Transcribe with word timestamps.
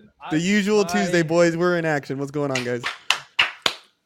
listen. 0.00 0.10
The 0.30 0.38
usual 0.40 0.84
Tuesday, 0.84 1.22
boys. 1.22 1.56
We're 1.56 1.78
in 1.78 1.84
action. 1.84 2.18
What's 2.18 2.30
going 2.30 2.50
on, 2.50 2.62
guys? 2.64 2.82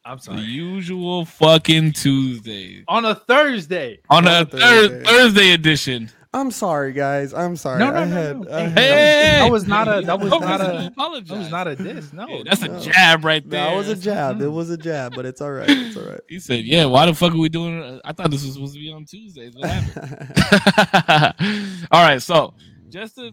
I'm 0.05 0.19
sorry. 0.19 0.37
The 0.37 0.43
usual 0.43 1.25
fucking 1.25 1.93
Tuesday. 1.93 2.83
On 2.87 3.05
a 3.05 3.15
Thursday. 3.15 3.99
On 4.09 4.27
On 4.27 4.33
a 4.33 4.41
a 4.41 4.45
thir- 4.45 4.59
Thursday. 4.59 5.03
Thursday 5.03 5.51
edition. 5.53 6.11
I'm 6.35 6.49
sorry, 6.49 6.93
guys. 6.93 7.31
I'm 7.33 7.55
sorry. 7.55 7.77
No, 7.79 7.91
no, 7.91 7.97
I 7.99 8.05
no, 8.05 8.15
had, 8.15 8.41
no. 8.41 8.51
I 8.51 8.59
Hey, 8.61 8.69
had- 8.69 8.77
Hey, 8.77 9.31
that 9.43 9.51
was 9.51 9.67
not 9.67 9.87
a- 9.87 10.01
that 10.01 10.19
was 10.19 10.31
No 10.31 10.39
not 10.39 10.61
a- 10.61 10.63
to 10.63 10.87
apologize. 10.87 11.27
That 11.29 11.37
was 11.37 11.51
not 11.51 11.67
a 11.67 11.75
diss. 11.75 12.11
No, 12.11 12.27
Yeah, 12.27 12.41
that's 12.43 12.63
a 12.63 12.79
jab 12.81 13.23
right 13.23 13.47
there. 13.47 13.69
that 13.69 13.75
was 13.77 13.87
a 13.87 13.95
jab. 13.95 14.41
It 14.41 14.47
was 14.47 14.71
a 14.71 14.77
jab, 14.77 15.13
but 15.15 15.25
it's 15.27 15.41
all 15.41 15.51
right. 15.51 15.69
It's 15.69 15.95
all 15.95 16.03
right. 16.03 16.19
He 16.27 16.39
said, 16.39 16.65
"Yeah, 16.65 16.85
why 16.85 17.05
the 17.05 17.13
fuck 17.13 17.33
are 17.33 17.37
we 17.37 17.49
doing? 17.49 17.77
it? 17.79 18.01
I 18.03 18.13
thought 18.13 18.31
this 18.31 18.43
was 18.43 18.53
supposed 18.55 18.73
to 18.73 18.79
be 18.79 18.91
on 18.91 19.05
Tuesdays. 19.05 19.53
What 19.55 19.69
happened?" 19.69 21.87
All 21.91 22.03
right, 22.03 22.21
so 22.21 22.55
just 22.89 23.15
to, 23.15 23.31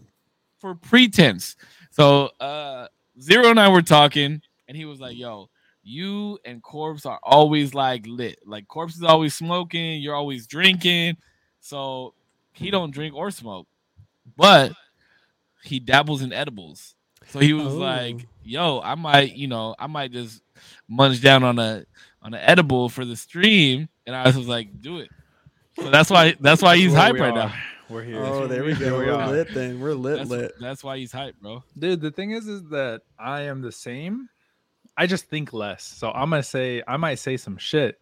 for 0.59 0.75
pretense, 0.75 1.55
so 1.91 2.31
uh 2.39 2.87
Zero 3.19 3.49
and 3.49 3.59
I 3.59 3.69
were 3.69 3.81
talking, 3.83 4.41
and 4.67 4.75
he 4.77 4.85
was 4.85 4.99
like, 4.99 5.15
"Yo, 5.17 5.49
you 5.83 6.39
and 6.45 6.63
Corpse 6.63 7.05
are 7.05 7.19
always 7.23 7.73
like 7.73 8.05
lit. 8.07 8.39
Like 8.45 8.67
Corpse 8.67 8.95
is 8.95 9.03
always 9.03 9.33
smoking, 9.35 10.01
you're 10.01 10.15
always 10.15 10.47
drinking. 10.47 11.17
So 11.59 12.13
he 12.53 12.71
don't 12.71 12.91
drink 12.91 13.13
or 13.15 13.29
smoke, 13.31 13.67
but 14.35 14.71
he 15.63 15.79
dabbles 15.79 16.21
in 16.21 16.33
edibles. 16.33 16.95
So 17.27 17.39
he 17.39 17.53
was 17.53 17.75
Oh. 17.75 17.77
like, 17.79 18.27
"Yo, 18.43 18.81
I 18.83 18.95
might, 18.95 19.35
you 19.35 19.47
know, 19.47 19.75
I 19.77 19.87
might 19.87 20.11
just 20.11 20.41
munch 20.87 21.21
down 21.21 21.43
on 21.43 21.59
a 21.59 21.85
on 22.23 22.33
an 22.33 22.41
edible 22.43 22.89
for 22.89 23.05
the 23.05 23.15
stream," 23.15 23.89
and 24.07 24.15
I 24.15 24.25
was 24.25 24.47
like, 24.47 24.81
"Do 24.81 24.97
it." 24.99 25.09
So 25.75 25.89
that's 25.91 26.09
why 26.09 26.35
that's 26.39 26.61
why 26.61 26.77
he's 26.77 26.93
hype 26.93 27.15
right 27.15 27.33
now. 27.35 27.53
We're 27.91 28.03
here. 28.03 28.21
Oh, 28.21 28.47
there 28.47 28.63
we 28.63 28.73
go. 28.73 28.99
we 28.99 29.05
We're 29.05 29.27
lit 29.27 29.53
then. 29.53 29.81
We're 29.81 29.93
lit, 29.93 30.19
That's, 30.19 30.29
lit. 30.29 30.51
that's 30.61 30.81
why 30.81 30.97
he's 30.97 31.11
hype, 31.11 31.35
bro. 31.41 31.61
Dude, 31.77 31.99
the 31.99 32.09
thing 32.09 32.31
is, 32.31 32.47
is 32.47 32.63
that 32.69 33.01
I 33.19 33.41
am 33.41 33.61
the 33.61 33.71
same. 33.71 34.29
I 34.95 35.07
just 35.07 35.25
think 35.25 35.51
less. 35.51 35.83
So 35.83 36.09
I'm 36.09 36.29
gonna 36.29 36.41
say 36.41 36.81
I 36.87 36.95
might 36.95 37.15
say 37.15 37.35
some 37.35 37.57
shit. 37.57 37.99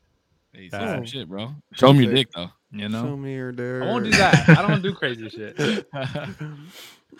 Hey, 0.54 0.70
say 0.70 0.78
some 0.78 1.06
shit, 1.06 1.28
bro. 1.28 1.56
Show 1.74 1.92
me 1.94 2.06
your 2.06 2.14
dick 2.14 2.28
though. 2.36 2.50
You 2.72 2.88
know? 2.88 3.02
Show 3.02 3.10
know, 3.10 3.18
me 3.18 3.34
your 3.34 3.52
dirt. 3.52 3.84
I 3.84 3.86
won't 3.88 4.04
do 4.04 4.12
that. 4.12 4.50
I 4.50 4.68
don't 4.68 4.84
do 4.84 4.94
crazy 4.94 5.30
shit. 5.30 5.88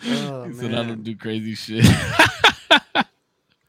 Oh, 0.02 0.44
he 0.44 0.54
said 0.54 0.72
I 0.72 0.82
don't 0.86 1.02
do 1.02 1.14
crazy 1.14 1.54
shit. 1.54 1.84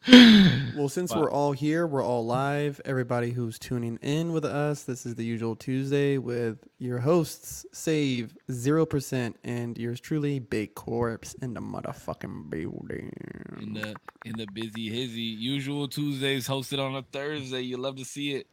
Well, 0.76 0.90
since 0.90 1.14
we're 1.14 1.30
all 1.30 1.52
here, 1.52 1.86
we're 1.86 2.04
all 2.04 2.26
live. 2.26 2.82
Everybody 2.86 3.32
who's 3.32 3.60
tuning 3.60 4.00
in 4.02 4.32
with 4.32 4.46
us, 4.46 4.84
this 4.84 5.06
is 5.06 5.16
the 5.16 5.26
usual 5.26 5.56
Tuesday 5.56 6.18
with 6.18 6.60
your 6.80 7.00
hosts, 7.00 7.66
Save 7.74 8.34
Zero 8.50 8.86
Percent, 8.86 9.36
and 9.44 9.78
yours 9.78 10.00
truly, 10.00 10.40
Big 10.40 10.74
Corpse 10.74 11.34
in 11.36 11.54
the 11.54 11.60
motherfucking 11.60 12.50
building. 12.50 13.12
in 13.60 13.74
the 13.74 13.96
in 14.26 14.38
the 14.38 14.48
busy 14.54 14.90
hizzy 14.90 15.22
usual 15.22 15.88
Tuesdays 15.88 16.48
hosted 16.48 16.80
on 16.80 16.96
a 16.96 17.04
Thursday. 17.12 17.62
You 17.62 17.78
love 17.78 17.98
to 17.98 18.06
see 18.06 18.34
it. 18.34 18.48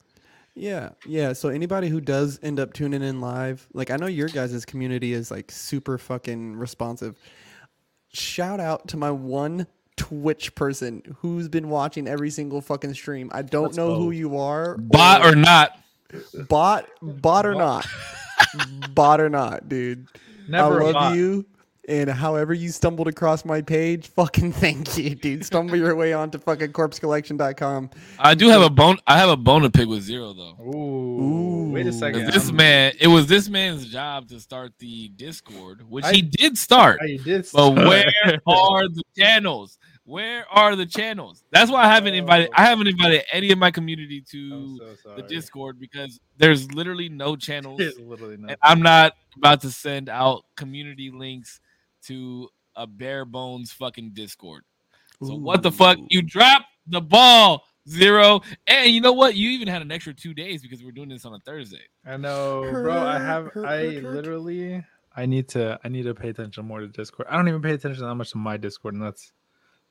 Yeah, 0.54 0.90
yeah. 1.06 1.32
So 1.32 1.48
anybody 1.48 1.88
who 1.88 2.00
does 2.00 2.40
end 2.42 2.58
up 2.58 2.72
tuning 2.72 3.02
in 3.02 3.20
live, 3.20 3.68
like 3.72 3.90
I 3.90 3.96
know 3.96 4.06
your 4.06 4.28
guys' 4.28 4.66
community 4.66 5.12
is 5.12 5.30
like 5.30 5.50
super 5.50 5.96
fucking 5.98 6.56
responsive. 6.56 7.16
Shout 8.12 8.58
out 8.58 8.88
to 8.88 8.96
my 8.96 9.10
one 9.10 9.66
Twitch 9.98 10.54
person 10.54 11.02
who's 11.18 11.48
been 11.48 11.68
watching 11.68 12.08
every 12.08 12.30
single 12.30 12.60
fucking 12.62 12.94
stream. 12.94 13.30
I 13.34 13.42
don't 13.42 13.64
Let's 13.64 13.76
know 13.76 13.94
who 13.96 14.10
you 14.12 14.38
are. 14.38 14.78
Bot 14.78 15.26
or 15.26 15.34
not, 15.36 15.78
bot 16.48 16.86
bot 17.02 17.44
or 17.44 17.54
not 17.54 17.86
bot 18.94 19.20
or 19.20 19.28
not 19.28 19.68
dude 19.68 20.06
Never 20.48 20.78
i 20.80 20.82
a 20.82 20.84
love 20.86 20.94
bot. 20.94 21.16
you 21.16 21.44
and 21.86 22.08
however 22.08 22.54
you 22.54 22.70
stumbled 22.70 23.08
across 23.08 23.44
my 23.44 23.60
page 23.60 24.06
fucking 24.08 24.52
thank 24.64 24.96
you 24.96 25.14
dude 25.14 25.44
stumble 25.44 25.76
your 25.76 25.94
way 25.94 26.14
onto 26.14 26.38
fucking 26.38 26.72
corpsecollection.com 26.72 27.90
I 28.18 28.34
do 28.34 28.48
have 28.48 28.62
a 28.62 28.70
bone. 28.70 28.96
I 29.06 29.18
have 29.18 29.28
a 29.28 29.36
bone 29.36 29.62
to 29.62 29.70
pick 29.70 29.86
with 29.88 30.02
zero 30.02 30.32
though. 30.32 30.56
Ooh, 30.62 31.70
wait 31.72 31.86
a 31.86 31.92
second. 31.92 32.26
this 32.26 32.46
I'm- 32.46 32.56
man, 32.56 32.92
it 33.00 33.08
was 33.08 33.26
this 33.26 33.48
man's 33.50 33.86
job 33.86 34.28
to 34.28 34.40
start 34.40 34.72
the 34.78 35.08
Discord, 35.08 35.82
which 35.88 36.04
I- 36.06 36.12
he 36.14 36.22
did 36.22 36.56
start. 36.56 37.00
I 37.02 37.18
did. 37.22 37.46
But 37.52 37.74
where 37.74 38.10
are 38.46 38.88
the 38.88 39.02
channels? 39.16 39.78
Where 40.08 40.46
are 40.50 40.74
the 40.74 40.86
channels? 40.86 41.44
That's 41.50 41.70
why 41.70 41.84
I 41.84 41.88
haven't 41.94 42.14
invited. 42.14 42.48
I 42.54 42.62
oh. 42.62 42.66
haven't 42.68 42.86
invited 42.86 43.24
any 43.30 43.52
of 43.52 43.58
my 43.58 43.70
community 43.70 44.22
to 44.30 44.78
so 44.78 45.16
the. 45.16 45.22
Discord 45.22 45.78
because 45.78 46.18
there's 46.38 46.72
literally 46.72 47.10
no 47.10 47.36
channels, 47.36 47.78
literally 48.00 48.36
and 48.36 48.56
I'm 48.62 48.80
not 48.80 49.12
about 49.36 49.60
to 49.60 49.70
send 49.70 50.08
out 50.08 50.46
community 50.56 51.10
links 51.10 51.60
to 52.04 52.48
a 52.74 52.86
bare 52.86 53.26
bones 53.26 53.70
fucking 53.70 54.12
Discord. 54.14 54.64
So 55.22 55.34
what 55.34 55.62
the 55.62 55.70
fuck? 55.70 55.98
You 56.08 56.22
drop 56.22 56.62
the 56.86 57.02
ball, 57.02 57.64
zero, 57.86 58.40
and 58.66 58.90
you 58.90 59.02
know 59.02 59.12
what? 59.12 59.34
You 59.34 59.50
even 59.50 59.68
had 59.68 59.82
an 59.82 59.92
extra 59.92 60.14
two 60.14 60.32
days 60.32 60.62
because 60.62 60.82
we're 60.82 60.92
doing 60.92 61.10
this 61.10 61.26
on 61.26 61.34
a 61.34 61.38
Thursday. 61.40 61.84
I 62.06 62.16
know, 62.16 62.66
bro. 62.70 62.96
I 62.96 63.18
have. 63.18 63.50
I 63.58 63.84
hurt, 63.84 64.02
hurt. 64.02 64.04
literally. 64.04 64.82
I 65.14 65.26
need 65.26 65.48
to. 65.48 65.78
I 65.84 65.90
need 65.90 66.04
to 66.04 66.14
pay 66.14 66.30
attention 66.30 66.64
more 66.64 66.80
to 66.80 66.88
Discord. 66.88 67.28
I 67.30 67.36
don't 67.36 67.48
even 67.48 67.60
pay 67.60 67.72
attention 67.72 68.06
that 68.06 68.14
much 68.14 68.30
to 68.30 68.38
my 68.38 68.56
Discord, 68.56 68.94
and 68.94 69.02
that's 69.02 69.32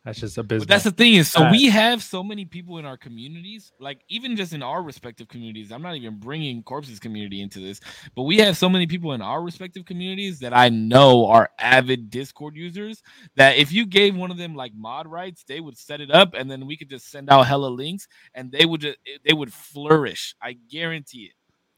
that's 0.07 0.22
just 0.22 0.38
abysmal. 0.38 0.62
But 0.62 0.69
that's 0.69 0.85
the 0.85 0.91
thing 0.91 1.16
is, 1.16 1.29
so 1.31 1.41
Bad. 1.41 1.51
we 1.51 1.66
have 1.68 2.01
so 2.01 2.23
many 2.23 2.45
people 2.45 2.78
in 2.79 2.85
our 2.85 2.97
communities, 2.97 3.72
like 3.79 4.01
even 4.09 4.38
just 4.38 4.53
in 4.53 4.63
our 4.63 4.81
respective 4.81 5.28
communities. 5.28 5.72
I'm 5.72 5.81
not 5.81 5.95
even 5.97 6.18
bringing 6.19 6.63
Corpse's 6.63 7.00
community 7.00 7.41
into 7.41 7.59
this, 7.59 7.81
but 8.16 8.23
we 8.23 8.38
have 8.38 8.57
so 8.57 8.69
many 8.69 8.88
people 8.88 9.13
in 9.13 9.22
our 9.22 9.44
respective 9.44 9.85
communities 9.85 10.40
that 10.40 10.53
I 10.56 10.69
know 10.69 11.28
are 11.28 11.50
avid 11.59 12.09
Discord 12.09 12.56
users. 12.56 13.03
That 13.35 13.57
if 13.57 13.72
you 13.73 13.85
gave 13.85 14.16
one 14.16 14.31
of 14.31 14.38
them 14.38 14.56
like 14.56 14.73
mod 14.75 15.07
rights, 15.07 15.44
they 15.47 15.59
would 15.59 15.78
set 15.78 16.01
it 16.01 16.12
up, 16.12 16.34
and 16.35 16.50
then 16.50 16.66
we 16.66 16.78
could 16.78 16.89
just 16.89 17.12
send 17.12 17.29
out 17.29 17.47
hella 17.47 17.68
links, 17.68 18.07
and 18.34 18.51
they 18.51 18.66
would 18.66 18.81
just 18.81 18.97
they 19.25 19.34
would 19.34 19.53
flourish. 19.53 20.35
I 20.41 20.53
guarantee 20.72 21.25
it. 21.25 21.34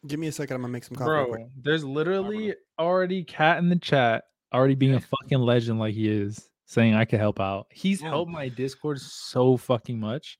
give 0.07 0.19
me 0.19 0.27
a 0.27 0.31
second 0.31 0.55
i'm 0.55 0.61
gonna 0.61 0.71
make 0.73 0.83
some 0.83 0.95
coffee 0.95 1.25
bro. 1.31 1.49
There's 1.61 1.83
literally 1.83 2.55
already 2.79 3.23
cat 3.23 3.57
in 3.59 3.69
the 3.69 3.77
chat, 3.77 4.25
already 4.53 4.75
being 4.75 4.95
a 4.95 5.01
fucking 5.01 5.39
legend 5.39 5.79
like 5.79 5.95
he 5.95 6.09
is, 6.09 6.48
saying 6.69 6.93
I 6.93 7.03
could 7.03 7.19
help 7.19 7.39
out. 7.39 7.65
He's 7.71 7.99
Boom. 7.99 8.09
helped 8.09 8.31
my 8.31 8.47
Discord 8.47 9.01
so 9.01 9.57
fucking 9.57 9.99
much. 9.99 10.37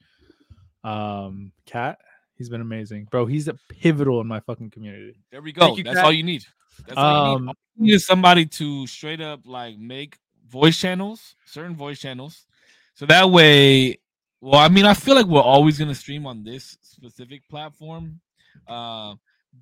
Um, 0.83 1.51
cat, 1.65 1.97
he's 2.35 2.49
been 2.49 2.61
amazing, 2.61 3.07
bro. 3.09 3.25
He's 3.25 3.47
a 3.47 3.55
pivotal 3.67 4.21
in 4.21 4.27
my 4.27 4.39
fucking 4.39 4.69
community. 4.69 5.19
There 5.31 5.41
we 5.41 5.51
go. 5.51 5.75
you, 5.75 5.83
That's 5.83 5.95
Kat. 5.95 6.05
all 6.05 6.13
you 6.13 6.21
need. 6.21 6.45
That's 6.85 6.97
all 6.97 7.23
you 7.23 7.29
need. 7.31 7.35
Um, 7.35 7.47
All 7.49 7.55
you 7.77 7.93
need 7.93 7.99
somebody 8.01 8.45
to 8.45 8.85
straight 8.85 9.21
up 9.21 9.41
like 9.45 9.79
make 9.79 10.17
voice 10.47 10.77
channels, 10.79 11.35
certain 11.45 11.75
voice 11.75 11.99
channels, 11.99 12.45
so 12.93 13.07
that 13.07 13.29
way. 13.31 13.99
Well, 14.39 14.59
I 14.59 14.69
mean, 14.69 14.85
I 14.85 14.93
feel 14.93 15.15
like 15.15 15.25
we're 15.25 15.41
always 15.41 15.79
gonna 15.79 15.95
stream 15.95 16.27
on 16.27 16.43
this 16.43 16.77
specific 16.81 17.41
platform, 17.49 18.21
uh, 18.67 19.15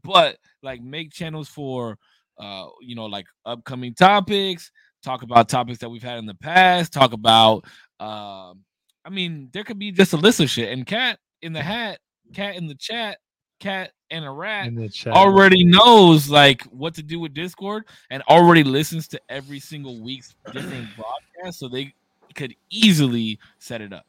but 0.04 0.38
like 0.62 0.82
make 0.82 1.12
channels 1.14 1.48
for, 1.48 1.98
uh, 2.38 2.68
you 2.82 2.94
know, 2.96 3.06
like 3.06 3.26
upcoming 3.46 3.94
topics. 3.96 4.70
Talk 5.08 5.22
about 5.22 5.48
topics 5.48 5.80
that 5.80 5.88
we've 5.88 6.04
had 6.04 6.18
in 6.18 6.26
the 6.26 6.34
past. 6.36 6.92
Talk 6.92 7.14
about, 7.14 7.64
um, 8.02 8.66
I 9.06 9.10
mean, 9.10 9.48
there 9.54 9.64
could 9.64 9.80
be 9.80 9.90
just 9.90 10.12
a 10.12 10.18
list 10.18 10.42
of 10.42 10.50
shit. 10.50 10.70
And 10.70 10.86
cat 10.86 11.18
in 11.42 11.54
the 11.54 11.62
hat, 11.62 12.00
cat 12.34 12.58
in 12.58 12.68
the 12.68 12.76
chat, 12.76 13.20
cat 13.62 13.94
and 14.12 14.26
a 14.26 14.30
rat 14.30 14.68
in 14.68 14.76
the 14.76 14.90
chat. 14.90 15.14
already 15.14 15.64
knows 15.64 16.30
like 16.30 16.62
what 16.64 16.94
to 16.96 17.04
do 17.04 17.22
with 17.22 17.34
Discord 17.34 17.86
and 18.10 18.22
already 18.24 18.66
listens 18.66 19.08
to 19.08 19.22
every 19.30 19.62
single 19.62 20.02
week's 20.02 20.36
different 20.52 20.90
broadcast, 20.98 21.60
so 21.60 21.70
they 21.70 21.94
could 22.36 22.54
easily 22.70 23.40
set 23.60 23.80
it 23.80 23.94
up. 23.94 24.06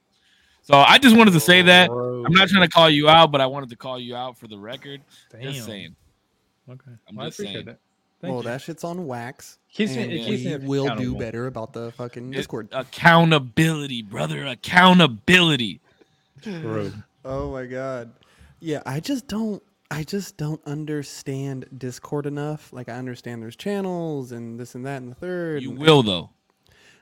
So 0.62 0.78
I 0.78 0.98
just 0.98 1.16
wanted 1.16 1.30
to 1.34 1.40
say 1.40 1.62
that. 1.62 1.92
I'm 1.92 2.32
not 2.32 2.48
trying 2.48 2.68
to 2.68 2.68
call 2.68 2.90
you 2.90 3.08
out, 3.08 3.30
but 3.30 3.40
I 3.40 3.46
wanted 3.46 3.70
to 3.70 3.76
call 3.76 4.00
you 4.00 4.16
out 4.16 4.36
for 4.36 4.48
the 4.48 4.58
record. 4.58 5.00
Damn. 5.30 5.42
Just 5.42 5.64
saying. 5.64 5.94
Okay, 6.68 6.90
I'm 7.08 7.14
Well, 7.14 7.26
I 7.26 7.28
appreciate 7.28 7.54
saying. 7.54 7.68
it. 7.68 7.80
Thank 8.20 8.32
well 8.32 8.42
you. 8.42 8.48
that 8.48 8.60
shit's 8.62 8.84
on 8.84 9.06
wax 9.06 9.58
Keeps 9.72 9.94
me- 9.94 10.02
and 10.02 10.12
it 10.12 10.24
keeps 10.24 10.44
we 10.44 10.58
me 10.58 10.66
will 10.66 10.96
do 10.96 11.14
better 11.16 11.46
about 11.46 11.72
the 11.72 11.92
fucking 11.92 12.32
It- 12.32 12.36
discord 12.36 12.68
accountability, 12.72 14.02
brother. 14.02 14.44
Accountability. 14.46 15.80
True. 16.42 16.92
oh 17.24 17.50
my 17.52 17.66
god 17.66 18.12
yeah 18.60 18.80
i 18.86 19.00
just 19.00 19.26
don't 19.26 19.60
i 19.90 20.04
just 20.04 20.36
don't 20.36 20.60
understand 20.66 21.66
discord 21.76 22.26
enough 22.26 22.72
like 22.72 22.88
i 22.88 22.92
understand 22.92 23.42
there's 23.42 23.56
channels 23.56 24.30
and 24.32 24.58
this 24.58 24.74
and 24.76 24.86
that 24.86 25.02
and 25.02 25.10
the 25.10 25.14
third 25.16 25.62
You 25.62 25.72
will 25.72 26.02
though. 26.04 26.30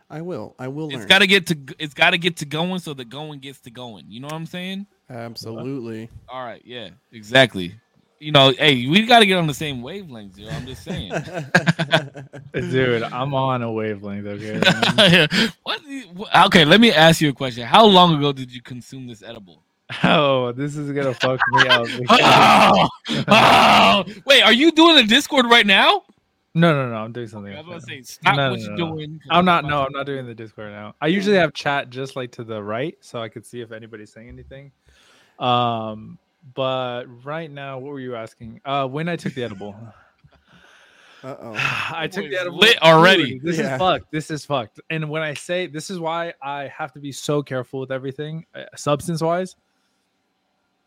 i 0.09 0.23
will 0.23 0.55
i 0.59 0.69
will 0.69 0.89
learn 0.89 0.97
It's 0.97 1.07
got 1.07 1.19
to 1.19 1.27
get 1.27 1.47
to. 1.49 1.59
It's 1.79 1.93
got 1.95 2.11
to 2.11 2.19
get 2.19 2.37
to 2.39 2.47
going, 2.47 2.79
so 2.79 2.95
the 2.95 3.05
going 3.05 3.41
gets 3.41 3.61
to 3.61 3.71
going. 3.71 4.07
You 4.09 4.21
know 4.21 4.27
what 4.29 4.35
I'm 4.35 4.47
saying? 4.47 4.87
absolutely 5.11 6.09
All 6.29 6.43
right. 6.45 6.63
Yeah. 6.65 6.91
Exactly. 7.13 7.75
You 8.19 8.33
know, 8.33 8.53
hey, 8.59 8.87
we 8.87 9.05
got 9.05 9.19
to 9.19 9.27
get 9.27 9.37
on 9.37 9.47
the 9.47 9.55
same 9.55 9.83
wavelength, 9.83 10.39
yo. 10.39 10.49
I'm 10.49 10.67
just 10.67 10.83
saying. 10.83 11.13
Dude, 12.55 13.03
I'm 13.03 13.35
on 13.35 13.63
a 13.63 13.71
wavelength. 13.71 14.27
Okay. 14.27 15.29
what? 15.63 15.81
Okay, 16.47 16.65
let 16.65 16.81
me 16.81 16.93
ask 16.93 17.21
you 17.21 17.29
a 17.29 17.33
question. 17.35 17.67
How 17.67 17.85
long 17.85 18.17
ago 18.17 18.33
did 18.33 18.51
you 18.51 18.63
consume 18.63 19.07
this 19.07 19.23
edible? 19.23 19.63
oh, 20.05 20.53
this 20.53 20.77
is 20.77 20.91
gonna 20.93 21.15
fuck 21.15 21.41
me 21.53 21.69
up. 21.69 21.87
Oh, 23.09 23.25
oh, 23.29 24.05
wait, 24.25 24.43
are 24.43 24.53
you 24.53 24.73
doing 24.73 24.99
a 24.99 25.07
Discord 25.07 25.47
right 25.47 25.67
now? 25.67 26.03
No, 26.55 26.73
no, 26.73 26.91
no. 26.91 26.97
I'm 26.97 27.13
doing 27.13 27.29
something. 27.29 27.53
I 27.53 27.61
was 27.61 27.67
else 27.67 27.85
about 27.85 27.89
to 27.89 27.95
right 27.95 28.07
say, 28.07 28.15
stop 28.15 28.37
No, 28.37 28.51
what 28.51 28.59
no, 28.59 28.65
you're 28.65 28.77
no, 28.77 28.97
doing. 28.97 29.21
I'm 29.31 29.45
not. 29.45 29.65
No, 29.65 29.83
I'm 29.85 29.93
not 29.93 30.07
doing 30.07 30.27
the 30.27 30.35
Discord 30.35 30.73
now. 30.73 30.95
I 31.01 31.09
usually 31.09 31.37
have 31.37 31.53
chat 31.53 31.91
just 31.91 32.17
like 32.17 32.33
to 32.33 32.45
the 32.45 32.63
right, 32.63 32.97
so 33.01 33.21
I 33.21 33.29
could 33.29 33.45
see 33.45 33.61
if 33.61 33.73
anybody's 33.73 34.13
saying 34.13 34.29
anything. 34.29 34.73
Um, 35.39 36.19
but 36.55 37.05
right 37.25 37.51
now, 37.51 37.79
what 37.79 37.91
were 37.93 38.01
you 38.01 38.15
asking? 38.17 38.61
Uh, 38.65 38.87
when 38.87 39.09
I 39.09 39.17
took 39.17 39.35
the 39.35 39.45
edible. 39.45 39.75
Uh 41.25 41.35
oh. 41.41 41.53
I 41.95 42.07
took 42.07 42.25
boy's 42.25 42.33
the 42.33 42.41
edible 42.41 42.59
lit 42.59 42.81
already. 42.83 43.33
Dude, 43.35 43.43
this 43.43 43.59
Yeah. 43.59 43.75
is 43.75 43.79
fucked. 43.81 44.13
This 44.13 44.31
is 44.31 44.45
fucked. 44.45 44.81
And 44.91 45.09
when 45.09 45.23
I 45.23 45.35
say 45.35 45.67
this 45.67 45.91
is 45.91 45.99
why 45.99 46.35
I 46.43 46.69
have 46.69 46.93
to 46.93 47.01
be 47.01 47.11
so 47.11 47.43
careful 47.43 47.81
with 47.81 47.91
everything, 47.91 48.45
uh, 48.55 48.65
substance 48.77 49.23
wise. 49.23 49.57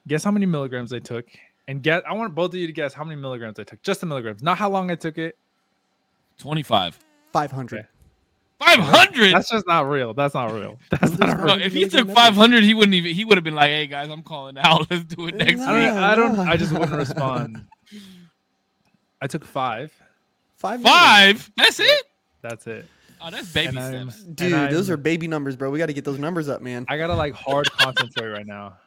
Guess 0.07 0.23
how 0.23 0.31
many 0.31 0.45
milligrams 0.45 0.93
I 0.93 0.99
took, 0.99 1.25
and 1.67 1.81
get. 1.83 2.07
I 2.07 2.13
want 2.13 2.35
both 2.35 2.53
of 2.53 2.59
you 2.59 2.67
to 2.67 2.71
guess 2.73 2.93
how 2.93 3.03
many 3.03 3.19
milligrams 3.19 3.59
I 3.59 3.63
took. 3.63 3.81
Just 3.81 3.99
the 4.01 4.05
milligrams, 4.05 4.41
not 4.41 4.57
how 4.57 4.69
long 4.69 4.91
I 4.91 4.95
took 4.95 5.17
it. 5.17 5.35
25. 6.37 6.99
Five 7.33 7.51
hundred. 7.51 7.79
Okay. 7.79 7.87
500. 8.59 9.33
That's 9.33 9.49
just 9.49 9.65
not 9.67 9.87
real. 9.89 10.13
That's 10.13 10.33
not 10.33 10.51
real. 10.53 10.77
That's 10.91 11.11
There's 11.11 11.19
not 11.19 11.37
no- 11.39 11.43
real. 11.55 11.61
if 11.61 11.73
he 11.73 11.87
took 11.87 12.09
500, 12.11 12.63
he 12.63 12.73
wouldn't 12.73 12.93
even. 12.95 13.13
He 13.15 13.25
would 13.25 13.37
have 13.37 13.43
been 13.43 13.55
like, 13.55 13.69
"Hey 13.69 13.87
guys, 13.87 14.09
I'm 14.09 14.21
calling 14.23 14.57
out. 14.57 14.87
Let's 14.91 15.03
do 15.05 15.27
it 15.27 15.35
next 15.35 15.59
Nah. 15.59 15.69
I 15.71 15.73
week." 15.73 15.87
don't. 15.87 15.97
I 15.97 16.15
don't. 16.15 16.35
nah. 16.37 16.43
I 16.51 16.57
just 16.57 16.71
wouldn't 16.73 16.91
respond. 16.97 17.65
I 19.21 19.27
took 19.27 19.45
five. 19.45 19.91
Five. 20.57 20.81
Five. 20.81 21.51
That's 21.57 21.79
it. 21.79 22.03
That's 22.41 22.67
it. 22.67 22.85
Oh, 23.21 23.29
that's 23.29 23.51
baby 23.51 23.67
And 23.69 23.79
I'm- 23.79 24.09
steps. 24.11 24.23
Dude, 24.23 24.51
those 24.71 24.89
I'm- 24.89 24.93
are 24.93 24.97
baby 24.97 25.27
numbers, 25.27 25.55
bro. 25.55 25.69
We 25.69 25.77
got 25.79 25.87
to 25.87 25.93
get 25.93 26.05
those 26.05 26.19
numbers 26.19 26.47
up, 26.49 26.61
man. 26.61 26.85
I 26.87 26.97
gotta 26.97 27.15
like 27.15 27.33
hard 27.33 27.69
concentrate 27.71 28.27
right 28.29 28.47
now. 28.47 28.77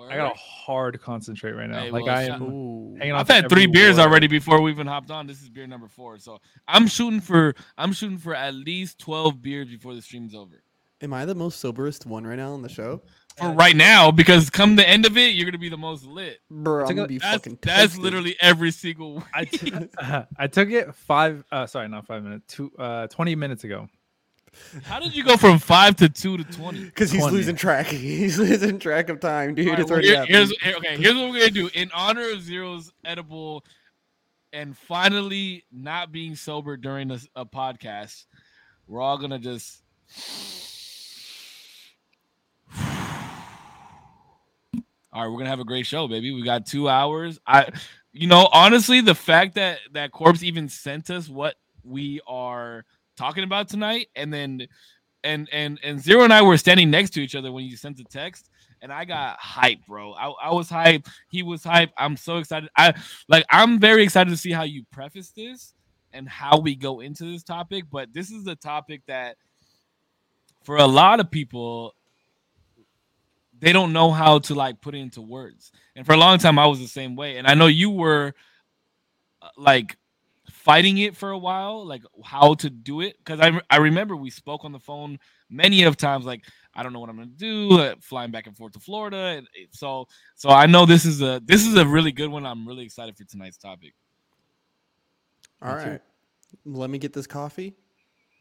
I 0.00 0.16
gotta 0.16 0.22
Word. 0.30 0.36
hard 0.36 1.00
concentrate 1.00 1.52
right 1.52 1.68
now. 1.68 1.80
Hey, 1.82 1.90
like 1.90 2.04
well, 2.04 2.16
I 2.16 2.26
shout- 2.26 2.40
am 2.40 2.52
Ooh. 2.52 2.96
hanging. 2.98 3.14
I've 3.14 3.28
had 3.28 3.48
three 3.48 3.66
beers 3.66 3.96
word. 3.96 4.02
already 4.04 4.26
before 4.26 4.60
we 4.60 4.70
even 4.70 4.86
hopped 4.86 5.10
on. 5.10 5.26
This 5.26 5.42
is 5.42 5.48
beer 5.48 5.66
number 5.66 5.88
four, 5.88 6.18
so 6.18 6.38
I'm 6.66 6.86
shooting 6.86 7.20
for 7.20 7.54
I'm 7.76 7.92
shooting 7.92 8.18
for 8.18 8.34
at 8.34 8.54
least 8.54 8.98
12 9.00 9.42
beers 9.42 9.68
before 9.68 9.94
the 9.94 10.02
stream's 10.02 10.34
over. 10.34 10.62
Am 11.02 11.12
I 11.12 11.24
the 11.24 11.34
most 11.34 11.58
soberest 11.60 12.06
one 12.06 12.24
right 12.26 12.36
now 12.38 12.52
on 12.52 12.62
the 12.62 12.68
show? 12.68 13.02
For 13.36 13.50
right 13.50 13.74
now, 13.74 14.10
because 14.10 14.50
come 14.50 14.76
the 14.76 14.86
end 14.88 15.06
of 15.06 15.16
it, 15.16 15.34
you're 15.34 15.46
gonna 15.46 15.56
be 15.58 15.70
the 15.70 15.76
most 15.76 16.04
lit. 16.04 16.38
Bro, 16.50 16.86
I'm 16.86 16.94
gonna 16.94 17.08
be 17.08 17.18
That's, 17.18 17.34
fucking 17.34 17.58
that's 17.62 17.82
toasted. 17.94 18.02
literally 18.02 18.36
every 18.40 18.70
single. 18.70 19.24
I, 19.34 19.44
t- 19.46 19.72
I 20.38 20.46
took 20.48 20.70
it 20.70 20.94
five. 20.94 21.42
Uh, 21.50 21.66
sorry, 21.66 21.88
not 21.88 22.06
five 22.06 22.22
minutes. 22.22 22.54
Two. 22.54 22.70
Uh, 22.78 23.06
twenty 23.08 23.34
minutes 23.34 23.64
ago. 23.64 23.88
How 24.84 25.00
did 25.00 25.14
you 25.16 25.24
go 25.24 25.36
from 25.36 25.58
five 25.58 25.96
to 25.96 26.08
two 26.08 26.36
to 26.36 26.44
twenty? 26.44 26.84
Because 26.84 27.10
he's 27.10 27.22
20. 27.22 27.36
losing 27.36 27.56
track. 27.56 27.86
He's 27.92 28.38
losing 28.38 28.78
track 28.78 29.08
of 29.08 29.18
time, 29.20 29.54
dude. 29.54 29.66
All 29.68 29.72
right, 29.72 29.80
it's 29.80 29.90
well, 29.90 29.94
already 29.98 30.08
here- 30.08 30.26
here's 30.26 30.50
here- 30.62 30.76
okay. 30.76 30.96
Here's 30.96 31.14
what 31.14 31.30
we're 31.30 31.38
gonna 31.40 31.50
do 31.50 31.70
in 31.74 31.90
honor 31.94 32.30
of 32.30 32.42
Zero's 32.42 32.92
edible, 33.04 33.64
and 34.52 34.76
finally 34.76 35.64
not 35.72 36.12
being 36.12 36.36
sober 36.36 36.76
during 36.76 37.10
a, 37.10 37.18
a 37.34 37.46
podcast. 37.46 38.24
We're 38.86 39.00
all 39.00 39.18
gonna 39.18 39.38
just. 39.38 39.82
All 45.14 45.20
right, 45.22 45.28
we're 45.30 45.36
gonna 45.38 45.50
have 45.50 45.60
a 45.60 45.64
great 45.64 45.84
show, 45.86 46.08
baby. 46.08 46.32
We 46.32 46.42
got 46.42 46.64
two 46.64 46.88
hours. 46.88 47.38
I, 47.46 47.68
you 48.12 48.26
know, 48.28 48.48
honestly, 48.50 49.02
the 49.02 49.14
fact 49.14 49.56
that 49.56 49.80
that 49.92 50.10
Corpse 50.10 50.42
even 50.42 50.70
sent 50.70 51.10
us 51.10 51.28
what 51.28 51.56
we 51.84 52.20
are 52.26 52.86
talking 53.16 53.44
about 53.44 53.68
tonight, 53.68 54.08
and 54.16 54.32
then, 54.32 54.66
and 55.24 55.48
and 55.52 55.78
and 55.82 56.00
Zero 56.00 56.24
and 56.24 56.32
I 56.32 56.42
were 56.42 56.56
standing 56.56 56.90
next 56.90 57.10
to 57.10 57.20
each 57.20 57.34
other 57.34 57.52
when 57.52 57.64
you 57.64 57.76
sent 57.76 57.96
the 57.96 58.04
text, 58.04 58.50
and 58.80 58.92
I 58.92 59.04
got 59.04 59.38
hyped, 59.38 59.86
bro. 59.86 60.12
I, 60.12 60.28
I 60.30 60.52
was 60.52 60.68
hyped. 60.68 61.08
He 61.30 61.42
was 61.42 61.62
hyped. 61.62 61.92
I'm 61.96 62.16
so 62.16 62.38
excited. 62.38 62.68
I 62.76 62.94
like. 63.28 63.44
I'm 63.50 63.78
very 63.78 64.02
excited 64.02 64.30
to 64.30 64.36
see 64.36 64.52
how 64.52 64.64
you 64.64 64.84
preface 64.92 65.30
this 65.30 65.74
and 66.12 66.28
how 66.28 66.58
we 66.58 66.74
go 66.74 67.00
into 67.00 67.24
this 67.24 67.42
topic. 67.42 67.84
But 67.90 68.12
this 68.12 68.30
is 68.30 68.46
a 68.46 68.56
topic 68.56 69.02
that, 69.06 69.36
for 70.64 70.76
a 70.76 70.86
lot 70.86 71.20
of 71.20 71.30
people, 71.30 71.94
they 73.58 73.72
don't 73.72 73.92
know 73.92 74.10
how 74.10 74.40
to 74.40 74.54
like 74.54 74.80
put 74.80 74.94
into 74.94 75.22
words. 75.22 75.70
And 75.94 76.04
for 76.04 76.12
a 76.12 76.18
long 76.18 76.38
time, 76.38 76.58
I 76.58 76.66
was 76.66 76.80
the 76.80 76.88
same 76.88 77.14
way. 77.14 77.38
And 77.38 77.46
I 77.46 77.54
know 77.54 77.68
you 77.68 77.90
were 77.90 78.34
uh, 79.40 79.48
like 79.56 79.96
fighting 80.64 80.98
it 80.98 81.16
for 81.16 81.30
a 81.30 81.38
while, 81.38 81.84
like 81.84 82.02
how 82.24 82.54
to 82.54 82.70
do 82.70 83.00
it. 83.00 83.16
Because 83.18 83.40
I, 83.40 83.60
I 83.70 83.78
remember 83.78 84.14
we 84.16 84.30
spoke 84.30 84.64
on 84.64 84.72
the 84.72 84.78
phone 84.78 85.18
many 85.50 85.82
of 85.84 85.96
times, 85.96 86.24
like 86.24 86.44
I 86.74 86.82
don't 86.82 86.92
know 86.92 87.00
what 87.00 87.10
I'm 87.10 87.16
gonna 87.16 87.26
do, 87.28 87.78
uh, 87.78 87.94
flying 88.00 88.30
back 88.30 88.46
and 88.46 88.56
forth 88.56 88.72
to 88.72 88.80
Florida. 88.80 89.16
And 89.36 89.46
it- 89.54 89.70
so 89.74 90.06
so 90.36 90.48
I 90.50 90.66
know 90.66 90.86
this 90.86 91.04
is 91.04 91.20
a 91.22 91.40
this 91.44 91.66
is 91.66 91.74
a 91.76 91.86
really 91.86 92.12
good 92.12 92.30
one. 92.30 92.46
I'm 92.46 92.66
really 92.66 92.84
excited 92.84 93.16
for 93.16 93.24
tonight's 93.24 93.56
topic. 93.58 93.94
All 95.60 95.76
Me 95.76 95.84
too. 95.84 95.98
Let 96.64 96.90
me 96.90 96.98
get 96.98 97.12
this 97.12 97.26
coffee 97.26 97.74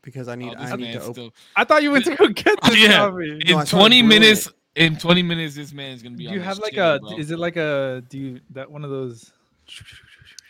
because 0.04 0.28
I 0.28 0.36
need 0.36 0.54
Oh, 0.58 0.62
I 0.62 0.76
need 0.76 0.78
to 0.78 0.78
man's 0.78 0.96
open. 1.04 1.14
still- 1.14 1.34
I 1.56 1.64
thought 1.64 1.84
you 1.84 1.92
went 1.92 2.06
to 2.06 2.16
go 2.16 2.28
get 2.28 2.62
this 2.64 2.78
yeah. 2.78 2.98
coffee. 2.98 3.40
In 3.46 3.58
I 3.58 3.64
saw 3.64 3.78
it 3.78 3.80
20 3.80 4.02
minutes. 4.04 4.48
it. 4.48 4.54
In 4.74 4.96
20 4.96 5.22
minutes, 5.24 5.56
this 5.56 5.74
man's 5.74 6.02
gonna 6.02 6.16
be. 6.16 6.24
Do 6.24 6.30
on 6.30 6.36
you 6.36 6.42
have 6.42 6.58
like 6.60 6.72
chicken, 6.72 6.84
a? 6.96 7.00
bro. 7.00 7.18
Is 7.18 7.30
it 7.32 7.38
like 7.40 7.58
a? 7.58 8.02
Do 8.10 8.18
you 8.18 8.40
that 8.52 8.72
one 8.72 8.84
of 8.86 8.90
those? 8.90 9.32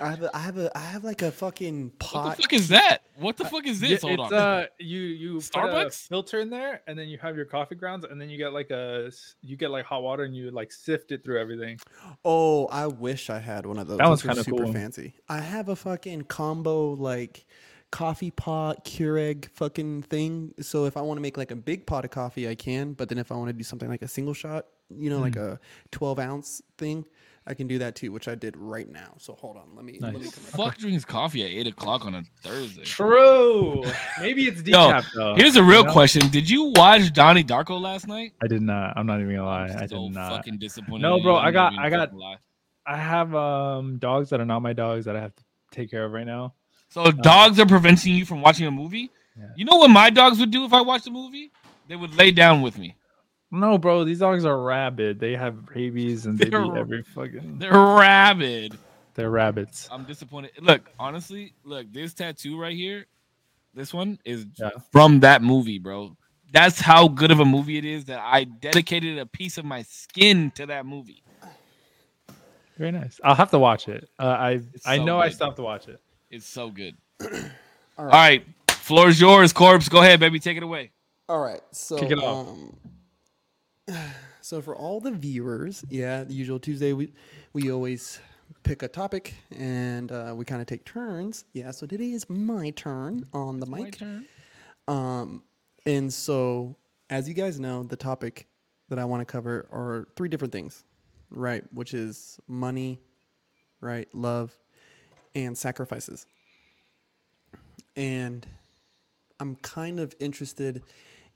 I 0.01 0.09
have 0.09 0.23
a 0.23 0.35
I 0.35 0.39
have 0.39 0.57
a 0.57 0.77
I 0.77 0.81
have 0.81 1.03
like 1.03 1.21
a 1.21 1.31
fucking 1.31 1.91
pot. 1.99 2.25
What 2.25 2.35
the 2.37 2.41
fuck 2.43 2.53
is 2.53 2.67
that? 2.69 2.97
What 3.17 3.37
the 3.37 3.45
fuck 3.45 3.65
is 3.67 3.81
Yeah, 3.81 3.89
this? 3.89 4.01
Hold 4.01 4.19
it's 4.19 4.31
on. 4.31 4.33
uh 4.33 4.65
you 4.79 4.99
you 4.99 5.33
put 5.35 5.43
a 5.55 5.59
Starbucks? 5.59 6.07
filter 6.07 6.39
in 6.39 6.49
there 6.49 6.81
and 6.87 6.97
then 6.97 7.07
you 7.07 7.17
have 7.19 7.35
your 7.35 7.45
coffee 7.45 7.75
grounds 7.75 8.05
and 8.09 8.19
then 8.19 8.29
you 8.29 8.37
get 8.37 8.51
like 8.53 8.71
a 8.71 9.11
you 9.41 9.55
get 9.57 9.69
like 9.71 9.85
hot 9.85 10.01
water 10.03 10.23
and 10.23 10.35
you 10.35 10.49
like 10.51 10.71
sift 10.71 11.11
it 11.11 11.23
through 11.23 11.39
everything. 11.39 11.79
Oh, 12.25 12.67
I 12.67 12.87
wish 12.87 13.29
I 13.29 13.39
had 13.39 13.65
one 13.65 13.77
of 13.77 13.87
those. 13.87 13.99
That 13.99 14.07
one's 14.07 14.21
kinda 14.23 14.43
super 14.43 14.63
cool. 14.63 14.73
fancy. 14.73 15.13
I 15.29 15.39
have 15.39 15.69
a 15.69 15.75
fucking 15.75 16.23
combo 16.23 16.91
like 16.93 17.45
coffee 17.91 18.31
pot 18.31 18.85
Keurig 18.85 19.49
fucking 19.51 20.03
thing. 20.03 20.53
So 20.61 20.85
if 20.85 20.95
I 20.95 21.01
want 21.01 21.17
to 21.17 21.21
make 21.21 21.37
like 21.37 21.51
a 21.51 21.55
big 21.55 21.85
pot 21.85 22.05
of 22.05 22.11
coffee, 22.11 22.47
I 22.47 22.55
can. 22.55 22.93
But 22.93 23.09
then 23.09 23.17
if 23.17 23.31
I 23.31 23.35
want 23.35 23.49
to 23.49 23.53
do 23.53 23.63
something 23.63 23.89
like 23.89 24.01
a 24.01 24.07
single 24.07 24.33
shot, 24.33 24.65
you 24.89 25.09
know, 25.09 25.19
like 25.19 25.33
Mm. 25.33 25.53
a 25.53 25.59
twelve 25.91 26.17
ounce 26.19 26.61
thing, 26.77 27.05
I 27.47 27.55
can 27.55 27.65
do 27.67 27.79
that 27.79 27.95
too, 27.95 28.11
which 28.11 28.27
I 28.27 28.35
did 28.35 28.55
right 28.55 28.87
now. 28.87 29.15
So 29.17 29.33
hold 29.33 29.57
on, 29.57 29.75
let 29.75 29.83
me. 29.83 29.97
Let 29.99 30.13
me 30.13 30.19
come 30.19 30.29
Fuck 30.29 30.77
drinks 30.77 31.03
coffee 31.03 31.43
at 31.43 31.49
eight 31.49 31.65
o'clock 31.67 32.05
on 32.05 32.13
a 32.13 32.23
Thursday. 32.43 32.83
True. 32.83 33.83
Maybe 34.19 34.43
it's 34.43 34.61
Yo, 34.67 34.77
decaf 34.77 35.05
though. 35.15 35.35
Here's 35.35 35.55
a 35.55 35.63
real 35.63 35.79
you 35.81 35.85
know? 35.87 35.91
question: 35.91 36.29
Did 36.29 36.47
you 36.49 36.71
watch 36.75 37.11
Donnie 37.13 37.43
Darko 37.43 37.81
last 37.81 38.07
night? 38.07 38.33
I 38.43 38.47
did 38.47 38.61
not. 38.61 38.93
I'm 38.95 39.07
not 39.07 39.19
even 39.21 39.35
gonna 39.35 39.45
lie. 39.47 39.65
I'm 39.67 39.77
I 39.83 39.85
so 39.87 40.03
did 40.03 40.13
not. 40.13 40.31
Fucking 40.37 40.59
disappointed. 40.59 41.01
No, 41.01 41.19
bro, 41.19 41.35
I'm 41.35 41.47
I 41.47 41.51
not 41.51 41.73
got- 41.73 41.79
I 41.79 41.89
got- 41.89 42.11
I 42.85 42.97
have 42.97 43.33
um 43.35 43.97
dogs 43.97 44.29
that 44.29 44.39
are 44.39 44.45
not 44.45 44.61
my 44.61 44.73
dogs 44.73 45.05
that 45.05 45.15
I 45.15 45.21
have 45.21 45.35
to 45.35 45.43
take 45.71 45.89
care 45.89 46.05
of 46.05 46.11
right 46.11 46.25
now. 46.25 46.53
So 46.89 47.11
dogs 47.11 47.59
are 47.59 47.65
preventing 47.65 48.13
you 48.15 48.25
from 48.25 48.41
watching 48.41 48.67
a 48.67 48.71
movie. 48.71 49.09
Yeah. 49.37 49.45
You 49.55 49.65
know 49.65 49.77
what 49.77 49.89
my 49.89 50.09
dogs 50.09 50.39
would 50.39 50.51
do 50.51 50.65
if 50.65 50.73
I 50.73 50.81
watched 50.81 51.07
a 51.07 51.11
movie? 51.11 51.51
They 51.87 51.95
would 51.95 52.13
lay 52.15 52.31
down 52.31 52.61
with 52.61 52.77
me. 52.77 52.95
No, 53.51 53.77
bro, 53.77 54.03
these 54.05 54.19
dogs 54.19 54.45
are 54.45 54.57
rabid. 54.57 55.19
They 55.19 55.35
have 55.35 55.69
rabies 55.75 56.25
and 56.25 56.37
they 56.39 56.49
They're- 56.49 56.63
eat 56.65 56.73
every 56.77 57.03
fucking. 57.03 57.59
They're 57.59 57.71
rabid. 57.73 58.77
They're 59.13 59.29
rabbits. 59.29 59.89
I'm 59.91 60.05
disappointed. 60.05 60.51
Look, 60.61 60.89
honestly, 60.97 61.53
look, 61.65 61.91
this 61.91 62.13
tattoo 62.13 62.57
right 62.59 62.75
here, 62.75 63.07
this 63.73 63.93
one 63.93 64.19
is 64.23 64.45
Yeah. 64.57 64.69
from 64.93 65.19
that 65.19 65.41
movie, 65.41 65.79
bro. 65.79 66.15
That's 66.53 66.79
how 66.79 67.07
good 67.09 67.29
of 67.31 67.39
a 67.41 67.45
movie 67.45 67.77
it 67.77 67.85
is 67.85 68.05
that 68.05 68.19
I 68.21 68.45
dedicated 68.45 69.17
a 69.17 69.25
piece 69.25 69.57
of 69.57 69.65
my 69.65 69.81
skin 69.83 70.51
to 70.51 70.65
that 70.67 70.85
movie. 70.85 71.23
Very 72.77 72.91
nice. 72.91 73.19
I'll 73.23 73.35
have 73.35 73.51
to 73.51 73.59
watch 73.59 73.87
it. 73.89 74.09
Uh, 74.17 74.23
I 74.27 74.51
It's 74.73 74.87
I 74.87 74.97
so 74.97 75.05
know 75.05 75.19
I 75.19 75.27
good. 75.27 75.35
still 75.35 75.47
have 75.47 75.55
to 75.57 75.61
watch 75.61 75.87
it. 75.87 75.99
It's 76.29 76.47
so 76.47 76.69
good. 76.69 76.95
All 77.21 77.27
All 77.97 78.05
right, 78.05 78.43
floor 78.69 79.09
is 79.09 79.19
yours, 79.21 79.53
corpse. 79.53 79.87
Go 79.89 79.99
ahead, 80.01 80.19
baby, 80.19 80.39
take 80.39 80.57
it 80.57 80.63
away. 80.63 80.91
All 81.29 81.39
right, 81.39 81.61
so 81.71 81.97
Kick 81.97 82.11
it 82.11 82.17
off. 82.17 82.47
um, 82.47 82.75
so 84.41 84.61
for 84.61 84.75
all 84.75 84.99
the 84.99 85.11
viewers, 85.11 85.83
yeah, 85.89 86.23
the 86.23 86.33
usual 86.33 86.59
Tuesday 86.59 86.93
we 86.93 87.13
we 87.53 87.71
always 87.71 88.19
pick 88.63 88.83
a 88.83 88.87
topic 88.87 89.33
and 89.57 90.11
uh, 90.11 90.33
we 90.35 90.45
kind 90.45 90.61
of 90.61 90.67
take 90.67 90.85
turns. 90.85 91.45
Yeah, 91.53 91.71
so 91.71 91.85
today 91.85 92.11
is 92.11 92.29
my 92.29 92.71
turn 92.71 93.25
on 93.33 93.59
the 93.59 93.65
mic. 93.65 93.97
turn. 93.97 94.25
Um, 94.87 95.43
and 95.85 96.11
so 96.11 96.75
as 97.09 97.27
you 97.27 97.33
guys 97.33 97.59
know, 97.59 97.83
the 97.83 97.95
topic 97.95 98.47
that 98.89 98.99
I 98.99 99.05
want 99.05 99.21
to 99.21 99.25
cover 99.25 99.67
are 99.71 100.07
three 100.15 100.29
different 100.29 100.51
things, 100.51 100.83
right? 101.29 101.63
Which 101.73 101.93
is 101.93 102.39
money, 102.47 102.99
right, 103.79 104.07
love, 104.13 104.55
and 105.33 105.57
sacrifices. 105.57 106.25
And 107.95 108.45
I'm 109.39 109.55
kind 109.57 109.99
of 109.99 110.15
interested 110.19 110.83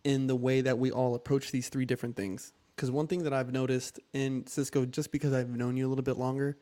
in 0.05 0.27
the 0.27 0.35
way 0.35 0.61
that 0.61 0.77
we 0.77 0.91
all 0.91 1.15
approach 1.15 1.51
these 1.51 1.67
three 1.67 1.83
different 1.83 2.15
things. 2.15 2.53
Because 2.75 2.91
one 2.91 3.07
thing 3.07 3.23
that 3.23 3.33
I've 3.33 3.51
noticed 3.51 3.99
in 4.13 4.45
Cisco, 4.47 4.85
just 4.85 5.11
because 5.11 5.33
I've 5.33 5.49
known 5.49 5.75
you 5.75 5.87
a 5.87 5.89
little 5.89 6.03
bit 6.03 6.17
longer, 6.17 6.57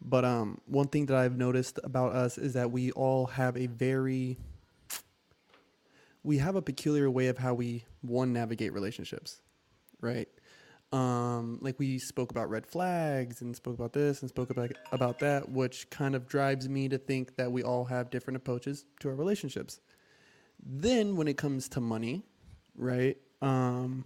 but 0.00 0.24
um, 0.24 0.60
one 0.66 0.86
thing 0.88 1.06
that 1.06 1.16
I've 1.16 1.36
noticed 1.36 1.80
about 1.82 2.12
us 2.12 2.38
is 2.38 2.52
that 2.52 2.70
we 2.70 2.92
all 2.92 3.26
have 3.26 3.56
a 3.56 3.66
very, 3.66 4.38
we 6.22 6.38
have 6.38 6.54
a 6.54 6.62
peculiar 6.62 7.10
way 7.10 7.26
of 7.26 7.38
how 7.38 7.54
we 7.54 7.84
one 8.02 8.32
navigate 8.32 8.72
relationships, 8.72 9.40
right? 10.00 10.28
Um, 10.92 11.58
like 11.62 11.78
we 11.78 11.98
spoke 11.98 12.30
about 12.30 12.48
red 12.48 12.66
flags 12.66 13.40
and 13.40 13.56
spoke 13.56 13.74
about 13.74 13.92
this 13.92 14.20
and 14.20 14.28
spoke 14.28 14.50
about 14.50 14.70
about 14.92 15.18
that, 15.18 15.48
which 15.48 15.90
kind 15.90 16.14
of 16.14 16.28
drives 16.28 16.68
me 16.68 16.88
to 16.88 16.98
think 16.98 17.34
that 17.36 17.50
we 17.50 17.64
all 17.64 17.86
have 17.86 18.10
different 18.10 18.36
approaches 18.36 18.84
to 19.00 19.08
our 19.08 19.16
relationships. 19.16 19.80
Then 20.64 21.16
when 21.16 21.26
it 21.26 21.36
comes 21.36 21.68
to 21.70 21.80
money, 21.80 22.24
right? 22.76 23.16
Um, 23.42 24.04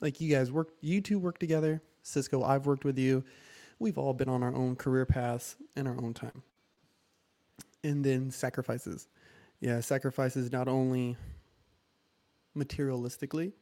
like 0.00 0.20
you 0.20 0.34
guys 0.34 0.50
work, 0.52 0.70
you 0.80 1.00
two 1.00 1.18
work 1.18 1.38
together. 1.38 1.82
Cisco, 2.02 2.42
I've 2.42 2.66
worked 2.66 2.84
with 2.84 2.98
you. 2.98 3.24
We've 3.78 3.98
all 3.98 4.14
been 4.14 4.28
on 4.28 4.42
our 4.42 4.54
own 4.54 4.76
career 4.76 5.06
paths 5.06 5.56
in 5.74 5.86
our 5.86 5.96
own 5.96 6.14
time. 6.14 6.42
And 7.84 8.04
then 8.04 8.30
sacrifices. 8.30 9.08
Yeah, 9.60 9.80
sacrifices 9.80 10.52
not 10.52 10.68
only 10.68 11.16
materialistically, 12.56 13.52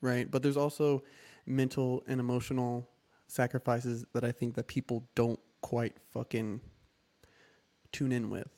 right? 0.00 0.30
But 0.30 0.42
there's 0.42 0.56
also 0.56 1.02
mental 1.46 2.02
and 2.06 2.20
emotional 2.20 2.88
sacrifices 3.26 4.04
that 4.12 4.24
I 4.24 4.32
think 4.32 4.54
that 4.54 4.66
people 4.66 5.08
don't 5.14 5.40
quite 5.60 5.96
fucking 6.12 6.60
tune 7.92 8.12
in 8.12 8.30
with 8.30 8.48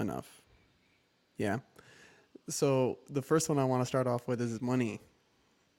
enough. 0.00 0.42
Yeah. 1.36 1.58
So 2.48 2.98
the 3.08 3.22
first 3.22 3.48
one 3.48 3.58
I 3.58 3.64
want 3.64 3.82
to 3.82 3.86
start 3.86 4.06
off 4.06 4.28
with 4.28 4.40
is 4.40 4.60
money. 4.60 5.00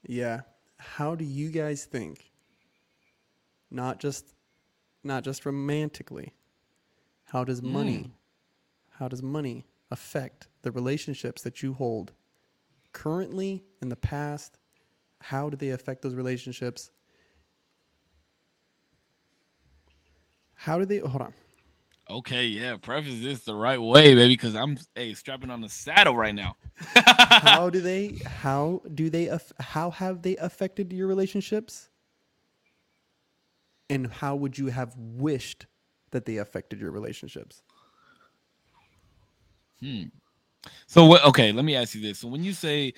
Yeah. 0.08 0.42
How 0.78 1.16
do 1.16 1.24
you 1.24 1.50
guys 1.50 1.86
think? 1.86 2.32
Not 3.70 4.00
just 4.00 4.34
not 5.04 5.24
just 5.24 5.46
romantically. 5.46 6.34
How 7.26 7.44
does 7.44 7.60
hmm. 7.60 7.72
money 7.72 8.12
how 9.00 9.10
does 9.10 9.22
money 9.22 9.66
affect 9.92 10.48
the 10.62 10.72
relationships 10.72 11.42
that 11.42 11.62
you 11.62 11.74
hold 11.74 12.14
currently 12.94 13.64
in 13.82 13.90
the 13.90 13.96
past? 13.96 14.58
How 15.22 15.50
do 15.50 15.58
they 15.58 15.70
affect 15.70 16.02
those 16.02 16.16
relationships? 16.16 16.92
How 20.54 20.80
do 20.80 20.86
they 20.86 21.00
hold 21.00 21.22
on? 21.22 21.34
Okay, 22.10 22.46
yeah, 22.46 22.78
preface 22.78 23.20
this 23.22 23.44
the 23.46 23.56
right 23.56 23.82
way, 23.82 24.14
baby, 24.14 24.34
because 24.34 24.56
I'm 24.56 24.78
hey 24.94 25.14
strapping 25.16 25.50
on 25.50 25.62
the 25.62 25.70
saddle 25.70 26.16
right 26.16 26.36
now. 26.36 26.56
how 26.78 27.70
do 27.70 27.82
they 27.82 28.18
how 28.26 28.82
do 28.94 29.10
they 29.10 29.28
aff- 29.28 29.54
how 29.60 29.90
have 29.90 30.22
they 30.22 30.36
affected 30.38 30.94
your 30.94 31.08
relationships 31.08 31.90
and 33.90 34.08
how 34.08 34.36
would 34.36 34.58
you 34.58 34.68
have 34.68 34.94
wished 34.98 35.66
that 36.12 36.26
they 36.26 36.38
affected 36.38 36.80
your 36.80 36.92
relationships 36.92 37.64
Hmm. 39.80 40.04
So 40.88 41.06
what? 41.06 41.24
Okay, 41.26 41.52
let 41.52 41.66
me 41.66 41.76
ask 41.76 41.96
you 41.96 42.02
this. 42.02 42.20
So 42.20 42.28
when 42.28 42.44
you 42.44 42.54
say 42.54 42.94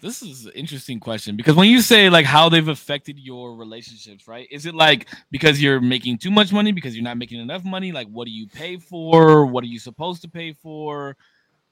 this 0.00 0.22
is 0.22 0.46
an 0.46 0.52
interesting 0.52 1.00
question 1.00 1.36
because 1.36 1.54
when 1.54 1.68
you 1.68 1.80
say 1.80 2.10
like 2.10 2.26
how 2.26 2.48
they've 2.48 2.68
affected 2.68 3.18
your 3.18 3.56
relationships, 3.56 4.28
right? 4.28 4.46
Is 4.50 4.66
it 4.66 4.74
like 4.74 5.08
because 5.30 5.62
you're 5.62 5.80
making 5.80 6.18
too 6.18 6.30
much 6.30 6.52
money 6.52 6.72
because 6.72 6.94
you're 6.94 7.04
not 7.04 7.18
making 7.18 7.40
enough 7.40 7.64
money? 7.64 7.92
Like 7.92 8.08
what 8.08 8.26
do 8.26 8.30
you 8.30 8.46
pay 8.46 8.76
for? 8.76 9.46
What 9.46 9.64
are 9.64 9.68
you 9.68 9.78
supposed 9.78 10.22
to 10.22 10.28
pay 10.28 10.52
for? 10.52 11.16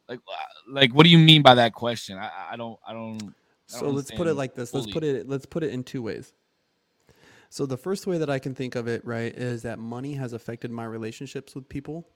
Like 0.09 0.21
uh, 0.28 0.71
like 0.71 0.92
what 0.92 1.04
do 1.04 1.11
you 1.11 1.18
mean 1.18 1.42
by 1.42 1.54
that 1.54 1.73
question? 1.73 2.18
I 2.18 2.30
I 2.52 2.56
don't 2.56 2.78
I 2.87 2.92
don't. 2.92 3.16
I 3.16 3.23
don't 3.23 3.35
so 3.66 3.90
let's 3.90 4.11
put 4.11 4.26
it 4.26 4.35
like 4.35 4.54
this 4.54 4.73
let's 4.73 4.87
put 4.87 5.02
it 5.02 5.28
let's 5.28 5.47
put 5.47 5.62
it 5.62 5.73
in 5.73 5.83
two 5.83 6.02
ways 6.02 6.33
so 7.49 7.66
the 7.66 7.76
first 7.76 8.06
way 8.06 8.16
that 8.18 8.30
i 8.30 8.38
can 8.38 8.54
think 8.54 8.75
of 8.75 8.87
it 8.87 9.04
right 9.04 9.35
is 9.35 9.62
that 9.62 9.78
money 9.78 10.14
has 10.14 10.33
affected 10.33 10.71
my 10.71 10.85
relationships 10.85 11.54
with 11.54 11.68
people 11.68 12.06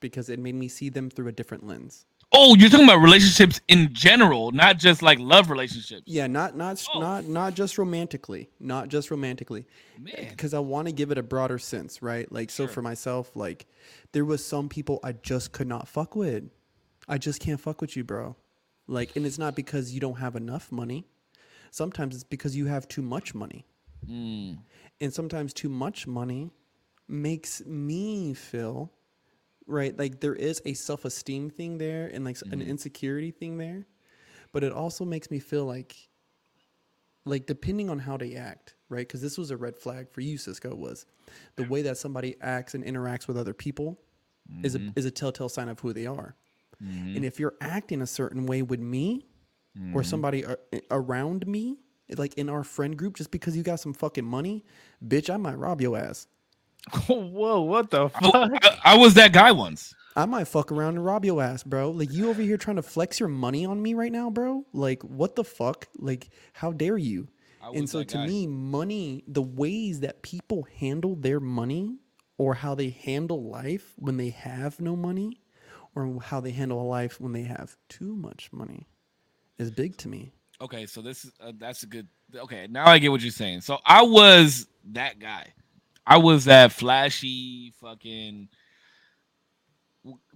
because 0.00 0.28
it 0.28 0.38
made 0.38 0.54
me 0.54 0.68
see 0.68 0.88
them 0.88 1.10
through 1.10 1.28
a 1.28 1.32
different 1.32 1.66
lens 1.66 2.06
Oh, 2.34 2.54
you're 2.56 2.70
talking 2.70 2.86
about 2.86 3.02
relationships 3.02 3.60
in 3.68 3.92
general, 3.92 4.52
not 4.52 4.78
just 4.78 5.02
like 5.02 5.18
love 5.18 5.50
relationships. 5.50 6.02
yeah 6.06 6.26
not 6.26 6.56
not 6.56 6.82
Oh. 6.94 7.00
not 7.00 7.26
not 7.26 7.54
just 7.54 7.76
romantically 7.78 8.48
not 8.58 8.88
just 8.88 9.10
romantically 9.10 9.66
because 10.02 10.54
I 10.54 10.58
want 10.60 10.88
to 10.88 10.92
give 10.92 11.10
it 11.10 11.18
a 11.18 11.22
broader 11.22 11.58
sense, 11.58 12.00
right? 12.02 12.30
Like, 12.32 12.50
so 12.50 12.64
Sure. 12.66 12.72
for 12.74 12.82
myself, 12.82 13.36
like, 13.36 13.66
there 14.12 14.24
was 14.24 14.44
some 14.44 14.68
people 14.68 14.98
I 15.04 15.12
just 15.12 15.52
could 15.52 15.68
not 15.68 15.86
fuck 15.88 16.16
with. 16.16 16.50
I 17.08 17.18
just 17.18 17.38
can't 17.40 17.60
fuck 17.60 17.80
with 17.80 17.96
you, 17.96 18.02
bro. 18.04 18.36
Like, 18.88 19.14
and 19.16 19.26
it's 19.26 19.38
not 19.38 19.54
because 19.54 19.92
you 19.92 20.00
don't 20.00 20.18
have 20.18 20.34
enough 20.34 20.72
money. 20.72 21.04
Sometimes 21.70 22.14
it's 22.14 22.24
because 22.24 22.56
you 22.56 22.66
have 22.66 22.88
too 22.88 23.02
much 23.02 23.34
money, 23.34 23.64
Mm. 24.08 24.58
and 25.00 25.12
sometimes 25.14 25.52
too 25.52 25.68
much 25.68 26.06
money 26.06 26.50
makes 27.08 27.64
me 27.66 28.34
feel 28.34 28.90
right? 29.66 29.96
Like 29.98 30.20
there 30.20 30.34
is 30.34 30.60
a 30.64 30.74
self-esteem 30.74 31.50
thing 31.50 31.78
there 31.78 32.10
and 32.12 32.24
like 32.24 32.36
s 32.36 32.42
an 32.42 32.50
mm-hmm. 32.50 32.70
insecurity 32.70 33.30
thing 33.30 33.58
there 33.58 33.86
but 34.52 34.62
it 34.62 34.72
also 34.72 35.04
makes 35.04 35.30
me 35.30 35.38
feel 35.38 35.64
like 35.64 35.96
like 37.24 37.46
depending 37.46 37.88
on 37.88 37.98
how 37.98 38.16
they 38.16 38.34
act 38.34 38.74
right? 38.88 39.08
Because 39.08 39.22
this 39.22 39.38
was 39.38 39.50
a 39.50 39.56
red 39.56 39.76
flag 39.76 40.10
for 40.10 40.20
you 40.20 40.36
cisco 40.36 40.74
was 40.74 41.06
the 41.56 41.64
way 41.64 41.82
that 41.82 41.96
somebody 41.96 42.36
acts 42.40 42.74
and 42.74 42.84
interacts 42.84 43.26
with 43.26 43.38
other 43.38 43.54
people 43.54 43.98
is 44.62 44.74
a 44.74 44.78
mm-hmm. 44.78 44.90
is 44.96 45.04
a 45.06 45.10
telltale 45.10 45.48
sign 45.48 45.68
of 45.68 45.80
who 45.80 45.92
they 45.92 46.06
are. 46.06 46.36
Mm-hmm. 46.82 47.16
And 47.16 47.24
if 47.24 47.40
you're 47.40 47.54
acting 47.60 48.02
a 48.02 48.06
certain 48.06 48.44
way 48.44 48.62
with 48.62 48.80
me 48.80 49.26
or 49.94 50.02
somebody 50.02 50.42
a- 50.42 50.56
around 50.90 51.46
me 51.46 51.78
like 52.18 52.34
in 52.34 52.50
our 52.50 52.62
friend 52.62 52.96
group 52.96 53.16
just 53.16 53.30
because 53.30 53.56
you 53.56 53.62
got 53.62 53.80
some 53.80 53.94
fucking 53.94 54.24
money 54.24 54.62
bitch 55.06 55.32
i 55.32 55.36
might 55.38 55.56
rob 55.56 55.80
your 55.80 55.96
ass 55.96 56.26
Whoa, 57.06 57.60
what 57.62 57.90
the 57.90 58.06
I, 58.06 58.08
fuck? 58.08 58.64
I- 58.64 58.78
I 58.84 58.96
was 58.96 59.14
that 59.14 59.32
guy 59.32 59.52
once. 59.52 59.94
I 60.14 60.26
might 60.26 60.46
fuck 60.46 60.70
around 60.70 60.96
and 60.96 61.04
rob 61.04 61.24
your 61.24 61.42
ass, 61.42 61.62
bro. 61.62 61.90
Like 61.90 62.12
you 62.12 62.28
over 62.28 62.42
here 62.42 62.58
trying 62.58 62.76
to 62.76 62.82
flex 62.82 63.18
your 63.18 63.30
money 63.30 63.64
on 63.64 63.80
me 63.82 63.94
right 63.94 64.12
now, 64.12 64.28
bro. 64.28 64.66
Like 64.72 65.02
what 65.02 65.36
the 65.36 65.44
fuck? 65.44 65.88
Like 65.96 66.28
how 66.52 66.72
dare 66.72 66.98
you? 66.98 67.28
And 67.74 67.88
so 67.88 68.02
to 68.02 68.16
guy. 68.16 68.26
me, 68.26 68.46
money, 68.46 69.24
the 69.26 69.40
ways 69.40 70.00
that 70.00 70.22
people 70.22 70.66
handle 70.78 71.14
their 71.14 71.40
money 71.40 71.96
or 72.36 72.54
how 72.54 72.74
they 72.74 72.90
handle 72.90 73.48
life 73.48 73.94
when 73.96 74.16
they 74.16 74.30
have 74.30 74.80
no 74.80 74.96
money 74.96 75.40
or 75.94 76.20
how 76.20 76.40
they 76.40 76.50
handle 76.50 76.86
life 76.88 77.20
when 77.20 77.32
they 77.32 77.44
have 77.44 77.76
too 77.88 78.16
much 78.16 78.50
money 78.52 78.88
is 79.58 79.70
big 79.70 79.96
to 79.98 80.08
me. 80.08 80.32
Okay, 80.60 80.86
so 80.86 81.00
this 81.02 81.24
is 81.24 81.32
uh, 81.40 81.52
that's 81.58 81.84
a 81.84 81.86
good. 81.86 82.08
Okay, 82.34 82.66
now 82.68 82.86
I 82.86 82.98
get 82.98 83.10
what 83.10 83.20
you're 83.20 83.30
saying. 83.30 83.62
So 83.62 83.78
I 83.86 84.02
was 84.02 84.66
that 84.92 85.18
guy. 85.18 85.52
I 86.06 86.18
was 86.18 86.46
that 86.46 86.72
flashy 86.72 87.72
fucking. 87.80 88.48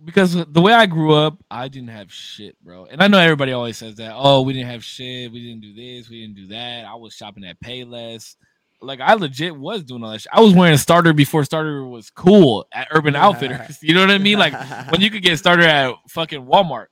Because 0.04 0.34
the 0.46 0.60
way 0.60 0.72
I 0.72 0.86
grew 0.86 1.12
up, 1.12 1.38
I 1.50 1.66
didn't 1.66 1.88
have 1.88 2.12
shit, 2.12 2.56
bro. 2.62 2.86
And 2.86 3.02
I 3.02 3.08
know 3.08 3.18
everybody 3.18 3.50
always 3.50 3.76
says 3.76 3.96
that. 3.96 4.12
Oh, 4.14 4.42
we 4.42 4.52
didn't 4.52 4.70
have 4.70 4.84
shit. 4.84 5.32
We 5.32 5.44
didn't 5.44 5.62
do 5.62 5.74
this. 5.74 6.08
We 6.08 6.20
didn't 6.22 6.36
do 6.36 6.46
that. 6.48 6.84
I 6.84 6.94
was 6.94 7.14
shopping 7.14 7.44
at 7.44 7.60
Payless. 7.60 8.36
Like 8.80 9.00
I 9.00 9.14
legit 9.14 9.56
was 9.56 9.82
doing 9.82 10.04
all 10.04 10.12
that 10.12 10.20
shit. 10.20 10.30
I 10.32 10.40
was 10.40 10.54
wearing 10.54 10.74
a 10.74 10.78
starter 10.78 11.12
before 11.12 11.44
starter 11.44 11.84
was 11.84 12.10
cool 12.10 12.66
at 12.72 12.88
Urban 12.90 13.16
Outfitters. 13.16 13.78
You 13.82 13.94
know 13.94 14.02
what 14.02 14.10
I 14.10 14.18
mean? 14.18 14.38
Like 14.38 14.52
when 14.90 15.00
you 15.00 15.10
could 15.10 15.22
get 15.22 15.38
started 15.38 15.66
at 15.66 15.94
fucking 16.10 16.44
Walmart. 16.44 16.86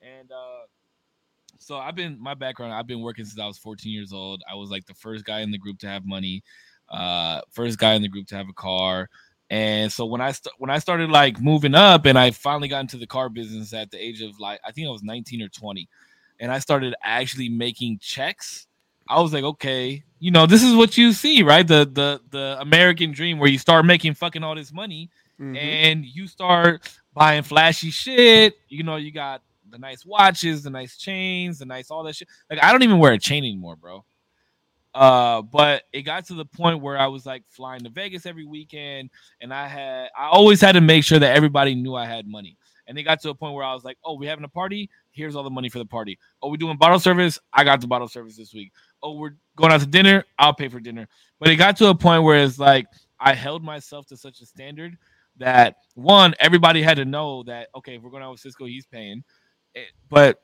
And 0.00 0.32
uh 0.32 0.66
so 1.58 1.76
I've 1.76 1.94
been 1.94 2.20
my 2.20 2.34
background, 2.34 2.72
I've 2.72 2.86
been 2.86 3.02
working 3.02 3.24
since 3.24 3.38
I 3.38 3.46
was 3.46 3.58
14 3.58 3.92
years 3.92 4.12
old. 4.12 4.42
I 4.50 4.54
was 4.54 4.70
like 4.70 4.86
the 4.86 4.94
first 4.94 5.24
guy 5.24 5.40
in 5.40 5.50
the 5.50 5.58
group 5.58 5.78
to 5.80 5.88
have 5.88 6.06
money, 6.06 6.42
uh 6.88 7.40
first 7.50 7.78
guy 7.78 7.94
in 7.94 8.02
the 8.02 8.08
group 8.08 8.26
to 8.28 8.36
have 8.36 8.48
a 8.48 8.52
car. 8.54 9.08
And 9.48 9.92
so 9.92 10.06
when 10.06 10.20
I 10.20 10.32
st- 10.32 10.54
when 10.58 10.70
I 10.70 10.78
started 10.78 11.10
like 11.10 11.40
moving 11.40 11.74
up 11.74 12.04
and 12.06 12.18
I 12.18 12.30
finally 12.32 12.68
got 12.68 12.80
into 12.80 12.96
the 12.96 13.06
car 13.06 13.28
business 13.28 13.72
at 13.72 13.90
the 13.90 13.98
age 14.04 14.20
of 14.22 14.38
like 14.40 14.60
I 14.64 14.72
think 14.72 14.86
I 14.88 14.90
was 14.90 15.02
19 15.02 15.42
or 15.42 15.48
20 15.48 15.88
and 16.40 16.50
I 16.52 16.58
started 16.58 16.94
actually 17.02 17.48
making 17.48 17.98
checks. 18.00 18.66
I 19.08 19.20
was 19.20 19.32
like, 19.32 19.44
okay, 19.44 20.02
you 20.18 20.30
know, 20.32 20.46
this 20.46 20.62
is 20.64 20.74
what 20.74 20.96
you 20.98 21.12
see, 21.12 21.42
right? 21.42 21.66
The 21.66 21.88
the 21.90 22.20
the 22.30 22.56
American 22.60 23.12
dream 23.12 23.38
where 23.38 23.48
you 23.48 23.58
start 23.58 23.84
making 23.86 24.14
fucking 24.14 24.42
all 24.42 24.54
this 24.54 24.72
money 24.72 25.10
Mhm. 25.40 25.56
and 25.56 26.04
you 26.04 26.26
start 26.26 26.88
buying 27.14 27.42
flashy 27.42 27.90
shit. 27.90 28.54
You 28.68 28.82
know, 28.82 28.96
you 28.96 29.12
got 29.12 29.42
the 29.70 29.78
nice 29.78 30.04
watches, 30.04 30.62
the 30.62 30.70
nice 30.70 30.96
chains, 30.96 31.58
the 31.58 31.66
nice 31.66 31.90
all 31.90 32.02
that 32.04 32.16
shit. 32.16 32.28
Like 32.50 32.62
I 32.62 32.72
don't 32.72 32.82
even 32.82 32.98
wear 32.98 33.12
a 33.12 33.18
chain 33.18 33.44
anymore, 33.44 33.76
bro. 33.76 34.04
Uh, 34.96 35.42
but 35.42 35.82
it 35.92 36.02
got 36.02 36.26
to 36.28 36.34
the 36.34 36.46
point 36.46 36.80
where 36.80 36.98
I 36.98 37.06
was 37.08 37.26
like 37.26 37.44
flying 37.50 37.82
to 37.82 37.90
Vegas 37.90 38.24
every 38.24 38.46
weekend, 38.46 39.10
and 39.42 39.52
I 39.52 39.68
had 39.68 40.08
I 40.18 40.28
always 40.28 40.60
had 40.60 40.72
to 40.72 40.80
make 40.80 41.04
sure 41.04 41.18
that 41.18 41.36
everybody 41.36 41.74
knew 41.74 41.94
I 41.94 42.06
had 42.06 42.26
money. 42.26 42.56
And 42.88 42.98
it 42.98 43.02
got 43.02 43.20
to 43.22 43.30
a 43.30 43.34
point 43.34 43.54
where 43.54 43.64
I 43.64 43.74
was 43.74 43.84
like, 43.84 43.98
"Oh, 44.04 44.14
we 44.16 44.26
having 44.26 44.44
a 44.44 44.48
party? 44.48 44.88
Here's 45.12 45.36
all 45.36 45.42
the 45.44 45.50
money 45.50 45.68
for 45.68 45.78
the 45.78 45.84
party. 45.86 46.18
Oh, 46.42 46.48
we 46.48 46.56
doing 46.56 46.78
bottle 46.78 46.98
service? 46.98 47.38
I 47.52 47.64
got 47.64 47.82
the 47.82 47.86
bottle 47.88 48.08
service 48.08 48.36
this 48.38 48.54
week. 48.54 48.72
Oh, 49.02 49.14
we're 49.18 49.36
going 49.56 49.72
out 49.72 49.80
to 49.80 49.86
dinner? 49.86 50.24
I'll 50.38 50.54
pay 50.54 50.68
for 50.68 50.80
dinner." 50.80 51.08
But 51.38 51.50
it 51.50 51.56
got 51.56 51.76
to 51.78 51.88
a 51.88 51.94
point 51.94 52.22
where 52.22 52.38
it's 52.38 52.58
like 52.58 52.86
I 53.20 53.34
held 53.34 53.62
myself 53.62 54.06
to 54.06 54.16
such 54.16 54.40
a 54.40 54.46
standard 54.46 54.96
that 55.38 55.76
one, 55.94 56.34
everybody 56.40 56.80
had 56.80 56.96
to 56.96 57.04
know 57.04 57.42
that 57.42 57.68
okay, 57.76 57.96
if 57.96 58.02
we're 58.02 58.10
going 58.10 58.22
out 58.22 58.30
with 58.32 58.40
Cisco, 58.40 58.64
he's 58.64 58.86
paying. 58.86 59.24
It- 59.74 59.92
but 60.08 60.40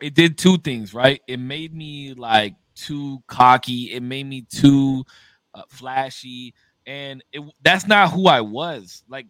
it 0.00 0.14
did 0.14 0.38
two 0.38 0.58
things, 0.58 0.94
right? 0.94 1.20
It 1.26 1.38
made 1.40 1.74
me 1.74 2.14
like 2.14 2.54
too 2.80 3.22
cocky. 3.26 3.92
It 3.92 4.02
made 4.02 4.26
me 4.26 4.42
too 4.42 5.04
uh, 5.54 5.62
flashy, 5.68 6.54
and 6.86 7.22
it 7.32 7.42
that's 7.62 7.86
not 7.86 8.12
who 8.12 8.26
I 8.28 8.40
was. 8.40 9.02
Like, 9.08 9.26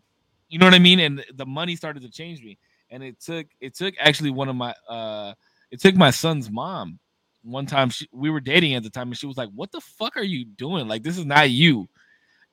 you 0.48 0.58
know 0.58 0.66
what 0.66 0.74
I 0.74 0.78
mean? 0.78 1.00
And 1.00 1.24
the 1.34 1.46
money 1.46 1.76
started 1.76 2.02
to 2.02 2.10
change 2.10 2.42
me, 2.42 2.58
and 2.90 3.02
it 3.02 3.20
took 3.20 3.46
it 3.60 3.74
took 3.74 3.94
actually 3.98 4.30
one 4.30 4.48
of 4.48 4.56
my 4.56 4.74
uh, 4.88 5.34
it 5.70 5.80
took 5.80 5.94
my 5.96 6.10
son's 6.10 6.50
mom 6.50 6.98
one 7.42 7.66
time 7.66 7.88
she, 7.90 8.06
we 8.12 8.30
were 8.30 8.40
dating 8.40 8.74
at 8.74 8.82
the 8.82 8.90
time, 8.90 9.08
and 9.08 9.16
she 9.16 9.26
was 9.26 9.36
like, 9.36 9.50
"What 9.54 9.72
the 9.72 9.80
fuck 9.80 10.16
are 10.16 10.22
you 10.22 10.44
doing? 10.44 10.88
Like, 10.88 11.02
this 11.02 11.18
is 11.18 11.24
not 11.26 11.50
you." 11.50 11.88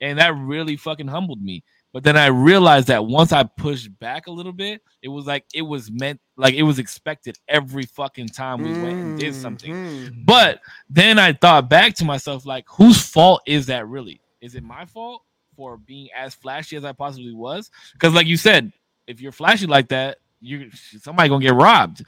And 0.01 0.19
that 0.19 0.35
really 0.35 0.77
fucking 0.77 1.07
humbled 1.07 1.41
me. 1.41 1.63
But 1.97 2.03
then 2.03 2.15
I 2.15 2.27
realized 2.27 2.89
that 2.89 3.07
once 3.07 3.31
I 3.33 3.41
pushed 3.41 3.97
back 3.97 4.27
a 4.27 4.31
little 4.31 4.51
bit, 4.53 4.83
it 5.01 5.07
was 5.07 5.25
like 5.25 5.45
it 5.51 5.63
was 5.63 5.89
meant, 5.89 6.21
like 6.35 6.53
it 6.53 6.61
was 6.61 6.77
expected 6.77 7.39
every 7.47 7.87
fucking 7.87 8.27
time 8.27 8.61
we 8.61 8.69
went 8.71 8.99
and 8.99 9.19
did 9.19 9.33
something. 9.33 9.73
Mhm. 9.73 10.23
But 10.23 10.61
then 10.87 11.17
I 11.17 11.33
thought 11.33 11.71
back 11.71 11.95
to 11.95 12.05
myself, 12.05 12.45
like, 12.45 12.65
whose 12.69 13.01
fault 13.01 13.41
is 13.47 13.65
that 13.65 13.87
really? 13.87 14.21
Is 14.41 14.53
it 14.53 14.61
my 14.61 14.85
fault 14.85 15.23
for 15.55 15.77
being 15.77 16.09
as 16.15 16.35
flashy 16.35 16.77
as 16.77 16.85
I 16.85 16.91
possibly 16.91 17.33
was? 17.33 17.71
Because, 17.93 18.13
like 18.13 18.27
you 18.27 18.37
said, 18.37 18.71
if 19.07 19.19
you're 19.19 19.31
flashy 19.31 19.65
like 19.65 19.87
that, 19.87 20.19
you 20.39 20.69
somebody 21.01 21.29
gonna 21.29 21.43
get 21.43 21.55
robbed. 21.55 22.05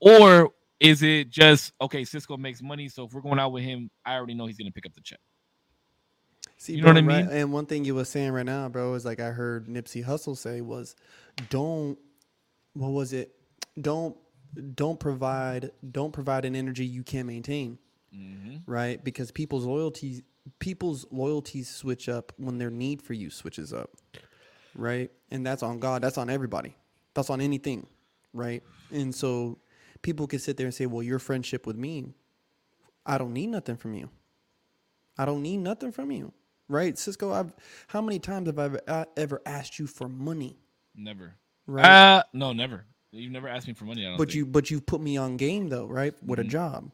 Or 0.00 0.54
is 0.80 1.02
it 1.02 1.28
just 1.28 1.74
okay? 1.78 2.04
Cisco 2.06 2.38
makes 2.38 2.62
money, 2.62 2.88
so 2.88 3.04
if 3.04 3.12
we're 3.12 3.20
going 3.20 3.38
out 3.38 3.52
with 3.52 3.64
him, 3.64 3.90
I 4.02 4.14
already 4.14 4.32
know 4.32 4.46
he's 4.46 4.56
gonna 4.56 4.70
pick 4.70 4.86
up 4.86 4.94
the 4.94 5.02
check. 5.02 5.20
See, 6.58 6.74
You 6.74 6.80
know 6.82 6.88
what 6.88 6.96
I 6.96 7.00
bro, 7.02 7.14
right- 7.14 7.26
mean? 7.26 7.34
And 7.36 7.52
one 7.52 7.66
thing 7.66 7.84
you 7.84 7.94
were 7.94 8.04
saying 8.04 8.32
right 8.32 8.46
now, 8.46 8.68
bro, 8.68 8.94
is 8.94 9.04
like 9.04 9.20
I 9.20 9.30
heard 9.30 9.66
Nipsey 9.66 10.04
Hussle 10.04 10.36
say 10.36 10.60
was, 10.62 10.96
"Don't, 11.50 11.98
what 12.72 12.88
was 12.92 13.12
it? 13.12 13.34
Don't, 13.80 14.16
don't 14.74 14.98
provide, 14.98 15.72
don't 15.92 16.12
provide 16.12 16.44
an 16.46 16.56
energy 16.56 16.86
you 16.86 17.02
can't 17.02 17.26
maintain, 17.26 17.78
Mm-hmm. 18.14 18.70
right? 18.70 19.02
Because 19.04 19.30
people's 19.30 19.64
loyalties, 19.66 20.22
people's 20.58 21.04
loyalties 21.10 21.68
switch 21.68 22.08
up 22.08 22.32
when 22.38 22.56
their 22.56 22.70
need 22.70 23.02
for 23.02 23.12
you 23.12 23.28
switches 23.28 23.74
up, 23.74 23.90
right? 24.74 25.10
And 25.30 25.44
that's 25.46 25.62
on 25.62 25.78
God. 25.78 26.00
That's 26.00 26.16
on 26.16 26.30
everybody. 26.30 26.74
That's 27.12 27.28
on 27.28 27.42
anything, 27.42 27.86
right? 28.32 28.62
And 28.90 29.14
so 29.14 29.58
people 30.00 30.26
can 30.26 30.38
sit 30.38 30.56
there 30.56 30.66
and 30.66 30.74
say, 30.74 30.86
"Well, 30.86 31.02
your 31.02 31.18
friendship 31.18 31.66
with 31.66 31.76
me, 31.76 32.14
I 33.04 33.18
don't 33.18 33.34
need 33.34 33.48
nothing 33.48 33.76
from 33.76 33.92
you." 33.92 34.08
I 35.18 35.24
don't 35.24 35.40
need 35.42 35.58
nothing 35.58 35.92
from 35.92 36.10
you, 36.12 36.32
right, 36.68 36.98
Cisco? 36.98 37.32
I've 37.32 37.52
how 37.88 38.00
many 38.00 38.18
times 38.18 38.48
have 38.48 38.58
I 38.58 38.64
ever, 38.66 38.80
uh, 38.88 39.04
ever 39.16 39.42
asked 39.46 39.78
you 39.78 39.86
for 39.86 40.08
money, 40.08 40.58
Never. 40.94 41.34
right? 41.66 41.84
Uh 41.84 42.22
no, 42.32 42.52
never. 42.52 42.84
You've 43.12 43.32
never 43.32 43.48
asked 43.48 43.68
me 43.68 43.74
for 43.74 43.84
money. 43.84 44.06
I 44.06 44.10
don't 44.10 44.18
but 44.18 44.28
think. 44.28 44.36
you 44.36 44.46
but 44.46 44.70
you've 44.70 44.86
put 44.86 45.00
me 45.00 45.16
on 45.16 45.36
game 45.36 45.68
though, 45.68 45.86
right? 45.86 46.14
With 46.24 46.38
Mhm. 46.38 46.42
a 46.42 46.44
job, 46.44 46.90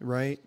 right? 0.00 0.40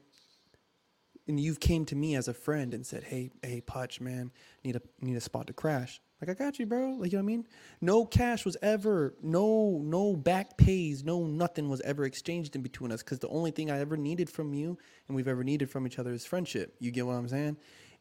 And 1.27 1.39
you've 1.39 1.59
came 1.59 1.85
to 1.85 1.95
me 1.95 2.15
as 2.15 2.27
a 2.27 2.33
friend 2.33 2.73
and 2.73 2.85
said, 2.85 3.05
"Hey, 3.05 3.31
hey, 3.43 3.61
Putch, 3.61 4.01
man, 4.01 4.31
need 4.63 4.75
a 4.75 4.81
need 5.01 5.15
a 5.17 5.21
spot 5.21 5.47
to 5.47 5.53
crash." 5.53 6.01
Like 6.21 6.29
I 6.29 6.33
got 6.33 6.59
you, 6.59 6.65
bro. 6.65 6.91
Like 6.91 7.11
you 7.11 7.17
know 7.17 7.23
what 7.23 7.31
I 7.31 7.35
mean? 7.35 7.47
No 7.81 8.05
cash 8.05 8.45
was 8.45 8.57
ever, 8.61 9.15
no 9.23 9.79
no 9.83 10.15
back 10.15 10.57
pays, 10.57 11.03
no 11.03 11.25
nothing 11.25 11.69
was 11.69 11.81
ever 11.81 12.05
exchanged 12.05 12.55
in 12.55 12.61
between 12.61 12.91
us. 12.91 13.03
Because 13.03 13.19
the 13.19 13.27
only 13.29 13.51
thing 13.51 13.71
I 13.71 13.79
ever 13.79 13.97
needed 13.97 14.29
from 14.29 14.53
you 14.53 14.77
and 15.07 15.15
we've 15.15 15.27
ever 15.27 15.43
needed 15.43 15.69
from 15.69 15.87
each 15.87 15.99
other 15.99 16.11
is 16.13 16.25
friendship. 16.25 16.75
You 16.79 16.91
get 16.91 17.05
what 17.07 17.13
I'm 17.13 17.27
saying? 17.27 17.57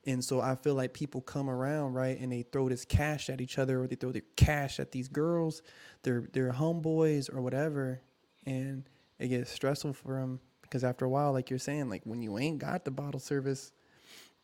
And 0.07 0.23
so 0.23 0.41
I 0.41 0.55
feel 0.57 0.75
like 0.75 0.93
people 0.93 1.21
come 1.23 1.49
around, 1.49 1.95
right, 1.95 2.19
and 2.19 2.31
they 2.31 2.43
throw 2.43 2.69
this 2.69 2.85
cash 2.85 3.31
at 3.31 3.41
each 3.41 3.59
other, 3.59 3.83
or 3.83 3.87
they 3.87 3.97
throw 3.97 4.13
their 4.13 4.23
cash 4.37 4.79
at 4.79 4.93
these 4.93 5.09
girls, 5.09 5.63
their 6.03 6.29
their 6.33 6.53
homeboys 6.53 7.35
or 7.35 7.41
whatever, 7.41 8.01
and 8.45 8.85
it 9.19 9.29
gets 9.29 9.51
stressful 9.51 9.95
for 9.95 10.21
them 10.21 10.41
because 10.63 10.85
after 10.85 11.05
a 11.05 11.09
while, 11.09 11.33
like 11.33 11.51
you're 11.51 11.59
saying, 11.59 11.89
like 11.89 12.03
when 12.05 12.21
you 12.21 12.37
ain't 12.39 12.59
got 12.59 12.85
the 12.85 12.91
bottle 12.91 13.21
service, 13.21 13.73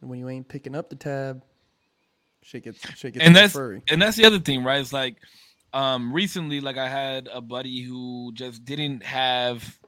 when 0.00 0.18
you 0.18 0.28
ain't 0.28 0.48
picking 0.48 0.74
up 0.74 0.88
the 0.88 0.96
tab, 0.96 1.42
shit 2.42 2.64
gets 2.64 2.78
shit 2.96 3.14
gets 3.14 3.26
and 3.26 3.34
that's 3.34 3.52
furry. 3.52 3.82
and 3.88 4.00
that's 4.00 4.16
the 4.16 4.24
other 4.24 4.38
thing, 4.38 4.64
right? 4.64 4.80
It's 4.80 4.92
like 4.92 5.16
um 5.72 6.12
recently, 6.12 6.60
like 6.60 6.78
I 6.78 6.88
had 6.88 7.28
a 7.32 7.40
buddy 7.40 7.82
who 7.82 8.32
just 8.32 8.64
didn't 8.64 9.02
have 9.02 9.78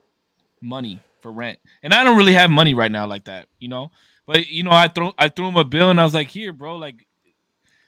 money 0.60 1.00
for 1.20 1.32
rent, 1.32 1.58
and 1.82 1.94
I 1.94 2.04
don't 2.04 2.18
really 2.18 2.34
have 2.34 2.50
money 2.50 2.74
right 2.74 2.90
now 2.92 3.06
like 3.06 3.24
that, 3.24 3.46
you 3.58 3.68
know. 3.68 3.90
But 4.26 4.48
you 4.48 4.62
know, 4.62 4.70
I 4.70 4.88
threw 4.88 5.12
I 5.18 5.28
threw 5.28 5.48
him 5.48 5.56
a 5.56 5.64
bill, 5.64 5.90
and 5.90 6.00
I 6.00 6.04
was 6.04 6.14
like, 6.14 6.28
"Here, 6.28 6.52
bro." 6.52 6.76
Like 6.76 7.06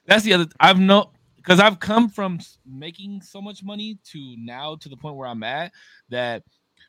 that's 0.07 0.25
the 0.25 0.35
other. 0.35 0.47
I've 0.59 0.81
no 0.81 1.13
because 1.37 1.61
I've 1.61 1.79
come 1.79 2.09
from 2.09 2.41
making 2.67 3.21
so 3.23 3.41
much 3.41 3.63
money 3.63 3.99
to 4.13 4.35
now 4.39 4.77
to 4.77 4.89
the 4.89 4.97
point 4.97 5.17
where 5.17 5.29
I'm 5.29 5.43
at 5.43 5.73
that 6.09 6.43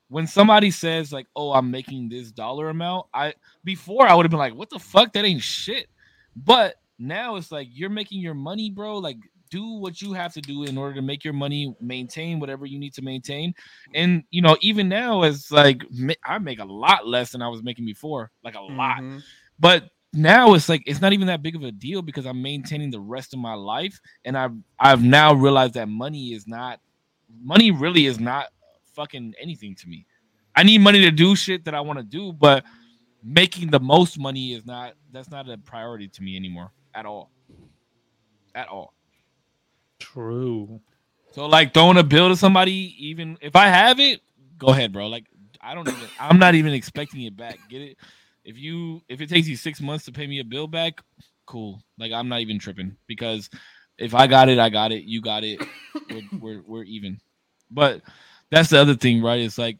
when 0.07 0.27
somebody 0.27 0.71
says 0.71 1.11
like, 1.11 1.27
"Oh, 1.35 1.51
I'm 1.51 1.71
making 1.71 2.09
this 2.09 2.31
dollar 2.31 2.69
amount," 2.69 3.07
I 3.13 3.33
before 3.63 4.07
I 4.07 4.15
would 4.15 4.25
have 4.25 4.31
been 4.31 4.39
like, 4.39 4.55
"What 4.55 4.69
the 4.69 4.79
fuck? 4.79 5.13
That 5.13 5.25
ain't 5.25 5.41
shit." 5.41 5.89
But 6.35 6.75
now 6.97 7.35
it's 7.35 7.51
like 7.51 7.67
you're 7.71 7.89
making 7.89 8.21
your 8.21 8.33
money, 8.33 8.69
bro. 8.69 8.97
Like 8.97 9.17
do 9.55 9.65
what 9.79 10.01
you 10.01 10.13
have 10.13 10.33
to 10.33 10.41
do 10.41 10.63
in 10.63 10.77
order 10.77 10.95
to 10.95 11.01
make 11.01 11.23
your 11.23 11.33
money, 11.33 11.73
maintain 11.79 12.39
whatever 12.39 12.65
you 12.65 12.77
need 12.77 12.93
to 12.93 13.01
maintain. 13.01 13.53
And 13.93 14.23
you 14.29 14.41
know, 14.41 14.57
even 14.61 14.89
now, 14.89 15.23
it's 15.23 15.51
like 15.51 15.81
I 16.25 16.37
make 16.39 16.59
a 16.59 16.65
lot 16.65 17.07
less 17.07 17.31
than 17.31 17.41
I 17.41 17.47
was 17.47 17.63
making 17.63 17.85
before, 17.85 18.31
like 18.43 18.55
a 18.55 18.61
lot. 18.61 18.99
Mhm. 18.99 19.21
But 19.59 19.89
now 20.13 20.53
it's 20.53 20.67
like 20.67 20.83
it's 20.85 21.01
not 21.01 21.13
even 21.13 21.27
that 21.27 21.41
big 21.41 21.55
of 21.55 21.63
a 21.63 21.71
deal 21.71 22.01
because 22.01 22.25
I'm 22.25 22.41
maintaining 22.41 22.91
the 22.91 22.99
rest 22.99 23.33
of 23.33 23.39
my 23.39 23.53
life, 23.53 23.99
and 24.25 24.37
I've 24.37 24.55
I've 24.79 25.03
now 25.03 25.33
realized 25.33 25.75
that 25.75 25.87
money 25.87 26.33
is 26.33 26.47
not 26.47 26.79
money 27.41 27.71
really 27.71 28.05
is 28.05 28.19
not 28.19 28.47
fucking 28.93 29.33
anything 29.41 29.75
to 29.75 29.87
me. 29.87 30.05
I 30.55 30.63
need 30.63 30.79
money 30.79 31.01
to 31.01 31.11
do 31.11 31.35
shit 31.35 31.65
that 31.65 31.75
I 31.75 31.81
want 31.81 31.99
to 31.99 32.03
do, 32.03 32.33
but 32.33 32.63
making 33.23 33.71
the 33.71 33.79
most 33.79 34.19
money 34.19 34.53
is 34.53 34.65
not 34.65 34.93
that's 35.11 35.29
not 35.29 35.49
a 35.49 35.57
priority 35.57 36.07
to 36.09 36.23
me 36.23 36.35
anymore 36.35 36.71
at 36.93 37.05
all. 37.05 37.31
At 38.53 38.67
all. 38.69 38.93
True. 40.13 40.81
So 41.33 41.47
like 41.47 41.73
throwing 41.73 41.97
a 41.97 42.03
bill 42.03 42.29
to 42.29 42.35
somebody, 42.35 42.95
even 42.99 43.37
if 43.41 43.55
I 43.55 43.67
have 43.67 43.99
it, 43.99 44.21
go 44.57 44.67
ahead, 44.67 44.93
bro. 44.93 45.07
Like 45.07 45.25
I 45.59 45.73
don't 45.73 45.87
even 45.87 46.07
I'm 46.19 46.39
not 46.39 46.55
even 46.55 46.73
expecting 46.73 47.23
it 47.23 47.35
back. 47.35 47.57
Get 47.69 47.81
it? 47.81 47.97
If 48.43 48.57
you 48.57 49.01
if 49.09 49.19
it 49.19 49.29
takes 49.29 49.47
you 49.47 49.55
six 49.55 49.81
months 49.81 50.05
to 50.05 50.11
pay 50.11 50.27
me 50.27 50.39
a 50.39 50.43
bill 50.43 50.67
back, 50.67 51.01
cool. 51.45 51.81
Like 51.97 52.11
I'm 52.11 52.29
not 52.29 52.41
even 52.41 52.59
tripping 52.59 52.95
because 53.07 53.49
if 53.97 54.13
I 54.13 54.27
got 54.27 54.47
it, 54.47 54.59
I 54.59 54.69
got 54.69 54.91
it. 54.91 55.03
You 55.03 55.21
got 55.21 55.43
it. 55.43 55.59
We're 56.09 56.21
we're, 56.39 56.61
we're 56.65 56.83
even. 56.83 57.19
But 57.71 58.01
that's 58.51 58.69
the 58.69 58.79
other 58.79 58.95
thing, 58.95 59.23
right? 59.23 59.41
It's 59.41 59.57
like 59.57 59.79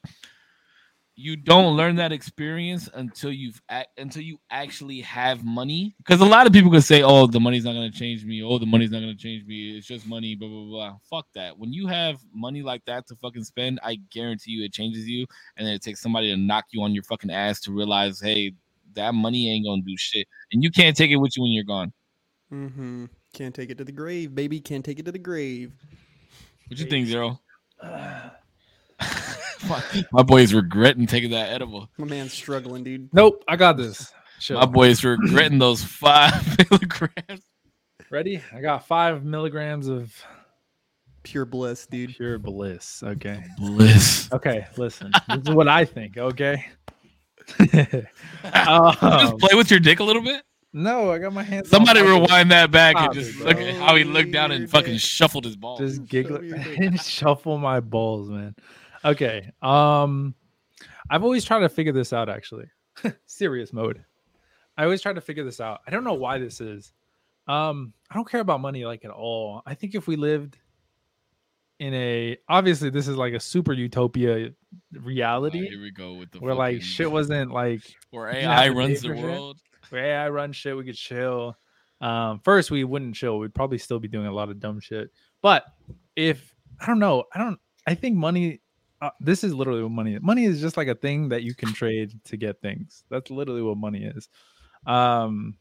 you 1.17 1.38
don't 1.38 1.78
learn 1.78 1.95
that 1.95 2.12
experience 2.12 2.89
until 2.93 3.32
you've 3.32 3.62
until 3.97 4.21
you 4.21 4.38
actually 4.49 4.99
have 5.01 5.43
money. 5.45 5.95
Because 5.99 6.19
a 6.19 6.25
lot 6.25 6.45
of 6.45 6.54
people 6.54 6.69
could 6.69 6.84
say, 6.84 7.04
"Oh, 7.04 7.25
the 7.25 7.39
money's 7.39 7.63
not 7.63 7.73
gonna 7.73 7.91
change 7.91 8.25
me. 8.25 8.43
Oh, 8.43 8.58
the 8.60 8.65
money's 8.65 8.91
not 8.91 8.99
gonna 8.99 9.15
change 9.15 9.45
me. 9.45 9.78
It's 9.78 9.88
just 9.88 10.06
money." 10.08 10.36
Blah 10.36 10.49
blah 10.49 10.65
blah. 10.65 10.97
Fuck 11.10 11.28
that. 11.34 11.58
When 11.58 11.71
you 11.71 11.88
have 11.88 12.19
money 12.34 12.62
like 12.63 12.84
that 12.86 13.08
to 13.08 13.15
fucking 13.15 13.45
spend, 13.45 13.80
I 13.82 13.95
guarantee 14.12 14.51
you 14.51 14.65
it 14.65 14.73
changes 14.73 15.08
you. 15.08 15.25
And 15.56 15.65
then 15.65 15.73
it 15.73 15.82
takes 15.82 16.01
somebody 16.01 16.32
to 16.32 16.38
knock 16.38 16.65
you 16.71 16.82
on 16.84 16.93
your 16.93 17.04
fucking 17.04 17.32
ass 17.32 17.62
to 17.62 17.71
realize, 17.71 18.19
hey, 18.19 18.51
that 18.93 19.15
money 19.15 19.49
ain't 19.49 19.65
gonna 19.65 19.82
do 19.84 19.95
shit, 19.97 20.28
and 20.51 20.63
you 20.63 20.69
can't 20.69 20.97
take 20.97 21.12
it 21.12 21.17
with 21.17 21.38
you 21.38 21.43
when 21.43 21.51
you're 21.54 21.63
gone. 21.63 21.93
Mm-hmm. 22.51 23.06
Can't 23.34 23.56
take 23.56 23.69
it 23.69 23.78
to 23.78 23.86
the 23.86 23.91
grave, 23.91 24.36
baby. 24.36 24.60
Can't 24.60 24.84
take 24.84 24.99
it 24.99 25.06
to 25.06 25.12
the 25.13 25.19
grave. 25.19 25.71
What 26.67 26.80
you 26.80 26.86
think, 26.88 27.08
Zero? 27.08 27.39
my 30.11 30.23
boy 30.23 30.41
is 30.41 30.53
regretting 30.53 31.07
taking 31.07 31.31
that 31.31 31.49
edible. 31.51 31.89
My 31.97 32.05
man's 32.05 32.33
struggling, 32.33 32.83
dude. 32.83 33.09
Nope, 33.13 33.43
I 33.47 33.55
got 33.55 33.77
this. 33.77 34.11
Chill. 34.39 34.59
My 34.59 34.65
boy 34.65 34.87
is 34.89 35.03
regretting 35.03 35.59
those 35.59 35.83
five 35.83 36.57
milligrams. 36.71 37.41
Ready? 38.09 38.41
I 38.53 38.61
got 38.61 38.85
five 38.87 39.23
milligrams 39.23 39.87
of 39.87 40.13
Pure 41.23 41.45
bliss, 41.45 41.87
dude. 41.87 42.15
pure 42.15 42.37
bliss. 42.37 43.01
Okay. 43.01 43.43
Bliss. 43.57 44.29
Okay. 44.31 44.67
Listen, 44.77 45.11
this 45.27 45.39
is 45.47 45.49
what 45.55 45.67
I 45.67 45.83
think. 45.83 46.17
Okay. 46.17 46.63
Just 47.61 48.07
um, 48.53 49.37
play 49.37 49.55
with 49.55 49.71
your 49.71 49.79
dick 49.79 49.99
a 49.99 50.03
little 50.03 50.21
bit. 50.21 50.43
no, 50.73 51.11
I 51.11 51.17
got 51.17 51.33
my 51.33 51.41
hands. 51.43 51.69
Somebody 51.69 52.03
my- 52.03 52.09
rewind 52.19 52.51
that 52.51 52.69
back 52.71 52.95
and 52.97 53.13
just 53.13 53.39
look 53.39 53.57
at 53.57 53.73
how 53.75 53.95
he 53.95 54.03
looked 54.03 54.31
down 54.31 54.51
and 54.51 54.69
fucking 54.69 54.97
shuffled 54.97 55.45
his 55.45 55.55
balls. 55.55 55.79
Just 55.79 55.95
Show 55.97 56.03
giggle 56.03 56.41
me 56.41 56.49
your 56.49 56.57
dick. 56.57 56.77
and 56.79 57.01
shuffle 57.01 57.57
my 57.57 57.79
balls, 57.79 58.29
man. 58.29 58.55
Okay. 59.05 59.51
Um, 59.61 60.33
I've 61.09 61.23
always 61.23 61.45
tried 61.45 61.59
to 61.59 61.69
figure 61.69 61.93
this 61.93 62.11
out. 62.11 62.29
Actually, 62.29 62.65
serious 63.25 63.71
mode. 63.71 64.03
I 64.77 64.83
always 64.83 65.01
try 65.01 65.13
to 65.13 65.21
figure 65.21 65.43
this 65.43 65.61
out. 65.61 65.81
I 65.87 65.91
don't 65.91 66.03
know 66.03 66.15
why 66.15 66.37
this 66.37 66.59
is. 66.59 66.91
Um, 67.47 67.93
I 68.09 68.15
don't 68.15 68.29
care 68.29 68.41
about 68.41 68.59
money 68.59 68.85
like 68.85 69.05
at 69.05 69.11
all. 69.11 69.61
I 69.65 69.75
think 69.75 69.95
if 69.95 70.07
we 70.07 70.15
lived 70.15 70.57
in 71.79 71.93
a 71.93 72.37
obviously 72.47 72.89
this 72.89 73.07
is 73.07 73.17
like 73.17 73.33
a 73.33 73.39
super 73.39 73.73
utopia 73.73 74.49
reality 74.93 75.67
here 75.67 75.81
we 75.81 75.91
go 75.91 76.13
with 76.13 76.31
the 76.31 76.39
where 76.39 76.55
like 76.55 76.81
shit 76.81 77.11
wasn't 77.11 77.51
like 77.51 77.81
where 78.11 78.29
AI 78.29 78.69
runs 78.69 79.01
the 79.01 79.09
for 79.09 79.15
shit. 79.15 79.23
world. 79.25 79.59
where 79.89 80.05
AI 80.05 80.29
run 80.29 80.53
shit, 80.53 80.75
we 80.77 80.85
could 80.85 80.95
chill. 80.95 81.57
Um, 82.01 82.39
first 82.43 82.71
we 82.71 82.83
wouldn't 82.83 83.15
chill. 83.15 83.39
We'd 83.39 83.53
probably 83.53 83.77
still 83.77 83.99
be 83.99 84.07
doing 84.07 84.27
a 84.27 84.31
lot 84.31 84.49
of 84.49 84.59
dumb 84.59 84.79
shit. 84.79 85.11
But 85.41 85.65
if 86.15 86.55
I 86.79 86.87
don't 86.87 86.99
know, 86.99 87.25
I 87.33 87.39
don't. 87.39 87.59
I 87.87 87.93
think 87.93 88.15
money. 88.15 88.61
Uh, 89.05 89.11
this 89.19 89.43
is 89.43 89.53
literally 89.53 89.83
what 89.83 89.91
money 89.91 90.15
is. 90.15 90.21
Money 90.23 90.45
is 90.45 90.59
just 90.59 90.77
like 90.77 90.87
a 90.87 90.95
thing 90.95 91.29
that 91.29 91.43
you 91.43 91.53
can 91.53 91.71
trade 91.71 92.19
to 92.23 92.37
get 92.37 92.59
things. 92.59 93.03
That's 93.11 93.29
literally 93.29 93.61
what 93.61 93.77
money 93.77 94.03
is. 94.03 94.29
Um, 94.87 95.57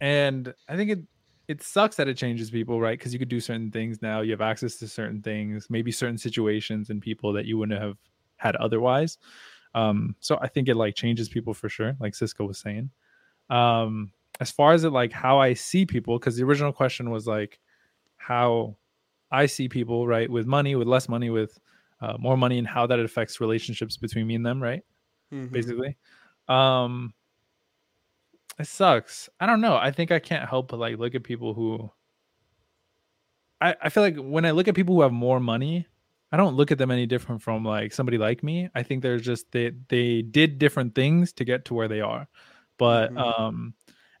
and 0.00 0.54
I 0.66 0.76
think 0.76 0.90
it 0.90 1.00
it 1.48 1.62
sucks 1.62 1.96
that 1.96 2.08
it 2.08 2.16
changes 2.16 2.50
people, 2.50 2.80
right? 2.80 2.98
Because 2.98 3.12
you 3.12 3.18
could 3.18 3.28
do 3.28 3.38
certain 3.38 3.70
things 3.70 4.00
now. 4.00 4.22
You 4.22 4.30
have 4.30 4.40
access 4.40 4.76
to 4.76 4.88
certain 4.88 5.20
things, 5.20 5.68
maybe 5.68 5.92
certain 5.92 6.16
situations 6.16 6.88
and 6.88 7.02
people 7.02 7.34
that 7.34 7.44
you 7.44 7.58
wouldn't 7.58 7.80
have 7.80 7.98
had 8.36 8.56
otherwise. 8.56 9.18
Um, 9.74 10.16
so 10.20 10.38
I 10.40 10.48
think 10.48 10.68
it 10.68 10.76
like 10.76 10.94
changes 10.94 11.28
people 11.28 11.52
for 11.52 11.68
sure, 11.68 11.96
like 12.00 12.14
Cisco 12.14 12.46
was 12.46 12.58
saying. 12.58 12.90
Um, 13.50 14.12
as 14.40 14.50
far 14.50 14.72
as 14.72 14.84
it 14.84 14.90
like 14.90 15.12
how 15.12 15.38
I 15.38 15.52
see 15.52 15.84
people, 15.84 16.18
because 16.18 16.36
the 16.36 16.44
original 16.44 16.72
question 16.72 17.10
was 17.10 17.26
like 17.26 17.58
how 18.16 18.76
I 19.30 19.44
see 19.44 19.68
people, 19.68 20.06
right, 20.06 20.30
with 20.30 20.46
money, 20.46 20.76
with 20.76 20.88
less 20.88 21.10
money, 21.10 21.28
with 21.28 21.58
uh, 22.00 22.16
more 22.18 22.36
money, 22.36 22.58
and 22.58 22.66
how 22.66 22.86
that 22.86 22.98
affects 23.00 23.40
relationships 23.40 23.96
between 23.96 24.26
me 24.26 24.34
and 24.36 24.46
them, 24.46 24.62
right? 24.62 24.82
Mhm. 25.32 25.52
Basically, 25.52 25.96
um, 26.48 27.14
it 28.58 28.66
sucks. 28.66 29.28
I 29.40 29.46
don't 29.46 29.60
know. 29.60 29.76
I 29.76 29.90
think 29.90 30.10
I 30.10 30.18
can't 30.18 30.48
help 30.48 30.68
but 30.68 30.78
like 30.78 30.98
look 30.98 31.14
at 31.14 31.22
people 31.22 31.54
who. 31.54 31.90
I 33.60 33.74
I 33.82 33.88
feel 33.88 34.02
like 34.02 34.16
when 34.16 34.44
I 34.44 34.50
look 34.52 34.68
at 34.68 34.74
people 34.74 34.94
who 34.94 35.02
have 35.02 35.12
more 35.12 35.40
money, 35.40 35.86
I 36.32 36.36
don't 36.36 36.54
look 36.54 36.70
at 36.72 36.78
them 36.78 36.90
any 36.90 37.06
different 37.06 37.42
from 37.42 37.64
like 37.64 37.92
somebody 37.92 38.18
like 38.18 38.42
me. 38.42 38.68
I 38.74 38.82
think 38.82 39.02
there's 39.02 39.22
just 39.22 39.50
they 39.52 39.72
they 39.88 40.22
did 40.22 40.58
different 40.58 40.94
things 40.94 41.32
to 41.34 41.44
get 41.44 41.64
to 41.66 41.74
where 41.74 41.88
they 41.88 42.00
are. 42.00 42.28
But 42.78 43.12
Mhm. 43.12 43.18
um 43.18 43.74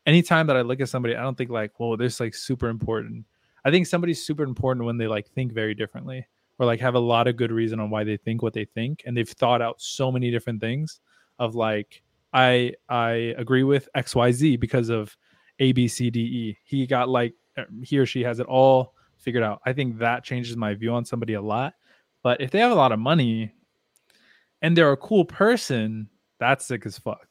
anytime 0.06 0.46
that 0.48 0.56
I 0.56 0.62
look 0.62 0.80
at 0.80 0.88
somebody, 0.88 1.14
I 1.16 1.22
don't 1.22 1.36
think 1.36 1.50
like, 1.50 1.78
whoa, 1.78 1.96
this 1.96 2.20
like 2.20 2.34
super 2.34 2.68
important. 2.68 3.26
I 3.64 3.70
think 3.70 3.86
somebody's 3.86 4.24
super 4.24 4.44
important 4.44 4.86
when 4.86 4.96
they 4.98 5.06
like 5.08 5.28
think 5.30 5.52
very 5.52 5.74
differently 5.74 6.26
or 6.58 6.66
like 6.66 6.80
have 6.80 6.94
a 6.94 6.98
lot 7.00 7.26
of 7.28 7.36
good 7.36 7.52
reason 7.52 7.78
on 7.80 7.90
why 7.90 8.04
they 8.04 8.16
think 8.16 8.42
what 8.42 8.52
they 8.52 8.64
think 8.64 9.02
and 9.06 9.16
they've 9.16 9.28
thought 9.28 9.62
out 9.62 9.80
so 9.80 10.10
many 10.10 10.30
different 10.30 10.60
things 10.60 11.00
of 11.38 11.54
like 11.54 12.02
I 12.32 12.72
I 12.88 13.34
agree 13.38 13.62
with 13.62 13.88
XYZ 13.96 14.58
because 14.60 14.88
of 14.90 15.16
A 15.60 15.72
B 15.72 15.88
C 15.88 16.10
D 16.10 16.20
E. 16.20 16.58
He 16.64 16.86
got 16.86 17.08
like 17.08 17.34
uh, 17.56 17.64
he 17.82 17.98
or 17.98 18.06
she 18.06 18.22
has 18.22 18.38
it 18.40 18.46
all 18.46 18.94
figured 19.16 19.42
out. 19.42 19.60
I 19.66 19.72
think 19.72 19.98
that 19.98 20.24
changes 20.24 20.56
my 20.56 20.74
view 20.74 20.92
on 20.92 21.04
somebody 21.04 21.34
a 21.34 21.42
lot. 21.42 21.74
But 22.22 22.40
if 22.40 22.50
they 22.50 22.58
have 22.58 22.70
a 22.72 22.74
lot 22.74 22.92
of 22.92 22.98
money 22.98 23.52
and 24.62 24.76
they're 24.76 24.92
a 24.92 24.96
cool 24.96 25.24
person, 25.24 26.08
that's 26.38 26.66
sick 26.66 26.84
as 26.86 26.98
fuck. 26.98 27.26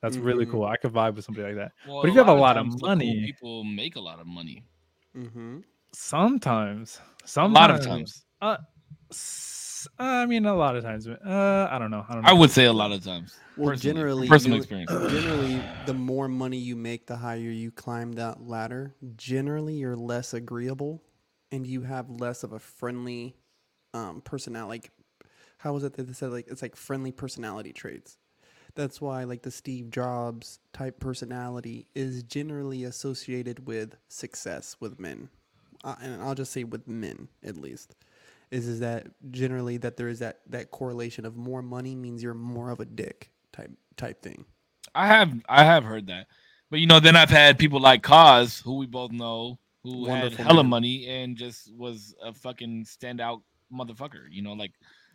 That's 0.00 0.16
really 0.16 0.44
Mhm. 0.46 0.50
cool. 0.50 0.64
I 0.64 0.76
could 0.76 0.92
vibe 0.92 1.14
with 1.14 1.24
somebody 1.24 1.46
like 1.48 1.56
that. 1.56 1.72
Well, 1.86 2.02
But 2.02 2.08
if 2.08 2.14
you 2.14 2.18
have 2.18 2.28
a 2.28 2.34
lot 2.34 2.56
of 2.56 2.64
times 2.64 2.74
the 2.74 2.80
cool 2.80 2.88
money- 2.88 3.22
people 3.24 3.62
make 3.64 3.94
a 3.96 4.00
lot 4.00 4.18
of 4.18 4.26
money. 4.26 4.64
Mhm. 5.16 5.62
Sometimes, 5.92 7.00
A 7.36 7.46
lot 7.46 7.70
of 7.70 7.80
times. 7.84 8.24
Uh, 8.42 8.56
s- 9.10 9.86
I 9.98 10.26
mean, 10.26 10.44
a 10.46 10.54
lot 10.54 10.76
of 10.76 10.82
times. 10.82 11.06
Uh, 11.06 11.68
I 11.70 11.78
don't 11.78 11.90
know. 11.90 12.04
I 12.08 12.14
don't 12.14 12.22
know. 12.22 12.28
I 12.28 12.32
would 12.32 12.50
say 12.50 12.64
a 12.64 12.72
lot 12.72 12.90
of 12.92 13.04
times. 13.04 13.34
Well, 13.56 13.70
personally, 13.70 13.94
generally, 13.94 14.28
personal 14.28 14.58
experience. 14.58 14.90
generally, 14.90 15.62
the 15.86 15.94
more 15.94 16.26
money 16.28 16.56
you 16.56 16.74
make, 16.76 17.06
the 17.06 17.16
higher 17.16 17.38
you 17.38 17.70
climb 17.70 18.12
that 18.14 18.46
ladder. 18.46 18.94
Generally, 19.16 19.74
you're 19.74 19.96
less 19.96 20.34
agreeable, 20.34 21.02
and 21.52 21.66
you 21.66 21.82
have 21.82 22.10
less 22.10 22.42
of 22.42 22.52
a 22.52 22.58
friendly 22.58 23.36
um, 23.94 24.22
personality. 24.22 24.68
Like, 24.68 24.90
how 25.58 25.72
was 25.72 25.84
it 25.84 25.94
that 25.94 26.06
they 26.08 26.12
said 26.12 26.32
like 26.32 26.48
it's 26.48 26.62
like 26.62 26.74
friendly 26.74 27.12
personality 27.12 27.72
traits? 27.72 28.18
That's 28.74 29.00
why 29.00 29.24
like 29.24 29.42
the 29.42 29.50
Steve 29.50 29.90
Jobs 29.90 30.58
type 30.72 30.98
personality 30.98 31.86
is 31.94 32.22
generally 32.24 32.84
associated 32.84 33.66
with 33.66 33.96
success 34.08 34.76
with 34.80 34.98
men, 34.98 35.28
uh, 35.84 35.94
and 36.00 36.22
I'll 36.22 36.34
just 36.34 36.52
say 36.52 36.64
with 36.64 36.88
men 36.88 37.28
at 37.44 37.56
least. 37.56 37.94
Is 38.52 38.68
is 38.68 38.80
that 38.80 39.06
generally 39.30 39.78
that 39.78 39.96
there 39.96 40.08
is 40.08 40.20
that 40.20 40.40
that 40.50 40.70
correlation 40.70 41.24
of 41.24 41.36
more 41.36 41.62
money 41.62 41.94
means 41.96 42.22
you're 42.22 42.34
more 42.34 42.70
of 42.70 42.80
a 42.80 42.84
dick 42.84 43.30
type 43.52 43.72
type 43.96 44.22
thing. 44.22 44.44
I 44.94 45.06
have 45.06 45.32
I 45.48 45.64
have 45.64 45.84
heard 45.84 46.06
that. 46.08 46.26
But 46.70 46.80
you 46.80 46.86
know, 46.86 47.00
then 47.00 47.16
I've 47.16 47.30
had 47.30 47.58
people 47.58 47.80
like 47.80 48.02
Cause, 48.02 48.60
who 48.60 48.76
we 48.76 48.86
both 48.86 49.10
know, 49.10 49.58
who 49.82 50.06
had 50.06 50.22
Wonderful 50.22 50.44
hella 50.44 50.64
man. 50.64 50.70
money 50.70 51.06
and 51.08 51.36
just 51.36 51.74
was 51.74 52.14
a 52.22 52.32
fucking 52.34 52.84
standout 52.84 53.40
motherfucker. 53.72 54.24
You 54.30 54.42
know, 54.42 54.52
like 54.52 54.72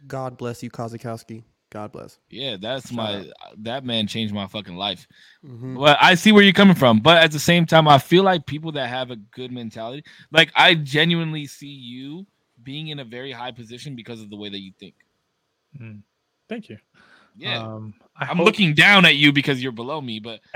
God 0.08 0.38
bless 0.38 0.64
you, 0.64 0.72
Kozakowski. 0.72 1.44
God 1.70 1.92
bless. 1.92 2.18
yeah, 2.30 2.56
that's 2.60 2.92
Shout 2.92 2.96
my 2.96 3.32
that 3.58 3.84
man 3.84 4.08
changed 4.08 4.34
my 4.34 4.48
fucking 4.48 4.76
life. 4.78 5.08
Mm-hmm. 5.46 5.78
But 5.78 5.98
I 6.02 6.16
see 6.16 6.32
where 6.32 6.44
you're 6.44 6.54
coming 6.54 6.76
from. 6.76 7.02
But 7.02 7.18
at 7.24 7.32
the 7.32 7.40
same 7.40 7.66
time, 7.66 7.88
I 7.88 7.98
feel 7.98 8.24
like 8.24 8.46
people 8.46 8.72
that 8.74 8.88
have 8.90 9.12
a 9.12 9.18
good 9.18 9.52
mentality, 9.52 10.04
like 10.32 10.52
I 10.56 10.76
genuinely 10.76 11.46
see 11.46 11.68
you 11.68 12.26
being 12.68 12.90
in 12.90 13.00
a 13.00 13.06
very 13.06 13.32
high 13.32 13.52
position 13.54 13.96
because 13.96 14.20
of 14.22 14.30
the 14.30 14.36
way 14.36 14.50
that 14.50 14.60
you 14.60 14.74
think. 14.78 14.94
Mm. 15.82 16.02
Thank 16.50 16.68
you. 16.68 16.78
Yeah. 17.40 17.62
Um, 17.64 17.94
I 18.20 18.26
I'm 18.26 18.38
hope- 18.38 18.48
looking 18.48 18.74
down 18.74 19.06
at 19.06 19.16
you 19.16 19.32
because 19.32 19.62
you're 19.64 19.72
below 19.72 20.02
me, 20.02 20.20
but 20.20 20.42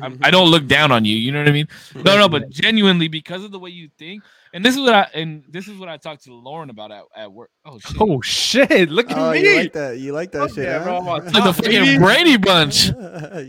I'm, 0.00 0.18
I 0.22 0.30
don't 0.30 0.48
look 0.48 0.66
down 0.66 0.90
on 0.90 1.04
you. 1.04 1.16
You 1.16 1.32
know 1.32 1.40
what 1.40 1.48
I 1.48 1.52
mean? 1.52 1.68
No, 1.94 2.16
no, 2.16 2.28
but 2.30 2.48
genuinely 2.48 3.08
because 3.08 3.44
of 3.44 3.50
the 3.50 3.58
way 3.58 3.68
you 3.70 3.90
think, 3.98 4.22
and 4.54 4.64
this 4.64 4.74
is 4.74 4.80
what 4.80 4.94
I 4.94 5.06
and 5.12 5.42
this 5.48 5.66
is 5.68 5.76
what 5.76 5.88
I 5.90 5.96
talked 5.98 6.24
to 6.24 6.32
Lauren 6.32 6.70
about 6.70 6.92
at, 6.92 7.02
at 7.14 7.30
work. 7.32 7.50
Oh 7.66 7.78
shit! 7.80 7.96
Oh 8.00 8.20
shit! 8.22 8.88
Look 8.90 9.10
at 9.10 9.18
Oh, 9.18 9.32
me. 9.32 9.40
you 9.42 9.56
like 9.56 9.72
that? 9.74 9.98
You 9.98 10.12
like 10.12 10.30
that 10.32 10.38
Fuck 10.48 10.54
shit? 10.54 10.64
yeah, 10.64 10.78
huh? 10.78 10.84
bro, 10.84 10.96
I'm 10.98 11.08
on 11.08 11.24
like 11.32 11.44
the 11.44 11.52
fucking. 11.62 11.98
Brady 12.00 12.36
Bunch. 12.38 12.86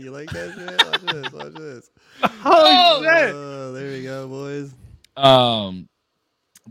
you 0.02 0.10
like 0.10 0.30
that 0.30 0.52
shit? 0.54 0.86
Watch 0.86 1.02
this. 1.14 1.32
Watch 1.32 1.54
this. 1.54 1.90
oh 2.44 3.00
shit! 3.02 3.32
Oh, 3.34 3.72
there 3.72 3.90
we 3.92 4.02
go, 4.02 4.26
boys. 4.28 4.74
Um, 5.16 5.88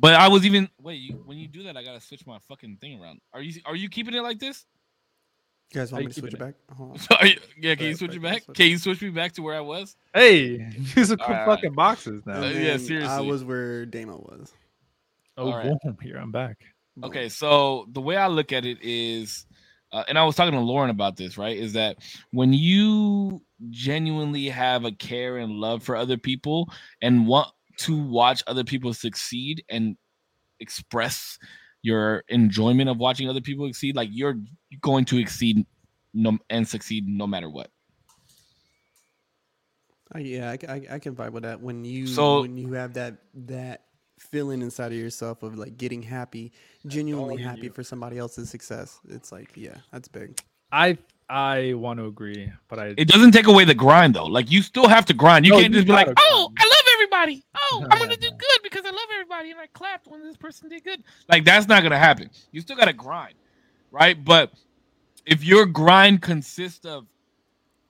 but 0.01 0.15
I 0.15 0.27
was 0.27 0.45
even 0.45 0.67
wait. 0.81 0.95
You, 0.95 1.21
when 1.25 1.37
you 1.37 1.47
do 1.47 1.63
that, 1.63 1.77
I 1.77 1.83
gotta 1.83 2.01
switch 2.01 2.25
my 2.25 2.39
fucking 2.49 2.77
thing 2.81 2.99
around. 3.01 3.21
Are 3.33 3.41
you 3.41 3.61
are 3.65 3.75
you 3.75 3.87
keeping 3.87 4.15
it 4.15 4.21
like 4.21 4.39
this? 4.39 4.65
You 5.71 5.79
guys 5.79 5.91
want 5.91 6.01
you 6.01 6.07
me 6.09 6.13
to 6.13 6.19
switch 6.19 6.33
it 6.33 6.39
back? 6.39 6.55
Hold 6.75 6.99
on. 7.11 7.17
Are 7.21 7.27
yeah, 7.57 7.75
can 7.75 7.85
you 7.85 7.95
switch 7.95 8.09
right, 8.09 8.17
it 8.17 8.21
back? 8.21 8.43
switch 8.43 8.57
Can 8.57 8.67
you 8.67 8.77
switch 8.77 9.01
me 9.01 9.09
back 9.09 9.31
to 9.33 9.41
where 9.41 9.55
I 9.55 9.61
was? 9.61 9.95
Hey, 10.13 10.57
these 10.95 11.11
are 11.11 11.17
cool 11.17 11.27
Alright. 11.27 11.45
fucking 11.47 11.73
boxes 11.73 12.23
now. 12.25 12.41
And 12.41 12.57
Uh, 12.57 12.59
yeah, 12.59 12.77
then 12.77 13.03
I 13.03 13.21
was 13.21 13.45
where 13.45 13.85
Damo 13.85 14.17
was. 14.17 14.51
oh, 15.37 15.47
alright. 15.49 15.71
boom! 15.83 15.97
Here 16.01 16.17
I'm 16.17 16.31
back. 16.31 16.57
Okay, 17.03 17.29
so 17.29 17.85
the 17.93 18.01
way 18.01 18.17
I 18.17 18.27
look 18.27 18.51
at 18.51 18.65
it 18.65 18.79
is, 18.81 19.45
uh, 19.93 20.03
and 20.09 20.19
I 20.19 20.25
was 20.25 20.35
talking 20.35 20.53
to 20.53 20.59
Lauren 20.59 20.89
about 20.89 21.15
this, 21.15 21.37
right? 21.37 21.55
Is 21.57 21.71
that 21.73 21.97
when 22.31 22.51
you 22.51 23.41
genuinely 23.69 24.49
have 24.49 24.83
a 24.83 24.91
care 24.91 25.37
and 25.37 25.53
love 25.53 25.83
for 25.83 25.95
other 25.95 26.17
people 26.17 26.69
and 27.01 27.25
want 27.25 27.47
to 27.85 27.97
watch 28.01 28.43
other 28.47 28.63
people 28.63 28.93
succeed 28.93 29.63
and 29.69 29.95
express 30.59 31.37
your 31.81 32.23
enjoyment 32.29 32.89
of 32.89 32.97
watching 32.97 33.27
other 33.29 33.41
people 33.41 33.65
succeed, 33.67 33.95
like 33.95 34.09
you're 34.11 34.35
going 34.81 35.05
to 35.05 35.17
exceed 35.17 35.65
no, 36.13 36.37
and 36.49 36.67
succeed 36.67 37.07
no 37.07 37.25
matter 37.25 37.49
what. 37.49 37.69
I, 40.13 40.19
yeah, 40.19 40.51
I, 40.51 40.73
I, 40.73 40.81
I 40.95 40.99
can 40.99 41.15
vibe 41.15 41.31
with 41.31 41.43
that. 41.43 41.61
When 41.61 41.85
you 41.85 42.07
So- 42.07 42.41
when 42.41 42.57
you 42.57 42.73
have 42.73 42.93
that 42.93 43.15
that 43.47 43.83
feeling 44.19 44.61
inside 44.61 44.91
of 44.91 44.97
yourself 44.97 45.41
of 45.41 45.57
like 45.57 45.77
getting 45.77 46.01
happy, 46.03 46.51
genuinely 46.85 47.35
all 47.35 47.39
you 47.39 47.45
happy 47.45 47.69
for 47.69 47.83
somebody 47.83 48.17
else's 48.17 48.49
success. 48.49 48.99
It's 49.09 49.31
like, 49.31 49.49
yeah, 49.55 49.77
that's 49.91 50.07
big. 50.07 50.37
I 50.71 50.97
I 51.29 51.73
want 51.75 51.99
to 51.99 52.05
agree, 52.07 52.51
but 52.67 52.77
I 52.77 52.93
It 52.97 53.07
doesn't 53.07 53.31
take 53.31 53.47
away 53.47 53.63
the 53.63 53.73
grind 53.73 54.13
though. 54.13 54.25
Like 54.25 54.51
you 54.51 54.61
still 54.61 54.87
have 54.89 55.05
to 55.05 55.13
grind. 55.13 55.45
You 55.45 55.53
No, 55.53 55.59
can't 55.61 55.73
you 55.73 55.79
just 55.79 55.87
be 55.87 55.93
like, 55.93 56.07
gotta 56.07 56.19
"Oh. 56.19 56.51
I 56.59 56.63
love 56.65 56.80
everybody. 57.11 57.43
Oh, 57.55 57.85
I'm 57.89 57.99
gonna 57.99 58.15
do 58.17 58.29
good 58.37 58.59
because 58.63 58.85
I 58.85 58.91
love 58.91 59.07
everybody," 59.13 59.51
and 59.51 59.59
I 59.59 59.67
clapped 59.67 60.07
when 60.07 60.23
this 60.23 60.37
person 60.37 60.69
did 60.69 60.83
good. 60.83 61.03
Like 61.29 61.45
that's 61.45 61.67
not 61.67 61.83
gonna 61.83 61.97
happen. 61.97 62.29
You 62.51 62.61
still 62.61 62.75
gotta 62.77 62.93
grind, 62.93 63.35
right? 63.91 64.23
But 64.23 64.51
if 65.25 65.43
your 65.43 65.65
grind 65.65 66.21
consists 66.21 66.85
of 66.85 67.07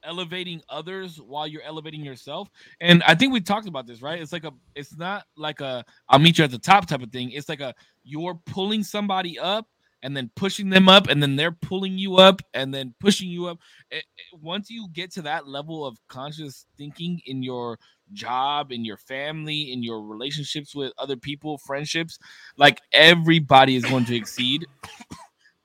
elevating 0.03 0.61
others 0.67 1.21
while 1.21 1.47
you're 1.47 1.61
elevating 1.61 2.03
yourself, 2.03 2.49
and 2.79 3.03
I 3.03 3.15
think 3.15 3.33
we 3.33 3.41
talked 3.41 3.67
about 3.67 3.85
this, 3.87 4.01
right? 4.01 4.19
It's 4.21 4.33
like 4.33 4.45
a, 4.45 4.51
it's 4.75 4.97
not 4.97 5.25
like 5.37 5.61
a, 5.61 5.85
I'll 6.09 6.19
meet 6.19 6.37
you 6.39 6.43
at 6.43 6.51
the 6.51 6.57
top 6.59 6.87
type 6.87 7.03
of 7.03 7.11
thing. 7.11 7.31
It's 7.31 7.47
like 7.47 7.61
a, 7.61 7.73
you're 8.03 8.33
pulling 8.47 8.83
somebody 8.83 9.37
up 9.37 9.67
and 10.03 10.17
then 10.17 10.31
pushing 10.35 10.69
them 10.69 10.89
up 10.89 11.07
and 11.07 11.21
then 11.21 11.35
they're 11.35 11.51
pulling 11.51 11.97
you 11.97 12.15
up 12.17 12.41
and 12.55 12.73
then 12.73 12.93
pushing 12.99 13.29
you 13.29 13.45
up 13.47 13.59
it- 13.91 14.03
it- 14.17 14.39
once 14.41 14.69
you 14.69 14.87
get 14.93 15.11
to 15.11 15.21
that 15.21 15.47
level 15.47 15.85
of 15.85 15.97
conscious 16.07 16.65
thinking 16.77 17.21
in 17.27 17.43
your 17.43 17.77
job 18.13 18.71
in 18.71 18.83
your 18.85 18.97
family 18.97 19.71
in 19.71 19.83
your 19.83 20.01
relationships 20.01 20.75
with 20.75 20.91
other 20.97 21.15
people 21.15 21.57
friendships 21.57 22.19
like 22.57 22.81
everybody 22.91 23.75
is 23.75 23.85
going 23.85 24.05
to 24.05 24.15
exceed 24.15 24.65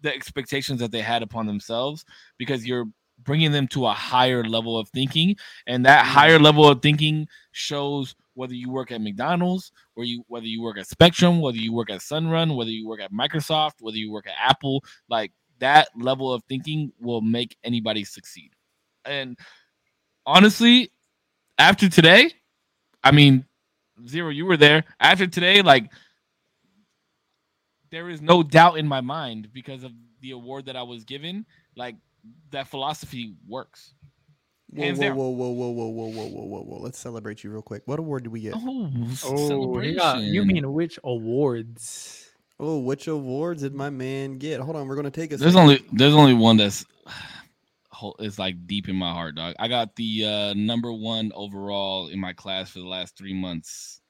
the 0.03 0.15
expectations 0.15 0.81
that 0.81 0.93
they 0.93 1.01
had 1.01 1.23
upon 1.23 1.47
themselves 1.47 2.05
because 2.39 2.67
you're 2.67 2.87
bringing 3.23 3.53
them 3.53 3.67
to 3.69 3.87
a 3.87 3.93
higher 3.93 4.45
level 4.45 4.79
of 4.79 4.89
thinking 4.91 5.37
and 5.67 5.85
that 5.87 6.05
higher 6.05 6.39
level 6.39 6.69
of 6.69 6.83
thinking 6.83 7.27
shows 7.53 8.15
whether 8.35 8.55
you 8.55 8.71
work 8.71 8.93
at 8.93 9.01
McDonald's 9.01 9.73
or 9.97 10.05
you 10.05 10.23
whether 10.29 10.47
you 10.47 10.63
work 10.63 10.79
at 10.79 10.87
Spectrum 10.87 11.41
whether 11.41 11.57
you 11.57 11.73
work 11.73 11.91
at 11.91 12.01
Sunrun 12.01 12.57
whether 12.57 12.71
you 12.71 12.87
work 12.87 13.01
at 13.01 13.13
Microsoft 13.13 13.75
whether 13.81 13.97
you 13.97 14.13
work 14.13 14.27
at 14.27 14.35
Apple 14.39 14.85
like 15.09 15.33
that 15.59 15.89
level 15.99 16.33
of 16.33 16.43
thinking 16.45 16.93
will 17.01 17.23
make 17.23 17.57
anybody 17.65 18.05
succeed. 18.05 18.53
And 19.07 19.39
honestly 20.27 20.91
after 21.59 21.89
today 21.89 22.31
I 23.03 23.11
mean 23.11 23.45
zero 24.07 24.31
you 24.31 24.47
were 24.47 24.57
there 24.57 24.85
after 25.01 25.27
today 25.27 25.63
like 25.63 25.91
there 27.91 28.11
is 28.11 28.21
no 28.21 28.43
doubt 28.43 28.79
in 28.79 28.87
my 28.87 29.01
mind 29.01 29.49
because 29.53 29.85
of 29.85 29.93
the 30.21 30.33
award 30.33 30.67
that 30.67 30.77
I 30.77 30.83
was 30.83 31.05
given 31.05 31.47
like 31.77 31.97
that 32.51 32.69
philosophy 32.69 33.35
works 33.49 33.95
Whoa, 34.73 34.93
whoa, 34.93 35.11
whoa, 35.13 35.31
whoa, 35.31 35.51
whoa, 35.51 35.71
whoa, 35.71 35.89
whoa, 35.89 36.09
whoa, 36.09 36.27
whoa, 36.27 36.45
whoa, 36.45 36.63
whoa. 36.63 36.83
Let's 36.83 36.99
celebrate 36.99 37.45
you 37.45 37.51
real 37.51 37.63
quick. 37.63 37.83
What 37.87 37.99
award 38.01 38.25
did 38.25 38.33
we 38.33 38.41
get? 38.41 38.55
oh, 38.57 38.91
Oh, 39.25 39.79
he 39.79 39.97
you 40.27 40.45
mean 40.45 40.73
which 40.73 40.99
awards? 41.05 42.27
Oh, 42.59 42.81
which 42.81 43.07
awards 43.07 43.63
did 43.63 43.75
my 43.75 43.91
man 43.91 44.39
get? 44.39 44.61
Hold 44.61 44.77
on, 44.77 44.89
we're 44.89 44.97
gonna 44.97 45.11
take 45.11 45.33
a 45.33 45.37
there's 45.37 45.53
second. 45.53 45.71
only 45.71 45.85
there's 45.93 46.15
only 46.15 46.35
one 46.35 46.57
that's 46.57 46.85
whole 47.07 47.15
is 48.19 48.39
like 48.39 48.67
deep 48.67 48.89
in 48.89 48.97
my 48.97 49.13
heart, 49.13 49.37
dog. 49.37 49.55
I 49.59 49.69
got 49.69 49.95
the 49.97 50.25
uh 50.25 50.55
number 50.55 50.93
one 50.93 51.33
overall 51.35 52.09
in 52.09 52.19
my 52.21 52.33
class 52.33 52.71
for 52.71 52.81
the 52.81 52.89
last 52.89 53.17
three 53.17 53.35
months. 53.35 54.01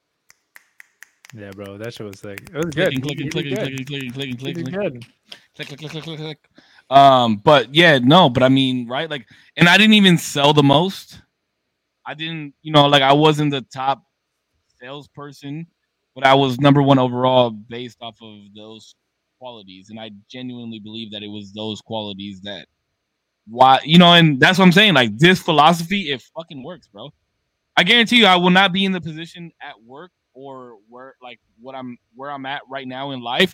Yeah, 1.33 1.51
bro, 1.51 1.77
that 1.77 1.93
shit 1.93 2.07
was 2.07 2.19
sick. 2.19 2.39
It 2.53 2.55
was 2.55 2.73
good. 2.73 3.01
Clicking, 3.01 3.01
clicking, 3.01 3.29
clicking, 3.29 3.55
clicking, 3.55 3.85
clicking, 3.85 4.11
clicking, 4.11 4.37
clicking, 4.37 4.65
clicking. 4.65 5.01
click, 5.55 5.67
click, 5.67 5.79
click, 5.79 5.91
click, 5.91 6.03
click, 6.03 6.19
click. 6.19 6.39
Um, 6.89 7.37
but 7.37 7.75
yeah, 7.75 7.99
no, 7.99 8.29
but 8.29 8.43
I 8.43 8.49
mean, 8.49 8.87
right? 8.87 9.09
Like, 9.09 9.27
and 9.57 9.67
I 9.67 9.77
didn't 9.77 9.95
even 9.95 10.17
sell 10.17 10.53
the 10.53 10.63
most. 10.63 11.21
I 12.05 12.13
didn't, 12.13 12.53
you 12.61 12.71
know, 12.71 12.87
like 12.87 13.01
I 13.01 13.11
wasn't 13.11 13.51
the 13.51 13.61
top 13.61 14.03
salesperson, 14.79 15.67
but 16.15 16.25
I 16.25 16.33
was 16.33 16.59
number 16.59 16.81
one 16.81 16.97
overall 16.97 17.49
based 17.49 17.97
off 18.01 18.15
of 18.21 18.39
those 18.55 18.95
qualities. 19.39 19.89
And 19.89 19.99
I 19.99 20.11
genuinely 20.31 20.79
believe 20.79 21.11
that 21.11 21.23
it 21.23 21.27
was 21.27 21.51
those 21.51 21.81
qualities 21.81 22.39
that 22.41 22.67
why 23.49 23.79
you 23.83 23.97
know, 23.97 24.13
and 24.13 24.39
that's 24.39 24.57
what 24.57 24.65
I'm 24.65 24.71
saying. 24.71 24.93
Like 24.93 25.17
this 25.17 25.39
philosophy, 25.39 26.11
it 26.11 26.21
fucking 26.35 26.63
works, 26.63 26.87
bro. 26.87 27.09
I 27.75 27.83
guarantee 27.83 28.17
you 28.17 28.25
I 28.25 28.35
will 28.35 28.49
not 28.49 28.73
be 28.73 28.85
in 28.85 28.91
the 28.91 29.01
position 29.01 29.51
at 29.61 29.81
work 29.83 30.11
or 30.33 30.77
where 30.89 31.15
like 31.21 31.39
what 31.59 31.75
I'm 31.75 31.97
where 32.15 32.31
I'm 32.31 32.45
at 32.45 32.61
right 32.69 32.87
now 32.87 33.11
in 33.11 33.21
life 33.21 33.53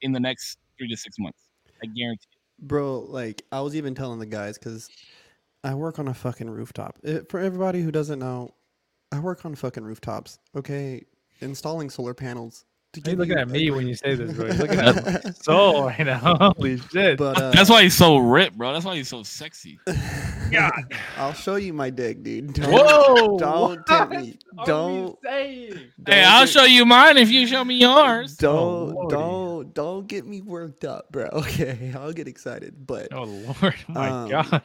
in 0.00 0.12
the 0.12 0.20
next 0.20 0.58
three 0.78 0.88
to 0.88 0.96
six 0.96 1.18
months. 1.18 1.40
I 1.82 1.86
guarantee. 1.86 2.26
Bro, 2.58 3.06
like 3.08 3.42
I 3.52 3.60
was 3.60 3.74
even 3.74 3.94
telling 3.94 4.18
the 4.18 4.26
guys 4.26 4.58
because 4.58 4.88
I 5.64 5.74
work 5.74 5.98
on 5.98 6.08
a 6.08 6.14
fucking 6.14 6.48
rooftop. 6.48 6.98
Eh, 7.04 7.20
for 7.28 7.40
everybody 7.40 7.82
who 7.82 7.90
doesn't 7.90 8.18
know, 8.18 8.54
I 9.12 9.18
work 9.18 9.44
on 9.44 9.54
fucking 9.54 9.84
rooftops. 9.84 10.38
Okay, 10.56 11.04
installing 11.40 11.90
solar 11.90 12.14
panels. 12.14 12.64
To 12.94 13.00
Are 13.00 13.10
you 13.10 13.16
give 13.16 13.18
looking 13.20 13.32
you 13.34 13.38
at 13.38 13.48
me 13.48 13.70
when 13.70 13.86
you 13.86 13.94
say 13.94 14.16
this, 14.16 14.32
bro? 14.32 14.46
You're 14.46 14.54
looking 14.56 14.80
at 14.80 15.04
my 15.24 15.30
soul 15.42 15.84
right 15.84 15.98
now. 16.04 16.18
Holy 16.56 16.76
shit. 16.78 17.18
but 17.18 17.40
uh, 17.40 17.52
That's 17.52 17.70
why 17.70 17.84
he's 17.84 17.94
so 17.94 18.18
ripped, 18.18 18.58
bro. 18.58 18.72
That's 18.72 18.84
why 18.84 18.96
he's 18.96 19.06
so 19.08 19.22
sexy. 19.22 19.78
God. 20.50 20.72
I'll 21.16 21.32
show 21.32 21.54
you 21.54 21.72
my 21.72 21.90
dick, 21.90 22.24
dude. 22.24 22.52
Don't, 22.54 22.72
Whoa! 22.72 23.38
don't 23.38 23.86
tempt 23.86 24.12
me. 24.12 24.38
What 24.54 24.62
are 24.62 24.66
Don't. 24.66 25.18
Hey, 25.22 25.68
don't 26.02 26.18
I'll 26.24 26.46
show 26.46 26.64
you 26.64 26.84
mine 26.84 27.16
if 27.16 27.30
you 27.30 27.46
show 27.46 27.64
me 27.64 27.76
yours. 27.76 28.36
Don't 28.36 28.96
Oh, 28.98 29.08
don't 29.08 29.72
don't 29.72 30.08
get 30.08 30.26
me 30.26 30.40
worked 30.40 30.84
up, 30.84 31.12
bro. 31.12 31.28
Okay, 31.32 31.92
I'll 31.94 32.12
get 32.12 32.26
excited, 32.26 32.86
but 32.88 33.12
Oh 33.12 33.22
lord, 33.22 33.56
oh 33.88 33.92
my 33.92 34.08
Um, 34.08 34.28
god. 34.30 34.62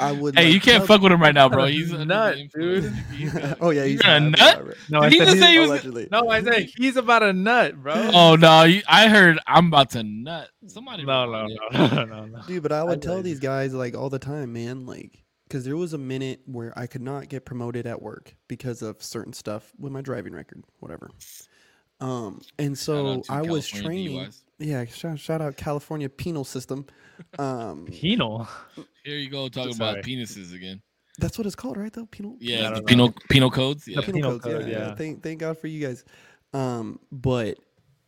I 0.00 0.12
would. 0.12 0.34
Hey, 0.36 0.46
like, 0.46 0.54
you 0.54 0.60
can't 0.60 0.78
tell- 0.78 0.86
fuck 0.86 1.00
with 1.02 1.12
him 1.12 1.20
right 1.20 1.34
now, 1.34 1.48
bro. 1.48 1.66
He's 1.66 1.92
a 1.92 2.04
Nut, 2.04 2.34
under 2.34 2.36
the 2.36 2.40
influence. 2.42 2.84
dude. 2.86 2.94
He's 3.18 3.34
a- 3.34 3.56
oh 3.60 3.70
yeah, 3.70 3.80
You're 3.84 3.88
he's 3.88 4.00
a 4.04 4.20
nut? 4.20 4.64
bro. 4.64 4.74
No, 4.90 5.00
Did 5.02 5.06
I 5.06 5.10
he 5.10 5.18
said 5.18 5.24
just 5.26 5.36
he's- 5.36 5.46
say 5.46 5.52
he 5.52 5.58
was- 5.58 5.70
allegedly. 5.70 6.08
No, 6.10 6.28
I 6.30 6.42
said 6.42 6.68
he's 6.76 6.96
about 6.96 7.22
a 7.22 7.32
nut, 7.32 7.76
bro. 7.82 8.10
Oh 8.14 8.36
no, 8.36 8.64
you, 8.64 8.82
I 8.88 9.08
heard 9.08 9.38
I'm 9.46 9.66
about 9.66 9.90
to 9.90 10.02
nut. 10.02 10.48
Somebody. 10.66 11.04
no, 11.04 11.30
no, 11.30 11.46
no, 11.46 11.56
no, 11.88 12.04
no, 12.04 12.24
no. 12.26 12.40
Dude, 12.46 12.62
but 12.62 12.72
I 12.72 12.82
would 12.82 13.02
tell 13.02 13.22
these 13.22 13.40
guys 13.40 13.74
like 13.74 13.94
all 13.96 14.08
the 14.10 14.18
time, 14.18 14.52
man, 14.52 14.86
like 14.86 15.22
because 15.48 15.64
there 15.64 15.76
was 15.76 15.92
a 15.92 15.98
minute 15.98 16.40
where 16.46 16.72
I 16.78 16.86
could 16.86 17.02
not 17.02 17.28
get 17.28 17.44
promoted 17.44 17.86
at 17.86 18.00
work 18.00 18.34
because 18.48 18.80
of 18.80 19.02
certain 19.02 19.32
stuff 19.34 19.70
with 19.78 19.92
my 19.92 20.00
driving 20.00 20.32
record, 20.32 20.64
whatever. 20.80 21.10
Um, 22.00 22.40
and 22.58 22.76
so 22.76 23.22
I 23.28 23.42
was 23.42 23.68
training. 23.68 24.18
DUIs. 24.18 24.42
Yeah, 24.58 24.84
shout, 24.86 25.18
shout 25.18 25.40
out 25.40 25.56
California 25.56 26.08
penal 26.08 26.44
system. 26.44 26.86
Um, 27.38 27.86
Penal. 27.86 28.48
Here 29.04 29.18
you 29.18 29.28
go 29.30 29.48
talking 29.48 29.74
Sorry. 29.74 29.90
about 29.92 30.04
penises 30.04 30.54
again. 30.54 30.80
that's 31.18 31.38
what 31.38 31.46
it's 31.46 31.56
called, 31.56 31.76
right? 31.76 31.92
Though 31.92 32.06
penal. 32.06 32.36
Yeah, 32.40 32.56
I 32.56 32.62
the 32.62 32.62
don't 32.62 32.74
know. 32.74 32.82
penal 32.86 33.14
penal 33.30 33.50
codes. 33.50 33.84
The 33.84 33.92
penal, 33.94 34.12
penal 34.12 34.30
codes. 34.32 34.44
code, 34.44 34.62
yeah, 34.66 34.68
yeah. 34.72 34.86
yeah. 34.88 34.94
Thank 34.94 35.22
thank 35.22 35.40
God 35.40 35.58
for 35.58 35.66
you 35.66 35.84
guys. 35.86 36.04
Um, 36.52 36.98
but 37.12 37.58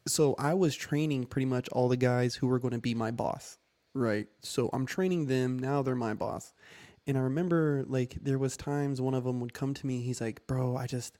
so 0.07 0.35
I 0.39 0.55
was 0.55 0.75
training 0.77 1.27
pretty 1.27 1.47
much 1.47 1.69
all 1.71 1.89
the 1.89 1.97
guys 1.97 2.35
who 2.37 2.47
were 2.47 2.59
going 2.61 2.75
to 2.75 2.81
be 2.81 2.95
my 2.95 3.11
boss, 3.11 3.59
right? 3.95 4.27
So 4.43 4.71
I'm 4.73 4.87
training 4.87 5.27
them. 5.27 5.59
Now 5.59 5.83
they're 5.83 5.95
my 5.97 6.15
boss. 6.15 6.53
And 7.09 7.17
I 7.17 7.21
remember 7.21 7.85
like 7.87 8.17
there 8.21 8.39
was 8.39 8.57
times 8.57 9.01
one 9.01 9.15
of 9.15 9.23
them 9.25 9.41
would 9.41 9.53
come 9.55 9.75
to 9.75 9.87
me. 9.87 10.01
He's 10.03 10.21
like, 10.21 10.45
"Bro, 10.49 10.77
I 10.77 10.87
just, 10.87 11.17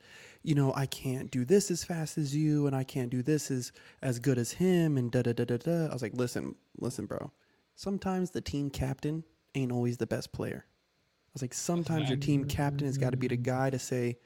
you 0.47 0.55
know, 0.55 0.73
I 0.77 0.87
can't 0.87 1.29
do 1.29 1.45
this 1.45 1.73
as 1.73 1.83
fast 1.83 2.17
as 2.17 2.35
you, 2.37 2.69
and 2.69 2.77
I 2.77 2.85
can't 2.85 3.11
do 3.11 3.21
this 3.21 3.51
as 3.51 3.73
as 4.01 4.21
good 4.21 4.39
as 4.39 4.53
him." 4.53 4.97
And 4.97 5.11
da 5.11 5.23
da 5.23 5.33
da 5.33 5.45
da 5.45 5.57
da. 5.57 5.87
I 5.87 5.93
was 5.93 6.03
like, 6.03 6.15
"Listen, 6.15 6.55
listen, 6.79 7.07
bro. 7.07 7.33
Sometimes 7.75 8.31
the 8.31 8.41
team 8.41 8.71
captain 8.71 9.25
ain't 9.57 9.73
always 9.73 9.97
the 9.97 10.07
best 10.07 10.33
player." 10.33 10.65
I 10.65 11.31
was 11.33 11.43
like, 11.43 11.53
"Sometimes 11.53 12.09
your 12.09 12.17
team 12.17 12.45
captain 12.45 12.87
has 12.87 12.97
got 12.97 13.11
to 13.11 13.17
be 13.17 13.27
the 13.27 13.37
guy 13.37 13.71
to 13.71 13.79
say, 13.79 14.19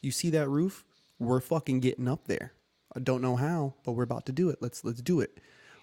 you 0.00 0.12
see 0.12 0.30
that 0.30 0.48
roof? 0.48 0.84
We're 1.18 1.40
fucking 1.40 1.80
getting 1.80 2.06
up 2.06 2.26
there. 2.28 2.52
I 2.94 3.00
don't 3.00 3.20
know 3.20 3.34
how, 3.34 3.74
but 3.84 3.92
we're 3.92 4.04
about 4.04 4.26
to 4.26 4.32
do 4.32 4.50
it. 4.50 4.58
Let's 4.60 4.84
let's 4.84 5.02
do 5.02 5.20
it." 5.20 5.40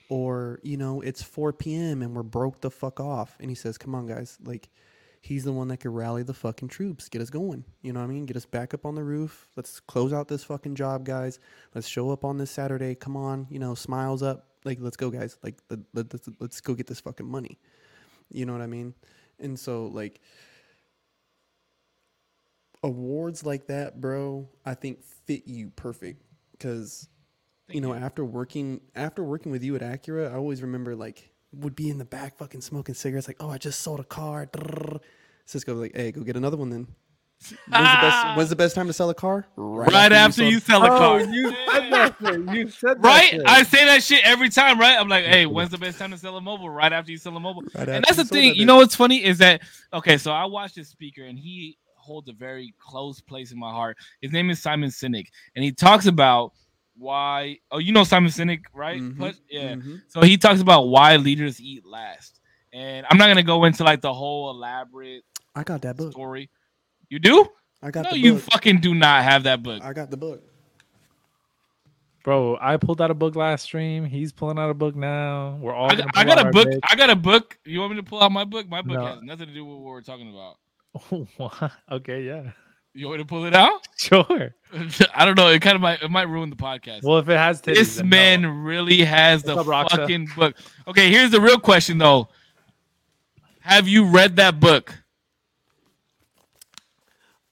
Or 0.07 0.61
you 0.63 0.77
know, 0.77 1.01
it's 1.01 1.21
4 1.21 1.51
p.m. 1.51 2.01
and 2.01 2.15
we're 2.15 2.23
broke 2.23 2.61
the 2.61 2.71
fuck 2.71 3.01
off. 3.01 3.35
And 3.41 3.51
he 3.51 3.55
says, 3.55 3.77
"Come 3.77 3.93
on, 3.93 4.07
guys, 4.07 4.37
like." 4.41 4.69
He's 5.21 5.43
the 5.43 5.53
one 5.53 5.67
that 5.69 5.77
could 5.77 5.91
rally 5.91 6.23
the 6.23 6.33
fucking 6.33 6.67
troops, 6.67 7.07
get 7.07 7.21
us 7.21 7.29
going. 7.29 7.63
You 7.81 7.93
know 7.93 7.99
what 8.01 8.07
I 8.07 8.09
mean? 8.09 8.25
Get 8.25 8.35
us 8.35 8.45
back 8.45 8.73
up 8.73 8.85
on 8.85 8.95
the 8.95 9.03
roof. 9.03 9.47
Let's 9.55 9.79
close 9.79 10.11
out 10.11 10.27
this 10.27 10.43
fucking 10.43 10.75
job, 10.75 11.05
guys. 11.05 11.39
Let's 11.73 11.87
show 11.87 12.09
up 12.09 12.25
on 12.25 12.37
this 12.37 12.51
Saturday. 12.51 12.95
Come 12.95 13.15
on, 13.15 13.47
you 13.49 13.59
know, 13.59 13.75
smiles 13.75 14.23
up. 14.23 14.47
Like, 14.65 14.79
let's 14.81 14.97
go, 14.97 15.09
guys. 15.09 15.37
Like, 15.43 15.59
let, 15.69 15.79
let, 15.93 16.13
let's, 16.13 16.29
let's 16.39 16.61
go 16.61 16.73
get 16.73 16.87
this 16.87 16.99
fucking 16.99 17.25
money. 17.25 17.59
You 18.29 18.45
know 18.45 18.53
what 18.53 18.61
I 18.61 18.67
mean? 18.67 18.93
And 19.39 19.59
so, 19.59 19.87
like, 19.87 20.21
awards 22.83 23.45
like 23.45 23.67
that, 23.67 24.01
bro, 24.01 24.49
I 24.65 24.73
think 24.73 25.03
fit 25.03 25.47
you 25.47 25.69
perfect 25.75 26.23
because 26.51 27.07
you 27.69 27.81
know 27.81 27.93
after 27.93 28.25
working 28.25 28.81
after 28.95 29.23
working 29.23 29.51
with 29.51 29.63
you 29.63 29.75
at 29.75 29.81
Acura, 29.81 30.31
I 30.31 30.35
always 30.35 30.61
remember 30.61 30.95
like 30.95 31.30
would 31.53 31.75
be 31.75 31.89
in 31.89 31.97
the 31.97 32.05
back 32.05 32.37
fucking 32.37 32.61
smoking 32.61 32.95
cigarettes, 32.95 33.27
like, 33.27 33.37
oh, 33.39 33.49
I 33.49 33.57
just 33.57 33.79
sold 33.81 33.99
a 33.99 34.03
car. 34.03 34.49
Cisco 35.45 35.73
was 35.73 35.81
like, 35.81 35.95
hey, 35.95 36.11
go 36.11 36.21
get 36.21 36.37
another 36.37 36.57
one 36.57 36.69
then. 36.69 36.87
When's 37.67 37.91
the 37.91 37.97
best? 38.01 38.37
When's 38.37 38.49
the 38.51 38.55
best 38.55 38.75
time 38.75 38.85
to 38.87 38.93
sell 38.93 39.09
a 39.09 39.15
car? 39.15 39.47
Right 39.55 40.11
after 40.13 40.43
you 40.43 40.59
sell 40.59 40.83
a 40.83 40.93
Oh, 40.93 40.97
car. 40.97 41.21
you 41.21 41.49
said 41.49 41.91
that 41.91 42.15
shit. 42.21 42.39
You 42.55 42.69
said 42.69 43.01
that 43.01 43.03
Right? 43.03 43.29
shit. 43.31 43.41
I 43.47 43.63
say 43.63 43.85
that 43.85 44.03
shit 44.03 44.21
every 44.23 44.49
time, 44.49 44.79
right? 44.79 44.95
I'm 44.97 45.07
like, 45.09 45.25
hey, 45.25 45.47
when's 45.47 45.71
the 45.71 45.79
best 45.79 45.97
time 45.97 46.11
to 46.11 46.17
sell 46.19 46.37
a 46.37 46.41
mobile? 46.41 46.69
Right 46.69 46.93
after 46.93 47.11
you 47.11 47.17
sell 47.17 47.35
a 47.35 47.39
mobile. 47.39 47.63
Right 47.73 47.89
and 47.89 48.05
that's 48.05 48.17
the 48.17 48.25
thing. 48.25 48.49
that 48.49 48.57
You 48.57 48.65
know 48.67 48.75
what's 48.75 48.95
funny 48.95 49.23
is 49.23 49.39
that 49.39 49.61
okay, 49.91 50.17
so 50.19 50.31
I 50.31 50.45
watched 50.45 50.75
this 50.75 50.89
speaker 50.89 51.23
and 51.23 51.37
he 51.37 51.77
holds 51.95 52.29
a 52.29 52.33
very 52.33 52.73
close 52.79 53.19
place 53.21 53.51
in 53.51 53.57
my 53.59 53.71
heart. 53.71 53.97
His 54.21 54.31
name 54.31 54.51
is 54.51 54.61
Simon 54.61 54.89
Sinek, 54.89 55.27
and 55.55 55.63
he 55.65 55.71
talks 55.71 56.05
about 56.05 56.53
why. 56.95 57.57
Oh, 57.71 57.77
you 57.79 57.91
know 57.93 58.03
Simon 58.03 58.29
Sinek, 58.31 58.61
right? 58.73 59.01
Mhm, 59.01 59.17
Plus- 59.17 59.41
yeah. 59.49 59.73
mhm. 59.75 60.01
So 60.07 60.21
he 60.21 60.37
talks 60.37 60.61
about 60.61 60.87
why 60.87 61.15
leaders 61.17 61.59
eat 61.61 61.85
last, 61.85 62.39
and 62.73 63.05
I'm 63.09 63.17
not 63.17 63.27
gonna 63.27 63.43
go 63.43 63.63
into 63.65 63.83
like 63.83 64.01
the 64.01 64.13
whole 64.13 64.49
elaborate 64.51 65.23
I 65.55 65.63
got 65.63 65.81
that 65.83 65.97
book. 65.97 66.11
story. 66.11 66.49
You 67.09 67.19
do? 67.19 67.47
I 67.81 67.91
got 67.91 68.03
No, 68.03 68.11
the 68.11 68.19
you 68.19 68.37
fucking 68.39 68.79
do 68.81 68.93
not 68.93 69.23
have 69.23 69.43
that 69.43 69.63
book. 69.63 69.81
I 69.83 69.93
got 69.93 70.11
the 70.11 70.17
book. 70.17 70.43
Bro, 72.23 72.59
I 72.61 72.77
pulled 72.77 73.01
out 73.01 73.09
a 73.09 73.15
book 73.15 73.35
last 73.35 73.63
stream. 73.63 74.05
He's 74.05 74.31
pulling 74.31 74.59
out 74.59 74.69
a 74.69 74.75
book 74.75 74.95
now. 74.95 75.57
We're 75.59 75.73
all. 75.73 75.91
I 75.91 75.95
got, 75.95 76.07
I 76.13 76.23
got 76.23 76.45
a 76.45 76.51
book. 76.51 76.69
big- 76.69 76.79
I 76.87 76.95
got 76.95 77.09
a 77.09 77.15
book. 77.15 77.57
You 77.65 77.79
want 77.79 77.93
me 77.93 77.97
to 77.97 78.03
pull 78.03 78.21
out 78.21 78.31
my 78.31 78.43
book? 78.43 78.69
My 78.69 78.83
book 78.83 78.97
No. 78.99 79.05
has 79.07 79.23
nothing 79.23 79.47
to 79.47 79.53
do 79.53 79.65
with 79.65 79.77
what 79.77 79.85
we're 79.85 80.01
talking 80.01 80.29
about. 80.29 80.57
What? 81.37 81.71
okay, 81.91 82.21
yeah, 82.23 82.51
You 82.93 83.07
want 83.07 83.19
me 83.19 83.23
to 83.23 83.27
pull 83.27 83.45
it 83.45 83.55
out? 83.55 83.87
sure. 83.97 84.53
I 85.15 85.25
don't 85.25 85.37
know. 85.37 85.47
It 85.49 85.61
kind 85.61 85.75
of 85.75 85.81
might. 85.81 86.01
It 86.01 86.11
might 86.11 86.27
ruin 86.29 86.49
the 86.49 86.55
podcast. 86.55 87.03
Well, 87.03 87.17
if 87.19 87.29
it 87.29 87.37
has 87.37 87.61
titties, 87.61 87.75
this 87.75 87.95
then 87.97 88.09
man 88.09 88.41
no. 88.41 88.49
really 88.49 89.03
has 89.03 89.43
the 89.43 89.55
up, 89.57 89.65
Roxa? 89.65 89.91
fucking 89.91 90.29
book. 90.35 90.55
Okay, 90.87 91.09
here's 91.09 91.31
the 91.31 91.39
real 91.41 91.59
question 91.59 91.97
though. 91.97 92.27
Have 93.61 93.87
you 93.87 94.05
read 94.05 94.35
that 94.37 94.59
book? 94.59 95.03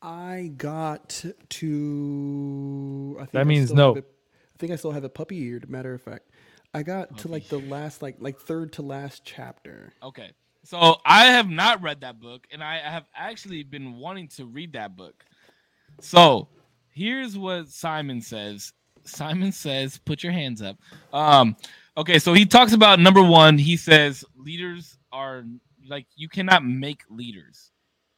I 0.01 0.51
got 0.55 1.09
to. 1.49 3.15
I 3.17 3.21
think 3.21 3.31
That 3.31 3.41
I 3.41 3.43
means 3.43 3.73
no. 3.73 3.95
have 3.95 4.03
it- 4.03 4.11
I 4.55 4.57
think 4.59 4.71
I 4.73 4.75
still 4.75 4.91
have 4.91 5.03
a 5.05 5.09
puppy 5.09 5.37
eared. 5.37 5.69
Matter 5.69 5.93
of 5.93 6.01
fact, 6.01 6.29
I 6.73 6.83
got 6.83 7.17
to 7.19 7.27
like 7.29 7.47
the 7.47 7.59
last, 7.59 8.01
like 8.01 8.17
like 8.19 8.37
third 8.39 8.73
to 8.73 8.81
last 8.81 9.23
chapter. 9.23 9.93
Okay. 10.03 10.31
So 10.65 10.97
I 11.05 11.25
have 11.27 11.49
not 11.49 11.81
read 11.81 12.01
that 12.01 12.19
book, 12.19 12.45
and 12.51 12.61
I 12.61 12.77
have 12.79 13.05
actually 13.15 13.63
been 13.63 13.93
wanting 13.95 14.27
to 14.29 14.45
read 14.45 14.73
that 14.73 14.97
book. 14.97 15.23
So 15.99 16.47
here's 16.91 17.37
what 17.37 17.67
Simon 17.69 18.21
says. 18.21 18.73
Simon 19.03 19.51
says, 19.51 19.97
"Put 19.97 20.23
your 20.23 20.31
hands 20.31 20.61
up." 20.61 20.77
Um, 21.13 21.55
okay, 21.97 22.19
so 22.19 22.33
he 22.33 22.45
talks 22.45 22.73
about 22.73 22.99
number 22.99 23.23
one. 23.23 23.57
He 23.57 23.77
says 23.77 24.23
leaders 24.35 24.97
are 25.11 25.43
like 25.87 26.05
you 26.15 26.29
cannot 26.29 26.63
make 26.63 27.01
leaders. 27.09 27.71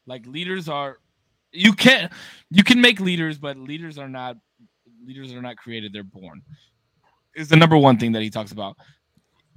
Like 0.06 0.26
leaders 0.26 0.68
are, 0.68 0.98
you 1.52 1.74
can't 1.74 2.12
you 2.50 2.64
can 2.64 2.82
make 2.82 3.00
leaders, 3.00 3.38
but 3.38 3.58
leaders 3.58 3.98
are 3.98 4.10
not 4.10 4.38
leaders 5.06 5.34
are 5.34 5.42
not 5.42 5.58
created; 5.58 5.94
they're 5.94 6.04
born. 6.04 6.42
Is 7.36 7.48
the 7.48 7.56
number 7.56 7.78
one 7.78 7.98
thing 7.98 8.12
that 8.14 8.22
he 8.22 8.30
talks 8.30 8.52
about. 8.52 8.76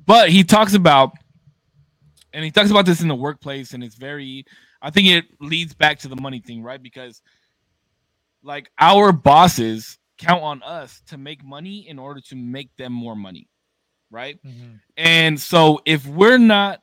But 0.07 0.31
he 0.31 0.45
talks 0.45 0.75
about 0.75 1.13
and 2.35 2.45
he 2.45 2.51
talks 2.51 2.71
about 2.71 2.85
this 2.85 3.01
in 3.01 3.09
the 3.09 3.15
workplace 3.15 3.73
and 3.73 3.83
it's 3.83 3.95
very 3.95 4.45
i 4.83 4.91
think 4.91 5.07
it 5.07 5.25
leads 5.41 5.73
back 5.73 5.99
to 6.01 6.09
the 6.09 6.21
money 6.21 6.41
thing 6.41 6.63
right 6.63 6.83
because 6.83 7.23
like 8.45 8.71
our 8.79 9.11
bosses 9.13 9.99
count 10.19 10.43
on 10.43 10.63
us 10.63 11.03
to 11.09 11.19
make 11.19 11.43
money 11.45 11.89
in 11.89 11.99
order 11.99 12.21
to 12.21 12.37
make 12.37 12.69
them 12.77 12.93
more 12.93 13.17
money 13.17 13.49
right 14.11 14.39
Mhm. 14.45 14.81
and 14.97 15.41
so 15.41 15.81
if 15.85 16.07
we're 16.07 16.39
not 16.39 16.81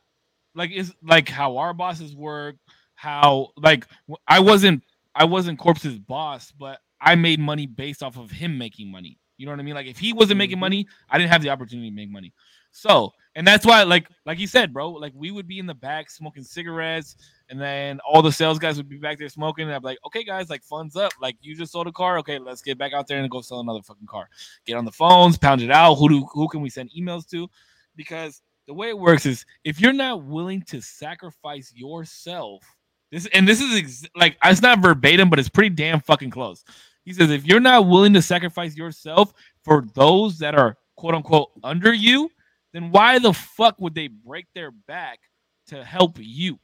like 0.56 0.72
is 0.72 0.94
like 1.02 1.30
how 1.30 1.58
our 1.58 1.74
bosses 1.74 2.14
work. 2.16 2.56
How 2.96 3.52
like 3.58 3.88
I 4.28 4.42
wasn't 4.42 4.84
I 5.16 5.24
wasn't 5.26 5.58
Corpse's 5.58 5.98
boss, 5.98 6.52
but 6.52 6.80
I 7.02 7.16
made 7.16 7.40
money 7.40 7.66
based 7.66 8.04
off 8.04 8.16
of 8.18 8.30
him 8.30 8.60
making 8.60 8.92
money. 8.92 9.18
You 9.38 9.46
know 9.48 9.54
what 9.54 9.60
I 9.60 9.64
mean? 9.64 9.74
Like 9.74 9.88
if 9.88 9.98
he 9.98 10.14
wasn't 10.14 10.38
making 10.38 10.58
Mhm. 10.58 10.68
money, 10.68 10.88
I 11.10 11.18
didn't 11.18 11.32
have 11.32 11.42
the 11.42 11.50
opportunity 11.50 11.90
to 11.90 11.96
make 11.96 12.12
money. 12.12 12.32
So, 12.72 13.12
and 13.36 13.48
that's 13.48 13.66
why, 13.66 13.84
like, 13.84 14.08
like 14.26 14.40
you 14.40 14.48
said, 14.48 14.74
bro, 14.74 14.92
like 14.92 15.14
we 15.16 15.32
would 15.32 15.48
be 15.48 15.60
in 15.60 15.66
the 15.66 15.74
back 15.74 16.10
smoking 16.10 16.44
cigarettes, 16.44 17.16
and 17.50 17.60
then 17.60 18.00
all 18.00 18.22
the 18.22 18.32
sales 18.32 18.60
guys 18.60 18.78
would 18.78 18.90
be 18.90 18.98
back 18.98 19.20
there 19.20 19.30
smoking, 19.30 19.66
and 19.66 19.74
I'd 19.74 19.82
be 19.82 19.88
like, 19.88 20.00
okay, 20.08 20.24
guys, 20.24 20.50
like 20.50 20.64
funds 20.64 20.96
up. 20.96 21.12
Like 21.22 21.38
you 21.42 21.56
just 21.56 21.72
sold 21.72 21.88
a 21.88 21.92
car, 21.92 22.18
okay, 22.20 22.40
let's 22.40 22.62
get 22.62 22.78
back 22.78 22.94
out 22.94 23.08
there 23.08 23.20
and 23.20 23.30
go 23.30 23.42
sell 23.42 23.60
another 23.60 23.82
fucking 23.82 24.08
car. 24.08 24.28
Get 24.66 24.76
on 24.76 24.86
the 24.86 24.92
phones, 24.92 25.38
pound 25.38 25.62
it 25.62 25.72
out. 25.72 25.96
Who 25.96 26.10
do 26.10 26.26
who 26.34 26.48
can 26.48 26.62
we 26.62 26.70
send 26.70 26.92
emails 26.98 27.30
to? 27.30 27.50
Because 27.96 28.42
the 28.68 28.74
way 28.74 28.90
it 28.90 28.98
works 28.98 29.26
is 29.26 29.46
if 29.64 29.80
you're 29.80 29.94
not 29.94 30.24
willing 30.24 30.62
to 30.64 30.82
sacrifice 30.82 31.74
yourself, 31.76 32.64
this 33.12 33.28
and 33.34 33.48
this 33.48 33.62
is 33.62 33.78
ex- 33.78 34.06
like 34.16 34.38
it's 34.44 34.62
not 34.62 34.80
verbatim, 34.80 35.30
but 35.30 35.40
it's 35.40 35.50
pretty 35.50 35.70
damn 35.70 36.00
fucking 36.00 36.30
close. 36.30 36.64
He 37.04 37.14
says 37.14 37.32
if 37.32 37.46
you're 37.46 37.60
not 37.60 37.88
willing 37.88 38.14
to 38.14 38.22
sacrifice 38.22 38.76
yourself 38.76 39.34
for 39.64 39.86
those 39.94 40.38
that 40.40 40.56
are 40.56 40.78
quote 40.96 41.16
unquote 41.16 41.52
under 41.64 41.94
you, 41.94 42.30
then 42.74 42.92
why 42.92 43.20
the 43.20 43.34
fuck 43.34 43.80
would 43.80 43.96
they 43.96 44.08
break 44.08 44.48
their 44.54 44.72
back 44.72 45.20
to 45.68 45.84
help 45.84 46.18
you? 46.20 46.60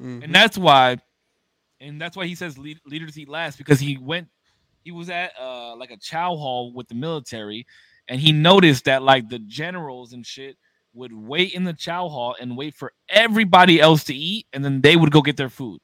Mhm. 0.00 0.24
And 0.24 0.34
that's 0.34 0.58
why, 0.58 0.98
and 1.80 2.00
that's 2.00 2.16
why 2.16 2.26
he 2.26 2.34
says 2.34 2.58
lead, 2.58 2.80
leaders 2.86 3.18
eat 3.18 3.28
last 3.28 3.58
because 3.58 3.80
he 3.80 3.96
went, 3.96 4.28
he 4.82 4.90
was 4.92 5.08
at 5.08 5.32
uh 5.40 5.74
like 5.76 5.90
a 5.90 5.96
chow 5.96 6.36
hall 6.36 6.72
with 6.74 6.88
the 6.88 6.94
military, 6.94 7.66
and 8.08 8.20
he 8.20 8.32
noticed 8.32 8.84
that 8.84 9.02
like 9.02 9.28
the 9.28 9.38
generals 9.38 10.12
and 10.12 10.26
shit 10.26 10.56
would 10.92 11.12
wait 11.12 11.54
in 11.54 11.64
the 11.64 11.72
chow 11.72 12.08
hall 12.08 12.36
and 12.40 12.56
wait 12.56 12.74
for 12.74 12.92
everybody 13.08 13.80
else 13.80 14.04
to 14.04 14.14
eat, 14.14 14.46
and 14.52 14.64
then 14.64 14.80
they 14.80 14.96
would 14.96 15.10
go 15.10 15.22
get 15.22 15.36
their 15.36 15.48
food. 15.48 15.80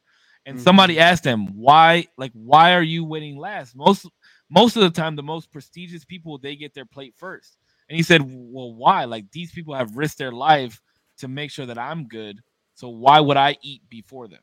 And 0.47 0.61
somebody 0.61 0.99
asked 0.99 1.23
them 1.23 1.47
why, 1.57 2.07
like, 2.17 2.33
why 2.33 2.73
are 2.75 2.83
you 2.83 3.05
waiting 3.05 3.37
last? 3.37 3.77
Most 3.77 4.07
most 4.49 4.77
of 4.77 4.83
the 4.83 4.91
time, 4.91 5.15
the 5.15 5.23
most 5.23 5.51
prestigious 5.53 6.05
people 6.05 6.39
they 6.39 6.57
get 6.57 6.75
their 6.75 6.87
plate 6.87 7.15
first. 7.17 7.57
And 7.91 7.97
he 7.97 8.05
said, 8.05 8.23
well, 8.25 8.73
why? 8.73 9.05
Like 9.05 9.31
these 9.33 9.53
people 9.53 9.75
have 9.75 9.99
risked 9.99 10.19
their 10.19 10.33
life 10.33 10.81
to 11.19 11.29
make 11.29 11.51
sure 11.51 11.67
that 11.67 11.79
I'm 11.79 12.09
good. 12.09 12.41
So 12.75 12.89
why 12.89 13.21
would 13.21 13.37
I 13.37 13.59
eat 13.63 13.83
before 13.91 14.29
them? 14.29 14.41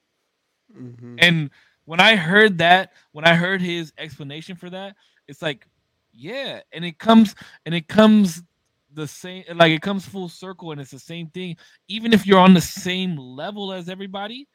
Mhm. 0.72 1.16
And 1.20 1.50
when 1.86 2.00
I 2.02 2.18
heard 2.18 2.60
that, 2.60 2.92
when 3.14 3.26
I 3.26 3.36
heard 3.36 3.62
his 3.62 3.94
explanation 3.98 4.58
for 4.58 4.70
that, 4.70 4.96
it's 5.28 5.42
like, 5.42 5.68
yeah, 6.12 6.62
and 6.74 6.86
it 6.86 7.00
comes 7.00 7.36
and 7.66 7.74
it 7.74 7.88
comes 7.88 8.44
the 8.94 9.08
same 9.08 9.44
like 9.56 9.72
it 9.72 9.82
comes 9.82 10.06
full 10.06 10.30
circle 10.30 10.72
and 10.72 10.82
it's 10.82 10.92
the 10.92 11.00
same 11.00 11.30
thing. 11.30 11.56
Even 11.88 12.14
if 12.14 12.28
you're 12.28 12.40
on 12.40 12.54
the 12.54 12.62
same 12.62 13.18
level 13.18 13.72
as 13.72 13.90
everybody, 13.90 14.48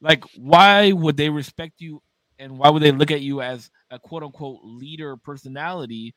like 0.00 0.24
why 0.36 0.92
would 0.92 1.16
they 1.16 1.30
respect 1.30 1.80
you 1.80 2.02
and 2.38 2.56
why 2.58 2.68
would 2.68 2.82
they 2.82 2.92
look 2.92 3.10
at 3.10 3.22
you 3.22 3.40
as 3.42 3.70
a 3.90 3.98
quote 3.98 4.22
unquote 4.22 4.60
leader 4.62 5.16
personality 5.16 6.14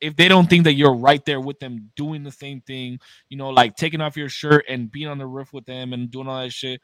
if 0.00 0.16
they 0.16 0.28
don't 0.28 0.48
think 0.48 0.64
that 0.64 0.74
you're 0.74 0.94
right 0.94 1.24
there 1.24 1.40
with 1.40 1.58
them 1.58 1.90
doing 1.96 2.22
the 2.22 2.30
same 2.30 2.60
thing, 2.60 2.98
you 3.28 3.36
know, 3.36 3.50
like 3.50 3.76
taking 3.76 4.00
off 4.00 4.16
your 4.16 4.28
shirt 4.28 4.64
and 4.68 4.90
being 4.90 5.08
on 5.08 5.18
the 5.18 5.26
roof 5.26 5.52
with 5.52 5.66
them 5.66 5.92
and 5.92 6.10
doing 6.10 6.28
all 6.28 6.40
that 6.40 6.52
shit. 6.52 6.80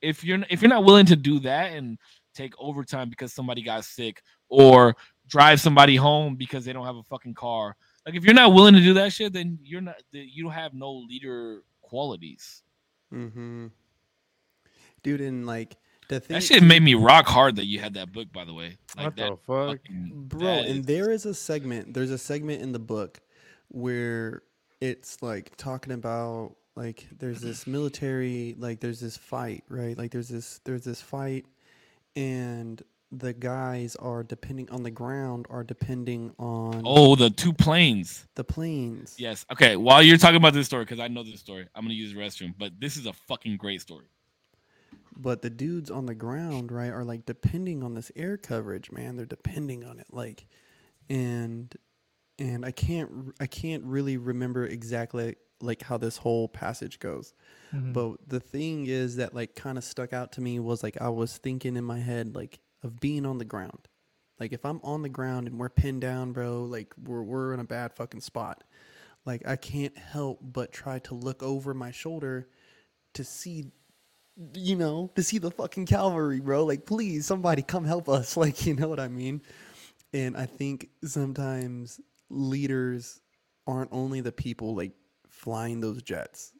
If 0.00 0.24
you're 0.24 0.44
if 0.50 0.62
you're 0.62 0.68
not 0.68 0.84
willing 0.84 1.06
to 1.06 1.16
do 1.16 1.40
that 1.40 1.72
and 1.72 1.98
take 2.34 2.54
overtime 2.58 3.08
because 3.10 3.32
somebody 3.32 3.62
got 3.62 3.84
sick 3.84 4.22
or 4.48 4.94
drive 5.28 5.60
somebody 5.60 5.96
home 5.96 6.36
because 6.36 6.64
they 6.64 6.72
don't 6.72 6.86
have 6.86 6.96
a 6.96 7.02
fucking 7.02 7.34
car, 7.34 7.76
like 8.04 8.14
if 8.14 8.24
you're 8.24 8.34
not 8.34 8.52
willing 8.52 8.74
to 8.74 8.80
do 8.80 8.94
that 8.94 9.12
shit, 9.12 9.32
then 9.32 9.58
you're 9.62 9.80
not 9.80 9.96
you 10.12 10.44
don't 10.44 10.52
have 10.52 10.74
no 10.74 10.92
leader 10.92 11.62
qualities. 11.82 12.62
Mm-hmm. 13.12 13.66
Dude, 15.02 15.20
and 15.20 15.46
like 15.46 15.76
the 16.08 16.20
thing, 16.20 16.34
That 16.34 16.42
shit 16.42 16.62
made 16.62 16.82
me 16.82 16.94
rock 16.94 17.26
hard 17.26 17.56
that 17.56 17.66
you 17.66 17.80
had 17.80 17.94
that 17.94 18.12
book, 18.12 18.32
by 18.32 18.44
the 18.44 18.54
way. 18.54 18.76
Like 18.96 19.06
what 19.06 19.16
that 19.16 19.30
the 19.30 19.36
fuck? 19.36 19.68
fucking- 19.82 20.12
bro. 20.28 20.40
that 20.40 20.66
And 20.66 20.80
is- 20.80 20.86
there 20.86 21.10
is 21.10 21.26
a 21.26 21.34
segment. 21.34 21.94
There's 21.94 22.10
a 22.10 22.18
segment 22.18 22.62
in 22.62 22.72
the 22.72 22.78
book 22.78 23.20
where 23.68 24.42
it's 24.80 25.22
like 25.22 25.56
talking 25.56 25.92
about 25.92 26.54
like 26.76 27.06
there's 27.18 27.40
this 27.40 27.66
military, 27.66 28.54
like 28.58 28.80
there's 28.80 29.00
this 29.00 29.16
fight, 29.16 29.64
right? 29.68 29.96
Like 29.96 30.10
there's 30.10 30.28
this 30.28 30.60
there's 30.64 30.84
this 30.84 31.00
fight, 31.00 31.46
and 32.14 32.82
the 33.12 33.32
guys 33.32 33.94
are 33.96 34.22
depending 34.24 34.68
on 34.70 34.82
the 34.82 34.90
ground 34.90 35.46
are 35.48 35.62
depending 35.62 36.32
on 36.38 36.82
Oh, 36.84 37.14
the 37.14 37.30
two 37.30 37.52
planes. 37.52 38.26
the 38.34 38.44
planes. 38.44 39.14
Yes. 39.16 39.46
Okay. 39.52 39.76
While 39.76 40.02
you're 40.02 40.18
talking 40.18 40.36
about 40.36 40.52
this 40.54 40.66
story, 40.66 40.84
because 40.84 41.00
I 41.00 41.08
know 41.08 41.22
this 41.22 41.40
story, 41.40 41.66
I'm 41.74 41.84
gonna 41.84 41.94
use 41.94 42.12
the 42.12 42.18
restroom. 42.18 42.52
But 42.58 42.78
this 42.80 42.96
is 42.96 43.06
a 43.06 43.12
fucking 43.12 43.56
great 43.56 43.80
story. 43.80 44.06
But 45.16 45.42
the 45.42 45.50
dudes 45.50 45.90
on 45.90 46.06
the 46.06 46.14
ground, 46.14 46.70
right, 46.70 46.90
are 46.90 47.04
like 47.04 47.24
depending 47.24 47.82
on 47.82 47.94
this 47.94 48.12
air 48.16 48.36
coverage, 48.36 48.90
man. 48.92 49.16
They're 49.16 49.26
depending 49.26 49.84
on 49.84 49.98
it, 49.98 50.08
like, 50.10 50.46
and 51.08 51.74
and 52.38 52.64
I 52.64 52.70
can't 52.70 53.34
I 53.40 53.46
can't 53.46 53.84
really 53.84 54.16
remember 54.18 54.66
exactly 54.66 55.36
like 55.62 55.82
how 55.82 55.96
this 55.96 56.18
whole 56.18 56.48
passage 56.48 56.98
goes. 56.98 57.32
Mhm. 57.72 57.92
But 57.94 58.28
the 58.28 58.40
thing 58.40 58.86
is 58.86 59.16
that 59.16 59.34
like 59.34 59.54
kind 59.54 59.78
of 59.78 59.84
stuck 59.84 60.12
out 60.12 60.32
to 60.32 60.40
me 60.42 60.58
was 60.60 60.82
like 60.82 61.00
I 61.00 61.08
was 61.08 61.38
thinking 61.38 61.76
in 61.76 61.84
my 61.84 61.98
head 61.98 62.34
like 62.34 62.60
of 62.82 63.00
being 63.00 63.24
on 63.24 63.38
the 63.38 63.44
ground. 63.44 63.88
Like 64.38 64.52
if 64.52 64.66
I'm 64.66 64.80
on 64.82 65.00
the 65.00 65.08
ground 65.08 65.48
and 65.48 65.58
we're 65.58 65.70
pinned 65.70 66.02
down, 66.02 66.32
bro, 66.32 66.64
like 66.64 66.92
we're 67.02 67.22
we're 67.22 67.54
in 67.54 67.60
a 67.60 67.64
bad 67.64 67.94
fucking 67.94 68.20
spot. 68.20 68.64
Like 69.24 69.46
I 69.48 69.56
can't 69.56 69.96
help 69.96 70.40
but 70.42 70.72
try 70.72 70.98
to 71.00 71.14
look 71.14 71.42
over 71.42 71.72
my 71.72 71.90
shoulder 71.90 72.48
to 73.14 73.24
see 73.24 73.72
you 74.54 74.76
know, 74.76 75.10
to 75.16 75.22
see 75.22 75.38
the 75.38 75.50
fucking 75.50 75.86
cavalry, 75.86 76.40
bro. 76.40 76.64
Like 76.64 76.86
please 76.86 77.26
somebody 77.26 77.62
come 77.62 77.84
help 77.84 78.08
us. 78.08 78.36
Like, 78.38 78.66
you 78.66 78.74
know 78.74 78.88
what 78.88 79.00
I 79.00 79.08
mean? 79.08 79.42
And 80.12 80.36
I 80.36 80.46
think 80.46 80.90
sometimes 81.04 82.00
leaders 82.30 83.20
aren't 83.66 83.92
only 83.92 84.20
the 84.20 84.32
people 84.32 84.74
like 84.76 84.92
flying 85.28 85.80
those 85.80 86.02
jets. 86.02 86.52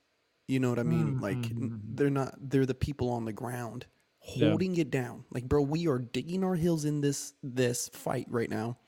You 0.48 0.60
know 0.60 0.70
what 0.70 0.78
I 0.78 0.84
mean? 0.84 1.16
Mm, 1.16 1.20
like 1.20 1.38
mm, 1.38 1.62
n- 1.62 1.70
Mhm. 1.70 1.96
they're 1.96 2.08
mm. 2.08 2.12
not 2.12 2.34
they're 2.40 2.66
the 2.66 2.74
people 2.74 3.10
on 3.10 3.24
the 3.24 3.32
ground 3.32 3.86
Yeah. 4.34 4.50
holding 4.50 4.76
it 4.76 4.90
down. 4.90 5.24
Like 5.30 5.48
bro, 5.48 5.62
we 5.62 5.88
are 5.88 5.98
digging 5.98 6.44
our 6.44 6.54
heels 6.56 6.84
in 6.84 7.00
this 7.00 7.34
this 7.42 7.88
fight 7.90 8.26
right 8.30 8.50
now. 8.50 8.78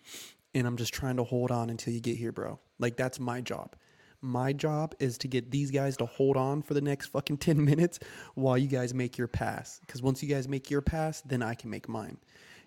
And 0.54 0.66
I'm 0.66 0.76
just 0.76 0.94
trying 0.94 1.16
to 1.18 1.24
hold 1.24 1.50
on 1.50 1.70
until 1.70 1.92
you 1.94 2.00
get 2.00 2.16
here, 2.16 2.32
bro. 2.32 2.58
Like 2.78 2.96
that's 2.96 3.20
my 3.20 3.40
job. 3.40 3.76
My 4.20 4.52
job 4.52 4.94
is 4.98 5.16
to 5.18 5.28
get 5.28 5.50
these 5.50 5.70
guys 5.70 5.96
to 5.98 6.06
hold 6.06 6.36
on 6.36 6.62
for 6.62 6.74
the 6.74 6.80
next 6.80 7.06
fucking 7.06 7.36
10 7.38 7.64
minutes 7.64 7.98
while 8.34 8.58
you 8.58 8.68
guys 8.68 8.94
make 8.94 9.18
your 9.18 9.28
pass. 9.28 9.80
Cuz 9.86 10.02
once 10.02 10.22
you 10.22 10.28
guys 10.28 10.48
make 10.48 10.70
your 10.70 10.82
pass, 10.82 11.20
then 11.22 11.42
I 11.42 11.54
can 11.54 11.70
make 11.70 11.88
mine. 11.88 12.18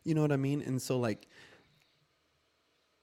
You 0.04 0.16
know 0.16 0.22
what 0.22 0.32
I 0.32 0.38
mean? 0.38 0.62
And 0.62 0.82
so 0.82 1.00
like 1.00 1.28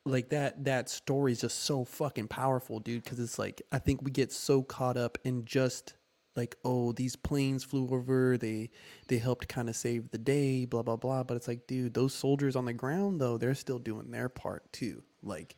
like 0.09 0.31
that 0.31 0.65
that 0.65 0.89
story 0.89 1.33
is 1.33 1.41
just 1.41 1.61
so 1.65 1.85
fucking 1.85 2.29
powerful 2.29 2.81
dude 2.81 3.05
because 3.05 3.21
it's 3.21 3.39
like 3.39 3.63
i 3.73 3.79
think 3.79 4.03
we 4.03 4.11
get 4.11 4.33
so 4.33 4.63
caught 4.63 4.97
up 4.97 5.19
in 5.25 5.45
just 5.45 5.95
like 6.37 6.57
oh 6.65 6.93
these 6.93 7.17
planes 7.17 7.65
flew 7.65 7.89
over 7.91 8.39
they 8.39 8.71
they 9.09 9.19
helped 9.19 9.49
kind 9.49 9.69
of 9.69 9.77
save 9.77 10.11
the 10.11 10.19
day 10.19 10.65
blah 10.65 10.83
blah 10.83 10.97
blah 10.97 11.23
but 11.23 11.37
it's 11.37 11.49
like 11.49 11.67
dude 11.67 11.95
those 11.95 12.15
soldiers 12.15 12.57
on 12.57 12.65
the 12.65 12.73
ground 12.73 13.21
though 13.21 13.37
they're 13.37 13.55
still 13.55 13.79
doing 13.79 14.11
their 14.11 14.29
part 14.29 14.73
too 14.73 15.03
like 15.23 15.57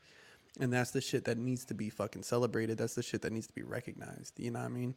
and 0.58 0.72
that's 0.72 0.90
the 0.90 1.00
shit 1.00 1.24
that 1.24 1.38
needs 1.38 1.64
to 1.64 1.74
be 1.74 1.88
fucking 1.90 2.22
celebrated 2.22 2.78
that's 2.78 2.94
the 2.94 3.02
shit 3.02 3.22
that 3.22 3.32
needs 3.32 3.46
to 3.46 3.54
be 3.54 3.62
recognized 3.62 4.38
you 4.38 4.50
know 4.50 4.58
what 4.58 4.66
i 4.66 4.68
mean 4.68 4.94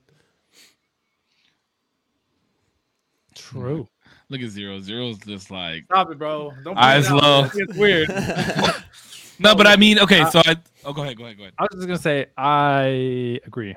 True. 3.36 3.88
Look 4.30 4.42
at 4.42 4.50
zero. 4.50 4.80
Zero's 4.80 5.18
just 5.20 5.52
like 5.52 5.86
Stop 5.86 6.12
it, 6.12 6.18
bro. 6.18 6.54
Don't 6.64 6.78
Eyes 6.78 7.10
it 7.10 7.14
low. 7.14 7.50
It's 7.54 7.78
weird. 7.78 8.10
no, 9.40 9.56
but 9.56 9.68
I 9.68 9.76
mean, 9.76 10.00
okay. 10.00 10.26
So 10.32 10.42
I 10.46 10.56
oh, 10.86 10.94
go 10.94 11.04
ahead, 11.04 11.18
go 11.18 11.26
ahead, 11.26 11.38
go 11.38 11.44
ahead. 11.44 11.54
I 11.58 11.64
was 11.64 11.76
just 11.76 11.88
gonna 11.88 11.98
say 11.98 12.28
I 12.38 13.40
agree. 13.46 13.76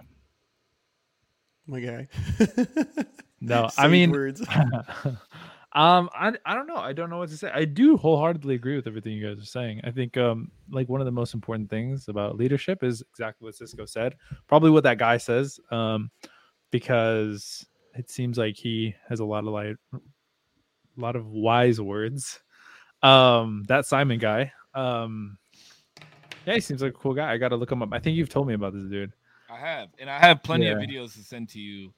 my 1.67 1.81
guy 1.81 2.09
No, 3.41 3.69
I 3.77 3.89
mean, 3.89 4.11
words 4.11 4.43
um, 5.77 6.09
I 6.15 6.33
I 6.47 6.55
don't 6.55 6.67
know. 6.67 6.77
I 6.77 6.95
don't 6.95 7.11
know 7.11 7.19
what 7.19 7.29
to 7.29 7.37
say. 7.37 7.51
I 7.53 7.67
do 7.67 7.99
wholeheartedly 7.99 8.55
agree 8.55 8.77
with 8.77 8.87
everything 8.87 9.13
you 9.13 9.29
guys 9.29 9.43
are 9.43 9.47
saying. 9.47 9.83
I 9.85 9.91
think 9.91 10.17
um, 10.17 10.51
like 10.71 10.89
one 10.89 11.03
of 11.03 11.05
the 11.05 11.13
most 11.13 11.35
important 11.35 11.69
things 11.69 12.09
about 12.09 12.39
leadership 12.39 12.83
is 12.83 13.03
exactly 13.11 13.45
what 13.45 13.57
Cisco 13.57 13.85
said. 13.85 14.15
Probably 14.47 14.71
what 14.71 14.85
that 14.85 14.97
guy 14.97 15.19
says. 15.19 15.61
Um, 15.71 16.11
because 16.71 17.67
it 17.95 18.09
seems 18.09 18.39
like 18.39 18.57
he 18.57 18.95
has 19.07 19.21
a 19.21 19.25
lot 19.27 19.41
of 19.41 19.51
like 19.51 19.77
a 19.93 20.01
lot 20.97 21.15
of 21.15 21.27
wise 21.27 21.79
words. 21.79 22.41
Um, 23.03 23.63
that 23.69 23.85
Simon 23.85 24.19
guy. 24.19 24.53
Um, 24.75 25.37
yeah, 26.47 26.55
he 26.55 26.61
seems 26.61 26.81
like 26.81 26.95
a 26.95 26.99
cool 26.99 27.13
guy. 27.13 27.31
I 27.31 27.37
gotta 27.37 27.57
look 27.57 27.71
him 27.71 27.83
up. 27.83 27.91
I 27.93 27.99
think 27.99 28.17
you've 28.17 28.31
told 28.31 28.49
me 28.49 28.55
about 28.55 28.73
this 28.73 28.89
dude. 28.89 29.13
I 29.51 29.59
have, 29.59 29.91
and 29.99 30.09
I 30.09 30.19
have 30.19 30.43
plenty 30.43 30.69
of 30.69 30.79
videos 30.79 31.13
to 31.15 31.23
send 31.23 31.51
to 31.51 31.61
you 31.61 31.93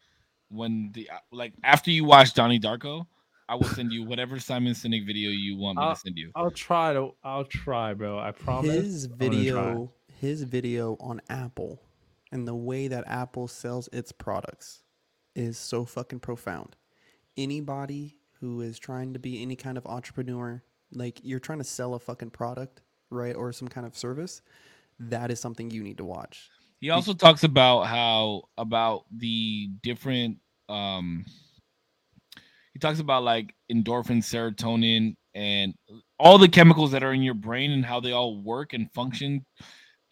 when 0.48 0.90
the 0.94 1.08
like 1.30 1.52
after 1.62 1.92
you 1.92 2.04
watch 2.04 2.34
Donnie 2.34 2.58
Darko. 2.58 3.06
I 3.48 3.54
will 3.54 3.64
send 3.64 3.92
you 3.92 4.04
whatever 4.04 4.38
Simon 4.38 4.72
Sinek 4.74 5.06
video 5.06 5.30
you 5.30 5.56
want 5.56 5.78
me 5.78 5.84
Uh, 5.84 5.94
to 5.94 6.00
send 6.00 6.18
you. 6.18 6.30
I'll 6.34 6.50
try 6.50 6.92
to. 6.92 7.10
I'll 7.24 7.44
try, 7.44 7.94
bro. 7.94 8.18
I 8.18 8.32
promise. 8.32 8.70
his 8.74 9.04
I'm 9.04 9.10
gonna 9.16 9.30
try. 9.30 9.38
video 9.38 9.92
his 10.20 10.42
video 10.42 10.96
on 10.98 11.20
apple 11.30 11.80
and 12.32 12.46
the 12.46 12.54
way 12.54 12.88
that 12.88 13.04
apple 13.06 13.46
sells 13.46 13.88
its 13.92 14.10
products 14.10 14.82
is 15.36 15.56
so 15.56 15.84
fucking 15.84 16.18
profound. 16.20 16.74
Anybody 17.36 18.16
who 18.40 18.60
is 18.60 18.78
trying 18.78 19.12
to 19.12 19.18
be 19.20 19.40
any 19.42 19.54
kind 19.54 19.78
of 19.78 19.86
entrepreneur, 19.86 20.62
like 20.92 21.20
you're 21.22 21.38
trying 21.38 21.58
to 21.58 21.64
sell 21.64 21.94
a 21.94 21.98
fucking 22.00 22.30
product, 22.30 22.82
right, 23.10 23.36
or 23.36 23.52
some 23.52 23.68
kind 23.68 23.86
of 23.86 23.96
service, 23.96 24.42
that 24.98 25.30
is 25.30 25.38
something 25.40 25.70
you 25.70 25.82
need 25.84 25.98
to 25.98 26.04
watch. 26.04 26.50
He 26.80 26.90
also 26.90 27.14
talks 27.14 27.44
about 27.44 27.84
how 27.84 28.42
about 28.56 29.04
the 29.16 29.68
different 29.82 30.38
um 30.68 31.24
he 32.78 32.80
talks 32.80 33.00
about 33.00 33.24
like 33.24 33.52
endorphin, 33.72 34.18
serotonin, 34.22 35.16
and 35.34 35.74
all 36.20 36.38
the 36.38 36.48
chemicals 36.48 36.92
that 36.92 37.02
are 37.02 37.12
in 37.12 37.22
your 37.22 37.34
brain 37.34 37.72
and 37.72 37.84
how 37.84 37.98
they 37.98 38.12
all 38.12 38.40
work 38.40 38.72
and 38.72 38.92
function 38.92 39.44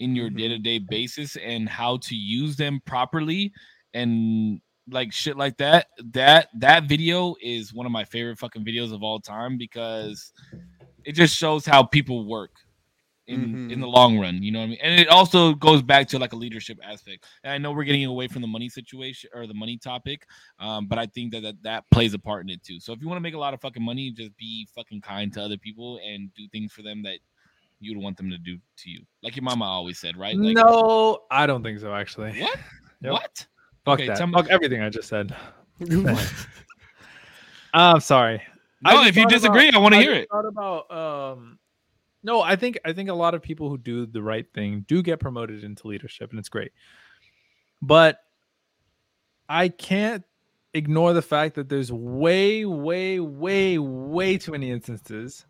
in 0.01 0.17
your 0.17 0.29
Mhm. 0.29 0.37
day-to-day 0.37 0.79
basis 0.81 1.37
and 1.37 1.69
how 1.69 1.99
to 1.99 2.17
use 2.17 2.57
them 2.57 2.81
properly 2.85 3.53
and 3.95 4.61
like 4.91 5.12
shit 5.12 5.37
like 5.37 5.57
that. 5.59 5.87
That 6.12 6.49
that 6.59 6.89
video 6.89 7.37
is 7.41 7.73
one 7.73 7.87
of 7.87 7.93
my 7.93 8.05
favorite 8.05 8.39
fucking 8.39 8.64
videos 8.64 8.93
of 8.93 9.01
all 9.05 9.21
time 9.21 9.59
because 9.59 10.33
it 11.05 11.12
just 11.12 11.37
shows 11.37 11.64
how 11.67 11.85
people 11.85 12.27
work 12.27 12.51
in 13.29 13.70
in 13.70 13.81
the 13.81 13.87
long 13.89 14.18
run. 14.18 14.43
You 14.43 14.53
know 14.53 14.61
what 14.61 14.66
I 14.66 14.68
mean? 14.68 14.79
And 14.83 15.01
it 15.01 15.09
also 15.09 15.55
goes 15.55 15.83
back 15.83 16.07
to 16.09 16.18
like 16.18 16.33
a 16.33 16.37
leadership 16.37 16.79
aspect. 16.83 17.24
And 17.45 17.53
I 17.53 17.59
know 17.59 17.72
we're 17.72 17.85
getting 17.85 18.05
away 18.05 18.29
from 18.29 18.43
the 18.43 18.49
money 18.49 18.68
situation 18.68 19.31
or 19.35 19.47
the 19.47 19.55
money 19.55 19.77
topic, 19.79 20.27
um, 20.61 20.87
but 20.87 20.99
I 20.99 21.07
think 21.07 21.33
that, 21.33 21.43
that 21.43 21.62
that 21.62 21.85
plays 21.91 22.14
a 22.14 22.18
part 22.18 22.45
in 22.45 22.51
it 22.51 22.62
too. 22.62 22.79
So 22.81 22.93
if 22.93 23.01
you 23.01 23.09
want 23.09 23.16
to 23.16 23.22
make 23.22 23.35
a 23.35 23.39
lot 23.39 23.55
of 23.55 23.61
fucking 23.61 23.83
money, 23.83 24.11
just 24.12 24.37
be 24.37 24.68
fucking 24.74 25.01
kind 25.01 25.33
to 25.35 25.43
other 25.43 25.57
people 25.59 25.99
and 26.07 26.33
do 26.35 26.47
things 26.53 26.72
for 26.72 26.83
them 26.83 27.03
that 27.03 27.18
you 27.81 27.95
would 27.95 28.03
want 28.03 28.16
them 28.16 28.31
to 28.31 28.39
do 28.39 28.57
to 28.79 28.91
you. 28.91 29.03
Like 29.22 29.37
your 29.37 29.43
mama 29.43 29.64
always 29.66 29.99
said, 29.99 30.16
right? 30.16 30.37
Like, 30.37 30.55
no, 30.57 31.24
I 31.31 31.47
don't 31.47 31.62
think 31.62 31.79
so. 31.81 31.95
Actually, 31.95 32.41
What? 32.41 32.59
Yep. 33.03 33.12
What? 33.12 33.47
Fuck 33.85 33.95
Okay, 34.01 34.07
that. 34.09 34.16
tell 34.16 34.27
me- 34.27 34.33
Fuck 34.33 34.49
everything 34.49 34.81
I 34.81 34.89
just 34.89 35.09
said. 35.09 35.37
I'm 37.74 38.01
sorry. 38.01 38.43
I 38.85 38.95
No, 38.95 39.05
if 39.05 39.16
you 39.16 39.27
disagree, 39.27 39.68
about- 39.68 39.79
I 39.79 39.83
want 39.83 39.95
to 39.95 40.01
hear 40.01 40.12
it. 40.14 40.29
Thought 40.31 40.47
about 40.47 40.91
um, 40.91 41.59
no, 42.27 42.43
I 42.43 42.57
think 42.57 42.81
I 42.85 42.93
think 42.93 43.09
a 43.09 43.14
lot 43.14 43.35
of 43.35 43.41
people 43.41 43.70
who 43.70 43.79
do 43.79 44.05
the 44.05 44.20
right 44.20 44.47
thing 44.53 44.85
do 44.89 45.01
get 45.01 45.20
promoted 45.20 45.62
into 45.62 45.87
leadership, 45.87 46.31
and 46.31 46.41
it's 46.41 46.49
great. 46.49 46.72
But 47.81 48.18
I 49.49 49.68
can't 49.68 50.24
ignore 50.74 51.12
the 51.12 51.22
fact 51.22 51.55
that 51.55 51.68
there's 51.68 51.93
way, 51.93 52.64
way, 52.64 53.20
way, 53.20 53.79
way 53.79 54.39
too 54.39 54.51
many 54.51 54.72
instances 54.72 55.47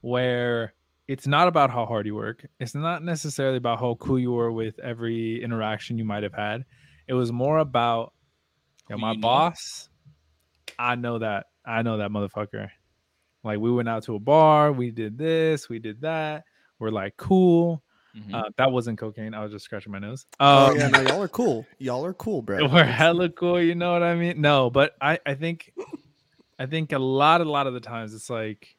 where 0.00 0.72
it's 1.08 1.26
not 1.26 1.46
about 1.46 1.70
how 1.70 1.84
hard 1.84 2.06
you 2.06 2.14
work. 2.14 2.46
It's 2.58 2.74
not 2.74 3.04
necessarily 3.04 3.58
about 3.58 3.78
how 3.78 3.96
cool 3.96 4.18
you 4.18 4.32
were 4.32 4.50
with 4.50 4.78
every 4.78 5.44
interaction 5.44 5.98
you 5.98 6.04
might 6.06 6.22
have 6.22 6.32
had. 6.32 6.64
It 7.06 7.12
was 7.12 7.32
more 7.32 7.58
about 7.58 8.14
yo, 8.88 8.96
Who 8.96 9.02
my 9.02 9.12
you 9.12 9.18
know. 9.18 9.20
boss. 9.20 9.90
I 10.78 10.94
know 10.94 11.18
that. 11.18 11.48
I 11.66 11.82
know 11.82 11.98
that 11.98 12.10
motherfucker. 12.10 12.70
Like 13.44 13.58
we 13.60 13.70
went 13.70 13.88
out 13.88 14.02
to 14.04 14.14
a 14.14 14.18
bar, 14.18 14.72
we 14.72 14.90
did 14.90 15.16
this, 15.18 15.68
we 15.68 15.78
did 15.78 16.00
that. 16.00 16.44
We're 16.78 16.90
like 16.90 17.16
cool. 17.16 17.82
Mhm. 18.16 18.32
Uh, 18.34 18.48
that 18.58 18.70
wasn't 18.70 18.98
cocaine. 18.98 19.34
I 19.34 19.42
was 19.42 19.52
just 19.52 19.64
scratching 19.64 19.90
my 19.92 19.98
nose. 19.98 20.24
oh 20.40 20.70
Um, 20.70 20.76
yeah, 20.78 20.88
no, 20.88 21.00
y'all 21.00 21.20
are 21.22 21.28
cool. 21.28 21.66
Y'all 21.78 22.04
are 22.04 22.14
cool, 22.14 22.42
bro. 22.46 22.66
we're 22.68 22.84
hella 22.84 23.28
cool. 23.28 23.60
You 23.60 23.74
know 23.74 23.92
what 23.92 24.02
I 24.04 24.14
mean? 24.14 24.40
No, 24.40 24.70
but 24.70 24.94
I, 25.00 25.18
I 25.26 25.34
think, 25.34 25.72
I 26.58 26.66
think 26.66 26.92
a 26.92 26.98
lot, 26.98 27.40
a 27.40 27.44
lot 27.44 27.66
of 27.66 27.74
the 27.74 27.80
times 27.80 28.14
it's 28.14 28.30
like, 28.30 28.76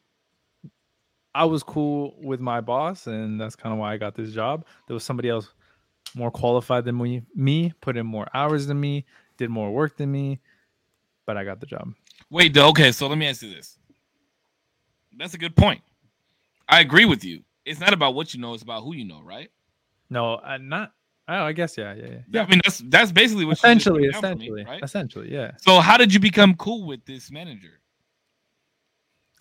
I 1.33 1.43
was 1.45 1.63
cool 1.63 2.15
with 2.21 2.39
my 2.39 2.61
boss, 2.61 3.07
and 3.07 3.39
that's 3.39 3.57
kind 3.57 3.73
of 3.73 3.79
why 3.79 3.93
I 3.93 3.97
got 3.97 4.15
this 4.15 4.31
job. 4.31 4.65
There 4.87 4.93
was 4.93 5.03
somebody 5.03 5.27
else 5.29 5.49
more 6.15 6.31
qualified 6.31 6.85
than 6.85 6.97
me, 6.97 7.23
me, 7.35 7.73
put 7.81 7.97
in 7.97 8.05
more 8.05 8.25
hours 8.33 8.67
than 8.67 8.79
me, 8.79 9.05
did 9.37 9.49
more 9.49 9.69
work 9.73 9.97
than 9.97 10.09
me, 10.13 10.39
but 11.25 11.35
I 11.35 11.43
got 11.43 11.59
the 11.59 11.65
job. 11.65 11.93
Wait, 12.29 12.55
okay, 12.57 12.93
so 12.93 13.07
let 13.07 13.17
me 13.17 13.27
ask 13.27 13.41
you 13.41 13.53
this. 13.53 13.77
That's 15.17 15.33
a 15.33 15.37
good 15.37 15.55
point. 15.55 15.81
I 16.67 16.79
agree 16.79 17.05
with 17.05 17.23
you. 17.23 17.43
It's 17.65 17.79
not 17.79 17.93
about 17.93 18.15
what 18.15 18.33
you 18.33 18.39
know, 18.39 18.53
it's 18.53 18.63
about 18.63 18.83
who 18.83 18.93
you 18.95 19.05
know, 19.05 19.21
right? 19.21 19.49
No, 20.09 20.35
uh, 20.35 20.57
not. 20.61 20.93
Oh, 21.27 21.43
I 21.43 21.53
guess 21.53 21.77
yeah, 21.77 21.93
yeah, 21.95 22.05
yeah. 22.05 22.17
yeah 22.31 22.43
I 22.43 22.47
mean, 22.47 22.61
that's 22.63 22.83
that's 22.85 23.11
basically 23.11 23.45
what 23.45 23.51
you 23.51 23.55
just 23.55 23.87
essentially, 23.87 24.09
broke 24.09 24.13
down 24.13 24.21
for 24.21 24.27
me, 24.39 24.45
essentially, 24.45 24.63
right? 24.65 24.83
essentially, 24.83 25.33
yeah. 25.33 25.51
So 25.57 25.79
how 25.79 25.97
did 25.97 26.13
you 26.13 26.19
become 26.19 26.53
cool 26.55 26.85
with 26.85 27.03
this 27.05 27.31
manager? 27.31 27.79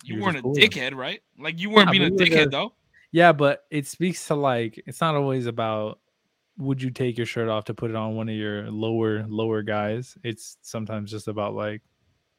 You 0.03 0.15
You 0.15 0.21
were 0.21 0.25
weren't 0.27 0.37
a 0.37 0.41
cool 0.41 0.55
dickhead, 0.55 0.95
right? 0.95 1.21
Like 1.37 1.59
you 1.59 1.69
weren't 1.69 1.87
Nah, 1.87 1.91
being 1.91 2.03
a 2.03 2.09
we 2.09 2.17
dickhead 2.17 2.45
the- 2.45 2.49
though. 2.51 2.73
Yeah, 3.11 3.31
but 3.31 3.65
it 3.69 3.87
speaks 3.87 4.27
to 4.27 4.35
like 4.35 4.81
it's 4.87 4.99
not 4.99 5.15
always 5.15 5.45
about 5.45 5.99
would 6.57 6.81
you 6.81 6.89
take 6.89 7.17
your 7.17 7.25
shirt 7.25 7.49
off 7.49 7.65
to 7.65 7.73
put 7.73 7.89
it 7.91 7.95
on 7.95 8.15
one 8.15 8.27
of 8.29 8.35
your 8.35 8.69
lower 8.71 9.25
lower 9.27 9.61
guys. 9.61 10.17
It's 10.23 10.57
sometimes 10.61 11.11
just 11.11 11.27
about 11.27 11.53
like, 11.53 11.81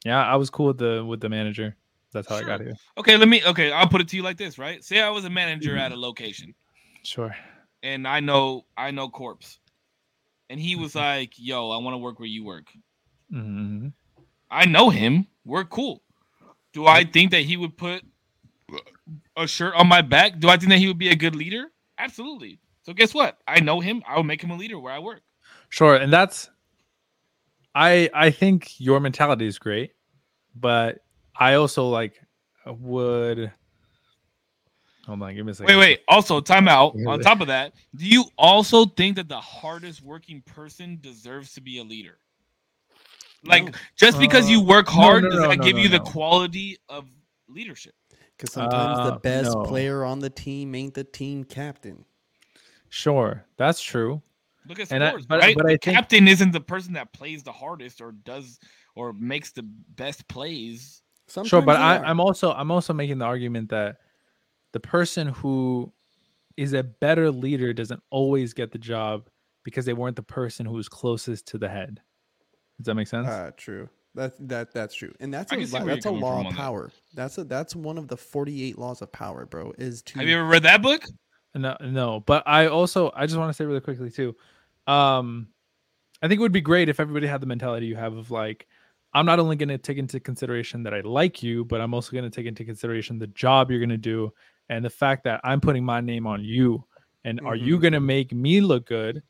yeah, 0.04 0.22
I 0.26 0.36
was 0.36 0.50
cool 0.50 0.66
with 0.66 0.78
the 0.78 1.04
with 1.04 1.20
the 1.20 1.28
manager. 1.28 1.76
That's 2.16 2.28
how 2.28 2.36
I 2.36 2.42
got 2.42 2.60
Sure. 2.60 2.66
here. 2.66 2.76
Okay, 2.98 3.16
let 3.16 3.28
me 3.28 3.42
okay, 3.44 3.70
I'll 3.72 3.88
put 3.88 4.00
it 4.00 4.08
to 4.08 4.16
you 4.16 4.22
like 4.22 4.36
this, 4.38 4.58
right? 4.58 4.82
Say 4.82 5.00
I 5.00 5.10
was 5.10 5.24
a 5.24 5.30
manager 5.30 5.76
at 5.76 5.92
Mm-hmm. 5.92 5.98
a 5.98 6.00
location 6.00 6.54
Sure. 7.02 7.36
and 7.82 8.08
I 8.08 8.20
know 8.20 8.66
I 8.76 8.90
know 8.90 9.08
Corpse. 9.08 9.60
And 10.48 10.60
he 10.60 10.76
was 10.76 10.94
Mm-hmm. 10.94 10.98
like, 10.98 11.32
"Yo, 11.38 11.70
I 11.70 11.78
want 11.78 11.94
to 11.94 11.98
work 11.98 12.18
where 12.18 12.28
you 12.28 12.44
work." 12.44 12.66
hmm 13.30 13.88
I 14.50 14.64
know 14.66 14.90
him. 14.90 15.26
We're 15.44 15.64
cool. 15.64 16.02
Do 16.72 16.86
I 16.86 17.04
think 17.04 17.32
that 17.32 17.42
he 17.42 17.56
would 17.56 17.76
put 17.76 18.02
a 19.36 19.46
shirt 19.46 19.74
on 19.74 19.88
my 19.88 20.02
back? 20.02 20.38
Do 20.38 20.48
I 20.48 20.56
think 20.56 20.70
that 20.70 20.78
he 20.78 20.86
would 20.86 20.98
be 20.98 21.08
a 21.10 21.16
good 21.16 21.34
leader? 21.34 21.66
Absolutely. 21.98 22.60
So 22.82 22.92
guess 22.92 23.12
what? 23.14 23.38
I 23.48 23.60
know 23.60 23.80
him. 23.80 24.02
I 24.06 24.16
will 24.16 24.24
make 24.24 24.42
him 24.42 24.50
a 24.50 24.56
leader 24.56 24.78
where 24.78 24.92
I 24.92 24.98
work. 25.00 25.22
Sure, 25.68 25.96
and 25.96 26.12
that's 26.12 26.50
I 27.74 28.08
I 28.14 28.30
think 28.30 28.80
your 28.80 29.00
mentality 29.00 29.46
is 29.46 29.58
great, 29.58 29.92
but 30.54 30.98
I 31.38 31.54
also 31.54 31.88
like 31.88 32.20
would 32.66 33.52
hold 35.06 35.22
on, 35.22 35.34
give 35.34 35.46
me 35.46 35.52
a 35.52 35.54
second. 35.54 35.76
Wait, 35.76 35.78
wait. 35.80 36.00
Also, 36.08 36.40
time 36.40 36.66
out. 36.68 36.96
On 37.06 37.20
top 37.20 37.40
of 37.40 37.46
that, 37.46 37.74
do 37.94 38.06
you 38.06 38.24
also 38.36 38.86
think 38.86 39.16
that 39.16 39.28
the 39.28 39.40
hardest 39.40 40.02
working 40.02 40.42
person 40.42 40.98
deserves 41.00 41.54
to 41.54 41.60
be 41.60 41.78
a 41.78 41.84
leader? 41.84 42.18
Like 43.44 43.64
No. 43.66 43.70
just 43.96 44.18
because 44.18 44.50
you 44.50 44.60
Uh, 44.60 44.64
work 44.64 44.88
hard, 44.88 45.22
no, 45.22 45.30
does 45.30 45.40
no, 45.40 45.48
that 45.48 45.58
no, 45.58 45.64
give 45.64 45.76
no, 45.76 45.82
you 45.82 45.88
the 45.88 46.00
quality 46.00 46.76
of 46.88 47.06
leadership? 47.48 47.94
Because 48.36 48.52
sometimes 48.52 48.98
the 48.98 49.14
Uh, 49.14 49.18
best 49.18 49.52
no. 49.54 49.62
player 49.64 50.04
on 50.04 50.18
the 50.18 50.30
team 50.30 50.74
ain't 50.74 50.94
the 50.94 51.04
team 51.04 51.44
captain. 51.44 52.04
Sure, 52.88 53.44
that's 53.56 53.80
true. 53.80 54.20
Look 54.66 54.80
at 54.80 54.90
And 54.90 55.04
I- 55.04 55.12
but- 55.12 55.40
right? 55.40 55.56
but 55.56 55.66
I 55.66 55.72
the 55.74 55.78
think- 55.78 55.96
captain 55.96 56.26
isn't 56.26 56.50
the 56.50 56.60
person 56.60 56.94
that 56.94 57.12
plays 57.12 57.44
the 57.44 57.52
hardest 57.52 58.00
or 58.00 58.10
does 58.12 58.58
or 58.96 59.12
makes 59.12 59.52
the 59.52 59.62
best 59.62 60.26
plays. 60.26 61.02
Sometimes 61.28 61.48
sure, 61.48 61.62
but 61.62 61.76
I, 61.76 61.98
I'm 61.98 62.20
also 62.20 62.52
I'm 62.52 62.70
also 62.70 62.92
making 62.92 63.18
the 63.18 63.24
argument 63.24 63.70
that 63.70 63.98
the 64.72 64.80
person 64.80 65.28
who 65.28 65.92
is 66.56 66.72
a 66.72 66.82
better 66.82 67.30
leader 67.30 67.72
doesn't 67.72 68.02
always 68.10 68.52
get 68.54 68.70
the 68.70 68.78
job 68.78 69.28
because 69.64 69.84
they 69.84 69.92
weren't 69.92 70.16
the 70.16 70.22
person 70.22 70.64
who 70.64 70.74
was 70.74 70.88
closest 70.88 71.46
to 71.48 71.58
the 71.58 71.68
head. 71.68 72.00
Does 72.78 72.86
that 72.86 72.94
make 72.94 73.08
sense? 73.08 73.26
Uh, 73.26 73.50
true. 73.56 73.88
That 74.14 74.48
that 74.48 74.72
that's 74.72 74.94
true, 74.94 75.12
and 75.20 75.34
that's 75.34 75.52
I 75.52 75.56
a 75.56 75.58
can 75.58 75.68
see 75.68 75.78
li- 75.78 75.84
where 75.84 75.94
that's 75.94 76.06
a 76.06 76.10
law 76.10 76.40
of 76.40 76.46
on 76.46 76.52
that. 76.52 76.54
power. 76.54 76.90
That's 77.14 77.36
a 77.36 77.44
that's 77.44 77.76
one 77.76 77.98
of 77.98 78.08
the 78.08 78.16
forty 78.16 78.64
eight 78.64 78.78
laws 78.78 79.02
of 79.02 79.12
power, 79.12 79.44
bro. 79.44 79.74
Is 79.76 80.00
to 80.02 80.20
Have 80.20 80.28
you 80.28 80.38
ever 80.38 80.48
read 80.48 80.62
that 80.62 80.80
book? 80.80 81.02
No, 81.54 81.76
no. 81.82 82.20
But 82.20 82.42
I 82.46 82.68
also 82.68 83.12
I 83.14 83.26
just 83.26 83.38
want 83.38 83.50
to 83.50 83.54
say 83.54 83.66
really 83.66 83.80
quickly 83.80 84.10
too. 84.10 84.34
Um, 84.86 85.48
I 86.22 86.28
think 86.28 86.38
it 86.38 86.42
would 86.42 86.52
be 86.52 86.62
great 86.62 86.88
if 86.88 86.98
everybody 86.98 87.26
had 87.26 87.42
the 87.42 87.46
mentality 87.46 87.86
you 87.86 87.96
have 87.96 88.14
of 88.14 88.30
like, 88.30 88.66
I'm 89.16 89.24
not 89.24 89.38
only 89.38 89.56
going 89.56 89.70
to 89.70 89.78
take 89.78 89.96
into 89.96 90.20
consideration 90.20 90.82
that 90.82 90.92
I 90.92 91.00
like 91.00 91.42
you, 91.42 91.64
but 91.64 91.80
I'm 91.80 91.94
also 91.94 92.12
going 92.12 92.24
to 92.24 92.30
take 92.30 92.44
into 92.44 92.66
consideration 92.66 93.18
the 93.18 93.28
job 93.28 93.70
you're 93.70 93.80
going 93.80 93.88
to 93.88 93.96
do 93.96 94.30
and 94.68 94.84
the 94.84 94.90
fact 94.90 95.24
that 95.24 95.40
I'm 95.42 95.58
putting 95.58 95.82
my 95.86 96.02
name 96.02 96.26
on 96.26 96.44
you. 96.44 96.84
And 97.24 97.40
are 97.40 97.56
you 97.56 97.78
Mhm. 97.78 97.80
going 97.80 97.92
to 97.94 98.00
make 98.00 98.32
me 98.32 98.60
look 98.60 98.86
good, 98.86 99.22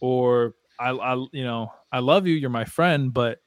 or 0.00 0.54
I, 0.80 0.88
I, 0.90 1.14
you 1.32 1.44
know, 1.44 1.70
I 1.92 1.98
love 1.98 2.26
you, 2.26 2.34
you're 2.34 2.48
my 2.48 2.64
friend, 2.64 3.12
but 3.12 3.42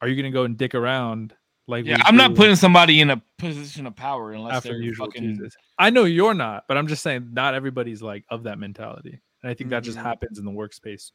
are 0.00 0.08
you 0.08 0.16
going 0.16 0.32
to 0.32 0.34
go 0.34 0.44
and 0.44 0.56
dick 0.56 0.74
around? 0.74 1.34
Like, 1.66 1.84
Yeah, 1.84 1.98
I'm 2.06 2.16
not 2.16 2.34
putting 2.34 2.56
somebody 2.56 3.02
in 3.02 3.10
a 3.10 3.22
position 3.36 3.86
of 3.86 3.94
power 3.94 4.32
unless 4.32 4.54
after 4.54 4.78
they're 4.80 4.94
fucking. 4.94 5.46
I 5.78 5.90
know 5.90 6.04
you're 6.04 6.32
not, 6.34 6.64
but 6.68 6.78
I'm 6.78 6.86
just 6.86 7.02
saying 7.02 7.28
not 7.34 7.52
everybody's 7.54 8.00
like 8.00 8.24
of 8.30 8.44
that 8.44 8.58
mentality, 8.58 9.20
and 9.42 9.50
I 9.50 9.52
think 9.52 9.68
that 9.70 9.84
just 9.84 9.98
Mhm. 9.98 10.04
happens 10.04 10.38
in 10.38 10.46
the 10.46 10.50
workspace 10.50 11.12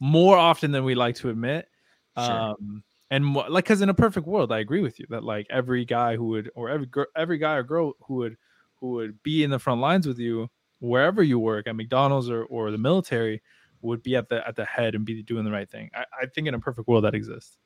more 0.00 0.38
often 0.38 0.72
than 0.72 0.84
we 0.84 0.94
like 0.94 1.16
to 1.16 1.28
admit. 1.28 1.68
Sure. 2.16 2.40
Um, 2.40 2.82
and 3.10 3.34
like, 3.34 3.64
because 3.64 3.80
in 3.80 3.88
a 3.88 3.94
perfect 3.94 4.26
world, 4.26 4.52
I 4.52 4.58
agree 4.58 4.80
with 4.80 4.98
you 4.98 5.06
that 5.10 5.24
like 5.24 5.46
every 5.50 5.84
guy 5.84 6.16
who 6.16 6.26
would, 6.26 6.50
or 6.54 6.68
every 6.68 6.86
girl, 6.86 7.06
every 7.16 7.38
guy 7.38 7.54
or 7.54 7.62
girl 7.62 7.94
who 8.06 8.14
would, 8.14 8.36
who 8.76 8.90
would 8.90 9.22
be 9.22 9.42
in 9.42 9.50
the 9.50 9.58
front 9.58 9.80
lines 9.80 10.06
with 10.06 10.18
you 10.18 10.48
wherever 10.80 11.22
you 11.22 11.38
work 11.38 11.66
at 11.66 11.76
McDonald's 11.76 12.30
or 12.30 12.44
or 12.44 12.70
the 12.70 12.78
military 12.78 13.42
would 13.82 14.02
be 14.02 14.16
at 14.16 14.28
the 14.28 14.46
at 14.46 14.56
the 14.56 14.64
head 14.64 14.94
and 14.94 15.04
be 15.04 15.22
doing 15.22 15.44
the 15.44 15.50
right 15.50 15.68
thing. 15.70 15.90
I, 15.94 16.04
I 16.22 16.26
think 16.26 16.46
in 16.46 16.54
a 16.54 16.58
perfect 16.58 16.88
world 16.88 17.04
that 17.04 17.14
exists, 17.14 17.58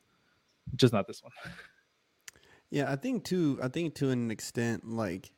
just 0.77 0.93
not 0.93 1.07
this 1.07 1.23
one. 1.23 1.33
Yeah, 2.71 2.91
I 2.91 2.97
think 2.97 3.25
too. 3.25 3.59
I 3.63 3.69
think 3.69 3.95
to 3.97 4.11
an 4.11 4.31
extent, 4.31 4.89
like 4.89 5.33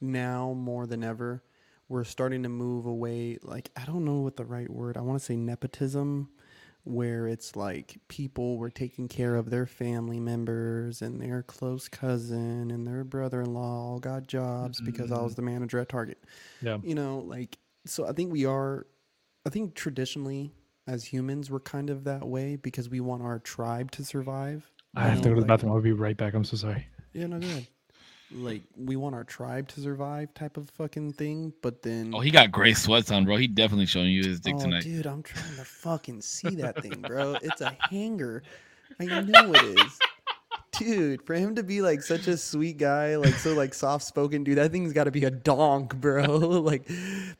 now 0.00 0.52
more 0.52 0.86
than 0.86 1.02
ever, 1.02 1.42
we're 1.88 2.04
starting 2.04 2.42
to 2.44 2.48
move 2.48 2.86
away. 2.86 3.38
Like 3.42 3.70
I 3.76 3.84
don't 3.84 4.04
know 4.04 4.20
what 4.20 4.36
the 4.36 4.44
right 4.44 4.70
word. 4.70 4.96
I 4.96 5.00
want 5.00 5.18
to 5.18 5.24
say 5.24 5.36
nepotism, 5.36 6.30
where 6.84 7.28
it's 7.28 7.54
like 7.54 7.98
people 8.08 8.58
were 8.58 8.70
taking 8.70 9.06
care 9.06 9.36
of 9.36 9.50
their 9.50 9.66
family 9.66 10.18
members 10.18 11.00
and 11.00 11.20
their 11.20 11.42
close 11.42 11.88
cousin 11.88 12.70
and 12.70 12.86
their 12.86 13.04
brother-in-law 13.04 13.60
all 13.60 13.98
got 14.00 14.26
jobs 14.26 14.80
because 14.80 15.12
I 15.12 15.22
was 15.22 15.32
mm-hmm. 15.32 15.46
the 15.46 15.50
manager 15.52 15.78
at 15.78 15.88
Target. 15.88 16.24
Yeah. 16.60 16.78
You 16.82 16.94
know, 16.94 17.18
like 17.20 17.58
so 17.86 18.06
I 18.06 18.12
think 18.12 18.32
we 18.32 18.46
are 18.46 18.86
I 19.46 19.50
think 19.50 19.74
traditionally 19.74 20.52
as 20.88 21.04
humans 21.04 21.50
we're 21.50 21.60
kind 21.60 21.88
of 21.88 22.04
that 22.04 22.26
way 22.26 22.56
because 22.56 22.88
we 22.88 23.00
want 23.00 23.22
our 23.22 23.38
tribe 23.38 23.92
to 23.92 24.04
survive. 24.04 24.68
I 24.96 25.08
have 25.08 25.22
to 25.22 25.28
know, 25.28 25.30
go 25.30 25.30
to 25.30 25.34
the 25.36 25.40
like- 25.42 25.48
bathroom. 25.48 25.72
I'll 25.72 25.80
be 25.80 25.92
right 25.92 26.16
back. 26.16 26.34
I'm 26.34 26.44
so 26.44 26.56
sorry. 26.56 26.86
Yeah, 27.12 27.26
no 27.26 27.38
good. 27.38 27.66
Like 28.34 28.62
we 28.76 28.96
want 28.96 29.14
our 29.14 29.24
tribe 29.24 29.68
to 29.68 29.80
survive 29.80 30.32
type 30.34 30.56
of 30.56 30.70
fucking 30.70 31.14
thing, 31.14 31.52
but 31.62 31.82
then 31.82 32.12
Oh, 32.14 32.20
he 32.20 32.30
got 32.30 32.50
gray 32.50 32.72
sweats 32.74 33.10
on, 33.10 33.24
bro. 33.24 33.36
He 33.36 33.46
definitely 33.46 33.86
showing 33.86 34.10
you 34.10 34.22
his 34.24 34.40
dick 34.40 34.54
Oh, 34.56 34.60
tonight. 34.62 34.82
dude, 34.84 35.06
I'm 35.06 35.22
trying 35.22 35.56
to 35.56 35.64
fucking 35.64 36.22
see 36.22 36.54
that 36.56 36.80
thing, 36.82 37.02
bro. 37.06 37.36
It's 37.42 37.60
a 37.60 37.76
hanger. 37.90 38.42
I 39.00 39.04
know 39.06 39.52
it 39.54 39.78
is. 39.80 39.98
Dude, 40.72 41.22
for 41.26 41.34
him 41.34 41.54
to 41.56 41.62
be 41.62 41.82
like 41.82 42.02
such 42.02 42.26
a 42.28 42.36
sweet 42.36 42.78
guy, 42.78 43.16
like 43.16 43.34
so 43.34 43.52
like 43.52 43.74
soft 43.74 44.04
spoken, 44.04 44.42
dude, 44.42 44.56
that 44.56 44.72
thing's 44.72 44.94
got 44.94 45.04
to 45.04 45.10
be 45.10 45.24
a 45.24 45.30
donk, 45.30 45.94
bro. 46.00 46.24
like, 46.38 46.88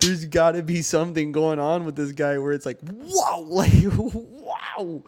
there's 0.01 0.27
got 0.27 0.53
to 0.53 0.63
be 0.63 0.83
something 0.83 1.33
going 1.33 1.59
on 1.59 1.87
with 1.87 1.97
this 1.97 2.13
guy 2.13 2.37
where 2.39 2.53
it's 2.53 2.67
like, 2.67 2.79
wow, 2.83 3.41
like, 3.49 3.73
wow, 3.85 5.03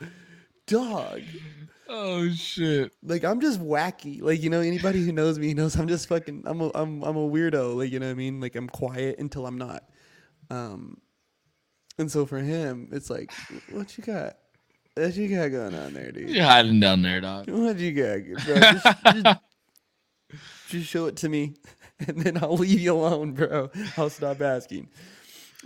dog. 0.66 1.20
Oh 1.88 2.28
shit. 2.30 2.92
Like 3.02 3.24
I'm 3.24 3.40
just 3.40 3.60
wacky. 3.60 4.22
Like 4.22 4.42
you 4.42 4.50
know, 4.50 4.60
anybody 4.60 5.04
who 5.04 5.12
knows 5.12 5.38
me 5.38 5.54
knows 5.54 5.76
I'm 5.76 5.88
just 5.88 6.08
fucking. 6.08 6.44
I'm 6.46 6.60
a 6.60 6.70
I'm 6.74 7.02
I'm 7.02 7.16
a 7.16 7.28
weirdo. 7.28 7.76
Like 7.76 7.92
you 7.92 8.00
know 8.00 8.06
what 8.06 8.12
I 8.12 8.16
mean. 8.16 8.40
Like 8.40 8.56
I'm 8.56 8.68
quiet 8.68 9.18
until 9.18 9.46
I'm 9.46 9.58
not. 9.58 9.84
Um, 10.50 10.98
and 11.98 12.10
so 12.10 12.26
for 12.26 12.38
him, 12.38 12.88
it's 12.92 13.08
like, 13.08 13.32
what 13.70 13.96
you 13.96 14.04
got? 14.04 14.36
What 14.96 15.16
you 15.16 15.28
got 15.28 15.48
going 15.48 15.74
on 15.74 15.92
there, 15.92 16.12
dude? 16.12 16.30
You're 16.30 16.44
hiding 16.44 16.80
down 16.80 17.02
there, 17.02 17.20
dog. 17.20 17.50
What 17.50 17.78
you 17.78 17.92
got, 17.92 18.44
bro? 18.44 18.54
Just, 18.60 19.04
just, 19.04 19.40
just 20.68 20.88
show 20.88 21.06
it 21.06 21.16
to 21.16 21.28
me, 21.28 21.54
and 22.06 22.20
then 22.20 22.38
I'll 22.42 22.56
leave 22.56 22.80
you 22.80 22.94
alone, 22.94 23.32
bro. 23.32 23.70
I'll 23.96 24.10
stop 24.10 24.40
asking. 24.40 24.88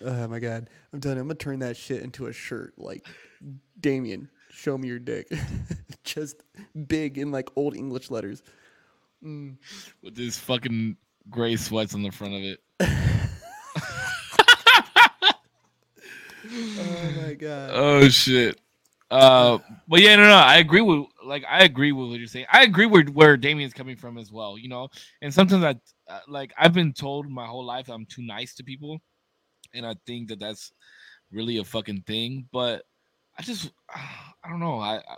Oh 0.05 0.29
my 0.29 0.39
god, 0.39 0.69
I'm 0.93 1.01
done. 1.01 1.19
I'm 1.19 1.27
gonna 1.27 1.35
turn 1.35 1.61
that 1.61 1.77
shit 1.77 2.03
into 2.03 2.27
a 2.27 2.33
shirt. 2.33 2.75
Like, 2.77 3.07
Damien, 3.81 4.29
show 4.59 4.77
me 4.77 4.89
your 4.89 4.99
dick, 4.99 5.31
just 6.05 6.43
big 6.87 7.17
in 7.17 7.31
like 7.31 7.49
old 7.57 7.77
English 7.77 8.11
letters. 8.11 8.43
Mm. 9.25 9.57
With 10.03 10.17
his 10.17 10.39
fucking 10.39 10.97
gray 11.31 11.57
sweats 11.57 11.95
on 11.95 12.03
the 12.03 12.11
front 12.11 12.35
of 12.35 12.43
it. 12.43 12.61
Oh 16.51 17.13
my 17.23 17.35
god. 17.35 17.71
Oh 17.73 18.09
shit. 18.09 18.59
Uh, 19.11 19.59
but 19.87 20.01
yeah, 20.01 20.17
no, 20.17 20.25
no, 20.25 20.35
I 20.35 20.57
agree 20.57 20.81
with 20.81 21.07
like 21.25 21.45
I 21.49 21.65
agree 21.65 21.93
with 21.93 22.09
what 22.09 22.19
you're 22.19 22.27
saying. 22.27 22.47
I 22.53 22.63
agree 22.63 22.87
with 22.87 23.09
where 23.11 23.37
Damien's 23.37 23.73
coming 23.73 23.97
from 23.97 24.19
as 24.19 24.31
well. 24.33 24.59
You 24.59 24.69
know, 24.69 24.89
and 25.23 25.33
sometimes 25.33 25.65
I 25.65 26.13
uh, 26.13 26.21
like 26.29 26.53
I've 26.59 26.75
been 26.75 26.93
told 26.93 27.29
my 27.29 27.47
whole 27.47 27.65
life 27.65 27.89
I'm 27.89 28.07
too 28.07 28.23
nice 28.23 28.55
to 28.57 28.65
people, 28.65 28.99
and 29.75 29.87
I 29.87 29.95
think 30.07 30.29
that 30.29 30.41
that's 30.41 30.73
really 31.33 31.59
a 31.59 31.65
fucking 31.65 32.03
thing. 32.07 32.49
But 32.53 32.83
I 33.39 33.43
just 33.43 33.71
I 33.95 34.49
don't 34.49 34.61
know. 34.61 34.79
I 34.81 34.97
I- 34.99 35.17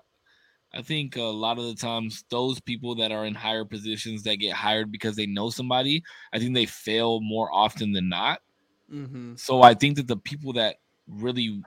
I 0.73 0.83
think 0.83 1.17
a 1.17 1.23
lot 1.23 1.59
of 1.59 1.65
the 1.65 1.75
times 1.75 2.25
those 2.31 2.61
people 2.61 2.95
that 2.95 3.11
are 3.11 3.27
in 3.27 3.35
higher 3.35 3.65
positions 3.65 4.23
that 4.23 4.37
get 4.37 4.53
hired 4.55 4.93
because 4.93 5.17
they 5.17 5.27
know 5.27 5.51
somebody, 5.51 6.05
I 6.33 6.39
think 6.39 6.55
they 6.55 6.65
fail 6.67 7.21
more 7.21 7.53
often 7.53 7.91
than 7.91 8.09
not. 8.09 8.41
Mm-hmm. 8.89 9.35
So 9.35 9.63
I 9.63 9.75
think 9.75 9.97
that 9.97 10.07
the 10.07 10.17
people 10.17 10.53
that 10.53 10.77
really 11.09 11.61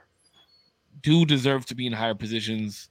do 1.01 1.25
deserve 1.25 1.65
to 1.65 1.75
be 1.75 1.85
in 1.85 1.91
higher 1.91 2.15
positions 2.15 2.89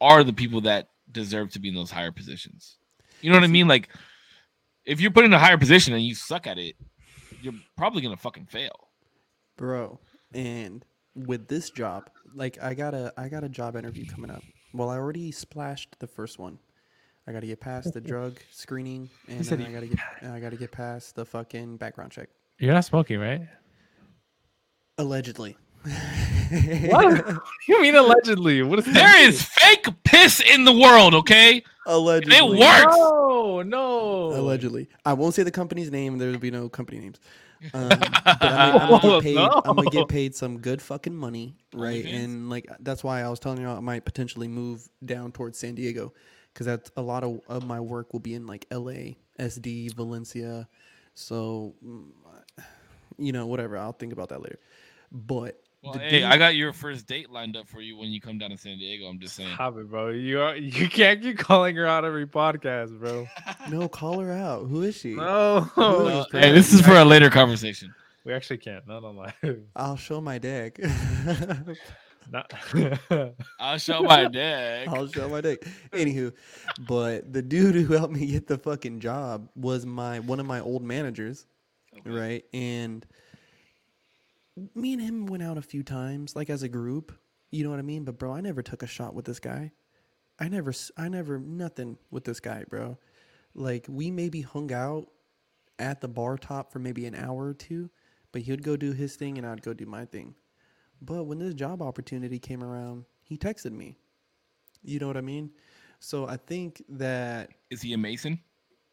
are 0.00 0.24
the 0.24 0.32
people 0.32 0.60
that 0.62 0.88
deserve 1.12 1.52
to 1.52 1.60
be 1.60 1.68
in 1.68 1.74
those 1.76 1.92
higher 1.92 2.10
positions. 2.10 2.78
You 3.20 3.30
know 3.30 3.36
what 3.36 3.44
I 3.44 3.46
mean? 3.46 3.68
Like 3.68 3.90
if 4.84 5.00
you're 5.00 5.12
put 5.12 5.24
in 5.24 5.32
a 5.34 5.38
higher 5.38 5.56
position 5.56 5.94
and 5.94 6.02
you 6.02 6.16
suck 6.16 6.48
at 6.48 6.58
it, 6.58 6.74
you're 7.42 7.54
probably 7.76 8.02
gonna 8.02 8.16
fucking 8.16 8.46
fail. 8.46 8.88
bro 9.56 10.00
and 10.32 10.84
with 11.14 11.46
this 11.48 11.70
job 11.70 12.10
like 12.34 12.58
i 12.62 12.74
got 12.74 12.94
a 12.94 13.12
i 13.16 13.28
got 13.28 13.44
a 13.44 13.48
job 13.48 13.76
interview 13.76 14.04
coming 14.06 14.30
up 14.30 14.42
well 14.72 14.90
i 14.90 14.96
already 14.96 15.30
splashed 15.30 15.96
the 16.00 16.06
first 16.06 16.38
one 16.38 16.58
i 17.26 17.32
gotta 17.32 17.46
get 17.46 17.60
past 17.60 17.92
the 17.92 18.00
drug 18.00 18.36
screening 18.50 19.08
and 19.28 19.44
then 19.44 19.62
i 19.62 19.70
gotta 19.72 19.86
get 19.86 19.98
i 20.32 20.40
gotta 20.40 20.56
get 20.56 20.72
past 20.72 21.14
the 21.14 21.24
fucking 21.24 21.76
background 21.76 22.10
check 22.10 22.28
You're 22.58 22.74
not 22.74 22.84
smoking, 22.84 23.20
right? 23.20 23.42
allegedly 24.98 25.56
What? 25.84 27.36
you 27.68 27.82
mean 27.82 27.94
allegedly? 27.94 28.62
What 28.62 28.78
is 28.78 28.84
that? 28.86 28.94
There 28.94 29.28
is 29.28 29.42
fake 29.42 29.86
piss 30.02 30.40
in 30.40 30.64
the 30.64 30.72
world, 30.72 31.14
okay? 31.14 31.62
allegedly 31.86 32.36
It 32.36 32.58
works. 32.58 32.96
No, 32.96 33.62
no. 33.62 34.32
allegedly 34.32 34.88
i 35.04 35.12
won't 35.12 35.34
say 35.34 35.42
the 35.42 35.50
company's 35.50 35.90
name 35.90 36.16
there 36.18 36.30
will 36.30 36.38
be 36.38 36.50
no 36.50 36.68
company 36.68 36.98
names 36.98 37.20
um, 37.72 37.88
but 38.40 38.52
I'm, 38.52 38.58
gonna- 38.58 38.78
I'm, 38.78 38.88
gonna 38.88 39.00
Oh, 39.02 39.20
get 39.20 39.20
paid, 39.20 39.52
I'm 39.64 39.76
gonna 39.76 39.88
get 39.88 40.08
paid 40.08 40.34
some 40.34 40.58
good 40.60 40.82
fucking 40.82 41.14
money 41.14 41.56
right? 41.72 42.04
OnlyFans? 42.04 42.14
and 42.24 42.50
like 42.50 42.66
that's 42.80 43.02
why 43.04 43.22
i 43.22 43.28
was 43.28 43.38
telling 43.40 43.60
you 43.60 43.68
i 43.68 43.80
might 43.80 44.04
potentially 44.04 44.48
move 44.48 44.88
down 45.04 45.32
towards 45.32 45.58
san 45.58 45.74
diego 45.74 46.12
because 46.52 46.66
that's 46.66 46.90
a 46.96 47.02
lot 47.02 47.24
of, 47.24 47.40
of 47.48 47.66
my 47.66 47.80
work 47.80 48.12
will 48.12 48.20
be 48.20 48.34
in 48.34 48.46
like 48.46 48.66
la 48.70 48.92
sd 49.40 49.94
valencia. 49.94 50.68
So 51.14 51.74
mm, 51.84 52.06
you 53.18 53.32
know 53.32 53.46
whatever 53.46 53.76
i'll 53.78 53.92
think 53.92 54.12
about 54.12 54.28
that 54.30 54.42
later. 54.42 54.58
But 55.12 55.60
Well, 55.84 55.98
hey, 55.98 56.10
dude- 56.10 56.22
I 56.24 56.38
got 56.38 56.54
your 56.56 56.72
first 56.72 57.06
date 57.06 57.30
lined 57.30 57.56
up 57.56 57.68
for 57.68 57.80
you 57.80 57.96
when 57.96 58.08
you 58.10 58.20
come 58.20 58.38
down 58.38 58.50
to 58.50 58.56
San 58.58 58.78
Diego. 58.78 59.06
I'm 59.06 59.18
just 59.20 59.36
saying. 59.36 59.54
Stop 59.54 59.76
it, 59.76 59.90
bro. 59.90 60.08
You 60.08 60.40
are, 60.40 60.56
you 60.56 60.88
can't 60.88 61.20
keep 61.20 61.38
calling 61.38 61.76
her 61.76 61.86
out 61.86 62.04
every 62.04 62.26
podcast, 62.26 62.98
bro. 62.98 63.26
no 63.70 63.88
call 63.88 64.20
her 64.20 64.32
out 64.32 64.66
who 64.66 64.82
is 64.82 64.96
she 64.96 65.14
No. 65.14 65.68
Uh, 65.76 66.24
Hey, 66.32 66.52
this 66.52 66.72
is 66.72 66.80
for 66.80 66.94
a 66.94 67.04
later 67.04 67.28
conversation. 67.30 67.94
we 68.24 68.32
actually 68.32 68.58
can't. 68.58 68.86
Not 68.86 69.04
on 69.04 69.16
live. 69.16 69.34
i'll 69.76 69.96
show 69.96 70.20
my 70.20 70.38
dick 70.38 70.80
Not. 72.30 72.54
I'll 73.60 73.76
show 73.76 74.02
my 74.02 74.24
dick. 74.28 74.88
I'll 74.88 75.06
show 75.08 75.28
my 75.28 75.42
dick. 75.42 75.66
Anywho, 75.92 76.32
but 76.88 77.30
the 77.30 77.42
dude 77.42 77.74
who 77.74 77.92
helped 77.92 78.14
me 78.14 78.24
get 78.26 78.46
the 78.46 78.56
fucking 78.56 79.00
job 79.00 79.50
was 79.54 79.84
my 79.84 80.20
one 80.20 80.40
of 80.40 80.46
my 80.46 80.60
old 80.60 80.82
managers, 80.82 81.44
right? 82.06 82.42
And 82.54 83.04
me 84.74 84.92
and 84.92 85.02
him 85.02 85.26
went 85.26 85.42
out 85.42 85.58
a 85.58 85.62
few 85.62 85.82
times, 85.82 86.36
like 86.36 86.50
as 86.50 86.62
a 86.62 86.68
group. 86.68 87.12
You 87.50 87.64
know 87.64 87.70
what 87.70 87.78
I 87.78 87.82
mean? 87.82 88.04
But 88.04 88.18
bro, 88.18 88.32
I 88.32 88.40
never 88.40 88.62
took 88.62 88.82
a 88.82 88.86
shot 88.86 89.14
with 89.14 89.24
this 89.24 89.38
guy. 89.40 89.72
I 90.38 90.48
never, 90.48 90.72
I 90.96 91.08
never, 91.08 91.38
nothing 91.38 91.98
with 92.10 92.24
this 92.24 92.40
guy, 92.40 92.64
bro. 92.68 92.98
Like 93.54 93.86
we 93.88 94.10
maybe 94.10 94.40
hung 94.40 94.72
out 94.72 95.08
at 95.78 96.00
the 96.00 96.08
bar 96.08 96.36
top 96.36 96.72
for 96.72 96.78
maybe 96.80 97.06
an 97.06 97.14
hour 97.14 97.46
or 97.46 97.54
two, 97.54 97.90
but 98.32 98.42
he 98.42 98.50
would 98.50 98.62
go 98.64 98.76
do 98.76 98.92
his 98.92 99.14
thing 99.16 99.38
and 99.38 99.46
I'd 99.46 99.62
go 99.62 99.72
do 99.72 99.86
my 99.86 100.04
thing. 100.04 100.34
But 101.00 101.24
when 101.24 101.38
this 101.38 101.54
job 101.54 101.82
opportunity 101.82 102.38
came 102.38 102.64
around, 102.64 103.04
he 103.22 103.36
texted 103.36 103.72
me. 103.72 103.96
You 104.82 104.98
know 104.98 105.06
what 105.06 105.16
I 105.16 105.20
mean? 105.20 105.50
So 106.00 106.26
I 106.26 106.36
think 106.36 106.82
that 106.88 107.50
Is 107.70 107.82
he 107.82 107.92
a 107.92 107.98
Mason? 107.98 108.40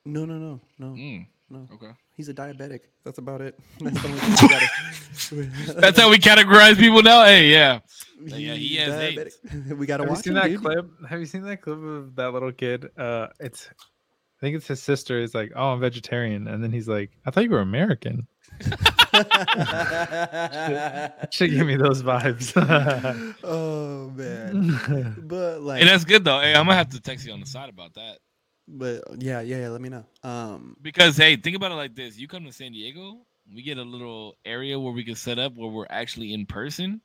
no, 0.06 0.26
no, 0.26 0.38
no, 0.38 0.62
no, 0.80 0.88
Mm, 0.94 1.28
no. 1.50 1.68
okay. 1.74 1.92
He's 2.16 2.30
a 2.30 2.34
diabetic. 2.34 2.82
That's 3.04 3.18
about 3.18 3.42
it. 3.42 3.58
That's 3.80 4.02
the 4.02 4.08
only 4.08 4.20
thing 4.20 4.32
we 5.38 5.46
gotta- 5.48 5.74
That's 5.82 6.00
how 6.00 6.10
we 6.10 6.18
categorize 6.18 6.78
people 6.78 7.02
now. 7.02 7.24
Hey, 7.26 7.50
yeah. 7.52 7.80
Yeah, 8.24 8.54
he 8.54 8.68
He's 8.68 8.80
has 8.80 8.90
diabetic. 9.16 9.78
we 9.78 9.86
gotta 9.88 10.04
Have 10.04 10.10
you 10.10 10.14
watch 10.16 10.24
seen 10.24 10.34
him, 10.34 10.42
that 10.42 10.48
dude. 10.50 10.62
clip? 10.62 10.92
Have 11.10 11.20
you 11.20 11.26
seen 11.26 11.42
that 11.44 11.62
clip 11.62 11.80
of 11.82 12.16
that 12.16 12.32
little 12.32 12.52
kid? 12.52 12.88
Uh, 12.98 13.28
it's, 13.40 13.68
I 13.72 14.40
think 14.42 14.56
it's 14.58 14.68
his 14.68 14.82
sister. 14.84 15.20
Is 15.20 15.34
like, 15.34 15.52
oh, 15.56 15.70
I'm 15.74 15.80
vegetarian, 15.80 16.48
and 16.48 16.64
then 16.64 16.72
he's 16.72 16.88
like, 16.88 17.12
I 17.26 17.32
thought 17.32 17.44
you 17.46 17.50
were 17.50 17.62
American. 17.62 18.28
Should 21.32 21.52
give 21.52 21.66
me 21.66 21.76
those 21.78 22.04
vibes. 22.04 22.54
oh 23.44 24.10
man. 24.16 25.16
But 25.28 25.62
like 25.62 25.80
Hey, 25.82 25.88
that's 25.88 26.06
good 26.06 26.24
though. 26.24 26.40
Hey, 26.42 26.54
I'm 26.54 26.66
gonna 26.66 26.76
have 26.76 26.90
to 26.90 27.00
text 27.00 27.26
you 27.26 27.34
on 27.34 27.40
the 27.40 27.46
side 27.48 27.70
about 27.70 27.94
that. 27.96 28.20
But 28.68 29.04
yeah, 29.20 29.42
yeah, 29.42 29.62
yeah, 29.62 29.70
let 29.70 29.82
me 29.82 29.90
know. 29.90 30.06
Um 30.24 30.76
Because 30.82 31.18
hey, 31.18 31.36
think 31.36 31.56
about 31.56 31.72
it 31.72 31.76
like 31.76 31.96
this: 31.96 32.18
you 32.18 32.28
come 32.28 32.46
to 32.46 32.52
San 32.54 32.72
Diego, 32.72 33.26
we 33.54 33.62
get 33.62 33.78
a 33.78 33.84
little 33.84 34.36
area 34.46 34.80
where 34.80 34.94
we 34.94 35.04
can 35.04 35.16
set 35.16 35.40
up 35.40 35.56
where 35.56 35.70
we're 35.70 35.88
actually 35.90 36.34
in 36.34 36.46
person. 36.46 37.02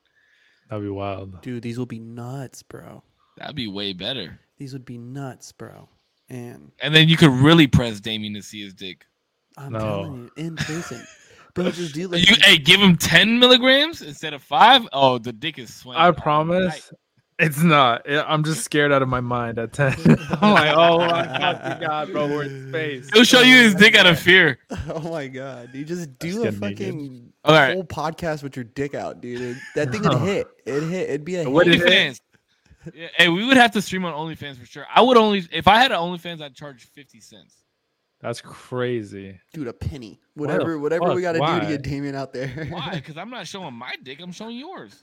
That'd 0.69 0.85
be 0.85 0.91
wild. 0.91 1.41
dude, 1.43 1.63
these 1.63 1.79
will 1.79 1.87
be 1.87 1.99
nuts, 2.01 2.63
bro. 2.63 3.03
That'd 3.39 3.55
be 3.57 3.69
way 3.69 3.93
better. 3.93 4.41
These 4.59 4.73
would 4.73 4.85
be 4.85 4.99
nuts, 4.99 5.53
bro. 5.53 5.89
And 6.29 6.73
And 6.81 6.95
then 6.95 7.09
you 7.09 7.17
could 7.17 7.31
really 7.31 7.67
press 7.69 8.01
Damien 8.01 8.35
to 8.35 8.43
see 8.43 8.63
his 8.65 8.75
dick. 8.75 9.07
I'm 9.57 9.73
No. 9.73 9.79
telling 9.79 10.15
you, 10.15 10.31
in 10.37 10.57
person. 10.57 11.07
Bro, 11.55 11.71
just 11.71 11.95
do 11.95 12.09
like 12.13 12.29
You, 12.29 12.37
hey, 12.43 12.59
give 12.59 12.81
him 12.81 12.97
10 12.97 13.39
milligrams 13.39 14.03
instead 14.03 14.35
of 14.35 14.43
five. 14.43 14.87
Oh, 14.93 15.19
the 15.19 15.33
dick 15.33 15.59
is 15.59 15.73
swinging. 15.75 16.01
I 16.01 16.07
all 16.07 16.13
promise. 16.15 16.91
Night. 17.39 17.47
It's 17.47 17.63
not. 17.63 18.09
I- 18.11 18.23
I'm 18.23 18.45
just 18.45 18.65
scared 18.65 18.93
out 18.93 19.03
of 19.03 19.09
my 19.09 19.21
mind 19.21 19.59
at 19.59 19.73
10. 19.73 19.95
I'm 20.41 20.53
like, 20.53 20.75
oh 20.77 20.99
my 20.99 21.25
fucking 21.39 21.87
god, 21.87 22.13
bro, 22.13 22.27
we're 22.29 22.45
in 22.45 22.69
space. 22.71 23.09
He'll 23.13 23.25
show 23.25 23.41
you 23.41 23.57
his 23.57 23.75
dick 23.75 23.95
out 23.95 24.07
of 24.07 24.19
fear. 24.19 24.59
Oh 24.89 25.11
my 25.11 25.27
god, 25.27 25.71
you 25.75 25.85
just 25.85 26.07
That's 26.19 26.35
do 26.35 26.43
a 26.43 26.51
gonna 26.51 26.53
be 26.53 26.75
good. 26.75 26.77
fucking 26.87 27.33
All 27.45 27.55
right. 27.55 27.75
whole 27.75 27.85
podcast 27.85 28.43
with 28.43 28.57
your 28.57 28.65
dick 28.65 28.95
out, 28.95 29.21
dude. 29.21 29.59
That 29.75 29.91
thing 29.93 30.03
would 30.03 30.19
hit. 30.21 30.47
It 30.65 30.83
hit. 30.85 31.09
It'd 31.11 31.25
be 31.25 31.37
a 31.37 31.51
What 31.51 31.67
hit. 31.67 31.77
is 31.77 31.83
it? 31.83 31.89
OnlyFans. 31.91 32.21
Yeah, 32.95 33.09
hey, 33.17 33.29
we 33.29 33.45
would 33.45 33.57
have 33.57 33.73
to 33.73 33.83
stream 33.83 34.05
on 34.05 34.15
OnlyFans 34.15 34.57
for 34.57 34.65
sure. 34.67 34.87
I 34.95 35.01
would 35.03 35.17
only 35.17 35.47
if 35.53 35.67
I 35.69 35.79
had 35.79 35.91
an 35.93 35.99
OnlyFans, 35.99 36.41
I'd 36.41 36.55
charge 36.55 36.85
fifty 36.85 37.21
cents. 37.21 37.57
That's 38.21 38.41
crazy. 38.41 39.39
Dude, 39.53 39.67
a 39.69 39.73
penny. 39.73 40.21
Why 40.35 40.47
the 40.47 40.53
Whatever, 40.55 40.79
whatever 40.79 41.15
we 41.15 41.21
got 41.21 41.33
to 41.33 41.39
do 41.39 41.43
Why? 41.43 41.61
to 41.61 41.67
get 41.67 41.83
Damien 41.83 42.15
out 42.15 42.33
there. 42.33 42.67
Why? 42.71 42.93
Because 42.95 43.19
I'm 43.19 43.29
not 43.29 43.47
showing 43.47 43.75
my 43.75 43.95
dick. 44.03 44.21
I'm 44.23 44.33
showing 44.33 44.57
yours. 44.57 44.99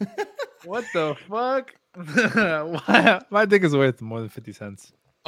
What 0.63 0.85
the 0.93 1.15
fuck? 1.29 1.75
Why- 1.95 3.21
My 3.29 3.45
dick 3.45 3.63
is 3.63 3.75
worth 3.75 4.01
more 4.01 4.19
than 4.19 4.29
fifty 4.29 4.53
cents. 4.53 4.91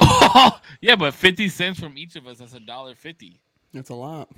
yeah, 0.80 0.96
but 0.96 1.14
fifty 1.14 1.48
cents 1.48 1.78
from 1.80 1.96
each 1.96 2.16
of 2.16 2.26
us. 2.26 2.38
That's 2.38 2.54
a 2.54 2.60
dollar 2.60 2.94
fifty. 2.94 3.40
That's 3.72 3.90
a 3.90 3.94
lot. 3.94 4.28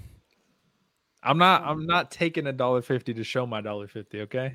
I'm 1.23 1.39
not. 1.39 1.63
I'm 1.65 1.87
not 1.87 2.11
taking 2.11 2.47
a 2.47 2.53
dollar 2.53 2.83
fifty 2.83 3.15
to 3.15 3.25
show 3.25 3.47
my 3.47 3.61
dollar 3.61 3.89
fifty. 3.89 4.21
Okay. 4.23 4.55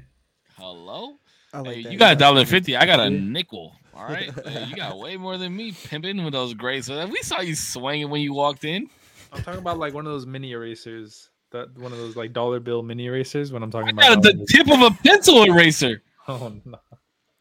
Hello. 0.58 1.16
Like 1.54 1.66
Hey, 1.68 1.92
you 1.92 1.98
got 1.98 2.14
a 2.14 2.16
dollar 2.16 2.46
fifty. 2.46 2.76
I 2.76 2.86
got 2.86 3.00
a 3.00 3.10
nickel. 3.10 3.76
All 3.96 4.06
right. 4.06 4.32
Hey, 4.48 4.66
you 4.66 4.76
got 4.76 4.98
way 4.98 5.18
more 5.18 5.38
than 5.38 5.56
me 5.56 5.72
pimping 5.72 6.24
with 6.24 6.34
those 6.34 6.54
grades. 6.54 6.88
So 6.88 7.06
we 7.08 7.22
saw 7.22 7.42
you 7.42 7.56
swinging 7.56 8.10
when 8.10 8.22
you 8.22 8.34
walked 8.34 8.64
in. 8.66 8.90
I'm 9.32 9.44
talking 9.44 9.60
about 9.60 9.78
like 9.78 9.94
one 9.94 10.06
of 10.06 10.12
those 10.12 10.26
mini 10.26 10.52
erasers. 10.52 11.30
That 11.52 11.78
one 11.78 11.92
of 11.92 11.98
those 12.00 12.16
like 12.16 12.34
dollar 12.34 12.60
bill 12.60 12.82
mini 12.82 13.06
erasers. 13.06 13.52
When 13.52 13.62
I'm 13.62 13.70
talking 13.72 13.90
I 13.90 13.92
about 13.92 14.24
got 14.24 14.24
the 14.24 14.46
tip 14.50 14.68
of 14.72 14.82
a 14.82 14.92
pencil 15.04 15.44
eraser. 15.44 16.02
Oh 16.28 16.54
no. 16.66 16.80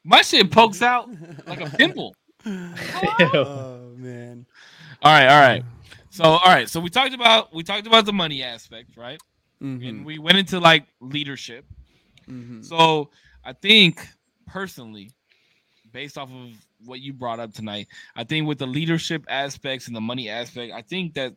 My 0.05 0.23
shit 0.23 0.51
pokes 0.51 0.83
out 0.83 1.09
like 1.47 1.61
a 1.61 1.71
pimple. 1.71 2.15
oh 2.47 3.93
man. 3.97 4.47
All 5.03 5.13
right, 5.13 5.29
all 5.29 5.41
right. 5.41 5.65
So, 6.11 6.25
all 6.25 6.41
right. 6.47 6.69
So 6.69 6.81
we 6.81 6.91
talked 6.91 7.15
about 7.15 7.55
we 7.55 7.63
talked 7.63 7.87
about 7.87 8.05
the 8.05 8.13
money 8.13 8.43
aspect, 8.43 8.97
right? 8.97 9.21
Mhm, 9.63 9.89
And 9.89 10.05
we 10.05 10.19
went 10.19 10.39
into 10.39 10.59
like 10.61 10.87
leadership. 11.01 11.65
mhm. 12.29 12.65
So 12.65 13.11
I 13.45 13.53
think 13.53 14.07
personally, 14.47 15.13
based 15.93 16.19
off 16.19 16.31
of 16.31 16.51
what 16.85 17.01
you 17.01 17.13
brought 17.13 17.39
up 17.41 17.53
tonight, 17.53 17.87
I 18.17 18.25
think 18.25 18.47
with 18.49 18.59
the 18.59 18.67
leadership 18.67 19.25
aspects 19.29 19.87
and 19.87 19.95
the 19.97 20.01
money 20.01 20.29
aspect, 20.29 20.73
I 20.73 20.83
think 20.83 21.15
that 21.15 21.35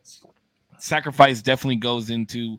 sacrifice 0.78 1.40
definitely 1.40 1.76
goes 1.76 2.10
into 2.10 2.58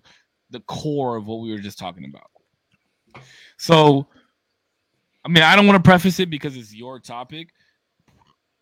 the 0.50 0.62
core 0.62 1.18
of 1.18 1.28
what 1.28 1.42
we 1.42 1.52
were 1.52 1.60
just 1.60 1.78
talking 1.78 2.06
about. 2.06 3.24
So, 3.58 4.08
I 5.28 5.30
mean, 5.30 5.44
I 5.44 5.58
don't 5.58 5.68
want 5.68 5.84
to 5.84 5.88
preface 5.88 6.22
it 6.22 6.30
because 6.30 6.56
it's 6.56 6.74
your 6.74 7.02
topic, 7.02 7.50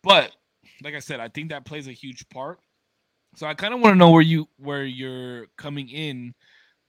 but 0.02 0.32
like 0.82 0.96
I 0.96 0.98
said, 0.98 1.20
I 1.20 1.28
think 1.28 1.50
that 1.50 1.64
plays 1.64 1.86
a 1.86 1.92
huge 1.92 2.28
part. 2.28 2.58
So 3.36 3.46
I 3.46 3.54
kind 3.54 3.72
of 3.72 3.78
want 3.78 3.92
to 3.94 3.98
know 3.98 4.10
where 4.10 4.22
you 4.22 4.48
where 4.56 4.84
you're 4.84 5.46
coming 5.56 5.88
in 5.88 6.34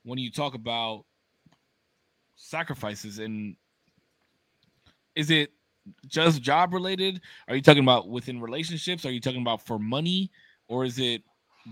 when 0.03 0.17
you 0.17 0.31
talk 0.31 0.55
about 0.55 1.05
sacrifices 2.37 3.19
and 3.19 3.55
is 5.15 5.29
it 5.29 5.51
just 6.07 6.41
job 6.41 6.73
related? 6.73 7.21
Are 7.47 7.55
you 7.55 7.61
talking 7.61 7.83
about 7.83 8.09
within 8.09 8.41
relationships? 8.41 9.05
Are 9.05 9.11
you 9.11 9.21
talking 9.21 9.41
about 9.41 9.63
for 9.63 9.77
money? 9.77 10.31
Or 10.67 10.85
is 10.85 10.97
it 10.97 11.21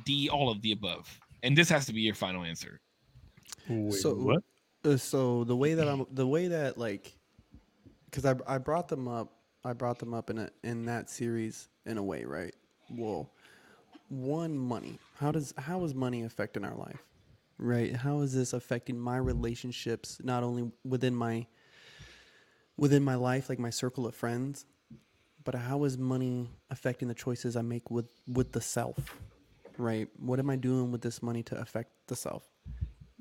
the 0.06 0.30
all 0.30 0.52
of 0.52 0.62
the 0.62 0.74
above? 0.74 1.20
And 1.42 1.58
this 1.58 1.70
has 1.70 1.88
to 1.88 1.94
be 1.94 2.02
your 2.02 2.16
final 2.16 2.44
answer. 2.44 2.80
Wait, 3.68 3.94
So- 3.94 4.14
what? 4.14 4.44
Uh, 4.84 4.98
so 4.98 5.44
the 5.44 5.56
way 5.56 5.74
that 5.74 5.88
I'm, 5.88 6.06
the 6.12 6.28
way 6.28 6.50
that 6.50 6.78
like, 6.78 7.18
because 8.16 8.38
I 8.48 8.56
I 8.56 8.58
brought 8.58 8.88
them 8.88 9.08
up, 9.08 9.34
I 9.64 9.74
brought 9.74 10.00
them 10.00 10.14
up 10.14 10.30
in 10.30 10.38
a 10.38 10.50
in 10.64 10.86
that 10.86 11.10
series 11.10 11.68
in 11.86 11.98
a 11.98 12.04
way, 12.04 12.24
right? 12.24 12.56
Well, 12.90 13.32
one 14.08 14.58
money. 14.58 15.00
How 15.18 15.32
does 15.32 15.54
how 15.58 15.84
is 15.84 15.94
money 15.94 16.24
affecting 16.24 16.64
our 16.64 16.76
life, 16.76 17.04
right? 17.58 17.96
How 17.96 18.22
is 18.22 18.34
this 18.34 18.54
affecting 18.54 18.98
my 18.98 19.18
relationships, 19.18 20.20
not 20.24 20.44
only 20.44 20.72
within 20.86 21.14
my 21.14 21.46
within 22.78 23.04
my 23.04 23.16
life, 23.16 23.50
like 23.50 23.60
my 23.60 23.70
circle 23.70 24.08
of 24.08 24.16
friends, 24.16 24.66
but 25.44 25.56
how 25.56 25.84
is 25.84 25.98
money 25.98 26.50
affecting 26.70 27.08
the 27.10 27.14
choices 27.14 27.58
I 27.58 27.64
make 27.64 27.92
with 27.92 28.10
with 28.28 28.54
the 28.54 28.62
self, 28.62 28.98
right? 29.78 30.08
What 30.20 30.40
am 30.40 30.50
I 30.50 30.56
doing 30.56 30.92
with 30.92 31.02
this 31.02 31.22
money 31.22 31.44
to 31.44 31.60
affect 31.60 31.92
the 32.08 32.16
self? 32.16 32.44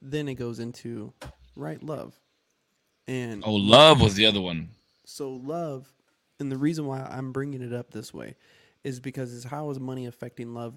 Then 0.00 0.28
it 0.28 0.34
goes 0.34 0.60
into 0.60 1.12
right 1.56 1.82
love, 1.82 2.14
and 3.08 3.42
oh 3.44 3.54
love 3.54 4.00
was 4.00 4.14
the 4.14 4.26
other 4.26 4.40
one 4.40 4.68
so 5.04 5.30
love, 5.30 5.92
and 6.40 6.50
the 6.50 6.58
reason 6.58 6.86
why 6.86 7.00
I'm 7.00 7.32
bringing 7.32 7.62
it 7.62 7.72
up 7.72 7.90
this 7.90 8.12
way 8.12 8.36
is 8.82 9.00
because 9.00 9.32
is 9.32 9.44
how 9.44 9.70
is 9.70 9.80
money 9.80 10.06
affecting 10.06 10.54
love, 10.54 10.74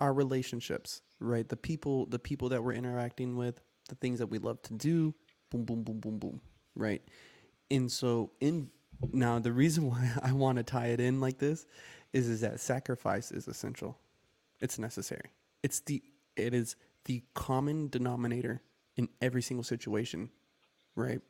our 0.00 0.12
relationships, 0.12 1.02
right? 1.20 1.48
The 1.48 1.56
people, 1.56 2.06
the 2.06 2.18
people 2.18 2.50
that 2.50 2.62
we're 2.62 2.72
interacting 2.72 3.36
with, 3.36 3.60
the 3.88 3.94
things 3.96 4.18
that 4.18 4.28
we 4.28 4.38
love 4.38 4.62
to 4.62 4.74
do, 4.74 5.14
boom, 5.50 5.64
boom, 5.64 5.82
boom, 5.82 6.00
boom, 6.00 6.18
boom, 6.18 6.40
right? 6.74 7.02
And 7.70 7.90
so 7.90 8.30
in 8.40 8.70
now 9.12 9.38
the 9.38 9.52
reason 9.52 9.86
why 9.90 10.12
I 10.22 10.32
want 10.32 10.58
to 10.58 10.64
tie 10.64 10.88
it 10.88 11.00
in 11.00 11.20
like 11.20 11.38
this 11.38 11.66
is 12.12 12.28
is 12.28 12.40
that 12.42 12.60
sacrifice 12.60 13.32
is 13.32 13.48
essential. 13.48 13.98
It's 14.60 14.78
necessary. 14.78 15.32
It's 15.62 15.80
the 15.80 16.02
it 16.36 16.54
is 16.54 16.76
the 17.06 17.22
common 17.34 17.88
denominator 17.88 18.62
in 18.96 19.08
every 19.20 19.42
single 19.42 19.64
situation, 19.64 20.30
right? 20.94 21.20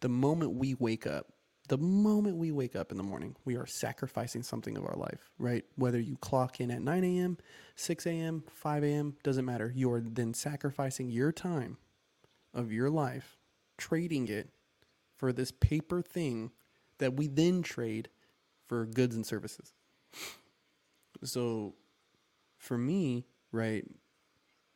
the 0.00 0.08
moment 0.08 0.52
we 0.54 0.74
wake 0.74 1.06
up, 1.06 1.32
the 1.68 1.78
moment 1.78 2.36
we 2.36 2.52
wake 2.52 2.76
up 2.76 2.90
in 2.90 2.96
the 2.96 3.02
morning, 3.02 3.36
we 3.44 3.56
are 3.56 3.66
sacrificing 3.66 4.42
something 4.42 4.76
of 4.76 4.84
our 4.84 4.96
life, 4.96 5.30
right? 5.38 5.64
Whether 5.76 6.00
you 6.00 6.16
clock 6.16 6.60
in 6.60 6.70
at 6.70 6.82
9 6.82 7.04
a.m., 7.04 7.38
6 7.76 8.06
a.m., 8.06 8.44
5 8.52 8.84
a.m., 8.84 9.16
doesn't 9.22 9.44
matter. 9.44 9.72
You 9.74 9.92
are 9.92 10.00
then 10.00 10.34
sacrificing 10.34 11.10
your 11.10 11.32
time 11.32 11.78
of 12.54 12.72
your 12.72 12.90
life, 12.90 13.38
trading 13.76 14.28
it 14.28 14.50
for 15.16 15.32
this 15.32 15.50
paper 15.50 16.02
thing 16.02 16.52
that 16.98 17.14
we 17.14 17.26
then 17.26 17.62
trade 17.62 18.08
for 18.66 18.86
goods 18.86 19.16
and 19.16 19.26
services. 19.26 19.72
So 21.24 21.74
for 22.58 22.78
me, 22.78 23.26
right, 23.52 23.84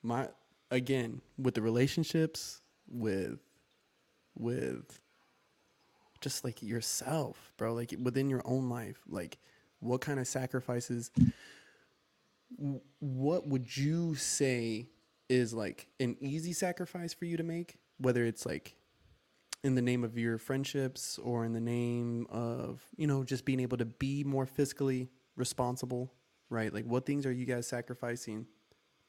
my 0.02 0.28
again, 0.70 1.20
with 1.38 1.54
the 1.54 1.62
relationships, 1.62 2.60
with 2.88 3.38
with 4.34 5.00
just 6.22 6.44
like 6.44 6.62
yourself, 6.62 7.52
bro, 7.56 7.74
like 7.74 7.94
within 8.02 8.30
your 8.30 8.42
own 8.44 8.68
life, 8.68 9.02
like 9.08 9.38
what 9.80 10.00
kind 10.00 10.18
of 10.18 10.26
sacrifices 10.26 11.10
what 13.00 13.46
would 13.46 13.76
you 13.76 14.14
say 14.14 14.88
is 15.28 15.54
like 15.54 15.86
an 16.00 16.16
easy 16.20 16.52
sacrifice 16.52 17.14
for 17.14 17.24
you 17.24 17.36
to 17.36 17.42
make, 17.42 17.76
whether 17.98 18.24
it's 18.24 18.44
like 18.44 18.76
in 19.64 19.74
the 19.74 19.82
name 19.82 20.04
of 20.04 20.18
your 20.18 20.38
friendships 20.38 21.18
or 21.18 21.44
in 21.44 21.52
the 21.52 21.60
name 21.60 22.26
of, 22.30 22.82
you 22.96 23.06
know, 23.06 23.24
just 23.24 23.44
being 23.44 23.60
able 23.60 23.76
to 23.78 23.84
be 23.84 24.24
more 24.24 24.46
fiscally 24.46 25.08
responsible, 25.36 26.12
right? 26.50 26.72
Like 26.72 26.84
what 26.84 27.06
things 27.06 27.24
are 27.26 27.32
you 27.32 27.46
guys 27.46 27.66
sacrificing 27.66 28.46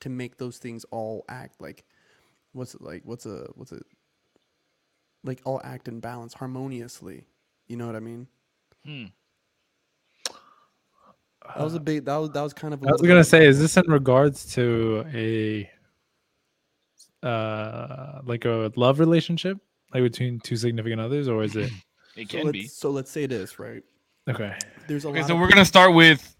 to 0.01 0.09
make 0.09 0.37
those 0.37 0.57
things 0.57 0.85
all 0.91 1.25
act? 1.27 1.59
Like 1.59 1.83
what's 2.53 2.75
it 2.75 2.81
like? 2.81 3.01
What's 3.03 3.25
a 3.25 3.47
what's 3.55 3.71
it 3.71 3.83
like 5.23 5.41
all 5.45 5.61
act 5.63 5.87
in 5.87 5.99
balance 5.99 6.33
harmoniously. 6.33 7.25
You 7.67 7.77
know 7.77 7.87
what 7.87 7.95
I 7.95 7.99
mean? 7.99 8.27
Hmm. 8.85 9.05
That 11.55 11.63
was 11.63 11.75
a 11.75 11.79
big. 11.79 12.05
That 12.05 12.17
was 12.17 12.31
that 12.31 12.41
was 12.41 12.53
kind 12.53 12.73
of. 12.73 12.81
a 12.81 12.87
I 12.87 12.91
was 12.91 13.01
little 13.01 13.07
gonna 13.07 13.23
say, 13.23 13.45
is 13.45 13.59
this 13.59 13.77
in 13.77 13.85
regards 13.91 14.45
to 14.53 15.05
a 15.13 15.69
uh 17.25 18.21
like 18.25 18.45
a 18.45 18.71
love 18.75 18.99
relationship, 18.99 19.57
like 19.93 20.03
between 20.03 20.39
two 20.39 20.55
significant 20.55 21.01
others, 21.01 21.27
or 21.27 21.43
is 21.43 21.55
it 21.55 21.71
it 22.15 22.29
So 22.29 22.37
can 22.37 22.45
let's, 22.45 22.51
be 22.51 22.67
so 22.67 22.89
let's 22.91 23.11
say 23.11 23.25
this, 23.25 23.59
right? 23.59 23.83
okay? 24.29 24.55
There's 24.87 25.05
a 25.05 25.09
okay 25.09 25.21
lot. 25.21 25.27
so 25.27 25.35
we're 25.35 25.49
gonna 25.49 25.65
start 25.65 25.93
with 25.93 26.35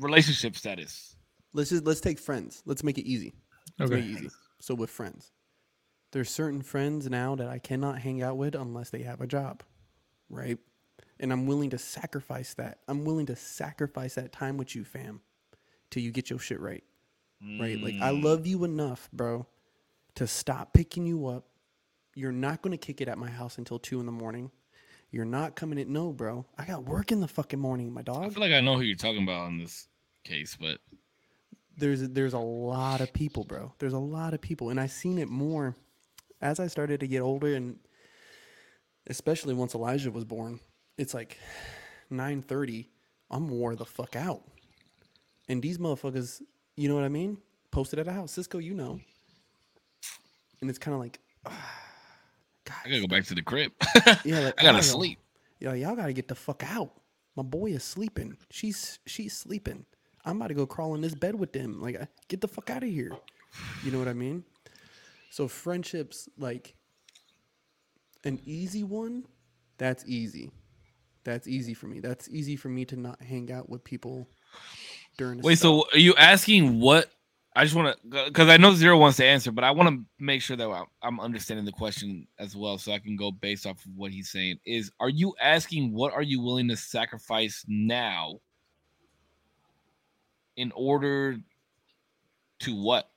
relationship 0.00 0.56
status 0.56 1.16
Let's 1.52 1.70
just 1.70 1.84
let's 1.84 2.00
take 2.00 2.18
friends. 2.18 2.62
Let's 2.66 2.82
make 2.84 2.98
it 2.98 3.06
easy. 3.06 3.34
Let's 3.78 3.90
Okay. 3.90 4.00
make 4.00 4.04
it 4.04 4.08
easy. 4.08 4.30
So 4.60 4.74
with 4.74 4.90
friends, 4.90 5.32
there's 6.14 6.30
certain 6.30 6.62
friends 6.62 7.10
now 7.10 7.34
that 7.34 7.48
I 7.48 7.58
cannot 7.58 7.98
hang 7.98 8.22
out 8.22 8.36
with 8.36 8.54
unless 8.54 8.88
they 8.90 9.02
have 9.02 9.20
a 9.20 9.26
job, 9.26 9.62
right? 10.30 10.58
And 11.20 11.32
I'm 11.32 11.46
willing 11.46 11.70
to 11.70 11.78
sacrifice 11.78 12.54
that. 12.54 12.78
I'm 12.88 13.04
willing 13.04 13.26
to 13.26 13.36
sacrifice 13.36 14.14
that 14.14 14.32
time 14.32 14.56
with 14.56 14.74
you, 14.76 14.84
fam, 14.84 15.20
till 15.90 16.02
you 16.04 16.12
get 16.12 16.30
your 16.30 16.38
shit 16.38 16.60
right. 16.60 16.84
right? 17.58 17.80
Like 17.82 17.96
I 18.00 18.10
Mm. 18.10 18.22
love 18.24 18.46
you 18.46 18.64
enough, 18.64 19.08
bro, 19.12 19.46
to 20.14 20.26
stop 20.26 20.72
picking 20.72 21.04
you 21.04 21.26
up. 21.26 21.46
You're 22.14 22.32
not 22.32 22.62
gonna 22.62 22.78
kick 22.78 23.00
it 23.00 23.08
at 23.08 23.18
my 23.18 23.28
house 23.30 23.58
until 23.58 23.78
two 23.78 23.98
in 24.00 24.06
the 24.06 24.12
morning. 24.12 24.50
You're 25.10 25.24
not 25.24 25.56
coming 25.56 25.78
in. 25.78 25.92
No, 25.92 26.12
bro. 26.12 26.46
I 26.56 26.64
got 26.64 26.84
work 26.84 27.10
in 27.12 27.20
the 27.20 27.28
fucking 27.28 27.58
morning, 27.58 27.92
my 27.92 28.02
dog. 28.02 28.24
i 28.24 28.28
feel 28.30 28.40
like 28.40 28.52
i 28.52 28.60
know 28.60 28.76
who 28.76 28.82
you're 28.82 28.96
talking 28.96 29.22
about 29.24 29.48
in 29.48 29.58
this 29.58 29.88
case 30.24 30.56
but 30.58 30.78
There's 31.76 32.08
there's 32.08 32.34
a 32.34 32.38
lot 32.38 33.00
of 33.00 33.12
people, 33.12 33.44
bro. 33.44 33.72
There's 33.78 33.92
a 33.92 33.98
lot 33.98 34.32
of 34.32 34.40
people, 34.40 34.70
and 34.70 34.78
I've 34.80 34.92
seen 34.92 35.18
it 35.18 35.28
more 35.28 35.74
as 36.40 36.60
I 36.60 36.66
started 36.66 37.00
to 37.00 37.06
get 37.06 37.20
older, 37.20 37.54
and 37.54 37.78
especially 39.06 39.54
once 39.54 39.74
Elijah 39.74 40.10
was 40.10 40.24
born. 40.24 40.60
It's 40.96 41.14
like 41.14 41.38
nine 42.10 42.42
thirty. 42.42 42.90
I'm 43.30 43.48
wore 43.48 43.74
the 43.74 43.86
fuck 43.86 44.16
out, 44.16 44.42
and 45.48 45.62
these 45.62 45.78
motherfuckers, 45.78 46.42
you 46.76 46.88
know 46.88 46.94
what 46.94 47.04
I 47.04 47.08
mean? 47.08 47.38
Posted 47.70 47.98
at 47.98 48.06
a 48.06 48.12
house, 48.12 48.32
Cisco, 48.32 48.58
you 48.58 48.74
know, 48.74 49.00
and 50.60 50.70
it's 50.70 50.78
kind 50.78 50.94
of 50.94 51.00
like, 51.00 51.18
ah, 51.46 51.80
i 52.84 52.88
gotta 52.88 53.00
go 53.00 53.08
back 53.08 53.24
to 53.24 53.34
the 53.34 53.42
crib 53.42 53.72
yeah, 54.24 54.38
like, 54.40 54.60
i 54.60 54.62
gotta 54.62 54.82
sleep 54.82 55.18
Yo, 55.64 55.72
y'all 55.72 55.96
gotta 55.96 56.12
get 56.12 56.28
the 56.28 56.34
fuck 56.34 56.62
out. 56.62 56.90
My 57.36 57.42
boy 57.42 57.68
is 57.68 57.82
sleeping. 57.82 58.36
She's 58.50 58.98
she's 59.06 59.34
sleeping. 59.34 59.86
I'm 60.22 60.36
about 60.36 60.48
to 60.48 60.54
go 60.54 60.66
crawl 60.66 60.94
in 60.94 61.00
this 61.00 61.14
bed 61.14 61.34
with 61.34 61.54
them. 61.54 61.80
Like, 61.80 61.98
get 62.28 62.42
the 62.42 62.48
fuck 62.48 62.68
out 62.68 62.82
of 62.82 62.88
here. 62.90 63.12
You 63.82 63.90
know 63.90 63.98
what 63.98 64.08
I 64.08 64.12
mean? 64.12 64.44
So 65.34 65.48
friendships, 65.48 66.28
like 66.38 66.76
an 68.22 68.38
easy 68.44 68.84
one, 68.84 69.24
that's 69.78 70.04
easy. 70.06 70.52
That's 71.24 71.48
easy 71.48 71.74
for 71.74 71.88
me. 71.88 71.98
That's 71.98 72.28
easy 72.28 72.54
for 72.54 72.68
me 72.68 72.84
to 72.84 72.94
not 72.94 73.20
hang 73.20 73.50
out 73.50 73.68
with 73.68 73.82
people 73.82 74.28
during. 75.18 75.40
Wait, 75.40 75.58
so 75.58 75.86
are 75.92 75.98
you 75.98 76.14
asking 76.14 76.78
what? 76.78 77.10
I 77.56 77.64
just 77.64 77.74
want 77.74 77.96
to, 78.00 78.26
because 78.26 78.48
I 78.48 78.58
know 78.58 78.74
Zero 78.74 78.96
wants 78.96 79.16
to 79.16 79.24
answer, 79.24 79.50
but 79.50 79.64
I 79.64 79.72
want 79.72 79.88
to 79.88 80.04
make 80.20 80.40
sure 80.40 80.56
that 80.56 80.86
I'm 81.02 81.18
understanding 81.18 81.64
the 81.64 81.72
question 81.72 82.28
as 82.38 82.54
well, 82.54 82.78
so 82.78 82.92
I 82.92 83.00
can 83.00 83.16
go 83.16 83.32
based 83.32 83.66
off 83.66 83.84
of 83.84 83.90
what 83.96 84.12
he's 84.12 84.30
saying. 84.30 84.60
Is 84.64 84.92
are 85.00 85.08
you 85.08 85.34
asking 85.42 85.92
what 85.92 86.12
are 86.12 86.22
you 86.22 86.40
willing 86.42 86.68
to 86.68 86.76
sacrifice 86.76 87.64
now 87.66 88.38
in 90.56 90.70
order 90.76 91.38
to 92.60 92.80
what? 92.80 93.10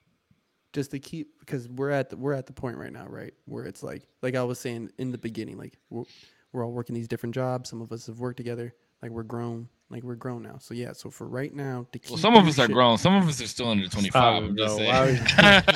Just 0.74 0.92
to 0.92 1.00
keep 1.00 1.40
because 1.40 1.68
we're 1.70 1.92
at 1.92 2.10
the, 2.10 2.18
we're 2.18 2.34
at 2.34 2.46
the 2.46 2.54
point 2.54 2.78
right 2.78 2.92
now, 2.92 3.06
right, 3.08 3.34
where 3.46 3.66
it's 3.66 3.84
like 3.84 4.08
like 4.22 4.36
I 4.36 4.44
was 4.44 4.60
saying 4.60 4.92
in 4.98 5.12
the 5.12 5.18
beginning, 5.18 5.58
like 5.58 5.78
we're, 5.90 6.04
we're 6.52 6.66
all 6.66 6.72
working 6.72 6.94
these 6.96 7.08
different 7.08 7.36
jobs. 7.36 7.70
Some 7.70 7.82
of 7.82 7.92
us 7.92 8.08
have 8.08 8.20
worked 8.20 8.38
together. 8.38 8.74
Like 9.02 9.12
we're 9.12 9.24
grown. 9.24 9.70
Like 9.90 10.04
we're 10.04 10.16
grown 10.16 10.42
now. 10.44 10.58
So 10.60 10.74
yeah. 10.74 10.92
So 10.94 11.10
for 11.10 11.28
right 11.28 11.54
now, 11.54 11.88
to 11.92 12.00
keep 12.00 12.12
Well, 12.12 12.20
some 12.20 12.36
of 12.36 12.44
your 12.44 12.50
us 12.50 12.60
are 12.60 12.68
grown. 12.68 12.98
Some 12.98 13.16
of 13.16 13.28
us 13.28 13.42
are 13.42 13.48
still 13.48 13.70
under 13.70 13.88
25. 13.88 14.44
I'm 14.44 14.58
just 14.58 14.76
saying. 14.76 15.18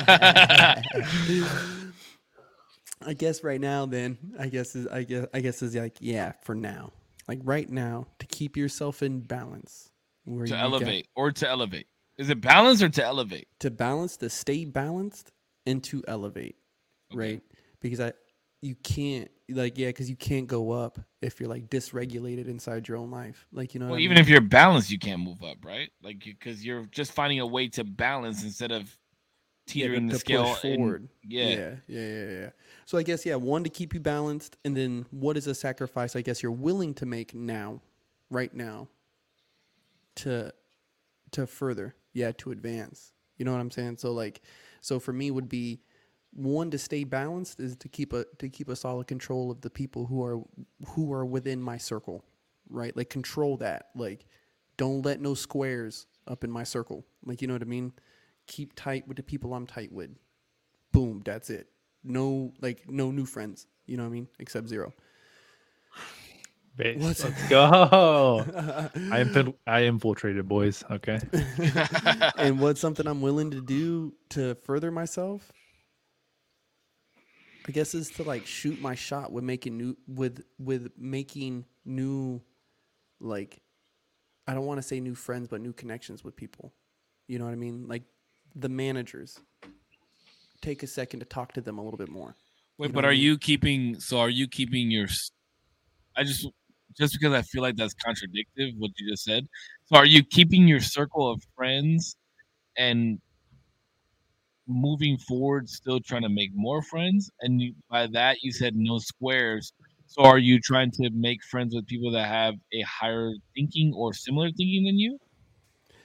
Why 0.06 0.82
I 3.04 3.14
guess 3.14 3.42
right 3.42 3.60
now, 3.60 3.86
then 3.86 4.16
I 4.38 4.46
guess 4.48 4.76
is 4.76 4.86
I 4.86 5.02
guess 5.02 5.26
I 5.34 5.40
guess 5.40 5.62
is 5.62 5.74
like 5.74 5.96
yeah 6.00 6.32
for 6.42 6.54
now, 6.54 6.92
like 7.26 7.40
right 7.42 7.68
now 7.68 8.06
to 8.20 8.26
keep 8.26 8.56
yourself 8.56 9.02
in 9.02 9.20
balance. 9.20 9.90
Where 10.24 10.46
to 10.46 10.50
you 10.52 10.56
got- 10.56 10.64
elevate 10.64 11.08
or 11.16 11.32
to 11.32 11.48
elevate. 11.48 11.86
Is 12.22 12.30
it 12.30 12.40
balance 12.40 12.82
or 12.82 12.88
to 12.88 13.04
elevate? 13.04 13.48
to 13.60 13.70
balance 13.70 14.16
to 14.18 14.30
stay 14.30 14.64
balanced 14.64 15.30
and 15.66 15.82
to 15.84 16.02
elevate 16.08 16.56
Okay. 17.12 17.18
right 17.18 17.42
because 17.80 18.00
i 18.00 18.12
you 18.60 18.74
can't 18.76 19.30
like 19.50 19.76
yeah 19.76 19.88
because 19.88 20.08
you 20.08 20.16
can't 20.16 20.46
go 20.46 20.70
up 20.70 20.98
if 21.20 21.38
you're 21.40 21.48
like 21.48 21.68
dysregulated 21.68 22.46
inside 22.48 22.86
your 22.88 22.96
own 22.96 23.10
life 23.10 23.46
like 23.52 23.74
you 23.74 23.80
know 23.80 23.86
Well, 23.86 23.92
what 23.94 24.00
I 24.00 24.04
even 24.04 24.14
mean? 24.14 24.22
if 24.22 24.28
you're 24.28 24.40
balanced, 24.40 24.90
you 24.90 24.98
can't 24.98 25.20
move 25.20 25.42
up, 25.42 25.58
right? 25.64 25.90
Like, 26.02 26.24
because 26.24 26.64
you're 26.64 26.86
just 26.86 27.12
finding 27.12 27.40
a 27.40 27.46
way 27.46 27.68
to 27.68 27.84
balance 27.84 28.42
instead 28.44 28.70
of 28.72 28.82
Yeah, 28.82 29.86
teetering 29.86 30.06
the 30.08 30.18
scale 30.18 30.44
push 30.54 30.64
and- 30.64 30.76
forward 30.76 31.08
yeah. 31.24 31.48
yeah 31.48 31.74
yeah 31.88 32.08
yeah 32.08 32.30
yeah 32.40 32.50
so 32.86 32.98
i 32.98 33.02
guess 33.02 33.24
yeah 33.26 33.36
one 33.36 33.62
to 33.64 33.70
keep 33.70 33.94
you 33.94 34.00
balanced 34.00 34.56
and 34.64 34.76
then 34.76 35.06
what 35.10 35.36
is 35.36 35.46
a 35.46 35.54
sacrifice 35.54 36.14
i 36.16 36.22
guess 36.22 36.42
you're 36.42 36.50
willing 36.68 36.94
to 36.94 37.06
make 37.06 37.34
now 37.34 37.80
right 38.30 38.54
now 38.54 38.88
to 40.16 40.52
to 41.32 41.46
further 41.46 41.94
yeah 42.12 42.32
to 42.38 42.50
advance. 42.50 43.12
You 43.36 43.44
know 43.44 43.52
what 43.52 43.60
i'm 43.60 43.70
saying? 43.70 43.98
So 43.98 44.12
like 44.12 44.42
so 44.80 45.00
for 45.00 45.12
me 45.12 45.30
would 45.30 45.48
be 45.48 45.80
one 46.34 46.70
to 46.70 46.78
stay 46.78 47.04
balanced 47.04 47.60
is 47.60 47.76
to 47.76 47.88
keep 47.88 48.12
a 48.12 48.24
to 48.38 48.48
keep 48.48 48.68
a 48.68 48.76
solid 48.76 49.06
control 49.06 49.50
of 49.50 49.60
the 49.60 49.70
people 49.70 50.06
who 50.06 50.24
are 50.24 50.40
who 50.88 51.12
are 51.12 51.24
within 51.24 51.62
my 51.62 51.76
circle 51.76 52.24
right? 52.72 52.96
Like 52.96 53.10
control 53.10 53.56
that. 53.58 53.90
Like 53.94 54.26
don't 54.76 55.04
let 55.04 55.20
no 55.20 55.34
squares 55.34 56.06
up 56.26 56.44
in 56.44 56.50
my 56.50 56.64
circle. 56.64 57.04
Like 57.24 57.42
you 57.42 57.48
know 57.48 57.54
what 57.54 57.62
i 57.62 57.66
mean? 57.66 57.92
Keep 58.46 58.74
tight 58.74 59.06
with 59.06 59.16
the 59.16 59.22
people 59.22 59.54
i'm 59.54 59.66
tight 59.66 59.92
with. 59.92 60.10
Boom 60.92 61.22
that's 61.24 61.50
it. 61.50 61.68
No 62.02 62.52
like 62.60 62.88
no 62.90 63.10
new 63.10 63.26
friends. 63.26 63.66
You 63.86 63.96
know 63.96 64.04
what 64.04 64.10
i 64.10 64.12
mean? 64.12 64.28
Except 64.38 64.68
zero 64.68 64.92
Base. 66.76 67.00
What's- 67.02 67.24
Let's 67.24 67.48
go. 67.48 68.40
I 68.94 69.22
infil- 69.24 69.54
I 69.66 69.82
infiltrated, 69.84 70.48
boys. 70.48 70.82
Okay. 70.90 71.18
and 72.38 72.58
what's 72.60 72.80
something 72.80 73.06
I'm 73.06 73.20
willing 73.20 73.50
to 73.50 73.60
do 73.60 74.14
to 74.30 74.54
further 74.56 74.90
myself? 74.90 75.52
I 77.68 77.72
guess 77.72 77.94
is 77.94 78.10
to 78.12 78.22
like 78.24 78.46
shoot 78.46 78.80
my 78.80 78.94
shot 78.94 79.32
with 79.32 79.44
making 79.44 79.76
new 79.76 79.96
with 80.08 80.42
with 80.58 80.90
making 80.98 81.64
new 81.84 82.40
like 83.20 83.60
I 84.48 84.54
don't 84.54 84.66
want 84.66 84.78
to 84.78 84.82
say 84.82 84.98
new 84.98 85.14
friends 85.14 85.46
but 85.48 85.60
new 85.60 85.72
connections 85.72 86.24
with 86.24 86.34
people. 86.34 86.72
You 87.28 87.38
know 87.38 87.44
what 87.44 87.52
I 87.52 87.56
mean? 87.56 87.86
Like 87.86 88.02
the 88.56 88.68
managers. 88.68 89.38
Take 90.60 90.82
a 90.82 90.86
second 90.86 91.20
to 91.20 91.26
talk 91.26 91.52
to 91.54 91.60
them 91.60 91.78
a 91.78 91.82
little 91.84 91.98
bit 91.98 92.08
more. 92.08 92.34
Wait, 92.78 92.88
know 92.88 92.92
but 92.94 92.98
what 92.98 93.04
I 93.04 93.08
are 93.08 93.12
mean? 93.12 93.20
you 93.20 93.38
keeping? 93.38 94.00
So 94.00 94.18
are 94.20 94.30
you 94.30 94.48
keeping 94.48 94.90
your? 94.90 95.08
I 96.16 96.24
just 96.24 96.46
just 96.96 97.14
because 97.18 97.32
I 97.32 97.42
feel 97.42 97.62
like 97.62 97.76
that's 97.76 97.94
contradictive 97.94 98.74
what 98.78 98.90
you 98.98 99.10
just 99.10 99.24
said. 99.24 99.46
So 99.84 99.96
are 99.96 100.06
you 100.06 100.22
keeping 100.24 100.66
your 100.66 100.80
circle 100.80 101.30
of 101.30 101.42
friends 101.56 102.16
and 102.76 103.20
moving 104.66 105.18
forward, 105.18 105.68
still 105.68 106.00
trying 106.00 106.22
to 106.22 106.28
make 106.28 106.50
more 106.54 106.82
friends? 106.82 107.30
And 107.40 107.60
you, 107.60 107.74
by 107.90 108.06
that 108.08 108.42
you 108.42 108.52
said 108.52 108.74
no 108.76 108.98
squares. 108.98 109.72
So 110.06 110.22
are 110.22 110.38
you 110.38 110.60
trying 110.60 110.90
to 110.92 111.10
make 111.10 111.42
friends 111.44 111.74
with 111.74 111.86
people 111.86 112.10
that 112.12 112.26
have 112.26 112.54
a 112.72 112.82
higher 112.82 113.32
thinking 113.54 113.92
or 113.94 114.12
similar 114.12 114.48
thinking 114.50 114.84
than 114.84 114.98
you? 114.98 115.18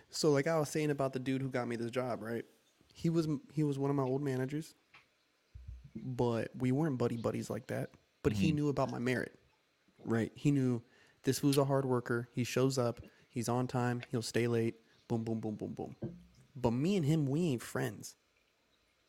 So 0.10 0.32
like 0.32 0.48
I 0.48 0.58
was 0.58 0.70
saying 0.70 0.92
about 0.92 1.14
the 1.14 1.20
dude 1.20 1.42
who 1.42 1.50
got 1.50 1.68
me 1.68 1.76
this 1.76 1.92
job, 1.92 2.22
right? 2.22 2.46
He 2.94 3.10
was 3.10 3.28
he 3.54 3.64
was 3.64 3.78
one 3.78 3.90
of 3.90 3.96
my 3.96 4.04
old 4.04 4.22
managers, 4.22 4.74
but 5.96 6.50
we 6.58 6.72
weren't 6.72 6.98
buddy 6.98 7.18
buddies 7.18 7.50
like 7.50 7.68
that. 7.68 7.90
But 8.24 8.34
he 8.34 8.48
mm-hmm. 8.48 8.56
knew 8.56 8.70
about 8.70 8.92
my 8.92 9.00
merit, 9.00 9.38
right? 10.06 10.32
He 10.36 10.52
knew 10.52 10.82
this 11.24 11.44
was 11.44 11.58
a 11.58 11.66
hard 11.66 11.86
worker. 11.86 12.30
He 12.34 12.44
shows 12.44 12.78
up, 12.78 13.02
he's 13.30 13.50
on 13.50 13.68
time, 13.68 14.02
he'll 14.12 14.22
stay 14.22 14.48
late. 14.48 14.76
Boom, 15.08 15.24
boom, 15.24 15.40
boom, 15.40 15.56
boom, 15.56 15.74
boom. 15.74 15.96
But 16.56 16.72
me 16.72 16.96
and 16.96 17.06
him, 17.06 17.26
we 17.26 17.42
ain't 17.48 17.62
friends. 17.62 18.16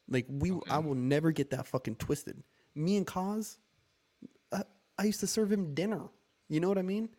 Like 0.08 0.26
we, 0.28 0.52
I 0.70 0.78
will 0.78 0.94
never 0.94 1.32
get 1.32 1.50
that 1.50 1.66
fucking 1.66 1.96
twisted. 1.96 2.42
Me 2.74 2.96
and 2.96 3.06
Cause, 3.06 3.58
I, 4.52 4.62
I 4.98 5.04
used 5.04 5.20
to 5.20 5.26
serve 5.26 5.52
him 5.52 5.74
dinner. 5.74 6.02
You 6.48 6.60
know 6.60 6.68
what 6.68 6.78
I 6.78 6.82
mean? 6.82 7.10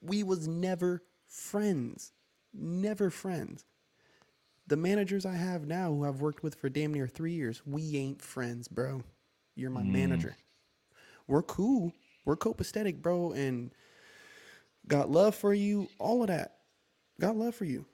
We 0.00 0.22
was 0.22 0.46
never 0.46 1.02
friends. 1.26 2.12
Never 2.52 3.10
friends. 3.10 3.64
The 4.66 4.76
managers 4.76 5.26
I 5.26 5.34
have 5.34 5.66
now 5.66 5.88
who 5.88 6.06
I've 6.06 6.20
worked 6.20 6.42
with 6.42 6.54
for 6.54 6.68
damn 6.68 6.94
near 6.94 7.08
three 7.08 7.32
years, 7.32 7.62
we 7.66 7.96
ain't 7.96 8.22
friends, 8.22 8.68
bro. 8.68 9.02
You're 9.56 9.70
my 9.70 9.82
mm. 9.82 9.92
manager. 9.92 10.36
We're 11.26 11.42
cool. 11.42 11.92
We're 12.30 12.36
copacetic, 12.36 13.02
bro, 13.02 13.32
and 13.32 13.72
got 14.86 15.10
love 15.10 15.34
for 15.34 15.52
you, 15.52 15.88
all 15.98 16.22
of 16.22 16.28
that. 16.28 16.58
Got 17.20 17.34
love 17.34 17.56
for 17.56 17.64
you. 17.64 17.86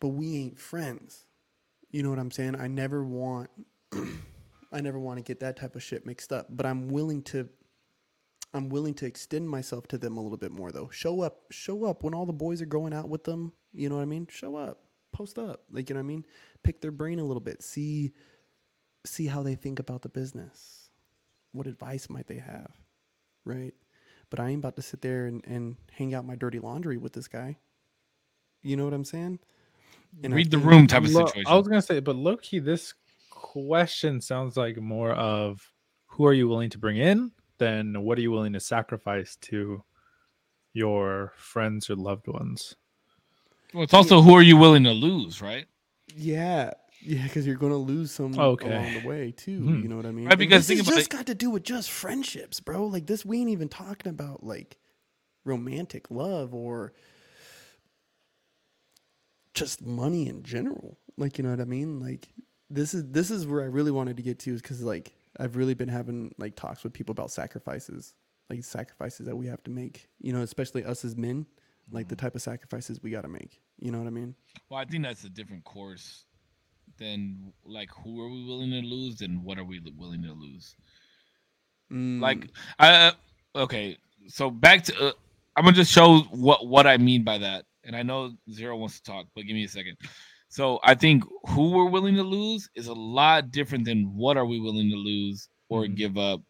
But 0.00 0.08
we 0.08 0.36
ain't 0.36 0.58
friends. 0.58 1.24
You 1.90 2.02
know 2.02 2.10
what 2.10 2.18
I'm 2.18 2.30
saying? 2.30 2.56
I 2.56 2.66
never 2.68 3.02
want 3.02 3.48
I 4.70 4.82
never 4.82 4.98
want 4.98 5.16
to 5.16 5.22
get 5.22 5.40
that 5.40 5.56
type 5.56 5.76
of 5.76 5.82
shit 5.82 6.04
mixed 6.04 6.30
up. 6.30 6.48
But 6.50 6.66
I'm 6.66 6.88
willing 6.88 7.22
to 7.22 7.48
I'm 8.52 8.68
willing 8.68 8.92
to 8.96 9.06
extend 9.06 9.48
myself 9.48 9.88
to 9.88 9.96
them 9.96 10.18
a 10.18 10.20
little 10.20 10.36
bit 10.36 10.52
more 10.52 10.70
though. 10.70 10.90
Show 10.90 11.22
up, 11.22 11.44
show 11.50 11.86
up 11.86 12.02
when 12.02 12.12
all 12.12 12.26
the 12.26 12.34
boys 12.34 12.60
are 12.60 12.66
going 12.66 12.92
out 12.92 13.08
with 13.08 13.24
them. 13.24 13.54
You 13.72 13.88
know 13.88 13.96
what 13.96 14.02
I 14.02 14.04
mean? 14.04 14.26
Show 14.30 14.56
up, 14.56 14.82
post 15.10 15.38
up. 15.38 15.62
Like 15.72 15.88
you 15.88 15.94
know 15.94 16.00
what 16.00 16.04
I 16.04 16.08
mean? 16.08 16.26
Pick 16.62 16.82
their 16.82 16.92
brain 16.92 17.18
a 17.18 17.24
little 17.24 17.40
bit. 17.40 17.62
See, 17.62 18.12
see 19.06 19.26
how 19.26 19.42
they 19.42 19.54
think 19.54 19.78
about 19.78 20.02
the 20.02 20.10
business. 20.10 20.90
What 21.52 21.66
advice 21.66 22.10
might 22.10 22.26
they 22.26 22.40
have, 22.40 22.72
right? 23.50 23.74
But 24.30 24.40
I 24.40 24.48
ain't 24.48 24.60
about 24.60 24.76
to 24.76 24.82
sit 24.82 25.02
there 25.02 25.26
and, 25.26 25.44
and 25.46 25.76
hang 25.92 26.14
out 26.14 26.24
my 26.24 26.36
dirty 26.36 26.58
laundry 26.58 26.96
with 26.96 27.12
this 27.12 27.28
guy. 27.28 27.56
You 28.62 28.76
know 28.76 28.84
what 28.84 28.94
I'm 28.94 29.04
saying? 29.04 29.40
And 30.22 30.32
I 30.32 30.36
Read 30.36 30.50
the 30.50 30.58
room 30.58 30.86
type 30.86 31.04
of 31.04 31.10
Lo- 31.10 31.26
situation. 31.26 31.50
I 31.50 31.56
was 31.56 31.68
gonna 31.68 31.82
say, 31.82 32.00
but 32.00 32.16
low 32.16 32.36
key, 32.36 32.58
this 32.58 32.94
question 33.30 34.20
sounds 34.20 34.56
like 34.56 34.76
more 34.76 35.12
of 35.12 35.72
who 36.06 36.26
are 36.26 36.32
you 36.32 36.48
willing 36.48 36.70
to 36.70 36.78
bring 36.78 36.96
in 36.96 37.32
than 37.58 38.02
what 38.02 38.18
are 38.18 38.22
you 38.22 38.30
willing 38.30 38.52
to 38.52 38.60
sacrifice 38.60 39.36
to 39.36 39.82
your 40.72 41.32
friends 41.36 41.90
or 41.90 41.96
loved 41.96 42.28
ones. 42.28 42.76
well, 43.74 43.82
it's 43.82 43.94
also 43.94 44.22
who 44.22 44.34
are 44.34 44.42
you 44.42 44.56
willing 44.56 44.84
to 44.84 44.92
lose, 44.92 45.42
right? 45.42 45.66
Yeah, 46.14 46.72
yeah, 47.02 47.22
because 47.22 47.46
you're 47.46 47.56
gonna 47.56 47.76
lose 47.76 48.10
some 48.10 48.38
Okay. 48.38 48.68
along 48.68 48.92
the 48.94 49.08
way 49.08 49.32
too. 49.32 49.60
Hmm. 49.60 49.82
You 49.82 49.88
know 49.88 49.96
what 49.96 50.06
I 50.06 50.10
mean? 50.10 50.26
Right, 50.26 50.38
because 50.38 50.66
this 50.66 50.76
think 50.76 50.78
has 50.80 50.88
about 50.88 50.98
just 50.98 51.10
got 51.10 51.26
to 51.26 51.34
do 51.34 51.50
with 51.50 51.62
just 51.62 51.90
friendships, 51.90 52.60
bro. 52.60 52.86
Like 52.86 53.06
this, 53.06 53.24
we 53.24 53.40
ain't 53.40 53.50
even 53.50 53.68
talking 53.68 54.10
about 54.10 54.44
like 54.44 54.78
romantic 55.44 56.10
love 56.10 56.54
or 56.54 56.92
just 59.54 59.84
money 59.84 60.28
in 60.28 60.42
general. 60.42 60.98
Like 61.16 61.38
you 61.38 61.44
know 61.44 61.50
what 61.50 61.60
I 61.60 61.64
mean? 61.64 62.00
Like 62.00 62.28
this 62.68 62.94
is 62.94 63.04
this 63.10 63.30
is 63.30 63.46
where 63.46 63.62
I 63.62 63.66
really 63.66 63.90
wanted 63.90 64.16
to 64.18 64.22
get 64.22 64.38
to 64.40 64.54
is 64.54 64.62
because 64.62 64.82
like 64.82 65.14
I've 65.38 65.56
really 65.56 65.74
been 65.74 65.88
having 65.88 66.34
like 66.38 66.56
talks 66.56 66.84
with 66.84 66.92
people 66.92 67.12
about 67.12 67.30
sacrifices, 67.30 68.14
like 68.48 68.62
sacrifices 68.64 69.26
that 69.26 69.36
we 69.36 69.46
have 69.46 69.62
to 69.64 69.70
make. 69.70 70.08
You 70.20 70.32
know, 70.32 70.42
especially 70.42 70.84
us 70.84 71.04
as 71.04 71.16
men, 71.16 71.46
like 71.90 72.08
the 72.08 72.16
type 72.16 72.34
of 72.34 72.42
sacrifices 72.42 73.02
we 73.02 73.10
got 73.10 73.22
to 73.22 73.28
make. 73.28 73.60
You 73.78 73.90
know 73.90 73.98
what 73.98 74.06
I 74.06 74.10
mean? 74.10 74.34
Well, 74.68 74.78
I 74.80 74.84
think 74.84 75.04
that's 75.04 75.24
a 75.24 75.30
different 75.30 75.64
course 75.64 76.24
than 77.00 77.52
like 77.64 77.88
who 78.04 78.20
are 78.22 78.28
we 78.28 78.44
willing 78.44 78.70
to 78.70 78.82
lose 78.86 79.22
and 79.22 79.42
what 79.42 79.58
are 79.58 79.64
we 79.64 79.80
willing 79.98 80.22
to 80.22 80.32
lose. 80.32 80.76
Mm, 81.92 82.20
Like, 82.20 82.48
I 82.78 83.08
uh, 83.08 83.12
okay. 83.56 83.96
So 84.28 84.50
back 84.50 84.84
to 84.84 85.08
uh, 85.08 85.12
I'm 85.56 85.64
gonna 85.64 85.76
just 85.76 85.92
show 85.92 86.20
what 86.30 86.66
what 86.66 86.86
I 86.86 86.96
mean 86.98 87.24
by 87.24 87.38
that. 87.38 87.64
And 87.84 87.96
I 87.96 88.02
know 88.02 88.32
Zero 88.52 88.76
wants 88.76 89.00
to 89.00 89.10
talk, 89.10 89.26
but 89.34 89.46
give 89.46 89.54
me 89.54 89.64
a 89.64 89.68
second. 89.68 89.96
So 90.48 90.78
I 90.84 90.94
think 90.94 91.24
who 91.48 91.70
we're 91.72 91.88
willing 91.90 92.16
to 92.16 92.22
lose 92.22 92.68
is 92.74 92.88
a 92.88 92.92
lot 92.94 93.50
different 93.50 93.84
than 93.84 94.14
what 94.14 94.36
are 94.36 94.46
we 94.46 94.60
willing 94.60 94.90
to 94.90 94.96
lose 94.96 95.48
or 95.68 95.84
Mhm. 95.84 95.96
give 95.96 96.18
up. 96.18 96.42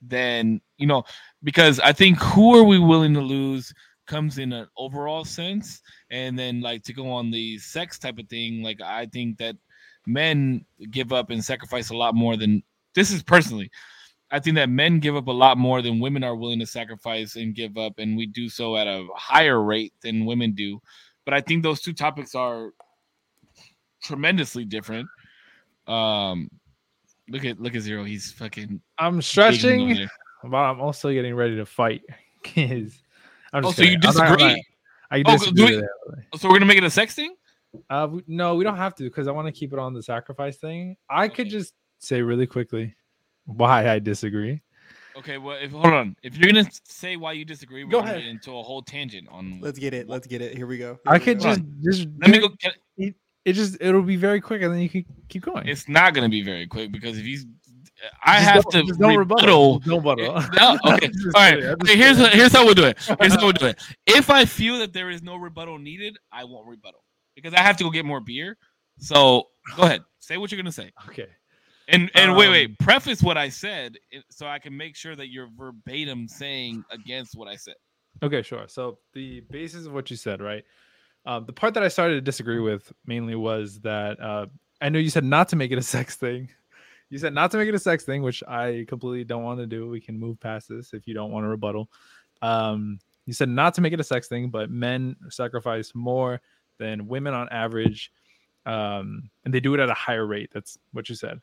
Than 0.00 0.60
you 0.78 0.86
know, 0.86 1.04
because 1.42 1.80
I 1.80 1.92
think 1.92 2.18
who 2.18 2.56
are 2.56 2.64
we 2.64 2.78
willing 2.78 3.14
to 3.14 3.20
lose 3.20 3.72
comes 4.06 4.38
in 4.38 4.52
an 4.52 4.66
overall 4.76 5.24
sense, 5.24 5.82
and 6.10 6.38
then 6.38 6.60
like 6.62 6.82
to 6.84 6.92
go 6.94 7.10
on 7.10 7.30
the 7.30 7.58
sex 7.58 7.98
type 7.98 8.18
of 8.18 8.28
thing. 8.28 8.62
Like 8.62 8.80
I 8.80 9.06
think 9.06 9.38
that 9.38 9.56
men 10.08 10.64
give 10.90 11.12
up 11.12 11.30
and 11.30 11.44
sacrifice 11.44 11.90
a 11.90 11.96
lot 11.96 12.14
more 12.14 12.36
than 12.36 12.62
this 12.94 13.10
is 13.12 13.22
personally. 13.22 13.70
I 14.30 14.40
think 14.40 14.56
that 14.56 14.68
men 14.68 14.98
give 15.00 15.16
up 15.16 15.26
a 15.28 15.32
lot 15.32 15.56
more 15.56 15.80
than 15.82 16.00
women 16.00 16.24
are 16.24 16.34
willing 16.36 16.58
to 16.58 16.66
sacrifice 16.66 17.36
and 17.36 17.54
give 17.54 17.78
up, 17.78 17.98
and 17.98 18.16
we 18.16 18.26
do 18.26 18.48
so 18.48 18.76
at 18.76 18.86
a 18.86 19.06
higher 19.14 19.62
rate 19.62 19.92
than 20.02 20.26
women 20.26 20.52
do. 20.52 20.80
But 21.24 21.34
I 21.34 21.40
think 21.40 21.62
those 21.62 21.80
two 21.80 21.92
topics 21.92 22.34
are 22.34 22.70
tremendously 24.02 24.64
different. 24.64 25.08
Um, 25.86 26.50
look 27.28 27.44
at 27.44 27.60
look 27.60 27.74
at 27.74 27.82
zero. 27.82 28.04
He's 28.04 28.32
fucking 28.32 28.80
I'm 28.98 29.22
stretching, 29.22 30.08
but 30.44 30.56
I'm 30.56 30.80
also 30.80 31.12
getting 31.12 31.34
ready 31.34 31.56
to 31.56 31.66
fight. 31.66 32.02
'Cause- 32.44 33.02
I'm 33.52 33.64
Oh, 33.64 33.68
just 33.68 33.76
so 33.78 33.82
you 33.82 33.98
kidding. 33.98 34.08
I'm 34.10 34.14
not- 34.14 34.26
I'm 34.28 34.36
disagree? 34.36 34.52
not- 34.54 34.64
I 35.10 35.22
Oh, 35.26 35.38
disagree. 35.38 35.66
do 35.80 35.82
we- 36.32 36.38
So 36.38 36.48
we're 36.48 36.54
gonna 36.56 36.66
make 36.66 36.76
it 36.78 36.84
a 36.84 36.90
sex 36.90 37.14
thing. 37.14 37.34
Uh, 37.90 38.08
we- 38.10 38.24
no, 38.26 38.54
we 38.54 38.64
don't 38.64 38.76
have 38.76 38.94
to 38.96 39.04
because 39.04 39.28
I 39.28 39.32
want 39.32 39.46
to 39.46 39.52
keep 39.52 39.72
it 39.72 39.78
on 39.78 39.94
the 39.94 40.02
sacrifice 40.02 40.56
thing. 40.56 40.96
I 41.10 41.28
could 41.28 41.48
just 41.48 41.74
say 42.00 42.22
really 42.22 42.46
quickly 42.46 42.94
why 43.44 43.88
I 43.88 43.98
disagree. 43.98 44.62
Okay, 45.16 45.36
well, 45.38 45.56
if 45.60 45.72
hold 45.72 45.86
on, 45.86 46.14
if 46.22 46.36
you're 46.36 46.52
gonna 46.52 46.70
say 46.84 47.16
why 47.16 47.32
you 47.32 47.44
disagree, 47.44 47.82
we're 47.82 47.90
Go 47.90 47.98
ahead. 47.98 48.22
into 48.22 48.56
a 48.56 48.62
whole 48.62 48.82
tangent 48.82 49.28
on. 49.30 49.58
Let's 49.60 49.78
get 49.78 49.92
it. 49.92 50.08
Let's 50.08 50.26
get 50.28 50.40
it. 50.42 50.56
Here 50.56 50.66
we 50.66 50.78
go. 50.78 50.98
I 51.06 51.14
we 51.14 51.18
could 51.20 51.38
go. 51.38 51.44
just 51.44 51.60
just 51.82 52.08
Let 52.20 52.30
me 52.30 52.38
do 52.38 52.40
go. 52.40 52.54
it- 52.54 52.60
Can, 52.98 53.14
It 53.44 53.52
just 53.54 53.78
it'll 53.80 54.02
be 54.02 54.16
very 54.16 54.40
quick 54.40 54.62
and 54.62 54.72
then 54.72 54.80
you 54.80 54.88
can 54.88 55.04
keep 55.28 55.42
going. 55.42 55.66
it's 55.66 55.88
not 55.88 56.14
gonna 56.14 56.28
be 56.28 56.42
very 56.42 56.66
quick 56.68 56.92
because 56.92 57.18
if 57.18 57.24
he's, 57.24 57.46
I 58.22 58.36
Just 58.36 58.44
have 58.50 58.62
don't- 58.64 58.72
to 58.82 58.86
just 58.88 59.00
don't 59.00 59.16
rebuttal. 59.16 59.78
Just 59.80 59.88
don't 59.88 60.04
rebuttal. 60.04 60.34
No, 60.56 60.78
okay, 60.92 61.08
all 61.08 61.32
right. 61.34 61.54
kidding, 61.54 61.68
I'm 61.70 61.78
just 61.80 61.82
Okay, 61.82 61.96
here's 61.96 62.18
here's 62.32 62.52
how 62.52 62.64
we'll 62.64 62.74
do 62.74 62.84
it. 62.84 62.98
Here's 63.20 63.34
how 63.34 63.42
we'll 63.42 63.52
do 63.52 63.66
it. 63.66 63.80
If 64.06 64.30
I 64.30 64.44
feel 64.44 64.78
that 64.78 64.92
there 64.92 65.10
is 65.10 65.22
no 65.22 65.34
rebuttal 65.36 65.78
needed, 65.78 66.16
I 66.30 66.44
won't 66.44 66.68
rebuttal 66.68 67.00
because 67.42 67.54
I 67.54 67.62
have 67.62 67.76
to 67.76 67.84
go 67.84 67.90
get 67.90 68.04
more 68.04 68.20
beer. 68.20 68.56
So 68.98 69.44
go 69.76 69.84
ahead, 69.84 70.02
say 70.18 70.36
what 70.36 70.50
you're 70.50 70.60
gonna 70.60 70.72
say, 70.72 70.90
okay. 71.08 71.28
and 71.88 72.10
and 72.14 72.36
wait, 72.36 72.46
Um, 72.46 72.52
wait, 72.52 72.78
preface 72.78 73.22
what 73.22 73.36
I 73.38 73.48
said 73.48 73.96
so 74.30 74.46
I 74.46 74.58
can 74.58 74.76
make 74.76 74.96
sure 74.96 75.14
that 75.14 75.28
you're 75.28 75.48
verbatim 75.56 76.26
saying 76.28 76.84
against 76.90 77.36
what 77.36 77.48
I 77.48 77.56
said. 77.56 77.74
Okay, 78.22 78.42
sure. 78.42 78.66
So 78.66 78.98
the 79.12 79.40
basis 79.50 79.86
of 79.86 79.92
what 79.92 80.10
you 80.10 80.16
said, 80.16 80.40
right? 80.40 80.64
Um, 81.26 81.44
the 81.46 81.52
part 81.52 81.74
that 81.74 81.82
I 81.82 81.88
started 81.88 82.14
to 82.14 82.20
disagree 82.20 82.58
with 82.58 82.92
mainly 83.06 83.36
was 83.36 83.80
that 83.80 84.18
uh, 84.20 84.46
I 84.80 84.88
know 84.88 84.98
you 84.98 85.10
said 85.10 85.24
not 85.24 85.48
to 85.50 85.56
make 85.56 85.70
it 85.70 85.78
a 85.78 85.82
sex 85.82 86.16
thing. 86.16 86.48
You 87.10 87.16
said 87.16 87.32
not 87.32 87.50
to 87.52 87.56
make 87.56 87.70
it 87.70 87.74
a 87.74 87.78
sex 87.78 88.04
thing, 88.04 88.20
which 88.22 88.42
I 88.46 88.84
completely 88.86 89.24
don't 89.24 89.42
want 89.42 89.60
to 89.60 89.66
do. 89.66 89.88
We 89.88 89.98
can 89.98 90.20
move 90.20 90.38
past 90.38 90.68
this 90.68 90.92
if 90.92 91.08
you 91.08 91.14
don't 91.14 91.30
want 91.30 91.44
to 91.44 91.48
rebuttal. 91.48 91.88
Um, 92.42 92.98
you 93.24 93.32
said 93.32 93.48
not 93.48 93.72
to 93.74 93.80
make 93.80 93.94
it 93.94 94.00
a 94.00 94.04
sex 94.04 94.28
thing, 94.28 94.50
but 94.50 94.70
men 94.70 95.16
sacrifice 95.30 95.92
more 95.94 96.38
than 96.78 97.08
women 97.08 97.34
on 97.34 97.48
average, 97.50 98.12
um, 98.66 99.30
and 99.44 99.52
they 99.52 99.60
do 99.60 99.74
it 99.74 99.80
at 99.80 99.88
a 99.88 99.94
higher 99.94 100.26
rate. 100.26 100.50
That's 100.52 100.78
what 100.92 101.08
you 101.08 101.14
said. 101.14 101.40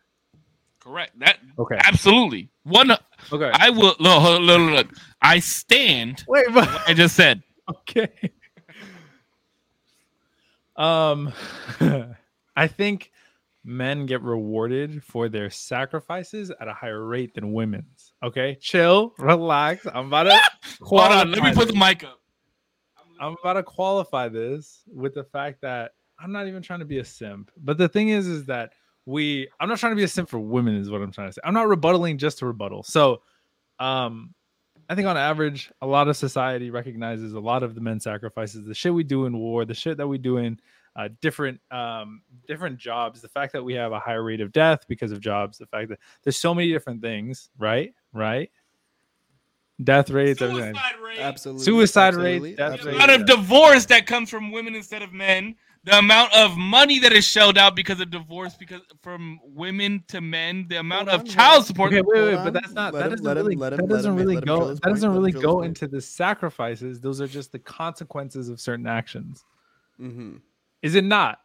Correct. 0.80 1.18
That 1.20 1.40
Okay. 1.58 1.80
absolutely 1.84 2.50
one. 2.64 2.92
Okay. 3.32 3.52
I 3.54 3.72
will 3.72 3.96
look, 4.00 4.24
look, 4.24 4.42
look, 4.42 4.72
look. 4.72 4.88
I 5.22 5.40
stand. 5.40 6.24
Wait, 6.28 6.46
but 6.54 6.68
what 6.68 6.90
I 6.90 6.94
just 6.94 7.16
said. 7.16 7.42
okay. 7.70 8.10
Um, 10.76 11.32
I 12.56 12.68
think 12.68 13.12
men 13.64 14.06
get 14.06 14.22
rewarded 14.22 15.04
for 15.04 15.30
their 15.30 15.50
sacrifices 15.50 16.52
at 16.60 16.68
a 16.68 16.74
higher 16.74 17.04
rate 17.04 17.34
than 17.34 17.54
women's. 17.54 18.14
Okay, 18.22 18.56
chill, 18.62 19.14
relax. 19.18 19.88
I'm 19.92 20.08
about 20.08 20.24
to 20.24 20.40
Hold 20.82 21.02
on. 21.02 21.32
Let 21.32 21.44
me 21.44 21.54
put 21.54 21.70
the 21.70 21.74
mic 21.76 22.04
up. 22.04 22.20
I'm 23.20 23.36
about 23.42 23.54
to 23.54 23.64
qualify 23.64 24.30
this 24.30 24.84
with 24.88 25.14
the 25.14 25.24
fact 25.24 25.62
that 25.62 25.92
I'm 26.20 26.32
not 26.32 26.48
even 26.48 26.62
trying 26.62 26.80
to 26.80 26.86
be 26.86 27.00
a 27.00 27.06
simp. 27.06 27.52
But 27.58 27.78
the 27.78 27.90
thing 27.90 28.10
is, 28.10 28.28
is 28.28 28.46
that 28.46 28.74
we 29.06 29.48
I'm 29.60 29.70
not 29.70 29.80
trying 29.80 29.92
to 29.92 29.98
be 29.98 30.04
a 30.04 30.08
simp 30.08 30.30
for 30.30 30.40
women, 30.40 30.76
is 30.76 30.90
what 30.90 31.02
I'm 31.02 31.12
trying 31.12 31.30
to 31.30 31.34
say. 31.34 31.42
I'm 31.44 31.54
not 31.54 31.68
rebuttaling 31.68 32.18
just 32.18 32.40
to 32.40 32.46
rebuttal. 32.46 32.84
So 32.84 33.22
um 33.80 34.34
I 34.90 34.96
think 34.96 35.08
on 35.08 35.18
average, 35.18 35.72
a 35.82 35.88
lot 35.88 36.08
of 36.08 36.16
society 36.16 36.70
recognizes 36.70 37.34
a 37.34 37.40
lot 37.40 37.64
of 37.64 37.74
the 37.74 37.82
men's 37.82 38.04
sacrifices, 38.04 38.66
the 38.66 38.76
shit 38.76 38.94
we 38.94 39.04
do 39.04 39.26
in 39.26 39.38
war, 39.38 39.66
the 39.66 39.74
shit 39.74 39.98
that 39.98 40.08
we 40.08 40.18
do 40.20 40.38
in 40.38 40.60
uh, 40.96 41.10
different 41.22 41.60
um, 41.72 42.22
different 42.48 42.78
jobs, 42.78 43.22
the 43.22 43.28
fact 43.28 43.52
that 43.54 43.64
we 43.64 43.74
have 43.74 43.92
a 43.92 44.00
higher 44.00 44.24
rate 44.24 44.42
of 44.42 44.52
death 44.52 44.86
because 44.88 45.12
of 45.12 45.20
jobs, 45.20 45.58
the 45.58 45.66
fact 45.66 45.90
that 45.90 46.00
there's 46.24 46.38
so 46.38 46.54
many 46.54 46.72
different 46.72 47.02
things, 47.02 47.50
right? 47.58 47.94
Right? 48.14 48.52
Death 49.84 50.10
rates. 50.10 50.40
Suicide 50.40 50.74
rate. 51.04 51.20
Absolutely. 51.20 51.64
Suicide 51.64 52.16
rate, 52.16 52.60
absolutely, 52.60 52.92
The 53.00 53.04
amount 53.06 53.22
of 53.22 53.26
divorce 53.28 53.86
that 53.88 54.06
comes 54.08 54.30
from 54.30 54.52
women 54.52 54.74
instead 54.76 55.02
of 55.02 55.12
men. 55.12 55.56
The 55.84 56.00
amount 56.00 56.34
of 56.36 56.58
money 56.58 56.98
that 57.00 57.14
is 57.14 57.26
shelled 57.28 57.60
out 57.60 57.76
because 57.76 58.00
of 58.00 58.10
divorce, 58.10 58.56
because 58.56 58.82
from 59.04 59.40
women 59.44 60.04
to 60.08 60.20
men, 60.20 60.66
the 60.68 60.78
amount 60.78 61.10
Hold 61.10 61.22
of 61.22 61.28
on, 61.28 61.34
child 61.36 61.54
hold 61.54 61.66
support. 61.68 61.94
Okay, 61.94 62.02
wait, 62.02 62.24
wait, 62.24 62.34
Hold 62.34 62.46
but 62.46 62.54
that's 62.54 62.74
not 62.74 62.92
Let 62.94 63.02
that 63.02 63.06
him- 63.20 63.24
doesn't 63.24 63.36
really 63.36 63.54
him- 63.54 63.60
that 63.60 63.88
doesn't 63.88 64.12
him- 64.14 64.18
really 64.18 64.36
go 64.38 64.70
that 64.74 64.82
doesn't 64.82 64.82
point, 64.82 65.02
let 65.02 65.04
him 65.04 65.14
really 65.14 65.32
go 65.32 65.62
into 65.62 65.88
the 65.88 66.02
sacrifices. 66.02 67.00
Those 67.02 67.22
are 67.22 67.28
just 67.28 67.52
the 67.52 67.60
consequences 67.60 68.50
of 68.50 68.60
certain 68.60 68.88
actions. 68.88 69.46
Mhm. 70.02 70.42
Is 70.82 70.96
it 70.96 71.04
not? 71.04 71.40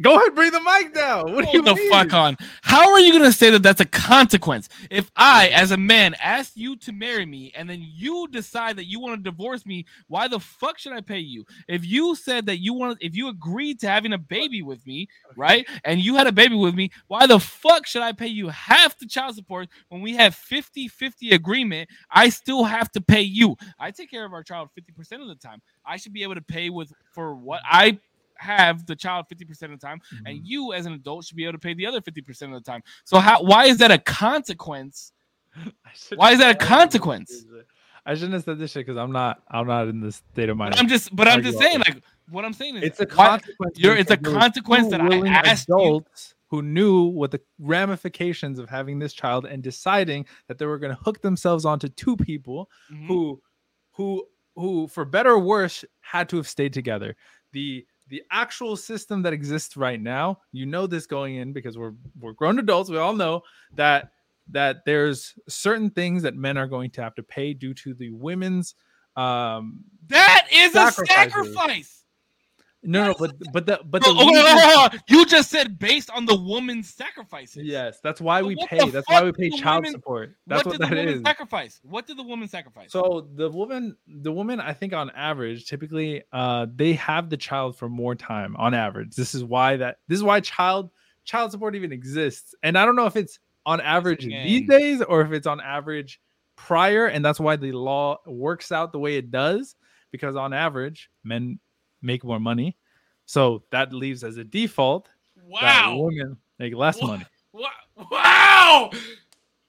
Go 0.00 0.14
ahead, 0.14 0.34
bring 0.36 0.52
the 0.52 0.60
mic 0.60 0.94
down. 0.94 1.34
What 1.34 1.44
Hold 1.46 1.64
the 1.64 1.74
mean? 1.74 1.90
fuck 1.90 2.14
on. 2.14 2.36
How 2.62 2.92
are 2.92 3.00
you 3.00 3.12
gonna 3.12 3.32
say 3.32 3.50
that 3.50 3.62
that's 3.62 3.80
a 3.80 3.84
consequence? 3.84 4.68
If 4.88 5.10
I, 5.16 5.48
as 5.48 5.72
a 5.72 5.76
man, 5.76 6.14
ask 6.22 6.52
you 6.54 6.76
to 6.76 6.92
marry 6.92 7.26
me 7.26 7.52
and 7.56 7.68
then 7.68 7.80
you 7.82 8.28
decide 8.28 8.76
that 8.76 8.86
you 8.86 9.00
want 9.00 9.18
to 9.18 9.30
divorce 9.30 9.66
me, 9.66 9.86
why 10.06 10.28
the 10.28 10.38
fuck 10.38 10.78
should 10.78 10.92
I 10.92 11.00
pay 11.00 11.18
you? 11.18 11.44
If 11.66 11.84
you 11.84 12.14
said 12.14 12.46
that 12.46 12.58
you 12.58 12.72
want, 12.72 12.98
if 13.00 13.16
you 13.16 13.28
agreed 13.28 13.80
to 13.80 13.88
having 13.88 14.12
a 14.12 14.18
baby 14.18 14.62
with 14.62 14.86
me, 14.86 15.08
right, 15.36 15.66
and 15.84 16.00
you 16.00 16.14
had 16.14 16.28
a 16.28 16.32
baby 16.32 16.54
with 16.54 16.74
me, 16.74 16.90
why 17.08 17.26
the 17.26 17.40
fuck 17.40 17.84
should 17.86 18.02
I 18.02 18.12
pay 18.12 18.28
you 18.28 18.48
half 18.48 18.96
the 18.96 19.06
child 19.06 19.34
support 19.34 19.68
when 19.88 20.02
we 20.02 20.14
have 20.14 20.36
50-50 20.36 21.32
agreement? 21.32 21.90
I 22.12 22.28
still 22.28 22.62
have 22.62 22.92
to 22.92 23.00
pay 23.00 23.22
you. 23.22 23.56
I 23.78 23.90
take 23.90 24.10
care 24.10 24.24
of 24.24 24.32
our 24.32 24.44
child 24.44 24.68
50% 24.78 25.20
of 25.20 25.28
the 25.28 25.34
time. 25.34 25.60
I 25.84 25.96
should 25.96 26.12
be 26.12 26.22
able 26.22 26.36
to 26.36 26.42
pay 26.42 26.70
with 26.70 26.92
for 27.12 27.34
what 27.34 27.60
I 27.64 27.98
have 28.40 28.86
the 28.86 28.96
child 28.96 29.26
50% 29.32 29.50
of 29.62 29.70
the 29.70 29.76
time 29.76 30.00
Mm-hmm. 30.14 30.26
and 30.26 30.40
you 30.46 30.72
as 30.72 30.86
an 30.86 30.94
adult 30.94 31.24
should 31.26 31.36
be 31.36 31.44
able 31.44 31.52
to 31.52 31.58
pay 31.58 31.74
the 31.74 31.86
other 31.86 32.00
50% 32.00 32.42
of 32.42 32.50
the 32.52 32.60
time 32.60 32.82
so 33.04 33.18
how 33.18 33.42
why 33.42 33.66
is 33.66 33.78
that 33.78 33.90
a 33.90 33.98
consequence 33.98 35.12
Why 36.16 36.32
is 36.32 36.38
that 36.38 36.44
a 36.44 36.46
have 36.46 36.60
said 36.60 36.60
this 36.60 36.68
consequence? 36.68 37.44
I 38.06 38.14
shouldn't 38.14 38.32
have 38.34 38.44
said 38.44 38.58
this 38.58 38.70
shit 38.70 38.86
because 38.86 38.96
I'm 38.96 39.10
not. 39.12 39.42
I'm 39.50 39.66
not 39.66 39.88
in 39.88 40.00
this 40.00 40.22
state 40.32 40.48
of 40.48 40.56
mind. 40.56 40.74
i'm 40.76 40.88
just 40.88 41.14
but 41.14 41.26
i'm 41.28 41.42
just 41.42 41.58
saying 41.58 41.80
like 41.80 42.02
what 42.30 42.44
i'm 42.44 42.52
saying 42.52 42.76
is 42.76 42.82
it's 42.84 43.00
a 43.00 43.06
consequence. 43.06 43.78
you're- 43.78 43.98
it's 43.98 44.10
a 44.10 44.16
because 44.16 44.32
there 44.32 44.38
was 44.38 44.42
consequence 44.44 44.90
that 44.92 45.00
I 45.00 45.28
asked 45.28 45.68
you- 45.68 45.74
adults 45.74 46.34
who 46.48 46.62
knew 46.62 47.02
what 47.04 47.30
the 47.32 47.40
ramifications 47.58 48.58
of 48.58 48.68
having 48.68 48.98
this 48.98 49.12
child 49.12 49.44
and 49.46 49.62
deciding 49.62 50.24
that 50.48 50.58
they 50.58 50.66
were 50.66 50.78
going 50.78 50.94
to 50.96 51.02
hook 51.02 51.20
themselves 51.20 51.64
onto 51.64 51.88
two 51.88 52.16
people 52.16 52.68
Mhm. 52.92 53.06
who 53.08 53.42
who 53.92 54.24
who 54.54 54.86
for 54.88 55.04
better 55.04 55.32
or 55.32 55.38
worse 55.40 55.84
had 56.00 56.28
to 56.28 56.36
have 56.36 56.48
stayed 56.48 56.72
together 56.72 57.16
the 57.52 57.84
the 58.10 58.22
actual 58.30 58.76
system 58.76 59.22
that 59.22 59.32
exists 59.32 59.76
right 59.76 60.00
now 60.00 60.38
you 60.52 60.66
know 60.66 60.86
this 60.86 61.06
going 61.06 61.36
in 61.36 61.52
because 61.52 61.78
we're 61.78 61.94
we're 62.20 62.32
grown 62.32 62.58
adults 62.58 62.90
we 62.90 62.98
all 62.98 63.14
know 63.14 63.42
that 63.74 64.10
that 64.48 64.84
there's 64.84 65.34
certain 65.48 65.88
things 65.90 66.22
that 66.22 66.34
men 66.34 66.58
are 66.58 66.66
going 66.66 66.90
to 66.90 67.02
have 67.02 67.14
to 67.14 67.22
pay 67.22 67.54
due 67.54 67.72
to 67.72 67.94
the 67.94 68.10
women's 68.10 68.74
um 69.16 69.80
that 70.08 70.46
is 70.52 70.74
a 70.74 70.90
sacrifice 71.06 71.99
no 72.82 73.08
no 73.08 73.14
but 73.18 73.34
but 73.52 73.66
the 73.66 73.78
but 73.84 74.02
the 74.02 74.08
okay, 74.08 74.16
hold 74.18 74.36
on, 74.36 74.44
reason- 74.44 74.58
hold 74.70 74.92
on. 74.94 75.00
you 75.08 75.26
just 75.26 75.50
said 75.50 75.78
based 75.78 76.10
on 76.10 76.24
the 76.24 76.34
woman's 76.34 76.88
sacrifices 76.92 77.62
yes 77.64 77.98
that's 78.02 78.20
why 78.20 78.40
But 78.40 78.46
we 78.48 78.56
pay 78.66 78.88
that's 78.88 79.08
why 79.08 79.22
we 79.22 79.32
pay 79.32 79.50
child 79.50 79.82
women- 79.84 79.92
support 79.92 80.34
that's 80.46 80.64
what 80.64 80.78
what, 80.78 80.88
did 80.88 80.90
the 80.90 80.96
woman 80.96 81.14
is 81.14 81.22
sacrifice 81.22 81.80
what 81.82 82.06
did 82.06 82.16
the 82.16 82.22
woman 82.22 82.48
sacrifice 82.48 82.90
So 82.92 83.28
the 83.34 83.50
woman, 83.50 83.96
the 84.06 84.32
woman, 84.32 84.60
I 84.60 84.72
think 84.72 84.92
on 84.94 85.10
average, 85.10 85.66
typically, 85.66 86.22
uh, 86.32 86.66
they 86.74 86.94
have 86.94 87.28
the 87.28 87.36
child 87.36 87.76
for 87.76 87.88
more 87.88 88.14
time 88.14 88.56
on 88.56 88.72
average. 88.74 89.14
This 89.14 89.34
is 89.34 89.44
why 89.44 89.76
that 89.76 89.98
this 90.08 90.16
is 90.16 90.22
why 90.24 90.40
child 90.40 90.90
child 91.24 91.50
support 91.52 91.74
even 91.76 91.92
exists. 91.92 92.54
And 92.62 92.78
I 92.78 92.84
don't 92.86 92.96
know 92.96 93.06
if 93.06 93.16
it's 93.16 93.38
on 93.66 93.80
average 93.80 94.24
these 94.24 94.66
days 94.68 95.02
or 95.02 95.20
if 95.20 95.32
it's 95.32 95.46
on 95.46 95.60
average 95.60 96.20
prior, 96.56 97.06
and 97.06 97.24
that's 97.24 97.38
why 97.40 97.56
the 97.56 97.72
law 97.72 98.18
works 98.26 98.72
out 98.72 98.92
the 98.92 98.98
way 98.98 99.16
it 99.16 99.30
does. 99.30 99.76
Because 100.10 100.34
on 100.34 100.52
average, 100.52 101.10
men 101.22 101.60
make 102.02 102.24
more 102.24 102.40
money, 102.40 102.76
so 103.26 103.62
that 103.70 103.92
leaves 103.92 104.24
as 104.24 104.36
a 104.36 104.44
default 104.44 105.08
that 105.36 105.86
wow 105.86 105.96
women 105.96 106.36
make 106.58 106.74
less 106.74 107.00
Wha- 107.00 107.06
money. 107.06 107.24
Wa- 107.52 107.70
Wow! 108.10 108.90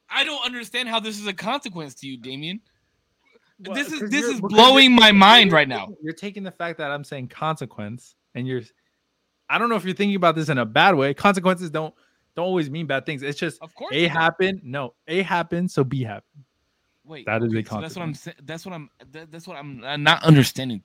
I 0.10 0.24
don't 0.24 0.46
understand 0.46 0.90
how 0.90 1.00
this 1.00 1.20
is 1.20 1.28
a 1.28 1.34
consequence 1.34 1.96
to 1.96 2.08
you, 2.08 2.18
Damien. 2.18 2.62
Well, 3.66 3.76
this 3.76 3.92
is 3.92 4.10
this 4.10 4.26
is 4.26 4.42
blowing 4.42 4.94
my 4.94 5.12
mind 5.12 5.52
right 5.52 5.68
now. 5.68 5.90
You're 6.02 6.14
taking 6.14 6.44
the 6.44 6.52
fact 6.52 6.78
that 6.80 6.92
I'm 6.92 7.04
saying 7.04 7.28
consequence, 7.30 8.16
and 8.36 8.48
you're. 8.48 8.62
I 9.50 9.58
don't 9.58 9.70
know 9.70 9.76
if 9.76 9.84
you're 9.84 9.94
thinking 9.96 10.16
about 10.16 10.36
this 10.36 10.48
in 10.50 10.58
a 10.58 10.66
bad 10.66 10.96
way. 10.96 11.14
Consequences 11.14 11.70
don't 11.70 11.94
don't 12.36 12.46
always 12.46 12.70
mean 12.70 12.88
bad 12.88 13.06
things. 13.06 13.22
It's 13.22 13.38
just 13.38 13.62
Of 13.62 13.76
course. 13.76 13.94
A 13.94 14.08
happened. 14.08 14.62
No, 14.64 14.94
A 15.08 15.22
happened, 15.22 15.70
so 15.70 15.84
B 15.84 16.04
happened. 16.04 16.46
Wait, 17.04 17.26
That 17.26 17.44
is 17.44 17.54
a 17.54 17.62
consequence. 17.62 18.22
so 18.22 18.32
that's 18.44 18.66
what 18.66 18.74
I'm 18.74 18.90
That's 19.02 19.08
what 19.08 19.08
I'm. 19.08 19.12
That, 19.12 19.32
that's 19.32 19.48
what 19.48 19.58
I'm 19.58 19.84
uh, 19.84 19.98
not 19.98 20.24
understanding 20.24 20.82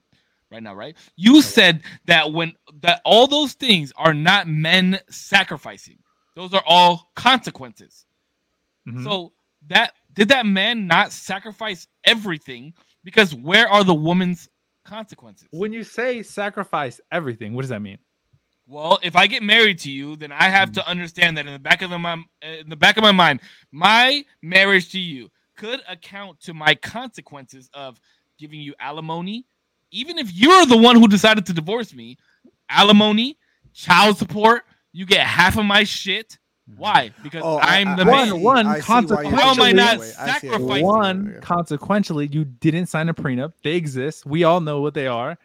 right 0.51 0.63
now. 0.63 0.75
Right? 0.75 0.95
You 1.15 1.41
said 1.41 1.83
that 2.05 2.31
when 2.33 2.53
that 2.81 3.01
all 3.05 3.27
those 3.27 3.53
things 3.53 3.91
are 3.95 4.13
not 4.13 4.47
men 4.47 4.99
sacrificing; 5.09 5.99
those 6.35 6.53
are 6.53 6.63
all 6.65 7.11
consequences. 7.15 8.05
Mhm. 8.87 9.03
So 9.03 9.33
that 9.67 9.93
did 10.13 10.29
that 10.29 10.45
man 10.45 10.87
not 10.87 11.11
sacrifice 11.11 11.87
everything? 12.03 12.73
Because 13.03 13.33
where 13.33 13.69
are 13.69 13.83
the 13.83 13.93
woman's 13.95 14.49
consequences? 14.85 15.47
when 15.51 15.73
you 15.73 15.83
say 15.83 16.23
sacrifice 16.23 17.01
everything, 17.11 17.53
what 17.53 17.61
does 17.61 17.69
that 17.69 17.81
mean? 17.81 17.97
Well, 18.65 18.99
if 19.01 19.15
I 19.15 19.27
get 19.27 19.43
married 19.43 19.79
to 19.79 19.91
you, 19.91 20.17
then 20.17 20.31
I 20.31 20.43
have 20.49 20.73
to 20.73 20.87
understand 20.87 21.37
that 21.37 21.47
in 21.47 21.53
the 21.53 21.59
back 21.59 21.81
of 21.81 21.89
my 21.91 22.23
in 22.41 22.69
the 22.69 22.75
back 22.75 22.97
of 22.97 23.03
my 23.03 23.13
mind, 23.13 23.41
my 23.71 24.25
marriage 24.41 24.91
to 24.91 24.99
you 24.99 25.29
could 25.55 25.81
account 25.87 26.39
to 26.41 26.53
my 26.53 26.75
consequences 26.75 27.69
of 27.73 27.99
giving 28.37 28.59
you 28.59 28.73
alimony, 28.79 29.45
even 29.91 30.17
if 30.17 30.33
you're 30.33 30.65
the 30.65 30.77
one 30.77 30.95
who 30.97 31.07
decided 31.07 31.45
to 31.47 31.53
divorce 31.53 31.93
me. 31.93 32.17
Alimony, 32.69 33.37
child 33.73 34.17
support, 34.17 34.63
you 34.91 35.05
get 35.05 35.25
half 35.25 35.57
of 35.57 35.65
my 35.65 35.83
shit. 35.83 36.37
Why? 36.75 37.11
Because 37.23 37.43
Oh, 37.45 37.57
I- 37.57 37.77
I'm 37.77 37.87
I- 37.89 37.95
the 37.95 38.01
I 38.03 38.05
One- 38.13 38.29
man. 38.29 38.41
one 38.41 38.57
I 38.57 38.61
see 38.61 38.67
why 38.67 38.75
you're 38.75 38.83
consequence- 38.83 39.21
saying 39.29 39.35
How 39.35 39.51
am 39.51 39.61
I 39.61 39.71
not 39.71 39.85
that 39.85 39.99
way. 39.99 40.05
I 40.05 40.09
see 40.09 40.47
it 40.47 40.51
sacrificing? 40.51 40.85
One, 40.85 41.37
consequentially, 41.41 42.27
you 42.27 42.43
didn't 42.43 42.87
sign 42.87 43.07
a 43.07 43.13
prenup. 43.13 43.53
They 43.63 43.75
exist. 43.75 44.25
We 44.25 44.43
all 44.43 44.59
know 44.59 44.81
what 44.81 44.93
they 44.93 45.07
are. 45.07 45.37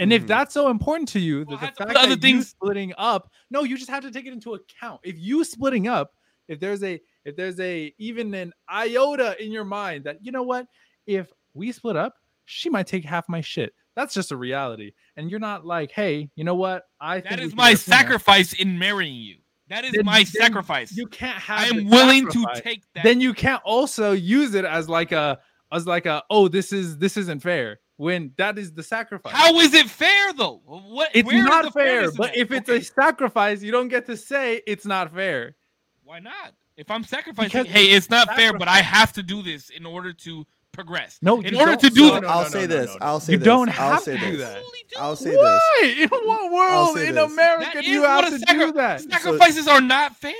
And 0.00 0.12
if 0.12 0.24
Mhm. 0.24 0.26
that's 0.26 0.52
so 0.52 0.70
important 0.70 1.08
to 1.10 1.20
you, 1.20 1.44
Well, 1.46 1.56
the 1.56 1.66
fact 1.66 1.78
put 1.78 1.90
other 1.90 2.00
that 2.00 2.08
you 2.08 2.16
things- 2.16 2.48
splitting 2.48 2.92
up, 2.98 3.30
no, 3.50 3.62
you 3.62 3.76
just 3.78 3.90
have 3.90 4.02
to 4.02 4.10
take 4.10 4.26
it 4.26 4.32
into 4.32 4.54
account. 4.54 5.00
If 5.04 5.16
you 5.20 5.44
splitting 5.44 5.86
up, 5.86 6.12
if 6.48 6.58
there's 6.58 6.82
a, 6.82 7.00
if 7.24 7.36
there's 7.36 7.60
a 7.60 7.94
even 7.98 8.34
an 8.34 8.52
iota 8.68 9.40
in 9.42 9.52
your 9.52 9.64
mind 9.64 10.02
that 10.04 10.18
you 10.24 10.32
know 10.32 10.42
what, 10.42 10.66
if 11.06 11.32
we 11.54 11.70
split 11.70 11.94
up, 11.94 12.16
she 12.46 12.68
might 12.68 12.88
take 12.88 13.04
half 13.04 13.28
my 13.28 13.40
shit. 13.40 13.72
That's 13.96 14.14
just 14.14 14.32
a 14.32 14.36
reality. 14.36 14.92
And 15.16 15.30
you're 15.30 15.40
not 15.40 15.64
like, 15.64 15.90
hey, 15.92 16.30
you 16.34 16.44
know 16.44 16.54
what? 16.54 16.84
I 17.00 17.20
think 17.20 17.30
That 17.30 17.40
is 17.40 17.54
my 17.54 17.74
sacrifice 17.74 18.52
in 18.52 18.78
marrying 18.78 19.14
you. 19.14 19.36
That 19.68 19.84
is 19.84 19.92
Then- 19.92 20.04
my 20.04 20.18
then 20.18 20.26
sacrifice. 20.26 20.96
You 20.96 21.06
can't 21.06 21.38
have. 21.38 21.60
I 21.60 21.66
am 21.78 21.88
willing 21.88 22.28
to 22.30 22.46
take 22.56 22.82
that. 22.94 23.04
then 23.04 23.20
you 23.20 23.32
can't 23.32 23.62
also 23.64 24.12
use 24.12 24.54
it 24.54 24.64
as 24.64 24.88
like 24.88 25.12
a 25.12 25.38
as 25.72 25.86
like 25.86 26.06
a 26.06 26.22
oh 26.30 26.48
this 26.48 26.72
is 26.72 26.98
this 26.98 27.16
isn't 27.16 27.40
fair 27.42 27.80
when 27.96 28.32
that 28.36 28.58
is 28.58 28.72
the 28.72 28.82
sacrifice. 28.82 29.32
How 29.32 29.58
is 29.60 29.72
it 29.72 29.88
fair 29.88 30.32
though? 30.34 30.60
What? 30.66 31.10
it's 31.14 31.30
not 31.32 31.72
fair, 31.72 32.10
but 32.12 32.36
if 32.36 32.50
it's 32.52 32.68
Okay, 32.68 32.78
a 32.78 32.82
sacrifice, 32.84 33.62
you 33.62 33.72
don't 33.72 33.88
get 33.88 34.04
to 34.06 34.16
say 34.16 34.60
it's 34.66 34.84
not 34.84 35.12
fair. 35.12 35.56
why 36.02 36.18
not? 36.18 36.52
If 36.76 36.90
I'm 36.90 37.04
sacrificing, 37.04 37.62
Because 37.62 37.72
hey, 37.72 37.86
it's 37.92 38.10
not 38.10 38.34
fair, 38.34 38.52
but 38.52 38.66
I 38.68 38.78
have 38.78 39.12
to 39.14 39.22
do 39.22 39.42
this 39.42 39.70
in 39.70 39.86
order 39.86 40.12
to 40.12 40.44
progress. 40.74 41.18
No, 41.22 41.40
in 41.40 41.54
order 41.54 41.76
to 41.76 41.90
do 41.90 42.00
no, 42.00 42.14
that, 42.14 42.22
no, 42.22 42.28
I'll 42.28 42.42
no, 42.42 42.48
say 42.48 42.60
no, 42.62 42.66
this. 42.66 42.86
no, 42.86 42.92
no. 42.92 42.98
I'll 43.00 43.20
say 43.20 43.26
this. 43.26 43.32
You 43.32 43.38
this. 43.38 43.46
don't 43.46 43.68
I'll 43.68 43.74
have 43.92 44.02
say 44.02 44.18
to 44.18 44.30
do 44.30 44.36
that. 44.38 44.62
I'll 44.98 45.16
say 45.16 45.30
this. 45.30 45.38
Why? 45.38 45.96
In 46.00 46.08
what 46.08 46.52
world 46.52 46.98
in 46.98 47.14
this. 47.14 47.32
America 47.32 47.82
do 47.82 47.90
you 47.90 48.02
have 48.02 48.28
to 48.28 48.38
sacri- 48.38 48.58
do 48.66 48.72
that? 48.72 49.00
Sacrifices 49.00 49.66
are 49.68 49.80
not 49.80 50.16
fair. 50.16 50.34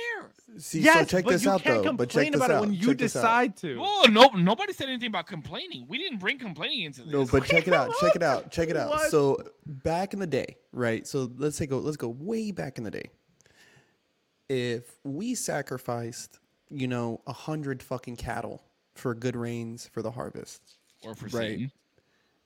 See, 0.57 0.79
yes, 0.79 1.09
so 1.09 1.17
check 1.17 1.25
this 1.25 1.45
out 1.45 1.63
though. 1.63 1.93
But 1.93 2.09
check 2.09 2.31
this 2.31 2.35
about 2.35 2.51
out. 2.51 2.57
it 2.63 2.67
when 2.67 2.73
you 2.73 2.87
check 2.87 2.97
this 2.97 3.15
out. 3.15 3.21
decide 3.21 3.57
to. 3.57 3.77
Oh 3.81 4.07
no, 4.09 4.27
nobody 4.29 4.71
said 4.71 4.87
anything 4.87 5.07
about 5.09 5.27
complaining. 5.27 5.85
We 5.87 5.97
didn't 5.97 6.19
bring 6.19 6.39
complaining 6.39 6.83
into 6.83 7.01
this. 7.01 7.11
No, 7.11 7.25
but 7.25 7.43
check 7.45 7.67
it 7.67 7.73
out. 7.73 7.91
Check 7.99 8.15
it 8.15 8.23
out. 8.23 8.51
Check 8.51 8.69
it 8.69 8.77
out. 8.77 8.89
What? 8.89 9.11
So 9.11 9.37
back 9.65 10.13
in 10.13 10.19
the 10.19 10.27
day, 10.27 10.57
right? 10.71 11.05
So 11.05 11.29
let's 11.37 11.57
take 11.57 11.71
a 11.71 11.75
let's 11.75 11.97
go 11.97 12.07
way 12.07 12.51
back 12.51 12.77
in 12.77 12.85
the 12.85 12.91
day. 12.91 13.09
If 14.47 14.95
we 15.03 15.35
sacrificed, 15.35 16.39
you 16.69 16.87
know, 16.87 17.21
a 17.27 17.33
hundred 17.33 17.83
fucking 17.83 18.15
cattle 18.15 18.61
for 18.95 19.13
good 19.13 19.35
rains 19.35 19.87
for 19.91 20.01
the 20.01 20.11
harvest, 20.11 20.61
or 21.03 21.13
for 21.15 21.25
Right. 21.25 21.31
Satan. 21.57 21.71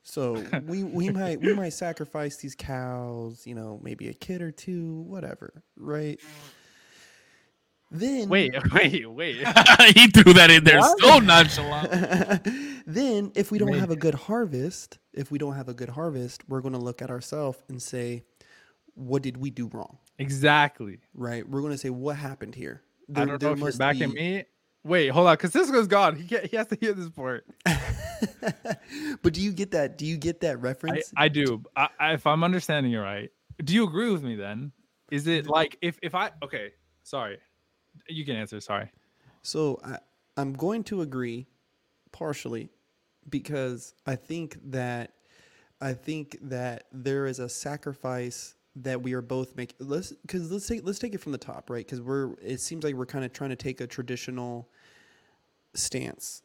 so 0.04 0.43
we 0.66 0.84
we 1.00 1.10
might 1.10 1.39
we 1.41 1.54
might 1.54 1.74
sacrifice 1.74 2.38
these 2.38 2.56
cows, 2.56 3.45
you 3.47 3.56
know, 3.56 3.80
maybe 3.84 4.08
a 4.10 4.14
kid 4.14 4.41
or 4.41 4.52
two, 4.52 5.02
whatever, 5.02 5.64
right? 5.78 6.20
Then 7.91 8.30
Wait, 8.30 8.54
wait, 8.74 9.10
wait. 9.12 9.36
he 9.95 10.08
threw 10.08 10.34
that 10.34 10.52
in 10.52 10.64
there 10.64 10.78
What? 10.80 11.00
so 11.00 11.20
nonchalant. 11.20 12.43
then 12.86 13.32
if 13.36 13.52
we 13.52 13.58
don't 13.58 13.74
have 13.74 13.89
a 13.89 13.95
good 13.95 14.14
harvest, 14.14 15.00
if 15.14 15.32
we 15.32 15.39
don't 15.39 15.56
have 15.56 15.70
a 15.70 15.74
good 15.74 15.89
harvest, 15.89 16.43
we're 16.47 16.62
going 16.62 16.74
to 16.76 16.80
look 16.80 17.02
at 17.02 17.10
ourselves 17.10 17.58
and 17.68 17.82
say, 17.82 18.24
what 18.93 19.24
did 19.24 19.38
we 19.38 19.50
do 19.50 19.68
wrong? 19.74 19.97
exactly. 20.20 21.00
Right? 21.16 21.47
We're 21.50 21.62
going 21.62 21.72
to 21.72 21.78
say 21.80 21.89
what 21.89 22.16
happened 22.18 22.54
here. 22.54 22.84
I 23.16 23.26
don't 23.26 23.41
know 23.41 23.54
if 23.54 23.60
you're 23.60 23.72
backing 23.74 24.14
me. 24.14 24.43
Wait, 24.90 25.10
hold 25.10 25.28
on, 25.28 25.36
because 25.36 25.54
Cisco's 25.54 25.88
gone. 25.88 26.16
He 26.16 26.26
can't, 26.26 26.46
he 26.48 26.58
has 26.58 26.66
to 26.68 26.76
hear 26.76 26.94
this 26.94 27.10
part. 27.10 27.46
but 29.22 29.34
do 29.34 29.40
you 29.40 29.52
get 29.52 29.70
that? 29.72 30.00
Do 30.00 30.06
you 30.08 30.18
get 30.18 30.42
that 30.42 30.52
I, 30.52 30.54
reference? 30.56 31.14
I 31.16 31.28
do. 31.28 31.64
I, 31.76 31.90
I, 32.00 32.14
if 32.14 32.26
I'm 32.26 32.44
understanding 32.44 32.92
you 32.92 33.00
right, 33.00 33.30
do 33.64 33.76
you 33.76 33.84
agree 33.84 34.12
with 34.12 34.24
me 34.24 34.36
then? 34.36 34.72
Is 35.12 35.28
it 35.28 35.44
mm-hmm. 35.44 35.52
like 35.52 35.78
if 35.84 36.00
if 36.02 36.16
I 36.16 36.32
okay, 36.44 36.72
sorry, 37.04 37.38
you 38.08 38.26
can 38.26 38.36
answer. 38.36 38.60
Sorry. 38.60 38.90
so 39.44 39.80
I, 39.86 40.00
I'm 40.38 40.54
going 40.54 40.84
to 40.86 41.02
agree 41.02 41.46
partially 42.12 42.72
because 43.30 43.94
I 44.08 44.16
think 44.16 44.58
that 44.72 45.14
I 45.82 45.94
think 45.94 46.36
that 46.42 46.86
there 46.92 47.28
is 47.28 47.38
a 47.38 47.48
sacrifice 47.48 48.56
that 48.78 49.02
we 49.02 49.14
are 49.14 49.22
both 49.22 49.56
making. 49.56 49.76
Let's 49.80 50.14
because 50.14 50.52
let's 50.52 50.68
take 50.68 50.84
let's 50.84 50.98
take 50.98 51.14
it 51.14 51.20
from 51.20 51.32
the 51.32 51.38
top, 51.38 51.70
right? 51.70 51.86
Because 51.86 52.02
we're 52.02 52.34
it 52.42 52.60
seems 52.60 52.84
like 52.84 52.96
we're 52.96 53.06
kind 53.06 53.24
of 53.24 53.34
trying 53.34 53.52
to 53.52 53.56
take 53.56 53.82
a 53.82 53.88
traditional 53.88 54.68
stance 55.74 56.42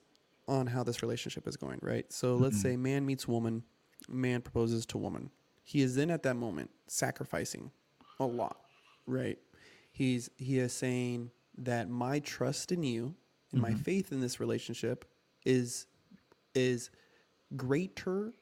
on 0.47 0.67
how 0.67 0.83
this 0.83 1.03
relationship 1.03 1.47
is 1.49 1.57
going, 1.57 1.79
right? 1.83 2.11
So 2.13 2.37
let's 2.37 2.57
mm-hmm. 2.57 2.69
say 2.69 2.77
man 2.77 3.07
meets 3.07 3.27
woman, 3.27 3.63
man 4.09 4.43
proposes 4.43 4.85
to 4.87 4.99
woman. 4.99 5.31
He 5.63 5.81
is 5.81 5.95
then 5.95 6.11
at 6.11 6.23
that 6.25 6.37
moment 6.37 6.71
sacrificing 6.87 7.71
a 8.21 8.27
lot, 8.27 8.59
right? 9.07 9.39
He's 9.93 10.31
he 10.37 10.59
is 10.59 10.73
saying 10.73 11.31
that 11.59 11.89
my 11.89 12.19
trust 12.21 12.73
in 12.73 12.83
you 12.83 13.15
and 13.53 13.61
my 13.61 13.71
mm-hmm. 13.71 13.79
faith 13.79 14.13
in 14.13 14.21
this 14.21 14.41
relationship 14.41 15.05
is 15.45 15.87
is 16.55 16.91
greater 17.57 18.33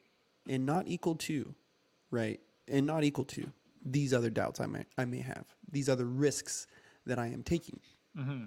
and 0.47 0.65
not 0.65 0.87
equal 0.87 1.15
to, 1.15 1.53
right? 2.11 2.39
And 2.67 2.85
not 2.85 3.03
equal 3.03 3.25
to 3.25 3.51
these 3.85 4.13
other 4.13 4.29
doubts 4.29 4.59
I 4.59 4.65
may 4.65 4.85
I 4.97 5.05
may 5.05 5.19
have, 5.19 5.45
these 5.71 5.89
other 5.89 6.05
risks 6.05 6.67
that 7.05 7.19
I 7.19 7.27
am 7.27 7.43
taking. 7.43 7.79
Mm-hmm. 8.17 8.45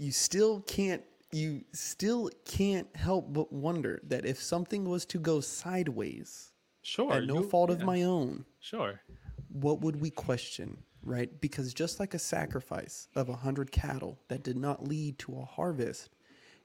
You 0.00 0.12
still 0.12 0.60
can't 0.62 1.02
you 1.30 1.62
still 1.72 2.28
can't 2.46 2.88
help 2.96 3.32
but 3.32 3.52
wonder 3.52 4.00
that 4.08 4.24
if 4.24 4.42
something 4.42 4.88
was 4.88 5.04
to 5.06 5.18
go 5.18 5.40
sideways 5.40 6.50
Sure. 6.82 7.12
at 7.12 7.24
no 7.26 7.42
you- 7.42 7.48
fault 7.50 7.68
of 7.70 7.82
my 7.82 8.02
own, 8.02 8.46
Sure. 8.60 9.00
what 9.48 9.80
would 9.82 10.00
we 10.00 10.10
question, 10.10 10.82
right? 11.02 11.38
Because 11.40 11.72
just 11.74 12.00
like 12.00 12.14
a 12.14 12.18
sacrifice 12.18 13.08
of 13.14 13.28
a 13.28 13.36
hundred 13.36 13.70
cattle 13.70 14.18
that 14.28 14.42
did 14.42 14.56
not 14.56 14.88
lead 14.88 15.18
to 15.20 15.36
a 15.38 15.44
harvest, 15.44 16.08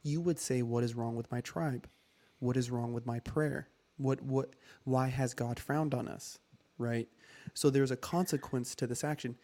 you 0.01 0.21
would 0.21 0.39
say, 0.39 0.61
"What 0.63 0.83
is 0.85 0.95
wrong 0.95 1.15
with 1.17 1.29
my 1.29 1.41
tribe? 1.41 1.87
What 2.39 2.55
is 2.57 2.71
wrong 2.71 2.93
with 2.93 3.05
my 3.05 3.19
prayer? 3.19 3.67
What 3.97 4.21
what? 4.21 4.55
Why 4.85 5.09
has 5.09 5.33
God 5.33 5.59
frowned 5.59 5.93
on 5.93 6.07
us?" 6.07 6.39
Right? 6.77 7.07
So 7.53 7.69
there's 7.69 7.91
a 7.91 7.97
consequence 7.97 8.73
to 8.75 8.87
this 8.87 9.03
action. 9.03 9.37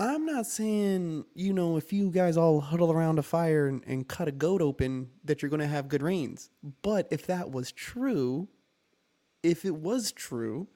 I'm 0.00 0.24
not 0.24 0.46
saying, 0.46 1.26
you 1.34 1.52
know, 1.52 1.76
if 1.76 1.92
you 1.92 2.10
guys 2.10 2.38
all 2.38 2.62
huddle 2.62 2.90
around 2.90 3.18
a 3.18 3.22
fire 3.22 3.66
and, 3.66 3.84
and 3.86 4.08
cut 4.08 4.28
a 4.28 4.32
goat 4.32 4.62
open, 4.62 5.10
that 5.24 5.42
you're 5.42 5.50
going 5.50 5.60
to 5.60 5.66
have 5.66 5.90
good 5.90 6.02
rains. 6.02 6.48
But 6.80 7.06
if 7.10 7.26
that 7.26 7.50
was 7.50 7.70
true, 7.70 8.48
if 9.42 9.66
it 9.66 9.76
was 9.76 10.10
true, 10.10 10.68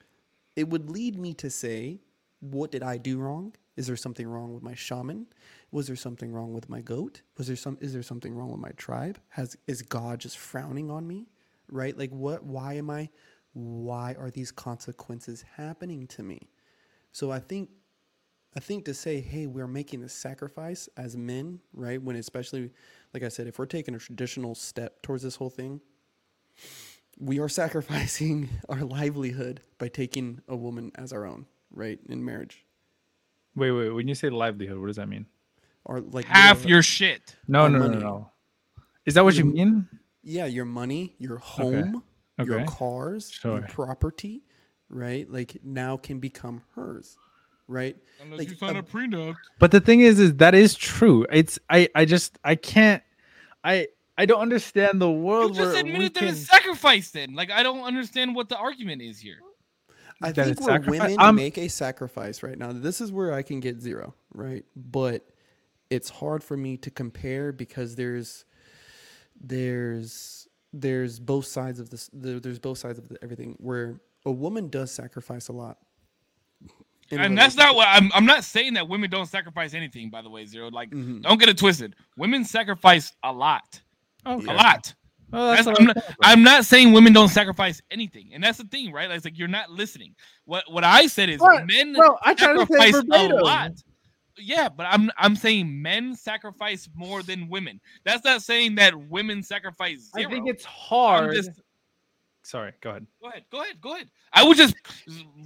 it 0.55 0.69
would 0.69 0.91
lead 0.91 1.17
me 1.17 1.33
to 1.35 1.49
say, 1.49 2.01
what 2.39 2.69
did 2.69 2.83
I 2.83 2.97
do 2.97 3.17
wrong? 3.17 3.55
Is 3.75 3.87
there 3.87 3.95
something 3.95 4.27
wrong 4.27 4.53
with 4.53 4.61
my 4.61 4.75
shaman? 4.75 5.25
Was 5.71 5.87
there 5.87 5.95
something 5.95 6.31
wrong 6.31 6.53
with 6.53 6.69
my 6.69 6.81
goat? 6.81 7.23
Was 7.39 7.47
there 7.47 7.55
some 7.55 7.79
is 7.81 7.93
there 7.93 8.03
something 8.03 8.33
wrong 8.35 8.51
with 8.51 8.61
my 8.61 8.71
tribe? 8.77 9.17
Has 9.29 9.57
is 9.65 9.81
God 9.81 10.19
just 10.19 10.37
frowning 10.37 10.91
on 10.91 11.07
me? 11.07 11.25
Right? 11.67 11.97
Like 11.97 12.11
what 12.11 12.43
why 12.43 12.75
am 12.75 12.91
I 12.91 13.09
why 13.53 14.15
are 14.19 14.29
these 14.29 14.51
consequences 14.51 15.43
happening 15.57 16.05
to 16.07 16.21
me? 16.23 16.47
So 17.11 17.31
I 17.31 17.39
think 17.39 17.69
I 18.55 18.61
think 18.61 18.85
to 18.85 18.93
say, 18.93 19.19
hey, 19.19 19.47
we're 19.47 19.67
making 19.67 20.03
a 20.03 20.09
sacrifice 20.09 20.87
as 20.95 21.17
men, 21.17 21.59
right? 21.73 22.01
When 22.01 22.15
especially 22.15 22.71
like 23.13 23.23
I 23.23 23.27
said, 23.29 23.47
if 23.47 23.59
we're 23.59 23.65
taking 23.65 23.95
a 23.95 23.99
traditional 23.99 24.55
step 24.55 25.01
towards 25.01 25.23
this 25.23 25.35
whole 25.35 25.49
thing, 25.49 25.81
we 27.19 27.39
are 27.39 27.49
sacrificing 27.61 28.49
our 28.69 28.81
livelihood 28.81 29.61
by 29.77 29.87
taking 29.89 30.41
a 30.47 30.55
woman 30.55 30.91
as 30.95 31.11
our 31.13 31.25
own, 31.25 31.45
right? 31.71 31.99
In 32.09 32.23
marriage. 32.23 32.65
Wait, 33.55 33.71
wait. 33.71 33.89
When 33.89 34.07
you 34.07 34.15
say 34.15 34.29
livelihood, 34.29 34.77
what 34.79 34.87
does 34.87 34.97
that 34.97 35.07
mean? 35.09 35.25
Or 35.85 35.99
like 36.01 36.25
Half 36.25 36.57
literally- 36.57 36.71
your 36.71 36.81
shit. 36.83 37.35
No, 37.47 37.61
Our 37.61 37.69
no, 37.69 37.77
no, 37.79 37.87
money. 37.87 37.99
no. 38.01 38.31
Is 39.05 39.13
that 39.13 39.23
what 39.23 39.35
you 39.35 39.45
You- 39.45 39.51
mean? 39.53 39.87
yeah, 40.23 40.45
your 40.45 40.65
money, 40.65 41.15
your 41.19 41.37
home, 41.37 42.03
your 42.39 42.61
Okay. 42.61 42.65
cars, 42.65 43.29
Sure. 43.31 43.59
your 43.59 43.67
property, 43.67 44.43
right? 44.89 45.29
Like 45.29 45.63
now 45.63 45.95
can 45.97 46.19
become 46.19 46.63
hers, 46.73 47.17
right? 47.67 47.95
Unless 48.21 48.39
Like, 48.39 48.49
you 48.49 48.55
sign 48.55 48.75
a- 48.75 48.79
a 48.79 48.83
prenup. 48.83 49.35
But 49.59 49.71
the 49.71 49.79
thing 49.81 50.01
is, 50.01 50.19
is 50.19 50.35
that 50.35 50.55
is 50.55 50.75
true. 50.75 51.25
It's 51.31 51.59
I 51.69 51.89
I 51.95 52.05
just 52.05 52.37
I 52.43 52.55
can't 52.55 53.01
I 53.63 53.87
I 54.17 54.25
don't 54.25 54.39
understand 54.41 55.01
the 55.01 55.09
You 55.09 55.17
world 55.19 55.55
just 55.55 55.73
where 55.73 55.83
we 55.83 55.89
admitted 55.89 56.13
that 56.13 56.19
can. 56.21 56.29
it's 56.29 56.47
sacrifice. 56.47 57.11
Then, 57.11 57.33
like, 57.33 57.51
I 57.51 57.63
don't 57.63 57.83
understand 57.83 58.33
what 58.35 58.47
the 58.49 58.57
argument 58.57 59.01
is 59.01 59.19
here. 59.19 59.39
I 60.21 60.31
That 60.31 60.45
think 60.45 60.59
where 60.61 60.75
sacrifice- 60.77 61.01
women 61.01 61.19
I'm- 61.19 61.35
make 61.35 61.57
a 61.57 61.67
sacrifice 61.67 62.41
right 62.41 62.57
now, 62.57 62.71
this 62.71 63.01
is 63.01 63.11
where 63.11 63.33
I 63.33 63.41
can 63.41 63.59
get 63.59 63.81
zero, 63.81 64.15
right? 64.33 64.63
But 64.75 65.27
it's 65.89 66.09
hard 66.09 66.43
for 66.43 66.55
me 66.55 66.77
to 66.77 66.89
compare 66.89 67.51
because 67.51 67.95
there's 67.95 68.45
there's 69.41 70.47
there's 70.73 71.19
both 71.19 71.45
sides 71.45 71.79
of 71.79 71.89
this. 71.89 72.09
There, 72.13 72.39
there's 72.39 72.59
both 72.59 72.77
sides 72.77 72.99
of 72.99 73.07
the, 73.07 73.17
everything. 73.21 73.55
Where 73.59 73.99
a 74.25 74.31
woman 74.31 74.69
does 74.69 74.91
sacrifice 74.91 75.47
a 75.47 75.53
lot, 75.53 75.77
in 75.79 75.94
a 75.94 75.94
and 77.11 77.37
that's 77.37 77.55
not 77.55 77.75
what 77.75 77.87
I'm. 77.89 78.11
I'm 78.13 78.25
not 78.25 78.43
saying 78.43 78.73
that 78.75 78.87
women 78.87 79.09
don't 79.09 79.27
sacrifice 79.27 79.73
anything. 79.73 80.09
By 80.09 80.21
the 80.21 80.29
way, 80.29 80.45
zero. 80.45 80.69
Like, 80.69 80.89
Mhm. 80.91 81.21
don't 81.21 81.39
get 81.39 81.49
it 81.49 81.57
twisted. 81.57 81.95
Women 82.17 82.43
sacrifice 82.45 83.11
a 83.23 83.31
lot, 83.31 83.81
Okay. 84.25 84.51
a 84.51 84.55
lot. 84.55 84.93
Well, 85.31 85.53
That's, 85.55 85.65
what 85.65 85.79
I'm, 85.79 85.85
not, 85.87 85.95
saying. 85.97 86.15
I'm 86.21 86.43
not 86.43 86.65
saying 86.65 86.93
women 86.93 87.11
don't 87.11 87.27
sacrifice 87.29 87.81
anything, 87.91 88.29
and 88.33 88.43
that's 88.43 88.59
the 88.59 88.63
thing, 88.65 88.91
right? 88.91 89.09
Like, 89.09 89.17
it's 89.17 89.25
like 89.25 89.37
you're 89.37 89.47
not 89.47 89.69
listening. 89.71 90.15
What 90.45 90.71
what 90.71 90.83
I 90.83 91.07
said 91.07 91.29
is 91.29 91.39
What? 91.41 91.65
men 91.67 91.93
Bro, 91.93 92.17
I 92.21 92.33
try 92.33 92.53
to 92.53 92.65
say 92.71 92.91
sacrifice 92.91 93.31
a 93.31 93.33
lot. 93.35 93.71
Yeah, 94.37 94.69
but 94.69 94.85
I'm 94.89 95.09
I'm 95.17 95.35
saying 95.35 95.81
men 95.81 96.15
sacrifice 96.15 96.89
more 96.93 97.23
than 97.23 97.47
women. 97.47 97.79
That's 98.03 98.23
not 98.23 98.43
saying 98.43 98.75
that 98.75 98.93
women 98.95 99.41
sacrifice 99.43 100.11
zero. 100.15 100.27
I 100.27 100.31
think 100.31 100.47
it's 100.47 100.65
hard. 100.65 101.33
just 101.35 101.51
Sorry, 102.45 102.73
go 102.79 102.91
ahead. 102.91 103.07
Go 103.19 103.29
ahead, 103.29 103.43
go 103.49 103.61
ahead, 103.63 103.81
go 103.81 103.95
ahead. 103.95 104.09
I 104.31 104.43
was 104.43 104.57
just 104.57 104.75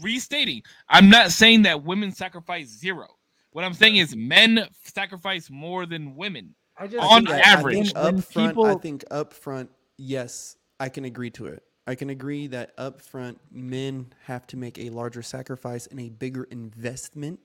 restating. 0.02 0.64
I'm 0.90 1.10
not 1.10 1.32
saying 1.32 1.62
that 1.62 1.84
women 1.84 2.12
sacrifice 2.12 2.68
zero. 2.68 3.08
What 3.52 3.64
I'm 3.64 3.74
saying 3.74 3.96
is 3.96 4.16
men 4.18 4.68
sacrifice 4.84 5.50
more 5.50 5.86
than 5.86 6.18
women. 6.18 6.56
I 6.78 6.88
just 6.88 7.02
On 7.02 7.26
think 7.26 7.48
average. 7.48 7.94
I 7.96 8.12
think 8.12 8.18
up 8.18 8.24
front, 8.26 8.58
I 8.60 8.76
think 8.76 9.06
up 9.12 9.34
front, 9.34 9.70
yes, 9.98 10.58
I 10.80 10.90
can 10.90 11.06
agree 11.06 11.30
to 11.32 11.46
it. 11.46 11.64
I 11.88 11.96
can 11.96 12.10
agree 12.10 12.48
that 12.48 12.74
up 12.78 13.02
front, 13.02 13.40
men 13.50 14.14
have 14.26 14.46
to 14.48 14.58
make 14.58 14.78
a 14.78 14.90
larger 14.90 15.22
sacrifice 15.22 15.88
and 15.88 16.02
a 16.02 16.10
bigger 16.10 16.44
investment 16.52 17.40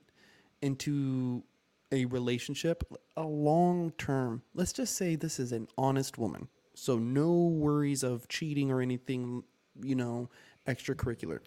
into 0.63 1.45
a 1.93 2.07
relationship, 2.07 2.83
a 3.17 3.23
long 3.23 3.93
term. 3.99 4.43
Let's 4.53 4.73
just 4.73 4.97
say 4.97 5.15
this 5.15 5.39
is 5.39 5.53
an 5.53 5.69
honest 5.79 6.19
woman, 6.19 6.49
so 6.75 6.99
no 6.99 7.33
worries 7.33 8.03
of 8.03 8.29
cheating 8.29 8.71
or 8.71 8.81
anything, 8.81 9.43
you 9.83 9.95
know, 9.95 10.29
extracurricular. 10.67 11.41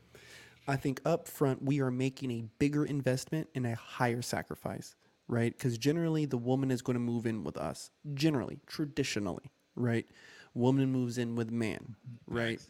I 0.67 0.75
think 0.75 1.01
up 1.05 1.27
front 1.27 1.63
we 1.63 1.79
are 1.81 1.91
making 1.91 2.31
a 2.31 2.43
bigger 2.59 2.85
investment 2.85 3.47
and 3.55 3.65
a 3.65 3.75
higher 3.75 4.21
sacrifice, 4.21 4.95
right? 5.27 5.55
Because 5.55 5.77
generally 5.77 6.25
the 6.25 6.37
woman 6.37 6.71
is 6.71 6.81
going 6.81 6.95
to 6.95 6.99
move 6.99 7.25
in 7.25 7.43
with 7.43 7.57
us. 7.57 7.89
Generally, 8.13 8.59
traditionally, 8.67 9.51
right? 9.75 10.05
Woman 10.53 10.91
moves 10.91 11.17
in 11.17 11.35
with 11.35 11.51
man, 11.51 11.95
mm-hmm. 12.05 12.37
right? 12.37 12.61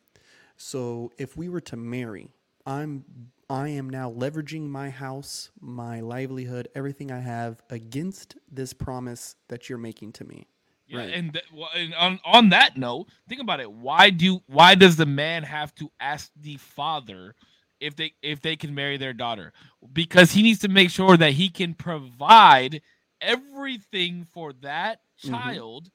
So 0.58 1.12
if 1.18 1.38
we 1.38 1.49
were 1.49 1.62
to 1.62 1.78
marry, 1.78 2.30
I'm 2.66 3.05
I 3.49 3.70
am 3.70 3.89
now 3.89 4.12
leveraging 4.12 4.68
my 4.68 4.89
house, 4.89 5.51
my 5.62 6.01
livelihood, 6.01 6.68
everything 6.76 7.12
I 7.12 7.22
have 7.22 7.62
against 7.70 8.36
this 8.51 8.74
promise 8.74 9.38
that 9.47 9.70
you're 9.70 9.78
making 9.78 10.12
to 10.14 10.26
me. 10.26 10.47
Yeah, 10.88 11.00
Right. 11.00 11.14
and, 11.14 11.34
th- 11.34 11.46
well, 11.54 11.70
and 11.76 11.94
on 11.96 12.20
on 12.24 12.50
that 12.50 12.78
note, 12.78 13.08
think 13.28 13.42
about 13.42 13.60
it. 13.60 13.70
Why 13.72 14.10
do 14.10 14.42
why 14.48 14.74
does 14.76 14.96
the 14.96 15.06
man 15.06 15.44
have 15.44 15.76
to 15.76 15.92
ask 16.00 16.32
the 16.40 16.56
father 16.58 17.36
if 17.82 17.96
they 17.98 18.14
if 18.22 18.42
they 18.42 18.56
can 18.56 18.74
marry 18.74 18.96
their 18.98 19.14
daughter? 19.14 19.52
Because 19.92 20.32
he 20.32 20.42
needs 20.44 20.60
to 20.60 20.70
make 20.70 20.90
sure 20.90 21.18
that 21.18 21.34
he 21.34 21.50
can 21.50 21.74
provide 21.74 22.82
everything 23.20 24.24
for 24.32 24.54
that 24.54 25.02
Mhm. 25.24 25.30
child 25.30 25.92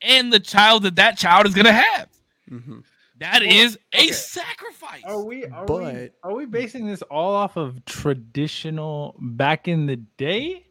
and 0.00 0.32
the 0.32 0.40
child 0.40 0.82
that 0.84 0.96
that 0.96 1.16
child 1.18 1.46
is 1.46 1.54
gonna 1.54 1.72
have. 1.72 2.08
hmm 2.48 2.80
That 3.18 3.42
Well, 3.42 3.52
is 3.52 3.78
a 3.92 3.98
okay. 3.98 4.10
sacrifice. 4.12 5.04
Are 5.04 5.22
we 5.22 5.44
are 5.46 5.62
we 5.62 5.66
But- 5.66 6.14
are 6.24 6.34
we 6.34 6.46
basing 6.46 6.86
this 6.88 7.02
all 7.02 7.34
off 7.36 7.56
of 7.56 7.84
traditional 7.84 9.14
back 9.20 9.68
in 9.68 9.86
the 9.86 9.96
day? 9.96 10.66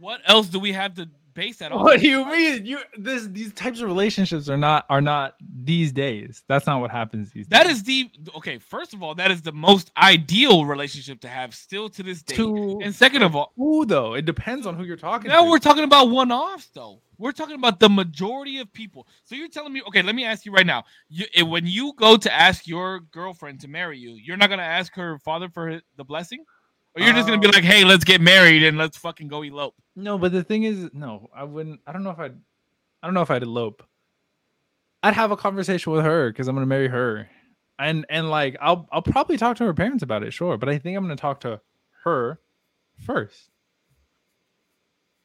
What 0.00 0.20
else 0.24 0.48
do 0.48 0.58
we 0.58 0.72
have 0.72 0.94
to 0.94 1.08
base 1.34 1.58
that 1.58 1.72
on? 1.72 1.82
What 1.82 2.00
do 2.00 2.08
you 2.08 2.24
mean? 2.24 2.64
You 2.64 2.78
this 2.98 3.26
these 3.28 3.52
types 3.52 3.80
of 3.80 3.86
relationships 3.88 4.48
are 4.48 4.56
not 4.56 4.86
are 4.88 5.00
not 5.00 5.34
these 5.62 5.92
days. 5.92 6.42
That's 6.48 6.66
not 6.66 6.80
what 6.80 6.90
happens 6.90 7.30
these 7.32 7.46
That 7.48 7.64
days. 7.66 7.76
is 7.76 7.82
the 7.82 8.10
okay. 8.36 8.58
First 8.58 8.94
of 8.94 9.02
all, 9.02 9.14
that 9.16 9.30
is 9.30 9.42
the 9.42 9.52
most 9.52 9.90
ideal 9.96 10.64
relationship 10.64 11.20
to 11.20 11.28
have 11.28 11.54
still 11.54 11.88
to 11.90 12.02
this 12.02 12.22
day. 12.22 12.36
to 12.36 12.80
and 12.82 12.94
second 12.94 13.22
of 13.22 13.36
all, 13.36 13.52
who 13.56 13.84
though? 13.84 14.14
It 14.14 14.24
depends 14.24 14.66
on 14.66 14.76
who 14.76 14.84
you're 14.84 14.96
talking 14.96 15.28
now 15.28 15.42
to. 15.44 15.50
we're 15.50 15.58
talking 15.58 15.84
about 15.84 16.10
one-offs 16.10 16.68
though. 16.74 17.00
We're 17.16 17.32
talking 17.32 17.54
about 17.54 17.78
the 17.78 17.88
majority 17.88 18.58
of 18.58 18.72
people. 18.72 19.06
So 19.22 19.36
you're 19.36 19.48
telling 19.48 19.72
me, 19.72 19.82
okay? 19.86 20.02
Let 20.02 20.16
me 20.16 20.24
ask 20.24 20.44
you 20.44 20.50
right 20.52 20.66
now. 20.66 20.82
You, 21.08 21.26
eh, 21.34 21.42
when 21.42 21.64
you 21.64 21.92
go 21.96 22.16
to 22.16 22.32
ask 22.32 22.66
your 22.66 23.00
girlfriend 23.12 23.60
to 23.60 23.68
marry 23.68 23.98
you, 23.98 24.14
you're 24.16 24.36
not 24.36 24.50
gonna 24.50 24.62
ask 24.64 24.92
her 24.96 25.18
father 25.20 25.48
for 25.48 25.80
the 25.96 26.04
blessing, 26.04 26.44
or 26.94 27.02
you're 27.02 27.12
just 27.14 27.26
gonna 27.26 27.40
be 27.40 27.48
like, 27.48 27.64
"Hey, 27.64 27.84
let's 27.84 28.04
get 28.04 28.20
married 28.20 28.62
and 28.62 28.78
let's 28.78 28.96
fucking 28.96 29.28
go 29.28 29.42
elope." 29.42 29.74
No, 29.96 30.16
but 30.16 30.32
the 30.32 30.44
thing 30.44 30.62
is, 30.62 30.90
no, 30.92 31.28
I 31.34 31.44
wouldn't. 31.44 31.80
I 31.86 31.92
don't 31.92 32.04
know 32.04 32.10
if 32.10 32.18
I'd. 32.18 32.36
I 33.02 33.06
don't 33.06 33.14
know 33.14 33.22
if 33.22 33.30
I'd 33.30 33.42
elope. 33.42 33.82
I'd 35.02 35.14
have 35.14 35.30
a 35.30 35.36
conversation 35.36 35.92
with 35.92 36.04
her 36.04 36.30
because 36.30 36.48
I'm 36.48 36.54
gonna 36.54 36.66
marry 36.66 36.88
her, 36.88 37.28
and 37.78 38.06
and 38.08 38.30
like 38.30 38.56
I'll 38.60 38.88
I'll 38.92 39.02
probably 39.02 39.36
talk 39.36 39.56
to 39.58 39.64
her 39.64 39.74
parents 39.74 40.02
about 40.02 40.22
it, 40.22 40.32
sure. 40.32 40.56
But 40.56 40.68
I 40.68 40.78
think 40.78 40.96
I'm 40.96 41.04
gonna 41.04 41.16
talk 41.16 41.40
to 41.40 41.60
her 42.04 42.38
first. 43.04 43.50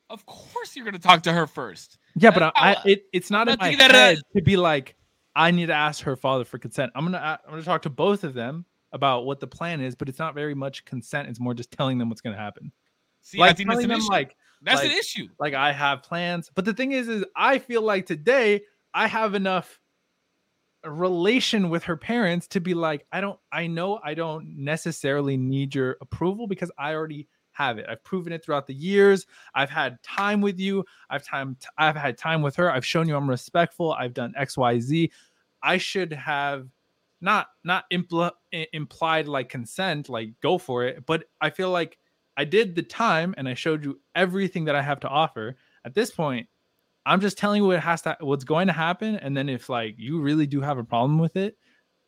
Of 0.09 0.25
course, 0.25 0.75
you're 0.75 0.85
gonna 0.85 0.97
talk 0.97 1.23
to 1.23 1.31
her 1.31 1.45
first. 1.45 1.99
Yeah, 2.15 2.31
but 2.31 2.43
I, 2.43 2.51
I 2.55 2.75
it, 2.85 3.03
it's 3.13 3.29
not 3.29 3.47
I'm 3.47 3.53
in 3.53 3.59
my 3.59 3.75
that, 3.75 3.91
uh, 3.91 3.93
head 3.93 4.17
to 4.35 4.41
be 4.41 4.57
like 4.57 4.95
I 5.35 5.51
need 5.51 5.67
to 5.67 5.73
ask 5.73 6.03
her 6.03 6.15
father 6.15 6.45
for 6.45 6.57
consent. 6.57 6.91
I'm 6.95 7.05
gonna 7.05 7.39
I'm 7.45 7.51
gonna 7.51 7.63
talk 7.63 7.83
to 7.83 7.89
both 7.89 8.23
of 8.23 8.33
them 8.33 8.65
about 8.91 9.25
what 9.25 9.39
the 9.39 9.47
plan 9.47 9.81
is, 9.81 9.95
but 9.95 10.09
it's 10.09 10.19
not 10.19 10.33
very 10.33 10.55
much 10.55 10.85
consent. 10.85 11.29
It's 11.29 11.39
more 11.39 11.53
just 11.53 11.71
telling 11.71 11.97
them 11.97 12.09
what's 12.09 12.21
gonna 12.21 12.37
happen. 12.37 12.71
See, 13.21 13.39
I 13.39 13.47
like 13.47 13.57
think 13.57 13.69
that's 13.69 13.83
an 13.83 13.89
them 13.89 13.99
issue. 13.99 14.09
like 14.09 14.35
that's 14.61 14.83
an 14.83 14.91
issue. 14.91 15.27
like 15.39 15.53
I 15.53 15.71
have 15.71 16.03
plans. 16.03 16.49
But 16.53 16.65
the 16.65 16.73
thing 16.73 16.91
is, 16.91 17.07
is 17.07 17.23
I 17.35 17.59
feel 17.59 17.81
like 17.81 18.05
today 18.05 18.61
I 18.93 19.07
have 19.07 19.35
enough 19.35 19.79
relation 20.85 21.69
with 21.69 21.83
her 21.83 21.97
parents 21.97 22.47
to 22.47 22.61
be 22.61 22.73
like, 22.73 23.05
I 23.11 23.21
don't, 23.21 23.39
I 23.51 23.67
know 23.67 23.99
I 24.03 24.13
don't 24.13 24.57
necessarily 24.57 25.37
need 25.37 25.75
your 25.75 25.97
approval 26.01 26.47
because 26.47 26.71
I 26.77 26.93
already 26.93 27.27
have 27.51 27.77
it. 27.77 27.85
I've 27.89 28.03
proven 28.03 28.31
it 28.31 28.43
throughout 28.43 28.67
the 28.67 28.73
years. 28.73 29.25
I've 29.53 29.69
had 29.69 30.01
time 30.03 30.39
with 30.41 30.59
you. 30.59 30.85
I've 31.09 31.25
time, 31.25 31.57
I've 31.77 31.95
had 31.95 32.17
time 32.17 32.41
with 32.41 32.55
her. 32.55 32.71
I've 32.71 32.85
shown 32.85 33.07
you 33.07 33.15
I'm 33.15 33.29
respectful. 33.29 33.91
I've 33.93 34.13
done 34.13 34.33
X, 34.37 34.57
Y, 34.57 34.79
Z. 34.79 35.11
I 35.61 35.77
should 35.77 36.13
have 36.13 36.67
not 37.21 37.47
not 37.63 37.85
impl- 37.91 38.31
implied 38.51 39.27
like 39.27 39.49
consent, 39.49 40.09
like 40.09 40.31
go 40.41 40.57
for 40.57 40.85
it. 40.85 41.05
But 41.05 41.25
I 41.41 41.49
feel 41.49 41.71
like 41.71 41.97
I 42.37 42.45
did 42.45 42.75
the 42.75 42.83
time 42.83 43.33
and 43.37 43.47
I 43.47 43.53
showed 43.53 43.83
you 43.83 43.99
everything 44.15 44.65
that 44.65 44.75
I 44.75 44.81
have 44.81 44.99
to 45.01 45.09
offer. 45.09 45.57
At 45.85 45.93
this 45.93 46.11
point, 46.11 46.47
I'm 47.05 47.21
just 47.21 47.37
telling 47.37 47.61
you 47.61 47.67
what 47.67 47.79
has 47.79 48.01
to 48.03 48.17
what's 48.21 48.43
going 48.43 48.67
to 48.67 48.73
happen. 48.73 49.15
And 49.15 49.35
then 49.35 49.49
if 49.49 49.69
like 49.69 49.95
you 49.97 50.21
really 50.21 50.47
do 50.47 50.61
have 50.61 50.77
a 50.77 50.83
problem 50.83 51.19
with 51.19 51.35
it, 51.35 51.57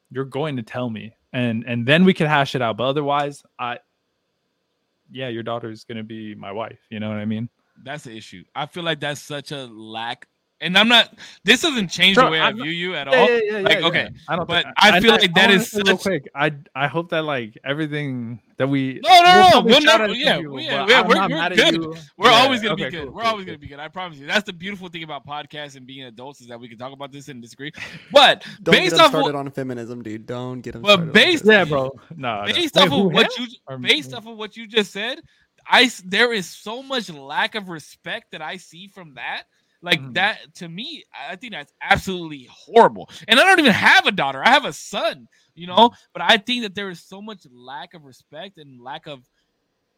you're 0.10 0.26
going 0.26 0.56
to 0.58 0.64
tell 0.64 0.90
me. 0.90 1.14
And 1.34 1.64
and 1.68 1.86
then 1.86 2.06
we 2.06 2.14
can 2.14 2.28
hash 2.28 2.56
it 2.56 2.62
out. 2.62 2.78
But 2.78 2.86
otherwise, 2.86 3.44
I 3.60 3.80
yeah, 5.12 5.28
your 5.28 5.44
daughter's 5.44 5.84
gonna 5.84 6.04
be 6.04 6.36
my 6.36 6.52
wife. 6.52 6.80
You 6.90 7.00
know 7.00 7.10
what 7.10 7.18
I 7.18 7.26
mean? 7.26 7.50
That's 7.84 8.04
the 8.04 8.16
issue. 8.16 8.44
I 8.56 8.66
feel 8.66 8.84
like 8.84 9.00
that's 9.00 9.22
such 9.22 9.52
a 9.52 9.66
lack. 9.66 10.28
And 10.62 10.78
I'm 10.78 10.88
not. 10.88 11.16
This 11.44 11.62
doesn't 11.64 11.88
change 11.88 12.14
Sure, 12.16 12.26
the 12.26 12.32
way 12.32 12.40
I 12.40 12.50
I'm 12.50 12.56
not- 12.58 12.64
view 12.66 12.72
you 12.72 12.94
at 12.96 13.08
Yeah, 13.12 13.18
all. 13.20 13.28
yeah, 13.30 13.40
yeah, 13.44 13.58
Like, 13.62 13.80
yeah, 13.80 13.88
okay, 13.88 14.04
yeah. 14.14 14.20
I 14.30 14.36
don't. 14.36 14.48
but 14.48 14.64
think- 14.64 14.76
I 14.78 15.00
feel 15.02 15.12
like 15.12 15.34
that 15.34 15.48
wanna 15.50 15.54
is 15.60 15.72
say 15.72 15.78
real 15.84 15.98
such- 15.98 16.02
quick. 16.04 16.30
I 16.36 16.52
I 16.76 16.88
hope 16.88 17.10
that 17.10 17.24
like 17.24 17.58
everything 17.64 18.40
that 18.58 18.68
we 18.68 19.00
No, 19.04 19.24
no, 19.24 19.50
no, 19.50 19.62
we'll 19.62 19.82
shout 19.82 20.02
never- 20.02 20.14
at 20.14 20.18
yeah, 20.20 20.38
you, 20.38 20.52
we- 20.52 20.66
yeah, 20.66 20.86
but 20.86 20.88
we're- 20.88 21.02
we're- 21.20 21.30
not 21.30 21.52
we're 21.52 21.56
good. 21.56 22.00
We're 22.16 22.30
always 22.30 22.62
gonna 22.62 22.74
okay, 22.76 22.86
be 22.86 22.92
good. 22.92 23.06
cool, 23.06 23.14
We're 23.16 23.22
cool, 23.22 23.30
always 23.32 23.46
cool. 23.46 23.54
gonna 23.54 23.58
be 23.58 23.68
good. 23.68 23.80
I 23.80 23.88
promise 23.88 24.20
you. 24.20 24.28
That's 24.28 24.46
the 24.46 24.54
beautiful 24.54 24.88
thing 24.90 25.02
about 25.02 25.26
podcasts 25.26 25.76
and 25.76 25.88
being 25.88 26.04
adults 26.04 26.42
is 26.42 26.48
that 26.48 26.60
we 26.60 26.68
can 26.70 26.78
talk 26.78 26.94
about 26.94 27.12
this 27.12 27.28
and 27.28 27.42
disagree. 27.42 27.72
But 28.12 28.46
Don't 28.62 28.74
based 28.76 28.92
get 28.96 29.02
off 29.02 29.10
started 29.10 29.36
on 29.36 29.50
feminism, 29.50 30.04
dude. 30.04 30.28
Don't 30.28 30.62
get 30.62 30.74
them 30.74 30.84
Well, 30.84 30.94
started. 30.98 31.10
on 31.10 31.14
based- 31.14 31.46
Yeah, 31.46 31.64
bro. 31.66 31.90
No, 32.16 32.46
no. 32.46 32.54
based 32.54 32.78
off 32.78 32.90
who, 32.90 33.08
of 33.08 33.14
what 33.14 33.36
you 33.40 33.48
based 33.80 34.14
off 34.14 34.28
of 34.28 34.38
what 34.38 34.56
you 34.56 34.68
just 34.68 34.92
said, 34.92 35.22
I 35.68 35.84
s- 35.84 36.04
there 36.06 36.26
I 36.26 36.28
there 36.28 36.34
is 36.34 36.46
so 36.48 36.84
much 36.84 37.10
lack 37.10 37.56
of 37.56 37.70
respect 37.70 38.32
that 38.32 38.44
I 38.44 38.58
see 38.58 38.88
from 38.88 39.16
that. 39.16 39.44
Like 39.82 40.02
Mhm. 40.02 40.14
that 40.14 40.53
to 40.56 40.70
me, 40.70 41.03
I 41.14 41.34
I 41.34 41.36
think 41.36 41.53
that's 41.53 41.74
absolutely 41.82 42.48
horrible. 42.52 43.10
And 43.28 43.40
I 43.40 43.44
don't 43.44 43.60
even 43.60 43.72
have 43.74 44.06
a 44.08 44.12
daughter; 44.12 44.44
I 44.44 44.49
have 44.49 44.66
a 44.66 44.74
son. 44.74 45.28
You 45.56 45.68
know, 45.68 45.90
Mm-hmm. 45.90 45.94
but 46.14 46.22
I 46.22 46.38
think 46.38 46.64
that 46.64 46.76
there 46.76 46.90
is 46.90 47.03
so 47.03 47.22
much 47.22 47.45
lack 47.52 47.94
of 47.94 48.03
respect 48.06 48.58
and 48.58 48.80
lack 48.82 49.08
of 49.08 49.28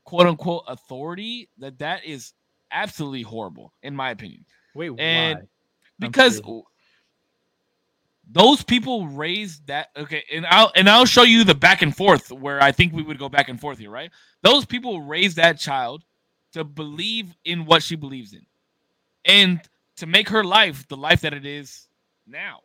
quote 0.05 0.27
unquote 0.27 0.64
authority 0.68 1.49
that 1.60 1.80
that 1.80 2.05
is 2.05 2.34
absolutely 2.72 3.22
horrible, 3.23 3.73
in 3.84 3.95
my 3.95 4.11
opinion. 4.11 4.45
Wait, 4.73 4.89
and 4.97 5.39
why? 5.39 5.47
Because 5.99 6.41
those 8.31 8.64
people 8.64 9.07
raised 9.07 9.68
that 9.68 9.89
okay, 9.97 10.23
and 10.31 10.45
I'll 10.45 10.72
and 10.76 10.89
I'll 10.89 11.05
show 11.05 11.23
you 11.23 11.43
the 11.43 11.55
back 11.55 11.81
and 11.81 11.95
forth 11.95 12.31
where 12.31 12.61
I 12.61 12.72
think 12.72 12.93
we 12.93 13.03
would 13.03 13.19
go 13.19 13.30
back 13.30 13.49
and 13.49 13.60
forth 13.60 13.77
here, 13.80 13.91
right? 13.91 14.11
Those 14.41 14.65
people 14.65 15.01
raised 15.01 15.38
that 15.38 15.60
child 15.60 16.03
to 16.53 16.64
believe 16.64 17.35
in 17.45 17.65
what 17.65 17.84
she 17.84 17.95
believes 17.95 18.34
in, 18.34 18.45
and 19.26 19.61
to 19.97 20.05
make 20.05 20.29
her 20.29 20.43
life 20.43 20.87
the 20.87 20.97
life 20.97 21.21
that 21.21 21.33
it 21.33 21.45
is 21.45 21.87
now, 22.27 22.59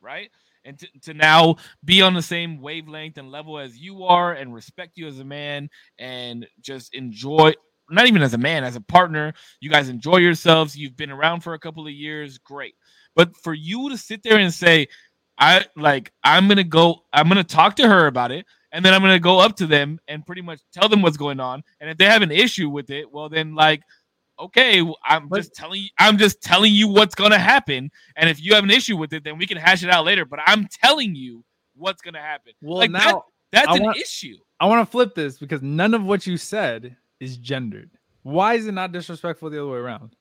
right? 0.00 0.30
And 0.64 0.78
to, 0.78 0.86
to 1.02 1.14
now 1.14 1.56
be 1.84 2.02
on 2.02 2.14
the 2.14 2.22
same 2.22 2.60
wavelength 2.60 3.18
and 3.18 3.30
level 3.30 3.58
as 3.58 3.76
you 3.76 4.04
are, 4.04 4.32
and 4.32 4.54
respect 4.54 4.96
you 4.96 5.08
as 5.08 5.18
a 5.18 5.24
man, 5.24 5.68
and 5.98 6.46
just 6.60 6.94
enjoy 6.94 7.54
not 7.90 8.06
even 8.06 8.22
as 8.22 8.32
a 8.32 8.38
man, 8.38 8.64
as 8.64 8.76
a 8.76 8.80
partner. 8.80 9.34
You 9.60 9.68
guys 9.68 9.88
enjoy 9.88 10.18
yourselves. 10.18 10.76
You've 10.76 10.96
been 10.96 11.10
around 11.10 11.40
for 11.40 11.54
a 11.54 11.58
couple 11.58 11.86
of 11.86 11.92
years, 11.92 12.38
great. 12.38 12.74
But 13.14 13.36
for 13.36 13.52
you 13.52 13.90
to 13.90 13.98
sit 13.98 14.22
there 14.22 14.38
and 14.38 14.54
say, 14.54 14.88
I 15.38 15.66
like, 15.76 16.12
I'm 16.22 16.48
gonna 16.48 16.64
go, 16.64 17.02
I'm 17.12 17.28
gonna 17.28 17.44
talk 17.44 17.76
to 17.76 17.88
her 17.88 18.06
about 18.06 18.30
it, 18.30 18.46
and 18.70 18.84
then 18.84 18.94
I'm 18.94 19.02
gonna 19.02 19.18
go 19.18 19.40
up 19.40 19.56
to 19.56 19.66
them 19.66 19.98
and 20.08 20.24
pretty 20.24 20.42
much 20.42 20.60
tell 20.72 20.88
them 20.88 21.02
what's 21.02 21.16
going 21.16 21.40
on. 21.40 21.62
And 21.80 21.90
if 21.90 21.98
they 21.98 22.06
have 22.06 22.22
an 22.22 22.30
issue 22.30 22.70
with 22.70 22.90
it, 22.90 23.10
well, 23.10 23.28
then 23.28 23.54
like, 23.54 23.82
okay, 24.42 24.80
I'm 25.04 25.28
But- 25.28 25.38
just 25.38 25.54
telling 25.54 25.82
you, 25.82 25.88
I'm 25.98 26.18
just 26.18 26.42
telling 26.42 26.72
you 26.72 26.88
what's 26.88 27.14
gonna 27.14 27.38
happen. 27.38 27.90
And 28.16 28.28
if 28.28 28.40
you 28.42 28.54
have 28.54 28.64
an 28.64 28.70
issue 28.70 28.96
with 28.96 29.12
it, 29.12 29.24
then 29.24 29.38
we 29.38 29.46
can 29.46 29.56
hash 29.58 29.82
it 29.82 29.90
out 29.90 30.04
later. 30.04 30.24
But 30.24 30.40
I'm 30.46 30.66
telling 30.68 31.14
you 31.14 31.44
what's 31.74 32.02
gonna 32.02 32.20
happen. 32.20 32.52
Well, 32.60 32.78
Like, 32.78 32.92
that- 32.92 33.04
now 33.12 33.24
That's 33.50 33.68
I 33.68 33.76
an 33.76 33.82
want- 33.82 33.98
issue. 33.98 34.36
I 34.60 34.66
want 34.66 34.86
to 34.86 34.90
flip 34.90 35.14
this 35.14 35.38
because 35.38 35.60
none 35.62 35.92
of 35.94 36.02
what 36.04 36.26
you 36.26 36.36
said 36.36 36.96
is 37.20 37.36
gendered. 37.36 37.90
Why 38.22 38.54
is 38.54 38.66
it 38.66 38.72
not 38.72 38.92
disrespectful 38.92 39.50
the 39.50 39.60
other 39.60 39.70
way 39.70 39.78
around? 39.78 40.14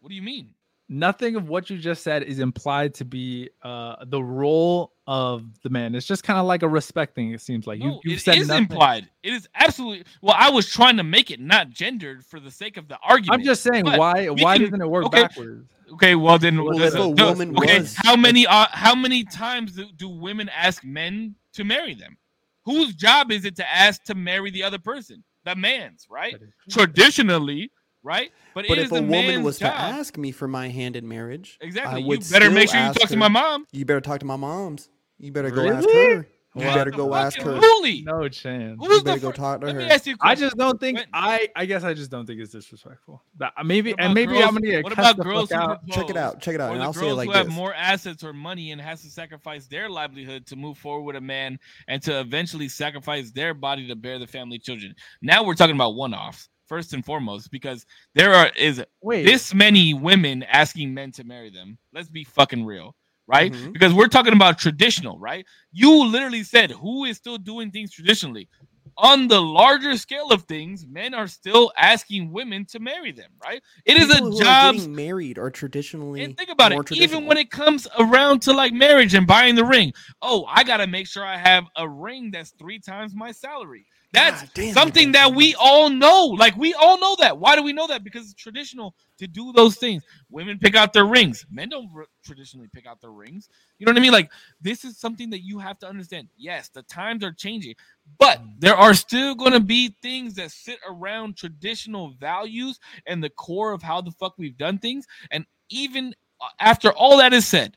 What 0.00 0.08
do 0.10 0.14
you 0.14 0.22
mean? 0.22 0.54
Nothing 0.92 1.36
of 1.36 1.48
what 1.48 1.70
you 1.70 1.78
just 1.78 2.02
said 2.02 2.22
is 2.22 2.38
implied 2.38 2.92
to 2.94 3.04
be 3.06 3.48
uh, 3.62 4.04
the 4.06 4.22
role 4.22 4.92
of 5.06 5.42
the 5.62 5.70
man. 5.70 5.94
It's 5.94 6.06
just 6.06 6.22
kind 6.22 6.38
of 6.38 6.44
like 6.44 6.62
a 6.62 6.68
respect 6.68 7.14
thing. 7.14 7.32
It 7.32 7.40
seems 7.40 7.66
like 7.66 7.78
No, 7.80 7.86
you 8.04 8.10
you 8.10 8.16
it 8.16 8.20
said 8.20 8.36
is 8.36 8.48
nothing. 8.48 8.64
implied. 8.64 9.08
It 9.22 9.32
is 9.32 9.48
absolutely. 9.54 10.04
Well, 10.20 10.36
I 10.38 10.50
was 10.50 10.68
trying 10.68 10.98
to 10.98 11.02
make 11.02 11.30
it 11.30 11.40
not 11.40 11.70
gendered 11.70 12.24
for 12.26 12.38
the 12.40 12.50
sake 12.50 12.76
of 12.76 12.88
the 12.88 12.98
argument. 13.02 13.40
I'm 13.40 13.44
just 13.44 13.62
saying 13.62 13.86
why 13.86 14.26
why 14.28 14.56
can- 14.58 14.64
doesn't 14.66 14.82
it 14.82 14.88
work 14.90 15.06
okay, 15.06 15.22
backwards? 15.22 15.66
Okay, 15.94 16.14
well 16.14 16.38
then, 16.38 16.62
Well, 16.62 16.76
does- 16.78 16.94
if 16.94 17.00
a 17.00 17.14
does- 17.14 17.38
woman 17.38 17.56
okay, 17.56 17.80
was- 17.80 17.94
how 17.96 18.14
many 18.14 18.46
uh, 18.46 18.66
how 18.72 18.94
many 18.94 19.24
times 19.24 19.72
do, 19.72 19.86
do 19.96 20.10
women 20.10 20.50
ask 20.50 20.84
men 20.84 21.34
to 21.54 21.64
marry 21.64 21.94
them? 21.94 22.18
Whose 22.66 22.94
job 22.94 23.32
is 23.32 23.46
it 23.46 23.56
to 23.56 23.68
ask 23.68 24.04
to 24.04 24.14
marry 24.14 24.50
the 24.50 24.62
other 24.62 24.78
person? 24.78 25.24
The 25.44 25.56
man's, 25.56 26.06
right? 26.10 26.36
Traditionally, 26.70 27.70
right? 28.02 28.30
But, 28.54 28.66
But 28.68 28.78
it 28.78 28.80
if 28.80 28.84
is 28.86 28.90
the 28.90 28.96
a 28.98 29.02
woman 29.02 29.42
was 29.42 29.58
job. 29.58 29.72
to 29.72 29.78
ask 29.78 30.16
me 30.18 30.30
for 30.32 30.48
my 30.48 30.68
hand 30.68 30.96
in 30.96 31.08
marriage, 31.08 31.58
exactly, 31.60 32.02
I 32.02 32.06
you 32.06 32.18
better 32.30 32.50
make 32.50 32.68
sure 32.70 32.78
you 32.80 32.86
ask 32.86 33.00
talk 33.00 33.08
to 33.10 33.16
my 33.16 33.28
mom. 33.28 33.66
you 33.72 33.84
better 33.84 34.00
talk 34.00 34.20
to 34.20 34.26
my 34.26 34.36
mom's. 34.36 34.88
You 35.18 35.32
better 35.32 35.50
go 35.50 35.68
ask 35.70 35.88
her. 35.88 36.26
You 36.54 36.66
What 36.66 36.74
better 36.74 36.90
go 36.90 37.14
ask 37.14 37.40
her. 37.40 37.54
Absolutely. 37.54 38.02
No 38.02 38.28
chance. 38.28 38.76
Who's 38.78 38.98
You 38.98 39.04
better 39.04 39.20
go 39.20 39.30
fir- 39.30 39.36
talk 39.36 39.60
to 39.62 39.72
her. 39.72 39.80
ask 39.80 40.04
you 40.04 40.12
a 40.12 40.16
I 40.20 40.34
question. 40.34 40.46
just 40.48 40.56
don't 40.58 40.78
think 40.78 40.98
I 41.14 41.48
I 41.56 41.64
guess 41.64 41.82
I 41.82 41.94
just 41.94 42.10
don't 42.10 42.26
think 42.26 42.40
it's 42.42 42.52
disrespectful. 42.52 43.22
That 43.38 43.54
uh, 43.56 43.64
maybe 43.64 43.92
What 43.92 44.00
and 44.02 44.12
maybe 44.12 44.32
girls- 44.34 44.44
I'm 44.44 44.54
gonna 44.56 44.66
get 44.66 44.84
what 44.84 44.92
about 44.92 45.18
girls 45.18 45.48
who 45.48 45.56
out. 45.56 45.80
propose? 45.86 45.94
Check 45.96 46.10
it 46.10 46.16
out. 46.18 46.42
Check 46.42 46.54
it 46.56 46.60
out. 46.60 46.68
or 46.68 46.72
And 46.72 46.80
the 46.82 46.84
I'll 46.84 46.92
say 46.92 47.00
it 47.00 47.04
girls 47.04 47.16
like 47.16 47.28
who 47.30 47.32
have 47.36 47.48
more 47.48 47.72
assets 47.72 48.22
or 48.22 48.34
money 48.34 48.72
and 48.72 48.80
has 48.82 49.00
to 49.00 49.08
sacrifice 49.10 49.66
their 49.66 49.88
livelihood 49.88 50.44
to 50.48 50.56
move 50.56 50.76
forward 50.76 51.04
with 51.04 51.16
a 51.16 51.22
man 51.22 51.58
and 51.88 52.02
to 52.02 52.20
eventually 52.20 52.68
sacrifice 52.68 53.30
their 53.30 53.54
body 53.54 53.88
to 53.88 53.96
bear 53.96 54.18
the 54.18 54.26
family 54.26 54.58
children. 54.58 54.94
Now 55.22 55.44
we're 55.44 55.54
talking 55.54 55.76
about 55.76 55.94
one-offs 55.94 56.50
first 56.72 56.94
and 56.94 57.04
foremost 57.04 57.50
because 57.50 57.84
there 58.14 58.32
are 58.32 58.50
is 58.56 58.82
Wait, 59.02 59.24
this 59.24 59.52
many 59.52 59.92
women 59.92 60.42
asking 60.44 60.94
men 60.94 61.12
to 61.12 61.22
marry 61.22 61.50
them. 61.50 61.76
Let's 61.92 62.08
be 62.08 62.24
fucking 62.24 62.64
real, 62.64 62.96
right? 63.26 63.52
Mhm. 63.52 63.74
Because 63.74 63.92
we're 63.92 64.08
talking 64.08 64.32
about 64.32 64.58
traditional, 64.58 65.18
right? 65.18 65.44
You 65.70 66.06
literally 66.06 66.42
said 66.42 66.70
who 66.70 67.04
is 67.04 67.18
still 67.18 67.36
doing 67.36 67.70
things 67.70 67.92
traditionally. 67.92 68.48
On 68.96 69.28
the 69.28 69.40
larger 69.40 69.98
scale 69.98 70.30
of 70.32 70.44
things, 70.44 70.86
men 70.86 71.12
are 71.12 71.26
still 71.26 71.72
asking 71.76 72.32
women 72.32 72.64
to 72.72 72.80
marry 72.80 73.12
them, 73.12 73.30
right? 73.44 73.62
It 73.84 73.98
is 73.98 74.08
People 74.08 74.28
a 74.28 74.30
who 74.30 74.40
job 74.42 74.76
married 74.88 75.36
or 75.38 75.50
traditionally. 75.50 76.24
and 76.24 76.36
think 76.38 76.48
about 76.48 76.72
it. 76.72 76.92
Even 76.92 77.26
when 77.26 77.36
it 77.36 77.50
comes 77.50 77.86
around 77.98 78.40
to 78.42 78.54
like 78.54 78.72
marriage 78.72 79.12
and 79.12 79.26
buying 79.26 79.56
the 79.56 79.64
ring, 79.64 79.92
oh, 80.22 80.46
I 80.48 80.64
gotta 80.64 80.86
make 80.86 81.06
sure 81.06 81.24
I 81.24 81.36
have 81.36 81.64
a 81.76 81.86
ring 81.86 82.30
that's 82.30 82.52
three 82.58 82.78
times 82.80 83.14
my 83.14 83.30
salary. 83.30 83.84
That's 84.12 84.42
God 84.42 84.50
damn 84.54 84.64
it, 84.68 84.74
something 84.74 85.12
that 85.12 85.34
we 85.34 85.54
all 85.58 85.88
know. 85.88 86.26
Like 86.26 86.56
we 86.56 86.74
all 86.74 86.98
know 87.00 87.16
that. 87.20 87.38
Why 87.38 87.56
do 87.56 87.62
we 87.62 87.72
know 87.72 87.86
that? 87.86 88.04
Because 88.04 88.24
it's 88.24 88.34
traditional 88.34 88.94
to 89.18 89.26
do 89.26 89.52
those 89.52 89.76
things. 89.76 90.02
Women 90.30 90.58
pick 90.58 90.74
out 90.76 90.92
their 90.92 91.06
rings. 91.06 91.46
Men 91.50 91.70
don't 91.70 91.88
r- 91.96 92.06
traditionally 92.24 92.68
pick 92.72 92.86
out 92.86 93.00
their 93.00 93.10
rings. 93.12 93.48
You 93.78 93.86
know 93.86 93.92
what 93.92 93.98
I 93.98 94.02
mean? 94.02 94.12
Like 94.12 94.30
this 94.60 94.84
is 94.84 94.98
something 94.98 95.30
that 95.30 95.40
you 95.40 95.58
have 95.58 95.78
to 95.80 95.88
understand. 95.88 96.28
Yes, 96.36 96.68
the 96.68 96.82
times 96.82 97.24
are 97.24 97.32
changing, 97.32 97.74
but 98.18 98.40
there 98.58 98.76
are 98.76 98.92
still 98.94 99.34
going 99.34 99.52
to 99.52 99.60
be 99.60 99.96
things 100.02 100.34
that 100.34 100.50
sit 100.50 100.78
around 100.86 101.36
traditional 101.36 102.10
values 102.20 102.78
and 103.06 103.24
the 103.24 103.30
core 103.30 103.72
of 103.72 103.82
how 103.82 104.00
the 104.02 104.10
fuck 104.12 104.34
we've 104.36 104.58
done 104.58 104.78
things. 104.78 105.06
And 105.30 105.46
even 105.70 106.14
uh, 106.40 106.46
after 106.60 106.90
all 106.92 107.16
that 107.18 107.32
is 107.32 107.46
said, 107.46 107.76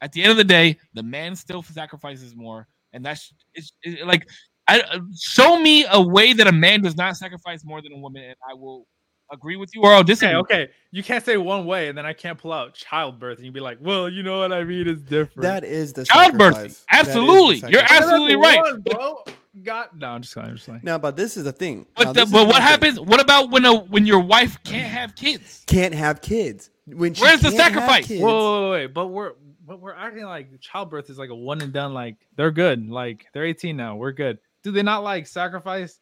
at 0.00 0.12
the 0.12 0.22
end 0.22 0.32
of 0.32 0.36
the 0.36 0.44
day, 0.44 0.78
the 0.94 1.02
man 1.02 1.36
still 1.36 1.62
sacrifices 1.62 2.34
more, 2.34 2.66
and 2.92 3.04
that's 3.04 3.32
it's, 3.54 3.72
it- 3.82 4.06
like 4.06 4.26
I 4.68 4.80
uh, 4.80 4.98
show 5.18 5.58
me 5.58 5.86
a 5.90 6.00
way 6.00 6.32
that 6.32 6.46
a 6.46 6.52
man 6.52 6.82
does 6.82 6.96
not 6.96 7.16
sacrifice 7.16 7.64
more 7.64 7.80
than 7.82 7.92
a 7.92 7.98
woman, 7.98 8.22
and 8.24 8.36
I 8.48 8.54
will 8.54 8.86
agree 9.32 9.56
with 9.56 9.70
you 9.74 9.82
or 9.82 9.92
I'll 9.92 10.04
disagree. 10.04 10.36
okay, 10.36 10.62
okay. 10.62 10.72
You 10.90 11.02
can't 11.02 11.24
say 11.24 11.36
one 11.36 11.66
way 11.66 11.88
and 11.88 11.98
then 11.98 12.06
I 12.06 12.12
can't 12.12 12.38
pull 12.38 12.52
out 12.52 12.74
childbirth 12.74 13.38
and 13.38 13.44
you'd 13.44 13.54
be 13.54 13.60
like, 13.60 13.78
well, 13.80 14.08
you 14.08 14.22
know 14.22 14.40
what 14.40 14.52
I 14.52 14.64
mean? 14.64 14.88
It's 14.88 15.02
different. 15.02 15.42
That 15.42 15.64
is 15.64 15.92
the 15.92 16.04
Childbirth, 16.04 16.54
sacrifice. 16.54 16.84
That 16.90 17.00
is 17.00 17.14
the 17.14 17.20
absolutely. 17.20 17.70
You're 17.70 17.82
absolutely 17.82 18.32
the 18.34 18.38
right. 18.38 18.60
one, 18.60 18.80
bro. 18.82 19.24
God, 19.62 19.88
no, 19.96 20.08
I'm 20.08 20.22
just 20.22 20.34
kidding. 20.34 20.50
I'm 20.50 20.56
just 20.56 20.66
saying. 20.66 20.80
Now, 20.82 20.98
but 20.98 21.16
this 21.16 21.36
is 21.36 21.44
the 21.44 21.52
thing. 21.52 21.86
Now, 21.98 22.04
But 22.04 22.12
the, 22.12 22.26
but 22.26 22.46
what 22.46 22.60
happens? 22.60 23.00
What 23.00 23.20
about 23.20 23.50
when 23.50 23.64
a 23.64 23.74
when 23.74 24.04
your 24.04 24.20
wife 24.20 24.62
can't 24.64 24.86
have 24.90 25.16
kids? 25.16 25.64
Can't 25.66 25.94
have 25.94 26.20
kids. 26.20 26.70
When 26.84 27.14
she 27.14 27.22
Where's 27.22 27.40
the 27.40 27.50
sacrifice? 27.50 28.06
kids- 28.06 28.22
Whoa, 28.22 28.28
whoa, 28.28 28.60
whoa, 28.62 28.70
wait, 28.72 28.86
but 28.88 29.06
we're 29.08 29.32
but 29.66 29.80
we're 29.80 29.94
acting 29.94 30.24
like 30.24 30.60
childbirth 30.60 31.08
is 31.08 31.18
like 31.18 31.30
a 31.30 31.34
one 31.34 31.62
and 31.62 31.72
done. 31.72 31.94
Like 31.94 32.16
they're 32.36 32.50
good. 32.50 32.88
Like 32.88 33.26
they're 33.32 33.46
18 33.46 33.76
now. 33.76 33.96
We're 33.96 34.12
good. 34.12 34.38
Do 34.66 34.72
they 34.72 34.82
not 34.82 35.04
like 35.04 35.28
sacrifice? 35.28 36.00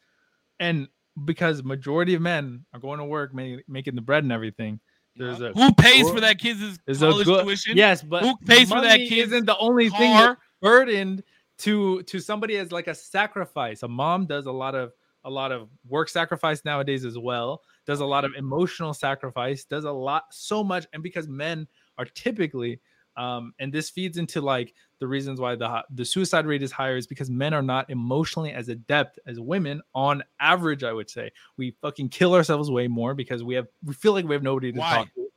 And 0.59 0.89
because 1.23 1.62
majority 1.62 2.15
of 2.15 2.23
men 2.23 2.65
are 2.73 2.81
going 2.81 2.99
to 2.99 3.05
work, 3.05 3.35
ma- 3.35 3.59
making 3.69 3.95
the 3.95 4.01
bread 4.01 4.24
and 4.24 4.32
everything. 4.32 4.81
There's 5.16 5.43
a 5.43 5.51
Who 5.51 5.70
pays 5.74 6.11
for 6.11 6.20
that 6.20 6.39
kid's 6.39 6.78
there's 6.86 7.03
a 7.03 7.11
college 7.11 7.27
good 7.27 7.45
tuition? 7.45 7.77
yes, 7.77 8.03
but 8.03 8.23
Who 8.23 8.35
pays 8.39 8.70
for 8.70 8.81
that 8.81 8.89
money 8.89 9.09
kid's 9.09 9.32
Isn't 9.32 9.45
the 9.45 9.59
only 9.59 9.91
thing 9.91 10.15
that's 10.15 10.41
burdened 10.62 11.23
to 11.59 12.03
to 12.05 12.20
somebody 12.20 12.57
as 12.57 12.73
like 12.73 12.86
a 12.86 12.95
sacrifice. 12.95 13.82
A 13.82 13.89
mom 13.89 14.24
does 14.24 14.47
a 14.47 14.53
lot 14.53 14.74
of 14.74 14.93
a 15.24 15.31
lot 15.31 15.53
of 15.53 15.69
work 15.86 16.09
sacrifice 16.09 16.65
nowadays 16.65 17.05
as 17.05 17.19
well. 17.19 17.61
Does 17.86 18.01
a 18.01 18.07
lot 18.07 18.24
of 18.24 18.32
emotional 18.35 18.95
sacrifice. 18.95 19.66
Does 19.66 19.85
a 19.85 19.93
lot 19.93 20.24
so 20.31 20.65
much, 20.65 20.86
and 20.95 21.03
because 21.03 21.28
men 21.28 21.69
are 21.99 22.07
typically 22.07 22.81
um, 23.16 23.55
and 23.59 23.73
this 23.73 23.91
feeds 23.91 24.19
into 24.19 24.41
like 24.41 24.74
the 24.99 25.07
reasons 25.07 25.41
why 25.41 25.55
the 25.55 25.85
the 25.95 26.05
suicide 26.05 26.47
rate 26.47 26.62
is 26.62 26.73
higher 26.73 26.97
is 26.97 27.07
because 27.07 27.31
men 27.31 27.55
are 27.55 27.62
not 27.62 27.91
emotionally 27.91 28.53
as 28.53 28.69
adept 28.69 29.19
as 29.27 29.39
women 29.39 29.81
on 29.95 30.23
average. 30.41 30.85
I 30.85 30.93
would 30.93 31.11
say 31.11 31.31
we 31.57 31.73
fucking 31.82 32.09
kill 32.09 32.35
ourselves 32.35 32.70
way 32.70 32.89
more 32.89 33.15
because 33.15 33.43
we 33.43 33.55
have 33.55 33.66
we 33.85 33.95
feel 33.95 34.12
like 34.12 34.24
we 34.27 34.35
have 34.35 34.43
nobody 34.43 34.73
to 34.73 34.78
Why? 34.78 34.95
talk 34.95 35.15
to. 35.15 35.28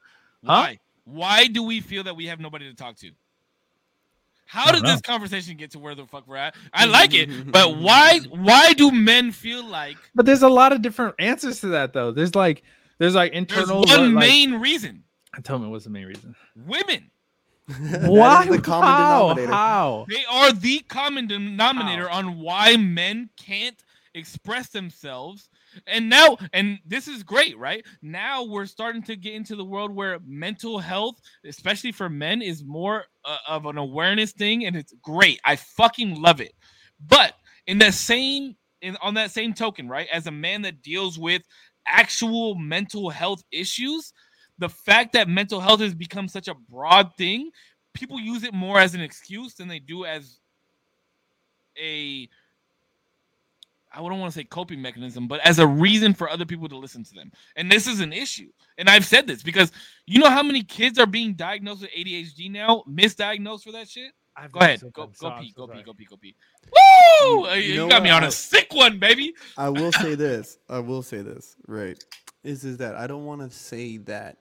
Why? 0.42 0.80
Why 1.06 1.48
do 1.48 1.64
we 1.64 1.82
feel 1.82 2.04
that 2.04 2.16
we 2.16 2.26
have 2.28 2.40
nobody 2.40 2.70
to 2.70 2.76
talk 2.76 2.98
to? 2.98 3.12
How 4.46 4.72
did 4.72 4.84
don't 4.84 4.94
this 4.94 5.02
conversation 5.02 5.58
get 5.58 5.72
to 5.72 5.80
where 5.80 5.94
the 5.94 6.06
fuck 6.06 6.26
we're 6.26 6.38
at? 6.38 6.56
I 6.74 6.86
like 6.86 7.14
it, 7.14 7.52
but 7.52 7.78
why? 7.78 8.20
Why 8.30 8.74
do 8.74 8.92
men 8.92 9.32
feel 9.32 9.64
like 9.64 9.98
But 10.16 10.26
there's 10.26 10.42
a 10.42 10.50
lot 10.50 10.72
of 10.72 10.82
different 10.82 11.16
answers 11.20 11.60
to 11.62 11.68
that 11.68 11.92
though. 11.94 12.12
There's 12.12 12.34
like 12.34 12.64
there's 12.98 13.14
like 13.14 13.34
there's 13.34 13.40
internal 13.40 13.84
one 13.84 14.16
like- 14.16 14.28
main 14.28 14.54
reason? 14.56 15.04
Tell 15.44 15.60
me 15.60 15.68
what's 15.68 15.84
the 15.84 15.92
main 15.92 16.06
reason? 16.08 16.36
Women. 16.66 17.12
That 17.80 18.10
Why? 18.10 18.48
the 18.48 18.62
common 18.62 18.88
How? 18.88 19.34
denominator. 19.34 19.52
How? 19.52 20.06
They 20.10 20.26
are 20.30 20.54
the 20.54 20.80
common 20.88 21.28
denominator 21.28 22.10
on 22.10 22.40
why 22.40 22.78
men 22.78 23.30
can't 23.38 23.82
express 24.14 24.70
themselves. 24.70 25.50
And 25.86 26.10
now, 26.10 26.38
and 26.54 26.80
this 26.86 27.08
is 27.08 27.24
great, 27.24 27.58
right? 27.58 27.86
Now 28.02 28.44
we're 28.44 28.66
starting 28.66 29.04
to 29.04 29.16
get 29.16 29.34
into 29.34 29.56
the 29.56 29.66
world 29.66 29.94
where 29.94 30.18
mental 30.26 30.80
health, 30.80 31.20
especially 31.46 31.92
for 31.92 32.10
men, 32.10 32.42
is 32.42 32.64
more 32.64 33.06
uh, 33.26 33.38
of 33.48 33.66
an 33.66 33.78
awareness 33.78 34.32
thing, 34.32 34.66
and 34.66 34.76
it's 34.76 34.94
great. 35.02 35.40
I 35.46 35.58
fucking 35.58 36.22
love 36.22 36.42
it. 36.42 36.54
But 37.06 37.34
in 37.68 37.78
that 37.80 37.94
same, 37.94 38.56
in 38.82 38.98
on 39.02 39.14
that 39.16 39.32
same 39.32 39.54
token, 39.54 39.88
right, 39.90 40.08
as 40.12 40.26
a 40.26 40.32
man 40.32 40.62
that 40.64 40.82
deals 40.82 41.20
with 41.20 41.44
actual 41.86 42.56
mental 42.56 43.10
health 43.10 43.44
issues, 43.52 44.14
the 44.60 44.70
fact 44.70 45.14
that 45.14 45.28
mental 45.30 45.60
health 45.60 45.80
has 45.82 45.94
become 45.94 46.28
such 46.28 46.48
a 46.48 46.54
broad 46.70 47.14
thing 47.16 47.52
people 47.94 48.20
use 48.20 48.44
it 48.44 48.54
more 48.54 48.80
as 48.80 48.94
an 48.94 49.02
excuse 49.02 49.56
than 49.56 49.68
they 49.68 49.80
do 49.80 50.06
as 50.06 50.40
a 51.82 52.30
I 53.92 53.98
don't 54.00 54.20
want 54.20 54.32
to 54.34 54.38
say 54.40 54.44
coping 54.44 54.82
mechanism, 54.82 55.28
but 55.28 55.40
as 55.40 55.58
a 55.58 55.66
reason 55.66 56.14
for 56.14 56.30
other 56.30 56.46
people 56.46 56.70
to 56.70 56.78
listen 56.78 57.04
to 57.06 57.14
them. 57.16 57.32
And 57.56 57.72
this 57.72 57.88
is 57.88 58.00
an 58.00 58.14
issue. 58.14 58.50
And 58.78 58.88
I've 58.90 59.06
said 59.06 59.26
this 59.26 59.42
because 59.42 59.72
you 60.06 60.20
know 60.20 60.30
how 60.30 60.44
many 60.44 60.62
kids 60.62 61.00
are 61.00 61.08
being 61.08 61.34
diagnosed 61.34 61.82
with 61.82 61.90
ADHD 61.92 62.52
now, 62.52 62.84
misdiagnosed 62.88 63.64
for 63.64 63.72
that 63.72 63.88
shit. 63.90 64.12
I've 64.36 64.52
Go 64.52 64.60
ahead, 64.60 64.82
so 64.82 64.90
go 64.92 65.08
bad. 65.08 65.18
go 65.20 65.32
pee, 65.40 65.54
go 65.56 65.68
pee, 65.68 65.82
go 65.84 65.94
pee, 65.94 66.06
go 66.06 66.16
pee. 66.18 66.36
Woo! 66.72 67.48
You- 67.48 67.54
You, 67.56 67.62
you 67.74 67.76
know 67.78 67.90
got 67.90 68.04
me 68.04 68.12
on 68.12 68.24
I- 68.24 68.28
a 68.28 68.32
sick 68.32 68.68
one, 68.74 69.00
baby. 69.00 69.34
I 69.58 69.70
will 69.70 69.92
say 69.94 70.14
this. 70.14 70.60
I 70.70 70.78
will 70.80 71.02
say 71.02 71.24
this. 71.24 71.56
Right. 71.68 71.98
Is 72.44 72.64
is 72.66 72.78
that 72.78 72.96
I 72.96 73.08
don't 73.08 73.26
want 73.26 73.42
to 73.42 73.50
say 73.50 73.98
that 73.98 74.38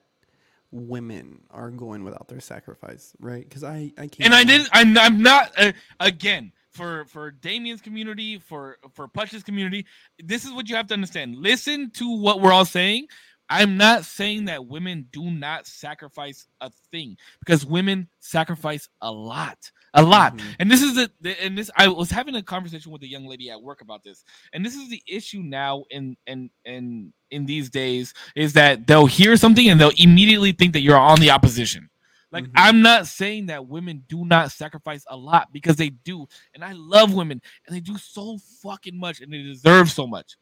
women 0.76 1.40
are 1.50 1.70
going 1.70 2.04
without 2.04 2.28
their 2.28 2.40
sacrifice, 2.40 3.14
right? 3.20 3.48
Because 3.48 3.64
I 3.64 3.92
I 3.96 4.06
can't. 4.06 4.20
and 4.20 4.34
I 4.34 4.44
didn't. 4.44 4.68
I'm, 4.72 4.96
I'm 4.98 5.22
not. 5.22 5.52
Uh, 5.56 5.72
again, 6.00 6.52
for 6.72 7.04
for 7.06 7.30
Damien's 7.30 7.80
community, 7.80 8.38
for 8.38 8.76
for 8.92 9.08
Putch's 9.08 9.42
community, 9.42 9.86
this 10.22 10.44
is 10.44 10.52
what 10.52 10.68
you 10.68 10.76
have 10.76 10.86
to 10.88 10.94
understand. 10.94 11.36
Listen 11.36 11.90
to 11.92 12.16
what 12.20 12.40
we're 12.40 12.52
all 12.52 12.64
saying. 12.64 13.08
I'm 13.48 13.76
not 13.76 14.04
saying 14.04 14.46
that 14.46 14.66
women 14.66 15.06
do 15.12 15.30
not 15.30 15.66
sacrifice 15.66 16.46
a 16.60 16.70
thing 16.90 17.16
because 17.38 17.64
women 17.64 18.08
sacrifice 18.18 18.88
a 19.02 19.10
lot, 19.10 19.70
a 19.94 20.02
lot. 20.02 20.36
Mhm. 20.36 20.56
And 20.58 20.70
this 20.70 20.82
is 20.82 20.96
the, 20.96 21.10
the 21.20 21.40
and 21.44 21.56
this 21.56 21.70
I 21.76 21.86
was 21.88 22.10
having 22.10 22.34
a 22.34 22.42
conversation 22.42 22.90
with 22.90 23.02
a 23.02 23.08
young 23.08 23.26
lady 23.26 23.50
at 23.50 23.62
work 23.62 23.82
about 23.82 24.02
this. 24.02 24.24
And 24.52 24.64
this 24.64 24.74
is 24.74 24.90
the 24.90 25.02
issue 25.06 25.42
now 25.42 25.84
in 25.90 26.16
in 26.26 26.50
in 26.64 27.12
in 27.30 27.46
these 27.46 27.70
days 27.70 28.14
is 28.34 28.52
that 28.54 28.86
they'll 28.86 29.06
hear 29.06 29.36
something 29.36 29.68
and 29.68 29.80
they'll 29.80 29.92
immediately 29.98 30.52
think 30.52 30.72
that 30.72 30.80
you're 30.80 30.98
on 30.98 31.20
the 31.20 31.30
opposition. 31.30 31.88
Like 32.32 32.44
Mhm. 32.46 32.52
I'm 32.56 32.82
not 32.82 33.06
saying 33.06 33.46
that 33.46 33.68
women 33.68 34.04
do 34.08 34.24
not 34.24 34.50
sacrifice 34.50 35.04
a 35.08 35.16
lot 35.16 35.52
because 35.52 35.76
they 35.76 35.90
do. 35.90 36.26
And 36.54 36.64
I 36.64 36.72
love 36.72 37.14
women 37.14 37.40
and 37.66 37.76
they 37.76 37.80
do 37.80 37.96
so 37.96 38.38
fucking 38.60 38.98
much 38.98 39.20
and 39.20 39.32
they 39.32 39.42
deserve 39.42 39.90
so 39.90 40.06
much. 40.08 40.36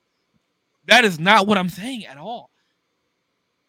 That 0.87 1.05
is 1.05 1.19
not 1.21 1.47
what 1.47 1.59
I'm 1.59 1.69
saying 1.69 2.07
at 2.07 2.17
all. 2.17 2.51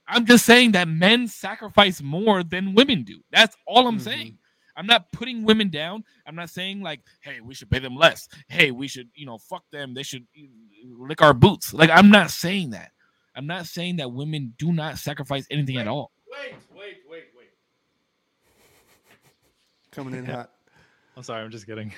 I'm 0.07 0.25
just 0.25 0.45
saying 0.45 0.73
that 0.73 0.87
men 0.87 1.27
sacrifice 1.27 2.01
more 2.01 2.43
than 2.43 2.73
women 2.75 3.03
do. 3.03 3.21
That's 3.31 3.55
all 3.65 3.87
I'm 3.87 3.97
Mhm. 3.97 4.01
saying. 4.01 4.37
I'm 4.77 4.85
not 4.87 5.11
putting 5.11 5.43
women 5.43 5.69
down. 5.69 6.03
I'm 6.27 6.35
not 6.35 6.49
saying 6.49 6.81
like, 6.81 7.01
hey, 7.21 7.39
we 7.41 7.53
should 7.55 7.69
pay 7.71 7.79
them 7.79 7.95
less. 7.95 8.27
Hey, 8.49 8.71
we 8.71 8.87
should, 8.87 9.09
you 9.15 9.25
know, 9.25 9.37
fuck 9.37 9.63
them. 9.71 9.93
They 9.93 10.03
should 10.03 10.27
lick 10.85 11.21
our 11.21 11.33
boots. 11.33 11.73
Like, 11.73 11.89
I'm 11.89 12.09
not 12.09 12.29
saying 12.31 12.71
that. 12.71 12.91
I'm 13.35 13.47
not 13.47 13.67
saying 13.67 13.97
that 13.97 14.11
women 14.11 14.53
do 14.57 14.73
not 14.73 14.97
sacrifice 14.97 15.47
anything 15.49 15.77
at 15.77 15.87
all. 15.87 16.11
Wait, 16.31 16.55
wait, 16.75 16.97
wait, 17.09 17.23
wait. 17.37 17.49
coming 19.91 20.13
in 20.15 20.25
hot. 20.25 20.51
I'm 21.15 21.23
sorry. 21.23 21.43
I'm 21.43 21.51
just 21.51 21.65
kidding. 21.65 21.93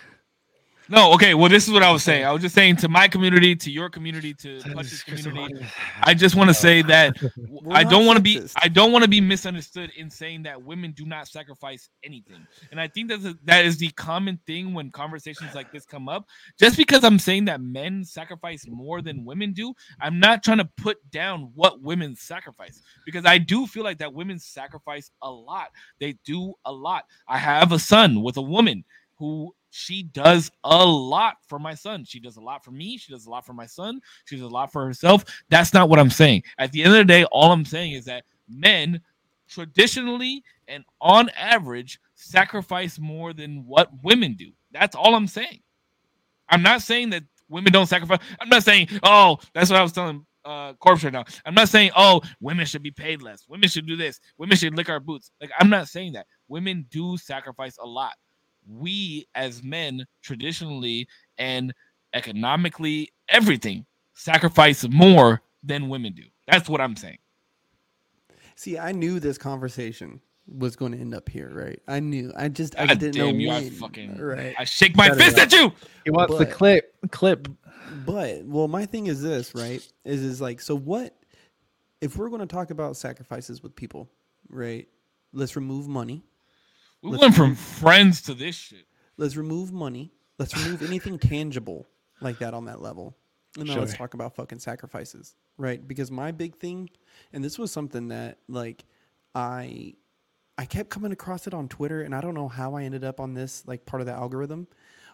No, 0.89 1.13
okay. 1.13 1.33
Well, 1.33 1.49
this 1.49 1.67
is 1.67 1.73
what 1.73 1.83
I 1.83 1.91
was 1.91 2.03
saying. 2.03 2.25
I 2.25 2.31
was 2.31 2.41
just 2.41 2.55
saying 2.55 2.77
to 2.77 2.89
my 2.89 3.07
community, 3.07 3.55
to 3.55 3.71
your 3.71 3.89
community, 3.89 4.33
to 4.35 4.59
Clutch's 4.61 5.03
community. 5.03 5.65
I 6.03 6.13
just 6.13 6.35
want 6.35 6.49
to 6.49 6.53
say 6.53 6.81
that 6.83 7.17
I 7.71 7.83
don't 7.83 8.05
want 8.05 8.17
to 8.17 8.23
be. 8.23 8.41
I 8.61 8.67
don't 8.69 8.91
want 8.91 9.03
to 9.03 9.09
be 9.09 9.21
misunderstood 9.21 9.91
in 9.97 10.09
saying 10.09 10.43
that 10.43 10.61
women 10.63 10.93
do 10.93 11.05
not 11.05 11.27
sacrifice 11.27 11.89
anything. 12.03 12.47
And 12.71 12.79
I 12.79 12.87
think 12.87 13.09
that's 13.09 13.25
a, 13.25 13.35
that 13.45 13.65
is 13.65 13.77
the 13.77 13.89
common 13.91 14.39
thing 14.47 14.73
when 14.73 14.91
conversations 14.91 15.53
like 15.53 15.71
this 15.71 15.85
come 15.85 16.09
up. 16.09 16.25
Just 16.59 16.77
because 16.77 17.03
I'm 17.03 17.19
saying 17.19 17.45
that 17.45 17.61
men 17.61 18.05
sacrifice 18.05 18.65
more 18.67 19.01
than 19.01 19.25
women 19.25 19.53
do, 19.53 19.73
I'm 19.99 20.19
not 20.19 20.43
trying 20.43 20.59
to 20.59 20.69
put 20.77 20.97
down 21.11 21.51
what 21.55 21.81
women 21.81 22.15
sacrifice 22.15 22.81
because 23.05 23.25
I 23.25 23.39
do 23.39 23.67
feel 23.67 23.83
like 23.83 23.99
that 23.99 24.13
women 24.13 24.39
sacrifice 24.39 25.11
a 25.21 25.31
lot. 25.31 25.69
They 25.99 26.17
do 26.25 26.53
a 26.65 26.71
lot. 26.71 27.05
I 27.27 27.37
have 27.37 27.71
a 27.71 27.79
son 27.79 28.21
with 28.23 28.37
a 28.37 28.41
woman 28.41 28.85
who 29.17 29.53
she 29.77 30.01
does 30.01 30.49
a 30.63 30.85
lot 30.85 31.37
for 31.47 31.59
my 31.59 31.75
son. 31.75 32.03
She 32.03 32.19
does 32.19 32.37
a 32.37 32.41
lot 32.41 32.65
for 32.65 32.71
me. 32.71 32.97
She 32.97 33.13
does 33.13 33.27
a 33.27 33.29
lot 33.29 33.45
for 33.45 33.53
my 33.53 33.67
son. 33.67 34.01
She 34.25 34.35
does 34.35 34.43
a 34.43 34.47
lot 34.47 34.71
for 34.71 34.83
herself. 34.83 35.23
That's 35.49 35.71
not 35.71 35.87
what 35.87 35.99
I'm 35.99 36.09
saying. 36.09 36.43
At 36.57 36.71
the 36.71 36.83
end 36.83 36.93
of 36.93 36.97
the 36.97 37.05
day, 37.05 37.25
all 37.25 37.51
I'm 37.51 37.63
saying 37.63 37.93
is 37.93 38.05
that 38.05 38.23
men 38.49 39.01
traditionally 39.47 40.43
and 40.67 40.83
on 40.99 41.29
average 41.29 41.99
sacrifice 42.15 42.97
more 42.97 43.33
than 43.33 43.65
what 43.67 43.89
women 44.03 44.33
do. 44.33 44.51
That's 44.71 44.95
all 44.95 45.13
I'm 45.13 45.27
saying. 45.27 45.61
I'm 46.49 46.63
not 46.63 46.81
saying 46.81 47.11
that 47.11 47.23
women 47.47 47.71
don't 47.71 47.85
sacrifice. 47.85 48.19
I'm 48.39 48.49
not 48.49 48.63
saying, 48.63 48.89
oh, 49.03 49.37
that's 49.53 49.69
what 49.69 49.79
I 49.79 49.83
was 49.83 49.91
telling 49.91 50.25
uh 50.43 50.73
corpse 50.73 51.03
right 51.03 51.13
now. 51.13 51.25
I'm 51.45 51.53
not 51.53 51.69
saying, 51.69 51.91
oh, 51.95 52.21
women 52.41 52.65
should 52.65 52.83
be 52.83 52.91
paid 52.91 53.21
less. 53.21 53.45
Women 53.47 53.69
should 53.69 53.85
do 53.85 53.95
this. 53.95 54.19
Women 54.39 54.57
should 54.57 54.75
lick 54.75 54.89
our 54.89 54.99
boots. 54.99 55.29
Like 55.39 55.51
I'm 55.59 55.69
not 55.69 55.87
saying 55.87 56.13
that. 56.13 56.25
Women 56.47 56.87
do 56.89 57.15
sacrifice 57.17 57.77
a 57.77 57.85
lot. 57.85 58.13
We 58.69 59.27
as 59.35 59.63
men 59.63 60.05
traditionally 60.21 61.07
and 61.37 61.73
economically 62.13 63.11
everything 63.29 63.85
sacrifice 64.13 64.87
more 64.87 65.41
than 65.63 65.89
women 65.89 66.13
do. 66.13 66.23
That's 66.47 66.69
what 66.69 66.81
I'm 66.81 66.95
saying. 66.95 67.19
See, 68.55 68.77
I 68.77 68.91
knew 68.91 69.19
this 69.19 69.37
conversation 69.37 70.19
was 70.47 70.75
going 70.75 70.93
to 70.93 70.97
end 70.97 71.13
up 71.13 71.29
here, 71.29 71.51
right? 71.53 71.79
I 71.87 71.99
knew. 71.99 72.31
I 72.35 72.47
just 72.49 72.75
I 72.75 72.81
God 72.81 72.87
just 72.87 72.99
didn't 72.99 73.15
damn 73.15 73.37
know 73.37 73.43
you! 73.43 73.51
I 73.51 73.69
fucking 73.69 74.17
right. 74.19 74.55
I 74.57 74.63
shake 74.63 74.95
my 74.95 75.09
Cut 75.09 75.17
fist 75.17 75.37
at 75.37 75.51
you. 75.51 75.71
He 76.05 76.11
wants 76.11 76.37
the 76.37 76.45
clip. 76.45 76.95
Clip. 77.11 77.47
But 78.05 78.43
well, 78.45 78.67
my 78.67 78.85
thing 78.85 79.07
is 79.07 79.21
this, 79.21 79.53
right? 79.53 79.85
Is 80.05 80.23
is 80.23 80.41
like 80.41 80.61
so 80.61 80.75
what 80.75 81.15
if 82.01 82.17
we're 82.17 82.29
going 82.29 82.41
to 82.41 82.47
talk 82.47 82.71
about 82.71 82.97
sacrifices 82.97 83.61
with 83.61 83.75
people, 83.75 84.09
right? 84.49 84.87
Let's 85.33 85.55
remove 85.55 85.87
money. 85.87 86.23
We 87.01 87.11
Let's 87.11 87.21
went 87.21 87.35
from 87.35 87.49
move- 87.49 87.59
friends 87.59 88.21
to 88.23 88.33
this 88.33 88.55
shit. 88.55 88.85
Let's 89.17 89.35
remove 89.35 89.71
money. 89.71 90.11
Let's 90.39 90.55
remove 90.55 90.83
anything 90.83 91.17
tangible 91.19 91.87
like 92.21 92.39
that 92.39 92.53
on 92.53 92.65
that 92.65 92.81
level. 92.81 93.15
And 93.57 93.67
then 93.67 93.79
let's 93.79 93.95
talk 93.95 94.13
about 94.13 94.35
fucking 94.35 94.59
sacrifices, 94.59 95.35
right? 95.57 95.85
Because 95.87 96.11
my 96.11 96.31
big 96.31 96.55
thing, 96.55 96.89
and 97.33 97.43
this 97.43 97.57
was 97.57 97.71
something 97.71 98.09
that 98.09 98.37
like 98.47 98.85
I 99.33 99.95
I 100.59 100.65
kept 100.65 100.89
coming 100.89 101.11
across 101.11 101.47
it 101.47 101.53
on 101.55 101.67
Twitter, 101.67 102.01
and 102.01 102.13
I 102.13 102.21
don't 102.21 102.35
know 102.35 102.47
how 102.47 102.75
I 102.75 102.83
ended 102.83 103.03
up 103.03 103.19
on 103.19 103.33
this 103.33 103.63
like 103.65 103.85
part 103.85 104.01
of 104.01 104.05
the 104.05 104.13
algorithm, 104.13 104.67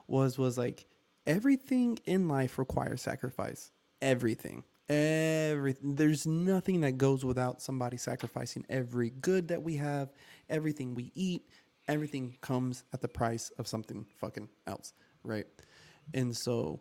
was 0.08 0.38
was 0.38 0.58
like 0.58 0.86
everything 1.26 2.00
in 2.06 2.28
life 2.28 2.58
requires 2.60 3.02
sacrifice. 3.02 3.72
Everything. 4.02 4.66
Everything. 4.90 5.96
There's 5.96 6.28
nothing 6.28 6.82
that 6.82 6.98
goes 6.98 7.24
without 7.24 7.62
somebody 7.62 7.96
sacrificing 7.96 8.66
every 8.70 9.10
good 9.10 9.48
that 9.48 9.64
we 9.64 9.78
have, 9.78 10.12
everything 10.50 10.94
we 10.96 11.12
eat, 11.16 11.48
everything 11.88 12.38
comes 12.42 12.84
at 12.94 13.02
the 13.02 13.08
price 13.08 13.52
of 13.58 13.68
something 13.68 14.06
fucking 14.18 14.50
else, 14.68 14.94
right? 15.24 15.46
And 16.14 16.36
so, 16.36 16.80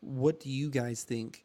what 0.00 0.40
do 0.40 0.50
you 0.50 0.70
guys 0.70 1.04
think, 1.04 1.44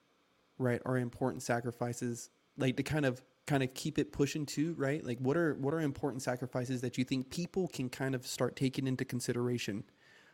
right, 0.58 0.82
are 0.86 0.98
important 0.98 1.44
sacrifices, 1.44 2.30
like 2.58 2.78
to 2.78 2.84
kind 2.84 3.06
of 3.06 3.24
kind 3.48 3.64
of 3.64 3.74
keep 3.74 3.98
it 3.98 4.12
pushing 4.12 4.46
too, 4.46 4.76
right? 4.78 5.04
Like, 5.04 5.20
what 5.20 5.38
are 5.38 5.56
what 5.56 5.74
are 5.74 5.82
important 5.82 6.22
sacrifices 6.22 6.82
that 6.82 6.98
you 6.98 7.04
think 7.04 7.30
people 7.30 7.68
can 7.68 7.90
kind 7.90 8.16
of 8.16 8.26
start 8.26 8.56
taking 8.56 8.88
into 8.88 9.06
consideration 9.06 9.84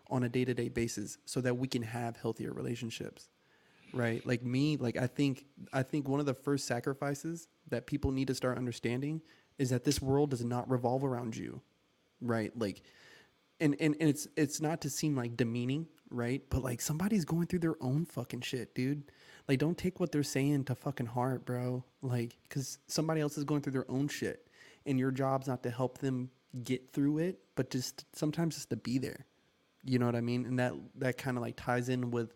on 0.09 0.23
a 0.23 0.29
day 0.29 0.45
to 0.45 0.53
day 0.53 0.69
basis, 0.69 1.17
so 1.25 1.41
that 1.41 1.57
we 1.57 1.67
can 1.67 1.81
have 1.81 2.17
healthier 2.17 2.53
relationships? 2.53 3.29
right 3.95 4.25
like 4.25 4.43
me 4.43 4.77
like 4.77 4.97
i 4.97 5.07
think 5.07 5.45
i 5.73 5.81
think 5.81 6.07
one 6.07 6.19
of 6.19 6.25
the 6.25 6.33
first 6.33 6.65
sacrifices 6.65 7.47
that 7.69 7.87
people 7.87 8.11
need 8.11 8.27
to 8.27 8.35
start 8.35 8.57
understanding 8.57 9.21
is 9.57 9.69
that 9.69 9.83
this 9.83 10.01
world 10.01 10.29
does 10.31 10.43
not 10.43 10.69
revolve 10.69 11.03
around 11.03 11.35
you 11.35 11.61
right? 12.21 12.51
Like 12.57 12.81
and 13.59 13.75
and, 13.79 13.95
and 13.99 14.09
it's 14.09 14.27
it's 14.35 14.61
not 14.61 14.81
to 14.81 14.89
seem 14.89 15.15
like 15.15 15.37
demeaning 15.37 15.87
right? 16.11 16.43
But 16.49 16.63
like 16.63 16.81
somebody's 16.81 17.25
going 17.25 17.47
through 17.47 17.59
their 17.59 17.81
own 17.81 18.05
fucking 18.05 18.41
shit 18.41 18.75
dude. 18.75 19.03
Like 19.47 19.59
don't 19.59 19.77
take 19.77 19.99
what 19.99 20.11
they're 20.11 20.23
saying 20.23 20.65
to 20.65 20.75
fucking 20.75 21.07
heart 21.07 21.45
bro. 21.45 21.83
Like 22.01 22.37
because 22.43 22.79
somebody 22.87 23.21
else 23.21 23.37
is 23.37 23.43
going 23.43 23.61
through 23.61 23.73
their 23.73 23.89
own 23.89 24.07
shit 24.07 24.47
and 24.85 24.99
your 24.99 25.11
job's 25.11 25.47
not 25.47 25.63
to 25.63 25.69
help 25.69 25.97
them 25.99 26.29
get 26.63 26.93
through 26.93 27.17
it 27.17 27.39
but 27.55 27.69
just 27.69 28.05
sometimes 28.15 28.55
just 28.55 28.69
to 28.69 28.75
be 28.75 28.97
there. 28.97 29.25
You 29.87 29.99
know 29.99 30.07
what 30.07 30.15
i 30.15 30.21
mean? 30.21 30.45
And 30.45 30.59
that 30.59 30.73
that 30.97 31.17
kind 31.17 31.37
of 31.37 31.43
like 31.43 31.55
ties 31.57 31.89
in 31.89 32.11
with 32.11 32.33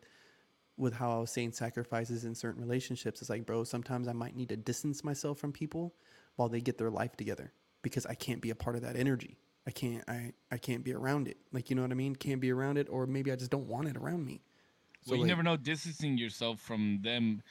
with 0.77 0.93
how 0.93 1.11
I 1.11 1.19
was 1.19 1.31
saying 1.31 1.51
sacrifices 1.51 2.23
in 2.23 2.33
certain 2.33 2.61
relationships. 2.61 3.19
It's 3.19 3.29
like, 3.29 3.45
bro, 3.45 3.65
sometimes 3.65 4.07
I 4.07 4.13
might 4.13 4.33
need 4.33 4.47
to 4.47 4.55
distance 4.55 5.03
myself 5.03 5.37
from 5.37 5.51
people 5.51 5.93
while 6.40 6.48
they 6.48 6.61
get 6.61 6.78
their 6.78 6.90
life 6.90 7.18
together 7.18 7.52
because 7.82 8.06
I 8.06 8.14
can't 8.14 8.40
be 8.41 8.49
a 8.49 8.56
part 8.56 8.78
of 8.78 8.82
that 8.84 8.95
energy. 8.95 9.38
I 9.68 9.72
can't 9.72 10.03
I 10.07 10.32
I 10.49 10.57
can't 10.57 10.86
be 10.86 10.94
around 10.94 11.28
it. 11.28 11.36
Like 11.52 11.70
you 11.70 11.76
know 11.76 11.82
what 11.82 11.91
I 11.91 11.95
mean? 11.95 12.16
Can't 12.16 12.40
be 12.40 12.49
around 12.49 12.78
it 12.78 12.88
or 12.90 13.06
maybe 13.06 13.30
I 13.30 13.36
just 13.36 13.52
don't 13.52 13.68
want 13.68 13.90
it 13.90 13.98
around 13.98 14.26
me. 14.26 14.41
well, 15.06 15.18
you 15.18 15.24
like- 15.24 15.28
never 15.28 15.44
know. 15.44 15.57
Distancing 15.57 16.18
yourself 16.18 16.61
from 16.61 16.99
them 17.03 17.44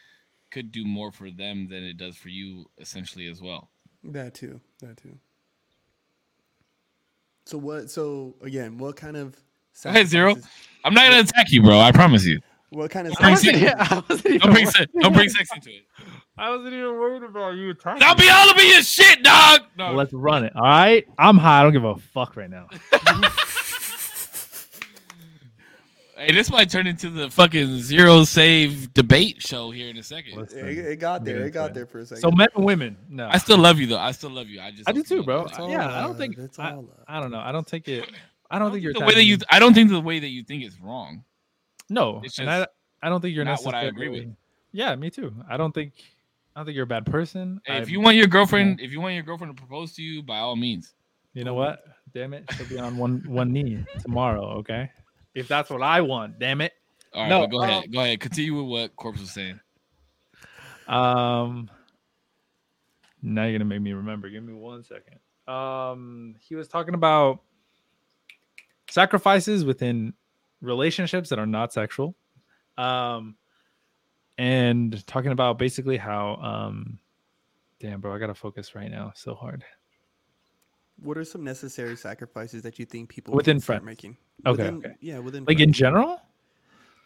could 0.51 0.73
do 0.73 0.87
more 0.87 1.13
for 1.13 1.31
them 1.31 1.69
than 1.69 1.85
it 1.85 1.99
does 1.99 2.17
for 2.17 2.31
you, 2.31 2.65
essentially, 2.79 3.29
as 3.29 3.43
well. 3.43 3.69
That 4.05 4.33
too. 4.33 4.59
That 4.81 4.97
too. 4.97 5.19
So 7.45 7.59
what 7.59 7.91
so 7.91 8.35
again, 8.43 8.79
what 8.79 8.97
kind 8.97 9.17
of 9.19 9.37
Go 9.85 10.05
Zero. 10.05 10.35
I'm 10.85 10.95
not 10.95 11.09
gonna 11.11 11.21
attack 11.21 11.53
you, 11.53 11.63
bro. 11.63 11.79
I 11.79 11.93
promise 11.93 12.25
you. 12.25 12.41
What 12.71 12.91
kind 12.91 13.07
of 13.07 13.15
I 13.21 13.31
wasn't- 13.31 13.57
sacrifices- 13.59 13.91
I 13.93 14.03
wasn't 14.09 14.43
Don't 14.43 14.53
bring 14.53 14.65
worried- 14.65 14.75
sex, 14.75 14.93
don't 15.01 15.13
bring 15.15 15.29
sex 15.29 15.51
into 15.55 15.71
it. 15.71 15.85
I 16.39 16.51
wasn't 16.51 16.75
even 16.75 16.93
worried 16.93 17.23
about 17.23 17.57
you 17.57 17.71
attacking. 17.71 18.03
I'll 18.03 18.15
be 18.15 18.29
all 18.29 18.49
up 18.49 18.59
in 18.59 18.69
your 18.69 18.83
shit, 18.83 19.23
dog. 19.23 19.63
No. 19.77 19.87
Well, 19.87 19.95
let's 19.95 20.13
run 20.13 20.45
it. 20.45 20.55
All 20.55 20.63
right. 20.63 21.07
I'm 21.19 21.37
high. 21.37 21.61
I 21.61 21.63
don't 21.65 21.73
give 21.73 21.85
a 21.85 21.97
fuck 21.97 22.37
right 22.37 22.51
now. 22.51 22.69
Hey, 26.19 26.33
this 26.33 26.51
might 26.51 26.69
turn 26.69 26.89
into 26.89 27.11
the 27.11 27.31
fucking 27.31 27.79
zero 27.79 28.25
save 28.25 28.93
debate 28.93 29.41
show 29.41 29.71
here 29.71 29.89
in 29.89 29.97
a 29.99 30.03
second. 30.03 30.51
It, 30.51 30.79
it 30.79 30.97
got 30.99 31.25
there. 31.25 31.47
It 31.47 31.53
got 31.53 31.75
there 31.75 31.87
for 31.87 32.01
a 32.01 32.07
second. 32.07 32.23
So 32.23 32.33
men 32.33 32.49
and 32.57 32.65
women, 32.65 32.97
no. 33.09 33.29
I 33.31 33.39
still 33.39 33.57
love 33.57 33.79
you 33.79 33.87
though. 33.87 33.99
I 33.99 34.11
still 34.11 34.31
love 34.31 34.49
you. 34.49 34.61
I 34.61 34.73
just 34.73 34.89
I 34.89 34.93
do 34.93 35.05
too, 35.05 35.23
bro. 35.23 35.45
It's 35.45 35.57
all 35.57 35.71
yeah, 35.71 35.97
I 35.97 36.01
don't 36.01 36.19
think 36.19 36.37
it's 36.37 36.59
I, 36.59 36.73
all 36.73 36.83
love. 36.83 37.05
I 37.07 37.21
don't 37.21 37.31
know. 37.31 37.39
I 37.39 37.53
don't 37.53 37.69
think 37.69 37.87
it. 37.87 38.11
I 38.51 38.57
I 38.57 38.59
don't 38.59 38.73
think 38.73 38.83
you're 38.83 38.95
the 38.95 39.01
way 39.01 39.15
that 39.15 39.23
you. 39.23 39.37
me. 39.37 39.43
I 39.49 39.61
don't 39.61 39.75
think 39.75 39.91
the 39.91 40.01
way 40.01 40.19
that 40.19 40.29
you 40.29 40.43
think 40.43 40.65
is 40.65 40.81
wrong. 40.81 41.23
No, 41.89 42.21
It's 42.25 42.41
and 42.41 42.51
I 42.51 42.67
I 43.01 43.11
don't 43.11 43.21
think 43.21 43.37
you're 43.37 43.45
not 43.45 43.63
what 43.63 43.77
I 43.77 43.85
agree 43.85 44.09
with. 44.09 44.35
Yeah, 44.73 44.97
me 44.97 45.11
too. 45.11 45.33
I 45.49 45.57
don't 45.57 45.73
think 45.73 45.93
I 46.59 46.61
don't 46.61 46.67
think 46.67 46.75
you're 46.75 46.83
a 46.83 46.89
bad 46.89 47.07
person. 47.07 47.61
Hey, 47.67 47.79
if 47.79 47.89
you 47.89 48.01
want 48.01 48.17
your 48.17 48.27
girlfriend, 48.27 48.81
if 48.81 48.91
you 48.91 49.01
want 49.01 49.15
your 49.15 49.23
girlfriend 49.23 49.57
to 49.57 49.63
propose 49.63 49.93
to 49.93 50.03
you, 50.03 50.25
by 50.25 50.39
all 50.39 50.57
means. 50.57 50.93
you 51.33 51.45
know 51.45 51.55
what? 51.55 51.85
Damn 52.13 52.35
it, 52.35 52.51
she'll 52.57 52.67
be 52.67 52.81
on 52.81 52.97
one 52.97 53.23
one 53.29 53.53
knee 53.53 53.85
tomorrow. 54.01 54.45
Okay, 54.59 54.91
if 55.37 55.47
that's 55.47 55.71
what 55.71 55.83
I 55.83 56.01
want. 56.01 56.41
Damn 56.41 56.61
it. 56.61 56.73
All 57.15 57.23
right, 57.23 57.29
No, 57.29 57.47
go 57.47 57.59
um, 57.59 57.63
ahead. 57.63 57.93
Go 57.93 58.01
ahead. 58.01 58.19
Continue 58.19 58.57
with 58.57 58.67
what 58.67 58.97
Corpse 58.97 59.21
was 59.21 59.31
saying. 59.31 59.61
Um, 60.89 61.71
now 63.23 63.45
you're 63.45 63.53
gonna 63.53 63.65
make 63.65 63.81
me 63.81 63.93
remember. 63.93 64.29
Give 64.29 64.43
me 64.43 64.53
one 64.53 64.83
second. 64.83 65.21
Um, 65.47 66.35
he 66.41 66.57
was 66.57 66.67
talking 66.67 66.95
about 66.95 67.39
sacrifices 68.91 69.65
within 69.65 70.13
relationships 70.61 71.29
that 71.29 71.39
are 71.39 71.47
not 71.47 71.73
sexual. 71.73 72.17
Um, 72.77 73.37
and 74.39 75.07
talking 75.07 75.33
about 75.33 75.59
basically 75.59 75.97
how 75.97 76.37
um, 76.37 76.99
damn, 77.81 78.01
bro, 78.01 78.15
I 78.15 78.19
gotta 78.19 78.35
focus 78.35 78.75
right 78.75 78.91
now. 78.91 79.13
So 79.15 79.35
hard. 79.35 79.65
What 81.01 81.17
are 81.19 81.25
some 81.25 81.45
necessary 81.45 81.97
sacrifices 81.97 82.63
that 82.63 82.79
you 82.79 82.85
think 82.85 83.09
people 83.09 83.35
Within 83.35 83.61
friends. 83.61 83.85
making? 83.85 84.17
Okay, 84.47 84.63
Within- 84.63 84.77
okay. 84.79 84.95
Yeah, 85.01 85.19
within 85.19 85.45
Like 85.45 85.61
in 85.61 85.73
general. 85.73 86.21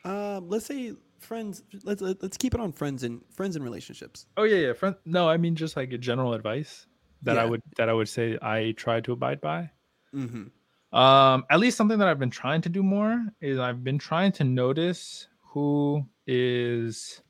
Um, 0.05 0.49
let's 0.49 0.67
say 0.67 0.95
friends. 1.19 1.63
Let's 1.85 2.01
let- 2.03 2.23
let's 2.23 2.37
keep 2.37 2.55
it 2.55 2.61
on 2.61 2.73
friends 2.73 3.03
and 3.03 3.21
friends 3.35 3.57
and 3.57 3.65
relationships. 3.65 4.27
Oh 4.37 4.45
yeah, 4.45 4.57
yeah. 4.69 4.73
Friend. 4.73 4.97
No, 5.05 5.29
I 5.29 5.37
mean 5.37 5.55
just 5.55 5.77
like 5.77 5.93
a 5.93 5.99
general 5.99 6.35
advice 6.35 6.87
that 7.23 7.39
I 7.39 7.45
would 7.45 7.63
that 7.77 7.89
I 7.89 7.93
would 7.93 8.09
say 8.09 8.39
I 8.43 8.73
try 8.77 9.01
to 9.01 9.13
abide 9.13 9.41
by. 9.41 9.71
Mm-hmm. 10.15 10.97
Um, 10.99 11.45
at 11.49 11.59
least 11.61 11.77
something 11.79 11.99
that 11.99 12.09
I've 12.09 12.19
been 12.19 12.31
trying 12.31 12.61
to 12.63 12.69
do 12.69 12.83
more 12.83 13.25
is 13.41 13.59
I've 13.59 13.83
been 13.85 13.99
trying 13.99 14.33
to 14.33 14.45
notice 14.45 15.29
who 15.41 16.05
is 16.27 17.23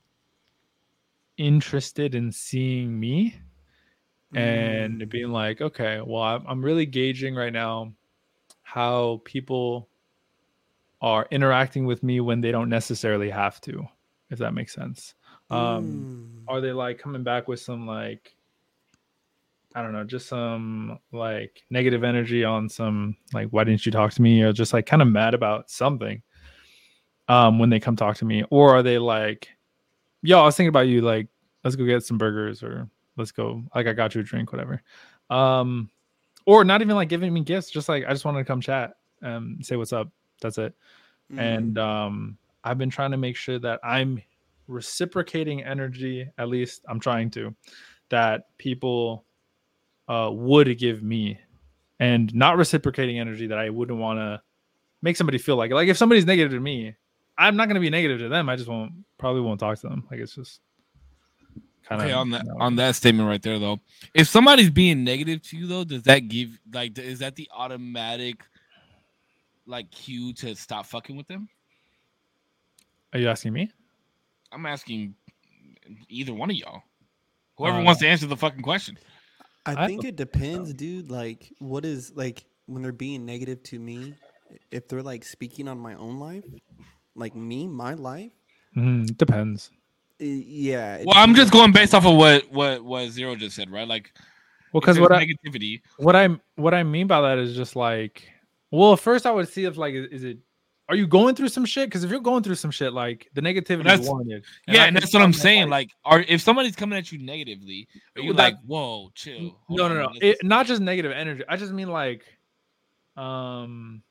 interested 1.36 2.14
in 2.14 2.30
seeing 2.32 2.98
me 2.98 3.36
and 4.34 5.00
Mm. 5.02 5.08
being 5.10 5.30
like, 5.30 5.60
okay, 5.60 6.00
well, 6.04 6.22
I'm, 6.22 6.46
I'm 6.46 6.64
really 6.64 6.86
gauging 6.86 7.34
right 7.34 7.52
now 7.52 7.92
how 8.62 9.20
people 9.24 9.88
are 11.00 11.26
interacting 11.30 11.84
with 11.84 12.02
me 12.02 12.20
when 12.20 12.40
they 12.40 12.52
don't 12.52 12.68
necessarily 12.68 13.28
have 13.28 13.60
to, 13.62 13.86
if 14.30 14.38
that 14.38 14.54
makes 14.54 14.72
sense. 14.72 15.14
Um, 15.50 16.06
Mm. 16.06 16.42
are 16.48 16.60
they 16.60 16.72
like 16.72 16.98
coming 16.98 17.22
back 17.22 17.48
with 17.48 17.60
some 17.60 17.86
like 17.86 18.34
I 19.74 19.80
don't 19.82 19.92
know, 19.92 20.04
just 20.04 20.28
some 20.28 20.98
like 21.12 21.62
negative 21.70 22.04
energy 22.04 22.44
on 22.44 22.68
some 22.68 23.16
like 23.32 23.48
why 23.48 23.64
didn't 23.64 23.86
you 23.86 23.92
talk 23.92 24.12
to 24.12 24.22
me 24.22 24.42
or 24.42 24.52
just 24.52 24.72
like 24.74 24.84
kind 24.86 25.00
of 25.02 25.08
mad 25.08 25.32
about 25.34 25.70
something 25.70 26.22
um 27.32 27.58
when 27.58 27.70
they 27.70 27.80
come 27.80 27.96
talk 27.96 28.16
to 28.16 28.24
me 28.24 28.44
or 28.50 28.76
are 28.76 28.82
they 28.82 28.98
like 28.98 29.48
yo 30.20 30.40
I 30.40 30.44
was 30.44 30.56
thinking 30.56 30.68
about 30.68 30.88
you 30.88 31.00
like 31.00 31.28
let's 31.64 31.76
go 31.76 31.84
get 31.86 32.04
some 32.04 32.18
burgers 32.18 32.62
or 32.62 32.88
let's 33.16 33.32
go 33.32 33.62
like 33.74 33.86
I 33.86 33.92
got 33.92 34.14
you 34.14 34.20
a 34.20 34.24
drink 34.24 34.52
whatever. 34.52 34.82
Um 35.30 35.90
or 36.44 36.64
not 36.64 36.82
even 36.82 36.96
like 36.96 37.08
giving 37.08 37.32
me 37.32 37.40
gifts 37.40 37.70
just 37.70 37.88
like 37.88 38.04
I 38.04 38.10
just 38.10 38.24
wanted 38.24 38.40
to 38.40 38.44
come 38.44 38.60
chat 38.60 38.94
and 39.22 39.64
say 39.64 39.76
what's 39.76 39.92
up 39.92 40.08
that's 40.40 40.58
it. 40.58 40.74
Mm. 41.32 41.38
and 41.38 41.78
um 41.78 42.38
i've 42.64 42.78
been 42.78 42.90
trying 42.90 43.12
to 43.12 43.16
make 43.16 43.36
sure 43.36 43.58
that 43.60 43.78
i'm 43.84 44.20
reciprocating 44.66 45.62
energy 45.62 46.28
at 46.36 46.48
least 46.48 46.84
i'm 46.88 46.98
trying 46.98 47.30
to 47.30 47.54
that 48.08 48.56
people 48.58 49.24
uh 50.08 50.28
would 50.32 50.76
give 50.78 51.02
me 51.02 51.38
and 52.00 52.34
not 52.34 52.56
reciprocating 52.56 53.20
energy 53.20 53.46
that 53.46 53.58
i 53.58 53.70
wouldn't 53.70 53.98
want 53.98 54.18
to 54.18 54.42
make 55.02 55.16
somebody 55.16 55.38
feel 55.38 55.56
like. 55.56 55.70
Like 55.70 55.88
if 55.88 55.96
somebody's 55.98 56.24
negative 56.24 56.52
to 56.52 56.60
me 56.60 56.94
i'm 57.38 57.56
not 57.56 57.66
going 57.66 57.74
to 57.74 57.80
be 57.80 57.90
negative 57.90 58.18
to 58.18 58.28
them 58.28 58.48
i 58.48 58.56
just 58.56 58.68
won't 58.68 58.92
probably 59.18 59.40
won't 59.40 59.60
talk 59.60 59.78
to 59.78 59.88
them 59.88 60.06
like 60.10 60.20
it's 60.20 60.34
just 60.34 60.60
kind 61.84 62.00
of 62.00 62.06
Okay, 62.06 62.12
on 62.14 62.30
that 62.30 62.46
on 62.60 62.76
that 62.76 62.94
statement 62.94 63.28
right 63.28 63.42
there 63.42 63.58
though, 63.58 63.80
if 64.14 64.28
somebody's 64.28 64.70
being 64.70 65.02
negative 65.04 65.42
to 65.42 65.56
you 65.56 65.66
though, 65.66 65.82
does 65.84 66.02
that 66.04 66.28
give 66.28 66.58
like 66.72 66.96
is 66.98 67.18
that 67.18 67.34
the 67.36 67.48
automatic 67.52 68.44
like 69.66 69.90
cue 69.90 70.32
to 70.34 70.54
stop 70.54 70.86
fucking 70.86 71.16
with 71.16 71.26
them? 71.28 71.48
are 73.12 73.18
you 73.18 73.28
asking 73.28 73.52
me 73.52 73.68
I'm 74.52 74.64
asking 74.66 75.14
either 76.08 76.34
one 76.34 76.50
of 76.50 76.56
y'all. 76.56 76.82
Whoever 77.56 77.78
Uh, 77.78 77.84
wants 77.84 78.00
to 78.02 78.08
answer 78.08 78.26
the 78.26 78.36
fucking 78.36 78.62
question. 78.62 78.98
I 79.64 79.84
I 79.84 79.86
think 79.86 80.02
don't- 80.02 80.08
it 80.10 80.16
depends, 80.16 80.74
dude. 80.74 81.10
Like, 81.10 81.52
what 81.58 81.84
is 81.84 82.12
like 82.14 82.44
when 82.66 82.82
they're 82.82 82.92
being 82.92 83.24
negative 83.24 83.62
to 83.64 83.78
me? 83.78 84.14
If 84.70 84.88
they're 84.88 85.02
like 85.02 85.24
speaking 85.24 85.68
on 85.68 85.78
my 85.78 85.94
own 85.94 86.18
life, 86.18 86.44
like 87.14 87.34
me, 87.34 87.66
my 87.68 87.94
life. 87.94 88.32
Mhm, 88.76 89.16
depends 89.16 89.70
yeah. 90.18 90.96
it 90.96 91.06
Well, 91.06 91.16
I'm 91.16 91.34
just 91.34 91.52
going 91.52 91.72
based 91.72 91.94
off 91.94 92.06
of 92.06 92.14
what 92.16 92.50
what 92.52 92.84
what 92.84 93.08
Zero 93.10 93.34
just 93.34 93.56
said, 93.56 93.70
right? 93.70 93.88
Like 93.88 94.12
well 94.72 94.80
because 94.80 94.96
there's 94.96 95.08
what 95.08 95.12
i 95.12 95.26
negativity. 95.26 95.80
what 95.98 96.16
i 96.16 96.28
what 96.56 96.72
i 96.72 96.82
mean 96.82 97.06
by 97.06 97.20
that 97.20 97.36
is 97.38 97.54
just 97.54 97.76
like 97.76 98.22
well 98.70 98.96
first 98.96 99.26
i 99.26 99.30
would 99.30 99.46
see 99.48 99.64
if 99.66 99.76
like 99.76 99.92
is 99.94 100.06
is 100.10 100.24
it 100.24 100.38
are 100.88 100.96
you 100.96 101.06
going 101.06 101.34
through 101.34 101.48
some 101.48 101.64
shit 101.66 101.88
because 101.88 102.04
if 102.04 102.10
you're 102.10 102.20
going 102.20 102.42
through 102.42 102.54
some 102.54 102.70
shit 102.70 102.92
like 102.94 103.28
the 103.34 103.40
negativity 103.42 103.82
That's- 103.84 104.00
is 104.00 104.08
warranted 104.08 104.44
yeah, 104.66 104.84
I 104.84 104.86
and 104.86 104.96
that's 104.96 105.12
what 105.12 105.22
I'm 105.22 105.32
saying. 105.34 105.68
Like, 105.68 105.90
are 106.06 106.20
if 106.26 106.40
somebody's 106.40 106.74
coming 106.76 106.98
at 106.98 107.12
you 107.12 107.18
negatively, 107.18 107.86
are 108.16 108.22
you 108.22 108.28
Well, 108.28 108.36
that- 108.38 108.54
like, 108.54 108.62
whoa, 108.64 109.10
chill? 109.14 109.58
hold 109.66 109.78
no 109.78 109.88
no 109.88 109.94
no 109.94 110.08
it, 110.22 110.38
not 110.42 110.64
just 110.66 110.80
negative 110.80 111.12
energy 111.12 111.42
i 111.48 111.56
just 111.56 111.72
mean 111.72 111.88
like 111.88 112.24
um 113.16 114.02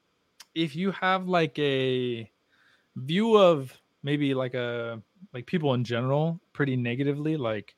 if 0.54 0.76
you 0.76 0.92
have 0.92 1.28
like 1.28 1.58
a 1.58 2.30
view 2.96 3.38
of 3.38 3.74
maybe 4.04 4.34
like 4.34 4.54
a 4.54 5.02
like 5.34 5.46
people 5.46 5.74
in 5.74 5.84
general 5.84 6.40
pretty 6.54 6.76
negatively 6.76 7.38
like 7.38 7.76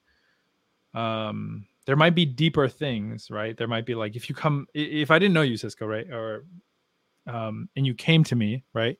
um 0.93 1.65
there 1.85 1.95
might 1.95 2.15
be 2.15 2.25
deeper 2.25 2.67
things 2.67 3.29
right? 3.29 3.57
There 3.57 3.67
might 3.67 3.85
be 3.85 3.95
like 3.95 4.15
if 4.15 4.29
you 4.29 4.35
come 4.35 4.67
if 4.73 5.11
i 5.11 5.19
didn't 5.19 5.33
know 5.33 5.41
you 5.41 5.57
cisco 5.57 5.85
right? 5.85 6.09
Or 6.09 6.45
um 7.27 7.69
and 7.75 7.85
you 7.85 7.93
came 7.93 8.23
to 8.25 8.35
me 8.35 8.63
right? 8.73 8.97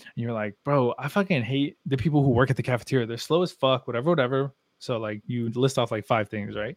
And 0.00 0.22
you're 0.22 0.32
like 0.32 0.56
bro 0.64 0.94
i 0.98 1.08
fucking 1.08 1.42
hate 1.42 1.76
the 1.86 1.96
people 1.96 2.22
who 2.22 2.30
work 2.30 2.50
at 2.50 2.56
the 2.56 2.62
cafeteria. 2.62 3.06
They're 3.06 3.18
slow 3.18 3.42
as 3.42 3.52
fuck 3.52 3.86
whatever 3.86 4.10
whatever. 4.10 4.52
So 4.78 4.98
like 4.98 5.22
you 5.26 5.50
list 5.50 5.78
off 5.78 5.90
like 5.90 6.06
five 6.06 6.28
things 6.28 6.56
right? 6.56 6.76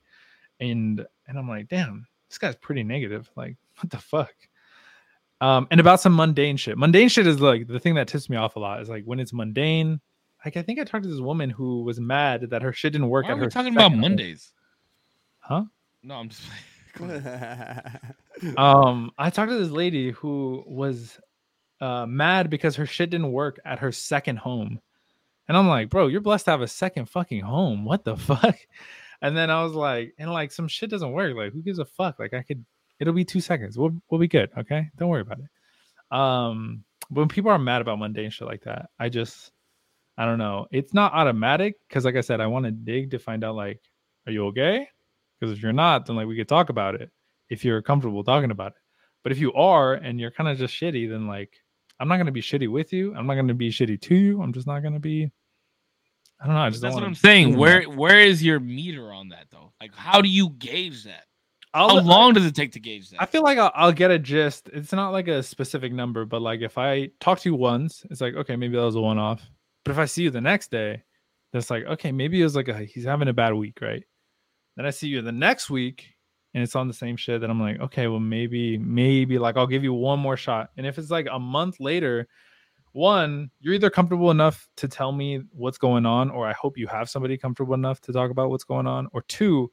And 0.60 1.06
and 1.27 1.38
i'm 1.38 1.48
like 1.48 1.68
damn 1.68 2.07
this 2.30 2.38
guy's 2.38 2.56
pretty 2.56 2.84
negative. 2.84 3.30
Like 3.35 3.56
what 3.77 3.89
the 3.89 3.98
fuck 3.98 4.34
um 5.41 5.68
and 5.72 5.80
about 5.80 5.99
some 6.01 6.15
mundane 6.15 6.57
shit. 6.57 6.77
Mundane 6.77 7.09
shit 7.09 7.27
is 7.27 7.39
like 7.39 7.68
the 7.68 7.80
thing 7.80 7.95
that 7.95 8.07
tips 8.07 8.30
me 8.30 8.38
off 8.38 8.55
a 8.55 8.59
lot 8.59 8.81
is 8.81 8.89
like 8.89 9.03
when 9.05 9.19
it's 9.19 9.34
mundane 9.34 9.99
like 10.45 10.57
i 10.57 10.61
think 10.61 10.80
i 10.80 10.84
talked 10.84 11.03
to 11.03 11.09
this 11.09 11.19
woman 11.19 11.49
who 11.49 11.84
was 11.84 11.99
mad 11.99 12.49
that 12.49 12.61
her 12.61 12.72
shit 12.73 12.93
didn't 12.93 13.09
work 13.09 13.26
Why 13.26 13.31
at 13.31 13.38
are 13.38 13.39
her 13.39 13.45
we 13.45 13.51
talking 13.51 13.73
about 13.73 13.85
second 13.85 13.93
home. 13.93 14.01
Mondays? 14.01 14.51
huh? 15.39 15.64
No, 16.03 16.15
I'm 16.15 16.30
just. 16.30 16.43
Go 16.97 17.05
um 18.57 19.11
i 19.19 19.30
talked 19.30 19.51
to 19.51 19.57
this 19.57 19.69
lady 19.69 20.11
who 20.11 20.64
was 20.65 21.19
uh 21.81 22.05
mad 22.07 22.49
because 22.49 22.76
her 22.76 22.85
shit 22.88 23.11
didn't 23.11 23.31
work 23.31 23.59
at 23.65 23.80
her 23.80 23.91
second 23.91 24.38
home. 24.38 24.80
And 25.47 25.57
i'm 25.57 25.68
like 25.68 25.89
bro 25.89 26.07
you're 26.07 26.22
blessed 26.22 26.45
to 26.45 26.51
have 26.51 26.61
a 26.61 26.68
second 26.68 27.07
fucking 27.07 27.41
home. 27.41 27.85
What 27.85 28.03
the 28.03 28.15
fuck? 28.30 28.57
And 29.22 29.35
then 29.35 29.49
i 29.49 29.64
was 29.64 29.73
like 29.73 30.15
and 30.18 30.31
like 30.31 30.51
some 30.51 30.68
shit 30.68 30.89
doesn't 30.89 31.11
work. 31.11 31.35
Like 31.35 31.53
who 31.53 31.61
gives 31.61 31.80
a 31.80 31.85
fuck? 31.85 32.19
Like 32.19 32.34
i 32.34 32.41
could 32.41 32.65
it'll 32.99 33.13
be 33.13 33.25
two 33.25 33.41
seconds 33.41 33.77
we'll, 33.77 33.95
we'll 34.09 34.19
be 34.19 34.27
good 34.27 34.49
okay 34.57 34.87
don't 34.97 35.09
worry 35.09 35.21
about 35.21 35.39
it 35.39 36.17
um 36.17 36.83
when 37.09 37.27
people 37.27 37.51
are 37.51 37.59
mad 37.59 37.81
about 37.81 37.99
mundane 37.99 38.29
shit 38.29 38.47
like 38.47 38.63
that 38.63 38.89
i 38.99 39.09
just 39.09 39.51
i 40.17 40.25
don't 40.25 40.37
know 40.37 40.65
it's 40.71 40.93
not 40.93 41.13
automatic 41.13 41.75
because 41.87 42.05
like 42.05 42.15
i 42.15 42.21
said 42.21 42.41
i 42.41 42.47
want 42.47 42.65
to 42.65 42.71
dig 42.71 43.11
to 43.11 43.19
find 43.19 43.43
out 43.43 43.55
like 43.55 43.79
are 44.25 44.31
you 44.31 44.45
okay 44.45 44.87
because 45.39 45.55
if 45.55 45.61
you're 45.61 45.73
not 45.73 46.05
then 46.05 46.15
like 46.15 46.27
we 46.27 46.35
could 46.35 46.47
talk 46.47 46.69
about 46.69 46.95
it 46.95 47.11
if 47.49 47.63
you're 47.63 47.81
comfortable 47.81 48.23
talking 48.23 48.51
about 48.51 48.71
it. 48.71 48.77
But 49.23 49.31
if 49.31 49.39
you 49.39 49.53
are 49.53 49.93
and 49.93 50.19
you're 50.19 50.31
kind 50.31 50.49
of 50.49 50.57
just 50.57 50.73
shitty, 50.73 51.09
then 51.09 51.27
like 51.27 51.53
I'm 51.99 52.07
not 52.07 52.17
gonna 52.17 52.31
be 52.31 52.41
shitty 52.41 52.69
with 52.69 52.93
you. 52.93 53.13
I'm 53.15 53.27
not 53.27 53.35
gonna 53.35 53.53
be 53.53 53.69
shitty 53.69 54.01
to 54.01 54.15
you. 54.15 54.41
I'm 54.41 54.53
just 54.53 54.67
not 54.67 54.81
gonna 54.81 54.99
be. 54.99 55.31
I 56.39 56.45
don't 56.45 56.55
know. 56.55 56.61
I 56.61 56.69
just 56.69 56.81
That's 56.81 56.93
what 56.93 57.03
I'm 57.03 57.15
saying. 57.15 57.57
Where 57.57 57.83
where 57.83 58.19
is 58.19 58.43
your 58.43 58.59
meter 58.59 59.11
on 59.11 59.29
that 59.29 59.47
though? 59.51 59.73
Like, 59.81 59.95
how 59.95 60.21
do 60.21 60.29
you 60.29 60.49
gauge 60.51 61.05
that? 61.05 61.25
I'll, 61.73 61.89
How 61.89 62.02
long 62.02 62.34
does 62.34 62.45
it 62.45 62.56
take 62.56 62.72
to 62.73 62.80
gauge 62.80 63.10
that? 63.10 63.22
I 63.22 63.26
feel 63.26 63.44
like 63.44 63.57
I'll, 63.57 63.72
I'll 63.76 63.91
get 63.91 64.11
a 64.11 64.18
gist. 64.18 64.69
It's 64.73 64.94
not 64.94 65.11
like 65.11 65.27
a 65.27 65.44
specific 65.44 65.94
number, 65.94 66.26
but 66.26 66.41
like 66.41 66.61
if 66.61 66.77
I 66.77 67.10
talk 67.19 67.39
to 67.39 67.49
you 67.49 67.56
once, 67.56 68.06
it's 68.10 68.22
like 68.22 68.35
okay, 68.35 68.56
maybe 68.56 68.76
that 68.76 68.84
was 68.84 68.95
a 68.95 69.02
one 69.02 69.18
off. 69.18 69.41
But 69.84 69.91
if 69.91 69.98
I 69.98 70.06
see 70.06 70.23
you 70.23 70.31
the 70.31 70.41
next 70.41 70.72
day, 70.72 71.03
that's 71.53 71.69
like 71.69 71.85
okay, 71.85 72.11
maybe 72.11 72.39
it 72.39 72.44
was 72.44 72.56
like 72.56 72.68
a 72.68 72.80
he's 72.80 73.06
having 73.06 73.27
a 73.27 73.34
bad 73.34 73.53
week, 73.53 73.80
right? 73.81 74.03
Then 74.76 74.85
I 74.85 74.91
see 74.91 75.07
you 75.07 75.22
the 75.22 75.31
next 75.31 75.69
week 75.69 76.06
and 76.53 76.64
it's 76.64 76.76
on 76.76 76.88
the 76.88 76.94
same 76.94 77.18
shit. 77.18 77.41
That 77.41 77.49
I'm 77.49 77.60
like, 77.60 77.80
okay, 77.80 78.07
well 78.07 78.19
maybe 78.19 78.77
maybe 78.77 79.38
like 79.38 79.57
I'll 79.57 79.68
give 79.68 79.84
you 79.84 79.94
one 79.94 80.19
more 80.19 80.38
shot. 80.38 80.72
And 80.77 80.88
if 80.88 80.98
it's 80.98 81.11
like 81.11 81.27
a 81.31 81.39
month 81.39 81.80
later, 81.80 82.27
one, 82.94 83.52
you're 83.60 83.76
either 83.76 83.91
comfortable 83.91 84.31
enough 84.31 84.68
to 84.77 84.88
tell 84.88 85.11
me 85.11 85.41
what's 85.52 85.77
going 85.77 86.06
on, 86.06 86.31
or 86.31 86.48
I 86.48 86.53
hope 86.53 86.77
you 86.77 86.88
have 86.88 87.10
somebody 87.10 87.38
comfortable 87.38 87.76
enough 87.76 88.02
to 88.02 88.14
talk 88.14 88.31
about 88.31 88.49
what's 88.49 88.64
going 88.64 88.88
on, 88.88 89.07
or 89.14 89.22
two, 89.23 89.72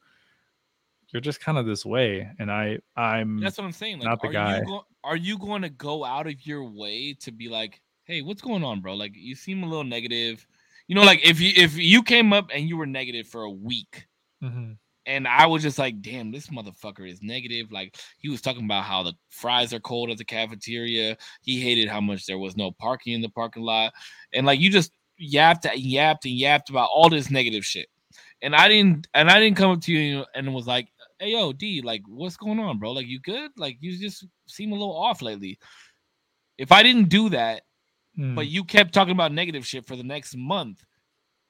you're 1.14 1.20
just 1.20 1.40
kind 1.40 1.56
of 1.56 1.64
this 1.64 1.86
way, 1.86 2.28
and 2.38 2.50
I 2.50 2.78
I'm 2.96 3.40
That's 3.40 3.56
what 3.56 3.64
I'm 3.64 3.72
saying. 3.72 4.00
Like, 4.00 4.08
not 4.08 4.20
the 4.20 4.28
are 4.28 4.32
guy. 4.32 4.58
you 4.58 4.64
go- 4.66 4.86
are 5.04 5.16
you 5.16 5.38
going 5.38 5.62
to 5.62 5.68
go 5.70 6.04
out 6.04 6.26
of 6.26 6.44
your 6.46 6.64
way 6.64 7.14
to 7.20 7.30
be 7.32 7.48
like, 7.48 7.80
hey, 8.04 8.20
what's 8.20 8.42
going 8.42 8.64
on, 8.64 8.80
bro? 8.80 8.94
Like, 8.94 9.12
you 9.14 9.34
seem 9.34 9.62
a 9.62 9.66
little 9.66 9.84
negative. 9.84 10.44
You 10.88 10.94
know, 10.94 11.02
like 11.04 11.24
if 11.24 11.40
you 11.40 11.52
if 11.56 11.76
you 11.78 12.02
came 12.02 12.32
up 12.34 12.50
and 12.52 12.68
you 12.68 12.76
were 12.76 12.84
negative 12.86 13.26
for 13.28 13.44
a 13.44 13.50
week, 13.50 14.06
Mhm. 14.42 14.76
and 15.06 15.28
I 15.28 15.46
was 15.46 15.62
just 15.62 15.78
like, 15.78 16.02
damn, 16.02 16.30
this 16.32 16.48
motherfucker 16.48 17.08
is 17.08 17.22
negative. 17.22 17.70
Like 17.72 17.96
he 18.18 18.28
was 18.28 18.42
talking 18.42 18.64
about 18.64 18.84
how 18.84 19.02
the 19.02 19.14
fries 19.30 19.72
are 19.72 19.80
cold 19.80 20.10
at 20.10 20.18
the 20.18 20.24
cafeteria. 20.24 21.16
He 21.42 21.60
hated 21.60 21.88
how 21.88 22.00
much 22.02 22.26
there 22.26 22.38
was 22.38 22.56
no 22.56 22.70
parking 22.72 23.14
in 23.14 23.22
the 23.22 23.30
parking 23.30 23.62
lot. 23.62 23.92
And 24.34 24.44
like 24.46 24.60
you 24.60 24.68
just 24.68 24.90
yapped 25.16 25.64
and 25.64 25.78
yapped 25.78 26.24
and 26.26 26.34
yapped 26.34 26.68
about 26.70 26.90
all 26.92 27.08
this 27.08 27.30
negative 27.30 27.64
shit. 27.64 27.86
And 28.42 28.54
I 28.54 28.68
didn't 28.68 29.06
and 29.14 29.30
I 29.30 29.40
didn't 29.40 29.56
come 29.56 29.70
up 29.70 29.80
to 29.82 29.92
you 29.92 30.24
and 30.34 30.52
was 30.54 30.66
like, 30.66 30.88
hey 31.24 31.32
yo, 31.32 31.52
D, 31.52 31.80
like 31.82 32.02
what's 32.06 32.36
going 32.36 32.58
on, 32.60 32.78
bro? 32.78 32.92
Like 32.92 33.06
you 33.06 33.18
good? 33.20 33.50
Like 33.56 33.78
you 33.80 33.98
just 33.98 34.26
seem 34.46 34.72
a 34.72 34.74
little 34.74 34.96
off 34.96 35.22
lately. 35.22 35.58
If 36.58 36.70
I 36.70 36.82
didn't 36.82 37.08
do 37.08 37.28
that, 37.30 37.62
Mm. 38.16 38.36
but 38.36 38.46
you 38.46 38.62
kept 38.62 38.94
talking 38.94 39.10
about 39.10 39.32
negative 39.32 39.66
shit 39.66 39.84
for 39.88 39.96
the 39.96 40.04
next 40.04 40.36
month, 40.36 40.84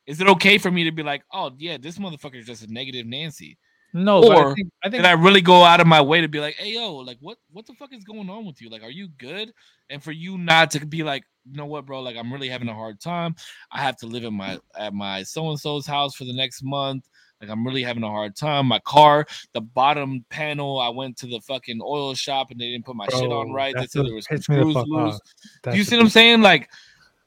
is 0.07 0.19
it 0.23 0.29
okay 0.29 0.57
for 0.57 0.71
me 0.71 0.85
to 0.85 0.93
be 0.93 1.03
like, 1.03 1.23
oh 1.31 1.53
yeah, 1.59 1.77
this 1.77 1.99
motherfucker 1.99 2.37
is 2.37 2.47
just 2.47 2.65
a 2.65 2.73
negative 2.73 3.07
Nancy? 3.07 3.59
no, 3.93 4.23
but 4.23 4.33
I 4.33 4.43
or 4.43 4.55
think, 4.55 4.69
I 4.83 4.89
think 4.89 5.03
Did 5.03 5.09
I 5.09 5.13
really 5.13 5.43
go 5.43 5.63
out 5.63 5.81
of 5.81 5.87
my 5.87 6.01
way 6.01 6.21
to 6.23 6.27
be 6.29 6.41
like, 6.41 6.55
hey 6.55 6.73
yo, 6.73 6.97
like 6.97 7.19
what 7.21 7.37
what 7.53 7.67
the 7.67 7.75
fuck 7.75 7.93
is 7.93 8.03
going 8.03 8.31
on 8.31 8.47
with 8.47 8.63
you? 8.63 8.71
Like, 8.71 8.83
are 8.83 8.91
you 8.91 9.09
good? 9.19 9.53
And 9.91 10.03
for 10.03 10.11
you 10.11 10.39
not 10.39 10.71
to 10.71 10.87
be 10.87 11.03
like, 11.03 11.25
you 11.45 11.57
know 11.57 11.67
what, 11.67 11.85
bro? 11.85 12.01
Like, 12.01 12.17
I'm 12.17 12.33
really 12.33 12.49
having 12.49 12.69
a 12.69 12.75
hard 12.75 12.99
time. 12.99 13.37
I 13.71 13.83
have 13.83 13.97
to 13.99 14.07
live 14.07 14.25
in 14.25 14.35
my 14.35 14.59
at 14.77 14.95
my 14.95 15.23
so 15.23 15.51
and 15.51 15.61
so's 15.61 15.87
house 15.87 16.15
for 16.15 16.25
the 16.25 16.33
next 16.33 16.63
month. 16.65 17.07
Like, 17.45 17.53
I'm 17.53 17.67
really 17.67 17.83
having 17.83 18.03
a 18.03 18.09
hard 18.09 18.37
time. 18.37 18.67
My 18.67 18.79
car, 18.81 19.27
the 19.53 19.61
bottom 19.61 20.25
panel, 20.31 20.81
I 20.81 20.89
went 20.89 21.17
to 21.19 21.27
the 21.27 21.41
fucking 21.41 21.81
oil 21.83 22.15
shop 22.15 22.51
and 22.51 22.61
they 22.61 22.71
didn't 22.71 22.87
put 22.87 22.97
my 22.97 23.07
shit 23.09 23.31
on 23.31 23.49
Bro, 23.49 23.55
right. 23.55 23.75
They 23.77 23.87
said 23.87 24.07
there 24.07 24.15
was 24.15 24.27
some 24.27 24.37
pissed 24.37 24.49
me 24.49 24.57
the 24.57 24.71
screws 24.71 24.87
loose. 24.87 25.21
Do 25.63 25.77
you 25.77 25.85
see 25.85 25.97
what 25.97 26.03
I'm 26.05 26.09
saying? 26.09 26.43
Like 26.43 26.71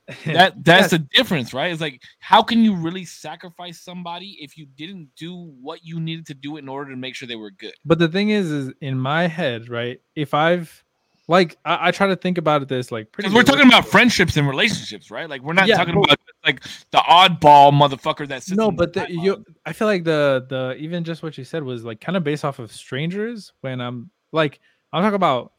that 0.25 0.63
that's 0.63 0.91
the 0.91 0.99
difference, 0.99 1.53
right? 1.53 1.71
It's 1.71 1.81
like 1.81 2.01
how 2.19 2.41
can 2.41 2.63
you 2.63 2.75
really 2.75 3.03
sacrifice 3.05 3.81
somebody 3.81 4.37
if 4.39 4.57
you 4.57 4.65
didn't 4.77 5.09
do 5.17 5.35
what 5.61 5.83
you 5.83 5.99
needed 5.99 6.25
to 6.27 6.33
do 6.33 6.57
in 6.57 6.69
order 6.69 6.91
to 6.91 6.97
make 6.97 7.13
sure 7.13 7.27
they 7.27 7.35
were 7.35 7.51
good? 7.51 7.73
But 7.85 7.99
the 7.99 8.07
thing 8.07 8.29
is, 8.29 8.49
is 8.49 8.73
in 8.79 8.97
my 8.97 9.27
head, 9.27 9.69
right? 9.69 9.99
If 10.15 10.33
I've 10.33 10.83
like, 11.27 11.57
I, 11.65 11.89
I 11.89 11.91
try 11.91 12.07
to 12.07 12.15
think 12.15 12.37
about 12.37 12.61
it 12.61 12.69
this 12.69 12.91
like 12.91 13.11
pretty. 13.11 13.33
We're 13.33 13.43
talking 13.43 13.67
about 13.67 13.85
friendships 13.85 14.37
and 14.37 14.47
relationships, 14.47 15.11
right? 15.11 15.29
Like 15.29 15.41
we're 15.41 15.53
not 15.53 15.67
Yeah, 15.67 15.75
talking 15.75 15.93
about 15.93 16.17
like 16.47 16.63
the 16.91 16.97
oddball 16.97 17.71
motherfucker 17.71 18.27
that 18.29 18.43
sits. 18.43 18.57
No, 18.57 18.71
but 18.71 18.93
the, 18.93 19.05
you, 19.09 19.45
I 19.65 19.73
feel 19.73 19.87
like 19.87 20.03
the 20.03 20.45
the 20.49 20.75
even 20.79 21.03
just 21.03 21.21
what 21.21 21.37
you 21.37 21.43
said 21.43 21.63
was 21.63 21.83
like 21.83 22.01
kind 22.01 22.17
of 22.17 22.23
based 22.23 22.43
off 22.45 22.59
of 22.59 22.71
strangers. 22.71 23.53
When 23.61 23.79
I'm 23.81 24.09
like, 24.31 24.59
I'm 24.93 25.03
talking 25.03 25.15
about 25.15 25.51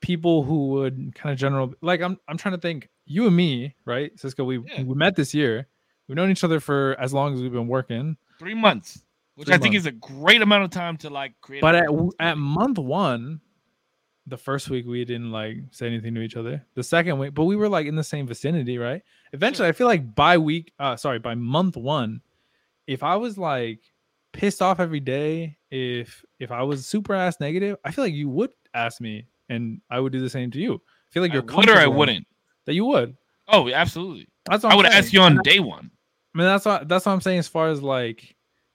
people 0.00 0.42
who 0.42 0.68
would 0.68 1.14
kind 1.14 1.32
of 1.32 1.38
general 1.38 1.74
like 1.82 2.00
I'm 2.00 2.18
I'm 2.28 2.36
trying 2.38 2.54
to 2.54 2.60
think. 2.60 2.88
You 3.04 3.26
and 3.26 3.34
me, 3.36 3.74
right, 3.84 4.16
Cisco? 4.18 4.44
We 4.44 4.58
Yeah. 4.60 4.84
we 4.84 4.94
met 4.94 5.16
this 5.16 5.34
year. 5.34 5.66
We've 6.06 6.16
known 6.16 6.30
each 6.30 6.44
other 6.44 6.60
for 6.60 6.96
as 7.00 7.12
long 7.12 7.34
as 7.34 7.42
we've 7.42 7.52
been 7.52 7.68
working. 7.68 8.16
three 8.38 8.54
months, 8.54 9.02
which 9.34 9.46
Three 9.46 9.56
I 9.56 9.58
think 9.58 9.74
is 9.74 9.86
a 9.86 9.92
great 9.92 10.40
amount 10.40 10.64
of 10.64 10.70
time 10.70 10.96
to 10.98 11.10
like 11.10 11.32
create. 11.40 11.60
But 11.60 11.74
at 11.74 11.86
at 12.20 12.38
month 12.38 12.78
one, 12.78 13.40
the 14.26 14.36
first 14.36 14.70
week 14.70 14.86
we 14.86 15.04
didn't 15.04 15.32
like 15.32 15.56
say 15.70 15.86
anything 15.86 16.14
to 16.14 16.20
each 16.20 16.36
other. 16.36 16.64
The 16.74 16.82
second 16.82 17.18
week, 17.18 17.34
but 17.34 17.44
we 17.44 17.56
were 17.56 17.68
like 17.68 17.86
in 17.86 17.96
the 17.96 18.04
same 18.04 18.26
vicinity, 18.26 18.78
right? 18.78 19.02
Eventually, 19.32 19.68
I 19.68 19.72
feel 19.72 19.86
like 19.86 20.14
by 20.14 20.38
week, 20.38 20.72
uh, 20.78 20.96
sorry, 20.96 21.18
by 21.18 21.34
month 21.34 21.76
one, 21.76 22.20
if 22.86 23.02
I 23.02 23.16
was 23.16 23.36
like 23.36 23.80
pissed 24.32 24.62
off 24.62 24.80
every 24.80 25.00
day, 25.00 25.56
if 25.70 26.24
if 26.38 26.50
I 26.52 26.62
was 26.62 26.86
super 26.86 27.14
ass 27.14 27.40
negative, 27.40 27.76
I 27.84 27.90
feel 27.90 28.04
like 28.04 28.14
you 28.14 28.28
would 28.28 28.50
ask 28.74 29.00
me, 29.00 29.26
and 29.48 29.80
I 29.90 29.98
would 30.00 30.12
do 30.12 30.20
the 30.20 30.30
same 30.30 30.50
to 30.52 30.58
you. 30.58 30.74
I 30.74 31.08
feel 31.10 31.22
like 31.22 31.32
I 31.32 31.34
you're 31.34 31.42
would 31.42 31.68
or 31.68 31.76
I 31.78 31.86
wouldn't. 31.86 32.26
that 32.66 32.74
you 32.74 32.84
would. 32.86 33.16
Oh, 33.48 33.68
absolutely. 33.70 34.28
That's 34.46 34.62
what 34.62 34.70
I 34.70 34.72
I'm 34.72 34.76
would 34.78 34.86
saying. 34.86 34.98
ask 34.98 35.12
you 35.12 35.20
on 35.20 35.38
day 35.42 35.58
one. 35.58 35.90
I 36.34 36.38
mean, 36.38 36.46
that's 36.46 36.64
what 36.64 36.88
that's 36.88 37.06
what 37.06 37.12
I'm 37.12 37.20
saying. 37.20 37.40
As 37.40 37.48
far 37.48 37.68
as 37.68 37.82
like, 37.82 38.34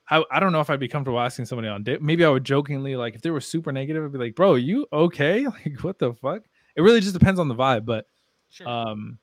I 0.09 0.23
I 0.31 0.39
don't 0.39 0.51
know 0.51 0.61
if 0.61 0.69
I'd 0.69 0.79
be 0.79 0.87
comfortable 0.87 1.19
asking 1.19 1.45
somebody 1.45 1.67
on 1.67 1.83
date. 1.83 2.01
Maybe 2.01 2.23
I 2.25 2.29
would 2.29 2.43
jokingly 2.43 2.95
like 2.95 3.15
if 3.15 3.21
they 3.21 3.31
were 3.31 3.41
super 3.41 3.71
negative, 3.71 4.03
I'd 4.05 4.11
be 4.11 4.17
like, 4.17 4.35
"Bro, 4.35 4.55
you 4.55 4.87
okay? 4.93 5.45
Like, 5.65 5.79
what 5.83 5.99
the 5.99 6.13
fuck?" 6.13 6.43
It 6.75 6.81
really 6.81 6.99
just 7.01 7.13
depends 7.13 7.39
on 7.39 7.47
the 7.47 7.55
vibe, 7.55 7.85
but 7.85 8.05
Sure. 8.49 8.67
um, 8.67 9.19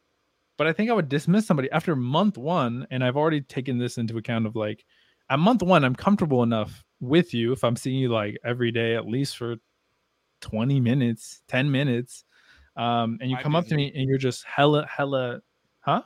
but 0.59 0.67
I 0.67 0.73
think 0.73 0.91
I 0.91 0.95
would 0.95 1.09
dismiss 1.09 1.47
somebody 1.47 1.71
after 1.73 1.97
month 1.97 2.39
one, 2.39 2.87
and 2.91 3.05
I've 3.05 3.17
already 3.17 3.41
taken 3.43 3.79
this 3.79 3.99
into 3.99 4.19
account 4.19 4.47
of 4.47 4.57
like, 4.57 4.85
at 5.31 5.39
month 5.39 5.63
one, 5.63 5.85
I'm 5.85 5.97
comfortable 5.97 6.43
enough 6.43 6.85
with 7.01 7.35
you 7.35 7.53
if 7.53 7.65
I'm 7.65 7.77
seeing 7.77 7.99
you 7.99 8.11
like 8.11 8.37
every 8.45 8.71
day 8.73 8.95
at 8.97 9.07
least 9.07 9.37
for 9.39 9.57
20 10.43 10.81
minutes, 10.81 11.43
10 11.49 11.71
minutes, 11.71 12.25
um, 12.77 13.19
and 13.21 13.31
you 13.31 13.37
Five 13.37 13.45
come 13.45 13.57
up 13.57 13.67
to 13.69 13.75
me 13.77 13.93
and 13.95 14.09
you're 14.09 14.19
just 14.19 14.45
hella 14.45 14.87
hella, 14.87 15.41
huh? 15.81 16.03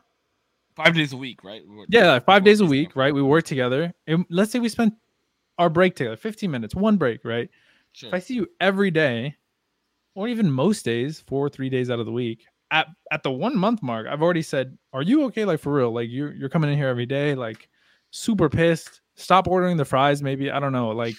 Five 0.85 0.95
days 0.95 1.13
a 1.13 1.17
week, 1.17 1.43
right? 1.43 1.63
We're- 1.67 1.87
Yeah, 1.91 2.13
like 2.13 2.25
five 2.25 2.45
days 2.45 2.61
a 2.61 2.67
week, 2.67 2.95
right? 2.97 3.13
We 3.13 3.21
work 3.21 3.45
together. 3.45 3.93
And 4.07 4.25
let's 4.31 4.53
say 4.53 4.61
we 4.61 4.69
spend 4.69 4.93
our 5.59 5.69
break 5.69 5.97
together, 5.97 6.17
15 6.17 6.51
minutes, 6.51 6.75
one 6.75 6.97
break, 6.97 7.25
right? 7.25 7.51
Sure. 7.93 8.09
If 8.11 8.15
I 8.15 8.19
see 8.21 8.35
you 8.35 8.47
every 8.61 8.93
day, 8.93 9.35
or 10.15 10.29
even 10.29 10.51
most 10.51 10.85
days, 10.85 11.21
four 11.27 11.45
or 11.47 11.49
three 11.49 11.69
days 11.69 11.91
out 11.91 11.99
of 11.99 12.07
the 12.07 12.13
week, 12.13 12.47
at 12.71 12.87
at 13.11 13.23
the 13.25 13.31
one 13.31 13.57
month 13.57 13.83
mark, 13.83 14.07
I've 14.07 14.23
already 14.23 14.43
said, 14.43 14.79
Are 14.93 15.03
you 15.03 15.25
okay? 15.25 15.45
Like 15.45 15.59
for 15.59 15.73
real? 15.73 15.91
Like 15.93 16.11
you're 16.11 16.33
you're 16.33 16.49
coming 16.49 16.71
in 16.71 16.77
here 16.79 16.89
every 16.89 17.07
day, 17.07 17.35
like 17.35 17.69
super 18.11 18.49
pissed. 18.49 19.01
Stop 19.17 19.49
ordering 19.49 19.77
the 19.77 19.85
fries, 19.85 20.23
maybe. 20.23 20.49
I 20.51 20.61
don't 20.61 20.73
know. 20.73 20.91
Like 20.91 21.17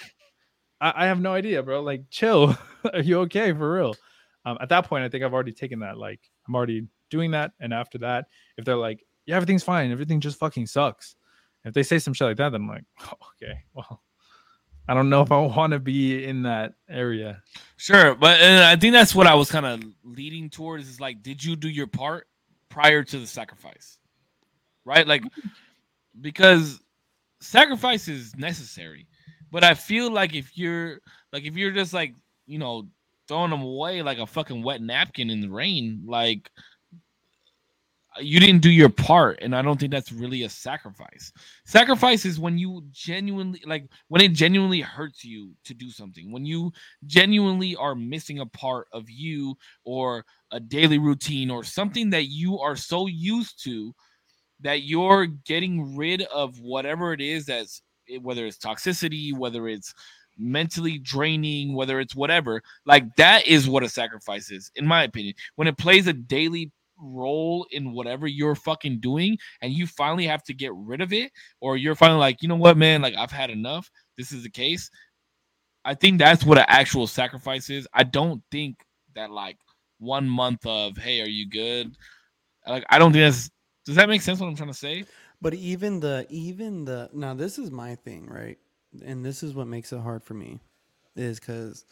I, 0.80 0.94
I 1.03 1.06
have 1.07 1.19
no 1.19 1.34
idea, 1.34 1.61
bro. 1.64 1.81
Like 1.81 2.03
chill. 2.10 2.57
Are 2.94 3.02
you 3.02 3.19
okay 3.22 3.52
for 3.52 3.73
real? 3.73 3.95
Um, 4.45 4.57
at 4.61 4.69
that 4.69 4.86
point, 4.86 5.03
I 5.03 5.10
think 5.10 5.23
I've 5.26 5.34
already 5.34 5.52
taken 5.52 5.80
that. 5.80 5.98
Like 5.98 6.22
I'm 6.48 6.56
already 6.56 6.88
doing 7.10 7.31
that. 7.31 7.52
And 7.60 7.73
after 7.73 7.98
that, 7.99 8.27
if 8.57 8.64
they're 8.64 8.77
like, 8.77 9.03
Yeah, 9.30 9.35
everything's 9.35 9.64
fine, 9.64 9.91
everything 9.91 10.19
just 10.22 10.39
fucking 10.39 10.65
sucks. 10.65 11.15
If 11.64 11.76
they 11.76 11.84
say 11.84 11.99
some 11.99 12.15
shit 12.15 12.30
like 12.30 12.38
that, 12.38 12.49
then 12.49 12.61
I'm 12.61 12.68
like, 12.68 12.84
oh, 13.03 13.27
okay, 13.35 13.60
well, 13.76 14.01
I 14.88 14.95
don't 14.95 15.11
know 15.11 15.22
if 15.22 15.31
I 15.31 15.38
want 15.38 15.73
to 15.73 15.77
be 15.80 16.26
in 16.26 16.41
that 16.43 16.73
area. 16.89 17.43
Sure, 17.77 18.15
but 18.15 18.41
uh, 18.41 18.65
I 18.65 18.76
think 18.76 18.93
that's 18.93 19.14
what 19.14 19.27
I 19.27 19.35
was 19.35 19.51
kind 19.51 19.68
of 19.68 19.84
leading 20.03 20.49
towards. 20.49 20.89
Is 20.89 20.99
like, 20.99 21.22
did 21.22 21.43
you 21.43 21.56
do 21.56 21.69
your 21.69 21.85
part 21.85 22.26
prior 22.69 23.03
to 23.03 23.19
the 23.19 23.27
sacrifice? 23.27 23.99
Right, 24.84 25.06
like 25.06 25.22
because 26.19 26.80
sacrifice 27.39 28.07
is 28.07 28.35
necessary, 28.35 29.06
but 29.51 29.64
I 29.64 29.76
feel 29.76 30.11
like 30.11 30.34
if 30.34 30.57
you're 30.57 31.01
like 31.31 31.43
if 31.43 31.56
you're 31.56 31.69
just 31.69 31.93
like 31.93 32.15
you 32.47 32.57
know 32.57 32.88
throwing 33.27 33.51
them 33.51 33.61
away 33.61 34.01
like 34.01 34.18
a 34.18 34.26
fucking 34.26 34.64
wet 34.64 34.81
napkin 34.81 35.30
in 35.30 35.39
the 35.39 35.49
rain, 35.49 36.01
like 36.07 36.49
you 38.22 38.40
didn't 38.40 38.62
do 38.62 38.70
your 38.70 38.90
part 38.90 39.40
and 39.41 39.56
i 39.56 39.62
don't 39.62 39.80
think 39.80 39.91
that's 39.91 40.12
really 40.12 40.44
a 40.44 40.50
sacrifice. 40.50 41.32
Sacrifice 41.66 42.26
is 42.26 42.40
when 42.40 42.58
you 42.58 42.84
genuinely 42.91 43.62
like 43.66 43.88
when 44.08 44.22
it 44.22 44.34
genuinely 44.34 44.82
hurts 44.82 45.24
you 45.24 45.54
to 45.66 45.74
do 45.74 45.90
something 45.90 46.32
when 46.32 46.46
you 46.46 46.72
genuinely 47.06 47.76
are 47.76 47.96
missing 47.96 48.40
a 48.40 48.46
part 48.46 48.88
of 48.91 49.10
you 49.10 49.56
or 49.84 50.26
a 50.52 50.60
daily 50.60 50.98
routine 50.98 51.50
or 51.50 51.64
something 51.64 52.10
that 52.10 52.26
you 52.26 52.60
are 52.60 52.76
so 52.76 53.08
used 53.08 53.64
to 53.64 53.94
that 54.62 54.84
you're 54.84 55.26
getting 55.26 55.96
rid 55.96 56.22
of 56.24 56.60
whatever 56.60 57.14
it 57.14 57.22
is 57.22 57.46
that's 57.46 57.82
whether 58.22 58.46
it's 58.46 58.58
toxicity 58.58 59.36
whether 59.36 59.68
it's 59.68 59.94
mentally 60.38 60.98
draining 60.98 61.76
whether 61.76 62.00
it's 62.00 62.16
whatever 62.16 62.62
like 62.86 63.04
that 63.18 63.46
is 63.46 63.70
what 63.70 63.84
a 63.84 63.90
sacrifice 63.90 64.52
is 64.52 64.72
in 64.76 64.88
my 64.88 65.04
opinion. 65.04 65.36
When 65.56 65.68
it 65.68 65.78
plays 65.78 66.08
a 66.08 66.14
daily 66.14 66.72
role 67.01 67.65
in 67.71 67.93
whatever 67.93 68.27
you're 68.27 68.55
fucking 68.55 68.99
doing 68.99 69.38
and 69.61 69.73
you 69.73 69.88
finally 69.88 70.26
have 70.26 70.43
to 70.43 70.53
get 70.53 70.73
rid 70.76 71.01
of 71.01 71.13
it 71.13 71.31
or 71.61 71.77
you're 71.77 71.95
finally 71.95 72.19
like 72.19 72.41
you 72.41 72.47
know 72.47 72.55
what 72.55 72.77
man? 72.77 73.01
Like 73.01 73.15
i've 73.17 73.31
had 73.31 73.49
enough. 73.49 73.89
This 74.17 74.31
is 74.31 74.43
the 74.43 74.49
case. 74.49 74.89
I 75.85 75.95
think 75.95 76.19
that's 76.19 76.43
what 76.43 76.57
an 76.57 76.65
actual 76.67 77.07
sacrifice 77.07 77.69
is. 77.69 77.88
I 77.93 78.03
don't 78.03 78.43
think 78.51 78.84
that 79.15 79.31
like 79.31 79.57
one 79.99 80.30
month 80.30 80.65
of 80.65 80.97
hey 80.97 81.21
are 81.21 81.27
you 81.27 81.49
good? 81.49 81.95
Like 82.67 82.85
i 82.89 82.99
don't 82.99 83.11
think 83.11 83.23
that's 83.23 83.49
does 83.85 83.95
that 83.95 84.09
make 84.09 84.21
sense 84.21 84.39
what 84.39 84.47
i'm 84.47 84.55
trying 84.55 84.69
to 84.69 84.76
say? 84.76 85.05
But 85.41 85.53
even 85.53 85.99
the 85.99 86.26
even 86.30 86.85
the 86.85 87.09
now 87.13 87.34
this 87.34 87.57
is 87.57 87.71
my 87.71 87.95
thing, 87.95 88.27
right? 88.27 88.57
And 89.05 89.26
this 89.26 89.43
is 89.43 89.53
what 89.53 89.67
makes 89.67 89.93
it 89.93 89.99
hard 89.99 90.23
for 90.23 90.34
me 90.34 90.59
is 91.15 91.39
cuz 91.39 91.85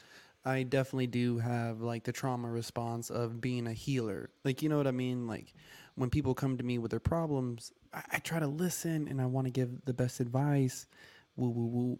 I 0.47 0.63
definitely 0.63 1.07
do 1.07 1.39
have 1.39 1.81
like 1.81 2.05
the 2.05 2.13
trauma 2.13 2.49
response 2.49 3.09
of 3.09 3.41
being 3.41 3.67
a 3.67 3.73
healer. 3.73 4.29
Like 4.45 4.61
you 4.61 4.69
know 4.69 4.77
what 4.77 4.87
I 4.87 4.91
mean? 4.91 5.27
Like 5.27 5.53
when 5.95 6.09
people 6.09 6.33
come 6.33 6.57
to 6.57 6.63
me 6.63 6.77
with 6.77 6.91
their 6.91 7.01
problems, 7.01 7.73
I, 7.93 8.03
I 8.13 8.19
try 8.19 8.39
to 8.39 8.47
listen 8.47 9.09
and 9.09 9.21
I 9.21 9.25
want 9.25 9.45
to 9.45 9.51
give 9.51 9.83
the 9.83 9.93
best 9.93 10.21
advice. 10.21 10.87
Woo 11.35 11.49
woo 11.49 11.65
woo. 11.65 11.99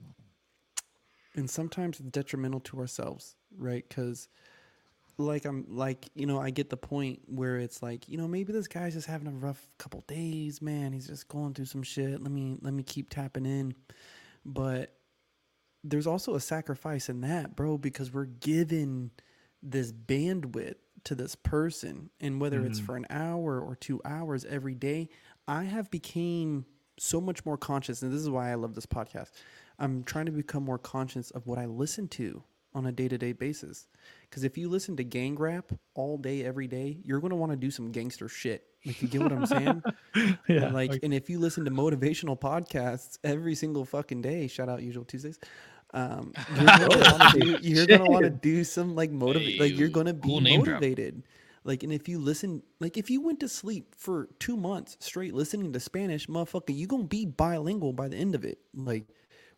And 1.36 1.50
sometimes 1.50 2.00
it's 2.00 2.10
detrimental 2.10 2.62
to 2.62 2.80
ourselves, 2.80 3.36
right? 3.58 3.88
Cuz 3.90 4.30
like 5.18 5.44
I'm 5.44 5.66
like 5.68 6.10
you 6.16 6.26
know 6.26 6.40
I 6.40 6.52
get 6.52 6.70
the 6.70 6.78
point 6.78 7.20
where 7.26 7.58
it's 7.58 7.84
like 7.84 8.08
you 8.08 8.18
know 8.18 8.30
maybe 8.30 8.54
this 8.54 8.68
guy's 8.68 8.94
just 8.94 9.08
having 9.08 9.28
a 9.28 9.32
rough 9.32 9.68
couple 9.78 10.06
days, 10.08 10.62
man. 10.62 10.94
He's 10.94 11.08
just 11.08 11.28
going 11.28 11.54
through 11.54 11.66
some 11.66 11.84
shit. 11.84 12.24
Let 12.24 12.32
me 12.32 12.58
let 12.62 12.74
me 12.74 12.84
keep 12.84 13.10
tapping 13.10 13.46
in, 13.46 13.76
but 14.46 14.97
there's 15.84 16.08
also 16.08 16.36
a 16.36 16.40
sacrifice 16.40 17.10
in 17.10 17.22
that, 17.22 17.56
bro, 17.56 17.78
because 17.78 18.12
we're 18.14 18.26
given 18.26 19.12
this 19.62 19.92
bandwidth 19.92 20.76
to 21.04 21.16
this 21.16 21.36
person, 21.36 22.10
and 22.20 22.42
whether 22.42 22.66
it's 22.66 22.80
Mhm. 22.82 22.86
for 22.86 22.96
an 22.98 23.06
hour 23.10 23.60
or 23.62 23.76
two 23.76 24.02
hours 24.04 24.44
every 24.46 24.76
day, 24.76 25.10
I 25.48 25.64
have 25.64 25.90
became 25.90 26.66
so 27.00 27.22
much 27.22 27.46
more 27.46 27.58
conscious, 27.58 28.02
and 28.02 28.12
this 28.12 28.22
is 28.22 28.30
why 28.30 28.52
I 28.52 28.56
love 28.56 28.74
this 28.76 28.86
podcast. 28.86 29.32
I'm 29.80 30.04
trying 30.04 30.26
to 30.26 30.32
become 30.32 30.64
more 30.64 30.80
conscious 30.80 31.32
of 31.32 31.46
what 31.48 31.60
I 31.60 31.66
listen 31.66 32.08
to 32.10 32.44
on 32.74 32.86
a 32.86 32.92
day 32.92 33.08
to 33.08 33.18
day 33.18 33.32
basis. 33.32 33.88
Because 34.24 34.44
if 34.44 34.58
you 34.58 34.68
listen 34.68 34.98
to 34.98 35.04
gang 35.04 35.36
rap 35.36 35.72
all 35.94 36.18
day, 36.18 36.44
every 36.44 36.68
day, 36.68 37.00
you're 37.04 37.20
going 37.22 37.30
to 37.32 37.36
want 37.38 37.52
to 37.52 37.56
do 37.56 37.72
some 37.72 37.92
gangster 37.92 38.28
shit. 38.28 38.68
Like, 38.88 39.02
you 39.02 39.08
get 39.08 39.22
what 39.22 39.32
I'm 39.34 39.46
saying? 39.46 39.84
yeah. 40.48 40.70
like, 40.70 40.92
like- 40.92 41.04
and 41.04 41.14
if 41.14 41.30
you 41.30 41.40
listen 41.40 41.66
to 41.66 41.72
motivational 41.72 42.40
podcasts 42.40 43.18
every 43.24 43.54
single 43.56 43.86
fucking 43.86 44.22
day, 44.22 44.48
shout 44.48 44.70
out 44.70 44.82
Usual 44.82 45.04
Tuesdays. 45.06 45.40
Um, 45.94 46.34
you're 46.56 46.66
gonna 46.66 46.88
want 46.90 47.34
to 47.34 47.40
do, 47.40 47.58
you're 47.62 47.86
gonna 47.86 48.10
want 48.10 48.24
to 48.24 48.30
do 48.30 48.64
some 48.64 48.96
like 48.96 49.12
motivate, 49.12 49.60
like 49.60 49.78
you're 49.78 49.90
gonna 49.90 50.14
be 50.14 50.28
cool 50.28 50.42
name 50.42 50.64
drop. 50.64 50.76
motivated. 50.82 51.24
Like, 51.64 51.84
and 51.84 51.92
if 51.92 52.08
you 52.08 52.20
listen, 52.20 52.64
like 52.80 52.98
if 52.98 53.10
you 53.10 53.22
went 53.22 53.40
to 53.42 53.50
sleep 53.50 53.94
for 53.96 54.30
two 54.40 54.56
months 54.58 54.98
straight 55.02 55.34
listening 55.34 55.74
to 55.74 55.80
Spanish, 55.80 56.28
motherfucker, 56.28 56.76
you 56.76 56.88
gonna 56.88 57.04
be 57.04 57.26
bilingual 57.26 57.94
by 57.94 58.08
the 58.08 58.18
end 58.18 58.36
of 58.36 58.46
it. 58.46 58.60
Like, 58.74 59.06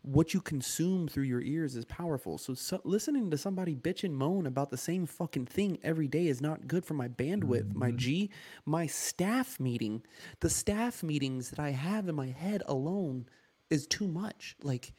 what 0.02 0.34
you 0.34 0.40
consume 0.40 1.08
through 1.08 1.26
your 1.26 1.42
ears 1.42 1.76
is 1.76 1.86
powerful. 1.86 2.38
So, 2.38 2.54
so 2.54 2.80
listening 2.84 3.30
to 3.32 3.38
somebody 3.38 3.76
bitch 3.76 4.04
and 4.04 4.16
moan 4.16 4.46
about 4.46 4.70
the 4.70 4.78
same 4.78 5.06
fucking 5.06 5.46
thing 5.46 5.78
every 5.84 6.08
day 6.08 6.28
is 6.28 6.42
not 6.42 6.68
good 6.68 6.86
for 6.86 6.94
my 6.94 7.10
bandwidth. 7.10 7.76
My 7.76 7.90
mm-hmm. 7.90 7.98
G, 7.98 8.30
my 8.66 8.88
staff 8.88 9.60
meeting, 9.60 10.02
the 10.40 10.50
staff 10.50 11.04
meetings 11.04 11.50
that 11.50 11.60
I 11.60 11.72
have 11.72 12.08
in 12.08 12.16
my 12.16 12.28
head 12.28 12.64
alone 12.66 13.26
is 13.70 13.86
too 13.88 14.08
much. 14.08 14.56
Like 14.64 14.94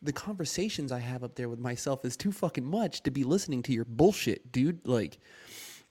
the 0.00 0.12
conversations 0.12 0.92
I 0.92 1.00
have 1.00 1.24
up 1.24 1.34
there 1.34 1.48
with 1.48 1.58
myself 1.58 2.04
is 2.04 2.16
too 2.16 2.30
fucking 2.30 2.64
much 2.64 3.02
to 3.02 3.10
be 3.10 3.24
listening 3.24 3.62
to 3.64 3.72
your 3.72 3.84
bullshit, 3.84 4.52
dude. 4.52 4.86
Like 4.86 5.18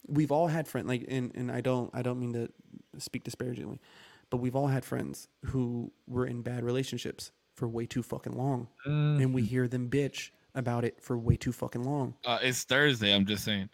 we've 0.07 0.31
all 0.31 0.47
had 0.47 0.69
friends 0.69 0.87
like 0.87 1.03
and, 1.09 1.33
and 1.35 1.51
I 1.51 1.59
don't 1.59 1.89
I 1.93 2.01
don't 2.01 2.19
mean 2.19 2.31
to 2.31 2.49
speak 2.97 3.25
disparagingly, 3.25 3.81
but 4.29 4.37
we've 4.37 4.55
all 4.55 4.67
had 4.67 4.85
friends 4.85 5.27
who 5.47 5.91
were 6.07 6.25
in 6.25 6.43
bad 6.43 6.63
relationships 6.63 7.33
for 7.57 7.67
way 7.67 7.85
too 7.87 8.03
fucking 8.03 8.33
long. 8.33 8.67
Mm, 8.87 9.21
And 9.21 9.33
we 9.33 9.41
hear 9.43 9.67
them 9.67 9.89
bitch 9.89 10.29
about 10.55 10.85
it 10.85 11.01
for 11.01 11.17
way 11.17 11.35
too 11.35 11.51
fucking 11.51 11.83
long. 11.83 12.13
Uh, 12.25 12.37
it's 12.41 12.63
Thursday. 12.63 13.13
I'm 13.13 13.25
just 13.25 13.43
saying. 13.43 13.69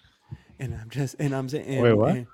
And 0.60 0.74
I'm 0.74 0.90
just 0.90 1.16
and 1.20 1.36
I'm 1.36 1.50
saying 1.50 1.82
Wait, 1.82 1.94
what? 1.94 2.16
And, 2.16 2.28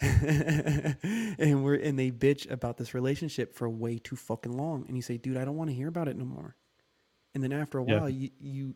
and 1.38 1.64
we're 1.64 1.74
and 1.76 1.98
they 1.98 2.10
bitch 2.10 2.50
about 2.50 2.76
this 2.76 2.94
relationship 2.94 3.54
for 3.54 3.68
way 3.68 3.98
too 3.98 4.16
fucking 4.16 4.52
long. 4.56 4.84
And 4.86 4.96
you 4.96 5.02
say, 5.02 5.16
dude, 5.16 5.36
I 5.36 5.44
don't 5.44 5.56
want 5.56 5.70
to 5.70 5.74
hear 5.76 5.88
about 5.88 6.08
it 6.08 6.16
no 6.16 6.24
more. 6.24 6.56
And 7.34 7.42
then 7.42 7.52
after 7.52 7.78
a 7.78 7.84
Yeah. 7.84 7.98
while, 8.00 8.08
you 8.08 8.30
you 8.38 8.74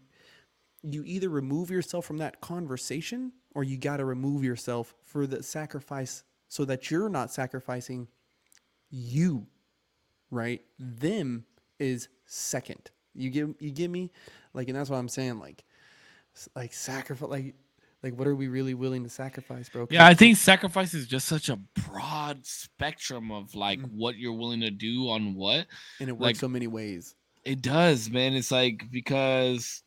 you 0.83 1.05
either 1.05 1.29
remove 1.29 1.71
yourself 1.71 2.07
from 2.07 2.19
that 2.19 2.41
conversation 2.41 3.33
or 3.55 3.63
you 3.65 3.77
got 3.79 3.99
to 3.99 4.05
remove 4.05 4.43
yourself 4.45 4.95
for 5.05 5.27
the 5.27 5.43
sacrifice 5.43 6.25
so 6.49 6.65
that 6.65 6.91
you're 6.91 7.09
not 7.09 7.33
sacrificing 7.33 8.09
you 8.91 9.47
right 10.31 10.63
them 10.79 11.45
is 11.79 12.09
second 12.27 12.91
you 13.15 13.31
give 13.31 13.55
you 13.61 13.71
give 13.71 13.91
me 13.91 14.11
like 14.55 14.69
and 14.69 14.77
that's 14.77 14.91
what 14.91 14.97
i'm 14.99 15.09
saying 15.09 15.39
like 15.39 15.65
like 16.55 16.73
sacrifice 16.73 17.29
like 17.29 17.55
like 18.03 18.15
what 18.17 18.29
are 18.29 18.35
we 18.37 18.47
really 18.47 18.75
willing 18.75 19.03
to 19.03 19.09
sacrifice 19.11 19.69
bro? 19.69 19.89
Yeah, 19.91 20.07
I 20.07 20.15
think 20.15 20.37
sacrifice 20.37 20.95
is 20.95 21.09
just 21.09 21.27
such 21.27 21.49
a 21.49 21.57
broad 21.57 22.47
spectrum 22.47 23.33
of 23.33 23.57
like 23.57 23.81
Mm. 23.81 23.91
what 23.97 24.17
you're 24.17 24.35
willing 24.35 24.61
to 24.61 24.71
do 24.71 25.09
on 25.11 25.35
what. 25.35 25.67
and 25.99 26.09
it 26.09 26.13
works 26.13 26.23
like- 26.23 26.37
so 26.37 26.47
many 26.49 26.69
ways 26.69 27.17
It 27.45 27.61
does, 27.61 28.09
man. 28.11 28.35
It's 28.35 28.53
like 28.53 28.89
because 28.91 29.83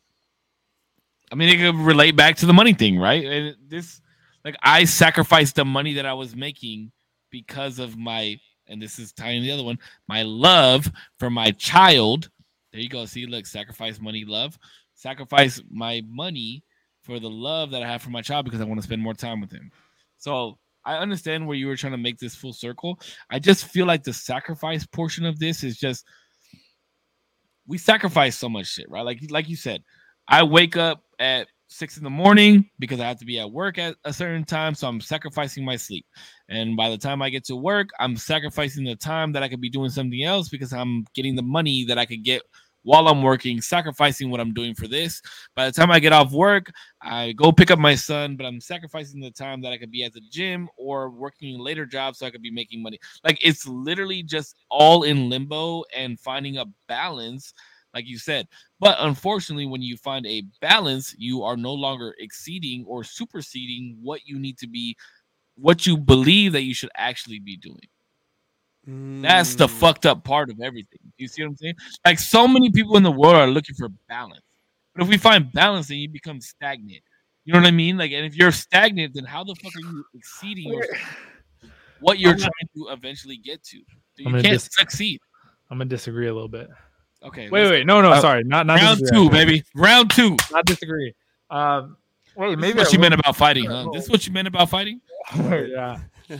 I 1.30 1.36
mean 1.36 1.48
it 1.48 1.56
could 1.56 1.76
relate 1.80 2.14
back 2.16 2.36
to 2.36 2.46
the 2.46 2.52
money 2.52 2.74
thing, 2.74 2.98
right? 2.98 3.24
And 3.24 3.56
this 3.66 4.02
like 4.44 4.56
I 4.62 4.84
sacrificed 4.84 5.54
the 5.54 5.64
money 5.64 5.94
that 5.94 6.04
I 6.04 6.12
was 6.12 6.36
making 6.36 6.92
because 7.30 7.78
of 7.78 7.96
my 7.96 8.38
and 8.72 8.82
this 8.82 8.98
is 8.98 9.12
tying 9.12 9.42
the 9.42 9.52
other 9.52 9.62
one, 9.62 9.78
my 10.08 10.22
love 10.22 10.90
for 11.18 11.30
my 11.30 11.50
child. 11.52 12.30
There 12.72 12.80
you 12.80 12.88
go. 12.88 13.04
See, 13.04 13.26
look, 13.26 13.46
sacrifice 13.46 14.00
money, 14.00 14.24
love. 14.24 14.58
Sacrifice 14.94 15.62
my 15.70 16.02
money 16.08 16.64
for 17.02 17.20
the 17.20 17.30
love 17.30 17.70
that 17.70 17.82
I 17.82 17.88
have 17.88 18.02
for 18.02 18.10
my 18.10 18.22
child 18.22 18.44
because 18.44 18.60
I 18.60 18.64
want 18.64 18.78
to 18.78 18.86
spend 18.86 19.02
more 19.02 19.14
time 19.14 19.40
with 19.40 19.52
him. 19.52 19.70
So 20.18 20.58
I 20.84 20.96
understand 20.96 21.46
where 21.46 21.56
you 21.56 21.66
were 21.66 21.76
trying 21.76 21.92
to 21.92 21.98
make 21.98 22.18
this 22.18 22.34
full 22.34 22.52
circle. 22.52 22.98
I 23.30 23.38
just 23.38 23.66
feel 23.66 23.86
like 23.86 24.02
the 24.02 24.12
sacrifice 24.12 24.86
portion 24.86 25.26
of 25.26 25.38
this 25.38 25.62
is 25.62 25.78
just 25.78 26.04
we 27.66 27.78
sacrifice 27.78 28.36
so 28.36 28.48
much 28.48 28.66
shit, 28.66 28.90
right? 28.90 29.04
Like 29.04 29.20
like 29.30 29.48
you 29.48 29.56
said, 29.56 29.82
I 30.28 30.42
wake 30.42 30.76
up 30.76 31.02
at 31.18 31.48
six 31.72 31.96
in 31.96 32.04
the 32.04 32.10
morning 32.10 32.68
because 32.78 33.00
I 33.00 33.08
have 33.08 33.18
to 33.18 33.24
be 33.24 33.38
at 33.38 33.50
work 33.50 33.78
at 33.78 33.96
a 34.04 34.12
certain 34.12 34.44
time, 34.44 34.74
so 34.74 34.88
I'm 34.88 35.00
sacrificing 35.00 35.64
my 35.64 35.76
sleep. 35.76 36.06
And 36.48 36.76
by 36.76 36.90
the 36.90 36.98
time 36.98 37.22
I 37.22 37.30
get 37.30 37.44
to 37.46 37.56
work, 37.56 37.88
I'm 37.98 38.16
sacrificing 38.16 38.84
the 38.84 38.96
time 38.96 39.32
that 39.32 39.42
I 39.42 39.48
could 39.48 39.60
be 39.60 39.70
doing 39.70 39.90
something 39.90 40.22
else 40.22 40.48
because 40.48 40.72
I'm 40.72 41.04
getting 41.14 41.34
the 41.34 41.42
money 41.42 41.84
that 41.86 41.98
I 41.98 42.06
could 42.06 42.24
get 42.24 42.42
while 42.82 43.08
I'm 43.08 43.22
working, 43.22 43.60
sacrificing 43.60 44.30
what 44.30 44.40
I'm 44.40 44.52
doing 44.52 44.74
for 44.74 44.88
this. 44.88 45.22
By 45.54 45.66
the 45.66 45.72
time 45.72 45.90
I 45.90 46.00
get 46.00 46.12
off 46.12 46.32
work, 46.32 46.70
I 47.00 47.32
go 47.32 47.52
pick 47.52 47.70
up 47.70 47.78
my 47.78 47.94
son, 47.94 48.36
but 48.36 48.44
I'm 48.44 48.60
sacrificing 48.60 49.20
the 49.20 49.30
time 49.30 49.60
that 49.62 49.72
I 49.72 49.78
could 49.78 49.90
be 49.90 50.04
at 50.04 50.12
the 50.12 50.22
gym 50.30 50.68
or 50.76 51.10
working 51.10 51.58
later 51.58 51.86
jobs 51.86 52.18
so 52.18 52.26
I 52.26 52.30
could 52.30 52.42
be 52.42 52.50
making 52.50 52.82
money. 52.82 52.98
Like 53.24 53.38
it's 53.44 53.66
literally 53.66 54.22
just 54.22 54.56
all 54.68 55.04
in 55.04 55.28
limbo 55.28 55.84
and 55.94 56.18
finding 56.18 56.58
a 56.58 56.66
balance, 56.88 57.54
like 57.94 58.06
you 58.06 58.18
said. 58.18 58.48
But 58.80 58.96
unfortunately, 59.00 59.66
when 59.66 59.82
you 59.82 59.96
find 59.96 60.26
a 60.26 60.42
balance, 60.60 61.14
you 61.18 61.42
are 61.42 61.56
no 61.56 61.72
longer 61.72 62.14
exceeding 62.18 62.84
or 62.86 63.04
superseding 63.04 63.98
what 64.02 64.26
you 64.26 64.38
need 64.38 64.58
to 64.58 64.66
be, 64.66 64.96
what 65.56 65.86
you 65.86 65.96
believe 65.96 66.52
that 66.52 66.62
you 66.62 66.74
should 66.74 66.90
actually 66.96 67.38
be 67.38 67.56
doing. 67.56 67.80
That's 69.22 69.54
the 69.54 69.66
Mm. 69.68 69.78
fucked 69.78 70.06
up 70.06 70.24
part 70.24 70.50
of 70.50 70.60
everything. 70.60 70.98
You 71.16 71.28
see 71.28 71.42
what 71.42 71.50
I'm 71.50 71.56
saying? 71.56 71.74
Like 72.04 72.18
so 72.18 72.48
many 72.48 72.70
people 72.70 72.96
in 72.96 73.04
the 73.04 73.12
world 73.12 73.36
are 73.36 73.46
looking 73.46 73.76
for 73.76 73.88
balance. 74.08 74.42
But 74.94 75.04
if 75.04 75.08
we 75.08 75.18
find 75.18 75.52
balance, 75.52 75.86
then 75.88 75.98
you 75.98 76.08
become 76.08 76.40
stagnant. 76.40 77.02
You 77.44 77.52
know 77.52 77.60
what 77.60 77.66
I 77.68 77.72
mean? 77.72 77.96
Like, 77.96 78.10
and 78.12 78.26
if 78.26 78.34
you're 78.34 78.52
stagnant, 78.52 79.14
then 79.14 79.24
how 79.24 79.44
the 79.44 79.54
fuck 79.54 79.72
are 79.74 79.80
you 79.80 80.04
exceeding 80.14 80.72
or 80.72 80.82
what 82.00 82.18
you're 82.18 82.36
trying 82.36 82.68
to 82.76 82.88
eventually 82.90 83.36
get 83.36 83.62
to? 83.64 83.78
You 84.16 84.30
can't 84.30 84.42
dis- 84.42 84.68
succeed. 84.72 85.20
I'm 85.70 85.78
gonna 85.78 85.88
disagree 85.88 86.26
a 86.26 86.34
little 86.34 86.48
bit. 86.48 86.68
Okay. 87.24 87.48
Wait, 87.50 87.60
let's 87.62 87.70
wait, 87.70 87.86
no, 87.86 88.00
no, 88.00 88.10
Uh, 88.12 88.20
sorry, 88.20 88.44
not 88.44 88.66
not. 88.66 88.80
Round 88.80 88.98
disagree, 88.98 89.24
two, 89.24 89.30
baby. 89.30 89.64
Round 89.74 90.10
two. 90.10 90.36
Not 90.50 90.64
disagree. 90.66 91.14
Um, 91.50 91.96
wait, 92.36 92.58
maybe 92.58 92.78
what 92.78 92.88
I 92.88 92.90
you 92.90 92.98
will- 92.98 93.02
meant 93.02 93.14
about 93.14 93.36
fighting, 93.36 93.66
huh? 93.66 93.88
This 93.92 94.04
is 94.04 94.10
what 94.10 94.26
you 94.26 94.32
meant 94.32 94.48
about 94.48 94.68
fighting? 94.70 95.00
yeah. 95.36 96.00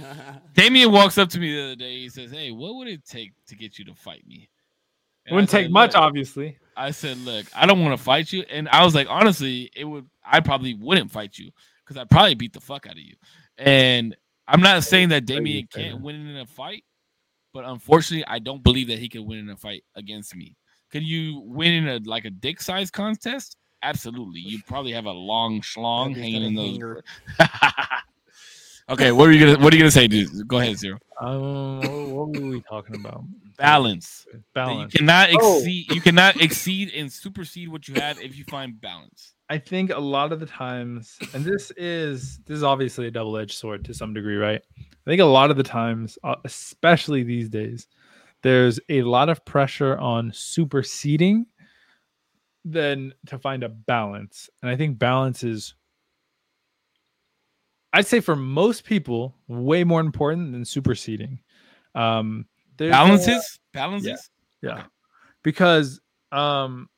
Damien 0.55 0.91
walks 0.91 1.19
up 1.19 1.29
to 1.31 1.39
me 1.39 1.55
the 1.55 1.63
other 1.65 1.77
day. 1.77 1.99
He 1.99 2.09
says, 2.09 2.31
Hey, 2.31 2.51
what 2.51 2.77
would 2.77 2.89
it 2.89 3.05
take 3.05 3.33
to 3.49 3.55
get 3.57 3.79
you 3.79 3.85
to 3.87 3.95
fight 3.95 4.27
me? 4.27 4.49
And 5.27 5.35
Wouldn't 5.35 5.51
said, 5.51 5.63
take 5.65 5.71
much, 5.71 5.95
obviously. 5.95 6.59
I 6.77 6.91
said, 6.91 7.19
"Look, 7.19 7.47
I 7.55 7.67
don't 7.67 7.81
want 7.81 7.97
to 7.97 8.03
fight 8.03 8.33
you," 8.33 8.43
and 8.51 8.69
I 8.71 8.85
was 8.85 8.95
like, 8.95 9.07
honestly, 9.09 9.71
it 9.77 9.85
would. 9.85 10.09
I 10.25 10.41
probably 10.41 10.75
wouldn't 10.75 11.11
fight 11.13 11.39
you 11.39 11.51
because 11.85 12.01
I'd 12.01 12.11
probably 12.11 12.35
beat 12.35 12.53
the 12.53 12.61
fuck 12.61 12.87
out 12.87 12.95
of 12.95 12.99
you. 12.99 13.15
And 13.59 14.17
I'm 14.49 14.61
not 14.61 14.83
saying 14.83 15.11
that 15.11 15.27
crazy 15.27 15.39
Damien 15.39 15.69
can't 15.73 16.01
win 16.01 16.27
in 16.27 16.37
a 16.39 16.47
fight, 16.47 16.85
but 17.53 17.65
unfortunately, 17.65 18.25
I 18.27 18.39
don't 18.41 18.63
believe 18.65 18.89
that 18.89 18.99
he 18.99 19.09
can 19.09 19.25
win 19.27 19.39
in 19.39 19.51
a 19.51 19.57
fight 19.57 19.85
against 19.95 20.35
me. 20.35 20.57
Can 20.93 21.03
you 21.03 21.41
win 21.45 21.73
in 21.73 21.89
a 21.89 21.99
like 22.05 22.25
a 22.27 22.31
dick 22.31 22.61
size 22.61 22.91
contest? 22.91 23.57
Absolutely. 23.83 24.41
You 24.41 24.63
probably 24.67 24.93
have 24.93 25.07
a 25.07 25.11
long 25.13 25.61
schlong 25.63 26.15
hanging 26.15 26.45
in 26.45 26.55
those. 26.55 27.03
okay, 28.91 29.11
what 29.11 29.29
are 29.29 29.33
you 29.33 29.41
gonna 29.45 29.65
What 29.65 29.73
are 29.73 29.77
you 29.77 29.83
gonna 29.83 29.91
say, 29.91 30.07
dude? 30.07 30.47
Go 30.47 30.59
ahead, 30.59 30.77
Zero. 30.77 30.99
Um, 31.21 31.81
what, 31.81 32.29
what 32.29 32.41
were 32.41 32.49
we 32.49 32.61
talking 32.63 32.95
about? 32.97 33.25
Balance. 33.57 34.27
Balance. 34.55 34.93
You 34.95 34.99
cannot 35.01 35.31
Oh. 35.41 35.57
exceed. 35.59 35.91
You 35.93 36.01
cannot 36.01 36.41
exceed 36.41 36.93
and 36.95 37.11
supersede 37.11 37.69
what 37.69 37.89
you 37.89 37.95
have 37.95 38.21
if 38.21 38.37
you 38.37 38.45
find 38.45 38.81
balance. 38.81 39.33
I 39.49 39.59
think 39.59 39.91
a 39.91 39.99
lot 39.99 40.33
of 40.33 40.41
the 40.41 40.47
times, 40.47 41.19
and 41.35 41.45
this 41.45 41.71
is 41.77 42.39
this 42.47 42.57
is 42.57 42.63
obviously 42.63 43.07
a 43.07 43.11
double 43.11 43.37
edged 43.37 43.57
sword 43.59 43.85
to 43.87 43.95
some 43.95 44.15
degree, 44.15 44.37
right? 44.37 44.63
I 44.79 45.11
think 45.11 45.21
a 45.21 45.25
lot 45.25 45.51
of 45.51 45.57
the 45.57 45.63
times, 45.63 46.19
uh, 46.23 46.37
especially 46.45 47.23
these 47.23 47.49
days, 47.49 47.89
there's 48.43 48.79
a 48.89 49.03
lot 49.03 49.29
of 49.29 49.45
pressure 49.45 49.97
on 49.99 50.33
superseding 50.35 51.47
than 52.65 53.13
to 53.27 53.39
find 53.39 53.63
a 53.65 53.69
balance, 53.69 54.49
and 54.63 54.71
I 54.71 54.77
think 54.77 54.99
balance 54.99 55.43
is, 55.45 55.75
I'd 57.93 58.07
say 58.07 58.21
for 58.21 58.37
most 58.37 58.85
people, 58.85 59.35
way 59.49 59.85
more 59.85 60.01
important 60.01 60.53
than 60.53 60.65
superseding. 60.65 61.41
Um, 61.95 62.47
there's 62.79 62.91
a- 62.91 62.93
Balances. 62.93 63.59
Balances. 63.73 64.31
yeah. 64.63 64.73
Okay. 64.79 64.83
Because 65.43 66.01
um 66.31 66.89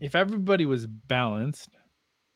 if 0.00 0.14
everybody 0.14 0.64
was 0.64 0.86
balanced, 0.86 1.68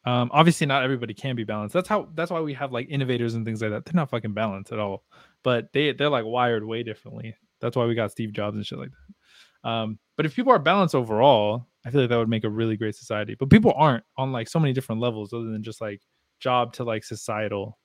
Um, 0.04 0.30
obviously, 0.32 0.66
not 0.66 0.82
everybody 0.82 1.14
can 1.14 1.36
be 1.36 1.44
balanced. 1.44 1.74
That's 1.74 1.88
how. 1.88 2.08
That's 2.14 2.30
why 2.30 2.40
we 2.40 2.54
have 2.54 2.72
like 2.72 2.88
innovators 2.90 3.34
and 3.34 3.44
things 3.46 3.62
like 3.62 3.70
that. 3.70 3.84
They're 3.84 3.94
not 3.94 4.10
fucking 4.10 4.34
balanced 4.34 4.72
at 4.72 4.80
all, 4.80 5.04
but 5.42 5.72
they 5.72 5.92
they're 5.92 6.08
like 6.08 6.24
wired 6.24 6.64
way 6.64 6.82
differently. 6.82 7.36
That's 7.60 7.76
why 7.76 7.86
we 7.86 7.94
got 7.94 8.10
Steve 8.10 8.32
Jobs 8.32 8.56
and 8.56 8.66
shit 8.66 8.78
like 8.78 8.90
that. 8.90 9.68
Um, 9.68 9.98
but 10.16 10.26
if 10.26 10.34
people 10.34 10.52
are 10.52 10.58
balanced 10.58 10.94
overall, 10.94 11.66
I 11.86 11.90
feel 11.90 12.00
like 12.00 12.10
that 12.10 12.18
would 12.18 12.28
make 12.28 12.44
a 12.44 12.50
really 12.50 12.76
great 12.76 12.96
society. 12.96 13.36
But 13.38 13.50
people 13.50 13.72
aren't 13.76 14.04
on 14.16 14.32
like 14.32 14.48
so 14.48 14.58
many 14.58 14.72
different 14.72 15.00
levels, 15.00 15.32
other 15.32 15.44
than 15.50 15.62
just 15.62 15.80
like 15.80 16.00
job 16.40 16.72
to 16.74 16.84
like 16.84 17.04
societal 17.04 17.78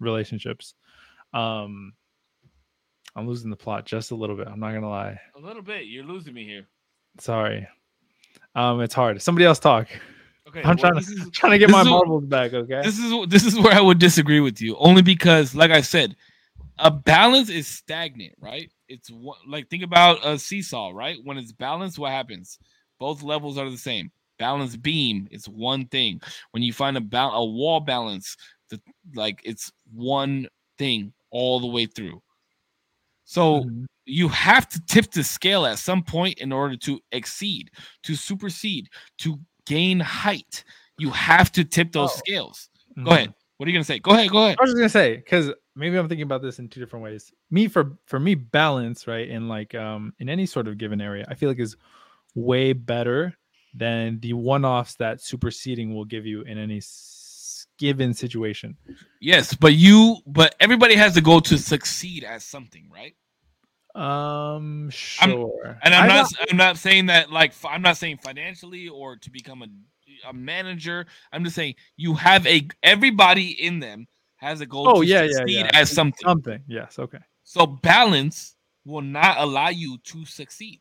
relationships. 0.00 0.74
Um, 1.32 1.92
I'm 3.14 3.26
losing 3.26 3.50
the 3.50 3.56
plot 3.56 3.86
just 3.86 4.10
a 4.10 4.14
little 4.14 4.36
bit. 4.36 4.46
I'm 4.46 4.60
not 4.60 4.72
gonna 4.72 4.88
lie. 4.88 5.18
A 5.36 5.40
little 5.40 5.62
bit. 5.62 5.86
You're 5.86 6.04
losing 6.04 6.34
me 6.34 6.44
here. 6.44 6.66
Sorry. 7.18 7.66
Um, 8.54 8.80
it's 8.80 8.94
hard. 8.94 9.20
Somebody 9.22 9.46
else 9.46 9.58
talk. 9.58 9.88
Okay. 10.48 10.60
I'm 10.60 10.68
well, 10.68 10.76
trying 10.76 10.94
to 10.94 10.98
is- 11.00 11.30
trying 11.32 11.52
to 11.52 11.58
get 11.58 11.70
my 11.70 11.82
marbles 11.82 12.24
back. 12.26 12.52
Okay. 12.52 12.82
this 12.82 12.98
is 12.98 13.26
this 13.28 13.44
is 13.44 13.58
where 13.58 13.74
I 13.74 13.80
would 13.80 13.98
disagree 13.98 14.40
with 14.40 14.60
you, 14.60 14.76
only 14.76 15.02
because, 15.02 15.54
like 15.54 15.70
I 15.70 15.80
said, 15.80 16.14
a 16.78 16.90
balance 16.90 17.48
is 17.50 17.66
stagnant, 17.66 18.34
right? 18.40 18.70
It's 18.88 19.10
one, 19.10 19.38
like 19.46 19.68
think 19.68 19.82
about 19.82 20.24
a 20.26 20.38
seesaw, 20.38 20.90
right? 20.94 21.18
When 21.24 21.38
it's 21.38 21.52
balanced, 21.52 21.98
what 21.98 22.12
happens? 22.12 22.58
Both 22.98 23.22
levels 23.22 23.58
are 23.58 23.70
the 23.70 23.78
same. 23.78 24.10
Balance 24.38 24.76
beam 24.76 25.28
is 25.30 25.48
one 25.48 25.86
thing. 25.86 26.20
When 26.50 26.62
you 26.62 26.72
find 26.72 26.96
a 26.96 27.00
bal- 27.00 27.32
a 27.34 27.44
wall 27.44 27.80
balance, 27.80 28.36
the 28.70 28.80
like 29.14 29.40
it's 29.44 29.72
one 29.92 30.48
thing 30.78 31.12
all 31.30 31.60
the 31.60 31.66
way 31.66 31.86
through. 31.86 32.22
So 33.24 33.64
Mhm. 33.64 33.86
you 34.04 34.28
have 34.28 34.68
to 34.68 34.80
tip 34.86 35.10
the 35.10 35.24
scale 35.24 35.66
at 35.66 35.78
some 35.78 36.02
point 36.02 36.38
in 36.38 36.52
order 36.52 36.76
to 36.76 37.00
exceed, 37.12 37.70
to 38.04 38.14
supersede, 38.14 38.88
to 39.18 39.40
gain 39.66 39.98
height. 40.00 40.64
You 40.98 41.10
have 41.10 41.50
to 41.52 41.64
tip 41.64 41.92
those 41.92 42.12
Oh. 42.12 42.18
scales. 42.18 42.68
Go 42.96 43.02
Mhm. 43.02 43.12
ahead. 43.12 43.34
What 43.56 43.66
are 43.66 43.70
you 43.70 43.76
gonna 43.76 43.84
say? 43.84 43.98
Go 43.98 44.12
ahead. 44.12 44.30
Go 44.30 44.44
ahead. 44.44 44.58
I 44.58 44.62
was 44.62 44.70
just 44.70 44.76
gonna 44.78 44.88
say 44.88 45.16
because 45.16 45.52
maybe 45.76 45.96
I'm 45.96 46.08
thinking 46.08 46.24
about 46.24 46.42
this 46.42 46.58
in 46.58 46.68
two 46.68 46.80
different 46.80 47.04
ways. 47.04 47.32
Me 47.50 47.68
for 47.68 47.96
for 48.06 48.18
me, 48.18 48.34
balance 48.34 49.06
right 49.06 49.28
in 49.28 49.46
like 49.48 49.74
um 49.74 50.12
in 50.18 50.28
any 50.28 50.46
sort 50.46 50.66
of 50.66 50.78
given 50.78 51.00
area, 51.00 51.24
I 51.28 51.34
feel 51.34 51.48
like 51.48 51.60
is 51.60 51.76
way 52.34 52.72
better 52.72 53.34
than 53.74 54.18
the 54.20 54.32
one-offs 54.32 54.94
that 54.96 55.20
superseding 55.20 55.94
will 55.94 56.04
give 56.04 56.24
you 56.24 56.42
in 56.42 56.56
any 56.58 56.78
s- 56.78 57.66
given 57.78 58.14
situation. 58.14 58.76
Yes, 59.20 59.54
but 59.54 59.74
you, 59.74 60.16
but 60.26 60.54
everybody 60.60 60.94
has 60.94 61.14
to 61.14 61.20
go 61.20 61.40
to 61.40 61.58
succeed 61.58 62.24
at 62.24 62.42
something, 62.42 62.90
right? 62.90 63.14
Um, 63.94 64.90
sure. 64.90 65.78
And 65.82 65.94
I'm 65.94 66.04
I 66.10 66.14
not, 66.14 66.32
I'm 66.50 66.56
not 66.56 66.76
saying 66.78 67.06
that 67.06 67.30
like 67.30 67.52
I'm 67.64 67.82
not 67.82 67.96
saying 67.96 68.18
financially 68.18 68.88
or 68.88 69.16
to 69.16 69.30
become 69.30 69.62
a 69.62 69.66
a 70.28 70.32
manager. 70.32 71.06
I'm 71.32 71.44
just 71.44 71.56
saying 71.56 71.74
you 71.96 72.14
have 72.14 72.46
a 72.46 72.66
everybody 72.82 73.50
in 73.50 73.80
them 73.80 74.06
has 74.36 74.60
a 74.60 74.66
goal 74.66 74.88
Oh, 74.88 75.02
to 75.02 75.06
yeah, 75.08 75.22
yeah, 75.22 75.32
succeed 75.32 75.58
yeah. 75.60 75.70
at 75.72 75.88
something. 75.88 76.24
something. 76.24 76.62
Yes. 76.66 76.98
Okay. 76.98 77.18
So 77.44 77.66
balance 77.66 78.56
will 78.84 79.02
not 79.02 79.38
allow 79.38 79.68
you 79.68 79.98
to 79.98 80.24
succeed. 80.24 80.80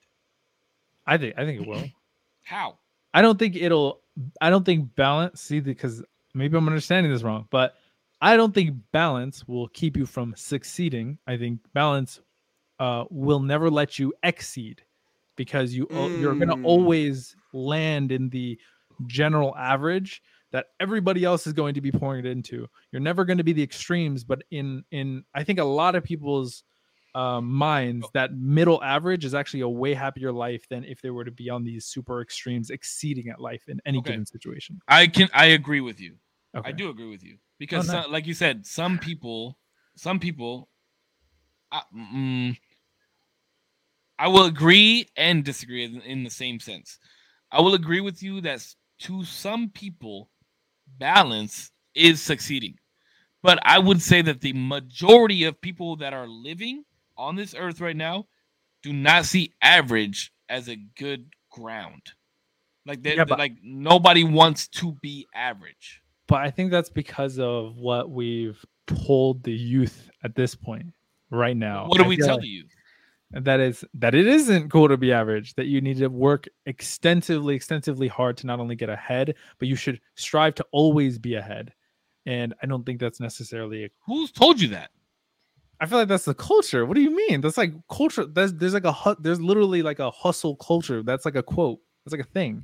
I 1.07 1.17
think 1.17 1.35
I 1.37 1.45
think 1.45 1.61
it 1.61 1.67
will. 1.67 1.83
How? 2.43 2.77
I 3.13 3.21
don't 3.21 3.39
think 3.39 3.55
it'll. 3.55 4.01
I 4.41 4.49
don't 4.49 4.65
think 4.65 4.95
balance. 4.95 5.41
See, 5.41 5.59
because 5.59 6.03
maybe 6.33 6.57
I'm 6.57 6.67
understanding 6.67 7.11
this 7.11 7.23
wrong, 7.23 7.47
but 7.49 7.75
I 8.21 8.37
don't 8.37 8.53
think 8.53 8.75
balance 8.91 9.47
will 9.47 9.67
keep 9.69 9.95
you 9.97 10.05
from 10.05 10.33
succeeding. 10.35 11.17
I 11.27 11.37
think 11.37 11.59
balance 11.73 12.21
uh, 12.79 13.05
will 13.09 13.39
never 13.39 13.69
let 13.69 13.99
you 13.99 14.13
exceed 14.23 14.83
because 15.35 15.73
you 15.73 15.87
al- 15.93 16.11
you're 16.13 16.35
gonna 16.35 16.55
Mm. 16.57 16.63
always 16.65 17.35
land 17.53 18.11
in 18.11 18.29
the 18.29 18.57
general 19.07 19.55
average 19.55 20.21
that 20.51 20.67
everybody 20.79 21.23
else 21.23 21.47
is 21.47 21.53
going 21.53 21.73
to 21.73 21.81
be 21.81 21.91
pouring 21.91 22.25
it 22.25 22.29
into. 22.29 22.67
You're 22.91 23.01
never 23.01 23.25
going 23.25 23.37
to 23.37 23.43
be 23.43 23.53
the 23.53 23.63
extremes, 23.63 24.23
but 24.23 24.43
in 24.51 24.83
in 24.91 25.23
I 25.33 25.43
think 25.43 25.59
a 25.59 25.63
lot 25.63 25.95
of 25.95 26.03
people's 26.03 26.63
uh, 27.13 27.39
minds 27.39 28.05
that 28.13 28.33
middle 28.33 28.83
average 28.83 29.23
is 29.23 29.33
actually 29.33 29.61
a 29.61 29.69
way 29.69 29.93
happier 29.93 30.33
life 30.33 30.67
than 30.69 30.83
if 30.83 31.01
they 31.01 31.09
were 31.11 31.23
to 31.23 31.31
be 31.31 31.49
on 31.49 31.63
these 31.63 31.85
super 31.85 32.21
extremes, 32.21 32.69
exceeding 32.69 33.29
at 33.29 33.39
life 33.39 33.63
in 33.69 33.79
any 33.85 33.99
Okay. 33.99 34.11
given 34.11 34.25
situation. 34.25 34.79
I 34.87 35.07
can 35.07 35.29
I 35.33 35.45
agree 35.47 35.81
with 35.81 35.99
you. 36.01 36.15
Okay. 36.55 36.69
I 36.69 36.71
do 36.73 36.89
agree 36.89 37.09
with 37.09 37.23
you 37.23 37.37
because, 37.57 37.87
nice. 37.87 38.03
some- 38.03 38.11
like 38.11 38.27
you 38.27 38.33
said, 38.33 38.65
some 38.65 38.99
people, 38.99 39.57
some 39.95 40.19
people, 40.19 40.69
I, 41.71 41.81
mm, 41.95 42.57
I 44.19 44.27
will 44.27 44.45
agree 44.45 45.07
and 45.17 45.43
disagree 45.43 45.83
in, 45.85 46.01
in 46.01 46.23
the 46.23 46.29
same 46.29 46.59
sense. 46.59 46.99
I 47.51 47.61
will 47.61 47.73
agree 47.73 48.01
with 48.01 48.21
you 48.23 48.41
that 48.41 48.65
to 48.99 49.23
some 49.23 49.69
people, 49.69 50.29
balance 50.97 51.71
is 51.93 52.21
succeeding, 52.21 52.75
but 53.41 53.59
I 53.63 53.79
would 53.79 54.01
say 54.01 54.21
that 54.23 54.41
the 54.41 54.53
majority 54.53 55.43
of 55.45 55.59
people 55.61 55.95
that 55.97 56.13
are 56.13 56.27
living 56.27 56.83
on 57.17 57.35
this 57.35 57.55
earth 57.57 57.79
right 57.81 57.95
now 57.95 58.27
do 58.83 58.91
not 58.93 59.25
see 59.25 59.53
average 59.61 60.31
as 60.49 60.67
a 60.69 60.75
good 60.75 61.27
ground. 61.51 62.01
Like 62.85 63.01
they, 63.01 63.15
Yeah, 63.15 63.25
but- 63.25 63.39
like 63.39 63.53
nobody 63.63 64.23
wants 64.23 64.67
to 64.69 64.93
be 65.01 65.25
average. 65.33 66.01
but 66.27 66.41
I 66.41 66.51
think 66.51 66.71
that's 66.71 66.89
because 66.89 67.39
of 67.39 67.77
what 67.77 68.09
we've 68.09 68.63
told 68.87 69.43
the 69.43 69.53
youth 69.53 70.09
at 70.23 70.35
this 70.35 70.53
point 70.55 70.87
right 71.31 71.57
now. 71.57 71.87
What 71.87 71.97
do 71.97 72.03
I 72.03 72.07
we 72.07 72.17
tell 72.17 72.37
like 72.37 72.45
you? 72.45 72.65
That 73.31 73.59
is 73.59 73.83
that 73.95 74.15
it 74.15 74.27
isn't 74.27 74.69
cool 74.69 74.87
to 74.87 74.97
be 74.97 75.11
average 75.11 75.55
that 75.55 75.65
you 75.65 75.81
need 75.81 75.97
to 75.97 76.07
work 76.07 76.47
extensively 76.65 77.55
extensively 77.55 78.07
hard 78.07 78.37
to 78.37 78.47
not 78.47 78.59
only 78.59 78.75
get 78.75 78.89
ahead 78.89 79.35
but 79.59 79.67
you 79.67 79.75
should 79.75 79.99
strive 80.15 80.55
to 80.55 80.65
always 80.71 81.17
be 81.19 81.35
ahead. 81.35 81.73
And 82.25 82.53
i 82.61 82.65
don't 82.65 82.85
think 82.85 82.99
that's 82.99 83.19
necessarily 83.19 83.85
a, 83.85 83.89
Who's 84.05 84.31
told 84.31 84.61
you 84.61 84.69
that? 84.69 84.91
i 85.81 85.85
feel 85.85 85.97
like 85.99 86.07
that's 86.07 86.25
the 86.25 86.33
culture. 86.33 86.85
What 86.85 86.95
do 86.95 87.01
you 87.01 87.15
mean? 87.15 87.41
That's 87.41 87.57
like 87.57 87.73
culture 87.89 88.25
there's 88.25 88.53
there's 88.53 88.73
like 88.73 88.85
a 88.85 89.15
there's 89.19 89.41
literally 89.41 89.81
like 89.81 89.99
a 89.99 90.11
hustle 90.11 90.55
culture. 90.55 91.03
That's 91.03 91.25
like 91.25 91.35
a 91.35 91.43
quote. 91.43 91.79
That's 92.05 92.13
like 92.13 92.25
a 92.25 92.31
thing 92.31 92.63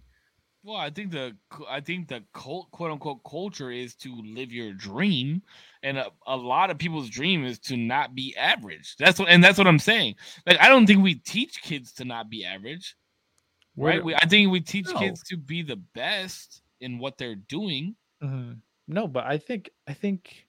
Well, 0.63 0.77
I 0.77 0.91
think 0.91 1.11
the 1.11 1.35
I 1.67 1.79
think 1.81 2.07
the 2.07 2.23
cult, 2.33 2.69
quote 2.71 2.91
unquote 2.91 3.23
culture 3.23 3.71
is 3.71 3.95
to 3.95 4.15
live 4.23 4.51
your 4.51 4.73
dream, 4.73 5.41
and 5.81 5.97
a, 5.97 6.11
a 6.27 6.37
lot 6.37 6.69
of 6.69 6.77
people's 6.77 7.09
dream 7.09 7.43
is 7.43 7.57
to 7.61 7.77
not 7.77 8.13
be 8.13 8.35
average. 8.37 8.95
That's 8.99 9.17
what, 9.19 9.27
and 9.29 9.43
that's 9.43 9.57
what 9.57 9.65
I'm 9.65 9.79
saying. 9.79 10.15
Like, 10.45 10.59
I 10.59 10.67
don't 10.69 10.85
think 10.85 11.01
we 11.03 11.15
teach 11.15 11.63
kids 11.63 11.91
to 11.93 12.05
not 12.05 12.29
be 12.29 12.45
average, 12.45 12.95
Where 13.73 13.93
right? 13.93 14.03
We, 14.05 14.13
I 14.13 14.25
think 14.27 14.51
we 14.51 14.59
teach 14.61 14.85
No. 14.87 14.99
kids 14.99 15.23
to 15.29 15.37
be 15.37 15.63
the 15.63 15.77
best 15.95 16.61
in 16.79 16.99
what 16.99 17.17
they're 17.17 17.35
doing. 17.35 17.95
Mhm. 18.23 18.59
No, 18.87 19.07
but 19.07 19.25
I 19.25 19.39
think 19.39 19.71
I 19.87 19.93
think 19.93 20.45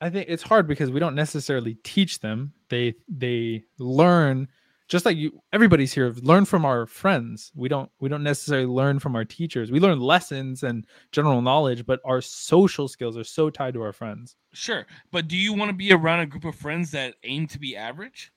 I 0.00 0.08
think 0.08 0.26
it's 0.28 0.42
hard 0.44 0.68
because 0.68 0.90
we 0.90 1.00
don't 1.00 1.16
necessarily 1.16 1.74
teach 1.82 2.20
them. 2.20 2.52
They 2.68 2.94
they 3.08 3.64
learn 3.80 4.46
just 4.88 5.04
like 5.04 5.16
you 5.16 5.42
everybody's 5.52 5.92
here 5.92 6.14
learn 6.22 6.44
from 6.44 6.64
our 6.64 6.86
friends. 6.86 7.50
We 7.54 7.68
don't 7.68 7.90
we 8.00 8.08
don't 8.08 8.22
necessarily 8.22 8.66
learn 8.66 8.98
from 8.98 9.16
our 9.16 9.24
teachers. 9.24 9.70
We 9.70 9.80
learn 9.80 10.00
lessons 10.00 10.62
and 10.62 10.86
general 11.12 11.42
knowledge, 11.42 11.84
but 11.86 12.00
our 12.04 12.20
social 12.20 12.86
skills 12.88 13.16
are 13.16 13.24
so 13.24 13.50
tied 13.50 13.74
to 13.74 13.82
our 13.82 13.92
friends. 13.92 14.36
Sure, 14.52 14.86
but 15.10 15.28
do 15.28 15.36
you 15.36 15.52
want 15.52 15.70
to 15.70 15.76
be 15.76 15.92
around 15.92 16.20
a 16.20 16.26
group 16.26 16.44
of 16.44 16.54
friends 16.54 16.90
that 16.92 17.14
aim 17.24 17.46
to 17.48 17.58
be 17.58 17.76
average? 17.76 18.32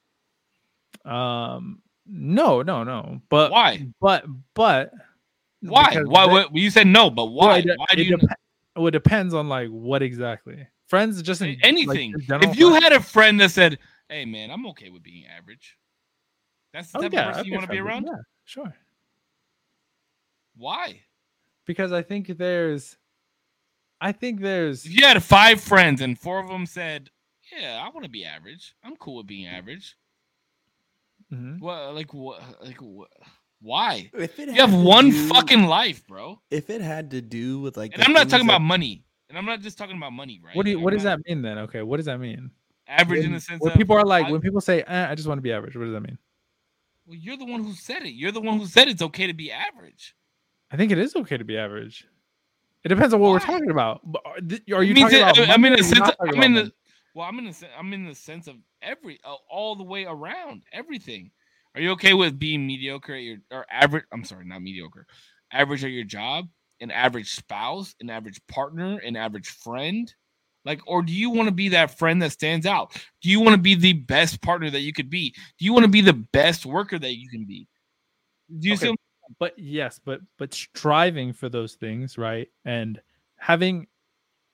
Um 1.05 1.81
no, 2.11 2.63
no, 2.63 2.83
no. 2.83 3.21
But 3.29 3.51
Why? 3.51 3.87
But 4.01 4.25
but 4.55 4.91
Why? 5.61 6.01
Why? 6.03 6.25
they- 6.25 6.31
what 6.31 6.55
you 6.55 6.71
said 6.71 6.87
no, 6.87 7.09
but 7.09 7.25
well, 7.25 7.49
why? 7.49 7.57
it 7.59 7.65
de- 7.67 7.75
why 7.75 7.85
it 7.91 7.95
do 7.97 8.03
you? 8.03 8.17
depe- 8.17 8.33
well, 8.75 8.87
it 8.87 8.91
depends 8.91 9.33
on 9.33 9.49
like 9.49 9.69
what 9.69 10.01
exactly. 10.01 10.65
Friends 10.87 11.21
just 11.21 11.41
in 11.41 11.57
anything. 11.61 12.13
in 12.13 12.21
general 12.21 12.51
if 12.51 12.57
you 12.57 12.73
had 12.73 12.93
a 12.93 12.99
friend 12.99 13.39
that 13.41 13.51
said, 13.51 13.77
"Hey, 14.09 14.25
man, 14.25 14.49
I'm 14.49 14.65
okay 14.67 14.89
with 14.89 15.03
being 15.03 15.25
average," 15.27 15.77
that's 16.73 16.91
the 16.91 16.97
Oh, 16.99 17.01
type 17.01 17.13
yeah, 17.13 17.19
of 17.21 17.25
person 17.27 17.39
I'd 17.41 17.45
you 17.47 17.53
want 17.53 17.65
to 17.65 17.71
be 17.71 17.79
around. 17.79 18.05
Yeah, 18.05 18.17
sure. 18.45 18.73
Why? 20.55 21.01
because 21.65 21.91
I 21.91 22.01
think 22.01 22.27
there's, 22.37 22.97
I 24.01 24.11
think 24.11 24.41
there's, 24.41 24.85
If 24.85 24.91
you 24.99 25.05
had 25.05 25.21
five 25.23 25.61
friends 25.61 26.01
and 26.01 26.17
four 26.17 26.39
of 26.39 26.47
them 26.47 26.65
said, 26.65 27.09
"Yeah, 27.55 27.79
I 27.85 27.89
want 27.89 28.05
to 28.05 28.09
be 28.09 28.25
average. 28.25 28.73
I'm 28.83 28.95
cool 28.95 29.17
with 29.17 29.27
being 29.27 29.45
average." 29.45 29.95
Mhm. 31.31 31.59
What? 31.59 31.93
Like 31.93 32.11
what? 32.13 32.41
Like 32.65 32.77
what? 32.81 33.09
Why? 33.61 34.09
If 34.17 34.39
it 34.39 34.47
You 34.47 34.55
have 34.55 34.73
one 34.73 35.11
do- 35.11 35.27
fucking 35.27 35.63
life, 35.65 36.07
bro. 36.07 36.41
If 36.49 36.69
it 36.71 36.81
had 36.81 37.11
to 37.11 37.21
do 37.21 37.59
with 37.59 37.77
like, 37.77 37.93
And 37.93 38.01
I'm 38.03 38.13
not 38.13 38.29
talking 38.29 38.47
that- 38.47 38.53
about 38.55 38.61
money. 38.65 39.03
And 39.29 39.37
I'm 39.37 39.45
not 39.45 39.59
just 39.61 39.77
talking 39.77 39.95
about 39.95 40.11
money, 40.13 40.41
right? 40.43 40.55
what 40.55 40.63
do 40.65 40.71
you, 40.71 40.77
I'm 40.77 40.83
what 40.83 40.93
does 40.93 41.03
not- 41.03 41.19
that 41.19 41.29
mean 41.29 41.43
then? 41.43 41.59
Okay, 41.59 41.83
what 41.83 41.97
does 41.97 42.07
that 42.07 42.19
mean? 42.19 42.49
Average 42.87 43.19
in 43.19 43.25
When, 43.25 43.33
the 43.33 43.39
sense 43.41 43.61
when 43.61 43.73
of 43.73 43.77
people 43.77 43.95
are 43.95 44.03
like, 44.05 44.25
I- 44.25 44.31
when 44.31 44.41
people 44.41 44.59
say, 44.61 44.81
eh, 44.81 45.07
I 45.11 45.13
just 45.13 45.27
want 45.27 45.37
to 45.37 45.43
be 45.43 45.51
average, 45.51 45.75
what 45.75 45.83
does 45.83 45.93
that 45.93 46.01
mean? 46.01 46.17
Well, 47.09 47.17
you're 47.19 47.37
the 47.37 47.45
one 47.45 47.63
who 47.65 47.73
said 47.73 48.03
it. 48.03 48.11
You're 48.13 48.31
the 48.33 48.41
one 48.41 48.59
who 48.59 48.67
said 48.67 48.89
it's 48.89 49.03
okay 49.03 49.27
to 49.27 49.33
be 49.33 49.51
average. 49.51 50.15
I 50.71 50.77
think 50.77 50.91
it 50.93 50.99
is 50.99 51.15
okay 51.17 51.37
to 51.37 51.45
be 51.45 51.57
average. 51.57 52.07
It 52.85 52.89
depends 52.89 53.13
on 53.13 53.21
what 53.21 53.29
Why? 53.29 53.33
we're 53.33 53.39
talking 53.39 53.71
about. 53.71 54.01
Are 54.25 54.41
th- 54.41 54.63
you 54.67 54.95
talking 54.95 55.19
about? 55.19 55.39
I'm 55.49 55.65
in 55.65 55.73
the 55.73 55.83
sense. 55.83 55.99
not 55.99 56.09
Of, 56.09 56.17
talking 56.17 56.37
I'm 56.37 56.43
in 56.43 56.53
the. 56.55 56.73
Well, 57.15 57.27
I'm 57.27 57.39
in 57.39 57.45
the. 57.45 57.67
I'm 57.77 57.93
in 57.93 58.05
the 58.05 58.15
sense 58.15 58.47
of 58.47 58.57
every 58.81 59.19
uh, 59.25 59.35
all 59.49 59.75
the 59.75 59.83
way 59.83 60.05
around 60.05 60.63
everything. 60.73 61.31
Are 61.75 61.81
you 61.81 61.91
okay 61.91 62.13
with 62.13 62.39
being 62.39 62.67
mediocre 62.67 63.15
at 63.15 63.21
your 63.23 63.37
or 63.51 63.65
average? 63.71 64.05
I'm 64.13 64.25
sorry, 64.25 64.45
not 64.45 64.61
mediocre. 64.61 65.07
Average 65.51 65.85
at 65.85 65.91
your 65.91 66.05
job. 66.05 66.47
an 66.81 66.91
average 66.91 67.35
spouse, 67.35 67.95
an 68.01 68.09
average 68.09 68.39
partner, 68.47 68.97
an 68.99 69.15
average 69.15 69.49
friend? 69.49 70.13
Like, 70.65 70.81
or 70.85 71.01
do 71.01 71.13
you 71.13 71.29
want 71.29 71.47
to 71.47 71.53
be 71.53 71.69
that 71.69 71.97
friend 71.97 72.21
that 72.21 72.31
stands 72.31 72.65
out? 72.65 72.93
Do 73.21 73.29
you 73.29 73.39
want 73.39 73.55
to 73.55 73.61
be 73.61 73.75
the 73.75 73.93
best 73.93 74.41
partner 74.41 74.69
that 74.69 74.81
you 74.81 74.93
could 74.93 75.09
be? 75.09 75.33
Do 75.57 75.65
you 75.65 75.73
want 75.73 75.85
to 75.85 75.91
be 75.91 76.01
the 76.01 76.13
best 76.13 76.65
worker 76.65 76.99
that 76.99 77.15
you 77.17 77.29
can 77.29 77.45
be? 77.45 77.67
Do 78.59 78.67
you 78.67 78.75
Okay. 78.75 78.87
see? 78.87 78.95
but 79.37 79.53
yes 79.59 79.99
but 80.03 80.21
but 80.37 80.53
striving 80.53 81.31
for 81.31 81.49
those 81.49 81.75
things 81.75 82.17
right 82.17 82.49
and 82.65 82.99
having 83.37 83.85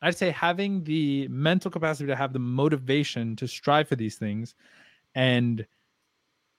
i'd 0.02 0.18
say 0.18 0.32
having 0.32 0.84
the 0.84 1.28
mental 1.30 1.72
capacity 1.72 2.08
to 2.08 2.16
have 2.16 2.34
the 2.34 2.40
motivation 2.40 3.36
to 3.36 3.48
strive 3.48 3.88
for 3.88 3.96
these 3.96 4.18
things 4.18 4.56
and 5.16 5.66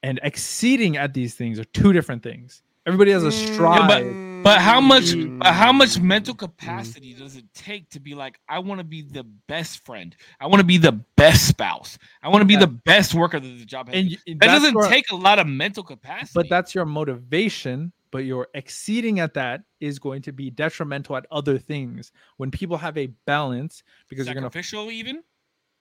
and 0.03 0.19
exceeding 0.23 0.97
at 0.97 1.13
these 1.13 1.35
things 1.35 1.59
are 1.59 1.65
two 1.65 1.93
different 1.93 2.23
things 2.23 2.63
everybody 2.87 3.11
has 3.11 3.25
a 3.25 3.29
Mm, 3.29 3.33
strive 3.33 4.17
But 4.43 4.61
how 4.61 4.81
much? 4.81 5.05
Mm, 5.07 5.39
But 5.41 5.55
how 5.55 5.73
much 5.73 5.99
mental 5.99 6.35
capacity 6.35 7.15
does 7.15 7.35
it 7.37 7.45
take 7.53 7.89
to 7.91 8.01
be 8.01 8.15
like, 8.15 8.39
I 8.49 8.61
want 8.61 8.79
to 8.79 8.85
be 8.85 9.03
the 9.03 9.25
best 9.49 9.85
friend. 9.85 10.15
I 10.41 10.47
want 10.47 10.61
to 10.61 10.65
be 10.65 10.79
the 10.79 10.93
best 11.17 11.49
spouse. 11.49 11.99
I 12.23 12.29
want 12.29 12.43
to 12.43 12.47
be 12.47 12.55
Yeah. 12.55 12.61
the 12.61 12.69
best 12.69 13.13
worker 13.13 13.41
that 13.41 13.59
the 13.59 13.65
job 13.65 13.89
has. 13.89 13.97
and 13.97 14.11
you- 14.13 14.19
that 14.27 14.47
doesn't 14.47 14.75
your- 14.75 14.89
take 14.89 15.11
a 15.11 15.17
lot 15.17 15.39
of 15.41 15.47
mental 15.49 15.83
capacity. 15.83 16.31
but 16.35 16.49
that's 16.49 16.75
your 16.75 16.85
motivation 16.87 17.93
but 18.13 18.25
your 18.25 18.47
exceeding 18.55 19.19
at 19.21 19.35
that 19.35 19.63
is 19.81 19.99
going 19.99 20.23
to 20.23 20.33
be 20.33 20.49
detrimental 20.49 21.17
at 21.17 21.27
other 21.31 21.59
things 21.59 22.13
when 22.37 22.51
people 22.51 22.77
have 22.79 22.97
a 22.97 23.09
balance 23.27 23.83
because 24.09 24.27
you're 24.27 24.35
going 24.35 24.45
to 24.45 24.47
sacrificial, 24.47 24.91
even. 24.93 25.23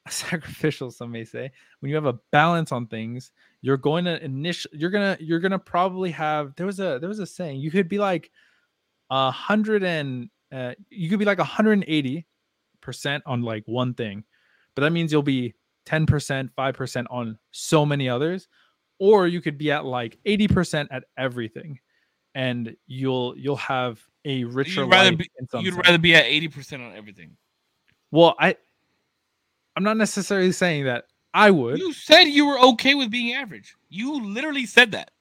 sacrificial 0.10 0.92
some 0.92 1.12
may 1.12 1.24
say 1.26 1.52
when 1.80 1.90
you 1.90 1.96
have 1.96 2.06
a 2.06 2.20
balance 2.32 2.72
on 2.72 2.86
things 2.88 3.32
you're 3.62 3.78
going 3.78 4.06
to 4.06 4.24
initial 4.24 4.70
you're 4.74 4.92
gonna 4.92 5.18
you're 5.20 5.40
gonna 5.40 5.58
probably 5.58 6.12
have 6.12 6.56
there 6.58 6.66
was 6.68 6.80
a 6.80 7.00
there 7.00 7.10
was 7.10 7.20
a 7.20 7.26
saying 7.26 7.60
you 7.60 7.72
could 7.72 7.90
be 7.90 7.98
like 7.98 8.30
a 9.10 9.32
hundred 9.32 9.84
and 9.84 10.30
uh, 10.54 10.74
you 10.90 11.10
could 11.10 11.18
be 11.20 11.26
like 11.26 11.40
180 11.40 12.26
percent 12.82 13.24
on 13.26 13.42
like 13.42 13.64
one 13.66 13.94
thing 13.96 14.24
but 14.76 14.84
that 14.84 14.92
means 14.92 15.12
you'll 15.12 15.24
be 15.24 15.56
10 15.88 16.06
percent 16.06 16.52
5 16.56 16.76
percent 16.76 17.08
on 17.10 17.38
so 17.52 17.84
many 17.86 18.08
others 18.08 18.48
or 19.00 19.28
you 19.28 19.42
could 19.42 19.58
be 19.58 19.72
at 19.72 19.86
like 19.86 20.20
80 20.26 20.48
percent 20.50 20.90
at 20.92 21.04
everything 21.18 21.80
and 22.36 22.76
you'll 22.86 23.36
you'll 23.38 23.56
have 23.56 24.00
a 24.26 24.44
richer 24.44 24.82
You'd 24.82 24.92
rather 24.92 25.10
life 25.12 25.18
be, 25.20 25.30
you'd 25.60 25.74
sense. 25.74 25.86
rather 25.86 25.98
be 25.98 26.14
at 26.16 26.26
eighty 26.26 26.48
percent 26.48 26.84
on 26.84 26.94
everything. 26.96 27.38
well 28.12 28.36
i 28.40 28.56
i'm 29.76 29.84
not 29.84 29.98
necessarily 29.98 30.52
saying 30.52 30.86
that 30.86 31.06
i 31.34 31.50
would 31.52 31.78
You 31.80 31.94
said 31.94 32.24
you 32.24 32.46
were 32.46 32.60
okay 32.72 32.94
with 32.96 33.10
being 33.12 33.34
average. 33.34 33.76
You 33.90 34.22
literally 34.26 34.66
said 34.66 34.92
that. 34.94 35.12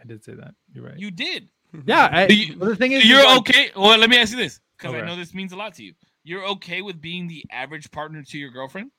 I 0.00 0.04
did 0.06 0.24
say 0.24 0.34
that. 0.34 0.54
You're 0.72 0.84
right. 0.84 0.98
You 0.98 1.10
did. 1.10 1.48
yeah. 1.84 2.08
I, 2.12 2.26
you- 2.26 2.56
but 2.56 2.68
the 2.68 2.76
thing 2.76 2.92
is, 2.92 3.04
you're 3.04 3.24
like- 3.24 3.38
okay. 3.40 3.70
Well, 3.76 3.98
let 3.98 4.08
me 4.10 4.18
ask 4.18 4.30
you 4.32 4.38
this, 4.38 4.60
because 4.78 4.94
I 4.94 5.00
know 5.00 5.16
this 5.16 5.34
means 5.34 5.52
a 5.52 5.56
lot 5.56 5.74
to 5.74 5.82
you. 5.84 5.94
You're 6.24 6.46
okay 6.48 6.82
with 6.82 7.00
being 7.00 7.26
the 7.28 7.44
average 7.50 7.90
partner 7.90 8.22
to 8.22 8.38
your 8.38 8.50
girlfriend? 8.50 8.90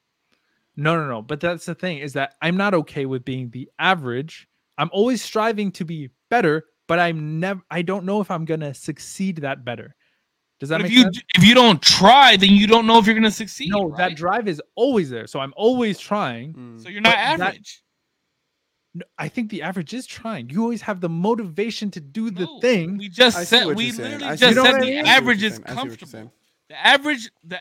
No, 0.76 0.96
no, 0.96 1.08
no. 1.08 1.22
But 1.22 1.40
that's 1.40 1.66
the 1.66 1.76
thing 1.76 1.98
is 2.00 2.14
that 2.14 2.36
I'm 2.42 2.56
not 2.58 2.74
okay 2.74 3.06
with 3.06 3.26
being 3.26 3.50
the 3.50 3.70
average. 3.80 4.48
I'm 4.78 4.90
always 4.94 5.22
striving 5.22 5.72
to 5.74 5.86
be 5.86 6.10
better, 6.30 6.66
but 6.88 7.00
I'm 7.00 7.40
never. 7.40 7.62
I 7.72 7.82
don't 7.82 8.06
know 8.06 8.22
if 8.22 8.30
I'm 8.32 8.46
gonna 8.46 8.74
succeed 8.74 9.38
that 9.38 9.66
better. 9.66 9.96
Does 10.60 10.70
that 10.70 10.78
But 10.78 10.84
make 10.84 10.92
if 10.92 10.98
you 10.98 11.04
sense? 11.04 11.22
if 11.36 11.44
you 11.44 11.54
don't 11.54 11.82
try, 11.82 12.36
then 12.36 12.50
you 12.52 12.66
don't 12.68 12.88
know 12.88 12.98
if 12.98 13.06
you're 13.06 13.16
gonna 13.16 13.30
succeed. 13.32 13.70
No, 13.70 13.90
right? 13.90 13.98
that 13.98 14.16
drive 14.16 14.48
is 14.48 14.62
always 14.76 15.10
there. 15.10 15.28
So 15.28 15.40
I'm 15.40 15.54
always 15.56 16.00
trying. 16.00 16.54
Mm. 16.54 16.82
So 16.82 16.90
you're 16.90 17.02
not 17.02 17.12
but 17.16 17.38
that- 17.38 17.48
average. 17.50 17.84
No, 18.94 19.06
I 19.20 19.28
think 19.28 19.52
the 19.52 19.62
average 19.62 19.94
is 19.94 20.08
trying. 20.08 20.50
You 20.50 20.64
always 20.64 20.82
have 20.82 21.02
the 21.02 21.10
motivation 21.10 21.92
to 21.92 22.00
do 22.00 22.32
the 22.32 22.46
No, 22.46 22.60
thing. 22.60 22.98
We 22.98 23.10
just 23.10 23.38
I 23.38 23.44
said 23.44 23.68
we 23.68 23.92
literally 23.92 24.36
just 24.36 24.40
said 24.40 24.56
the. 24.56 24.62
I 24.62 24.82
see 24.82 24.98
average 24.98 25.44
is 25.44 25.54
saying. 25.58 25.66
I 25.68 25.70
see 25.70 25.76
what 25.76 25.86
you're 25.86 25.96
comfortable. 25.98 26.34
The 26.70 26.86
average, 26.86 27.30
the 27.44 27.60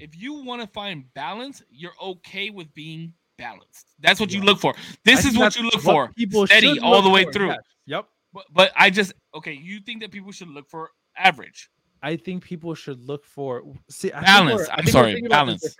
if 0.00 0.20
you 0.20 0.42
want 0.42 0.60
to 0.62 0.66
find 0.66 1.04
balance, 1.14 1.62
you're 1.70 1.94
okay 2.02 2.50
with 2.50 2.74
being 2.74 3.12
balanced. 3.38 3.86
That's 4.00 4.18
what 4.18 4.32
you 4.32 4.40
look 4.42 4.58
for. 4.58 4.74
I 4.76 4.80
This 5.04 5.24
is 5.24 5.38
what 5.38 5.54
you 5.56 5.62
look 5.62 5.80
for. 5.80 6.10
People 6.16 6.46
Steady 6.48 6.80
all 6.80 7.00
the 7.02 7.10
way 7.10 7.24
for, 7.24 7.32
through. 7.32 7.48
yes. 7.50 7.58
Yep. 7.86 8.08
But, 8.32 8.44
but 8.52 8.72
I 8.74 8.90
just 8.90 9.12
okay. 9.36 9.52
You 9.52 9.78
think 9.80 10.00
that 10.02 10.10
people 10.10 10.32
should 10.32 10.48
look 10.48 10.68
for 10.68 10.90
average? 11.16 11.70
I 12.04 12.16
think 12.16 12.44
people 12.44 12.74
should 12.74 13.00
look 13.00 13.24
for 13.24 13.62
see 13.88 14.12
I 14.12 14.20
Balance. 14.20 14.68
I'm 14.70 14.84
we're 14.84 14.92
sorry, 14.92 15.20
this 15.20 15.28
balance. 15.30 15.76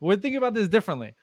We're 0.00 0.16
thinking 0.16 0.38
about 0.38 0.54
this 0.54 0.66
differently. 0.66 1.14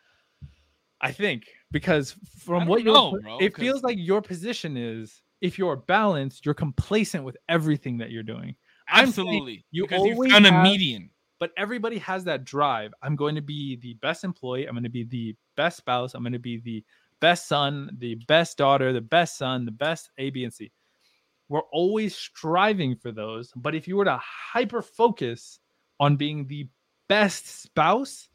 I 1.01 1.11
think 1.11 1.47
because 1.71 2.15
from 2.39 2.67
what 2.67 2.83
you 2.83 3.19
it 3.41 3.57
feels 3.57 3.81
like 3.81 3.97
your 3.99 4.21
position 4.21 4.77
is 4.77 5.23
if 5.41 5.57
you're 5.57 5.75
balanced, 5.75 6.45
you're 6.45 6.53
complacent 6.53 7.23
with 7.23 7.37
everything 7.49 7.97
that 7.97 8.11
you're 8.11 8.23
doing. 8.23 8.55
Absolutely. 8.87 9.65
you 9.71 9.83
because 9.83 10.05
you 10.05 10.13
always 10.13 10.31
found 10.31 10.45
a 10.45 10.63
median. 10.63 11.09
But 11.39 11.51
everybody 11.57 11.97
has 11.97 12.23
that 12.25 12.45
drive. 12.45 12.93
I'm 13.01 13.15
going 13.15 13.35
to 13.35 13.41
be 13.41 13.75
the 13.77 13.95
best 13.95 14.23
employee. 14.23 14.67
I'm 14.67 14.75
going 14.75 14.83
to 14.83 14.89
be 14.89 15.03
the 15.03 15.35
best 15.57 15.77
spouse. 15.77 16.13
I'm 16.13 16.21
going 16.21 16.33
to 16.33 16.39
be 16.39 16.57
the 16.57 16.83
best 17.19 17.47
son, 17.47 17.89
the 17.97 18.15
best 18.27 18.57
daughter, 18.59 18.93
the 18.93 19.01
best 19.01 19.37
son, 19.37 19.65
the 19.65 19.71
best 19.71 20.11
A, 20.19 20.29
B, 20.29 20.43
and 20.43 20.53
C. 20.53 20.71
We're 21.49 21.61
always 21.71 22.15
striving 22.15 22.95
for 22.95 23.11
those. 23.11 23.51
But 23.55 23.75
if 23.75 23.87
you 23.87 23.97
were 23.97 24.05
to 24.05 24.19
hyper 24.21 24.81
focus 24.81 25.59
on 25.99 26.15
being 26.15 26.47
the 26.47 26.67
best 27.07 27.61
spouse, 27.61 28.29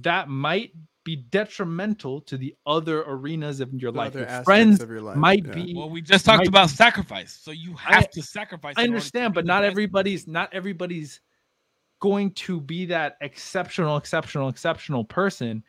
that 0.00 0.28
might 0.28 0.72
be 1.04 1.16
detrimental 1.16 2.20
to 2.22 2.36
the 2.38 2.54
other 2.66 3.02
arenas 3.02 3.60
of 3.60 3.72
your 3.74 3.92
The 3.92 3.98
life. 3.98 4.14
Your 4.14 4.26
friends 4.42 4.80
of 4.82 4.88
your 4.88 5.02
life, 5.02 5.16
might 5.16 5.44
yeah. 5.46 5.52
be. 5.52 5.74
Well, 5.76 5.90
we 5.90 6.00
just 6.00 6.24
talked 6.24 6.38
might 6.38 6.48
about 6.48 6.70
sacrifice, 6.70 7.32
so 7.32 7.50
you 7.50 7.76
I- 7.86 7.94
have 7.94 8.10
to 8.10 8.22
sacrifice. 8.22 8.74
I 8.76 8.82
in 8.82 8.90
order 8.90 8.92
to 8.92 8.96
understand, 8.96 9.34
but 9.34 9.44
not 9.44 9.62
best. 9.62 9.70
everybody's 9.70 10.26
not 10.26 10.52
everybody's 10.52 11.20
going 12.00 12.30
to 12.32 12.60
be 12.60 12.86
that 12.86 13.16
exceptional, 13.20 13.96
exceptional, 13.96 14.48
exceptional 14.48 15.04
person 15.04 15.62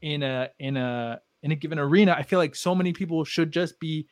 in 0.00 0.22
a 0.22 0.48
in 0.58 0.76
a 0.76 1.20
in 1.42 1.52
a 1.52 1.56
given 1.56 1.78
arena. 1.78 2.14
I 2.16 2.22
feel 2.22 2.38
like 2.38 2.54
so 2.54 2.74
many 2.74 2.92
people 2.92 3.24
should 3.24 3.52
just 3.52 3.78
be 3.80 4.06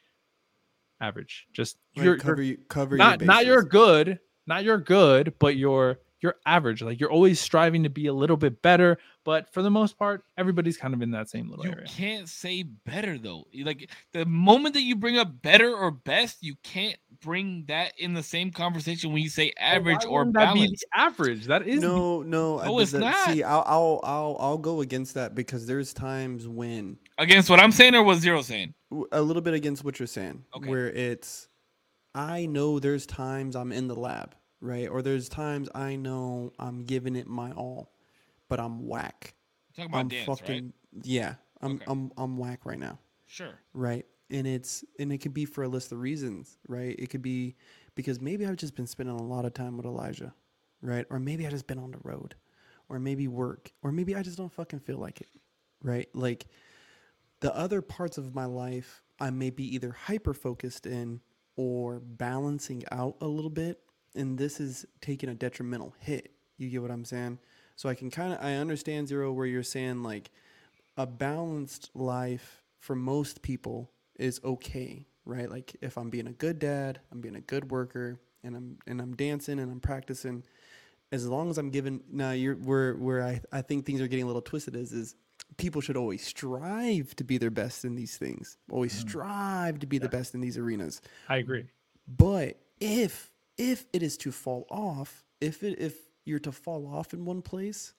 average. 1.01 1.47
Just 1.53 1.77
Like, 1.97 2.05
you're, 2.05 2.17
cover 2.19 2.43
you're 2.43 2.53
you, 2.53 2.59
cover 2.69 2.97
not 2.97 3.21
your 3.21 3.27
not 3.27 3.47
you're 3.47 3.63
good, 3.63 4.19
not 4.47 4.65
you're 4.65 4.79
good, 4.79 5.35
but 5.39 5.57
you're 5.57 5.99
you're 6.23 6.37
average. 6.47 6.81
Like 6.81 6.99
you're 6.99 7.11
always 7.11 7.39
striving 7.39 7.83
to 7.83 7.91
be 7.91 8.07
a 8.07 8.13
little 8.13 8.39
bit 8.39 8.63
better, 8.63 8.97
but 9.23 9.53
for 9.53 9.61
the 9.61 9.71
most 9.71 9.99
part, 9.99 10.25
everybody's 10.39 10.79
kind 10.79 10.95
of 10.95 11.03
in 11.03 11.11
that 11.11 11.29
same 11.29 11.51
little 11.51 11.67
You 11.67 11.73
area. 11.73 11.87
can't 11.87 12.27
say 12.27 12.63
better 12.63 13.19
though. 13.19 13.45
Like 13.55 13.91
the 14.13 14.25
moment 14.25 14.75
that 14.75 14.83
you 14.83 14.97
bring 14.97 15.19
up 15.19 15.43
better 15.43 15.75
or 15.77 15.91
best, 15.91 16.39
you 16.43 16.55
can't 16.63 16.97
bring 17.23 17.65
that 17.69 17.93
in 17.99 18.15
the 18.15 18.23
same 18.23 18.51
conversation 18.51 19.13
when 19.13 19.23
you 19.23 19.29
say 19.29 19.53
average 19.59 20.05
Why 20.05 20.11
or 20.11 20.19
wouldn't 20.21 20.37
that 20.37 20.55
be 20.55 20.61
balance. 20.61 20.85
average. 20.95 21.45
That 21.47 21.67
is 21.69 21.83
the- 21.83 21.87
No, 21.87 22.23
no, 22.23 22.57
No, 22.63 22.77
uh, 22.79 22.79
it's 22.81 22.93
the- 22.93 23.01
not. 23.01 23.31
See, 23.31 23.43
I'll, 23.43 23.63
I'll, 23.67 24.01
I'll, 24.03 24.37
I'll 24.41 24.59
go 24.59 24.81
against 24.81 25.15
that 25.15 25.35
because 25.35 25.67
there's 25.67 25.93
times 25.93 26.49
when 26.49 26.97
Against 27.19 27.51
what 27.51 27.61
I'm 27.61 27.73
saying 27.73 27.95
or 27.95 28.03
what 28.03 28.19
Zero 28.19 28.41
saying? 28.41 28.73
A 29.13 29.21
little 29.23 29.43
bit 29.43 29.55
against 29.55 29.85
what 29.85 29.99
you're 29.99 30.07
saying, 30.07 30.45
Okay. 30.57 30.69
where 30.69 30.89
it's, 30.91 31.49
I 32.15 32.47
know 32.47 32.79
there's 32.79 33.07
times 33.07 33.57
I'm 33.57 33.73
in 33.73 33.89
the 33.89 33.95
lab, 33.97 34.35
right, 34.61 34.89
or 34.89 35.03
there's 35.03 35.29
times 35.29 35.69
I 35.75 35.97
know 35.97 36.53
I'm 36.59 36.85
giving 36.85 37.17
it 37.17 37.27
my 37.27 37.53
all, 37.53 37.93
but 38.49 38.61
I'm 38.61 38.87
whack. 38.87 39.35
Talking 39.75 39.91
about 39.91 39.99
I'm 40.01 40.09
dance, 40.09 40.27
fucking 40.27 40.73
right? 40.95 41.05
yeah. 41.07 41.35
I'm, 41.61 41.77
Okay. 41.77 41.85
I'm, 41.89 42.13
I'm 42.17 42.37
whack 42.39 42.61
right 42.65 42.79
now. 42.79 42.99
Sure. 43.29 43.59
right 43.75 44.07
and 44.31 44.47
it's 44.47 44.85
and 45.01 45.13
it 45.13 45.19
could 45.19 45.35
be 45.35 45.45
for 45.45 45.65
a 45.65 45.69
list 45.69 45.91
of 45.91 45.99
reasons 46.01 46.59
right 46.69 46.95
it 46.99 47.11
could 47.11 47.23
be 47.23 47.55
because 47.97 48.21
maybe 48.21 48.47
i've 48.47 48.57
just 48.57 48.77
been 48.77 48.87
spending 48.87 49.15
a 49.17 49.23
lot 49.23 49.45
of 49.45 49.53
time 49.53 49.77
with 49.77 49.85
elijah 49.85 50.33
right 50.81 51.07
or 51.11 51.19
maybe 51.19 51.45
i 51.45 51.51
just 51.51 51.67
been 51.67 51.79
on 51.79 51.91
the 51.91 51.99
road 52.05 52.37
or 52.89 53.01
maybe 53.01 53.27
work 53.27 53.73
or 53.83 53.91
maybe 53.91 54.15
i 54.15 54.23
just 54.23 54.37
don't 54.37 54.53
fucking 54.53 54.79
feel 54.79 54.99
like 54.99 55.21
it 55.21 55.29
right 55.83 56.09
like 56.15 56.47
the 57.41 57.55
other 57.57 57.83
parts 57.83 58.19
of 58.19 58.35
my 58.35 58.45
life 58.45 59.03
i 59.21 59.31
may 59.31 59.51
be 59.51 59.65
either 59.75 59.93
hyper 59.93 60.35
focused 60.35 60.87
in 60.87 61.21
or 61.57 62.01
balancing 62.01 62.83
out 62.93 63.17
a 63.21 63.27
little 63.27 63.51
bit 63.51 63.81
and 64.15 64.39
this 64.39 64.61
is 64.61 64.87
taking 65.01 65.29
a 65.29 65.35
detrimental 65.35 65.95
hit 66.01 66.33
you 66.59 66.69
get 66.69 66.83
what 66.83 66.91
i'm 66.91 67.05
saying 67.05 67.39
so 67.77 67.89
i 67.89 67.95
can 67.95 68.11
kind 68.11 68.33
of 68.33 68.39
i 68.43 68.55
understand 68.55 69.09
zero 69.09 69.33
where 69.33 69.47
you're 69.47 69.63
saying 69.63 70.03
like 70.03 70.31
a 70.97 71.07
balanced 71.07 71.91
life 71.95 72.63
for 72.79 72.95
most 72.95 73.43
people 73.43 73.91
is 74.19 74.41
okay, 74.45 75.07
right? 75.25 75.51
Like 75.51 75.77
if 75.83 75.99
I'm 75.99 76.11
being 76.11 76.27
a 76.27 76.33
good 76.33 76.59
dad, 76.59 77.01
I'm 77.13 77.21
being 77.21 77.37
a 77.37 77.41
good 77.41 77.71
worker, 77.71 78.21
and 78.43 78.57
I'm 78.57 78.79
and 78.87 79.01
I'm 79.01 79.15
dancing 79.15 79.59
and 79.59 79.71
I'm 79.71 79.81
practicing, 79.81 80.45
as 81.13 81.27
long 81.27 81.51
as 81.51 81.59
I'm 81.59 81.71
giving 81.71 82.03
now 82.11 82.31
you're 82.31 82.55
where 82.55 82.95
where 82.95 83.23
I, 83.23 83.41
I 83.53 83.63
think 83.63 83.85
things 83.85 84.01
are 84.01 84.09
getting 84.09 84.25
a 84.25 84.27
little 84.27 84.43
twisted 84.43 84.77
is 84.77 84.93
is 84.93 85.15
people 85.57 85.81
should 85.81 85.97
always 85.97 86.25
strive 86.25 87.15
to 87.17 87.25
be 87.25 87.39
their 87.39 87.51
best 87.51 87.85
in 87.85 87.95
these 87.95 88.17
things. 88.17 88.59
Always 88.71 88.95
mm. 88.95 89.09
strive 89.09 89.79
to 89.81 89.87
be 89.87 89.99
the 89.99 90.09
best 90.09 90.35
in 90.35 90.41
these 90.41 90.59
arenas. 90.59 91.01
I 91.29 91.39
agree. 91.39 91.67
But 92.07 92.59
if 92.81 93.31
if 93.59 93.87
it 93.93 94.03
is 94.03 94.17
to 94.19 94.33
fall 94.33 94.67
off, 94.71 95.25
if 95.41 95.63
it 95.63 95.79
if 95.79 95.97
you're 96.25 96.39
to 96.41 96.53
fall 96.53 96.87
off 96.87 97.15
in 97.15 97.25
one 97.25 97.43
place, 97.43 97.95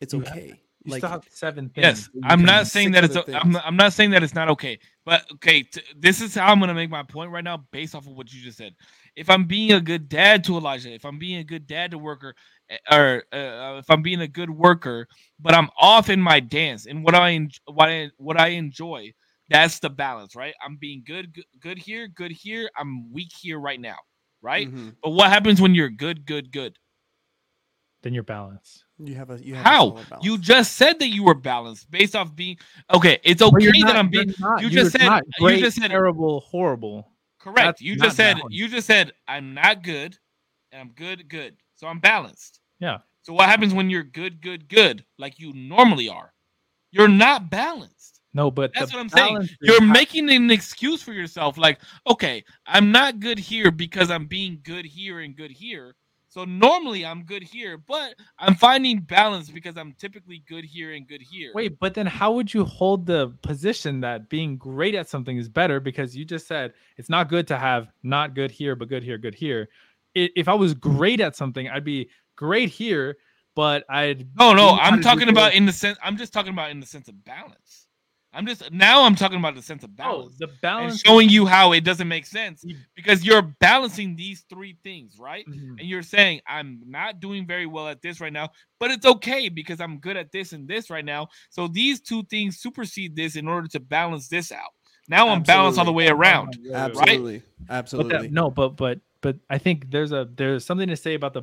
it's 0.00 0.14
You 0.14 0.20
have 0.20 0.32
okay. 0.32 0.60
You 0.84 0.92
like 0.92 1.00
still 1.00 1.10
have 1.10 1.24
seven 1.28 1.68
things. 1.70 1.84
Yes, 1.84 2.08
I'm 2.22 2.44
not 2.44 2.68
saying 2.68 2.92
that 2.92 3.02
it's. 3.02 3.16
other 3.16 3.34
I'm, 3.34 3.52
things. 3.52 3.64
I'm 3.64 3.76
not 3.76 3.92
saying 3.92 4.10
that 4.10 4.22
it's 4.22 4.34
not 4.34 4.48
okay. 4.50 4.78
But 5.04 5.24
okay, 5.32 5.64
t- 5.64 5.82
this 5.96 6.20
is 6.20 6.36
how 6.36 6.52
I'm 6.52 6.60
gonna 6.60 6.74
make 6.74 6.90
my 6.90 7.02
point 7.02 7.32
right 7.32 7.42
now, 7.42 7.64
based 7.72 7.96
off 7.96 8.06
of 8.06 8.12
what 8.12 8.32
you 8.32 8.40
just 8.40 8.56
said. 8.56 8.72
If 9.16 9.28
I'm 9.28 9.46
being 9.46 9.72
a 9.72 9.80
good 9.80 10.08
dad 10.08 10.44
to 10.44 10.56
Elijah, 10.56 10.92
if 10.92 11.04
I'm 11.04 11.18
being 11.18 11.38
a 11.38 11.44
good 11.44 11.66
dad 11.66 11.90
to 11.90 11.98
worker, 11.98 12.36
or 12.90 13.22
uh, 13.32 13.78
if 13.78 13.88
I'm 13.90 14.02
being 14.02 14.20
a 14.22 14.28
good 14.28 14.50
worker, 14.50 15.06
but 15.40 15.54
I'm 15.54 15.68
off 15.80 16.10
in 16.10 16.20
my 16.20 16.40
dance 16.40 16.86
and 16.86 17.04
what 17.04 17.14
I 17.14 17.38
what 17.66 17.88
I 17.88 18.10
what 18.16 18.38
I 18.40 18.48
enjoy, 18.48 19.12
that's 19.48 19.78
the 19.78 19.90
balance, 19.90 20.34
right? 20.34 20.54
I'm 20.64 20.76
being 20.76 21.02
good, 21.06 21.32
good, 21.32 21.44
good 21.60 21.78
here, 21.78 22.08
good 22.08 22.32
here. 22.32 22.68
I'm 22.76 23.12
weak 23.12 23.30
here 23.40 23.58
right 23.60 23.80
now, 23.80 23.96
right? 24.42 24.68
Mhm. 24.72 24.96
But 25.02 25.10
what 25.10 25.30
happens 25.30 25.60
when 25.60 25.74
you're 25.74 25.90
good, 25.90 26.26
good, 26.26 26.50
good? 26.50 26.76
Then 28.02 28.12
you're 28.14 28.22
balanced. 28.24 28.84
You 28.98 29.14
have 29.14 29.30
a 29.30 29.42
you 29.42 29.54
have 29.54 29.64
How? 29.64 29.88
solid 29.90 30.08
balance. 30.08 30.24
You 30.24 30.38
just 30.38 30.74
said 30.74 30.98
that 31.00 31.08
you 31.08 31.22
were 31.24 31.34
balanced 31.34 31.90
based 31.90 32.14
off 32.16 32.34
being 32.34 32.56
okay. 32.92 33.18
It's 33.24 33.42
okay 33.42 33.56
you're 33.62 33.72
that 33.72 33.78
not- 33.80 33.96
I'm 33.96 34.08
being 34.08 34.32
not- 34.38 34.60
you 34.62 34.70
just 34.70 34.92
said- 34.92 35.06
not 35.06 35.22
you 35.38 35.56
just 35.58 35.76
said- 35.80 35.90
terrible, 35.90 36.40
horrible. 36.40 37.12
correct. 37.38 37.56
That's 37.64 37.80
You 37.82 37.96
just 37.96 38.16
said 38.16 38.36
balanced. 38.36 38.56
you 38.56 38.68
just 38.68 38.86
said 38.86 39.12
I'm 39.28 39.54
not 39.54 39.82
good 39.82 40.16
and 40.72 40.80
I'm 40.80 40.90
good, 40.90 41.28
good. 41.28 41.56
So 41.76 41.86
I'm 41.86 42.00
balanced. 42.00 42.60
Yeah. 42.80 42.98
So 43.22 43.32
what 43.32 43.48
happens 43.48 43.74
when 43.74 43.90
you're 43.90 44.02
good, 44.02 44.40
good, 44.40 44.68
good, 44.68 45.04
like 45.18 45.38
you 45.38 45.52
normally 45.52 46.08
are? 46.08 46.32
You're 46.90 47.08
not 47.08 47.50
balanced. 47.50 48.20
No, 48.32 48.50
but 48.50 48.72
That's 48.74 48.92
what 48.92 49.00
I'm 49.00 49.08
saying. 49.08 49.48
You're 49.62 49.80
making 49.80 50.28
an 50.30 50.50
excuse 50.50 51.02
for 51.02 51.12
yourself. 51.12 51.56
Like, 51.56 51.80
okay, 52.06 52.44
I'm 52.66 52.92
not 52.92 53.18
good 53.18 53.38
here 53.38 53.70
because 53.70 54.10
I'm 54.10 54.26
being 54.26 54.60
good 54.62 54.84
here 54.84 55.20
and 55.20 55.34
good 55.34 55.50
here. 55.50 55.94
So 56.28 56.44
normally 56.44 57.06
I'm 57.06 57.22
good 57.22 57.42
here, 57.42 57.78
but 57.78 58.14
I'm 58.38 58.54
finding 58.54 59.00
balance 59.00 59.48
because 59.48 59.78
I'm 59.78 59.94
typically 59.94 60.44
good 60.46 60.66
here 60.66 60.92
and 60.92 61.08
good 61.08 61.22
here. 61.22 61.50
Wait, 61.54 61.78
but 61.78 61.94
then 61.94 62.04
how 62.04 62.30
would 62.32 62.52
you 62.52 62.62
hold 62.62 63.06
the 63.06 63.32
position 63.40 64.00
that 64.00 64.28
being 64.28 64.58
great 64.58 64.94
at 64.94 65.08
something 65.08 65.38
is 65.38 65.48
better? 65.48 65.80
Because 65.80 66.14
you 66.14 66.26
just 66.26 66.46
said 66.46 66.74
it's 66.98 67.08
not 67.08 67.30
good 67.30 67.46
to 67.48 67.56
have 67.56 67.88
not 68.02 68.34
good 68.34 68.50
here, 68.50 68.76
but 68.76 68.88
good 68.88 69.02
here, 69.02 69.16
good 69.16 69.34
here. 69.34 69.70
I- 70.16 70.30
If 70.36 70.48
I 70.48 70.54
was 70.54 70.74
great 70.74 71.20
at 71.20 71.36
something, 71.36 71.68
I'd 71.68 71.84
be 71.84 72.08
great 72.36 72.70
here, 72.70 73.16
but 73.54 73.84
I'd 73.88 74.26
No, 74.36 74.52
no, 74.52 74.74
know 74.74 74.78
I'm 74.80 75.00
talking 75.02 75.28
about 75.28 75.50
both. 75.50 75.54
in 75.56 75.66
the 75.66 75.72
sense. 75.72 75.98
I'm 76.02 76.16
just 76.16 76.32
talking 76.32 76.52
about 76.52 76.70
in 76.70 76.80
the 76.80 76.86
sense 76.86 77.08
of 77.08 77.24
balance. 77.24 77.82
I'm 78.32 78.44
just 78.46 78.70
now. 78.70 79.04
I'm 79.04 79.14
talking 79.14 79.38
about 79.38 79.54
the 79.54 79.62
sense 79.62 79.82
of 79.82 79.96
balance. 79.96 80.34
oh, 80.34 80.36
balance 80.36 80.38
the 80.38 80.44
and 80.52 80.60
balance. 80.60 81.00
showing 81.00 81.28
you 81.30 81.46
how 81.46 81.72
it 81.72 81.84
doesn't 81.84 82.06
make 82.08 82.26
sense 82.26 82.62
because 82.94 83.24
you're 83.24 83.40
balancing 83.40 84.14
these 84.14 84.44
three 84.50 84.76
things, 84.84 85.16
right? 85.18 85.46
Mhm. 85.48 85.78
And 85.80 85.88
you're 85.88 86.02
saying 86.02 86.42
I'm 86.46 86.82
not 86.84 87.18
doing 87.18 87.46
very 87.46 87.64
well 87.64 87.88
at 87.88 88.02
this 88.02 88.20
right 88.20 88.32
now, 88.32 88.50
but 88.78 88.90
it's 88.90 89.06
okay 89.06 89.48
because 89.48 89.80
I'm 89.80 90.00
good 90.00 90.18
at 90.18 90.32
this 90.32 90.52
and 90.52 90.68
this 90.68 90.90
right 90.90 91.04
now. 91.04 91.28
So 91.48 91.66
these 91.66 91.98
two 92.02 92.24
things 92.24 92.58
supersede 92.58 93.16
this 93.16 93.36
in 93.36 93.48
order 93.48 93.68
to 93.68 93.80
balance 93.80 94.28
this 94.28 94.52
out. 94.52 94.68
Now 95.08 95.28
I'm 95.30 95.42
balanced 95.42 95.78
all 95.78 95.86
the 95.86 95.92
way 95.92 96.08
around. 96.08 96.58
Wait, 96.60 96.72
wait, 96.72 96.74
wait. 96.74 96.74
Absolutely. 96.74 97.42
But 97.68 97.74
Absolutely. 97.74 98.18
that, 98.18 98.32
no, 98.32 98.50
but 98.50 98.76
but 98.76 99.00
but 99.20 99.36
I 99.50 99.58
think 99.58 99.90
there's 99.90 100.12
a 100.12 100.28
there's 100.36 100.64
something 100.64 100.88
to 100.88 100.96
say 100.96 101.14
about 101.14 101.34
the 101.34 101.42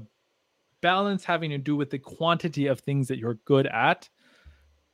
balance 0.81 1.23
having 1.23 1.49
to 1.51 1.57
do 1.57 1.75
with 1.75 1.89
the 1.89 1.99
quantity 1.99 2.67
of 2.67 2.79
things 2.79 3.07
that 3.07 3.17
you're 3.17 3.39
good 3.45 3.67
at 3.67 4.09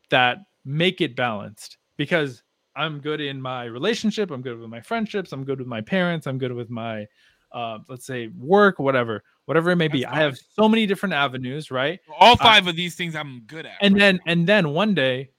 that 0.09 0.39
make 0.65 1.01
it 1.01 1.15
balanced. 1.15 1.77
Because 1.97 2.43
I'm 2.75 2.99
good 2.99 3.19
in 3.19 3.41
my 3.41 3.65
relationship, 3.65 4.31
I'm 4.31 4.41
good 4.41 4.57
with 4.59 4.69
my 4.69 4.81
friendships, 4.81 5.33
I'm 5.33 5.43
good 5.43 5.59
with 5.59 5.67
my 5.67 5.81
parents, 5.81 6.27
I'm 6.27 6.37
good 6.37 6.53
with 6.53 6.69
my 6.69 7.07
uh, 7.51 7.79
let's 7.87 8.05
say 8.05 8.27
work, 8.37 8.77
whatever, 8.77 9.23
whatever 9.45 9.71
it 9.71 9.75
may 9.75 9.87
be. 9.87 10.05
I 10.05 10.17
have 10.17 10.37
so 10.37 10.69
many 10.69 10.85
different 10.85 11.13
avenues, 11.13 11.71
right? 11.71 11.99
All 12.19 12.35
five 12.37 12.67
of 12.67 12.75
these 12.75 12.95
things 12.95 13.15
I'm 13.15 13.41
good 13.47 13.65
at. 13.65 13.73
and 13.81 13.95
right 13.95 13.99
then 13.99 14.15
now. 14.17 14.31
and 14.31 14.47
then 14.47 14.69
one 14.69 14.93
day 14.93 15.31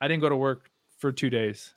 i 0.00 0.08
didn't 0.08 0.22
go 0.22 0.28
to 0.28 0.36
work 0.36 0.70
for 0.98 1.12
two 1.12 1.30
days 1.30 1.74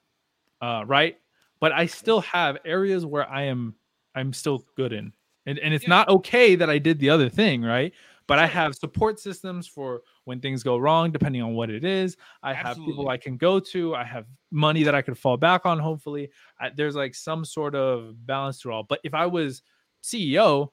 uh 0.61 0.83
right 0.87 1.17
but 1.59 1.71
i 1.71 1.85
still 1.85 2.21
have 2.21 2.57
areas 2.65 3.05
where 3.05 3.29
i 3.29 3.43
am 3.43 3.75
i'm 4.15 4.33
still 4.33 4.63
good 4.75 4.93
in 4.93 5.13
and, 5.45 5.59
and 5.59 5.73
it's 5.73 5.83
Yeah. 5.83 5.89
not 5.89 6.09
okay 6.09 6.55
that 6.55 6.69
i 6.69 6.77
did 6.77 6.99
the 6.99 7.09
other 7.09 7.29
thing 7.29 7.61
right 7.61 7.93
but 8.27 8.39
i 8.39 8.45
have 8.47 8.75
support 8.75 9.19
systems 9.19 9.67
for 9.67 10.01
when 10.25 10.39
things 10.39 10.63
go 10.63 10.77
wrong 10.77 11.11
depending 11.11 11.41
on 11.41 11.53
what 11.53 11.69
it 11.69 11.83
is 11.83 12.15
i 12.41 12.53
have 12.53 12.77
people 12.77 13.09
i 13.09 13.17
can 13.17 13.37
go 13.37 13.59
to 13.59 13.95
i 13.95 14.03
have 14.03 14.25
money 14.51 14.83
that 14.83 14.95
i 14.95 15.01
could 15.01 15.17
fall 15.17 15.37
back 15.37 15.65
on 15.65 15.79
hopefully 15.79 16.29
I, 16.59 16.69
there's 16.69 16.95
like 16.95 17.15
some 17.15 17.43
sort 17.45 17.75
of 17.75 18.25
balance 18.25 18.59
to 18.61 18.71
all 18.71 18.83
but 18.83 18.99
if 19.03 19.13
i 19.13 19.25
was 19.25 19.61
ceo 20.03 20.69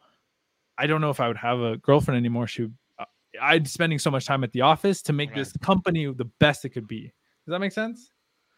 i 0.79 0.87
don't 0.87 1.01
know 1.01 1.11
if 1.11 1.21
i 1.21 1.29
would 1.29 1.37
have 1.37 1.61
a 1.61 1.77
girlfriend 1.79 2.17
anymore 2.19 2.47
she 2.47 2.69
uh, 2.99 3.05
I'd 3.41 3.69
spending 3.69 3.99
so 3.99 4.11
much 4.11 4.27
time 4.27 4.43
at 4.45 4.53
the 4.53 4.61
office 4.63 5.03
to 5.03 5.13
make 5.13 5.31
Right. 5.31 5.39
this 5.39 5.53
company 5.63 6.13
the 6.13 6.25
best 6.41 6.65
it 6.65 6.71
could 6.71 6.89
be. 6.89 7.03
Does 7.03 7.53
that 7.53 7.61
make 7.61 7.71
sense? 7.71 8.11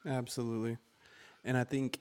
Absolutely. 0.06 0.78
And 1.44 1.56
I 1.56 1.64
think 1.64 2.00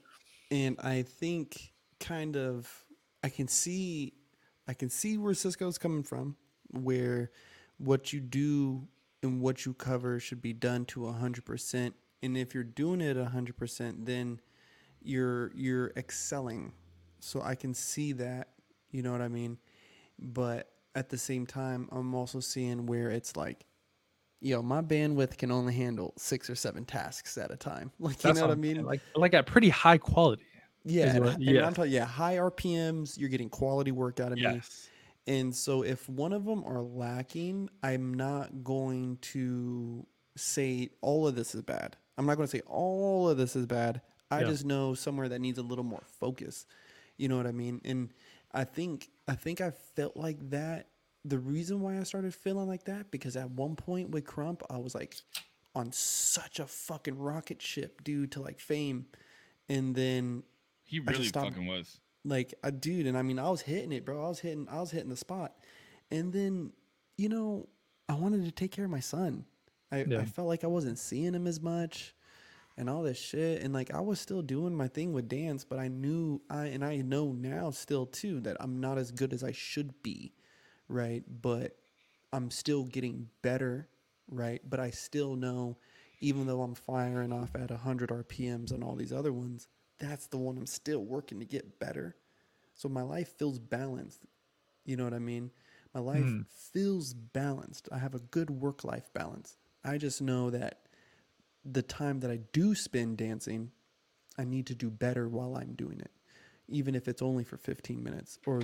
and 0.50 0.78
I 0.80 1.02
think 1.02 1.71
kind 2.02 2.36
of 2.36 2.84
I 3.24 3.28
can 3.28 3.48
see 3.48 4.12
I 4.68 4.74
can 4.74 4.90
see 4.90 5.16
where 5.16 5.34
Cisco's 5.34 5.78
coming 5.78 6.02
from, 6.02 6.36
where 6.70 7.30
what 7.78 8.12
you 8.12 8.20
do 8.20 8.86
and 9.22 9.40
what 9.40 9.64
you 9.64 9.74
cover 9.74 10.20
should 10.20 10.42
be 10.42 10.52
done 10.52 10.84
to 10.86 11.10
hundred 11.10 11.44
percent. 11.44 11.94
And 12.22 12.36
if 12.36 12.54
you're 12.54 12.64
doing 12.64 13.00
it 13.00 13.16
hundred 13.16 13.56
percent, 13.56 14.04
then 14.04 14.40
you're 15.02 15.52
you're 15.54 15.92
excelling. 15.96 16.72
So 17.20 17.40
I 17.40 17.54
can 17.54 17.72
see 17.72 18.12
that, 18.14 18.48
you 18.90 19.02
know 19.02 19.12
what 19.12 19.22
I 19.22 19.28
mean? 19.28 19.58
But 20.18 20.68
at 20.94 21.08
the 21.08 21.18
same 21.18 21.46
time, 21.46 21.88
I'm 21.92 22.14
also 22.14 22.40
seeing 22.40 22.86
where 22.86 23.10
it's 23.10 23.36
like 23.36 23.64
yo, 24.42 24.60
my 24.60 24.82
bandwidth 24.82 25.38
can 25.38 25.52
only 25.52 25.72
handle 25.72 26.12
six 26.18 26.50
or 26.50 26.56
seven 26.56 26.84
tasks 26.84 27.38
at 27.38 27.50
a 27.52 27.56
time. 27.56 27.92
Like, 28.00 28.16
you 28.16 28.22
That's 28.22 28.40
know 28.40 28.48
what 28.48 28.52
I 28.52 28.56
mean? 28.56 28.84
Like 28.84 29.00
like 29.14 29.34
at 29.34 29.46
pretty 29.46 29.68
high 29.68 29.98
quality. 29.98 30.42
Yeah, 30.84 31.18
what- 31.18 31.34
and 31.34 31.42
yeah. 31.42 31.66
I'm 31.66 31.74
talking, 31.74 31.92
yeah, 31.92 32.04
high 32.04 32.36
RPMs. 32.36 33.18
You're 33.18 33.28
getting 33.28 33.48
quality 33.48 33.92
work 33.92 34.20
out 34.20 34.32
of 34.32 34.38
me. 34.38 34.60
And 35.28 35.54
so, 35.54 35.82
if 35.82 36.08
one 36.08 36.32
of 36.32 36.44
them 36.44 36.64
are 36.64 36.82
lacking, 36.82 37.70
I'm 37.82 38.14
not 38.14 38.64
going 38.64 39.18
to 39.20 40.04
say 40.36 40.90
all 41.00 41.28
of 41.28 41.36
this 41.36 41.54
is 41.54 41.62
bad. 41.62 41.96
I'm 42.18 42.26
not 42.26 42.36
going 42.36 42.48
to 42.48 42.56
say 42.56 42.62
all 42.66 43.28
of 43.28 43.36
this 43.36 43.54
is 43.54 43.66
bad. 43.66 44.00
I 44.30 44.40
Yeah. 44.40 44.48
just 44.48 44.64
know 44.64 44.94
somewhere 44.94 45.28
that 45.28 45.40
needs 45.40 45.58
a 45.58 45.62
little 45.62 45.84
more 45.84 46.02
focus. 46.18 46.66
You 47.18 47.28
know 47.28 47.36
what 47.36 47.46
I 47.46 47.52
mean? 47.52 47.80
And 47.84 48.10
I 48.52 48.64
think 48.64 49.10
I 49.28 49.34
think 49.34 49.60
I 49.60 49.70
felt 49.70 50.16
like 50.16 50.50
that. 50.50 50.88
The 51.24 51.38
reason 51.38 51.80
why 51.80 51.98
I 51.98 52.02
started 52.02 52.34
feeling 52.34 52.66
like 52.66 52.84
that 52.86 53.12
because 53.12 53.36
at 53.36 53.48
one 53.50 53.76
point 53.76 54.10
with 54.10 54.24
Krump, 54.24 54.62
I 54.68 54.78
was 54.78 54.92
like 54.94 55.14
on 55.76 55.92
such 55.92 56.58
a 56.58 56.66
fucking 56.66 57.16
rocket 57.16 57.62
ship, 57.62 58.02
dude, 58.02 58.32
to 58.32 58.40
like 58.42 58.58
fame, 58.58 59.06
and 59.68 59.94
then 59.94 60.42
he 60.92 60.98
just 61.00 61.10
really 61.10 61.26
stopped- 61.28 61.48
fucking 61.50 61.66
was. 61.66 61.98
like 62.24 62.54
a 62.62 62.70
dude 62.70 63.06
and 63.06 63.16
i 63.18 63.22
mean 63.22 63.38
i 63.38 63.48
was 63.50 63.62
hitting 63.62 63.90
it 63.92 64.04
bro. 64.04 64.24
I 64.24 64.28
was 64.28 64.38
hitting 64.40 64.68
i 64.70 64.78
was 64.80 64.90
hitting 64.92 65.10
the 65.10 65.16
spot. 65.16 65.56
And 66.10 66.32
then 66.32 66.72
you 67.16 67.28
know 67.28 67.68
i 68.08 68.14
wanted 68.14 68.44
to 68.44 68.50
take 68.52 68.70
care 68.70 68.84
of 68.84 68.90
my 68.90 69.00
son. 69.00 69.44
I, 69.90 70.04
Yeah. 70.04 70.18
I 70.20 70.24
felt 70.24 70.46
like 70.48 70.62
i 70.64 70.68
wasn't 70.68 70.98
seeing 70.98 71.34
him 71.34 71.46
as 71.48 71.60
much 71.60 72.14
and 72.78 72.88
all 72.88 73.02
this 73.02 73.18
shit. 73.18 73.62
And 73.62 73.74
like 73.74 73.92
i 73.92 74.00
was 74.00 74.20
still 74.20 74.42
doing 74.42 74.74
my 74.74 74.86
thing 74.88 75.12
with 75.12 75.28
dance 75.28 75.64
but 75.64 75.78
i 75.80 75.88
knew 75.88 76.40
i 76.48 76.66
and 76.66 76.84
i 76.84 76.96
know 76.98 77.32
now 77.32 77.70
still 77.70 78.06
too 78.06 78.40
that 78.40 78.56
i'm 78.60 78.80
not 78.80 78.98
as 78.98 79.10
good 79.10 79.32
as 79.32 79.42
i 79.42 79.52
should 79.52 80.02
be 80.02 80.32
right? 80.88 81.24
But 81.42 81.76
i'm 82.32 82.50
still 82.50 82.84
getting 82.84 83.28
better 83.42 83.88
right? 84.30 84.60
But 84.68 84.78
i 84.80 84.90
still 84.90 85.34
know 85.36 85.76
even 86.20 86.46
though 86.46 86.62
i'm 86.62 86.74
firing 86.76 87.32
off 87.32 87.54
at 87.56 87.70
100 87.70 88.10
rpms 88.10 88.70
and 88.70 88.84
all 88.84 88.94
these 88.94 89.12
other 89.12 89.32
ones 89.32 89.66
that's 90.02 90.26
the 90.26 90.36
one 90.38 90.58
i'm 90.58 90.66
still 90.66 91.00
working 91.04 91.38
to 91.40 91.46
get 91.46 91.78
better. 91.78 92.16
So 92.74 92.88
my 92.88 93.02
life 93.02 93.38
feels 93.38 93.58
balanced. 93.58 94.20
You 94.84 94.96
know 94.96 95.04
what 95.04 95.14
i 95.14 95.18
mean? 95.18 95.50
My 95.94 96.00
life 96.00 96.26
Mm. 96.26 96.46
feels 96.72 97.14
balanced. 97.14 97.88
I 97.92 97.98
have 97.98 98.14
a 98.14 98.18
good 98.18 98.50
work 98.50 98.84
life 98.84 99.08
balance. 99.14 99.56
I 99.84 99.98
just 99.98 100.20
know 100.22 100.50
that 100.50 100.82
the 101.64 101.82
time 101.82 102.20
that 102.20 102.30
i 102.30 102.38
do 102.52 102.74
spend 102.74 103.16
dancing 103.16 103.70
i 104.38 104.44
need 104.44 104.66
to 104.66 104.74
do 104.74 104.90
better 104.90 105.28
while 105.28 105.56
i'm 105.56 105.74
doing 105.74 106.00
it 106.00 106.10
even 106.68 106.94
if 106.94 107.06
it's 107.08 107.22
only 107.22 107.44
for 107.44 107.56
15 107.56 108.02
minutes 108.02 108.38
or 108.46 108.62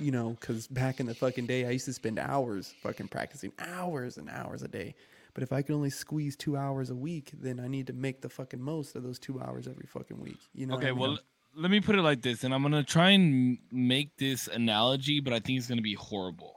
you 0.00 0.10
know 0.10 0.36
because 0.40 0.66
back 0.66 0.98
in 1.00 1.06
the 1.06 1.14
fucking 1.14 1.46
day 1.46 1.66
i 1.66 1.70
used 1.70 1.84
to 1.84 1.92
spend 1.92 2.18
hours 2.18 2.74
fucking 2.82 3.08
practicing 3.08 3.52
hours 3.58 4.18
and 4.18 4.28
hours 4.30 4.62
a 4.62 4.68
day 4.68 4.94
but 5.34 5.42
if 5.42 5.52
i 5.52 5.62
can 5.62 5.74
only 5.74 5.90
squeeze 5.90 6.36
two 6.36 6.56
hours 6.56 6.90
a 6.90 6.94
week 6.94 7.30
then 7.40 7.60
i 7.60 7.68
need 7.68 7.86
to 7.86 7.92
make 7.92 8.20
the 8.20 8.28
fucking 8.28 8.60
most 8.60 8.96
of 8.96 9.02
those 9.02 9.18
two 9.18 9.40
hours 9.40 9.66
every 9.68 9.86
fucking 9.86 10.20
week 10.20 10.38
you 10.54 10.66
know 10.66 10.74
Okay, 10.74 10.88
I 10.88 10.92
mean? 10.92 11.00
well, 11.00 11.18
let 11.56 11.70
me 11.70 11.80
put 11.80 11.96
it 11.96 12.02
like 12.02 12.22
this, 12.22 12.44
and 12.44 12.54
I'm 12.54 12.62
gonna 12.62 12.84
try 12.84 13.10
and 13.10 13.58
make 13.72 14.16
this 14.16 14.46
analogy, 14.46 15.18
but 15.18 15.32
I 15.32 15.40
think 15.40 15.58
it's 15.58 15.66
gonna 15.66 15.82
be 15.82 15.94
horrible. 15.94 16.54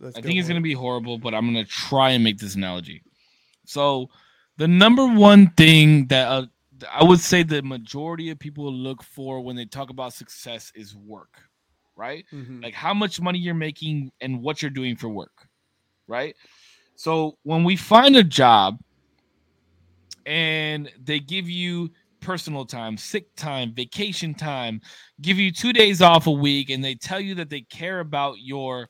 Let's 0.00 0.18
I 0.18 0.20
think 0.20 0.38
it's 0.38 0.48
gonna 0.48 0.60
be 0.60 0.72
horrible, 0.74 1.16
but 1.18 1.32
I'm 1.32 1.46
gonna 1.46 1.64
try 1.64 2.10
and 2.10 2.24
make 2.24 2.38
this 2.38 2.56
analogy. 2.56 3.02
So, 3.64 4.10
the 4.56 4.66
number 4.68 5.06
one 5.06 5.50
thing 5.50 6.06
that 6.08 6.26
uh, 6.28 6.46
I 6.92 7.04
would 7.04 7.20
say 7.20 7.42
the 7.44 7.62
majority 7.62 8.30
of 8.30 8.38
people 8.38 8.70
look 8.72 9.02
for 9.02 9.40
when 9.40 9.54
they 9.56 9.64
talk 9.64 9.90
about 9.90 10.12
success 10.12 10.72
is 10.74 10.96
work, 10.96 11.40
right? 11.94 12.24
Mhm. 12.32 12.62
Like 12.62 12.74
how 12.74 12.92
much 12.94 13.20
money 13.20 13.38
you're 13.38 13.54
making 13.54 14.10
and 14.20 14.42
what 14.42 14.60
you're 14.60 14.70
doing 14.72 14.96
for 14.96 15.08
work, 15.08 15.48
right? 16.08 16.34
So 16.96 17.36
when 17.42 17.62
we 17.62 17.76
find 17.76 18.16
a 18.16 18.24
job 18.24 18.78
and 20.24 20.90
they 21.02 21.20
give 21.20 21.48
you 21.48 21.90
personal 22.20 22.64
time, 22.64 22.96
sick 22.96 23.34
time, 23.36 23.72
vacation 23.72 24.34
time, 24.34 24.80
give 25.20 25.38
you 25.38 25.52
two 25.52 25.72
days 25.72 26.02
off 26.02 26.26
a 26.26 26.30
week, 26.30 26.70
and 26.70 26.82
they 26.82 26.94
tell 26.94 27.20
you 27.20 27.34
that 27.36 27.50
they 27.50 27.60
care 27.60 28.00
about 28.00 28.38
your 28.40 28.88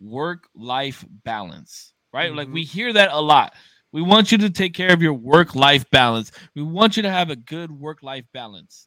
work 0.00 0.48
life 0.54 1.04
balance, 1.24 1.92
right? 2.12 2.32
Like 2.32 2.48
we 2.48 2.62
mm-hmm. 2.62 2.72
hear 2.72 2.92
that 2.92 3.10
a 3.12 3.20
lot. 3.20 3.54
We 3.90 4.02
want 4.02 4.30
you 4.30 4.38
to 4.38 4.50
take 4.50 4.74
care 4.74 4.92
of 4.92 5.02
your 5.02 5.14
work 5.14 5.54
life 5.54 5.88
balance. 5.90 6.30
We 6.54 6.62
want 6.62 6.96
you 6.96 7.02
to 7.02 7.10
have 7.10 7.30
a 7.30 7.36
good 7.36 7.70
work 7.70 8.02
life 8.02 8.24
balance. 8.32 8.86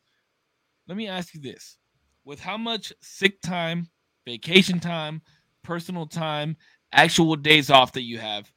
Let 0.88 0.98
me 0.98 1.08
ask 1.08 1.34
you 1.34 1.42
this 1.42 1.78
with 2.24 2.40
how 2.40 2.58
much 2.58 2.94
sick 3.02 3.42
time, 3.42 3.90
vacation 4.26 4.80
time, 4.80 5.22
personal 5.64 6.06
time, 6.06 6.56
actual 6.92 7.36
days 7.36 7.70
off 7.70 7.94
that 7.94 8.04
you 8.04 8.18
have, 8.18 8.52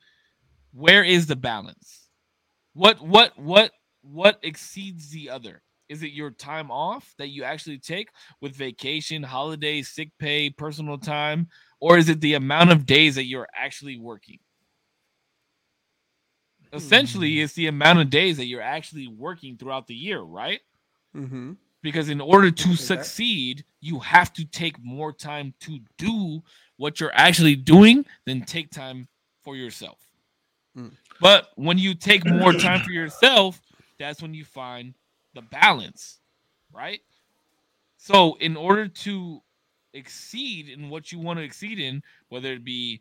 where 0.75 1.05
is 1.05 1.27
the 1.27 1.37
balance? 1.37 2.09
What 2.75 3.01
what 3.01 3.39
what 3.39 3.71
what 4.03 4.39
exceeds 4.43 5.11
the 5.11 5.31
other? 5.31 5.63
Is 5.89 6.03
it 6.03 6.13
your 6.13 6.31
time 6.31 6.71
off 6.71 7.15
that 7.19 7.29
you 7.29 7.45
actually 7.45 7.79
take 7.79 8.09
with 8.41 8.57
vacation, 8.57 9.23
holidays, 9.23 9.89
sick 9.89 10.11
pay, 10.19 10.51
personal 10.51 10.99
time, 10.99 11.49
or 11.81 11.99
is 11.99 12.09
it 12.09 12.21
the 12.21 12.35
amount 12.35 12.73
of 12.73 12.87
days 12.87 13.15
that 13.15 13.27
you're 13.27 13.49
actually 13.55 13.99
working? 13.99 14.39
Essentially, 16.73 17.41
it's 17.41 17.53
the 17.53 17.69
amount 17.69 18.01
of 18.01 18.11
days 18.11 18.39
that 18.39 18.47
you're 18.47 18.61
actually 18.61 19.07
working 19.07 19.57
throughout 19.57 19.87
the 19.87 19.95
year, 19.95 20.21
right? 20.21 20.61
Mm-hmm. 21.17 21.53
because 21.81 22.09
in 22.09 22.21
order 22.21 22.51
to 22.51 22.75
succeed 22.75 23.65
you 23.81 24.01
have 24.01 24.33
to 24.33 24.45
take 24.45 24.83
more 24.83 25.13
time 25.13 25.55
to 25.61 25.79
do 25.97 26.43
what 26.77 26.99
you're 26.99 27.15
actually 27.15 27.55
doing 27.55 28.05
than 28.27 28.43
take 28.43 28.69
time 28.73 29.07
for 29.45 29.55
yourself 29.55 30.04
But 31.21 31.49
when 31.57 31.79
you 31.79 31.95
take 31.95 32.27
more 32.27 32.53
time 32.53 32.81
for 32.81 32.91
yourself 32.91 33.61
that's 33.99 34.21
when 34.21 34.35
you 34.35 34.45
find 34.45 34.95
the 35.35 35.43
balance 35.43 36.21
right 36.73 37.01
so 37.97 38.35
in 38.41 38.57
order 38.57 38.89
to 38.89 39.41
exceed 39.93 40.69
in 40.69 40.91
what 40.91 41.13
you 41.13 41.19
want 41.19 41.39
to 41.39 41.45
exceed 41.45 41.79
in 41.79 42.03
whether 42.29 42.53
it 42.53 42.65
be 42.65 43.01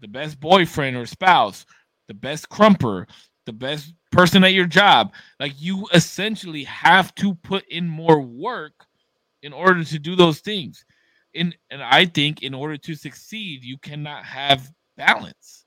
the 0.00 0.08
best 0.08 0.40
boyfriend 0.40 0.96
or 0.96 1.06
spouse 1.06 1.64
the 2.08 2.14
best 2.14 2.48
krumper 2.48 3.06
the 3.46 3.52
best 3.52 3.94
person 4.10 4.42
at 4.42 4.52
your 4.52 4.66
job 4.66 5.12
like 5.38 5.52
you 5.60 5.86
essentially 5.94 6.64
have 6.64 7.14
to 7.14 7.34
put 7.36 7.64
in 7.68 7.86
more 7.88 8.20
work 8.20 8.86
in 9.44 9.52
order 9.52 9.84
to 9.84 9.98
do 9.98 10.16
those 10.16 10.40
things. 10.40 10.84
In 11.34 11.54
and 11.70 11.82
I 11.82 12.06
think 12.06 12.42
in 12.42 12.54
order 12.54 12.76
to 12.78 12.94
succeed, 12.94 13.62
you 13.62 13.76
cannot 13.78 14.24
have 14.24 14.72
balance. 14.96 15.63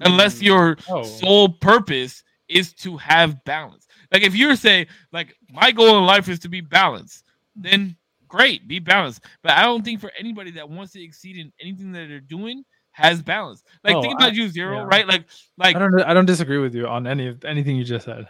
Unless 0.00 0.38
Mm. 0.38 0.42
your 0.42 0.76
Oh. 0.88 1.02
sole 1.04 1.48
purpose 1.48 2.22
is 2.48 2.72
to 2.74 2.96
have 2.98 3.42
balance. 3.44 3.86
Like 4.12 4.22
if 4.22 4.34
you're 4.36 4.56
saying 4.56 4.86
like 5.12 5.34
my 5.50 5.72
goal 5.72 5.98
in 5.98 6.04
life 6.04 6.28
is 6.28 6.38
to 6.40 6.48
be 6.48 6.60
balanced, 6.60 7.24
then 7.54 7.96
great, 8.28 8.68
be 8.68 8.78
balanced. 8.78 9.22
But 9.42 9.52
I 9.52 9.62
don't 9.62 9.84
think 9.84 10.00
for 10.00 10.12
anybody 10.18 10.50
that 10.52 10.68
wants 10.68 10.92
to 10.92 11.02
exceed 11.02 11.36
in 11.38 11.52
anything 11.60 11.92
that 11.92 12.08
they're 12.08 12.20
doing 12.20 12.64
has 12.92 13.20
balance. 13.22 13.62
Like 13.84 13.96
Oh, 13.96 14.02
think 14.02 14.20
I- 14.20 14.24
about 14.26 14.36
you 14.36 14.48
zero, 14.48 14.78
yeah. 14.78 14.84
right? 14.86 15.06
Like 15.08 15.24
like 15.58 15.76
I 15.76 15.78
don't. 15.78 16.00
I 16.02 16.14
don't 16.14 16.24
disagree 16.26 16.58
with 16.58 16.74
you 16.74 16.86
on 16.86 17.06
any 17.06 17.26
of 17.28 17.44
anything 17.44 17.76
you 17.76 17.84
just 17.84 18.04
said. 18.04 18.26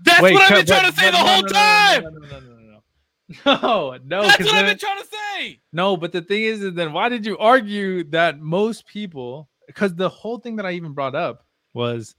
that's 0.00 0.20
Wait, 0.20 0.34
what 0.34 0.42
I've 0.42 0.56
been 0.58 0.66
trying 0.66 0.82
but- 0.82 0.90
to 0.94 1.00
say 1.00 1.06
the 1.06 1.12
no, 1.12 1.18
whole 1.26 1.42
no, 1.42 1.48
time. 1.48 2.02
No, 2.02 2.10
no, 2.10 2.18
no, 2.18 2.40
no, 2.40 2.40
no, 2.40 2.56
no. 2.56 2.80
No, 3.46 3.98
no, 4.04 4.22
That's 4.22 4.38
what 4.40 4.48
I've 4.48 4.54
then- 4.54 4.66
been 4.66 4.78
trying 4.78 4.98
to 5.00 5.06
say. 5.06 5.60
No, 5.72 5.96
but 5.96 6.12
the 6.12 6.20
thing 6.20 6.42
is, 6.42 6.62
is 6.62 6.74
then 6.74 6.92
why 6.92 7.08
did 7.08 7.24
you 7.24 7.38
argue 7.38 8.04
that 8.10 8.38
most 8.40 8.86
people? 8.86 9.48
Because 9.66 9.94
the 9.94 10.08
whole 10.08 10.38
thing 10.38 10.56
that 10.56 10.66
I 10.66 10.72
even 10.72 10.92
brought 10.92 11.14
up 11.14 11.44
was 11.72 12.14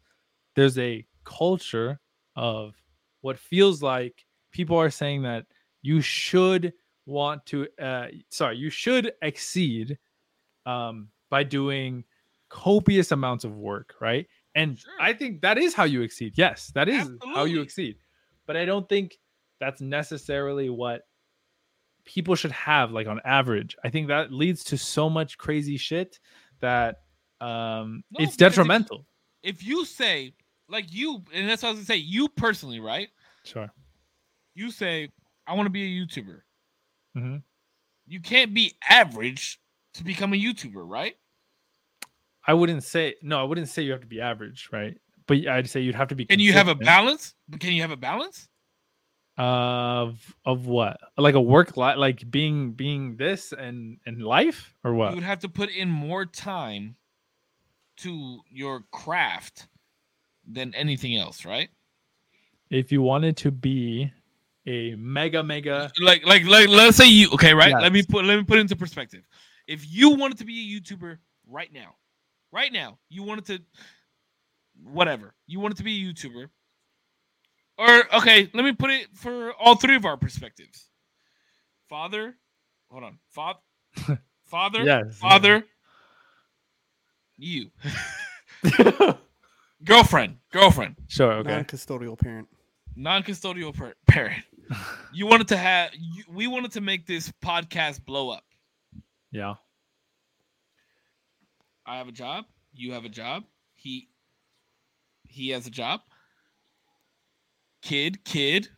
there's 0.55 0.77
a 0.77 1.05
culture 1.23 1.99
of 2.35 2.75
what 3.21 3.37
feels 3.39 3.81
like 3.81 4.25
people 4.51 4.77
are 4.77 4.89
saying 4.89 5.23
that 5.23 5.45
you 5.81 6.01
should 6.01 6.73
want 7.05 7.45
to, 7.47 7.67
uh, 7.81 8.07
sorry, 8.29 8.57
you 8.57 8.69
should 8.69 9.13
exceed 9.21 9.97
um, 10.65 11.09
by 11.29 11.43
doing 11.43 12.03
copious 12.49 13.11
amounts 13.11 13.43
of 13.43 13.55
work, 13.55 13.95
right? 13.99 14.27
And 14.55 14.79
Sure. 14.79 14.91
I 14.99 15.13
think 15.13 15.41
that 15.41 15.57
is 15.57 15.73
how 15.73 15.83
you 15.83 16.01
exceed. 16.01 16.33
Yes, 16.35 16.71
that 16.75 16.87
is 16.87 17.09
how 17.33 17.43
you 17.43 17.61
exceed. 17.61 17.97
But 18.45 18.55
I 18.55 18.65
don't 18.65 18.87
think 18.87 19.19
that's 19.59 19.81
necessarily 19.81 20.69
what 20.69 21.01
people 22.05 22.35
should 22.35 22.51
have 22.51 22.91
like 22.91 23.07
on 23.07 23.19
average. 23.25 23.75
I 23.83 23.89
think 23.89 24.07
that 24.07 24.31
leads 24.31 24.63
to 24.65 24.77
so 24.77 25.09
much 25.09 25.37
crazy 25.37 25.77
shit 25.77 26.19
that 26.61 27.01
um 27.41 28.03
No, 28.11 28.23
it's 28.23 28.31
because 28.31 28.33
if- 28.33 28.37
detrimental. 28.37 29.05
If 29.43 29.63
you 29.63 29.85
say 29.85 30.33
like 30.67 30.91
you, 30.91 31.23
and 31.33 31.47
that's 31.47 31.61
what 31.61 31.69
I 31.69 31.71
was 31.73 31.79
gonna 31.79 31.85
say, 31.85 31.97
you 31.97 32.27
personally, 32.29 32.79
right? 32.79 33.09
Sure. 33.43 33.69
You 34.55 34.71
say 34.71 35.09
I 35.47 35.53
want 35.53 35.67
to 35.67 35.69
be 35.71 35.83
a 35.83 36.05
YouTuber. 36.05 36.41
Mhm. 37.17 37.43
You 38.07 38.19
can't 38.19 38.53
be 38.53 38.73
average 38.87 39.59
to 39.95 40.03
become 40.03 40.33
a 40.33 40.37
YouTuber, 40.37 40.87
right? 40.89 41.15
I 42.47 42.53
wouldn't 42.53 42.83
say 42.83 43.15
no, 43.21 43.39
I 43.39 43.43
wouldn't 43.43 43.69
say 43.69 43.83
you 43.83 43.91
have 43.91 44.01
to 44.01 44.07
be 44.07 44.21
average, 44.21 44.69
right? 44.71 44.97
But 45.27 45.47
I'd 45.47 45.69
say 45.69 45.81
you'd 45.81 45.95
have 45.95 46.07
to 46.09 46.15
be 46.15 46.25
Can 46.25 46.39
you 46.39 46.53
have 46.53 46.67
a 46.67 46.75
balance? 46.75 47.33
Can 47.59 47.73
you 47.73 47.81
have 47.81 47.91
a 47.91 47.97
balance? 47.97 48.47
of 49.37 50.35
of 50.45 50.65
what? 50.65 50.97
Like 51.17 51.35
a 51.35 51.41
work 51.41 51.75
life 51.77 51.97
like 51.97 52.29
being 52.31 52.71
being 52.71 53.17
this 53.17 53.51
and 53.51 53.99
and 54.05 54.23
life 54.23 54.73
or 54.83 54.93
what 54.93 55.09
you 55.09 55.15
would 55.15 55.23
have 55.25 55.39
to 55.39 55.49
put 55.49 55.69
in 55.69 55.89
more 55.89 56.25
time 56.25 56.95
to 57.97 58.39
your 58.49 58.81
craft 58.91 59.67
than 60.47 60.73
anything 60.75 61.15
else, 61.15 61.45
right? 61.45 61.69
If 62.69 62.91
you 62.91 63.01
wanted 63.01 63.37
to 63.37 63.51
be 63.51 64.11
a 64.67 64.95
mega 64.95 65.43
mega 65.43 65.91
like 66.01 66.25
like 66.25 66.43
like 66.45 66.67
let's 66.69 66.97
say 66.97 67.05
you 67.05 67.29
okay 67.31 67.53
right 67.53 67.73
let 67.79 67.93
me 67.93 68.01
put 68.03 68.25
let 68.25 68.35
me 68.35 68.43
put 68.43 68.57
it 68.57 68.61
into 68.61 68.75
perspective 68.75 69.21
if 69.67 69.85
you 69.87 70.09
wanted 70.15 70.37
to 70.37 70.45
be 70.45 70.59
a 70.59 70.81
youtuber 70.81 71.17
right 71.47 71.71
now 71.71 71.95
right 72.51 72.73
now 72.73 72.97
you 73.09 73.21
wanted 73.21 73.45
to 73.45 73.59
whatever 74.83 75.35
you 75.45 75.59
wanted 75.59 75.77
to 75.77 75.83
be 75.83 76.01
a 76.01 76.13
youtuber 76.13 76.47
or 77.77 78.15
okay 78.15 78.49
let 78.53 78.65
me 78.65 78.71
put 78.71 78.89
it 78.89 79.07
for 79.13 79.53
all 79.53 79.75
three 79.75 79.95
of 79.95 80.05
our 80.05 80.17
perspectives 80.17 80.89
father 81.87 82.35
hold 82.89 83.03
on 83.03 83.19
father 83.29 83.59
father 84.45 84.83
Yes. 84.83 85.17
father 85.19 85.63
you 87.37 87.69
girlfriend 89.83 90.37
girlfriend 90.51 90.95
Sure, 91.07 91.33
okay. 91.33 91.49
Non-custodial 91.51 92.17
parent. 92.17 92.47
non-custodial 92.95 93.75
par- 93.75 93.95
parent 94.07 94.43
you 95.13 95.25
wanted 95.27 95.47
to 95.49 95.57
have 95.57 95.91
you, 95.93 96.23
we 96.29 96.47
wanted 96.47 96.71
to 96.71 96.81
make 96.81 97.05
this 97.05 97.31
podcast 97.43 98.03
blow 98.05 98.29
up 98.29 98.43
Yeah. 99.31 99.55
i 101.85 101.97
have 101.97 102.07
a 102.07 102.11
job 102.11 102.45
you 102.73 102.93
have 102.93 103.05
a 103.05 103.09
job 103.09 103.43
he 103.75 104.07
he 105.27 105.49
has 105.49 105.67
a 105.67 105.71
job 105.71 106.01
kid 107.81 108.23
kid 108.25 108.69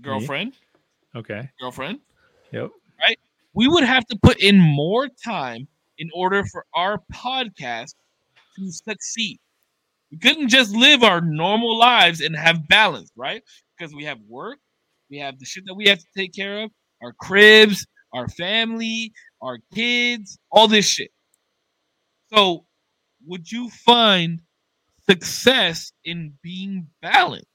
girlfriend 0.00 0.54
Okay. 1.16 1.48
girlfriend 1.60 2.00
Yep. 2.52 2.70
Right? 2.98 3.18
We 3.52 3.68
would 3.68 3.84
have 3.84 4.06
to 4.06 4.18
put 4.22 4.40
in 4.40 4.58
more 4.58 5.06
time 5.08 5.68
in 5.98 6.08
order 6.14 6.44
for 6.44 6.64
our 6.74 7.02
podcast 7.12 7.94
to 8.56 8.70
succeed 8.72 9.38
we 10.10 10.18
couldn't 10.18 10.48
just 10.48 10.74
live 10.74 11.02
our 11.02 11.20
normal 11.20 11.76
lives 11.78 12.20
and 12.20 12.34
have 12.36 12.66
balance 12.68 13.10
right 13.16 13.42
because 13.76 13.94
we 13.94 14.04
have 14.04 14.18
work 14.28 14.58
we 15.10 15.18
have 15.18 15.38
the 15.38 15.44
shit 15.44 15.64
that 15.66 15.74
we 15.74 15.86
have 15.86 15.98
to 15.98 16.06
take 16.16 16.32
care 16.34 16.62
of 16.62 16.70
our 17.02 17.12
cribs 17.20 17.86
our 18.14 18.28
family 18.28 19.12
our 19.42 19.58
kids 19.74 20.38
all 20.50 20.66
this 20.68 20.86
shit 20.86 21.10
so 22.32 22.64
would 23.26 23.50
you 23.50 23.68
find 23.70 24.40
success 25.08 25.92
in 26.04 26.32
being 26.42 26.86
balanced 27.02 27.46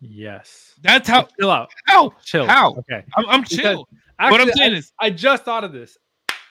Yes. 0.00 0.74
that's 0.80 1.08
how 1.08 1.26
Chill 1.40 1.50
out. 1.50 1.70
how 1.86 2.12
Chill. 2.24 2.46
How? 2.46 2.70
Okay. 2.76 3.04
i'm, 3.16 3.26
I'm 3.28 3.44
chill 3.44 3.88
what 4.18 4.40
i'm 4.40 4.50
saying 4.52 4.74
I, 4.74 4.76
is 4.76 4.92
I 5.00 5.10
just 5.10 5.44
thought 5.44 5.64
of 5.64 5.72
this, 5.72 5.96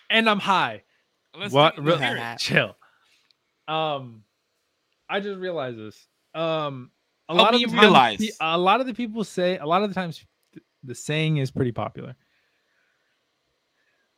and 0.09 0.29
I'm 0.29 0.39
high. 0.39 0.83
let's 1.37 1.53
what? 1.53 1.75
take- 1.75 1.85
let's 1.85 1.99
Real- 1.99 2.07
hear 2.09 2.17
it. 2.17 2.39
chill. 2.39 2.75
Um, 3.67 4.23
I 5.09 5.19
just 5.19 5.39
realized 5.39 5.77
this. 5.77 6.07
Um, 6.33 6.91
a 7.29 7.35
Help 7.35 7.45
lot 7.45 7.53
of 7.55 7.59
me 7.59 7.65
the 7.65 7.71
times, 7.71 7.81
realize. 7.81 8.17
pe- 8.19 8.29
a 8.39 8.57
lot 8.57 8.79
of 8.81 8.87
the 8.87 8.93
people 8.93 9.23
say 9.23 9.57
a 9.57 9.65
lot 9.65 9.83
of 9.83 9.89
the 9.89 9.95
times 9.95 10.23
the 10.83 10.95
saying 10.95 11.37
is 11.37 11.51
pretty 11.51 11.71
popular. 11.73 12.15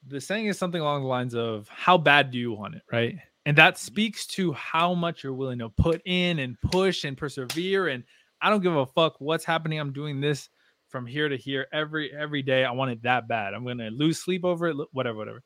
The 0.07 0.21
saying 0.21 0.45
is 0.47 0.57
something 0.57 0.81
along 0.81 1.01
the 1.01 1.07
lines 1.07 1.35
of 1.35 1.67
"How 1.69 1.97
bad 1.97 2.31
do 2.31 2.37
you 2.37 2.51
want 2.53 2.75
it?" 2.75 2.83
Right, 2.91 3.17
and 3.45 3.57
that 3.57 3.77
speaks 3.77 4.25
to 4.27 4.53
how 4.53 4.93
much 4.93 5.23
you're 5.23 5.33
willing 5.33 5.59
to 5.59 5.69
put 5.69 6.01
in 6.05 6.39
and 6.39 6.59
push 6.61 7.03
and 7.03 7.17
persevere. 7.17 7.87
And 7.89 8.03
I 8.41 8.49
don't 8.49 8.61
give 8.61 8.75
a 8.75 8.85
fuck 8.85 9.19
what's 9.19 9.43
happening. 9.45 9.79
I'm 9.79 9.91
doing 9.93 10.21
this 10.21 10.49
from 10.87 11.05
here 11.05 11.27
to 11.29 11.35
here 11.37 11.67
every 11.73 12.13
every 12.15 12.41
day. 12.41 12.63
I 12.63 12.71
want 12.71 12.91
it 12.91 13.03
that 13.03 13.27
bad. 13.27 13.53
I'm 13.53 13.65
gonna 13.65 13.89
lose 13.91 14.19
sleep 14.19 14.45
over 14.45 14.67
it. 14.67 14.77
Whatever, 14.93 15.17
whatever. 15.17 15.43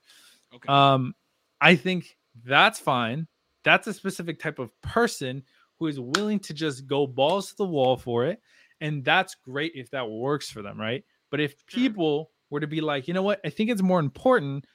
Okay 0.53 0.69
Um, 0.69 1.13
I 1.61 1.75
think 1.75 2.17
that's 2.43 2.79
fine. 2.79 3.27
That's 3.63 3.87
a 3.87 3.93
specific 3.93 4.39
type 4.39 4.59
of 4.59 4.69
person 4.81 5.43
who 5.79 5.87
is 5.87 5.99
willing 5.99 6.39
to 6.41 6.53
just 6.53 6.87
go 6.87 7.07
balls 7.07 7.49
to 7.49 7.55
the 7.57 7.65
wall 7.65 7.97
for 7.97 8.25
it. 8.25 8.41
And 8.81 9.03
that's 9.03 9.35
great 9.35 9.73
if 9.75 9.89
that 9.91 10.09
works 10.09 10.49
for 10.49 10.61
them, 10.61 10.79
right? 10.79 11.03
But 11.31 11.39
if 11.39 11.55
Sure. 11.67 11.79
people 11.79 12.31
were 12.49 12.59
to 12.59 12.67
be 12.67 12.81
like, 12.81 13.07
you 13.07 13.13
know 13.13 13.23
what, 13.23 13.39
I 13.45 13.49
think 13.49 13.69
it's 13.69 13.81
more 13.81 13.99
important, 13.99 14.65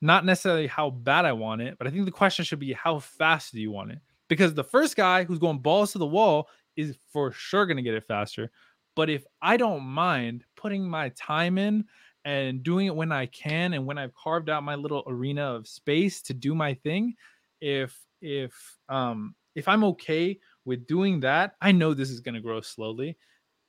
not 0.00 0.24
necessarily 0.24 0.66
how 0.66 0.90
bad 0.90 1.24
I 1.24 1.32
want 1.32 1.62
it, 1.62 1.76
but 1.78 1.86
I 1.86 1.90
think 1.90 2.04
the 2.04 2.10
question 2.12 2.44
should 2.44 2.60
be 2.60 2.72
how 2.72 2.98
fast 3.00 3.52
do 3.52 3.60
you 3.60 3.70
want 3.70 3.92
it? 3.92 3.98
Because 4.28 4.54
the 4.54 4.64
first 4.64 4.96
guy 4.96 5.24
who's 5.24 5.38
going 5.38 5.58
balls 5.58 5.92
to 5.92 5.98
the 5.98 6.06
wall 6.06 6.48
is 6.76 6.96
for 7.12 7.32
sure 7.32 7.66
going 7.66 7.76
to 7.78 7.82
get 7.82 7.94
it 7.94 8.04
faster. 8.06 8.50
But 8.94 9.10
if 9.10 9.24
I 9.42 9.56
don't 9.56 9.82
mind 9.84 10.44
putting 10.56 10.88
my 10.88 11.10
time 11.10 11.58
in 11.58 11.84
and 12.24 12.62
doing 12.62 12.86
it 12.86 12.94
when 12.94 13.12
I 13.12 13.26
can 13.26 13.74
and 13.74 13.86
when 13.86 13.98
I've 13.98 14.14
carved 14.14 14.50
out 14.50 14.62
my 14.62 14.74
little 14.74 15.04
arena 15.06 15.54
of 15.54 15.66
space 15.68 16.22
to 16.22 16.34
do 16.34 16.54
my 16.54 16.74
thing, 16.74 17.14
if 17.60 17.98
if 18.20 18.54
um 18.88 19.34
if 19.54 19.68
I'm 19.68 19.84
okay 19.84 20.38
with 20.64 20.86
doing 20.86 21.20
that, 21.20 21.54
I 21.60 21.72
know 21.72 21.94
this 21.94 22.10
is 22.10 22.20
going 22.20 22.34
to 22.34 22.40
grow 22.40 22.60
slowly 22.60 23.16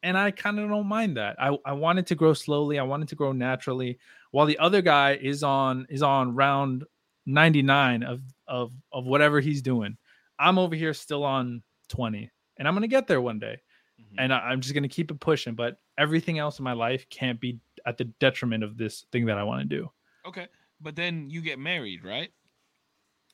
and 0.03 0.17
I 0.17 0.31
kind 0.31 0.59
of 0.59 0.69
don't 0.69 0.87
mind 0.87 1.17
that. 1.17 1.35
I 1.39 1.57
I 1.65 1.73
want 1.73 1.99
it 1.99 2.07
to 2.07 2.15
grow 2.15 2.33
slowly. 2.33 2.79
I 2.79 2.83
want 2.83 3.03
it 3.03 3.09
to 3.09 3.15
grow 3.15 3.31
naturally. 3.31 3.99
While 4.31 4.45
the 4.45 4.57
other 4.59 4.81
guy 4.81 5.15
is 5.15 5.43
on 5.43 5.85
is 5.89 6.01
on 6.03 6.35
round 6.35 6.85
99 7.25 8.03
of 8.03 8.21
of 8.47 8.71
of 8.91 9.05
whatever 9.05 9.39
he's 9.39 9.61
doing. 9.61 9.97
I'm 10.39 10.57
over 10.57 10.75
here 10.75 10.93
still 10.93 11.23
on 11.25 11.63
20 11.89 12.29
and 12.57 12.67
I'm 12.67 12.73
going 12.73 12.81
to 12.83 12.87
get 12.87 13.07
there 13.07 13.21
one 13.21 13.39
day. 13.39 13.57
Mhm. 13.99 14.15
And 14.19 14.33
I, 14.33 14.39
I'm 14.39 14.61
just 14.61 14.73
going 14.73 14.83
to 14.83 14.89
keep 14.89 15.11
it 15.11 15.19
pushing, 15.19 15.55
but 15.55 15.79
everything 15.97 16.39
else 16.39 16.59
in 16.59 16.63
my 16.63 16.73
life 16.73 17.09
can't 17.09 17.39
be 17.39 17.59
at 17.89 17.97
the 17.97 18.05
detriment 18.05 18.63
of 18.63 18.77
this 18.77 19.05
thing 19.11 19.25
that 19.25 19.37
I 19.37 19.43
want 19.43 19.61
to 19.61 19.65
do. 19.77 19.91
Okay, 20.25 20.47
but 20.79 20.95
then 20.95 21.29
you 21.29 21.41
get 21.41 21.59
married, 21.59 22.05
right? 22.05 22.29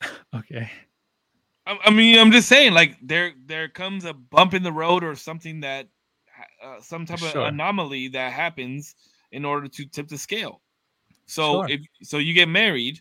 Okay. 0.36 0.70
I, 1.66 1.78
I 1.86 1.90
mean, 1.90 2.20
I'm 2.20 2.32
just 2.32 2.50
saying, 2.50 2.74
like 2.74 2.98
there 3.02 3.34
there 3.46 3.70
comes 3.70 4.06
a 4.06 4.14
bump 4.14 4.54
in 4.54 4.64
the 4.64 4.72
road 4.72 5.04
or 5.04 5.16
something 5.16 5.62
that 5.62 5.88
uh, 6.64 6.82
some 6.82 7.06
type 7.06 7.20
Sure. 7.20 7.42
of 7.42 7.48
anomaly 7.48 8.10
that 8.10 8.34
happens 8.34 8.96
in 9.32 9.46
order 9.46 9.68
to 9.68 9.86
tip 9.86 10.08
the 10.08 10.18
scale. 10.18 10.62
So 11.26 11.62
Sure. 11.62 11.70
if 11.70 11.82
so, 12.04 12.18
you 12.18 12.34
get 12.34 12.50
married. 12.50 13.00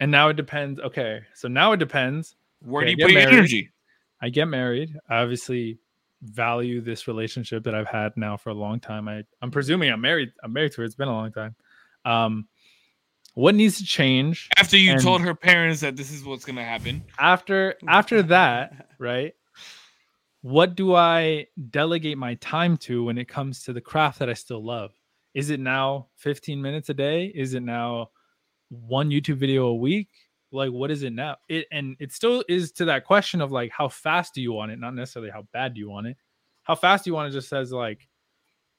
And 0.00 0.10
now 0.10 0.28
it 0.30 0.36
depends. 0.36 0.80
Okay. 0.80 1.20
So 1.34 1.46
now 1.48 1.72
it 1.72 1.76
depends. 1.78 2.36
Where 2.60 2.82
Okay, 2.82 2.94
do 2.94 3.02
you 3.02 3.06
put 3.06 3.12
your 3.12 3.30
energy? 3.30 3.70
I 4.20 4.30
get 4.30 4.46
married. 4.48 4.96
I 5.08 5.18
obviously 5.18 5.78
value 6.22 6.80
this 6.80 7.08
relationship 7.08 7.64
that 7.64 7.74
I've 7.74 7.88
had 7.88 8.16
now 8.16 8.36
for 8.36 8.50
a 8.50 8.54
long 8.54 8.80
time. 8.80 9.08
I, 9.08 9.24
I'm 9.40 9.50
presuming 9.50 9.90
I'm 9.90 10.00
married. 10.00 10.32
I'm 10.42 10.52
married 10.52 10.72
to 10.72 10.78
her. 10.78 10.84
It's 10.84 10.94
been 10.94 11.08
a 11.08 11.12
long 11.12 11.32
time. 11.32 11.54
Um, 12.04 12.48
what 13.34 13.54
needs 13.54 13.78
to 13.78 13.84
change 13.84 14.48
After 14.58 14.76
you 14.76 14.98
told 14.98 15.22
her 15.22 15.34
parents 15.34 15.80
that 15.80 15.96
this 15.96 16.10
is 16.10 16.24
what's 16.24 16.44
gonna 16.44 16.64
happen. 16.64 17.02
after 17.18 17.76
after 17.88 18.22
that, 18.24 18.88
right? 18.98 19.34
What 20.42 20.74
do 20.74 20.94
I 20.94 21.46
delegate 21.70 22.18
my 22.18 22.34
time 22.34 22.76
to 22.78 23.04
when 23.04 23.16
it 23.16 23.28
comes 23.28 23.62
to 23.64 23.72
the 23.72 23.80
craft 23.80 24.18
that 24.18 24.28
I 24.28 24.34
still 24.34 24.62
love? 24.62 24.92
Is 25.34 25.50
it 25.50 25.60
now 25.60 26.08
15 26.16 26.60
minutes 26.60 26.90
a 26.90 26.94
day? 26.94 27.26
Is 27.26 27.54
it 27.54 27.62
now 27.62 28.10
one 28.68 29.10
YouTube 29.10 29.36
video 29.36 29.66
a 29.66 29.74
week? 29.74 30.08
Like 30.52 30.70
what 30.70 30.90
is 30.90 31.02
it 31.02 31.12
now? 31.12 31.36
It 31.48 31.66
and 31.72 31.96
it 31.98 32.12
still 32.12 32.44
is 32.48 32.72
to 32.72 32.84
that 32.86 33.04
question 33.04 33.40
of 33.40 33.50
like 33.50 33.70
how 33.70 33.88
fast 33.88 34.34
do 34.34 34.42
you 34.42 34.52
want 34.52 34.70
it, 34.72 34.78
not 34.78 34.94
necessarily 34.94 35.30
how 35.30 35.46
bad 35.52 35.74
do 35.74 35.80
you 35.80 35.88
want 35.90 36.06
it. 36.06 36.16
How 36.62 36.74
fast 36.74 37.04
do 37.04 37.10
you 37.10 37.14
want 37.14 37.28
it 37.28 37.32
just 37.32 37.48
says 37.48 37.72
like 37.72 38.06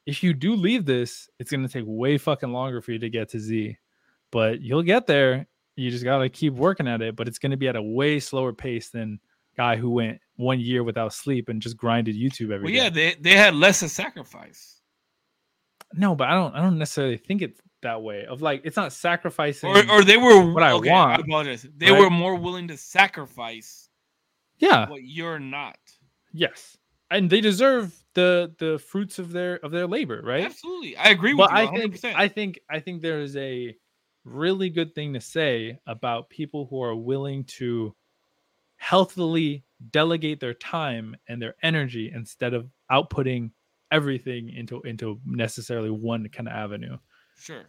if 0.05 0.21
you 0.21 0.33
do 0.33 0.55
leave 0.55 0.85
this, 0.85 1.29
it's 1.39 1.51
gonna 1.51 1.67
take 1.67 1.85
way 1.87 2.17
fucking 2.17 2.51
longer 2.51 2.81
for 2.81 2.91
you 2.91 2.99
to 2.99 3.09
get 3.09 3.29
to 3.29 3.39
Z. 3.39 3.77
But 4.31 4.61
you'll 4.61 4.83
get 4.83 5.07
there 5.07 5.47
you 5.75 5.89
just 5.89 6.03
gotta 6.03 6.29
keep 6.29 6.53
working 6.53 6.87
at 6.87 7.01
it, 7.01 7.15
but 7.15 7.27
it's 7.27 7.39
gonna 7.39 7.57
be 7.57 7.67
at 7.67 7.75
a 7.75 7.81
way 7.81 8.19
slower 8.19 8.53
pace 8.53 8.89
than 8.91 9.19
guy 9.57 9.75
who 9.75 9.89
went 9.89 10.19
one 10.35 10.59
year 10.59 10.83
without 10.83 11.13
sleep 11.13 11.49
and 11.49 11.61
just 11.61 11.77
grinded 11.77 12.15
YouTube 12.15 12.51
every 12.51 12.65
Well, 12.65 12.67
day. 12.71 12.75
yeah, 12.75 12.89
they 12.89 13.15
they 13.19 13.35
had 13.35 13.55
less 13.55 13.79
to 13.79 13.89
sacrifice, 13.89 14.81
No, 15.93 16.13
but 16.15 16.27
I 16.29 16.33
don't 16.35 16.53
I 16.55 16.61
don't 16.61 16.77
necessarily 16.77 17.17
think 17.17 17.41
it's 17.41 17.59
that 17.84 18.01
way. 18.01 18.26
Of 18.26 18.41
like 18.41 18.61
it's 18.64 18.77
not 18.77 18.91
sacrificing 18.91 19.69
or 19.69 19.89
or 19.91 20.03
they 20.03 20.18
were 20.18 20.51
what 20.51 20.64
I 20.64 20.72
okay, 20.73 20.89
want, 20.89 21.19
I 21.19 21.23
apologize. 21.23 21.65
They 21.77 21.91
right? 21.91 21.99
were 21.99 22.10
more 22.10 22.35
willing 22.35 22.68
to 22.69 22.77
sacrifice 22.77 23.89
yeah, 24.57 24.89
what 24.89 25.03
you're 25.03 25.39
not. 25.39 25.77
yes. 26.34 26.77
And 27.11 27.30
they 27.30 27.41
deserve 27.41 27.93
the 28.15 28.55
the 28.57 28.80
fruits 28.80 29.19
of 29.19 29.31
their 29.31 29.55
of 29.57 29.72
their 29.72 29.85
labor, 29.85 30.22
right? 30.23 30.45
Absolutely, 30.45 30.97
I 30.97 31.10
agree 31.10 31.34
with 31.34 31.49
but 31.49 31.51
you. 31.51 31.68
I 31.68 31.88
100%. 31.88 31.99
think 31.99 32.15
I 32.15 32.27
think 32.27 32.60
I 32.69 32.80
think 32.80 33.01
there 33.01 33.19
is 33.22 33.35
a 33.38 33.76
really 34.26 34.69
good 34.69 34.95
thing 34.95 35.14
to 35.14 35.22
say 35.22 35.77
about 35.85 36.30
people 36.30 36.65
who 36.69 36.81
are 36.81 36.95
willing 36.95 37.43
to 37.43 37.93
healthily 38.77 39.64
delegate 39.91 40.39
their 40.39 40.53
time 40.53 41.15
and 41.27 41.41
their 41.41 41.55
energy 41.61 42.11
instead 42.14 42.53
of 42.53 42.69
outputting 42.91 43.51
everything 43.91 44.49
into 44.49 44.81
into 44.81 45.19
necessarily 45.26 45.91
one 45.91 46.27
kind 46.30 46.47
of 46.47 46.53
avenue. 46.53 46.97
Sure. 47.38 47.64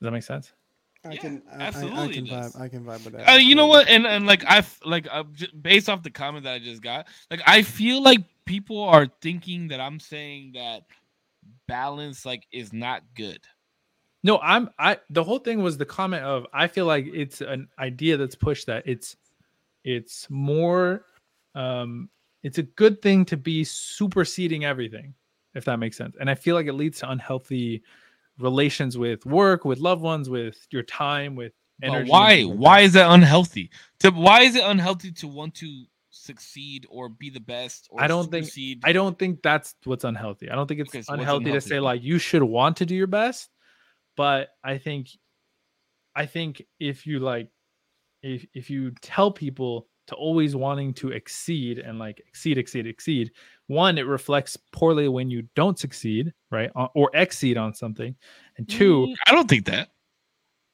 Does 0.00 0.06
that 0.06 0.10
make 0.10 0.22
sense? 0.22 0.52
I 1.04 1.14
Yeah, 1.14 1.20
can, 1.20 1.42
I, 1.50 1.54
I, 1.54 1.62
I 1.62 1.66
absolutely 1.66 2.14
can 2.14 2.26
vibe. 2.26 2.60
I 2.60 2.68
can 2.68 2.84
vibe 2.84 3.04
with 3.04 3.12
that. 3.14 3.28
Uh, 3.28 3.36
you 3.36 3.54
know 3.54 3.66
what? 3.66 3.88
And 3.88 4.06
and 4.06 4.26
like 4.26 4.44
I 4.44 4.58
f- 4.58 4.80
like 4.84 5.08
uh, 5.10 5.24
j- 5.32 5.48
based 5.60 5.88
off 5.88 6.02
the 6.02 6.10
comment 6.10 6.44
that 6.44 6.54
I 6.54 6.58
just 6.58 6.82
got, 6.82 7.08
like 7.30 7.42
I 7.46 7.62
feel 7.62 8.02
like 8.02 8.20
people 8.44 8.80
are 8.80 9.08
thinking 9.20 9.68
that 9.68 9.80
I'm 9.80 9.98
saying 9.98 10.52
that 10.54 10.82
balance 11.66 12.24
like 12.24 12.46
is 12.52 12.72
not 12.72 13.02
good. 13.16 13.40
No, 14.22 14.38
I'm 14.38 14.70
I 14.78 14.98
the 15.10 15.24
whole 15.24 15.38
thing 15.40 15.62
was 15.62 15.76
the 15.76 15.84
comment 15.86 16.22
of 16.24 16.46
I 16.52 16.68
feel 16.68 16.86
like 16.86 17.06
it's 17.12 17.40
an 17.40 17.68
idea 17.78 18.16
that's 18.16 18.36
pushed 18.36 18.66
that 18.66 18.84
it's 18.86 19.16
it's 19.84 20.30
more 20.30 21.04
um 21.56 22.08
it's 22.44 22.58
a 22.58 22.62
good 22.62 23.02
thing 23.02 23.24
to 23.24 23.36
be 23.36 23.64
superseding 23.64 24.64
everything 24.64 25.14
if 25.54 25.64
that 25.66 25.78
makes 25.78 25.96
sense. 25.96 26.16
And 26.18 26.30
I 26.30 26.34
feel 26.34 26.54
like 26.54 26.66
it 26.66 26.72
leads 26.74 26.98
to 27.00 27.10
unhealthy 27.10 27.82
relations 28.38 28.96
with 28.96 29.24
work, 29.26 29.64
with 29.64 29.78
loved 29.78 30.02
ones, 30.02 30.28
with 30.30 30.66
your 30.70 30.82
time, 30.82 31.36
with 31.36 31.52
energy. 31.82 32.00
and 32.02 32.08
why? 32.08 32.34
like 32.42 32.58
Why 32.58 32.80
is 32.80 32.92
that 32.94 33.10
unhealthy? 33.10 33.70
To 34.00 34.10
why 34.10 34.42
is 34.42 34.56
it 34.56 34.64
unhealthy 34.64 35.12
to 35.12 35.28
want 35.28 35.54
to 35.56 35.84
succeed 36.10 36.86
or 36.90 37.08
be 37.08 37.30
the 37.30 37.40
best? 37.40 37.88
Or 37.90 38.02
I 38.02 38.06
don't 38.06 38.30
think- 38.30 38.46
I 38.84 38.92
don't 38.92 39.18
think 39.18 39.42
that's 39.42 39.74
what's 39.84 40.04
unhealthy. 40.04 40.50
I 40.50 40.54
don't 40.54 40.66
think 40.66 40.80
it's 40.80 40.90
Okay, 40.90 41.02
so 41.02 41.12
what's 41.12 41.20
unhealthy, 41.20 41.52
to 41.52 41.60
say 41.60 41.80
like 41.80 42.02
you 42.02 42.18
should 42.18 42.42
want 42.42 42.76
to 42.78 42.86
do 42.86 42.94
your 42.94 43.06
best, 43.06 43.50
but 44.16 44.50
I 44.64 44.78
think 44.78 45.08
I 46.14 46.26
think 46.26 46.62
if 46.78 47.06
you 47.06 47.18
like 47.20 47.48
if 48.22 48.46
if 48.54 48.70
you 48.70 48.92
tell 49.00 49.30
people 49.32 49.88
to 50.12 50.16
always 50.16 50.54
wanting 50.54 50.94
to 50.94 51.08
exceed 51.10 51.78
and 51.78 51.98
like 51.98 52.20
exceed 52.28 52.58
exceed 52.58 52.86
exceed, 52.86 53.32
one 53.66 53.98
it 53.98 54.06
reflects 54.06 54.56
poorly 54.72 55.08
when 55.08 55.30
you 55.30 55.42
don't 55.54 55.78
succeed, 55.78 56.32
right? 56.50 56.70
Or- 56.94 57.10
exceed 57.14 57.56
on 57.56 57.74
something. 57.74 58.14
And 58.56 58.68
two, 58.68 59.06
Mm, 59.08 59.14
I 59.26 59.32
don't 59.32 59.48
think 59.48 59.66
that. 59.66 59.88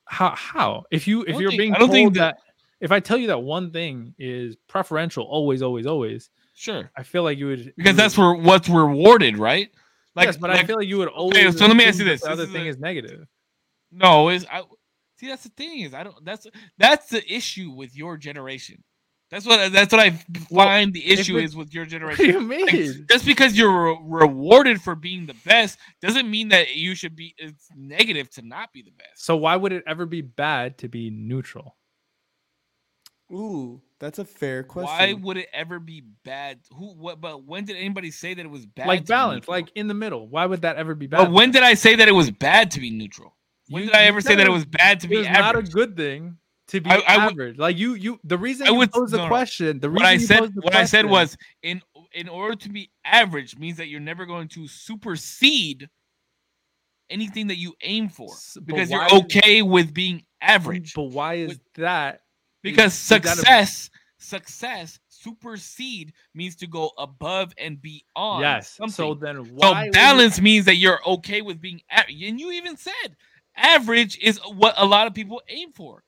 how 0.07 0.35
how 0.35 0.85
if 0.91 1.07
you 1.07 1.23
if 1.27 1.39
you're 1.41 1.51
think- 1.51 1.61
being 1.61 1.75
I 1.75 1.79
don't 1.79 1.89
told 1.89 1.97
think 1.97 2.15
that, 2.15 2.37
that- 2.37 2.43
if 2.81 2.93
I 2.93 3.01
tell 3.01 3.19
you 3.19 3.27
that 3.29 3.41
one 3.43 3.73
thing 3.73 4.15
is 4.19 4.57
preferential 4.69 5.25
always 5.25 5.63
always 5.63 5.87
always, 5.87 6.31
Sure, 6.55 6.91
I 6.97 7.03
feel 7.03 7.23
like 7.23 7.39
you 7.39 7.47
would 7.49 7.73
because 7.77 7.91
you 7.93 7.97
that's 7.97 8.17
would- 8.19 8.25
where 8.25 8.35
what's 8.35 8.69
rewarded, 8.69 9.37
right? 9.39 9.71
Like, 10.15 10.27
yes, 10.27 10.37
but 10.37 10.51
I 10.51 10.65
feel 10.65 10.77
like 10.77 10.89
you 10.89 10.99
would 10.99 11.09
always. 11.09 11.57
so 11.59 11.67
let 11.67 11.77
me 11.77 11.85
ask 11.85 11.99
you 11.99 12.05
this. 12.05 12.21
The 12.23 12.29
This 12.29 12.33
other 12.33 12.45
is 12.45 12.51
thing 12.51 12.67
a- 12.67 12.71
is 12.71 12.79
negative. 12.79 13.27
No, 13.93 14.29
is 14.31 14.45
I 14.51 14.63
see 15.19 15.29
that's 15.29 15.43
the 15.45 15.51
thing 15.51 15.81
is 15.81 15.95
I 15.95 16.03
don't 16.05 16.25
that's 16.25 16.47
that's 16.79 17.09
the 17.11 17.23
issue 17.33 17.71
with 17.71 17.97
your 17.97 18.17
generation. 18.17 18.83
That's 19.31 19.45
what 19.45 19.73
that's 19.73 19.93
what 19.93 20.01
I 20.01 20.11
find 20.51 20.93
the 20.93 21.07
issue 21.07 21.37
it- 21.37 21.45
is 21.45 21.55
with 21.57 21.75
your 21.75 21.85
What 21.85 21.91
do 21.91 21.99
generation. 21.99 22.27
you 22.27 22.41
Like, 22.67 22.73
mean? 22.73 23.07
just 23.11 23.27
because 23.27 23.57
you're 23.59 23.93
re- 23.95 23.99
rewarded 24.27 24.81
for 24.81 24.95
being 24.95 25.27
the 25.27 25.35
best 25.45 25.79
doesn't 26.01 26.31
mean 26.31 26.49
that 26.49 26.77
you 26.77 26.95
should 26.95 27.15
be 27.15 27.35
it's 27.37 27.69
negative 27.77 28.31
to 28.31 28.43
not 28.43 28.73
be 28.73 28.81
the 28.83 28.91
best. 28.93 29.25
So 29.25 29.37
why 29.37 29.55
would 29.57 29.73
it 29.73 29.85
ever 29.87 30.07
be 30.07 30.23
bad 30.23 30.79
to 30.79 30.89
be 30.89 31.11
neutral? 31.11 31.77
Ooh, 33.31 33.83
that's 34.01 34.19
a 34.19 34.25
fair 34.25 34.63
question. 34.63 34.87
Why 34.91 35.13
would 35.13 35.37
it 35.37 35.49
ever 35.53 35.79
be 35.79 36.03
bad? 36.25 36.61
Who 36.73 36.95
what 36.95 37.21
but 37.21 37.45
when 37.45 37.67
did 37.67 37.77
anybody 37.77 38.11
say 38.11 38.33
that 38.33 38.45
it 38.47 38.51
was 38.51 38.65
bad? 38.65 38.87
like 38.87 39.01
to 39.01 39.07
balance, 39.09 39.43
neutral? 39.43 39.53
like 39.57 39.73
in 39.75 39.89
the 39.89 39.95
middle. 39.95 40.27
Why 40.27 40.47
would 40.47 40.63
that 40.63 40.77
ever 40.77 40.95
be 40.95 41.07
bad? 41.07 41.19
But 41.19 41.33
when 41.33 41.51
did 41.51 41.63
I 41.63 41.75
say 41.75 41.97
that 41.97 42.09
it 42.09 42.13
was 42.13 42.31
bad 42.31 42.71
to 42.73 42.81
be 42.81 42.91
neutral? 42.91 43.37
When 43.69 43.83
You- 43.83 43.89
did 43.91 43.97
I 43.97 44.05
ever 44.05 44.23
say 44.23 44.35
that 44.37 44.47
it 44.47 44.47
it 44.47 44.51
was- 44.51 44.61
was 44.61 44.65
bad 44.71 45.01
to 45.01 45.09
be 45.09 45.19
was 45.19 45.29
not 45.29 45.57
a 45.57 45.63
good 45.63 45.95
thing 45.95 46.39
to 46.69 46.81
be 46.81 46.91
I- 46.91 46.97
I 47.07 47.15
average. 47.27 47.59
like 47.59 47.77
you, 47.79 47.95
you. 47.95 48.21
The 48.25 48.39
reason 48.39 48.67
I 48.67 48.71
would- 48.71 48.93
posed 48.93 49.13
the 49.13 49.19
no, 49.19 49.29
question, 49.29 49.81
the 49.81 49.91
reason 49.91 50.03
what 50.03 50.07
I 50.07 50.19
said 50.19 50.55
what 50.55 50.75
I 50.75 50.85
said 50.85 51.07
was 51.07 51.37
in 51.63 51.83
in 52.13 52.29
order 52.29 52.55
to 52.57 52.69
be 52.71 52.91
average 53.05 53.57
means 53.59 53.77
that 53.79 53.89
you're 53.89 54.01
never 54.01 54.25
going 54.27 54.49
to 54.49 54.67
supersede 54.69 55.89
anything 57.11 57.47
that 57.49 57.57
you 57.57 57.75
aim 57.83 58.09
for 58.09 58.29
because 58.65 58.91
you're 58.91 59.01
why 59.01 59.07
is- 59.07 59.13
okay 59.13 59.63
with 59.63 59.93
being 59.95 60.25
average 60.41 60.95
But 60.95 61.05
why 61.05 61.35
is 61.35 61.59
that? 61.75 62.21
because 62.63 62.93
is 62.95 63.09
that 63.09 63.25
a- 63.25 63.29
success 63.29 63.91
success 64.21 64.99
supersede 65.09 66.13
means 66.35 66.57
to 66.57 66.67
go 66.67 66.91
above 66.99 67.53
and 67.57 67.81
beyond 67.81 68.43
yes. 68.43 68.71
something. 68.73 68.93
So 68.93 69.15
then 69.15 69.37
so 69.45 69.51
why? 69.53 69.87
it- 69.87 69.93
balance 69.93 70.41
means 70.41 70.65
that 70.67 70.77
you're 70.77 71.01
okay 71.07 71.41
with 71.41 71.61
being 71.61 71.81
average. 71.91 72.21
and 72.23 72.39
you 72.41 72.51
even 72.53 72.77
said 72.77 73.17
average 73.57 74.19
is 74.19 74.39
what 74.55 74.75
a 74.77 74.85
lot 74.85 75.07
of 75.07 75.15
people 75.15 75.41
aim 75.49 75.73
for 75.73 76.03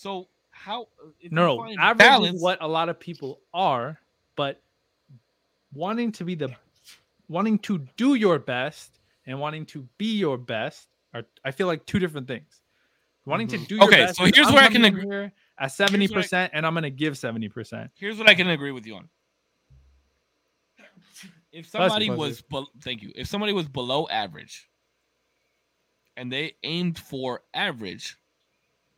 So 0.00 0.28
how? 0.50 0.88
if 1.18 1.24
you 1.24 1.28
No, 1.30 1.56
no, 1.56 1.56
find 1.58 1.78
average 1.78 1.98
balance, 1.98 2.36
is 2.36 2.42
what 2.42 2.56
a 2.62 2.66
lot 2.66 2.88
of 2.88 2.98
people 2.98 3.40
are, 3.52 4.00
but 4.34 4.62
wanting 5.74 6.10
to 6.12 6.24
be 6.24 6.34
the 6.34 6.48
wanting 7.28 7.58
to 7.58 7.86
do 7.98 8.14
your 8.14 8.38
best 8.38 8.98
and 9.26 9.38
wanting 9.38 9.66
to 9.66 9.86
be 9.98 10.16
your 10.16 10.38
best 10.38 10.88
are 11.12 11.24
I 11.44 11.50
feel 11.50 11.66
like 11.66 11.84
two 11.84 11.98
different 11.98 12.26
things. 12.26 12.62
Wanting 13.26 13.48
to 13.48 13.58
Mhm. 13.58 13.68
do 13.68 13.74
your 13.76 13.84
Okay, 13.84 14.04
best. 14.06 14.16
so 14.16 14.24
here's 14.24 14.46
I'm 14.48 14.54
where 14.54 14.64
I 14.64 14.68
can 14.68 14.84
agree- 14.86 15.30
at 15.58 15.72
seventy 15.72 16.08
percent, 16.08 16.50
and 16.54 16.64
I'm 16.66 16.72
gonna 16.72 16.88
give 16.88 17.18
seventy 17.18 17.50
percent. 17.50 17.90
Here's 17.94 18.16
what 18.16 18.26
I 18.26 18.34
can 18.34 18.48
agree 18.48 18.72
with 18.72 18.86
you 18.86 18.96
on. 18.96 19.10
If 21.52 21.68
somebody 21.68 22.06
Fuzzy. 22.06 22.18
was, 22.18 22.40
be- 22.42 22.66
thank 22.80 23.02
you. 23.02 23.12
If 23.14 23.26
somebody 23.26 23.52
was 23.52 23.68
below 23.68 24.08
average, 24.08 24.70
and 26.16 26.32
they 26.32 26.56
aimed 26.62 26.98
for 26.98 27.42
average, 27.52 28.16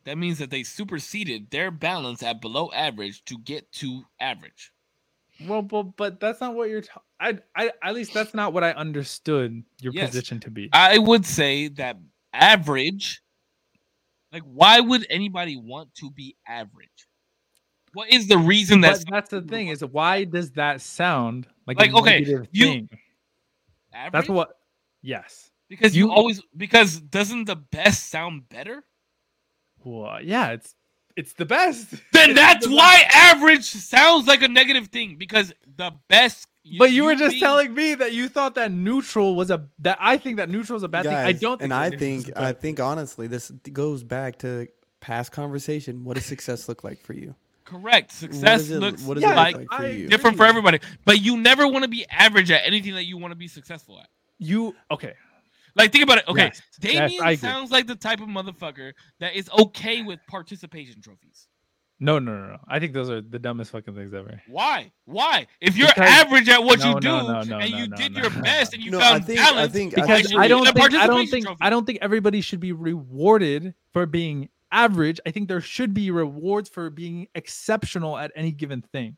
that 0.05 0.17
means 0.17 0.37
that 0.39 0.49
they 0.49 0.63
superseded 0.63 1.49
their 1.51 1.71
balance 1.71 2.21
at 2.23 2.41
below 2.41 2.69
average 2.73 3.23
to 3.25 3.37
get 3.37 3.71
to 3.73 4.03
average. 4.19 4.71
Well, 5.45 5.61
but 5.61 5.95
but 5.97 6.19
that's 6.19 6.41
not 6.41 6.53
what 6.55 6.69
you're. 6.69 6.81
Ta- 6.81 7.01
I 7.19 7.39
I 7.55 7.71
at 7.81 7.93
least 7.95 8.13
that's 8.13 8.33
not 8.33 8.53
what 8.53 8.63
I 8.63 8.71
understood 8.71 9.63
your 9.81 9.93
Yes. 9.93 10.09
position 10.09 10.39
to 10.41 10.51
be. 10.51 10.69
I 10.73 10.97
would 10.99 11.25
say 11.25 11.69
that 11.69 11.97
average. 12.33 13.21
Like, 14.31 14.43
why 14.43 14.79
would 14.79 15.05
anybody 15.09 15.57
want 15.57 15.93
to 15.95 16.09
be 16.11 16.35
average? 16.47 17.07
What 17.93 18.11
is 18.11 18.27
the 18.27 18.37
reason 18.37 18.81
But 18.81 18.87
that's 18.89 19.05
that's 19.09 19.29
the 19.29 19.41
thing 19.41 19.67
is 19.67 19.83
why 19.85 20.23
does 20.23 20.51
that 20.51 20.81
sound 20.81 21.47
like, 21.67 21.77
Like, 21.79 21.93
okay, 21.93 22.25
you- 22.51 22.87
average? 23.93 24.11
That's 24.11 24.29
what. 24.29 24.57
Yes. 25.01 25.51
because 25.69 25.95
you 25.95 26.07
you- 26.07 26.11
always 26.11 26.41
because 26.55 26.99
doesn't 26.99 27.45
the 27.45 27.55
best 27.55 28.09
sound 28.09 28.49
better? 28.49 28.83
Well, 29.83 30.09
uh, 30.09 30.19
yeah, 30.19 30.51
it's 30.51 30.75
it's 31.15 31.33
the 31.33 31.45
best. 31.45 31.89
Then 32.13 32.31
It's 32.31 32.39
that's 32.39 32.67
the 32.67 32.73
why 32.75 33.03
best. 33.03 33.15
average 33.15 33.63
sounds 33.65 34.27
like 34.27 34.41
a 34.41 34.47
negative 34.47 34.87
thing 34.87 35.15
because 35.17 35.53
the 35.77 35.91
best. 36.07 36.47
But 36.79 36.91
you 36.91 37.03
were 37.03 37.15
just 37.15 37.31
being- 37.31 37.41
telling 37.41 37.73
me 37.73 37.93
that 37.95 38.13
you 38.13 38.29
thought 38.29 38.55
that 38.55 38.71
neutral 38.71 39.35
was 39.35 39.51
a 39.51 39.67
that 39.79 39.97
I 39.99 40.17
think 40.17 40.37
that 40.37 40.49
neutral 40.49 40.77
is 40.77 40.83
a 40.83 40.87
bad 40.87 41.03
thing. 41.03 41.13
I 41.13 41.33
don't. 41.33 41.59
Think 41.59 41.63
and 41.63 41.73
I 41.73 41.89
think 41.89 42.31
I 42.37 42.53
think 42.53 42.79
honestly, 42.79 43.27
this 43.27 43.51
goes 43.51 44.03
back 44.03 44.39
to 44.39 44.67
past 45.01 45.31
conversation. 45.33 46.05
What 46.05 46.15
does 46.15 46.25
success 46.25 46.67
look 46.69 46.83
like 46.83 46.99
for 47.01 47.13
you? 47.13 47.35
correct. 47.65 48.11
Success 48.11 48.61
does 48.61 48.71
it- 48.71 48.79
looks 48.79 49.03
what 49.03 49.17
Yeah, 49.19 49.31
it 49.31 49.35
like 49.35 49.55
like 49.55 49.71
for 49.71 49.87
you? 49.87 50.07
different 50.07 50.35
for 50.37 50.45
everybody, 50.45 50.79
but 51.05 51.21
you 51.21 51.37
never 51.37 51.65
want 51.67 51.83
to 51.83 51.89
be 51.89 52.05
average 52.09 52.51
at 52.51 52.61
anything 52.65 52.93
that 52.95 53.05
you 53.05 53.17
want 53.17 53.31
to 53.31 53.35
be 53.37 53.47
successful 53.47 53.99
at. 53.99 54.07
you 54.37 54.75
okay. 54.91 55.13
Like 55.75 55.91
think 55.91 56.03
about 56.03 56.19
it. 56.19 56.27
Okay, 56.27 56.45
Yes, 56.45 56.61
yes, 56.81 57.09
Damien 57.09 57.23
I 57.23 57.35
sounds 57.35 57.71
like 57.71 57.87
the 57.87 57.95
type 57.95 58.21
of 58.21 58.27
motherfucker 58.27 58.93
that 59.19 59.35
is 59.35 59.49
okay 59.57 60.03
with 60.03 60.19
participation 60.27 61.01
trophies. 61.01 61.47
No, 61.99 62.19
no, 62.19 62.37
no, 62.37 62.47
no. 62.47 62.57
I 62.67 62.79
think 62.79 62.91
those 62.93 63.09
are 63.09 63.21
the 63.21 63.39
dumbest 63.39 63.71
fucking 63.71 63.95
things 63.95 64.13
ever. 64.13 64.41
Why? 64.47 64.91
Why? 65.05 65.47
If 65.61 65.77
you're 65.77 65.87
Because- 65.87 66.09
average 66.09 66.49
at 66.49 66.61
what 66.63 66.79
No, 66.79 66.95
you 66.95 66.99
do 66.99 67.07
no, 67.07 67.27
no, 67.27 67.41
no, 67.43 67.57
and 67.59 67.69
you 67.69 67.87
no, 67.87 67.95
did 67.95 68.13
no, 68.13 68.21
your 68.21 68.29
no, 68.31 68.41
best 68.41 68.73
no. 68.73 68.75
and 68.75 68.83
you 68.83 68.91
No, 68.91 68.99
I 68.99 69.01
found 69.01 69.25
think- 69.25 69.39
I 69.39 69.43
balance, 69.51 69.73
think- 69.73 69.97
I 69.97 70.01
then 70.01 70.21
Because 70.21 70.35
I 70.35 70.47
don't 70.47 70.67
a 70.67 70.71
think 70.73 70.93
I 70.95 71.07
don't 71.07 71.27
think 71.29 71.45
trophy. 71.45 71.57
I 71.61 71.69
don't 71.69 71.85
think 71.85 71.99
everybody 72.01 72.41
should 72.41 72.59
be 72.59 72.71
rewarded 72.73 73.73
for 73.93 74.05
being 74.05 74.49
average. 74.71 75.19
I 75.25 75.31
think 75.31 75.47
there 75.47 75.61
should 75.61 75.93
be 75.93 76.11
rewards 76.11 76.67
for 76.67 76.89
being 76.89 77.27
exceptional 77.35 78.17
at 78.17 78.31
any 78.35 78.51
given 78.51 78.81
thing. 78.81 79.15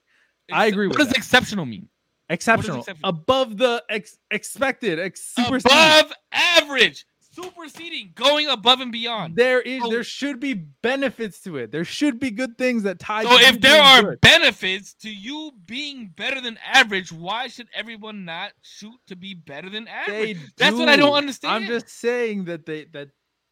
I 0.51 0.67
Ex- 0.67 0.73
agree 0.73 0.87
What 0.87 0.97
with 0.99 1.07
does 1.07 1.13
that. 1.13 1.17
exceptional 1.17 1.65
mean? 1.65 1.89
Exceptional, 2.29 2.79
exceptional? 2.79 3.09
above 3.09 3.57
the 3.57 3.83
ex- 3.89 4.17
expected, 4.31 4.99
ex- 4.99 5.21
super 5.21 5.57
Above 5.57 6.11
average, 6.31 7.05
superseding, 7.19 8.11
going 8.15 8.47
above 8.47 8.81
and 8.81 8.91
beyond. 8.91 9.35
There 9.35 9.61
is 9.61 9.81
So- 9.83 9.89
there 9.89 10.03
should 10.03 10.39
be 10.39 10.53
benefits 10.53 11.41
to 11.41 11.57
it. 11.57 11.71
There 11.71 11.85
should 11.85 12.19
be 12.19 12.31
good 12.31 12.57
things 12.57 12.83
that 12.83 12.97
tie. 12.99 13.23
So 13.23 13.37
if 13.39 13.61
there 13.61 13.81
are 13.81 14.01
good. 14.01 14.21
benefits 14.21 14.93
to 15.01 15.09
you 15.09 15.51
being 15.65 16.07
better 16.15 16.41
than 16.41 16.57
average, 16.65 17.11
why 17.11 17.47
should 17.47 17.67
everyone 17.73 18.25
not 18.25 18.53
shoot 18.61 18.95
to 19.07 19.15
be 19.15 19.33
better 19.33 19.69
than 19.69 19.87
average? 19.87 20.39
That's 20.57 20.75
what 20.75 20.89
I 20.89 20.95
don't 20.95 21.13
understand. 21.13 21.53
I'm 21.53 21.67
just 21.67 21.89
saying 21.89 22.45
that 22.45 22.65
they 22.65 22.85
that 22.85 23.09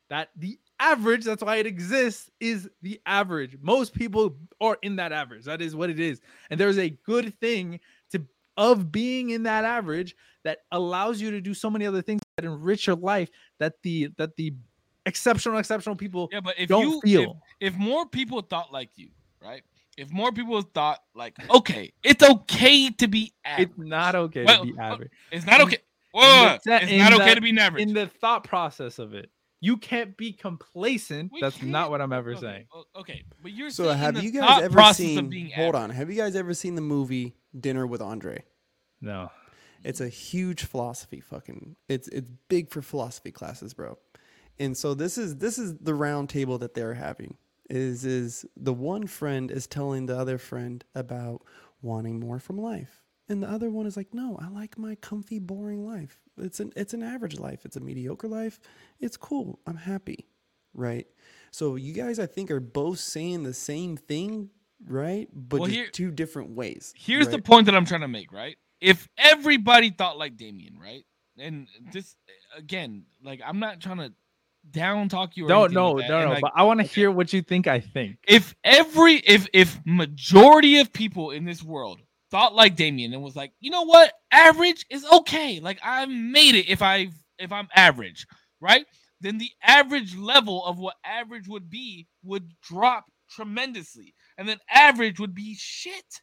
that 0.10 0.30
the 0.36 0.60
average, 0.80 1.24
that's 1.24 1.44
why 1.44 1.58
it 1.58 1.66
exists, 1.66 2.30
is 2.40 2.70
the 2.82 3.00
average. 3.06 3.58
Most 3.62 3.94
people 3.94 4.38
are 4.60 4.78
in 4.82 4.98
that 4.98 5.12
average. 5.12 5.46
That 5.46 5.62
is 5.62 5.76
what 5.76 5.90
it 5.90 6.00
is. 6.00 6.22
And 6.50 6.60
there's 6.60 6.78
a 6.78 6.90
good 6.90 7.40
thing 7.40 7.80
of 8.58 8.92
being 8.92 9.32
in 9.32 9.44
that 9.44 9.66
average 9.66 10.16
that 10.44 10.60
allows 10.72 11.20
you 11.22 11.32
to 11.32 11.42
do 11.42 11.54
so 11.54 11.70
many 11.70 11.86
other 11.86 12.02
things 12.02 12.22
that 12.38 12.46
enrich 12.46 12.88
your 12.88 12.96
life 12.96 13.30
that 13.60 13.74
the 13.84 14.10
that 14.18 14.36
the 14.36 14.54
exceptional 15.06 15.58
exceptional 15.58 15.96
people 15.96 16.30
yeah, 16.32 16.40
but 16.40 16.56
if 16.58 16.70
don't 16.70 16.84
you 16.88 16.98
if- 16.98 17.04
feel. 17.04 17.42
if 17.60 17.76
more 17.76 18.06
people 18.08 18.42
thought 18.42 18.72
like 18.72 18.90
you, 18.96 19.10
right? 19.42 19.64
If 19.98 20.10
more 20.12 20.32
people 20.32 20.60
thought 20.62 21.00
like, 21.14 21.36
okay, 21.52 21.94
it's 22.04 22.24
okay 22.24 22.90
to 22.90 23.08
be 23.08 23.32
uh, 23.46 23.50
average. 23.50 23.70
it's 23.70 23.78
not 23.78 24.16
okay 24.16 24.44
Well, 24.46 24.66
to 24.66 24.74
be 24.74 24.80
average. 24.80 25.12
It's 25.32 25.46
not 25.46 25.62
okay. 25.62 25.78
Whoa, 26.14 26.56
it's 26.56 26.66
in 26.68 26.98
not 27.00 27.14
okay 27.14 27.30
the- 27.30 27.36
to 27.36 27.42
be 27.42 27.50
an 27.52 27.60
average. 27.60 27.84
In 27.84 27.94
the 27.94 28.08
thought 28.08 28.44
process 28.44 28.98
of 29.00 29.14
it. 29.14 29.30
You 29.62 29.78
can't 29.78 30.18
be 30.18 30.34
complacent. 30.34 31.32
We 31.32 31.40
That's 31.40 31.62
not 31.62 31.84
can't- 31.84 31.92
what 31.92 32.02
I'm 32.02 32.12
ever 32.12 32.32
okay, 32.32 32.42
saying. 32.42 32.66
Okay, 32.98 33.24
but 33.42 33.54
you're 33.54 33.70
So 33.70 33.86
saying 33.86 33.98
have 33.98 34.16
the 34.16 34.24
you 34.24 34.32
guys 34.32 34.62
ever 34.64 34.94
seen? 34.94 35.30
being 35.30 35.52
Hold 35.52 35.76
on. 35.76 35.90
Have 35.90 36.10
you 36.10 36.18
guys 36.18 36.36
ever 36.36 36.54
seen 36.54 36.76
the 36.76 36.82
movie 36.82 37.34
Dinner 37.58 37.86
with 37.88 38.02
Andre? 38.02 38.44
No. 39.02 39.32
It's 39.84 40.02
a 40.02 40.08
huge 40.08 40.64
philosophy 40.64 41.20
fucking. 41.20 41.76
It's 41.90 42.08
it's 42.08 42.30
big 42.48 42.70
for 42.70 42.82
philosophy 42.82 43.32
classes, 43.32 43.74
bro. 43.74 43.98
And 44.60 44.78
so 44.78 44.94
this 44.94 45.18
is 45.18 45.38
this 45.38 45.58
is 45.58 45.78
the 45.78 45.94
round 45.94 46.30
table 46.30 46.58
that 46.60 46.74
they're 46.74 46.94
having. 46.94 47.38
Is 47.70 48.06
is 48.06 48.46
the 48.56 48.74
one 48.74 49.08
friend 49.08 49.52
is 49.52 49.68
telling 49.68 50.06
the 50.06 50.18
other 50.18 50.38
friend 50.38 50.84
about 50.96 51.42
wanting 51.82 52.20
more 52.20 52.40
from 52.40 52.58
life. 52.58 53.04
And 53.30 53.42
the 53.42 53.50
other 53.50 53.70
one 53.70 53.86
is 53.86 53.98
like, 53.98 54.14
"No, 54.14 54.38
I 54.42 54.50
like 54.50 54.78
my 54.78 54.96
comfy 54.96 55.40
boring 55.40 55.86
life. 55.86 56.20
It's 56.38 56.60
an 56.60 56.72
it's 56.76 56.94
an 56.94 57.04
average 57.04 57.40
life. 57.40 57.66
It's 57.66 57.78
a 57.78 57.82
mediocre 57.82 58.28
life. 58.28 58.60
It's 59.00 59.18
cool. 59.18 59.60
I'm 59.66 59.78
happy." 59.78 60.28
Right? 60.74 61.08
So 61.52 61.76
you 61.76 61.94
guys 61.94 62.20
I 62.20 62.26
think 62.26 62.52
are 62.52 62.60
both 62.60 63.00
saying 63.00 63.44
the 63.44 63.54
same 63.54 63.96
thing, 63.96 64.50
right? 64.88 65.28
But 65.34 65.62
Well, 65.62 65.70
here- 65.70 65.88
two 65.90 66.12
different 66.12 66.52
ways. 66.52 66.94
Here's 66.98 67.28
the 67.28 67.40
point 67.40 67.66
that 67.66 67.76
I'm 67.76 67.86
trying 67.86 68.02
to 68.02 68.08
make, 68.08 68.32
right? 68.32 68.58
If 68.82 69.08
everybody 69.18 69.90
thought 69.92 70.18
like 70.18 70.36
Damien, 70.38 70.78
right? 70.80 71.04
And 71.38 71.68
this 71.92 72.16
again, 72.56 73.06
like 73.24 73.42
I'm 73.46 73.60
not 73.60 73.80
trying 73.80 73.98
to 73.98 74.14
down 74.72 75.10
talk 75.10 75.36
you 75.36 75.46
or 75.46 75.50
No, 75.50 75.60
anything 75.62 75.76
no, 75.76 75.92
like 75.92 76.08
that, 76.08 76.10
no, 76.10 76.18
and, 76.20 76.26
no. 76.28 76.32
like, 76.34 76.42
but 76.42 76.52
I 76.56 76.64
want 76.64 76.80
to 76.80 76.86
okay. 76.86 76.94
hear 76.94 77.12
what 77.12 77.34
you 77.34 77.42
think 77.42 77.68
I 77.68 77.80
think. 77.80 78.18
if 78.28 78.56
every 78.64 79.16
if 79.16 79.48
if 79.54 79.80
majority 79.86 80.80
of 80.80 80.92
people 80.94 81.32
in 81.32 81.44
this 81.46 81.64
world 81.64 82.02
thought 82.32 82.54
like 82.56 82.76
Damien 82.76 83.14
and 83.14 83.22
was 83.24 83.36
like, 83.36 83.54
you 83.60 83.72
know 83.72 83.84
what, 83.84 84.12
average 84.32 84.86
is 84.90 85.06
okay. 85.06 85.60
Like 85.60 85.80
I 85.84 86.06
made 86.06 86.56
it 86.56 86.68
if 86.70 86.82
I 86.82 87.10
if 87.40 87.52
I'm 87.52 87.68
average, 87.76 88.28
right? 88.62 88.86
Then 89.22 89.38
the 89.38 89.52
average 89.64 90.16
level 90.16 90.64
of 90.66 90.78
what 90.80 90.96
average 91.06 91.48
would 91.48 91.70
be 91.70 92.08
would 92.24 92.50
drop 92.62 93.06
tremendously, 93.30 94.14
and 94.38 94.48
then 94.48 94.58
average 94.70 95.20
would 95.20 95.34
be 95.36 95.56
shit. 95.58 96.22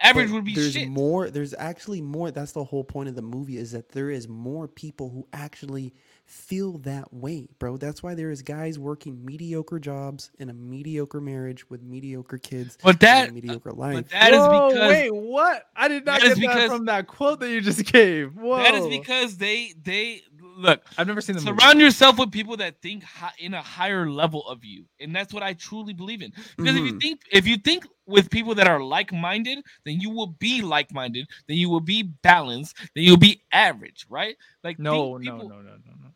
Average 0.00 0.28
But 0.28 0.34
would 0.34 0.44
be 0.44 0.54
there's 0.56 0.72
shit. 0.72 0.88
more 0.88 1.30
there's 1.30 1.54
actually 1.56 2.02
more 2.02 2.30
that's 2.32 2.50
the 2.52 2.64
whole 2.64 2.82
point 2.82 3.08
of 3.08 3.14
the 3.14 3.22
movie 3.22 3.56
is 3.56 3.70
that 3.72 3.90
there 3.90 4.10
is 4.10 4.28
more 4.28 4.66
people 4.66 5.08
who 5.08 5.26
actually 5.32 5.94
feel 6.26 6.78
that 6.78 7.14
way 7.14 7.46
bro 7.60 7.76
that's 7.76 8.02
why 8.02 8.12
there 8.14 8.30
is 8.30 8.42
guys 8.42 8.76
working 8.78 9.24
mediocre 9.24 9.78
jobs 9.78 10.30
in 10.40 10.50
a 10.50 10.52
mediocre 10.52 11.20
marriage 11.20 11.70
with 11.70 11.80
mediocre 11.82 12.38
kids 12.38 12.76
But 12.82 12.90
and 12.96 13.00
that, 13.00 13.28
a 13.28 13.32
mediocre 13.32 13.70
life 13.70 13.94
but 13.94 14.08
that 14.10 14.32
is 14.32 14.38
Whoa, 14.40 14.68
because 14.70 14.88
wait, 14.90 15.14
what? 15.14 15.62
I 15.76 15.86
did 15.88 16.04
not 16.04 16.20
that 16.20 16.32
is 16.32 16.38
get 16.38 16.48
that 16.48 16.54
because- 16.54 16.70
from 16.76 16.86
that 16.86 17.06
quote 17.06 17.40
that 17.40 17.50
you 17.50 17.60
just 17.60 17.84
gave. 17.92 18.34
Whoa. 18.34 18.56
that 18.56 18.74
is 18.74 18.88
because 18.88 19.36
they 19.36 19.74
they 19.84 20.22
look. 20.56 20.82
I've 20.98 21.06
never 21.06 21.20
seen 21.20 21.36
the 21.36 21.42
movie. 21.42 21.58
Surround 21.60 21.80
yourself 21.80 22.18
with 22.18 22.30
people 22.32 22.56
that 22.58 22.80
think 22.82 23.02
hi- 23.04 23.32
in 23.38 23.54
a 23.54 23.62
higher 23.62 24.08
level 24.10 24.46
of 24.48 24.64
you, 24.64 24.84
and 25.00 25.14
that's 25.14 25.32
what 25.32 25.42
I 25.42 25.52
truly 25.54 25.92
believe 25.92 26.22
in. 26.22 26.32
Because 26.56 26.76
if 26.76 26.84
you 26.84 26.94
Mhm. 26.94 27.00
think 27.00 27.20
if 27.30 27.46
you 27.46 27.56
think 27.56 27.86
with 28.06 28.30
people 28.30 28.54
that 28.56 28.66
are 28.68 28.82
like-minded, 28.82 29.64
then 29.84 30.00
you 30.00 30.10
will 30.10 30.26
be 30.28 30.62
like-minded. 30.62 31.26
Then 31.48 31.56
you 31.56 31.70
will 31.70 31.80
be 31.80 32.02
balanced. 32.02 32.76
Then 32.94 33.04
you'll 33.04 33.16
be 33.16 33.42
average, 33.52 34.06
right? 34.08 34.36
Like 34.62 34.78
No, 34.78 35.18
think 35.18 35.26
no, 35.26 35.36
no, 35.38 35.46
no, 35.46 35.60
no, 35.62 35.92
no. 36.02 36.10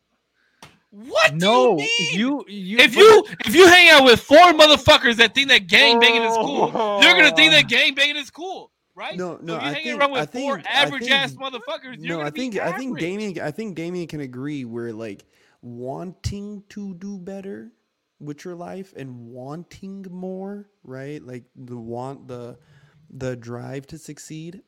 What 0.91 1.35
No, 1.35 1.77
do 1.77 1.83
you 1.83 1.87
mean? 1.87 2.19
you, 2.19 2.45
you. 2.47 2.77
if 2.79 2.95
you 2.95 3.25
if 3.45 3.53
you 3.55 3.67
hang 3.67 3.89
out 3.91 4.05
with 4.05 4.19
four 4.21 4.53
motherfuckers 4.53 5.17
that 5.17 5.35
think 5.35 5.49
that 5.49 5.67
gang 5.67 5.99
banging 5.99 6.23
is 6.23 6.35
cool, 6.37 6.71
you're 7.01 7.13
gonna 7.13 7.35
think 7.35 7.51
that 7.51 7.65
Oh. 7.65 7.67
gang 7.67 7.93
banging 7.93 8.15
is 8.17 8.31
cool, 8.31 8.71
right? 8.99 9.17
No, 9.17 9.37
So 9.37 9.43
no, 9.43 9.53
you're 9.53 9.61
I 9.61 9.65
hanging 9.73 9.83
think- 9.85 9.99
around 10.01 10.13
I 10.15 10.19
with 10.21 10.31
four 10.33 10.55
think- 10.57 10.67
I 10.67 10.71
average 10.83 11.09
ass 11.09 11.29
think- 11.31 11.41
motherfuckers, 11.41 11.95
you're 11.99 12.17
no 12.17 12.21
i 12.21 12.29
think 12.29 12.57
i 12.57 12.71
think 12.77 12.99
damien 12.99 13.39
i 13.39 13.51
think 13.51 13.75
damien 13.75 14.07
can 14.07 14.19
agree 14.21 14.65
where 14.65 14.91
like 14.93 15.25
wanting 15.61 16.63
to 16.69 16.93
do 16.95 17.17
better 17.17 17.71
with 18.19 18.43
your 18.45 18.55
life 18.55 18.93
and 18.97 19.27
wanting 19.27 20.05
more 20.11 20.69
right 20.83 21.23
like 21.23 21.45
the 21.55 21.77
want 21.77 22.27
the 22.27 22.57
the 23.09 23.35
drive 23.35 23.87
to 23.87 23.97
succeed 23.97 24.61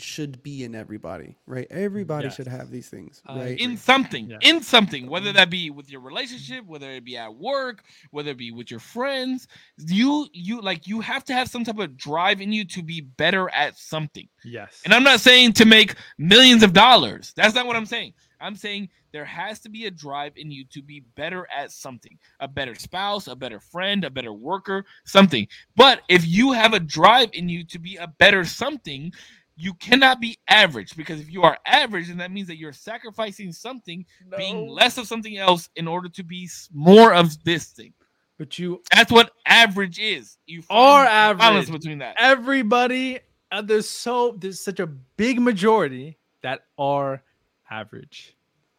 should 0.00 0.42
be 0.42 0.64
in 0.64 0.74
everybody, 0.74 1.36
right? 1.46 1.66
Everybody 1.70 2.28
should 2.30 2.48
have 2.48 2.70
these 2.70 2.88
things, 2.88 3.22
I 3.26 3.32
uh, 3.32 3.36
right? 3.36 3.60
in 3.60 3.76
something 3.76 4.28
Yeah. 4.30 4.38
in 4.42 4.60
something 4.62 5.08
whether 5.08 5.32
that 5.32 5.50
be 5.50 5.70
with 5.70 5.88
your 5.90 6.00
relationship 6.00 6.64
whether 6.66 6.90
it 6.90 7.04
be 7.04 7.16
at 7.16 7.34
work 7.34 7.84
whether 8.10 8.30
it 8.30 8.36
be 8.38 8.50
with 8.50 8.70
your 8.70 8.80
friends 8.80 9.46
you 9.78 10.26
you 10.32 10.60
like 10.60 10.86
you 10.88 11.00
have 11.00 11.24
to 11.24 11.32
have 11.32 11.48
some 11.48 11.64
type 11.64 11.78
of 11.78 11.96
drive 11.96 12.40
in 12.40 12.52
you 12.52 12.64
to 12.64 12.82
be 12.82 13.02
better 13.02 13.48
at 13.50 13.76
something 13.78 14.28
Yes. 14.44 14.82
and 14.84 14.92
i'm 14.92 15.04
not 15.04 15.20
saying 15.20 15.52
to 15.54 15.64
make 15.64 15.94
millions 16.18 16.62
of 16.64 16.72
dollars 16.72 17.32
that's 17.36 17.54
not 17.54 17.66
what 17.66 17.76
i'm 17.76 17.86
saying 17.86 18.12
i'm 18.40 18.56
saying 18.56 18.88
there 19.12 19.24
has 19.24 19.60
to 19.60 19.68
be 19.68 19.86
a 19.86 19.90
drive 19.92 20.32
in 20.36 20.50
you 20.50 20.64
to 20.72 20.82
be 20.82 21.04
better 21.14 21.46
at 21.56 21.70
something 21.70 22.18
a 22.40 22.48
better 22.48 22.74
spouse 22.74 23.28
a 23.28 23.36
better 23.36 23.60
friend 23.60 24.04
a 24.04 24.10
better 24.10 24.32
worker 24.32 24.84
something 25.04 25.46
but 25.76 26.02
if 26.08 26.26
you 26.26 26.52
have 26.52 26.72
a 26.74 26.80
drive 26.80 27.30
in 27.32 27.48
you 27.48 27.64
to 27.64 27.78
be 27.78 27.96
a 27.96 28.08
better 28.18 28.44
something 28.44 29.12
you 29.56 29.74
cannot 29.74 30.20
be 30.20 30.36
average 30.48 30.96
because 30.96 31.20
if 31.20 31.30
you 31.30 31.42
are 31.42 31.56
average 31.66 32.08
then 32.08 32.16
that 32.18 32.30
means 32.32 32.48
that 32.48 32.56
you're 32.56 32.72
sacrificing 32.72 33.52
something 33.52 34.04
being 34.36 34.68
less 34.68 34.98
of 34.98 35.06
something 35.06 35.36
else 35.36 35.68
in 35.76 35.86
order 35.86 36.08
to 36.08 36.22
be 36.22 36.48
more 36.72 37.14
of 37.14 37.42
this 37.44 37.66
thing 37.66 37.92
but 38.38 38.58
you 38.58 38.82
that's 38.92 39.12
what 39.12 39.30
average 39.46 39.98
is 39.98 40.38
you 40.46 40.62
Are 40.70 41.04
find 41.06 41.38
balance 41.38 41.68
average. 41.68 41.80
between 41.82 41.98
that 41.98 42.16
everybody 42.18 43.20
uh, 43.52 43.62
there's 43.62 43.88
so 43.88 44.36
there's 44.38 44.60
such 44.60 44.80
a 44.80 44.86
big 44.86 45.40
majority 45.40 46.18
that 46.42 46.64
are 46.76 47.22
average. 47.70 48.36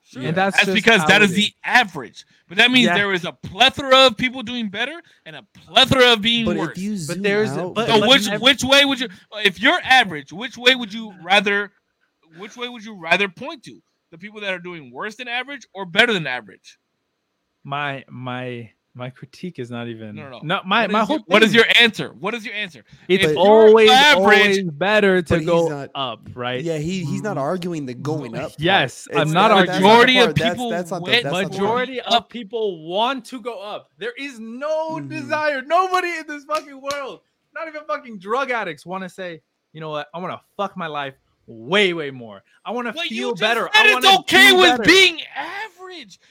Sure. 0.08 0.22
And 0.22 0.38
that's 0.38 0.56
that's 0.56 0.66
just 0.68 0.76
because 0.76 1.00
that 1.02 1.08
that 1.08 1.22
it 1.24 1.32
is. 1.32 1.36
the 1.36 1.52
average. 1.64 2.26
But 2.48 2.58
that 2.58 2.70
means 2.70 2.86
Yeah. 2.86 2.94
there 2.96 3.12
is 3.12 3.26
a 3.26 3.32
plethora 3.32 4.06
of 4.06 4.16
people 4.18 4.44
doing 4.44 4.70
better 4.70 5.02
and 5.26 5.36
a 5.36 5.42
plethora 5.66 6.14
of 6.14 6.22
being 6.22 6.46
But 6.46 6.58
worse. 6.58 6.78
if 6.78 6.84
you 6.84 6.96
zoom 6.98 7.22
there's- 7.24 7.50
out, 7.50 7.74
but- 7.74 7.88
so 7.88 8.00
but 8.02 8.10
which 8.10 8.28
ev- 8.30 8.40
which 8.42 8.64
way 8.64 8.86
would 8.86 9.00
you 9.00 9.10
if 9.44 9.60
you're 9.60 9.80
average 9.84 10.32
which 10.32 10.58
way 10.58 10.76
would 10.76 10.94
you 10.94 11.12
rather 11.24 11.72
which 12.38 12.56
way 12.56 12.70
would 12.70 12.86
you 12.86 12.94
rather 12.94 13.28
point 13.30 13.64
to? 13.64 13.82
The 14.12 14.18
people 14.20 14.42
that 14.42 14.54
are 14.54 14.60
doing 14.60 14.92
worse 14.92 15.16
than 15.16 15.28
average 15.28 15.66
or 15.74 15.86
better 15.86 16.14
than 16.14 16.28
average? 16.28 16.78
My 17.64 18.06
my 18.08 18.72
my 18.98 19.10
critique 19.10 19.60
is 19.60 19.70
not 19.70 19.88
even 19.90 20.16
No, 20.16 20.24
no, 20.24 20.30
no. 20.30 20.40
not 20.44 20.68
my 20.68 20.84
What 20.84 20.92
my 20.92 21.00
whole 21.04 21.18
your, 21.18 21.26
what 21.28 21.44
is 21.44 21.54
your 21.54 21.66
answer 21.80 22.10
what 22.20 22.34
is 22.34 22.46
your 22.46 22.56
answer 22.56 22.84
it's 23.10 23.24
if 23.26 23.36
always 23.38 23.92
average- 23.92 24.18
always 24.24 24.64
better 24.72 25.22
to 25.22 25.40
go 25.44 25.68
not- 25.68 25.90
up, 25.94 26.22
right? 26.34 26.64
yeah, 26.64 26.78
he 26.78 27.04
he's 27.04 27.22
not 27.22 27.38
arguing 27.38 27.86
the 27.86 27.94
going 27.94 28.36
up. 28.36 28.42
part. 28.52 28.56
Yes, 28.60 29.08
I'm 29.14 29.24
It's 29.24 29.32
not 29.32 29.52
arguing- 29.52 29.68
that's 29.68 29.82
not 29.84 29.88
the 29.90 29.96
Majority 30.06 30.18
of 30.20 30.26
part- 30.26 30.36
that's- 30.38 30.54
people 30.54 30.70
that's 30.70 30.92
not 30.92 31.06
the- 31.06 31.12
that's 31.12 31.24
the 31.24 31.30
part. 31.32 31.52
majority 31.52 32.02
Up. 32.02 32.14
of 32.24 32.30
people 32.30 32.88
want 32.88 33.26
to 33.26 33.42
go 33.42 33.60
up. 33.60 33.90
There 33.98 34.14
is 34.18 34.40
no 34.40 34.92
Mhm. 34.98 35.10
desire. 35.10 35.62
Nobody 35.62 36.10
in 36.18 36.26
this 36.28 36.46
fucking 36.46 36.80
world, 36.82 37.20
not 37.54 37.68
even 37.68 37.82
fucking 37.86 38.20
drug 38.20 38.50
addicts, 38.52 38.86
want 38.86 39.04
to 39.04 39.10
say, 39.10 39.42
you 39.74 39.82
know 39.82 39.90
what? 39.90 40.08
I 40.14 40.20
want 40.20 40.32
to 40.34 40.40
fuck 40.56 40.78
my 40.78 40.88
life 40.88 41.16
way, 41.48 41.94
way 41.94 42.10
more. 42.12 42.44
I 42.64 42.72
want 42.72 42.88
to 42.88 42.94
but 42.94 43.04
feel 43.04 43.12
you 43.18 43.30
just 43.34 43.42
better. 43.42 43.70
said 43.74 43.86
I 43.86 43.86
it's 43.98 44.06
wanna 44.06 44.20
okay 44.22 44.52
with 44.54 44.72
better. 44.72 44.84
being 44.84 45.20
average 45.36 45.75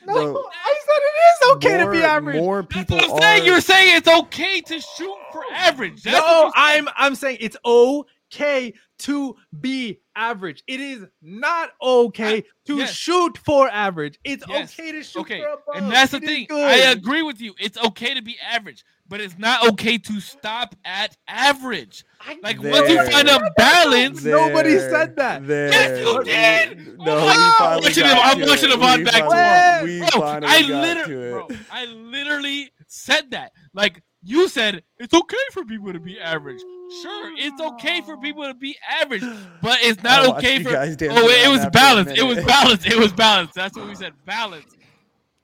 No, 0.06 0.14
Bro. 0.14 0.44
I 0.52 0.74
said 0.86 1.00
it 1.02 1.16
is 1.48 1.56
okay 1.56 1.84
to 1.84 1.90
be 1.90 2.02
average. 2.02 2.36
More 2.36 2.62
That's 2.62 2.74
people 2.74 2.96
what 2.98 3.04
I'm 3.06 3.12
are. 3.12 3.20
saying. 3.22 3.44
You're 3.44 3.60
saying 3.60 3.96
it's 3.96 4.08
okay 4.08 4.60
to 4.62 4.80
shoot 4.80 5.16
for 5.32 5.42
average. 5.52 6.02
That's 6.02 6.16
no, 6.18 6.42
saying. 6.42 6.52
I'm 6.56 6.88
I'm 6.96 7.14
saying 7.14 7.38
it's 7.40 7.56
okay 7.64 8.74
to 9.00 9.36
be 9.60 10.00
average. 10.16 10.62
It 10.66 10.80
is 10.80 11.04
not 11.22 11.70
okay 11.82 12.44
to 12.66 12.76
yes. 12.76 12.92
shoot 12.92 13.38
for 13.38 13.68
average. 13.68 14.18
It's 14.24 14.44
Yes. 14.48 14.72
okay 14.78 14.92
to 14.92 15.02
shoot 15.02 15.20
Okay, 15.20 15.40
for 15.40 15.48
above. 15.48 15.74
and 15.84 15.90
that's 15.92 16.12
the 16.12 16.18
It 16.18 16.22
is 16.24 16.28
thing. 16.28 16.46
I 16.52 16.76
agree 16.92 17.22
with 17.22 17.40
you. 17.40 17.54
It's 17.58 17.78
okay 17.78 18.14
to 18.14 18.22
be 18.22 18.36
average, 18.40 18.84
but 19.08 19.20
it's 19.20 19.38
not 19.38 19.68
okay 19.70 19.98
to 19.98 20.20
stop 20.20 20.74
at 20.84 21.16
average. 21.28 22.04
I- 22.20 22.38
Like 22.42 22.62
once 22.62 22.88
you 22.88 22.96
There. 22.96 23.10
find 23.10 23.28
a 23.28 23.50
balance, 23.56 24.22
There. 24.22 24.34
Nobody 24.36 24.78
said 24.78 25.16
that. 25.16 25.46
There. 25.46 25.68
Yes, 25.70 25.98
you 26.00 26.24
did. 26.24 26.98
No, 26.98 27.04
Oh 27.18 27.20
we 27.20 27.26
my 27.26 27.78
Watching 27.82 28.02
got 28.04 28.26
I'm 28.26 28.40
to 28.40 28.46
watching 28.46 28.70
it. 28.70 28.72
the 28.72 28.76
VOD 28.78 29.04
back 29.04 29.24
finally- 29.24 30.00
tomorrow. 30.10 30.40
Bro, 30.40 30.48
I 30.48 30.60
literally, 30.62 31.30
bro, 31.30 31.48
I 31.70 31.84
literally 31.86 32.70
said 32.86 33.30
that. 33.32 33.52
Like 33.74 34.02
you 34.22 34.48
said, 34.48 34.82
it's 34.98 35.12
okay 35.12 35.36
for 35.52 35.64
people 35.64 35.92
to 35.92 36.00
be 36.00 36.18
average. 36.18 36.60
Sure, 37.02 37.32
it's 37.36 37.60
okay 37.60 38.00
for 38.02 38.14
ah. 38.14 38.20
people 38.20 38.44
to 38.44 38.54
be 38.54 38.76
average, 39.00 39.22
but 39.60 39.78
it's 39.82 40.02
not 40.02 40.20
I 40.20 40.36
okay 40.36 40.62
for. 40.62 40.70
Oh, 40.70 40.82
it 40.82 41.00
around 41.02 41.50
was 41.52 41.60
that 41.60 41.72
balanced. 41.72 42.16
It 42.16 42.22
was 42.22 42.36
minute. 42.36 42.48
balanced. 42.48 42.86
It 42.86 42.96
was 42.98 43.12
balanced. 43.24 43.54
That's 43.54 43.76
what 43.76 43.86
we 43.86 43.94
said. 43.94 44.12
Balance. 44.24 44.66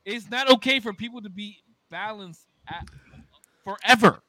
It's 0.05 0.31
not 0.31 0.51
okay 0.53 0.81
for 0.81 0.93
people 0.95 1.21
to 1.23 1.29
be 1.31 1.59
balanced 1.91 2.47
at, 2.69 2.87
forever. 3.65 4.23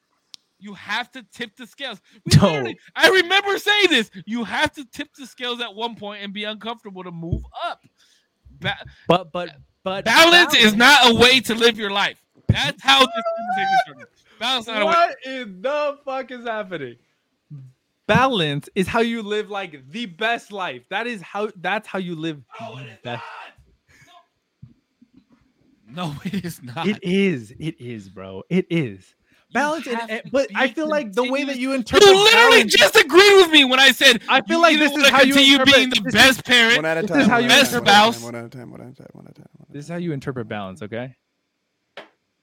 You 0.58 0.74
have 0.74 1.10
to 1.12 1.24
tip 1.34 1.56
the 1.56 1.66
scales. 1.66 2.00
No. 2.40 2.64
I 2.94 3.08
remember 3.08 3.58
saying 3.58 3.86
this. 3.90 4.10
You 4.26 4.44
have 4.44 4.72
to 4.74 4.84
tip 4.84 5.08
the 5.18 5.26
scales 5.26 5.60
at 5.60 5.74
one 5.74 5.96
point 5.96 6.22
and 6.22 6.32
be 6.32 6.44
uncomfortable 6.44 7.02
to 7.02 7.10
move 7.10 7.42
up. 7.64 7.82
Ba- 8.60 8.78
But 9.08 9.32
but 9.32 9.56
but 9.82 10.04
balance 10.04 10.54
is 10.54 10.74
not 10.76 11.10
a 11.10 11.14
way 11.14 11.40
to 11.40 11.54
live 11.56 11.76
your 11.78 11.90
life. 11.90 12.22
That's 12.48 12.80
how 12.82 13.00
this 13.00 13.24
conversation 13.36 13.78
started. 13.84 14.06
Balance 14.38 14.66
not 14.68 14.82
a 14.82 14.86
way. 14.86 15.40
In 15.40 15.62
the 15.62 15.98
fuck 16.04 16.30
is 16.30 16.44
happening? 16.46 16.96
Balance 18.06 18.68
is 18.76 18.86
how 18.86 19.00
you 19.00 19.22
live 19.22 19.50
like 19.50 19.90
the 19.90 20.06
best 20.06 20.52
life. 20.52 20.82
That 20.90 21.06
is 21.08 21.22
how 21.22 21.50
that's 21.56 21.88
how 21.88 21.98
you 21.98 22.14
live 22.14 22.40
the 22.60 22.98
best. 23.02 23.22
No, 25.94 26.14
it 26.24 26.44
is 26.44 26.62
not. 26.62 26.86
It 26.86 26.98
is. 27.02 27.52
It 27.58 27.78
is, 27.80 28.08
bro. 28.08 28.42
It 28.48 28.66
is. 28.70 29.14
Balance 29.52 29.86
and, 29.86 30.00
and- 30.10 30.22
but 30.32 30.48
I 30.54 30.68
feel 30.68 30.88
like 30.88 31.12
the 31.12 31.30
way 31.30 31.44
that 31.44 31.58
you 31.58 31.72
interpret 31.72 32.08
You 32.08 32.14
literally 32.24 32.50
balance- 32.58 32.74
just 32.74 32.96
agreed 32.96 33.34
with 33.36 33.50
me 33.50 33.64
when 33.64 33.78
I 33.80 33.92
said 33.92 34.22
I 34.28 34.40
feel 34.42 34.60
like 34.60 34.78
this 34.78 34.92
is 34.92 35.08
how 35.08 35.22
you 35.22 35.34
interpret- 35.34 35.74
being 35.74 35.90
the 35.90 36.00
this 36.00 36.06
is- 36.06 36.14
best 36.14 36.44
parent. 36.44 36.76
One 36.76 36.84
at 36.86 36.98
a 36.98 37.02
This 37.06 37.16
is 37.22 37.26
how 37.26 37.38
you 37.38 37.48
Best 37.48 37.72
time, 37.72 37.84
spouse. 37.84 38.22
One 38.22 38.34
at 38.34 38.44
a 38.44 38.48
time. 38.48 38.70
One 38.70 38.80
at 38.80 38.88
a 38.88 38.94
time. 38.94 39.08
One 39.12 39.26
at 39.26 39.32
a 39.32 39.34
time. 39.34 39.46
One 39.52 39.66
at 39.68 39.70
a 39.70 39.72
This 39.72 39.84
is 39.84 39.90
how 39.90 39.96
you 39.96 40.12
interpret 40.12 40.48
balance, 40.48 40.82
okay? 40.82 41.16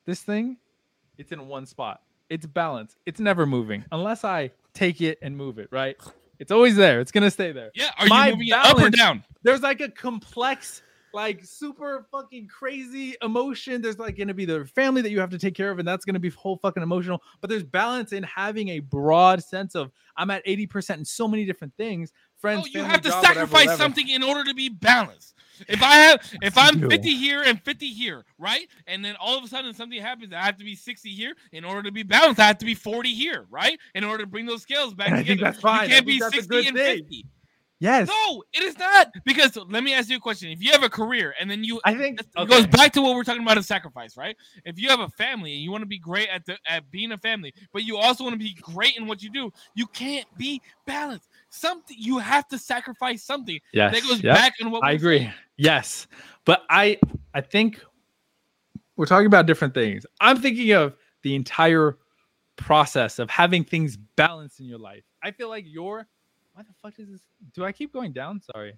This 0.05 0.21
thing, 0.21 0.57
it's 1.17 1.31
in 1.31 1.47
one 1.47 1.65
spot. 1.65 2.01
It's 2.29 2.45
balance. 2.45 2.95
It's 3.05 3.19
never 3.19 3.45
moving 3.45 3.85
unless 3.91 4.23
I 4.23 4.51
take 4.73 5.01
it 5.01 5.17
and 5.21 5.35
move 5.35 5.59
it, 5.59 5.67
right? 5.71 5.97
It's 6.39 6.51
always 6.51 6.75
there. 6.75 6.99
It's 7.01 7.11
gonna 7.11 7.31
stay 7.31 7.51
there. 7.51 7.71
Yeah, 7.75 7.89
are 7.97 8.07
My 8.07 8.27
you 8.27 8.33
moving 8.33 8.47
it 8.49 8.53
up 8.53 8.77
or 8.79 8.89
down? 8.89 9.23
There's 9.43 9.61
like 9.61 9.81
a 9.81 9.89
complex, 9.89 10.81
like 11.13 11.43
super 11.43 12.05
fucking 12.11 12.47
crazy 12.47 13.15
emotion. 13.21 13.81
There's 13.81 13.99
like 13.99 14.17
gonna 14.17 14.33
be 14.33 14.45
the 14.45 14.65
family 14.65 15.01
that 15.01 15.09
you 15.11 15.19
have 15.19 15.29
to 15.31 15.39
take 15.39 15.55
care 15.55 15.71
of, 15.71 15.79
and 15.79 15.87
that's 15.87 16.05
gonna 16.05 16.19
be 16.19 16.29
whole 16.29 16.57
fucking 16.57 16.83
emotional. 16.83 17.21
But 17.41 17.49
there's 17.49 17.63
balance 17.63 18.13
in 18.13 18.23
having 18.23 18.69
a 18.69 18.79
broad 18.79 19.43
sense 19.43 19.75
of 19.75 19.91
I'm 20.17 20.29
at 20.31 20.45
80% 20.45 20.97
in 20.97 21.05
so 21.05 21.27
many 21.27 21.45
different 21.45 21.73
things. 21.75 22.11
Friends, 22.37 22.61
No, 22.61 22.65
you 22.67 22.71
family, 22.73 22.89
have 22.89 23.01
to 23.01 23.09
job, 23.09 23.25
sacrifice 23.25 23.65
whatever. 23.65 23.77
something 23.83 24.07
in 24.09 24.23
order 24.23 24.43
to 24.45 24.53
be 24.53 24.69
balanced. 24.69 25.35
If 25.67 25.83
I 25.83 25.95
have, 25.95 26.21
if 26.41 26.57
I'm 26.57 26.89
50 26.89 27.15
here 27.15 27.43
and 27.43 27.61
50 27.61 27.87
here, 27.89 28.23
right, 28.37 28.65
and 28.87 29.03
then 29.03 29.17
all 29.19 29.37
of 29.37 29.43
a 29.43 29.47
sudden 29.49 29.73
something 29.73 30.01
happens, 30.01 30.31
I 30.31 30.41
have 30.41 30.55
to 30.57 30.63
be 30.63 30.73
60 30.73 31.09
here 31.09 31.33
in 31.51 31.65
order 31.65 31.83
to 31.83 31.91
be 31.91 32.01
balanced. 32.03 32.39
I 32.39 32.47
have 32.47 32.59
to 32.59 32.65
be 32.65 32.75
40 32.75 33.13
here, 33.13 33.45
right, 33.49 33.77
in 33.93 34.05
order 34.05 34.23
to 34.23 34.29
bring 34.29 34.45
those 34.45 34.61
scales 34.61 34.93
back 34.93 35.07
I 35.09 35.17
together. 35.17 35.25
think 35.27 35.41
that's 35.41 35.59
fine. 35.59 35.89
You 35.89 35.95
can't 35.95 36.05
be 36.05 36.19
that's 36.19 36.33
a 36.33 36.37
60 36.37 36.47
good 36.55 36.67
and 36.67 36.77
thing. 36.77 36.97
50. 36.99 37.25
Yes. 37.79 38.09
No, 38.09 38.43
it 38.51 38.61
is 38.61 38.77
not. 38.77 39.07
Because 39.23 39.55
let 39.55 39.83
me 39.83 39.93
ask 39.93 40.09
you 40.09 40.17
a 40.17 40.19
question. 40.19 40.49
If 40.49 40.61
you 40.61 40.71
have 40.71 40.83
a 40.83 40.89
career 40.89 41.33
and 41.39 41.49
then 41.49 41.63
you 41.63 41.79
I 41.85 41.95
think 41.95 42.19
it 42.19 42.27
okay. 42.37 42.49
goes 42.49 42.67
back 42.67 42.91
to 42.93 43.01
what 43.01 43.15
we're 43.15 43.23
talking 43.23 43.41
about 43.41 43.55
in 43.55 43.63
sacrifice, 43.63 44.17
right? 44.17 44.35
If 44.65 44.77
you 44.77 44.89
have 44.89 44.99
a 44.99 45.07
family 45.09 45.53
and 45.53 45.63
you 45.63 45.71
want 45.71 45.83
to 45.83 45.87
be 45.87 45.97
great 45.97 46.27
at 46.29 46.45
the 46.45 46.57
at 46.67 46.91
being 46.91 47.13
a 47.13 47.17
family, 47.17 47.53
but 47.71 47.83
you 47.83 47.97
also 47.97 48.25
want 48.25 48.33
to 48.33 48.39
be 48.39 48.53
great 48.61 48.97
in 48.97 49.07
what 49.07 49.23
you 49.23 49.31
do, 49.31 49.51
you 49.75 49.87
can't 49.87 50.27
be 50.37 50.61
balanced. 50.85 51.29
Something 51.49 51.95
you 51.97 52.17
have 52.17 52.47
to 52.49 52.57
sacrifice 52.57 53.23
something. 53.23 53.59
Yes. 53.71 53.93
That 53.93 54.03
goes 54.03 54.21
yep. 54.21 54.35
back 54.35 54.53
in 54.59 54.71
what 54.71 54.83
I 54.83 54.91
agree. 54.91 55.19
saying. 55.19 55.33
Yes. 55.57 56.07
But 56.43 56.63
I 56.69 56.99
I 57.33 57.39
think 57.39 57.81
we're 58.97 59.05
talking 59.05 59.27
about 59.27 59.45
different 59.45 59.73
things. 59.73 60.05
I'm 60.19 60.41
thinking 60.41 60.73
of 60.73 60.97
the 61.21 61.33
entire 61.33 61.97
process 62.57 63.19
of 63.19 63.29
having 63.29 63.63
things 63.63 63.95
balanced 63.95 64.59
in 64.59 64.65
your 64.65 64.79
life. 64.79 65.03
I 65.23 65.31
feel 65.31 65.47
like 65.47 65.63
your 65.65 66.07
why 66.59 66.63
the 66.63 66.73
fuck 66.81 66.99
is 66.99 67.09
this? 67.09 67.21
Do 67.53 67.63
I 67.63 67.71
keep 67.71 67.93
going 67.93 68.11
down? 68.11 68.41
Sorry. 68.53 68.71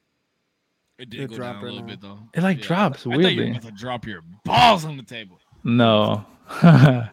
It 0.99 1.03
It 1.03 1.09
did 1.09 1.29
go 1.31 1.37
down 1.39 1.55
a 1.55 1.61
little 1.63 1.79
now. 1.79 1.85
bit 1.87 2.01
though. 2.01 2.19
It 2.35 2.43
like 2.43 2.59
Yeah, 2.59 2.67
drops 2.67 3.03
thought- 3.03 3.13
I 3.13 3.15
thought 3.15 3.31
you 3.31 3.37
were 3.37 3.43
weirdly. 3.45 3.57
about 3.57 3.63
to 3.63 3.71
drop 3.71 4.05
your 4.05 4.21
balls 4.45 4.85
on 4.85 4.97
the 4.97 5.03
table. 5.03 5.39
No. 5.63 6.23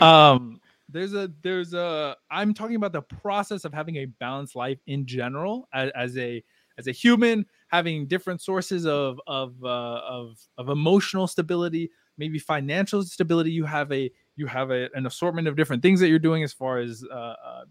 um 0.00 0.58
there's 0.88 1.12
a 1.12 1.30
there's 1.42 1.74
a 1.74 2.16
I'm 2.30 2.54
talking 2.54 2.76
about 2.76 2.92
the 2.92 3.02
process 3.02 3.66
of 3.66 3.74
having 3.74 3.96
a 3.96 4.06
balanced 4.06 4.56
life 4.56 4.78
in 4.86 5.04
general 5.04 5.68
as, 5.74 5.90
as 5.94 6.16
a 6.16 6.42
as 6.78 6.86
a 6.86 6.92
human 6.92 7.44
having 7.68 8.06
different 8.06 8.40
sources 8.40 8.86
of 8.86 9.20
of 9.26 9.62
uh, 9.62 9.66
of 9.68 10.38
of 10.56 10.70
emotional 10.70 11.26
stability, 11.26 11.90
maybe 12.16 12.38
financial 12.38 13.02
stability. 13.02 13.50
You 13.50 13.64
have 13.66 13.92
a 13.92 14.10
you 14.36 14.46
have 14.46 14.70
a, 14.70 14.88
an 14.94 15.04
assortment 15.06 15.46
of 15.46 15.56
different 15.56 15.82
things 15.82 16.00
that 16.00 16.08
you're 16.08 16.18
doing 16.18 16.42
as 16.42 16.54
far 16.54 16.78
as 16.78 17.04
uh, 17.10 17.14
uh 17.14 17.64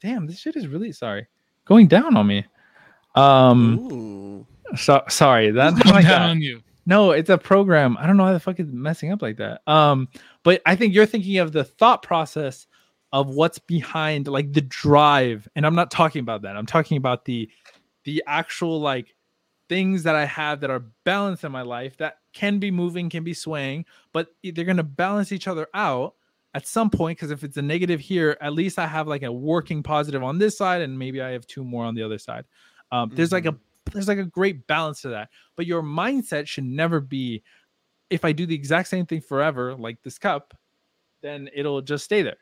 damn 0.00 0.26
this 0.26 0.38
shit 0.38 0.56
is 0.56 0.66
really 0.66 0.92
sorry 0.92 1.26
going 1.64 1.86
down 1.86 2.16
on 2.16 2.26
me. 2.26 2.44
Um 3.14 3.78
Ooh. 3.92 4.46
so, 4.76 5.02
sorry 5.08 5.50
that 5.50 5.74
Who's 5.74 5.82
going 5.82 5.94
like 5.94 6.04
down 6.04 6.20
that. 6.22 6.30
on 6.30 6.40
you. 6.40 6.62
No, 6.86 7.10
it's 7.10 7.28
a 7.28 7.36
program. 7.36 7.98
I 7.98 8.06
don't 8.06 8.16
know 8.16 8.24
how 8.24 8.32
the 8.32 8.40
fuck 8.40 8.58
it's 8.58 8.72
messing 8.72 9.12
up 9.12 9.20
like 9.20 9.36
that. 9.36 9.60
Um, 9.66 10.08
but 10.42 10.62
I 10.64 10.74
think 10.74 10.94
you're 10.94 11.04
thinking 11.04 11.36
of 11.36 11.52
the 11.52 11.62
thought 11.62 12.02
process 12.02 12.66
of 13.12 13.30
what's 13.30 13.58
behind 13.58 14.28
like 14.28 14.52
the 14.52 14.60
drive 14.60 15.48
and 15.56 15.66
i'm 15.66 15.74
not 15.74 15.90
talking 15.90 16.20
about 16.20 16.42
that 16.42 16.56
i'm 16.56 16.66
talking 16.66 16.96
about 16.96 17.24
the 17.24 17.48
the 18.04 18.22
actual 18.26 18.80
like 18.80 19.14
things 19.68 20.02
that 20.02 20.14
i 20.14 20.24
have 20.24 20.60
that 20.60 20.70
are 20.70 20.84
balanced 21.04 21.44
in 21.44 21.52
my 21.52 21.62
life 21.62 21.96
that 21.96 22.18
can 22.32 22.58
be 22.58 22.70
moving 22.70 23.08
can 23.08 23.24
be 23.24 23.34
swaying 23.34 23.84
but 24.12 24.28
they're 24.42 24.64
going 24.64 24.76
to 24.76 24.82
balance 24.82 25.32
each 25.32 25.48
other 25.48 25.66
out 25.74 26.14
at 26.58 26.66
some 26.66 26.90
point 26.90 27.16
because 27.16 27.30
if 27.30 27.44
it's 27.44 27.56
a 27.56 27.62
negative 27.62 28.00
here 28.00 28.36
at 28.40 28.52
least 28.52 28.80
i 28.80 28.86
have 28.86 29.06
like 29.06 29.22
a 29.22 29.30
working 29.30 29.80
positive 29.80 30.24
on 30.24 30.38
this 30.38 30.58
side 30.58 30.82
and 30.82 30.98
maybe 30.98 31.22
i 31.22 31.30
have 31.30 31.46
two 31.46 31.62
more 31.62 31.84
on 31.84 31.94
the 31.94 32.02
other 32.02 32.18
side. 32.18 32.44
Um, 32.90 33.12
there's 33.14 33.30
like 33.30 33.46
a 33.46 33.54
there's 33.92 34.08
like 34.08 34.18
a 34.18 34.24
great 34.24 34.66
balance 34.66 35.02
to 35.02 35.08
that. 35.10 35.28
But 35.56 35.66
your 35.66 35.82
mindset 35.82 36.48
should 36.48 36.64
never 36.64 36.98
be 37.00 37.44
if 38.10 38.24
i 38.24 38.32
do 38.32 38.44
the 38.44 38.56
exact 38.56 38.88
same 38.88 39.06
thing 39.06 39.20
forever 39.20 39.74
like 39.76 40.02
this 40.02 40.18
cup 40.18 40.52
then 41.22 41.48
it'll 41.54 41.80
just 41.80 42.04
stay 42.04 42.22
there. 42.22 42.40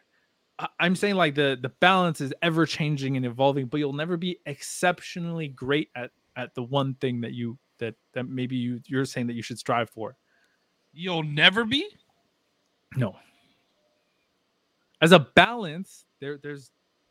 I- 0.59 0.69
i'm 0.81 0.97
saying 0.97 1.17
like 1.17 1.35
the 1.35 1.59
the 1.61 1.73
balance 1.81 2.23
is 2.23 2.33
ever 2.41 2.65
changing 2.65 3.19
and 3.19 3.27
evolving 3.27 3.67
but 3.67 3.79
you'll 3.81 3.93
never 3.93 4.17
be 4.17 4.39
exceptionally 4.47 5.49
great 5.49 5.91
at 5.95 6.11
at 6.37 6.55
the 6.55 6.63
one 6.63 6.95
thing 7.03 7.21
that 7.21 7.35
you 7.35 7.59
that 7.81 7.95
that 8.15 8.27
maybe 8.29 8.57
you 8.57 8.81
you're 8.87 9.05
saying 9.05 9.27
that 9.27 9.35
you 9.35 9.43
should 9.43 9.59
strive 9.59 9.91
for. 9.91 10.17
You'll 10.95 11.23
never 11.23 11.67
be. 11.67 11.87
no 12.97 13.15
as 15.01 15.13
a 15.13 15.19
balance 15.19 16.05
there 16.21 16.39
there's 16.43 16.71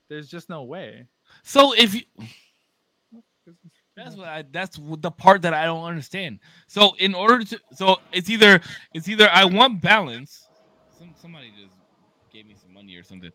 there's 0.10 0.28
just 0.28 0.50
no 0.50 0.64
way 0.64 1.08
So 1.44 1.74
if 1.74 1.94
you, 1.96 2.02
that's 3.96 4.16
what 4.16 4.28
I, 4.28 4.44
that's 4.52 4.80
the 5.00 5.12
part 5.12 5.42
that 5.44 5.54
I 5.54 5.66
don't 5.66 5.84
understand. 5.84 6.40
So 6.68 6.96
in 7.00 7.16
order 7.16 7.44
to, 7.44 7.60
so 7.74 7.98
it's 8.12 8.30
either 8.30 8.60
it's 8.94 9.08
either 9.08 9.30
I 9.32 9.46
want 9.46 9.82
balance. 9.82 10.48
Some 10.98 11.14
somebody 11.16 11.52
just 11.52 11.76
gave 12.32 12.46
me 12.46 12.56
some 12.56 12.74
money 12.74 12.96
or 12.96 13.04
something. 13.04 13.32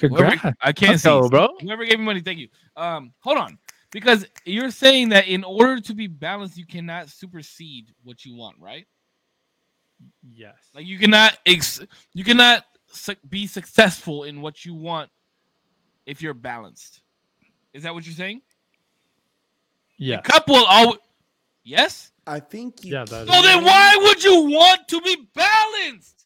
Whoever- 0.00 0.36
Congrats. 0.36 0.56
I 0.62 0.72
can't 0.72 0.90
Let's 0.92 1.02
see, 1.02 1.08
go, 1.08 1.28
bro. 1.28 1.48
Whoever 1.60 1.84
gave 1.84 1.98
me 1.98 2.04
money, 2.04 2.20
thank 2.20 2.38
you. 2.38 2.48
Um, 2.76 3.12
hold 3.20 3.38
on, 3.38 3.58
because 3.92 4.26
you're 4.44 4.70
saying 4.70 5.10
that 5.10 5.28
in 5.28 5.44
order 5.44 5.80
to 5.80 5.94
be 5.94 6.06
balanced, 6.06 6.56
you 6.56 6.66
cannot 6.66 7.08
supersede 7.08 7.92
what 8.02 8.24
you 8.24 8.34
want, 8.34 8.56
right? 8.60 8.86
yes 10.34 10.54
Like 10.74 10.86
you 10.86 10.98
cannot 10.98 11.38
ex- 11.46 11.80
you 12.12 12.24
cannot 12.24 12.64
su- 12.96 13.14
be 13.28 13.46
successful 13.46 14.24
in 14.24 14.40
what 14.40 14.64
you 14.64 14.74
want 14.74 15.10
if 16.06 16.22
you're 16.22 16.34
balanced. 16.34 17.02
Is 17.72 17.82
that 17.84 17.94
what 17.94 18.04
you're 18.06 18.14
saying? 18.14 18.42
yeah 19.98 20.20
Cup 20.20 20.48
will 20.48 20.64
always. 20.66 20.98
Yes. 21.64 22.12
I 22.26 22.40
think 22.40 22.84
you 22.84 22.92
Yeah, 22.92 23.04
that 23.04 23.26
So 23.26 23.42
then 23.42 23.64
why 23.64 23.96
would 24.02 24.22
you 24.22 24.42
want 24.50 24.86
to 24.88 25.00
be 25.00 25.16
balanced? 25.34 26.24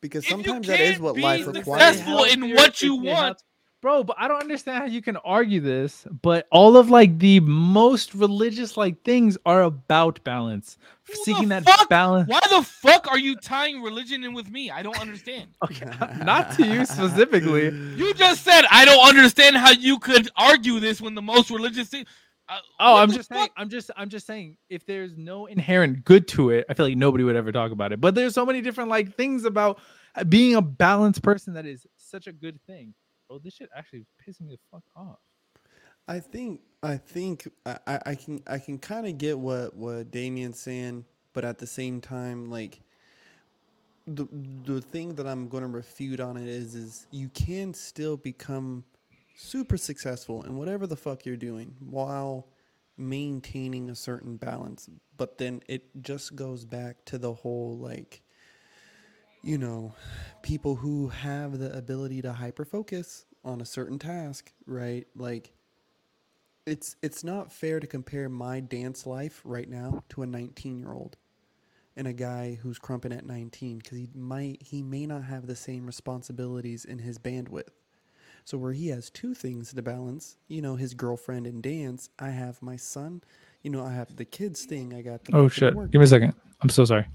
because 0.00 0.24
if 0.24 0.30
sometimes 0.30 0.66
that 0.66 0.80
is 0.80 0.90
can't 0.92 1.02
what 1.02 1.14
be 1.14 1.22
life 1.22 1.44
successful 1.44 2.14
requires. 2.24 2.32
in 2.34 2.54
what 2.54 2.82
you 2.82 2.96
want. 2.96 3.42
Bro 3.84 4.02
but 4.02 4.16
i 4.18 4.26
don't 4.26 4.40
understand 4.40 4.78
how 4.78 4.86
you 4.86 5.02
can 5.02 5.18
argue 5.18 5.60
this 5.60 6.06
but 6.22 6.46
all 6.50 6.78
of 6.78 6.88
like 6.88 7.18
the 7.18 7.38
most 7.40 8.14
religious 8.14 8.78
like 8.78 9.02
things 9.02 9.36
are 9.44 9.64
about 9.64 10.24
balance 10.24 10.78
Who 11.06 11.14
seeking 11.16 11.50
that 11.50 11.64
fuck- 11.64 11.90
balance 11.90 12.26
Why 12.30 12.40
the 12.48 12.62
fuck 12.62 13.06
are 13.08 13.18
you 13.18 13.36
tying 13.36 13.82
religion 13.82 14.24
in 14.24 14.32
with 14.32 14.48
me? 14.48 14.70
I 14.70 14.82
don't 14.82 14.98
understand. 14.98 15.50
okay 15.64 15.90
not 16.24 16.52
to 16.52 16.66
you 16.66 16.86
specifically 16.86 17.64
You 17.96 18.14
just 18.14 18.42
said 18.42 18.64
I 18.70 18.86
don't 18.86 19.06
understand 19.06 19.56
how 19.56 19.72
you 19.72 19.98
could 19.98 20.30
argue 20.34 20.80
this 20.80 21.02
when 21.02 21.14
the 21.14 21.20
most 21.20 21.50
religious 21.50 21.88
thing. 21.88 22.06
Uh, 22.48 22.58
oh 22.80 22.96
i'm 22.96 23.08
the 23.10 23.16
just 23.16 23.28
saying 23.28 23.48
i'm 23.56 23.68
just 23.70 23.90
i'm 23.96 24.08
just 24.08 24.26
saying 24.26 24.56
if 24.68 24.84
there's 24.84 25.16
no 25.16 25.46
inherent 25.46 26.04
good 26.04 26.28
to 26.28 26.50
it 26.50 26.66
i 26.68 26.74
feel 26.74 26.86
like 26.86 26.96
nobody 26.96 27.24
would 27.24 27.36
ever 27.36 27.50
talk 27.52 27.72
about 27.72 27.90
it 27.90 28.00
but 28.02 28.14
there's 28.14 28.34
so 28.34 28.44
many 28.44 28.60
different 28.60 28.90
like 28.90 29.14
things 29.14 29.46
about 29.46 29.78
uh, 30.14 30.24
being 30.24 30.54
a 30.54 30.60
balanced 30.60 31.22
person 31.22 31.54
that 31.54 31.64
is 31.64 31.86
such 31.96 32.26
a 32.26 32.32
good 32.32 32.60
thing 32.66 32.92
bro 33.28 33.38
this 33.38 33.54
shit 33.54 33.68
actually 33.76 34.00
is 34.00 34.06
pissing 34.26 34.46
me 34.46 34.52
the 34.52 34.58
fuck 34.70 34.84
off 34.96 35.18
I 36.06 36.20
think 36.20 36.60
I 36.82 36.96
think 36.96 37.48
I 37.64 37.98
I 38.06 38.14
can 38.14 38.42
I 38.46 38.58
can 38.58 38.78
kind 38.78 39.06
of 39.06 39.16
get 39.16 39.38
what 39.38 39.74
what 39.74 40.10
Damien's 40.10 40.60
saying, 40.60 41.04
but 41.32 41.44
at 41.44 41.58
the 41.58 41.66
same 41.66 42.00
time, 42.00 42.50
like 42.50 42.80
the 44.06 44.26
the 44.64 44.82
thing 44.82 45.14
that 45.14 45.26
I'm 45.26 45.48
going 45.48 45.62
to 45.62 45.68
refute 45.68 46.20
on 46.20 46.36
it 46.36 46.46
is 46.46 46.74
is 46.74 47.06
you 47.10 47.30
can 47.30 47.72
still 47.72 48.18
become 48.18 48.84
super 49.34 49.78
successful 49.78 50.42
in 50.42 50.56
whatever 50.56 50.86
the 50.86 50.96
fuck 50.96 51.24
you're 51.24 51.36
doing 51.36 51.74
while 51.80 52.48
maintaining 52.98 53.88
a 53.88 53.94
certain 53.94 54.36
balance. 54.36 54.90
But 55.16 55.38
then 55.38 55.62
it 55.68 55.84
just 56.02 56.36
goes 56.36 56.66
back 56.66 57.04
to 57.06 57.18
the 57.18 57.32
whole 57.32 57.78
like 57.78 58.23
you 59.44 59.58
know, 59.58 59.94
people 60.42 60.76
who 60.76 61.08
have 61.08 61.58
the 61.58 61.76
ability 61.76 62.22
to 62.22 62.32
hyper 62.32 62.64
focus 62.64 63.26
on 63.44 63.60
a 63.60 63.64
certain 63.66 63.98
task, 63.98 64.52
right? 64.66 65.06
Like 65.14 65.52
it's 66.66 66.96
it's 67.02 67.22
not 67.22 67.52
fair 67.52 67.78
to 67.78 67.86
compare 67.86 68.28
my 68.28 68.60
dance 68.60 69.06
life 69.06 69.42
right 69.44 69.68
now 69.68 70.02
to 70.08 70.22
a 70.22 70.26
19 70.26 70.78
year 70.78 70.92
old 70.92 71.16
and 71.94 72.08
a 72.08 72.12
guy 72.12 72.58
who's 72.62 72.78
krumping 72.78 73.16
at 73.16 73.26
19 73.26 73.78
because 73.78 73.98
he 73.98 74.08
might 74.14 74.62
he 74.62 74.82
may 74.82 75.06
not 75.06 75.24
have 75.24 75.46
the 75.46 75.56
same 75.56 75.86
responsibilities 75.86 76.84
in 76.84 76.98
his 76.98 77.18
bandwidth. 77.18 77.68
So 78.46 78.58
where 78.58 78.72
he 78.72 78.88
has 78.88 79.10
two 79.10 79.34
things 79.34 79.72
to 79.74 79.82
balance 79.82 80.36
you 80.48 80.62
know 80.62 80.76
his 80.76 80.94
girlfriend 80.94 81.46
and 81.46 81.62
dance 81.62 82.10
i 82.18 82.28
have 82.28 82.60
my 82.60 82.76
son 82.76 83.22
you 83.62 83.70
know 83.70 83.84
i 83.84 83.92
have 83.92 84.16
the 84.16 84.24
kids 84.24 84.64
thing 84.64 84.92
i 84.92 85.00
got 85.00 85.24
the 85.24 85.34
oh 85.34 85.48
shit. 85.48 85.74
give 85.90 85.98
me 85.98 86.04
a 86.04 86.06
second. 86.06 86.34
I'm 86.60 86.68
so 86.68 86.84
sorry 86.84 87.06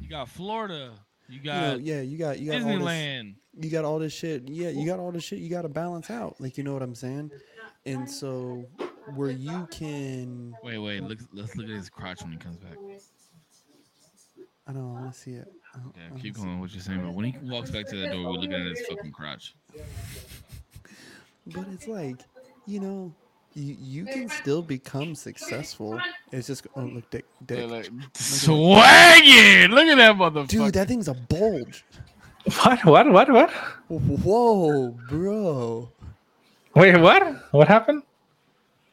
You 0.00 0.08
got 0.08 0.28
Florida. 0.28 0.92
You 1.28 1.38
you 1.38 1.44
know, 1.44 1.72
got 1.72 1.80
yeah 1.80 2.00
you 2.02 2.18
got 2.18 2.38
you 2.38 2.52
got 2.52 2.62
all 2.62 2.68
this, 2.78 2.78
Disneyland. 2.86 3.34
you 3.60 3.70
got 3.70 3.84
all 3.84 3.98
this 3.98 4.12
shit. 4.12 4.48
Yeah, 4.48 4.68
you 4.68 4.86
got 4.86 4.98
all 4.98 5.10
this 5.12 5.24
shit. 5.24 5.38
You 5.38 5.48
got 5.48 5.62
to 5.62 5.68
balance 5.68 6.10
out. 6.10 6.40
Like 6.40 6.58
you 6.58 6.64
know 6.64 6.72
what 6.74 6.82
I'm 6.82 6.94
saying? 6.94 7.30
And 7.86 8.08
so 8.10 8.66
where 9.14 9.30
you 9.30 9.66
can, 9.70 10.54
Wait, 10.62 10.78
wait. 10.78 11.02
Look, 11.02 11.18
let's 11.32 11.54
look 11.56 11.66
at 11.66 11.72
his 11.72 11.88
crotch 11.90 12.22
when 12.22 12.32
he 12.32 12.38
comes 12.38 12.56
back. 12.56 12.76
I 14.66 14.72
don't 14.72 14.92
want 14.94 15.12
to 15.12 15.18
see 15.18 15.32
it. 15.32 15.46
I 15.74 15.78
don't- 15.78 15.94
I 15.96 16.14
Yeah, 16.14 16.20
keep 16.22 16.34
going. 16.36 16.58
What 16.60 16.72
you're 16.72 16.80
saying, 16.80 17.02
but 17.02 17.12
when 17.12 17.26
he 17.26 17.36
walks 17.42 17.70
back 17.70 17.86
to 17.88 17.96
that 17.96 18.12
door, 18.12 18.24
we're 18.24 18.30
looking 18.38 18.54
at 18.54 18.62
his 18.66 18.86
fucking 18.86 19.12
crotch. 19.12 19.54
But 21.46 21.68
it's 21.72 21.86
like, 21.86 22.16
you 22.66 22.80
know, 22.80 23.14
you 23.54 23.76
you 23.80 24.04
can 24.04 24.28
still 24.28 24.62
become 24.62 25.14
successful. 25.14 26.00
It's 26.32 26.46
just 26.46 26.66
oh 26.76 26.80
look, 26.82 27.08
dick, 27.10 27.24
dick. 27.46 27.58
Yeah, 27.60 27.64
like, 27.66 27.90
swagging. 28.14 29.70
Look 29.70 29.86
at 29.86 29.96
that 29.96 30.16
motherfucker. 30.16 30.48
Dude, 30.48 30.74
that 30.74 30.88
thing's 30.88 31.08
a 31.08 31.14
bulge. 31.14 31.84
what 32.62 32.84
what 32.84 33.10
what 33.10 33.30
what 33.30 33.50
Whoa, 33.88 34.90
bro. 35.08 35.88
wait 36.74 36.96
what 37.00 37.52
what 37.52 37.68
happened 37.68 38.02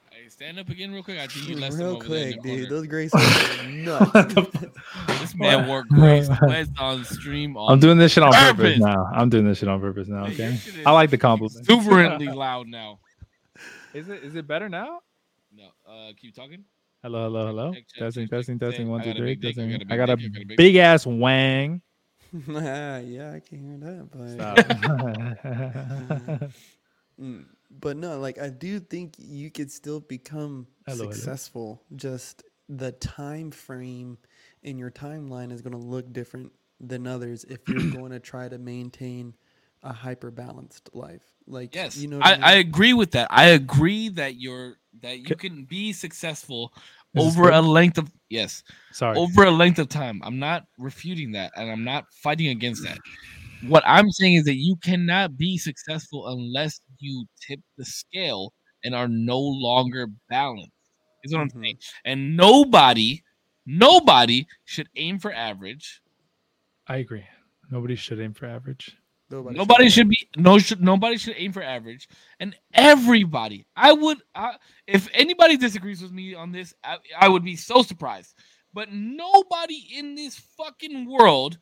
Hey, 0.10 0.30
stand 0.30 0.58
up 0.60 0.70
again 0.70 0.92
real 0.94 1.04
quick. 1.04 1.18
I 1.20 1.28
think 1.28 1.50
you 1.50 1.58
left 1.58 1.76
Real 1.76 1.88
over 1.98 2.06
quick, 2.06 2.42
the 2.42 2.50
dude. 2.50 2.70
corner. 2.70 2.70
Those 2.70 2.88
grace 2.88 3.14
are 3.14 3.68
nuts. 3.68 4.46
This 5.20 5.36
man 5.36 5.68
wore 5.68 5.84
gray 5.84 6.24
sweats 6.24 6.70
on 6.80 7.04
stream. 7.04 7.58
On 7.58 7.74
I'm 7.74 7.80
doing 7.80 7.98
this 7.98 8.14
shit 8.14 8.24
on 8.24 8.32
purpose 8.32 8.56
purpose. 8.56 8.80
now. 8.80 9.10
I'm 9.14 9.30
doing 9.30 9.46
this 9.46 9.58
shit 9.58 9.68
on 9.68 9.82
purpose 9.82 10.08
now. 10.08 10.24
Okay. 10.28 10.56
shit 10.56 10.86
I 10.88 10.92
like 10.92 11.10
the 11.10 11.18
compliment. 11.18 11.60
exuberantly 11.60 12.28
loud 12.30 12.68
now. 12.68 13.00
Is 13.94 14.10
it 14.10 14.24
is 14.24 14.36
it 14.36 14.48
better 14.48 14.70
now? 14.70 15.02
No, 15.52 15.70
uh, 15.88 16.12
keep 16.18 16.36
talking. 16.36 16.66
Hello, 17.04 17.24
hello, 17.24 17.48
hello. 17.48 17.74
Check, 17.74 17.86
check, 17.88 18.10
Testing, 18.10 18.28
check, 18.30 18.30
testing, 18.30 18.60
testing. 18.60 18.88
I 18.88 18.90
One, 18.90 19.02
got 19.04 19.18
a 19.18 19.22
big 19.22 19.42
I 19.62 19.68
Testing. 19.68 19.72
got 19.72 19.82
a 19.82 19.86
I 19.90 19.98
got 19.98 20.10
a 20.10 20.18
big 20.18 20.22
I 20.26 20.30
got 20.30 20.42
a 20.44 20.46
big 20.46 20.58
big 20.58 20.76
ass 20.78 21.06
wang. 21.06 21.82
yeah, 22.48 23.34
I 23.36 23.40
can 23.42 23.60
hear 23.60 23.78
that. 23.80 24.10
But 24.12 24.30
Stop. 24.30 24.64
Mm, 27.22 27.46
but 27.70 27.98
no, 27.98 28.20
like 28.20 28.40
I 28.40 28.50
do 28.50 28.80
think 28.80 29.16
you 29.18 29.52
could 29.52 29.72
still 29.72 30.00
become 30.00 30.68
Hello, 30.86 31.12
hello. 31.12 31.14
successful. 31.14 31.84
Just 31.96 32.44
the 32.70 32.92
time 32.94 33.52
frame 33.52 34.18
in 34.64 34.78
your 34.78 34.92
timeline 34.92 35.52
is 35.52 35.62
going 35.62 35.74
to 35.74 35.78
look 35.80 36.12
different 36.14 36.52
than 36.80 37.08
others 37.08 37.44
if 37.46 37.70
you're 37.70 37.84
going 37.86 38.12
to 38.12 38.20
try 38.20 38.50
to 38.50 38.58
maintain 38.58 39.34
a 39.84 39.94
hyper 39.94 40.32
balanced 40.32 40.90
life. 40.94 41.24
Like 41.48 41.74
Yes, 41.76 41.98
you 41.98 42.08
know, 42.08 42.20
I, 42.22 42.34
I 42.36 42.56
mean? 42.56 42.68
agree 42.68 42.94
with 42.94 43.12
that. 43.12 43.28
I 43.32 43.46
agree 43.48 44.10
that 44.10 44.36
you're 44.40 44.78
that 45.02 45.20
you 45.20 45.36
can 45.36 45.64
be 45.66 45.92
successful 45.94 46.74
Is 47.16 47.26
this 47.26 47.38
over 47.38 47.50
a 47.50 47.62
length 47.62 47.98
of 47.98 48.12
yes 48.30 48.64
Sorry. 48.92 49.18
over 49.18 49.44
a 49.44 49.52
length 49.52 49.80
of 49.80 49.90
time. 49.90 50.22
I'm 50.24 50.38
not 50.40 50.66
refuting 50.78 51.32
that, 51.34 51.52
and 51.56 51.70
I'm 51.72 51.84
not 51.84 52.06
fighting 52.24 52.48
against 52.48 52.84
that. 52.84 53.00
What 53.68 53.84
I'm 53.86 54.10
saying 54.12 54.36
is 54.36 54.46
that 54.46 54.56
you 54.56 54.76
cannot 54.78 55.38
be 55.38 55.58
successful 55.58 56.28
unless 56.30 56.82
you 57.00 57.26
tip 57.48 57.60
the 57.78 57.86
scale 57.86 58.54
and 58.84 58.96
are 58.96 59.08
no 59.08 59.40
longer 59.40 60.08
balanced. 60.30 60.72
Is 61.24 61.34
what 61.34 61.40
Mhm. 61.40 61.56
I'm 61.56 61.62
saying. 61.64 61.78
And 62.06 62.36
nobody, 62.36 63.22
nobody 63.66 64.48
should 64.66 64.90
aim 64.96 65.20
for 65.20 65.32
average. 65.32 66.02
I 66.88 66.98
agree. 66.98 67.26
Nobody 67.70 67.96
should 67.96 68.20
aim 68.20 68.34
for 68.34 68.48
average. 68.48 68.98
Nobody, 69.32 69.58
Nobody 69.58 69.90
should 69.90 70.10
be 70.10 70.28
no 70.36 70.60
should 70.60 70.82
nobody 70.82 71.18
should 71.18 71.36
aim 71.38 71.54
for 71.54 71.64
average, 71.64 72.10
and 72.40 72.56
everybody. 72.74 73.66
I 73.76 73.94
would 73.94 74.22
I, 74.36 74.56
if 74.88 75.08
anybody 75.14 75.58
disagrees 75.58 76.02
with 76.02 76.12
me 76.12 76.36
on 76.36 76.52
this, 76.52 76.74
I, 76.84 76.98
I 77.18 77.30
would 77.30 77.44
be 77.44 77.56
so 77.56 77.82
surprised. 77.82 78.36
But 78.74 78.92
nobody 78.92 79.88
in 79.98 80.16
this 80.16 80.38
fucking 80.58 81.10
world 81.10 81.58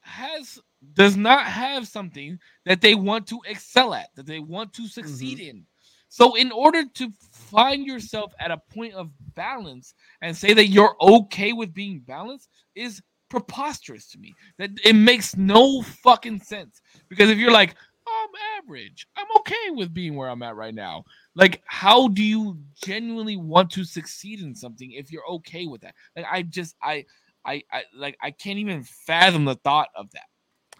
has 0.00 0.58
does 0.94 1.16
not 1.16 1.46
have 1.46 1.86
something 1.86 2.38
that 2.64 2.80
they 2.80 2.94
want 2.94 3.26
to 3.28 3.40
excel 3.46 3.94
at, 3.94 4.08
that 4.16 4.26
they 4.26 4.40
want 4.40 4.72
to 4.74 4.86
succeed 4.88 5.38
mm-hmm. 5.38 5.58
in. 5.58 5.66
So 6.08 6.34
in 6.34 6.50
order 6.50 6.84
to 6.94 7.12
find 7.32 7.86
yourself 7.86 8.32
at 8.40 8.50
a 8.50 8.60
point 8.74 8.94
of 8.94 9.10
balance 9.34 9.94
and 10.20 10.36
say 10.36 10.52
that 10.54 10.66
you're 10.66 10.96
okay 11.00 11.52
with 11.52 11.72
being 11.72 12.00
balanced 12.00 12.48
is 12.74 13.00
preposterous 13.30 14.08
to 14.08 14.18
me. 14.18 14.34
That 14.58 14.70
it 14.84 14.94
makes 14.94 15.36
no 15.36 15.82
fucking 15.82 16.40
sense. 16.40 16.82
Because 17.08 17.30
if 17.30 17.38
you're 17.38 17.52
like, 17.52 17.74
I'm 18.06 18.62
average, 18.62 19.06
I'm 19.16 19.26
okay 19.38 19.70
with 19.70 19.94
being 19.94 20.16
where 20.16 20.28
I'm 20.28 20.42
at 20.42 20.56
right 20.56 20.74
now. 20.74 21.04
Like, 21.34 21.62
how 21.66 22.08
do 22.08 22.22
you 22.22 22.58
genuinely 22.82 23.36
want 23.36 23.70
to 23.72 23.84
succeed 23.84 24.40
in 24.40 24.54
something 24.54 24.90
if 24.92 25.12
you're 25.12 25.26
okay 25.28 25.66
with 25.66 25.80
that? 25.82 25.94
Like, 26.16 26.26
I 26.30 26.42
just, 26.42 26.76
I, 26.82 27.06
I, 27.44 27.62
I 27.72 27.84
like, 27.96 28.16
I 28.20 28.32
can't 28.32 28.58
even 28.58 28.82
fathom 28.82 29.44
the 29.44 29.54
thought 29.56 29.88
of 29.94 30.10
that. 30.12 30.24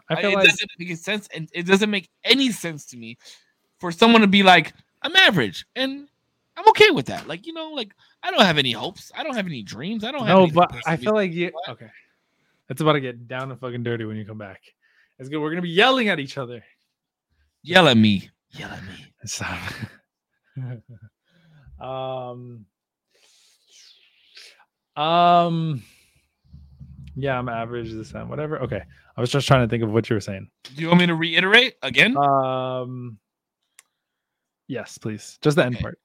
I 0.09 0.21
feel 0.21 0.33
it 0.33 0.35
like 0.37 0.49
doesn't 0.49 0.71
make 0.79 0.97
sense, 0.97 1.29
and 1.33 1.49
it 1.53 1.67
doesn't 1.67 1.91
make 1.91 2.11
any 2.25 2.51
sense 2.51 2.85
to 2.87 2.97
me 2.97 3.17
for 3.79 3.93
someone 3.93 4.23
to 4.23 4.27
be 4.27 4.43
like, 4.43 4.75
I'm 5.03 5.15
average, 5.15 5.65
and 5.77 6.09
I'm 6.57 6.69
okay 6.71 6.91
with 6.91 7.07
that. 7.07 7.29
Like, 7.29 7.47
you 7.47 7.53
know, 7.53 7.71
like 7.71 7.95
I 8.23 8.33
don't 8.33 8.43
have 8.43 8.59
any 8.59 8.73
hopes, 8.73 9.13
I 9.15 9.23
don't 9.23 9.37
have 9.37 9.47
any 9.47 9.63
dreams, 9.63 10.03
I 10.03 10.11
don't 10.11 10.27
have. 10.27 10.37
no, 10.37 10.47
but 10.49 10.75
I 10.85 10.97
feel 10.97 11.15
like 11.15 11.33
you 11.33 11.53
okay. 11.69 11.91
It's 12.71 12.81
about 12.81 12.93
to 12.93 13.01
get 13.01 13.27
down 13.27 13.51
and 13.51 13.61
fucking 13.61 13.83
dirty 13.83 14.05
when 14.05 14.17
you 14.17 14.25
come 14.25 14.39
back. 14.39 14.63
It's 15.19 15.29
good. 15.29 15.41
We're 15.41 15.51
gonna 15.51 15.61
be 15.63 15.71
yelling 15.71 16.09
at 16.09 16.21
each 16.21 16.39
other. 16.39 16.63
yell 17.63 17.89
at 17.89 17.97
me, 17.97 18.31
yell 18.53 18.71
at 18.71 18.83
me. 18.85 19.07
Stop. 19.25 19.59
um. 21.81 22.65
Um. 24.97 25.83
Yeah, 27.17 27.39
I'm 27.39 27.49
average 27.49 27.93
this 27.93 28.13
time. 28.13 28.29
Whatever. 28.29 28.61
Okay. 28.61 28.83
I 29.17 29.21
was 29.21 29.31
just 29.31 29.49
trying 29.49 29.67
to 29.67 29.71
think 29.71 29.83
of 29.83 29.91
what 29.91 30.09
you 30.09 30.15
were 30.15 30.21
saying. 30.21 30.49
Do 30.63 30.81
you 30.81 30.89
want 30.89 31.01
me 31.01 31.07
to 31.07 31.15
reiterate 31.15 31.75
again? 31.83 32.17
Um. 32.17 33.19
Yes, 34.69 34.97
please. 34.97 35.39
Just 35.43 35.57
the 35.57 35.65
end 35.65 35.81
part. 35.81 35.99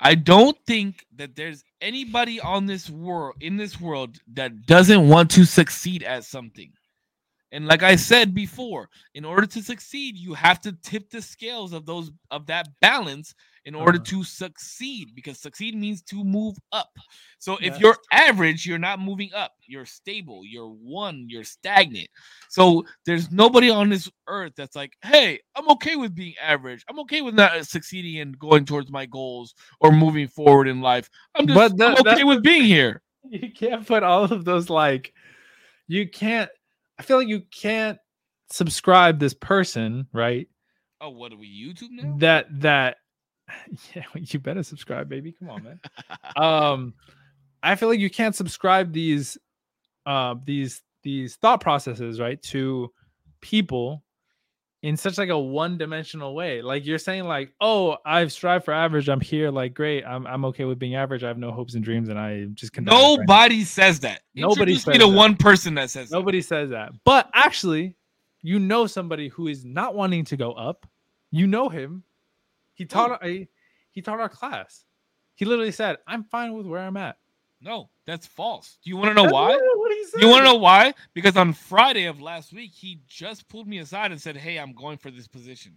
I 0.00 0.14
don't 0.14 0.56
think 0.66 1.04
that 1.16 1.36
there's 1.36 1.62
anybody 1.80 2.40
on 2.40 2.66
this 2.66 2.88
world 2.88 3.36
in 3.40 3.56
this 3.56 3.80
world 3.80 4.16
that 4.32 4.66
doesn't 4.66 5.08
want 5.08 5.30
to 5.32 5.44
succeed 5.44 6.02
at 6.02 6.24
something. 6.24 6.72
And 7.52 7.66
like 7.66 7.82
I 7.82 7.96
said 7.96 8.34
before, 8.34 8.88
in 9.14 9.24
order 9.24 9.46
to 9.46 9.62
succeed, 9.62 10.16
you 10.16 10.34
have 10.34 10.60
to 10.62 10.72
tip 10.82 11.10
the 11.10 11.20
scales 11.20 11.72
of 11.72 11.84
those 11.84 12.10
of 12.30 12.46
that 12.46 12.68
balance 12.80 13.34
in 13.66 13.74
order 13.74 13.98
Uh-huh. 13.98 14.04
to 14.04 14.24
succeed 14.24 15.14
because 15.14 15.38
succeed 15.38 15.74
means 15.74 16.02
to 16.02 16.24
move 16.24 16.56
up. 16.72 16.90
So 17.38 17.58
if 17.60 17.78
you're 17.78 17.96
average, 18.12 18.64
you're 18.66 18.78
not 18.78 19.00
moving 19.00 19.30
up. 19.34 19.52
You're 19.66 19.86
stable, 19.86 20.42
you're 20.44 20.68
one, 20.68 21.26
you're 21.28 21.44
stagnant. 21.44 22.08
So 22.48 22.84
there's 23.04 23.30
nobody 23.30 23.68
on 23.70 23.90
this 23.90 24.10
earth 24.26 24.52
that's 24.56 24.76
like, 24.76 24.94
"Hey, 25.02 25.40
I'm 25.54 25.68
okay 25.70 25.96
with 25.96 26.14
being 26.14 26.34
average. 26.42 26.84
I'm 26.88 26.98
okay 27.00 27.20
with 27.22 27.34
not 27.34 27.66
succeeding 27.66 28.20
and 28.20 28.38
going 28.38 28.64
towards 28.64 28.90
my 28.90 29.06
goals 29.06 29.54
or 29.80 29.92
moving 29.92 30.26
forward 30.28 30.66
in 30.68 30.80
life. 30.80 31.10
I'm 31.34 31.46
just 31.46 31.54
But 31.56 31.76
that- 31.78 31.98
I'm 32.00 32.06
okay 32.14 32.24
with 32.24 32.42
being 32.42 32.64
here." 32.64 33.02
You 33.30 33.52
can't 33.52 33.86
put 33.86 34.02
all 34.02 34.24
of 34.24 34.44
those 34.46 34.70
like. 34.70 35.12
You 35.86 36.08
can't. 36.08 36.50
I 36.98 37.02
feel 37.02 37.18
like 37.18 37.28
you 37.28 37.42
can't 37.52 37.98
subscribe 38.50 39.18
this 39.18 39.34
person, 39.34 40.06
right? 40.12 40.48
Oh, 41.02 41.10
what 41.10 41.32
are 41.32 41.36
we 41.36 41.48
YouTube 41.48 41.90
now? 41.90 42.16
that 42.18 42.46
that 42.60 42.96
yeah 43.94 44.04
you 44.14 44.38
better 44.38 44.62
subscribe 44.62 45.08
baby 45.08 45.32
come 45.32 45.50
on 45.50 45.62
man 45.62 45.80
um 46.36 46.94
i 47.62 47.74
feel 47.74 47.88
like 47.88 48.00
you 48.00 48.10
can't 48.10 48.34
subscribe 48.34 48.92
these 48.92 49.38
uh 50.06 50.34
these 50.44 50.82
these 51.02 51.36
thought 51.36 51.60
processes 51.60 52.20
right 52.20 52.42
to 52.42 52.90
people 53.40 54.02
in 54.82 54.96
such 54.96 55.18
like 55.18 55.28
a 55.28 55.38
one-dimensional 55.38 56.34
way 56.34 56.62
like 56.62 56.86
you're 56.86 56.98
saying 56.98 57.24
like 57.24 57.52
oh 57.60 57.96
i've 58.06 58.32
strived 58.32 58.64
for 58.64 58.72
average 58.72 59.08
i'm 59.08 59.20
here 59.20 59.50
like 59.50 59.74
great 59.74 60.04
i'm, 60.04 60.26
I'm 60.26 60.44
okay 60.46 60.64
with 60.64 60.78
being 60.78 60.94
average 60.94 61.22
i 61.22 61.28
have 61.28 61.36
no 61.38 61.52
hopes 61.52 61.74
and 61.74 61.84
dreams 61.84 62.08
and 62.08 62.18
i 62.18 62.46
just 62.54 62.72
content 62.72 62.94
with 62.94 63.18
right 63.18 63.28
now." 63.28 63.34
Nobody 63.34 63.64
says 63.64 64.00
that. 64.00 64.22
Nobody 64.34 64.72
Introduce 64.72 64.86
me 64.86 64.94
says 64.94 65.00
to 65.02 65.10
that. 65.10 65.16
one 65.16 65.36
person 65.36 65.74
that 65.74 65.90
says 65.90 66.08
that. 66.08 66.16
Nobody 66.16 66.40
says 66.40 66.70
that. 66.70 66.92
But 67.04 67.28
actually, 67.34 67.94
you 68.42 68.58
know 68.58 68.86
somebody 68.86 69.28
who 69.28 69.48
is 69.48 69.64
not 69.66 69.94
wanting 69.94 70.24
to 70.26 70.36
go 70.36 70.52
up. 70.52 70.86
You 71.30 71.46
know 71.46 71.68
him. 71.68 72.04
He 72.80 72.86
oh. 72.86 72.88
taught 72.88 73.22
a 73.22 73.46
he 73.90 74.00
taught 74.00 74.20
our 74.20 74.30
class. 74.30 74.86
He 75.34 75.44
literally 75.44 75.70
said, 75.70 75.98
"I'm 76.06 76.24
fine 76.24 76.54
with 76.54 76.64
where 76.64 76.80
I'm 76.80 76.96
at." 76.96 77.18
No, 77.60 77.90
that's 78.06 78.26
false. 78.26 78.78
Do 78.82 78.88
you 78.88 78.96
want 79.00 79.10
to 79.10 79.14
know 79.14 79.30
why? 79.30 79.52
he. 79.52 80.22
You 80.22 80.28
want 80.28 80.46
to 80.46 80.52
know 80.52 80.54
why? 80.54 80.94
Because 81.12 81.36
on 81.36 81.52
Friday 81.52 82.06
of 82.06 82.22
last 82.22 82.54
week, 82.54 82.70
he 82.72 83.00
just 83.06 83.46
pulled 83.50 83.68
me 83.68 83.80
aside 83.80 84.12
and 84.12 84.20
said, 84.20 84.34
"Hey, 84.34 84.58
I'm 84.58 84.72
going 84.72 84.96
for 84.96 85.10
this 85.10 85.28
position." 85.28 85.76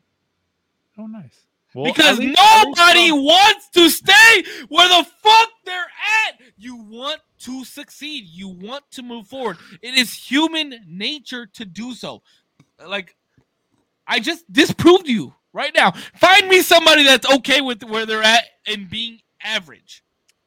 Oh, 0.97 1.07
nice. 1.07 1.45
Well, 1.75 1.91
because 1.91 2.19
least 2.19 2.39
nobody 2.39 3.11
wants 3.11 3.67
to 3.71 3.89
stay 3.89 4.45
where 4.69 4.87
the 4.87 5.05
fuck 5.21 5.49
they're 5.65 5.91
at. 6.29 6.39
You 6.55 6.77
want 6.77 7.19
to 7.39 7.65
succeed. 7.65 8.27
You 8.27 8.47
want 8.47 8.89
to 8.91 9.01
move 9.01 9.27
forward. 9.27 9.57
It 9.81 9.95
is 9.95 10.13
human 10.13 10.79
nature 10.87 11.47
to 11.47 11.65
do 11.65 11.95
so. 11.95 12.21
Like, 12.87 13.17
I 14.07 14.21
just 14.21 14.49
disproved 14.53 15.09
you 15.09 15.33
right 15.53 15.71
now. 15.75 15.91
Find 16.15 16.47
me 16.49 16.61
somebody 16.61 17.03
that's 17.03 17.31
okay 17.37 17.61
with 17.61 17.83
where 17.83 18.05
they're 18.05 18.23
at 18.23 18.43
and 18.67 18.89
being 18.89 19.19
average. 19.41 20.03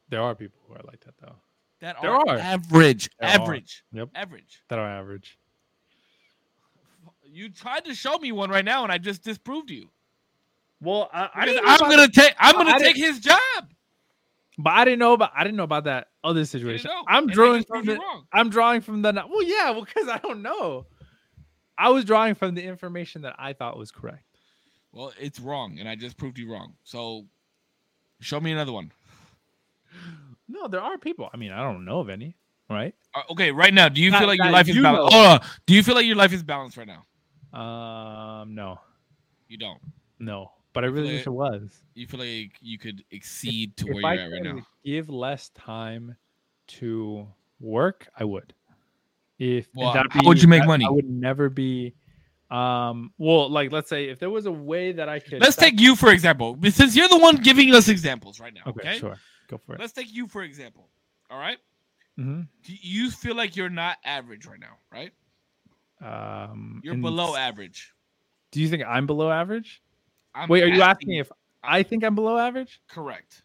there 0.09 0.20
are 0.23 0.35
people 0.35 0.59
who 0.68 0.75
are 0.75 0.83
like 0.85 1.01
that 1.05 1.15
though. 1.20 1.36
That 1.81 1.97
There 2.02 2.10
are, 2.10 2.28
are. 2.28 2.39
average. 2.39 3.09
There 3.20 3.28
are. 3.28 3.33
average. 3.43 3.85
Yep. 3.93 4.09
Average. 4.15 4.62
That 4.68 4.78
are 4.78 4.89
average. 4.89 5.39
You 7.25 7.51
tried 7.51 7.85
to 7.85 7.94
show 7.94 8.17
me 8.18 8.33
one 8.33 8.49
right 8.51 8.65
now, 8.65 8.83
and 8.83 8.91
I 8.93 8.99
just 8.99 9.23
disproved 9.23 9.70
you. 9.70 9.89
Well, 10.81 11.10
I, 11.12 11.28
I 11.35 11.44
didn't 11.47 11.67
I'm 11.67 11.76
about- 11.76 11.91
gonna 11.91 12.09
take. 12.09 12.35
I'm 12.39 12.55
gonna 12.55 12.73
didn't- 12.78 12.83
take 12.83 12.97
his 12.97 13.20
job. 13.20 13.39
but 14.59 14.70
I 14.73 14.85
didn't 14.85 15.01
know 15.01 15.12
about 15.12 15.33
I 15.36 15.44
didn't 15.44 15.57
know 15.57 15.65
about 15.65 15.85
that 15.85 16.09
other 16.25 16.44
situation. 16.44 16.91
I'm 17.07 17.25
and 17.25 17.33
drawing 17.33 17.65
from 17.65 17.85
the 17.85 17.97
wrong. 17.97 18.25
I'm 18.33 18.49
drawing 18.51 18.81
from 18.81 19.02
the 19.02 19.12
well, 19.12 19.43
yeah, 19.43 19.70
well, 19.70 19.85
because 19.85 20.09
I 20.09 20.18
don't 20.18 20.43
know. 20.43 20.86
I 21.78 21.91
was 21.91 22.05
drawing 22.07 22.35
from 22.36 22.55
the 22.55 22.62
information 22.62 23.23
that 23.23 23.36
I 23.39 23.52
thought 23.52 23.76
was 23.76 23.91
correct. 23.91 24.25
Well, 24.97 25.12
it's 25.20 25.39
wrong, 25.41 25.78
and 25.78 25.86
I 25.86 25.94
just 25.94 26.16
proved 26.16 26.39
you 26.39 26.50
wrong. 26.50 26.73
So, 26.83 27.26
show 28.20 28.41
me 28.41 28.50
another 28.52 28.73
one. 28.73 28.91
No, 30.49 30.68
there 30.68 30.81
are 30.81 30.97
people. 30.97 31.28
I 31.34 31.36
mean, 31.36 31.52
I 31.52 31.62
don't 31.62 31.84
know 31.84 32.00
of 32.00 32.08
any, 32.08 32.34
right? 32.70 32.94
Uh, 33.15 33.20
okay, 33.33 33.50
right 33.52 33.75
now, 33.75 33.91
do 33.91 34.00
you 34.00 34.10
That- 34.10 34.20
feel 34.20 34.28
like 34.28 34.39
your 34.39 34.47
that 34.47 34.52
life 34.55 34.68
is 34.70 34.76
you 34.76 34.83
balanced? 34.83 35.12
know. 35.12 35.18
Hold 35.28 35.42
on. 35.42 35.49
Do 35.66 35.75
you 35.75 35.83
feel 35.83 35.94
like 35.97 36.07
your 36.07 36.16
life 36.16 36.33
is 36.33 36.42
balanced 36.42 36.78
right 36.78 36.89
now? 36.89 37.05
Um, 37.58 38.55
no, 38.55 38.81
You 39.49 39.58
don't. 39.58 39.83
no, 40.18 40.52
but 40.73 40.83
I 40.84 40.86
really 40.86 41.08
Like- 41.08 41.16
wish 41.18 41.26
it 41.26 41.31
was. 41.31 41.83
You 41.94 42.07
feel 42.07 42.20
like 42.20 42.57
you 42.62 42.78
could 42.78 43.05
exceed 43.10 43.76
to 43.76 43.84
where 43.92 44.00
you're 44.15 44.23
at 44.25 44.33
right 44.33 44.42
now. 44.42 44.66
give 44.83 45.10
less 45.10 45.50
time 45.50 46.16
to 46.68 47.28
work, 47.60 48.08
I 48.16 48.25
would. 48.25 48.55
If 49.39 49.68
Well, 49.75 49.92
that'd 49.92 50.10
how 50.12 50.20
would 50.25 50.41
you 50.41 50.49
make 50.49 50.62
that- 50.62 50.68
money? 50.68 50.86
I 50.86 50.91
would 50.91 51.10
never 51.10 51.50
be. 51.50 51.92
Um, 52.50 53.12
well, 53.18 53.49
like 53.50 53.73
let's 53.73 53.89
say 53.89 54.08
if 54.08 54.18
there 54.20 54.31
was 54.31 54.47
a 54.47 54.52
way 54.52 54.92
that 54.92 55.08
I 55.08 55.18
could. 55.18 55.41
Let's 55.41 55.57
take 55.57 55.81
you 55.81 55.97
for 55.97 56.10
example, 56.12 56.57
since 56.70 56.94
you're 56.94 57.08
the 57.08 57.18
one 57.18 57.36
giving 57.36 57.75
us 57.75 57.89
examples 57.89 58.39
right 58.39 58.55
now. 58.55 58.60
Okay, 58.68 58.89
Okay, 58.91 58.99
sure, 58.99 59.16
go 59.49 59.58
for 59.58 59.75
it. 59.75 59.81
let's 59.81 59.92
take 59.92 60.12
you 60.15 60.28
for 60.28 60.42
example. 60.44 60.89
All 61.31 61.39
right, 61.39 61.58
hmm 62.16 62.42
do 62.62 62.73
you 62.81 63.10
feel 63.10 63.34
like 63.34 63.57
you're 63.57 63.68
not 63.68 63.97
average 64.05 64.47
right 64.47 64.60
now? 64.60 64.78
Right, 64.92 65.12
Um, 66.00 66.81
you're 66.84 66.94
below 66.94 67.33
s- 67.34 67.39
average. 67.39 67.92
Do 68.52 68.60
you 68.60 68.68
think 68.68 68.84
I'm 68.86 69.07
below 69.07 69.31
average? 69.31 69.83
I'm 70.34 70.49
Wait, 70.49 70.62
are 70.62 70.68
you 70.68 70.83
asking 70.83 71.15
if 71.15 71.31
I 71.65 71.83
think 71.83 72.05
I'm 72.05 72.15
below 72.15 72.39
average? 72.39 72.81
correct? 72.89 73.42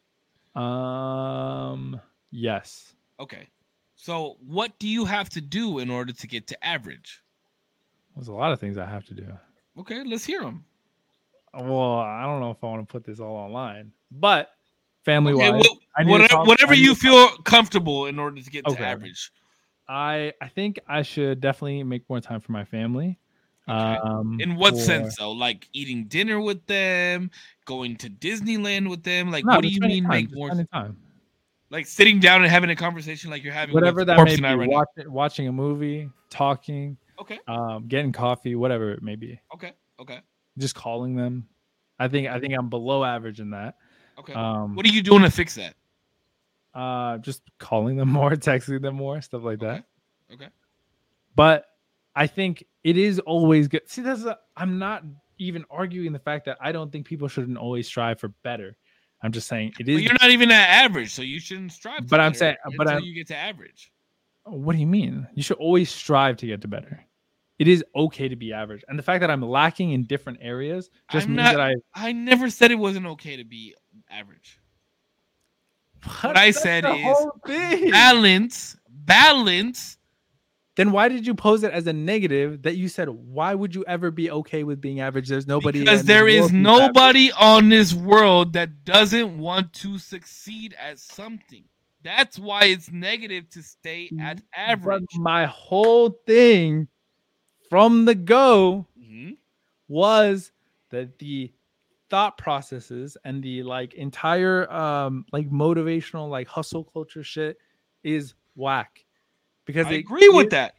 Um, 0.55 1.99
yes. 2.29 2.93
Okay, 3.19 3.47
so 3.95 4.37
what 4.45 4.77
do 4.79 4.87
you 4.87 5.05
have 5.05 5.29
to 5.31 5.41
do 5.41 5.79
in 5.79 5.89
order 5.89 6.13
to 6.13 6.27
get 6.27 6.45
to 6.47 6.63
average? 6.65 7.20
There's 8.15 8.27
a 8.27 8.33
lot 8.33 8.51
of 8.51 8.59
things 8.59 8.77
I 8.77 8.85
have 8.85 9.05
to 9.05 9.13
do. 9.13 9.27
Okay, 9.79 10.03
let's 10.03 10.25
hear 10.25 10.41
them. 10.41 10.65
Well, 11.53 11.95
I 11.99 12.23
don't 12.23 12.39
know 12.39 12.51
if 12.51 12.63
I 12.63 12.67
want 12.67 12.87
to 12.87 12.91
put 12.91 13.03
this 13.05 13.19
all 13.19 13.35
online, 13.35 13.91
but 14.11 14.51
family 15.03 15.33
wise, 15.33 15.51
wha- 15.53 15.75
I 15.97 16.03
whatever, 16.05 16.27
talk- 16.29 16.47
whatever 16.47 16.73
you 16.73 16.95
feel 16.95 17.29
comfortable 17.39 18.05
in 18.07 18.19
order 18.19 18.41
to 18.41 18.49
get 18.49 18.65
to 18.65 18.79
average. 18.79 19.31
I 19.89 20.31
I 20.41 20.47
think 20.47 20.79
I 20.87 21.01
should 21.01 21.41
definitely 21.41 21.83
make 21.83 22.09
more 22.09 22.21
time 22.21 22.39
for 22.39 22.53
my 22.53 22.63
family. 22.63 23.17
Okay. 23.67 23.77
Um, 23.99 24.39
In 24.39 24.55
what 24.55 24.73
for- 24.75 24.79
sense 24.79 25.17
though? 25.17 25.31
Like 25.31 25.67
eating 25.73 26.05
dinner 26.05 26.39
with 26.39 26.65
them, 26.67 27.31
going 27.65 27.97
to 27.97 28.09
Disneyland 28.09 28.89
with 28.89 29.03
them? 29.03 29.29
Like 29.31 29.43
No, 29.45 29.55
what 29.55 29.61
do 29.61 29.67
you 29.67 29.81
mean 29.81 30.03
time, 30.03 30.09
make 30.09 30.33
more 30.33 30.49
time? 30.71 30.97
like 31.69 31.85
sitting 31.85 32.19
down 32.19 32.41
and 32.43 32.51
having 32.51 32.69
a 32.69 32.75
conversation 32.75 33.29
like 33.29 33.43
you're 33.43 33.53
having 33.53 33.73
Whatever 33.73 34.05
that 34.05 34.17
may 34.23 34.35
be, 34.37 34.43
I 34.45 34.55
right 34.55 34.69
now? 34.69 34.77
watching, 34.77 35.11
watching 35.11 35.47
a 35.47 35.51
movie, 35.51 36.09
talking, 36.29 36.97
Okay, 37.21 37.39
um, 37.47 37.87
getting 37.87 38.11
coffee, 38.11 38.55
whatever 38.55 38.91
it 38.91 39.01
may 39.03 39.15
be. 39.15 39.39
okay, 39.53 39.73
okay, 39.99 40.19
Just 40.57 40.75
calling 40.75 41.15
them. 41.15 41.47
I 41.99 42.07
think 42.07 42.27
I 42.27 42.39
think 42.39 42.53
I'm 42.57 42.67
below 42.69 43.03
average 43.03 43.39
in 43.39 43.51
that. 43.51 43.75
okay. 44.19 44.33
Um, 44.33 44.75
what 44.75 44.85
are 44.85 44.89
you 44.89 45.03
doing 45.03 45.21
to 45.21 45.29
fix 45.31 45.55
that? 45.55 45.75
uh, 46.73 47.17
just 47.19 47.41
calling 47.59 47.97
them 47.97 48.09
more, 48.19 48.31
texting 48.31 48.81
them 48.81 48.95
more, 48.95 49.21
stuff 49.21 49.43
like 49.43 49.59
that. 49.59 49.85
Okay. 50.31 50.45
Okay. 50.45 50.47
But 51.35 51.65
I 52.15 52.27
think 52.27 52.63
it 52.83 52.97
is 52.97 53.19
always 53.19 53.67
good. 53.67 53.81
See, 53.89 54.01
that's 54.01 54.25
I'm 54.57 54.79
not 54.79 55.03
even 55.37 55.65
arguing 55.69 56.13
the 56.13 56.19
fact 56.19 56.45
that 56.45 56.57
I 56.61 56.71
don't 56.71 56.91
think 56.91 57.05
people 57.05 57.27
shouldn't 57.27 57.57
always 57.57 57.87
strive 57.87 58.19
for 58.19 58.29
better. 58.43 58.75
I'm 59.23 59.31
just 59.31 59.47
saying 59.47 59.73
it 59.79 59.87
is. 59.87 59.97
Is. 59.97 60.03
you're 60.03 60.13
not 60.13 60.31
even 60.31 60.49
at 60.51 60.69
average, 60.69 61.11
so 61.11 61.21
you 61.21 61.39
shouldn't 61.39 61.71
strive. 61.71 61.99
to 61.99 62.03
But 62.05 62.19
I'm 62.19 62.33
saying- 62.33 62.55
but 62.77 62.87
until 62.87 62.93
I'm- 62.95 63.03
you 63.03 63.13
get 63.13 63.27
to 63.27 63.35
average. 63.37 63.91
What 64.45 64.73
do 64.73 64.79
you 64.79 64.87
mean? 64.87 65.27
You 65.35 65.43
should 65.43 65.57
always 65.57 65.91
strive 65.91 66.37
to 66.37 66.47
get 66.47 66.61
to 66.61 66.67
better. 66.67 67.05
It 67.61 67.67
is 67.67 67.83
okay 67.95 68.27
to 68.27 68.35
be 68.35 68.53
average, 68.53 68.83
and 68.87 68.97
the 68.97 69.03
fact 69.03 69.21
that 69.21 69.29
I'm 69.29 69.43
lacking 69.43 69.91
in 69.91 70.05
different 70.05 70.39
areas 70.41 70.89
just 71.11 71.27
I'm 71.27 71.35
means 71.35 71.45
not- 71.45 71.55
that 71.57 71.61
I. 71.61 71.73
I 72.09 72.11
never 72.11 72.49
said 72.49 72.71
it 72.71 72.79
wasn't 72.79 73.05
okay 73.05 73.37
to 73.37 73.43
be 73.43 73.75
average. 74.09 74.57
What, 76.21 76.35
I 76.35 76.49
said 76.49 76.83
is. 76.85 77.91
Balance, 77.91 78.75
balance. 78.89 79.97
then 80.75 80.91
why 80.91 81.07
did 81.09 81.27
you 81.27 81.35
pose 81.35 81.61
it 81.63 81.71
as 81.71 81.85
a 81.85 81.93
negative 81.93 82.63
that 82.63 82.77
you 82.77 82.87
said 82.89 83.09
why 83.09 83.53
would 83.53 83.75
you 83.75 83.83
ever 83.87 84.09
be 84.09 84.31
okay 84.31 84.63
with 84.63 84.81
being 84.81 84.99
average 84.99 85.27
there's 85.29 85.45
nobody 85.45 85.81
because 85.81 86.03
there 86.03 86.27
is 86.27 86.49
who's 86.49 86.49
average. 86.49 86.63
nobody 86.63 87.31
on 87.33 87.69
this 87.69 87.93
world 87.93 88.53
that 88.53 88.83
doesn't 88.85 89.37
want 89.37 89.71
to 89.73 89.99
succeed 89.99 90.73
at 90.79 90.97
something. 90.97 91.65
That's 92.03 92.39
why 92.39 92.63
it's 92.65 92.89
negative 92.91 93.47
to 93.51 93.61
stay 93.61 94.09
at 94.19 94.37
But 94.37 94.43
average. 94.57 95.05
my 95.17 95.45
whole 95.45 96.09
thing 96.25 96.87
from 97.71 98.03
the 98.03 98.13
go 98.15 98.85
Mhm. 98.99 99.37
was 99.87 100.51
that 100.89 101.17
the 101.19 101.49
thought 102.09 102.37
processes 102.37 103.15
and 103.23 103.41
the 103.41 103.63
like 103.63 103.93
entire 103.93 104.69
um 104.69 105.25
like 105.31 105.49
motivational 105.49 106.29
like 106.29 106.49
hustle 106.49 106.83
culture 106.83 107.23
shit 107.23 107.57
is 108.03 108.33
whack 108.55 109.05
because 109.65 109.87
I 109.87 109.91
it 109.93 109.99
agree 109.99 110.27
with 110.27 110.49
gives- 110.49 110.51
that. 110.51 110.75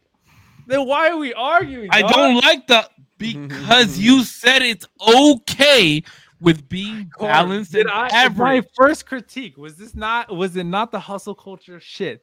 then 0.67 0.87
why 0.87 1.09
are 1.09 1.17
we 1.17 1.33
arguing 1.33 1.89
I 1.91 2.03
dog? 2.03 2.12
don't 2.12 2.35
like 2.45 2.67
the 2.67 2.87
because 3.17 3.99
you 3.99 4.23
said 4.41 4.61
it's 4.61 4.87
okay 5.09 6.03
with 6.43 6.69
being 6.69 7.11
balanced 7.19 7.73
did 7.73 7.83
and 7.87 7.91
I, 7.91 8.09
average. 8.09 8.37
My 8.39 8.62
first 8.77 9.07
critique 9.07 9.57
was 9.57 9.77
this 9.79 9.95
not 9.95 10.31
was 10.37 10.55
it 10.57 10.65
not 10.65 10.91
the 10.93 11.01
hustle 11.01 11.35
culture 11.35 11.81
shit? 11.81 12.23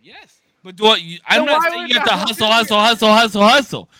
Yes, 0.00 0.40
but 0.62 0.76
do 0.76 0.86
I, 0.86 0.96
you, 0.96 1.18
I'm 1.26 1.44
Then 1.44 1.54
not 1.54 1.62
saying 1.62 1.88
you 1.88 1.94
have 1.98 2.08
to 2.08 2.14
hustle 2.14 2.46
hustle, 2.46 2.78
hustle, 2.78 3.08
hustle, 3.08 3.12
hustle, 3.12 3.42
hustle. 3.42 3.90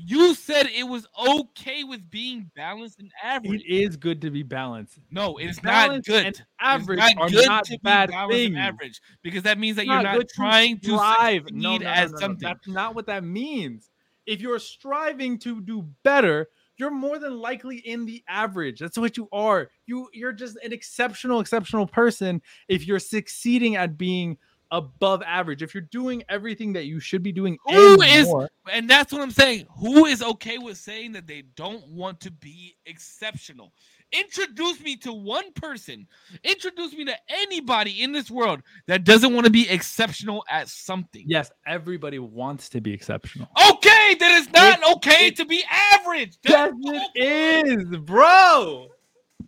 You 0.00 0.32
said 0.34 0.66
it 0.66 0.84
was 0.84 1.08
okay 1.28 1.82
with 1.82 2.08
being 2.08 2.48
balanced 2.54 3.00
and 3.00 3.10
average. 3.20 3.62
It 3.62 3.68
is 3.68 3.96
good 3.96 4.20
to 4.20 4.30
be 4.30 4.44
balanced. 4.44 5.00
No, 5.10 5.38
it's 5.38 5.60
not 5.64 6.04
good. 6.04 6.26
and 6.26 6.26
It's 6.28 6.42
average 6.60 6.98
not 7.00 7.14
are 7.18 7.28
good 7.28 7.46
not 7.46 7.64
to 7.64 7.70
be 7.72 7.78
bad 7.82 8.10
balanced 8.10 8.38
and 8.46 8.58
average 8.58 9.00
because 9.22 9.42
that 9.42 9.58
means 9.58 9.74
that 9.76 9.82
It's 9.82 9.88
you're 9.88 10.02
not 10.02 10.16
not 10.16 10.26
trying 10.32 10.78
to 10.80 10.86
strive. 10.90 11.42
succeed 11.42 11.56
No, 11.56 11.78
no, 11.78 11.84
no, 11.84 11.90
as 11.90 12.12
no, 12.12 12.14
no. 12.14 12.20
something. 12.20 12.48
That's 12.48 12.68
not 12.68 12.94
what 12.94 13.06
that 13.06 13.24
means. 13.24 13.90
If 14.24 14.40
you're 14.40 14.60
striving 14.60 15.36
to 15.40 15.60
do 15.60 15.88
better, 16.04 16.46
you're 16.76 16.92
more 16.92 17.18
than 17.18 17.40
likely 17.40 17.78
in 17.78 18.06
the 18.06 18.22
average. 18.28 18.78
That's 18.78 18.98
what 18.98 19.16
you 19.16 19.28
are. 19.32 19.68
You 19.86 20.08
you're 20.12 20.32
just 20.32 20.58
an 20.62 20.72
exceptional, 20.72 21.40
exceptional 21.40 21.88
person 21.88 22.40
if 22.68 22.86
you're 22.86 23.00
succeeding 23.00 23.74
at 23.74 23.98
being 23.98 24.38
above 24.70 25.22
average. 25.22 25.62
If 25.62 25.74
you're 25.74 25.82
doing 25.90 26.22
everything 26.28 26.72
that 26.74 26.84
you 26.84 27.00
should 27.00 27.22
be 27.22 27.32
doing, 27.32 27.58
Who 27.66 28.00
and 28.02 28.04
is- 28.20 28.26
more, 28.26 28.50
And 28.70 28.88
that's 28.88 29.12
what 29.12 29.22
I'm 29.22 29.30
saying. 29.30 29.66
Who 29.78 30.04
is 30.06 30.22
okay 30.22 30.58
with 30.58 30.76
saying 30.76 31.12
that 31.12 31.26
they 31.26 31.42
don't 31.56 31.86
want 31.88 32.20
to 32.20 32.30
be 32.30 32.76
exceptional? 32.86 33.72
Introduce 34.12 34.80
me 34.80 34.96
to 34.98 35.12
one 35.12 35.52
person. 35.52 36.06
Introduce 36.42 36.94
me 36.94 37.04
to 37.06 37.14
anybody 37.28 38.02
in 38.02 38.10
this 38.12 38.30
world 38.30 38.62
that 38.86 39.04
doesn't 39.04 39.34
want 39.34 39.44
to 39.44 39.50
be 39.50 39.68
exceptional 39.68 40.44
at 40.50 40.68
something. 40.68 41.24
yes, 41.26 41.50
everybody 41.66 42.18
wants 42.18 42.70
to 42.70 42.80
be 42.80 42.92
exceptional. 42.92 43.48
Okay, 43.70 44.14
then 44.18 44.40
it's 44.42 44.50
not 44.52 44.78
It- 44.80 44.96
okay 44.96 45.26
it- 45.26 45.36
to 45.36 45.44
be 45.44 45.62
average. 45.70 46.36
Yes, 46.42 46.52
That's 46.54 46.72
the 46.72 46.90
whole 46.90 47.10
it 47.14 47.64
point. 47.66 47.80
is, 47.94 47.98
bro. 48.00 48.88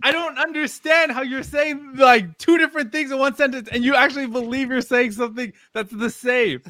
I 0.02 0.12
don't 0.12 0.38
understand 0.38 1.12
how 1.12 1.22
you're 1.22 1.42
saying 1.42 1.92
like 1.96 2.38
two 2.38 2.58
different 2.58 2.92
things 2.92 3.10
in 3.10 3.18
one 3.18 3.34
sentence 3.34 3.68
and 3.70 3.84
you 3.84 3.94
actually 3.94 4.26
believe 4.26 4.70
you're 4.70 4.80
saying 4.80 5.12
something 5.12 5.52
that's 5.74 5.92
the 5.92 6.10
same. 6.10 6.60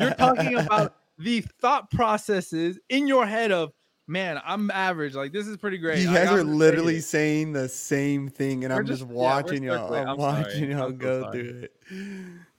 You're 0.00 0.14
talking 0.14 0.56
about 0.56 0.94
the 1.18 1.40
thought 1.60 1.90
processes 1.90 2.78
in 2.88 3.06
your 3.06 3.26
head 3.26 3.52
of, 3.52 3.72
man, 4.06 4.40
I'm 4.44 4.70
average. 4.70 5.14
Like, 5.14 5.32
this 5.32 5.46
is 5.46 5.56
pretty 5.56 5.78
great. 5.78 5.98
You 6.00 6.06
guys 6.12 6.30
are 6.30 6.42
literally 6.42 7.00
say 7.00 7.00
it." 7.00 7.02
saying 7.02 7.52
the 7.52 7.68
same 7.68 8.28
thing, 8.28 8.64
and 8.64 8.72
We're 8.72 8.80
I'm 8.80 8.86
just- 8.86 9.00
just 9.00 9.10
yeah, 9.10 9.16
watching 9.16 9.62
y'all. 9.62 9.94
I'm, 9.94 10.08
I'm 10.08 10.16
watching 10.16 10.70
y'all 10.70 10.84
I'm 10.84 10.90
so 10.92 10.96
go 10.96 11.22
sorry. 11.22 11.42
through 11.42 11.60
it. 11.64 11.72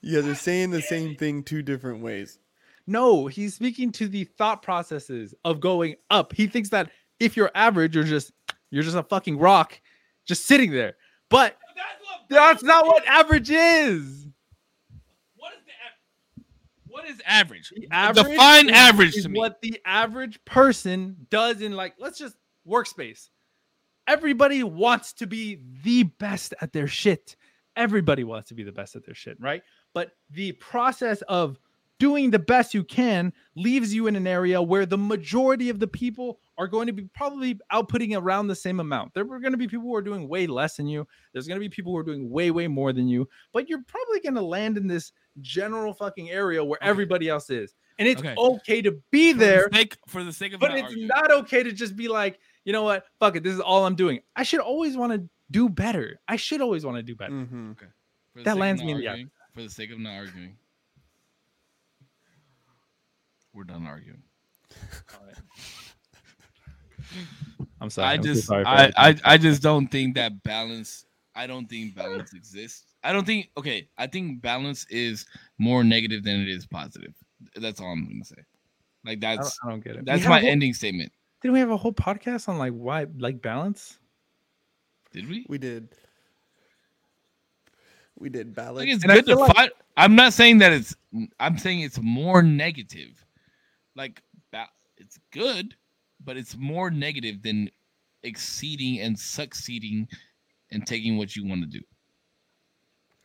You 0.01 0.22
guys 0.22 0.30
are 0.30 0.35
saying 0.35 0.69
the 0.72 0.82
same 0.82 1.16
thing 1.16 1.43
two 1.43 1.61
different 1.61 2.01
ways. 2.01 2.38
No, 2.88 3.27
he's 3.27 3.56
speaking 3.56 3.91
to 3.93 4.08
the 4.08 4.24
thought 4.25 4.61
processes 4.61 5.33
of 5.45 5.59
going 5.59 5.95
up. 6.09 6.33
He 6.33 6.48
thinks 6.48 6.69
that 6.69 6.91
if 7.19 7.35
you're 7.35 7.51
average, 7.56 7.95
you're 7.95 8.03
just 8.03 8.32
you're 8.72 8.83
just 8.83 8.95
a 8.95 9.03
fucking 9.03 9.38
rock 9.38 9.81
just 10.25 10.45
sitting 10.45 10.72
there. 10.72 10.95
But 11.30 11.58
That's 12.30 12.61
that's 12.61 12.64
not 12.64 12.85
what 12.88 13.06
average 13.08 13.50
is. 13.50 14.27
What 15.35 15.53
is 15.53 15.59
the 15.66 16.43
what 16.88 17.09
is 17.09 17.22
average? 17.25 17.72
The 17.75 17.88
average 17.91 18.25
Define 18.27 18.67
is- 18.69 18.75
average 18.75 19.16
is 19.17 19.24
to 19.24 19.30
me. 19.30 19.40
what 19.40 19.61
the 19.61 19.80
average 19.85 20.43
person 20.45 21.27
does 21.30 21.61
in 21.61 21.74
like 21.74 21.95
let's 22.00 22.17
just 22.17 22.35
workspace. 22.67 23.30
Everybody 24.08 24.64
wants 24.64 25.14
to 25.14 25.27
be 25.27 25.61
the 25.83 26.03
best 26.03 26.53
at 26.61 26.74
their 26.74 26.88
shit. 26.88 27.35
Everybody 27.77 28.24
wants 28.25 28.50
to 28.50 28.56
be 28.56 28.64
the 28.64 28.72
best 28.72 28.95
at 28.95 29.06
their 29.06 29.16
shit, 29.16 29.38
right? 29.40 29.61
But 29.93 30.11
the 30.32 30.51
process 30.53 31.22
of 31.24 31.58
doing 32.02 32.32
the 32.32 32.40
best 32.40 32.74
you 32.74 32.84
can 32.84 33.32
leaves 33.56 33.94
you 33.94 34.08
in 34.08 34.16
an 34.16 34.26
area 34.26 34.60
where 34.60 34.88
the 34.88 34.98
majority 34.98 35.70
of 35.70 35.80
the 35.80 35.88
people 35.88 36.40
are 36.58 36.68
going 36.68 36.88
to 36.88 36.94
be 36.94 37.04
probably 37.14 37.60
outputting 37.72 38.18
around 38.20 38.48
the 38.48 38.56
same 38.56 38.80
amount. 38.80 39.14
There 39.14 39.24
are 39.24 39.40
going 39.40 39.52
to 39.52 39.58
be 39.58 39.68
people 39.68 39.86
who 39.86 39.96
are 39.96 40.02
doing 40.02 40.28
way 40.28 40.48
less 40.48 40.78
than 40.78 40.88
you. 40.88 41.08
There's 41.32 41.48
going 41.48 41.58
to 41.60 41.64
be 41.64 41.70
people 41.70 41.92
who 41.92 41.98
are 42.00 42.04
doing 42.04 42.28
way, 42.32 42.50
way 42.50 42.68
more 42.68 42.92
than 42.92 43.08
you. 43.08 43.30
But 43.54 43.70
you're 43.70 43.84
probably 43.88 44.20
going 44.20 44.34
to 44.34 44.42
land 44.42 44.78
in 44.80 44.88
this 44.88 45.12
general 45.42 45.94
fucking 45.94 46.32
area 46.32 46.64
where 46.64 46.80
Okay. 46.82 46.90
everybody 46.90 47.30
else 47.30 47.52
is. 47.52 47.76
And 48.00 48.08
it's 48.08 48.20
Okay. 48.20 48.34
okay 48.36 48.82
to 48.82 48.94
be 49.12 49.32
For 49.34 49.38
the 49.38 49.46
there, 49.46 49.70
sake- 49.72 49.98
for 50.08 50.24
the 50.24 50.34
sake 50.34 50.54
of 50.54 50.60
but 50.60 50.72
it's 50.72 50.82
arguing. 50.86 51.08
not 51.08 51.32
okay 51.32 51.62
to 51.62 51.72
just 51.72 51.96
be 51.96 52.08
like, 52.08 52.40
you 52.66 52.74
know 52.74 52.82
what? 52.84 53.06
Fuck 53.20 53.36
it. 53.36 53.44
This 53.44 53.54
is 53.54 53.60
all 53.60 53.86
I'm 53.86 53.96
doing. 53.96 54.22
I 54.36 54.42
should 54.42 54.60
always 54.62 54.98
want 54.98 55.14
to 55.14 55.30
do 55.52 55.70
better. 55.70 56.20
I 56.28 56.36
should 56.38 56.62
always 56.62 56.84
want 56.84 56.98
to 56.98 57.04
do 57.04 57.16
better. 57.16 57.34
hmm 57.46 57.74
For 58.34 58.40
the 58.40 58.44
That 58.46 58.58
lands 58.58 58.82
me 58.84 58.92
in 58.92 58.98
the 58.98 59.08
eye. 59.10 59.26
For 59.54 59.62
the 59.62 59.70
sake 59.70 59.92
of 59.92 60.00
not 60.00 60.14
arguing, 60.16 60.58
we're 63.54 63.64
done 63.64 63.86
arguing. 63.86 64.22
I'm 67.80 67.90
sorry. 67.90 68.08
I 68.08 68.14
I'm 68.14 68.24
just, 68.24 68.46
sorry 68.48 68.64
I, 68.66 68.92
I. 68.98 69.16
I 69.26 69.38
just 69.38 69.62
don't 69.62 69.88
think 69.88 70.16
that 70.16 70.44
balance. 70.44 71.06
I 71.36 71.48
don't 71.48 71.68
think 71.68 71.96
balance 71.96 72.34
exists. 72.34 72.86
I 73.04 73.12
don't 73.12 73.26
think. 73.26 73.50
Okay, 73.58 73.88
I 73.98 74.08
think 74.08 74.42
balance 74.42 74.86
is 74.90 75.26
more 75.58 75.84
negative 75.84 76.24
than 76.24 76.40
it 76.42 76.48
is 76.48 76.66
positive. 76.66 77.14
That's 77.56 77.82
all 77.82 77.88
I'm 77.92 78.08
gonna 78.08 78.24
say. 78.24 78.36
Like 79.04 79.24
I 79.24 79.36
don't, 79.36 79.44
that's 79.44 79.58
I 79.66 79.70
don't 79.70 79.84
get 79.84 79.96
it. 79.96 80.06
That's 80.06 80.26
my 80.28 80.40
whole- 80.40 80.50
ending 80.50 80.74
statement. 80.74 81.12
Didn't 81.42 81.54
we 81.54 81.60
have 81.60 81.72
a 81.72 81.78
whole 81.78 81.94
podcast 81.94 82.48
on 82.48 82.58
like 82.60 82.74
why 82.74 83.08
like 83.18 83.42
balance? 83.42 83.98
Did 85.12 85.28
we? 85.28 85.46
We 85.50 85.58
did. 85.58 85.90
We 88.20 88.30
did 88.30 88.54
balance. 88.54 88.80
think 88.86 88.94
it's 88.96 89.04
And 89.04 89.12
good 89.14 89.26
to 89.26 89.36
like- 89.36 89.56
fight. 89.56 89.72
I'm 89.98 90.16
not 90.16 90.34
saying 90.34 90.60
that 90.60 90.72
it's. 90.72 90.96
I'm 91.40 91.58
saying 91.58 91.82
it's 91.82 92.00
more 92.00 92.44
negative. 92.44 93.26
Like 93.95 94.22
it's 94.98 95.20
good, 95.32 95.76
but 96.24 96.38
it's 96.38 96.56
more 96.56 96.92
negative 96.92 97.42
than 97.42 97.70
exceeding 98.24 99.00
and 99.00 99.18
succeeding 99.18 100.08
and 100.72 100.86
taking 100.86 101.18
what 101.18 101.36
you 101.36 101.45
want 101.45 101.61
to 101.61 101.68
do 101.68 101.84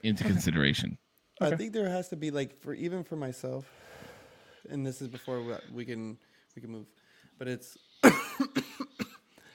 into 0.03 0.25
consideration. 0.33 0.99
I 1.41 1.55
think 1.55 1.73
there 1.73 1.89
has 1.89 2.09
to 2.09 2.17
be 2.17 2.31
like 2.31 2.57
for 2.57 2.73
even 2.75 3.05
for 3.05 3.17
myself, 3.17 3.71
and 4.71 4.87
this 4.87 5.03
is 5.03 5.09
before 5.09 5.43
we, 5.43 5.55
we 5.73 5.85
can 5.85 6.17
we 6.55 6.63
can 6.63 6.71
move, 6.71 6.87
but 7.39 7.47
it's 7.47 7.77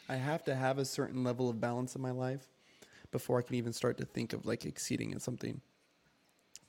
I 0.09 0.15
have 0.15 0.43
to 0.45 0.55
have 0.55 0.77
a 0.77 0.85
certain 0.85 1.23
level 1.23 1.49
of 1.49 1.59
balance 1.59 1.95
in 1.95 2.01
my 2.01 2.11
life 2.11 2.45
before 3.11 3.39
I 3.39 3.41
can 3.41 3.55
even 3.55 3.73
start 3.73 3.97
to 3.97 4.05
think 4.05 4.33
of 4.33 4.45
like 4.45 4.65
exceeding 4.65 5.11
in 5.11 5.19
something. 5.19 5.61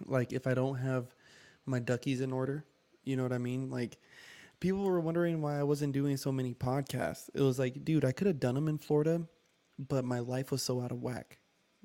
Like 0.07 0.33
if 0.33 0.47
I 0.47 0.55
don't 0.55 0.77
have 0.77 1.15
my 1.67 1.79
duckies 1.79 2.21
in 2.21 2.33
order, 2.33 2.65
you 3.05 3.17
know 3.17 3.23
what 3.23 3.33
I 3.33 3.39
mean? 3.39 3.71
Like 3.71 3.99
people 4.63 4.85
were 4.85 5.01
wondering 5.01 5.43
why 5.43 5.59
I 5.59 5.65
wasn't 5.65 5.93
doing 5.93 6.17
so 6.17 6.33
many 6.33 6.55
podcasts. 6.55 7.29
It 7.35 7.43
was 7.43 7.59
like, 7.59 7.85
dude, 7.85 8.05
I 8.07 8.13
could 8.13 8.29
have 8.29 8.41
done 8.41 8.55
them 8.55 8.69
in 8.69 8.79
Florida, 8.79 9.27
but 9.79 10.05
my 10.07 10.21
life 10.21 10.53
was 10.53 10.63
so 10.63 10.81
out 10.81 10.93
of 10.93 11.03
whack, 11.03 11.39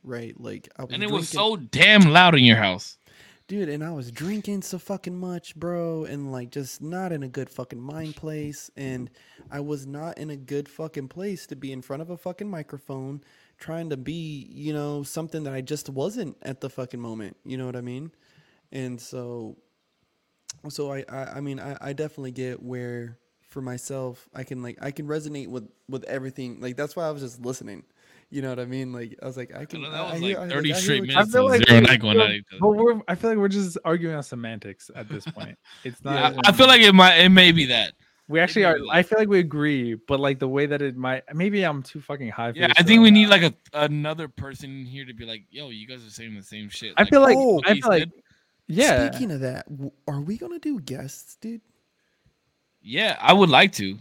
right? 0.03 0.39
Like 0.39 0.69
I 0.77 0.83
was 0.83 0.93
And 0.93 1.03
it 1.03 1.09
was 1.11 1.27
so 1.27 1.57
damn 1.57 2.03
loud 2.03 2.35
in 2.35 2.45
your 2.45 2.57
house. 2.57 2.99
dude 3.47 3.69
and 3.69 3.83
i 3.83 3.89
was 3.91 4.11
drinking 4.11 4.61
so 4.61 4.77
fucking 4.77 5.17
much 5.17 5.55
bro 5.55 6.03
and 6.03 6.31
like 6.33 6.51
just 6.51 6.81
not 6.81 7.13
in 7.13 7.23
a 7.23 7.29
good 7.29 7.49
fucking 7.49 7.79
mind 7.81 8.13
place 8.15 8.69
and 8.75 9.09
i 9.49 9.59
was 9.59 9.87
not 9.87 10.17
in 10.17 10.29
a 10.29 10.35
good 10.35 10.67
fucking 10.67 11.07
place 11.07 11.47
to 11.47 11.55
be 11.55 11.71
in 11.71 11.81
front 11.81 12.01
of 12.01 12.09
a 12.09 12.17
fucking 12.17 12.49
microphone 12.49 13.21
trying 13.57 13.89
to 13.89 13.97
be 13.97 14.45
you 14.51 14.73
know 14.73 15.01
something 15.01 15.43
that 15.43 15.53
i 15.53 15.61
just 15.61 15.89
wasn't 15.89 16.35
at 16.41 16.59
the 16.59 16.69
fucking 16.69 16.99
moment 16.99 17.37
you 17.45 17.57
know 17.57 17.65
what 17.65 17.77
i 17.77 17.81
mean 17.81 18.11
and 18.73 18.99
so 18.99 19.57
so 20.69 20.91
i 20.91 21.03
i, 21.09 21.23
I 21.37 21.41
mean 21.41 21.59
I, 21.59 21.77
I 21.81 21.93
definitely 21.93 22.31
get 22.31 22.61
where 22.61 23.17
for 23.49 23.61
myself, 23.61 24.27
I 24.35 24.43
can 24.43 24.61
like 24.61 24.77
I 24.81 24.91
can 24.91 25.07
resonate 25.07 25.47
with 25.47 25.69
with 25.87 26.03
everything. 26.03 26.59
Like 26.59 26.75
that's 26.75 26.95
why 26.97 27.07
I 27.07 27.11
was 27.11 27.21
just 27.21 27.41
listening. 27.41 27.83
You 28.29 28.41
know 28.41 28.49
what 28.49 28.59
I 28.59 28.65
mean? 28.65 28.91
Like 28.91 29.17
I 29.21 29.25
was 29.25 29.37
like 29.37 29.55
I 29.55 29.61
I 29.61 29.65
can. 29.65 29.81
know 29.81 29.89
that 29.89 30.11
was 30.11 30.21
hear- 30.21 30.37
like 30.37 30.51
I- 30.51 30.53
30 30.53 30.69
I 30.69 30.73
hear 30.75 30.81
straight 30.83 30.99
what 30.99 31.07
you- 31.09 31.15
minutes 31.15 31.31
feel 31.31 31.45
of 31.45 31.51
like 31.51 31.65
zero 31.65 31.77
and 31.77 31.87
we- 31.87 31.93
I 31.93 31.97
going 31.97 32.19
at 32.19 32.31
each 32.31 32.43
But 32.59 32.67
other. 32.67 32.77
we're, 32.77 33.01
I 33.07 33.15
feel 33.15 33.29
like 33.29 33.39
we're 33.39 33.47
just 33.47 33.77
arguing 33.85 34.15
on 34.15 34.23
semantics 34.23 34.91
at 34.93 35.07
this 35.07 35.23
point. 35.25 35.57
It's 35.85 36.03
not. 36.03 36.35
I, 36.35 36.49
I 36.49 36.51
feel 36.51 36.67
like 36.67 36.81
it 36.81 36.93
might 36.93 37.15
it 37.19 37.29
may 37.29 37.53
be 37.53 37.67
that. 37.67 37.93
we 38.27 38.41
actually 38.41 38.65
are. 38.65 38.73
maybe. 38.75 38.89
I 38.91 39.01
feel 39.03 39.17
like 39.17 39.29
we 39.29 39.39
agree, 39.39 39.93
but 39.93 40.19
like 40.19 40.39
the 40.39 40.49
way 40.49 40.65
that 40.65 40.81
it 40.81 40.97
might. 40.97 41.23
Maybe 41.33 41.63
I'm 41.63 41.81
too 41.83 42.01
fucking 42.01 42.27
high. 42.31 42.51
Yeah, 42.53 42.73
I 42.77 42.83
think 42.83 43.01
we 43.01 43.11
now. 43.11 43.15
need 43.21 43.27
like 43.29 43.43
a 43.43 43.53
another 43.73 44.27
person 44.27 44.85
here 44.85 45.05
to 45.05 45.13
be 45.13 45.25
like, 45.25 45.43
yo, 45.49 45.69
you 45.69 45.87
guys 45.87 46.05
are 46.05 46.09
saying 46.09 46.35
the 46.35 46.43
same 46.43 46.67
shit. 46.67 46.93
I 46.97 47.05
feel 47.05 47.21
like. 47.21 47.37
Oh, 47.39 47.61
I 47.65 47.75
he 47.75 47.81
feel 47.81 47.89
like. 47.91 48.09
Said- 48.69 48.75
Yeah. 48.75 49.09
Speaking 49.11 49.31
of 49.31 49.39
that, 49.41 49.67
are 50.07 50.21
we 50.21 50.37
gonna 50.37 50.59
do 50.59 50.79
guests, 50.79 51.37
dude? 51.41 51.61
yeah, 52.81 53.17
I 53.19 53.33
would 53.33 53.49
like 53.49 53.73
to. 53.73 53.97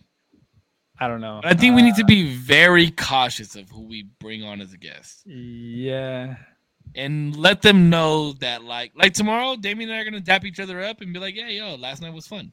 I 0.99 1.09
don't 1.09 1.21
know. 1.21 1.41
But 1.43 1.53
I 1.53 1.55
think 1.55 1.75
we 1.77 1.83
need 1.83 1.95
Uh, 1.95 1.99
to 1.99 2.05
be 2.07 2.35
very 2.35 2.91
cautious 2.91 3.55
of 3.57 3.69
who 3.71 3.83
we 3.83 4.05
bring 4.19 4.45
on 4.45 4.61
as 4.61 4.73
a 4.73 4.79
guest. 4.79 5.27
Yeah. 5.27 6.37
and 6.95 7.37
let 7.37 7.61
them 7.63 7.91
know 7.91 8.33
that 8.35 8.63
like 8.63 8.93
like 8.95 9.13
tomorrow 9.13 9.57
Damien 9.57 9.91
and 9.91 9.99
I 9.99 10.01
are 10.01 10.05
gonna 10.05 10.21
dap 10.21 10.45
each 10.45 10.61
other 10.61 10.81
up 10.81 11.01
and 11.01 11.13
be 11.13 11.19
like, 11.19 11.35
yeah, 11.35 11.49
yo, 11.49 11.75
last 11.75 12.01
night 12.01 12.15
was 12.15 12.27
fun. 12.29 12.53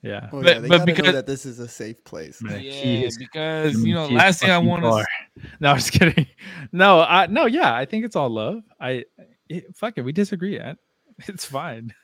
Yeah. 0.00 0.28
Oh, 0.32 0.42
But- 0.42 0.46
yeah, 0.46 0.58
they 0.60 0.68
but 0.68 0.78
gotta 0.78 0.90
know 0.92 0.96
because- 0.96 1.12
that 1.14 1.26
this 1.26 1.44
is 1.44 1.58
a 1.58 1.66
safe 1.68 2.02
place. 2.04 2.40
Man, 2.40 2.62
yeah, 2.62 2.70
is- 2.70 3.18
because 3.18 3.84
you 3.84 3.92
know, 3.92 4.06
last 4.06 4.40
thing 4.40 4.50
I 4.50 4.58
want 4.58 4.82
far. 4.84 5.02
to 5.02 5.48
No, 5.60 5.70
I'm 5.72 5.76
just 5.78 5.92
kidding. 5.92 6.26
No, 6.72 7.00
I 7.00 7.26
no, 7.26 7.46
yeah, 7.46 7.74
I 7.74 7.84
think 7.84 8.04
it's 8.06 8.14
all 8.16 8.30
love. 8.30 8.62
I 8.80 9.04
it, 9.48 9.74
fuck 9.76 9.98
it, 9.98 10.02
we 10.02 10.12
disagree 10.12 10.58
at. 10.58 10.78
It's 11.28 11.44
fine. 11.44 11.94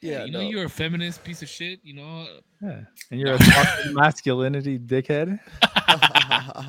yeah, 0.00 0.18
Yeah, 0.20 0.24
you 0.24 0.32
know, 0.32 0.42
no. 0.42 0.48
you're 0.48 0.64
a 0.64 0.68
feminist 0.70 1.24
piece 1.24 1.42
of 1.42 1.48
shit. 1.48 1.80
You 1.82 1.94
know, 1.94 2.26
Yeah, 2.62 2.80
and 3.10 3.20
you're 3.20 3.34
a 3.34 3.38
toxic 3.38 3.92
masculinity 3.92 4.78
dickhead. 4.78 5.38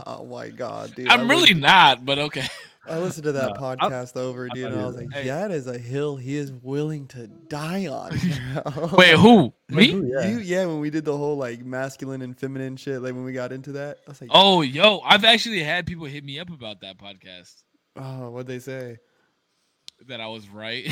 oh 0.07 0.25
my 0.29 0.49
god, 0.49 0.95
dude! 0.95 1.07
I'm 1.09 1.21
I 1.21 1.33
really 1.33 1.53
lis- 1.53 1.61
not, 1.61 2.05
but 2.05 2.17
okay. 2.19 2.47
I 2.87 2.97
listened 2.97 3.25
to 3.25 3.33
that 3.33 3.59
No, 3.59 3.65
I'll- 3.67 3.77
podcast 3.77 4.15
over, 4.17 4.45
I'll 4.49 4.55
dude, 4.55 4.71
and 4.71 4.81
I 4.81 4.85
was 4.85 4.95
like, 4.95 5.11
Hey. 5.13 5.27
that 5.27 5.51
is 5.51 5.67
a 5.67 5.77
hill 5.77 6.15
he 6.17 6.35
is 6.37 6.51
willing 6.51 7.07
to 7.09 7.27
die 7.27 7.85
on. 7.87 8.17
bro." 8.73 8.89
Wait, 8.97 9.15
who? 9.15 9.53
Like, 9.69 9.77
Me? 9.77 9.91
who? 9.91 10.07
Yeah. 10.07 10.27
You, 10.29 10.37
yeah, 10.39 10.65
when 10.65 10.79
we 10.79 10.89
did 10.89 11.05
the 11.05 11.15
whole 11.15 11.37
like 11.37 11.63
masculine 11.63 12.21
and 12.23 12.35
feminine 12.35 12.77
shit, 12.77 13.01
like 13.01 13.13
when 13.13 13.25
we 13.25 13.33
got 13.33 13.51
into 13.51 13.73
that, 13.73 13.97
I 14.07 14.09
was 14.11 14.21
like, 14.21 14.31
Oh, 14.33 14.61
yo, 14.61 15.01
I've 15.01 15.23
actually 15.23 15.61
had 15.61 15.85
people 15.85 16.05
hit 16.05 16.23
me 16.23 16.39
up 16.39 16.49
about 16.49 16.81
that 16.81 16.97
podcast 16.97 17.53
oh, 17.95 18.29
what'd 18.31 18.47
they 18.47 18.59
say? 18.59 18.97
that 20.07 20.21
I 20.21 20.27
was 20.27 20.47
right. 20.49 20.87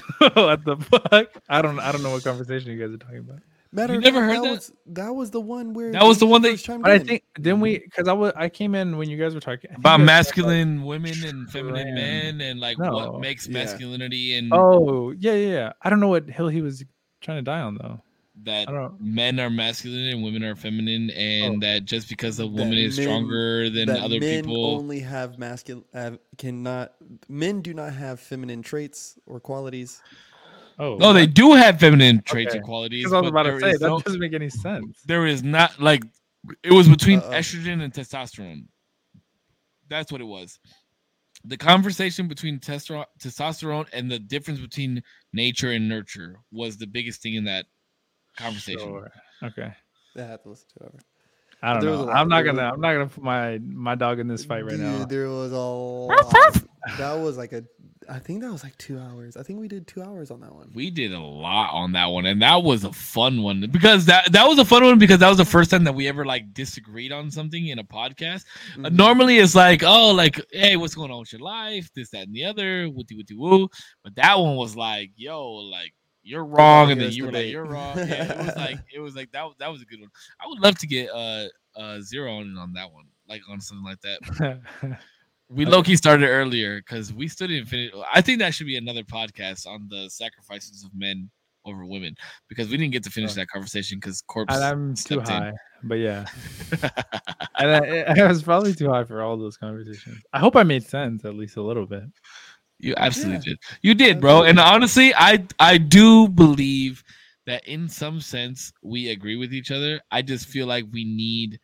what 0.34 0.64
the 0.64 0.76
fuck? 0.76 1.42
I 1.48 1.62
don't. 1.62 1.78
I 1.80 1.92
don't 1.92 2.02
know 2.02 2.10
what 2.12 2.24
conversation 2.24 2.70
you 2.70 2.78
guys 2.78 2.94
are 2.94 2.98
talking 2.98 3.18
about. 3.18 3.38
Matter 3.74 3.94
You 3.94 4.00
never 4.00 4.20
fact, 4.20 4.32
heard 4.36 4.44
that? 4.44 4.50
Was, 4.50 4.72
that 4.88 5.14
was 5.14 5.30
the 5.30 5.40
one 5.40 5.72
where 5.72 5.92
That 5.92 6.04
was 6.04 6.18
the 6.18 6.26
one 6.26 6.42
that- 6.42 6.50
first 6.50 6.66
chimed 6.66 6.82
But 6.82 6.92
I 6.92 6.98
think 6.98 7.22
didn't 7.40 7.60
we? 7.60 7.78
Because 7.78 8.06
I 8.06 8.12
was 8.12 8.32
I 8.36 8.50
came 8.50 8.74
in 8.74 8.98
when 8.98 9.08
you 9.08 9.16
guys 9.16 9.32
were 9.34 9.40
talking 9.40 9.70
I 9.70 9.74
think 9.74 9.78
about 9.78 10.00
you 10.00 10.06
guys 10.06 10.26
said, 10.26 10.36
like, 10.36 10.46
masculine 10.46 10.82
women 10.84 11.14
and 11.24 11.50
feminine 11.50 11.86
Ran. 11.86 11.94
men 11.94 12.40
and 12.42 12.60
like 12.60 12.78
No. 12.78 12.92
what 12.92 13.20
makes 13.20 13.46
Yeah. 13.48 13.54
masculinity 13.54 14.36
and 14.36 14.52
Oh 14.52 15.12
yeah, 15.12 15.32
yeah, 15.32 15.52
yeah. 15.52 15.72
I 15.80 15.88
don't 15.88 16.00
know 16.00 16.08
what 16.08 16.28
hill 16.28 16.48
he 16.48 16.60
was 16.60 16.84
trying 17.22 17.38
to 17.38 17.42
die 17.42 17.60
on 17.60 17.76
though. 17.76 18.02
That 18.44 18.68
men 19.00 19.38
are 19.40 19.50
masculine 19.50 20.08
and 20.08 20.22
women 20.22 20.42
are 20.42 20.54
feminine 20.56 21.10
and 21.10 21.56
Oh. 21.56 21.66
that 21.66 21.84
just 21.84 22.08
because 22.08 22.38
a 22.40 22.46
woman 22.46 22.74
is 22.74 22.96
men- 22.98 23.06
stronger 23.06 23.70
than 23.70 23.86
that 23.88 24.00
other 24.00 24.18
men 24.20 24.42
people 24.44 24.66
only 24.76 25.00
have 25.00 25.38
masculine 25.38 25.84
have, 25.92 26.18
cannot 26.38 26.92
men 27.28 27.60
do 27.62 27.72
not 27.74 27.92
have 27.94 28.18
feminine 28.20 28.62
traits 28.62 29.18
or 29.26 29.38
qualities. 29.40 30.00
Oh 30.78 30.96
no 30.96 31.12
they 31.12 31.26
do 31.26 31.52
have 31.52 31.78
feminine 31.78 32.22
traits 32.22 32.50
Okay. 32.50 32.58
and 32.58 32.66
qualities 32.66 33.12
I 33.12 33.20
was 33.20 33.28
about 33.30 33.44
to 33.44 33.60
say 33.60 33.72
that 33.72 33.80
no- 33.80 34.00
doesn't 34.00 34.20
make 34.20 34.32
any 34.34 34.48
sense. 34.50 35.02
there 35.06 35.26
is 35.26 35.42
not 35.42 35.78
like 35.80 36.02
it 36.64 36.72
was 36.72 36.88
between 36.88 37.18
Uh-oh. 37.20 37.30
estrogen 37.30 37.82
and 37.82 37.92
testosterone 37.92 38.64
that's 39.88 40.10
what 40.10 40.20
it 40.20 40.24
was 40.24 40.58
the 41.44 41.56
conversation 41.56 42.28
between 42.28 42.58
testosterone 42.60 43.86
and 43.92 44.10
the 44.10 44.18
difference 44.18 44.60
between 44.60 45.02
nature 45.32 45.72
and 45.72 45.88
nurture 45.88 46.36
was 46.52 46.76
the 46.78 46.86
biggest 46.86 47.20
thing 47.20 47.34
in 47.34 47.44
that 47.44 47.66
conversation 48.36 48.80
Sure. 48.80 49.10
Okay. 49.42 49.72
I 50.16 50.20
have 50.20 50.42
to 50.42 50.50
listen 50.50 50.66
to 50.78 50.84
it. 50.86 50.94
I 51.62 51.72
don't 51.74 51.82
There 51.82 51.90
was 51.92 52.00
know. 52.06 52.12
I'm 52.12 52.28
not 52.28 52.42
gonna. 52.42 52.62
I'm 52.62 52.80
not 52.80 52.92
gonna 52.92 53.06
put 53.06 53.22
my 53.22 53.58
my 53.58 53.94
dog 53.94 54.18
in 54.18 54.26
this 54.28 54.44
fight 54.44 54.64
right 54.64 54.78
now. 54.78 55.04
There 55.04 55.28
was 55.28 55.52
a 55.52 55.56
lot. 55.56 56.62
that 56.98 57.14
was 57.14 57.36
like 57.38 57.52
a. 57.52 57.62
I 58.08 58.18
think 58.18 58.42
that 58.42 58.50
was 58.50 58.64
like 58.64 58.76
two 58.78 58.98
hours. 58.98 59.36
I 59.36 59.44
think 59.44 59.60
we 59.60 59.68
did 59.68 59.86
two 59.86 60.02
hours 60.02 60.32
on 60.32 60.40
that 60.40 60.52
one. 60.52 60.70
we 60.74 60.90
did 60.90 61.12
a 61.12 61.20
lot 61.20 61.72
on 61.72 61.92
that 61.92 62.06
one 62.06 62.26
and 62.26 62.42
that 62.42 62.64
was 62.64 62.82
a 62.82 62.92
fun 62.92 63.42
one 63.44 63.64
because 63.70 64.06
that 64.06 64.32
that 64.32 64.44
was 64.48 64.58
a 64.58 64.64
fun 64.64 64.82
one 64.82 64.98
because 64.98 65.20
that 65.20 65.28
was 65.28 65.38
the 65.38 65.44
first 65.44 65.70
time 65.70 65.84
that 65.84 65.92
we 65.94 66.08
ever 66.08 66.24
like 66.26 66.52
disagreed 66.52 67.12
on 67.12 67.30
something 67.30 67.68
in 67.68 67.78
a 67.78 67.84
podcast 67.84 68.44
Uh, 68.74 68.88
Mhm. 68.88 68.92
normally 68.94 69.38
it's 69.38 69.54
like 69.54 69.84
oh 69.84 70.10
like 70.10 70.44
hey 70.50 70.76
what's 70.76 70.96
going 70.96 71.12
on 71.12 71.20
with 71.20 71.32
your 71.32 71.42
life 71.42 71.88
this 71.94 72.10
that 72.10 72.26
and 72.26 72.34
the 72.34 72.44
other 72.44 72.90
wooty 72.90 73.14
wooty 73.16 73.36
woo 73.36 73.68
but 74.02 74.16
that 74.16 74.36
one 74.36 74.56
was 74.56 74.74
like 74.74 75.12
yo 75.14 75.46
like 75.52 75.94
you're 76.22 76.44
wrong 76.44 76.90
and 76.90 77.00
then 77.00 77.10
you 77.10 77.26
were 77.26 77.32
like 77.32 77.46
you're 77.50 77.64
wrong 77.64 77.96
yeah, 77.98 78.32
it 78.32 78.46
was 78.46 78.56
like 78.56 78.78
it 78.94 79.00
was 79.00 79.16
like 79.16 79.30
that 79.32 79.42
was 79.44 79.54
that 79.58 79.70
was 79.70 79.82
a 79.82 79.84
good 79.84 80.00
one 80.00 80.08
i 80.40 80.46
would 80.46 80.60
love 80.60 80.78
to 80.78 80.86
get 80.86 81.08
uh 81.10 81.46
uh 81.76 82.00
zero 82.00 82.36
on 82.36 82.56
on 82.58 82.72
that 82.72 82.90
one 82.92 83.04
like 83.28 83.40
on 83.50 83.60
something 83.60 83.84
like 83.84 84.00
that 84.02 84.60
we 85.48 85.64
low-key 85.66 85.96
started 85.96 86.26
earlier 86.28 86.78
because 86.78 87.12
we 87.12 87.28
still 87.28 87.48
didn't 87.48 87.66
finish 87.66 87.92
i 88.12 88.20
think 88.20 88.38
that 88.38 88.54
should 88.54 88.66
be 88.66 88.76
another 88.76 89.02
podcast 89.02 89.66
on 89.66 89.86
the 89.90 90.08
sacrifices 90.08 90.84
of 90.84 90.90
men 90.94 91.28
over 91.64 91.84
women 91.86 92.14
because 92.48 92.68
we 92.68 92.76
didn't 92.76 92.92
get 92.92 93.04
to 93.04 93.10
finish 93.10 93.30
Oh. 93.32 93.34
that 93.34 93.48
conversation 93.48 93.98
because 93.98 94.20
corpse 94.22 94.52
and 94.54 94.64
I'm 94.64 94.94
too 94.94 95.00
stepped 95.00 95.28
in. 95.28 95.34
high. 95.34 95.52
But 95.84 95.94
yeah, 95.96 96.26
and 97.58 97.70
I, 97.70 98.20
I 98.20 98.26
was 98.28 98.42
probably 98.42 98.74
too 98.74 98.88
high 98.90 99.04
for 99.04 99.22
all 99.22 99.36
those 99.36 99.56
conversations. 99.56 100.18
I 100.32 100.38
hope 100.40 100.56
I 100.56 100.62
made 100.64 100.84
sense 100.84 101.24
at 101.24 101.34
least 101.34 101.56
a 101.56 101.62
little 101.62 101.86
bit. 101.86 102.02
You 102.82 102.94
absolutely 102.98 103.34
Yeah. 103.36 103.40
did. 103.44 103.58
You 103.82 103.94
did, 103.94 104.20
bro. 104.20 104.42
And 104.42 104.58
honestly, 104.58 105.14
I 105.14 105.46
I 105.58 105.78
do 105.78 106.28
believe 106.28 107.02
that 107.46 107.66
in 107.66 107.88
some 107.88 108.20
sense 108.20 108.72
we 108.82 109.08
agree 109.10 109.36
with 109.36 109.54
each 109.54 109.70
other. 109.70 110.00
I 110.10 110.20
just 110.22 110.46
feel 110.48 110.66
like 110.66 110.84
we 110.92 111.04
need 111.04 111.58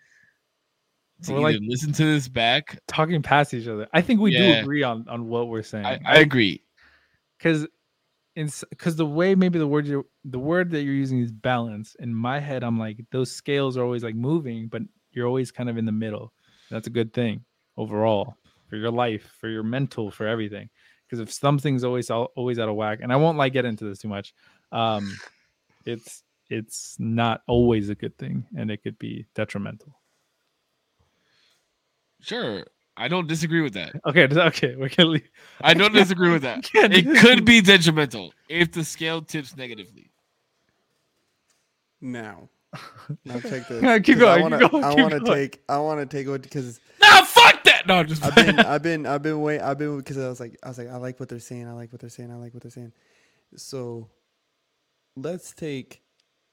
to 1.24 1.34
like- 1.34 1.58
listen 1.60 1.92
to 1.92 2.04
this 2.04 2.28
back. 2.28 2.78
Talking 2.86 3.20
past 3.22 3.52
each 3.52 3.66
other, 3.68 3.88
I 3.92 4.00
think 4.00 4.20
we 4.20 4.30
do 4.30 4.38
agree 4.60 4.82
on 4.84 5.04
on 5.08 5.26
what 5.28 5.48
we're 5.48 5.62
saying. 5.62 5.84
I, 5.86 5.98
I 6.04 6.16
agree. 6.18 6.62
because 7.38 7.66
in 8.36 8.48
because 8.70 8.94
the 8.94 9.04
way 9.06 9.34
maybe 9.34 9.58
the 9.58 9.66
word 9.66 9.86
you 9.86 10.06
the 10.24 10.38
word 10.38 10.70
that 10.70 10.82
you're 10.82 10.94
using 10.94 11.18
is 11.20 11.32
balance. 11.32 11.96
In 11.98 12.14
my 12.14 12.38
head, 12.38 12.62
I'm 12.62 12.78
like 12.78 12.98
those 13.10 13.32
scales 13.32 13.76
are 13.76 13.82
always 13.82 14.04
like 14.04 14.14
moving, 14.14 14.68
but 14.68 14.82
you're 15.10 15.26
always 15.26 15.50
kind 15.50 15.68
of 15.68 15.76
in 15.76 15.84
the 15.84 15.92
middle. 15.92 16.32
That's 16.70 16.86
a 16.86 16.90
good 16.90 17.12
thing 17.12 17.44
overall 17.76 18.36
for 18.68 18.76
your 18.76 18.90
life, 18.92 19.28
for 19.40 19.48
your 19.48 19.62
mental, 19.64 20.10
for 20.12 20.26
everything. 20.28 20.68
Because 21.08 21.20
if 21.20 21.32
something's 21.32 21.84
always 21.84 22.10
always 22.10 22.58
out 22.58 22.68
of 22.68 22.74
whack, 22.76 22.98
and 23.02 23.10
I 23.12 23.16
won't 23.16 23.38
like 23.38 23.54
get 23.54 23.64
into 23.64 23.84
this 23.84 23.98
too 24.00 24.08
much, 24.08 24.34
um, 24.72 25.16
it's 25.86 26.22
it's 26.50 26.96
not 26.98 27.42
always 27.46 27.88
a 27.88 27.94
good 27.94 28.16
thing, 28.18 28.44
and 28.56 28.70
it 28.70 28.82
could 28.82 28.98
be 28.98 29.26
detrimental. 29.34 29.94
Sure. 32.20 32.64
I 32.96 33.06
don't 33.06 33.28
disagree 33.28 33.60
with 33.60 33.74
that. 33.74 33.92
Okay, 34.06 34.26
okay, 34.28 34.74
we 34.74 34.88
can 34.90 35.12
leave. 35.12 35.30
I 35.60 35.72
don't 35.72 35.92
disagree 36.02 36.32
with 36.32 36.42
that. 36.42 36.68
It 36.74 37.20
could 37.20 37.44
be 37.44 37.60
detrimental 37.60 38.34
if 38.48 38.72
the 38.72 38.84
scale 38.84 39.22
tips 39.22 39.56
negatively. 39.56 40.10
Now, 42.00 42.48
now 43.24 43.38
check 43.40 43.68
this. 43.68 43.82
Yeah, 43.82 43.98
keep 44.00 44.16
'cause 44.16 44.22
going, 44.22 44.42
wanna, 44.42 44.58
keep 44.58 44.70
going, 44.72 44.84
I 44.84 44.94
want 44.94 45.12
to 45.12 45.20
take. 45.20 45.62
I 45.68 45.78
want 45.78 46.00
to 46.00 46.16
take 46.16 46.26
what 46.28 46.42
because 46.42 46.80
Nah, 47.00 47.22
fuck 47.22 47.34
that. 47.34 47.37
No, 47.88 48.04
just 48.04 48.24
I've 48.24 48.36
been, 48.36 48.60
I've 48.60 48.82
been, 48.82 49.06
I've 49.06 49.22
been 49.22 49.42
wait, 49.42 49.60
I've 49.60 49.78
been 49.78 49.98
because 49.98 50.18
I 50.18 50.28
was 50.28 50.40
like, 50.40 50.58
I 50.64 50.68
was 50.68 50.78
like, 50.78 50.90
I 50.90 50.98
like 50.98 51.20
what 51.20 51.30
they're 51.30 51.40
saying. 51.40 51.68
I 51.68 51.74
like 51.74 51.92
what 51.92 52.02
they're 52.02 52.10
saying. 52.10 52.32
I 52.32 52.36
like 52.36 52.54
what 52.54 52.62
they're 52.64 52.72
saying. 52.72 52.92
So, 53.56 54.08
let's 55.16 55.52
take, 55.52 56.02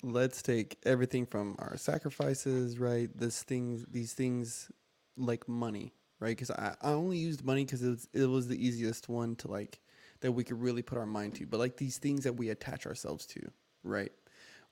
let's 0.03 0.41
take 0.41 0.77
everything 0.85 1.25
from 1.25 1.55
our 1.59 1.77
sacrifices, 1.77 2.79
right? 2.79 3.09
This 3.17 3.43
things, 3.43 3.85
these 3.91 4.13
things, 4.13 4.71
like 5.17 5.47
money, 5.49 5.93
right? 6.19 6.29
Because 6.37 6.51
I, 6.51 6.75
I 6.81 6.91
only 6.91 7.17
used 7.17 7.45
money 7.45 7.65
because 7.65 7.83
it 7.83 7.89
was, 7.89 8.07
it 8.13 8.25
was 8.25 8.47
the 8.47 8.65
easiest 8.65 9.09
one 9.09 9.35
to 9.37 9.49
like 9.49 9.79
that 10.21 10.33
we 10.33 10.43
could 10.43 10.61
really 10.61 10.81
put 10.83 10.97
our 10.97 11.05
mind 11.07 11.35
to. 11.35 11.45
But 11.47 11.59
like 11.59 11.77
these 11.77 11.97
things 11.99 12.23
that 12.25 12.33
we 12.33 12.49
attach 12.49 12.85
ourselves 12.87 13.25
to, 13.27 13.51
right? 13.83 14.11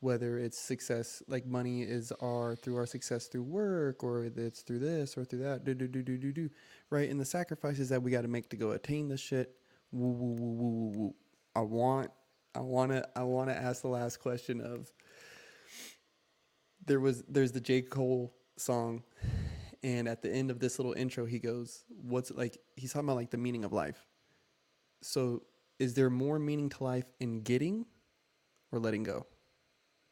Whether 0.03 0.37
it's 0.37 0.59
success 0.59 1.23
like 1.29 1.45
money 1.45 1.81
is 1.81 2.11
our 2.21 2.57
through 2.57 2.75
our 2.75 2.85
success 2.85 3.27
through 3.27 3.43
work 3.43 4.03
or 4.03 4.25
it's 4.25 4.61
through 4.61 4.79
this 4.79 5.17
or 5.17 5.23
through 5.23 5.39
that 5.39 5.63
do 5.63 5.73
do 5.73 5.87
do 5.87 6.03
do 6.03 6.17
do 6.17 6.33
do 6.33 6.49
right? 6.89 7.09
And 7.09 7.17
the 7.17 7.25
sacrifices 7.25 7.87
that 7.87 8.03
we 8.03 8.11
got 8.11 8.23
to 8.23 8.27
make 8.27 8.49
to 8.49 8.57
go 8.57 8.71
attain 8.71 9.07
this 9.07 9.21
shit 9.21 9.55
woo 9.93 10.11
woo 10.11 10.35
woo 10.35 10.51
woo 10.51 10.69
woo 10.69 10.99
woo. 10.99 11.15
I 11.55 11.61
want 11.61 12.11
i 12.53 12.59
want 12.59 12.91
to 12.91 13.07
i 13.15 13.23
want 13.23 13.49
to 13.49 13.55
ask 13.55 13.81
the 13.81 13.87
last 13.87 14.17
question 14.19 14.59
of 14.59 14.91
there 16.85 16.99
was 16.99 17.23
there's 17.29 17.53
the 17.53 17.61
j. 17.61 17.81
Cole 17.81 18.35
song 18.57 19.03
and 19.83 20.07
at 20.09 20.21
the 20.21 20.29
end 20.29 20.51
of 20.51 20.59
this 20.59 20.79
little 20.79 20.93
intro 20.93 21.25
he 21.25 21.39
goes 21.39 21.85
what's 21.87 22.29
like? 22.29 22.57
He's 22.75 22.91
talking 22.91 23.07
about 23.07 23.15
like 23.15 23.31
the 23.31 23.37
meaning 23.37 23.63
of 23.63 23.71
life. 23.71 24.05
So 25.01 25.43
is 25.79 25.93
there 25.93 26.09
more 26.09 26.39
meaning 26.39 26.67
to 26.69 26.83
life 26.83 27.05
in 27.21 27.41
getting 27.41 27.85
or 28.73 28.79
letting 28.79 29.03
go 29.03 29.27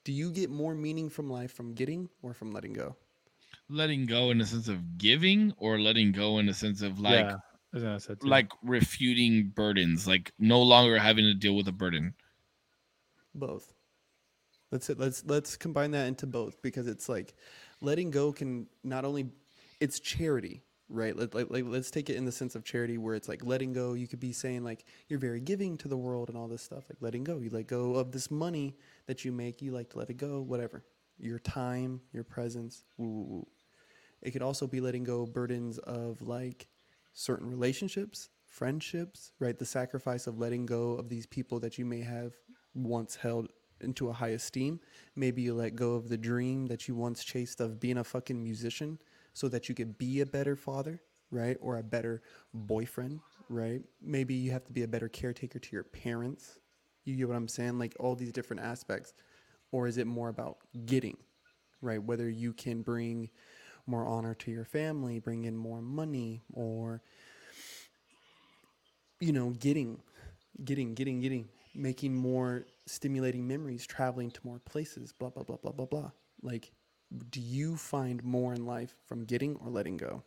Do 0.04 0.12
you 0.12 0.32
get 0.32 0.50
more 0.50 0.74
meaning 0.76 1.10
from 1.10 1.30
life 1.30 1.54
from 1.54 1.74
getting 1.74 2.10
or 2.22 2.34
from 2.34 2.52
letting 2.52 2.74
go? 2.74 2.96
letting 3.70 4.06
go 4.06 4.32
in 4.32 4.38
the 4.38 4.46
sense 4.46 4.68
of 4.68 4.98
giving 4.98 5.54
or 5.58 5.80
letting 5.80 6.12
go 6.12 6.40
in 6.40 6.46
the 6.46 6.54
sense 6.54 6.82
of 6.82 7.00
like 7.00 7.26
yeah, 7.26 7.36
I 7.36 7.38
was 7.74 7.84
gonna 7.84 8.00
say 8.00 8.16
too. 8.16 8.28
like 8.28 8.52
refuting 8.64 9.50
burdens 9.56 10.08
like 10.08 10.34
no 10.40 10.62
longer 10.62 11.00
having 11.00 11.26
to 11.26 11.34
deal 11.34 11.56
with 11.56 11.68
a 11.68 11.72
burden 11.72 12.14
Both. 13.34 13.74
Let's 14.72 14.90
let's 14.90 15.24
let's 15.26 15.58
combine 15.58 15.92
that 15.92 16.08
into 16.08 16.28
both 16.28 16.62
because 16.62 16.88
it's 16.88 17.10
like 17.10 17.34
letting 17.82 18.10
go 18.12 18.32
can 18.32 18.68
not 18.84 19.06
only 19.06 19.30
it's 19.80 20.00
charity, 20.00 20.64
right? 20.92 21.16
Let, 21.16 21.34
like, 21.34 21.48
like 21.50 21.64
let's 21.68 21.92
take 21.92 22.10
it 22.10 22.16
in 22.16 22.26
the 22.26 22.32
sense 22.32 22.56
of 22.56 22.64
charity 22.64 22.98
where 22.98 23.16
it's 23.16 23.30
like 23.30 23.44
letting 23.46 23.74
go. 23.74 23.94
You 23.94 24.08
could 24.08 24.20
be 24.20 24.34
saying 24.34 24.64
like 24.64 24.86
you're 25.08 25.20
very 25.20 25.40
giving 25.40 25.78
to 25.80 25.88
the 25.88 25.98
world 25.98 26.30
and 26.30 26.38
all 26.38 26.48
this 26.48 26.62
stuff. 26.62 26.86
Like 26.90 26.98
letting 27.02 27.24
go, 27.24 27.38
you 27.40 27.50
let 27.50 27.68
go 27.68 27.96
of 27.96 28.12
this 28.12 28.30
money 28.30 28.76
that 29.08 29.26
you 29.26 29.32
make. 29.32 29.62
You 29.62 29.72
like 29.72 29.90
to 29.92 30.00
let 30.00 30.10
it 30.10 30.18
go, 30.18 30.42
whatever. 30.42 30.84
Your 31.18 31.40
time, 31.40 32.02
your 32.14 32.24
presence. 32.24 32.84
It 34.22 34.32
could 34.32 34.42
also 34.42 34.68
be 34.68 34.82
letting 34.82 35.04
go 35.04 35.26
burdens 35.26 35.78
of 35.80 36.22
like 36.22 36.68
certain 37.14 37.50
relationships, 37.50 38.30
friendships, 38.46 39.32
right? 39.40 39.58
The 39.58 39.66
sacrifice 39.66 40.28
of 40.28 40.38
letting 40.38 40.66
go 40.66 40.92
of 40.94 41.10
these 41.10 41.26
people 41.26 41.60
that 41.62 41.78
you 41.78 41.86
may 41.86 42.02
have 42.02 42.34
once 42.74 43.16
held 43.16 43.50
into 43.82 44.10
a 44.10 44.14
high 44.14 44.30
esteem. 44.30 44.80
Maybe 45.16 45.42
you 45.42 45.54
let 45.54 45.76
go 45.76 45.94
of 45.94 46.08
the 46.10 46.18
dream 46.18 46.68
that 46.68 46.88
you 46.88 46.96
once 46.96 47.24
chased 47.24 47.60
of 47.62 47.80
being 47.80 47.98
a 47.98 48.04
fucking 48.04 48.42
musician 48.42 49.00
so 49.34 49.48
that 49.50 49.70
you 49.70 49.76
can 49.76 49.94
be 49.94 50.22
a 50.22 50.26
better 50.26 50.56
father, 50.56 51.02
right? 51.30 51.58
Or 51.62 51.78
a 51.78 51.84
better 51.84 52.22
boyfriend, 52.54 53.20
right? 53.50 53.82
Maybe 54.02 54.34
you 54.34 54.52
have 54.52 54.66
to 54.66 54.72
be 54.72 54.84
a 54.84 54.88
better 54.88 55.10
caretaker 55.10 55.60
to 55.60 55.72
your 55.72 55.84
parents. 55.84 56.60
You 57.06 57.16
get 57.16 57.28
what 57.28 57.38
I'm 57.38 57.48
saying? 57.48 57.80
Like 57.80 57.96
all 58.00 58.16
these 58.16 58.32
different 58.32 58.62
aspects. 58.62 59.14
Or 59.72 59.88
is 59.88 59.98
it 59.98 60.06
more 60.06 60.30
about 60.30 60.58
getting, 60.86 61.18
right? 61.82 62.04
Whether 62.04 62.30
you 62.30 62.54
can 62.54 62.82
bring 62.82 63.30
more 63.88 64.06
honor 64.06 64.34
to 64.36 64.52
your 64.52 64.66
family, 64.66 65.20
bring 65.20 65.46
in 65.46 65.56
more 65.56 65.82
money, 65.82 66.42
or, 66.54 67.02
you 69.20 69.32
know, 69.32 69.52
getting, 69.52 70.02
getting, 70.64 70.94
getting, 70.94 71.22
getting, 71.22 71.48
making 71.74 72.14
more 72.14 72.66
stimulating 72.86 73.48
memories, 73.48 73.88
traveling 73.88 74.30
to 74.32 74.40
more 74.44 74.60
places, 74.60 75.14
blah, 75.14 75.30
blah, 75.30 75.44
blah, 75.44 75.58
blah, 75.58 75.72
blah, 75.72 75.86
blah. 75.86 76.12
Like, 76.42 76.72
do 77.30 77.42
you 77.42 77.76
find 77.76 78.24
more 78.24 78.54
in 78.54 78.66
life 78.66 78.96
from 79.06 79.26
getting 79.26 79.56
or 79.58 79.70
letting 79.70 79.98
go? 79.98 80.24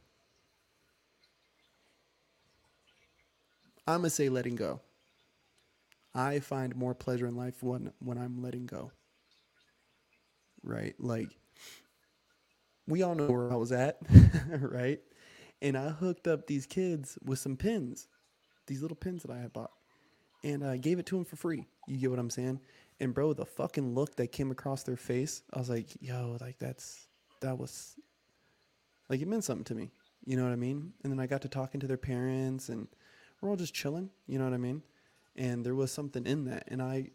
I'm 3.87 4.01
going 4.01 4.05
to 4.05 4.11
say 4.11 4.29
letting 4.29 4.57
go. 4.57 4.81
I 6.15 6.41
find 6.41 6.77
more 6.77 6.95
pleasure 6.95 7.27
in 7.27 7.37
life 7.37 7.63
when, 7.63 7.93
when 7.99 8.19
I'm 8.19 8.43
letting 8.43 8.67
go. 8.67 8.93
Right? 10.63 10.95
Like, 10.99 11.29
we 12.87 13.03
all 13.03 13.15
know 13.15 13.27
where 13.27 13.53
I 13.53 13.57
was 13.57 13.73
at, 13.73 13.99
right? 14.49 15.01
And 15.61 15.77
I 15.77 15.89
hooked 15.89 16.27
up 16.27 16.47
these 16.47 16.67
kids 16.67 17.19
with 17.25 17.39
some 17.39 17.57
pins, 17.57 18.09
these 18.67 18.83
little 18.83 18.97
pins 18.97 19.23
that 19.23 19.31
I 19.31 19.39
had 19.39 19.53
bought, 19.53 19.71
and 20.43 20.65
I 20.65 20.77
gave 20.77 20.99
it 20.99 21.07
to 21.07 21.17
them 21.17 21.25
for 21.25 21.37
free. 21.37 21.67
You 21.89 21.99
get 21.99 22.11
what 22.11 22.19
I'm 22.19 22.31
saying? 22.31 22.61
And 23.05 23.13
bro, 23.13 23.35
the 23.35 23.45
fucking 23.45 23.95
look 23.95 24.17
that 24.17 24.33
came 24.33 24.51
across 24.51 24.83
their 24.83 24.97
face, 24.97 25.43
I 25.53 25.59
was 25.59 25.69
like, 25.69 25.89
yo, 26.01 26.39
like 26.41 26.59
that's 26.59 27.07
that 27.43 27.59
was 27.59 27.97
like 29.11 29.21
it 29.21 29.29
meant 29.29 29.45
something 29.45 29.65
to 29.65 29.75
me. 29.75 29.91
You 30.25 30.39
know 30.39 30.45
what 30.45 30.53
I 30.53 30.57
mean? 30.57 30.95
And 31.03 31.13
then 31.13 31.21
I 31.21 31.27
got 31.27 31.43
to 31.43 31.49
talking 31.49 31.81
to 31.81 31.87
their 31.87 31.99
parents, 31.99 32.71
and 32.71 32.89
we're 33.41 33.51
all 33.51 33.57
just 33.57 33.75
chilling. 33.75 34.09
You 34.27 34.39
know 34.39 34.45
what 34.45 34.55
I 34.55 34.59
mean? 34.59 34.83
And 35.37 35.67
there 35.67 35.75
was 35.75 35.93
something 35.93 36.25
in 36.25 36.47
that, 36.47 36.65
and 36.69 36.81
I 36.81 37.11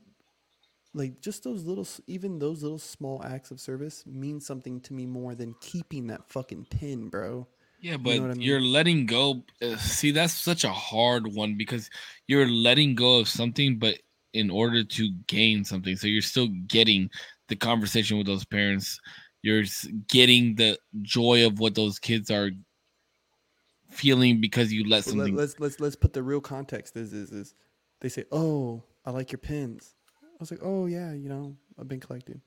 like 0.93 1.21
just 1.21 1.43
those 1.43 1.63
little 1.63 1.87
even 2.05 2.37
those 2.37 2.61
little 2.61 2.79
small 2.79 3.23
acts 3.25 3.49
of 3.49 3.59
service 3.59 4.03
mean 4.05 4.39
something 4.39 4.79
to 4.81 4.93
me 4.93 5.07
more 5.07 5.33
than 5.33 5.55
keeping 5.59 6.07
that 6.07 6.27
fucking 6.29 6.65
pin 6.71 7.09
bro 7.09 7.47
yeah 7.79 7.95
but 7.95 8.15
you 8.15 8.21
what 8.21 8.31
I 8.31 8.33
mean? 8.33 8.41
you're 8.41 8.59
letting 8.59 9.05
go 9.05 9.43
uh, 9.61 9.77
see 9.77 10.09
that's 10.09 10.33
such 10.33 10.63
a 10.63 10.71
hard 10.71 11.27
one 11.27 11.55
because 11.57 11.91
you're 12.25 12.49
letting 12.49 12.95
go 12.95 13.19
of 13.19 13.27
something 13.27 13.77
but 13.77 13.99
in 14.33 14.49
order 14.49 14.83
to 14.83 15.11
gain 15.27 15.63
something. 15.63 15.95
So 15.95 16.07
you're 16.07 16.21
still 16.21 16.47
getting 16.67 17.09
the 17.47 17.55
conversation 17.55 18.17
with 18.17 18.27
those 18.27 18.45
parents. 18.45 18.99
You're 19.41 19.63
getting 20.07 20.55
the 20.55 20.77
joy 21.01 21.45
of 21.45 21.59
what 21.59 21.75
those 21.75 21.99
kids 21.99 22.29
are 22.29 22.51
feeling 23.89 24.39
because 24.39 24.71
you 24.71 24.87
let 24.87 25.03
something 25.03 25.35
let's 25.35 25.59
let's 25.59 25.79
let's 25.79 25.95
put 25.95 26.13
the 26.13 26.21
real 26.21 26.39
context 26.39 26.95
is 26.95 27.11
is 27.11 27.31
is 27.31 27.55
they 28.01 28.09
say 28.09 28.23
oh 28.31 28.83
i 29.03 29.09
like 29.09 29.31
your 29.31 29.39
pins. 29.39 29.95
I 30.23 30.37
was 30.39 30.51
like 30.51 30.59
oh 30.63 30.85
yeah 30.85 31.11
you 31.13 31.27
know 31.27 31.55
i've 31.79 31.87
been 31.87 31.99
collecting. 31.99 32.41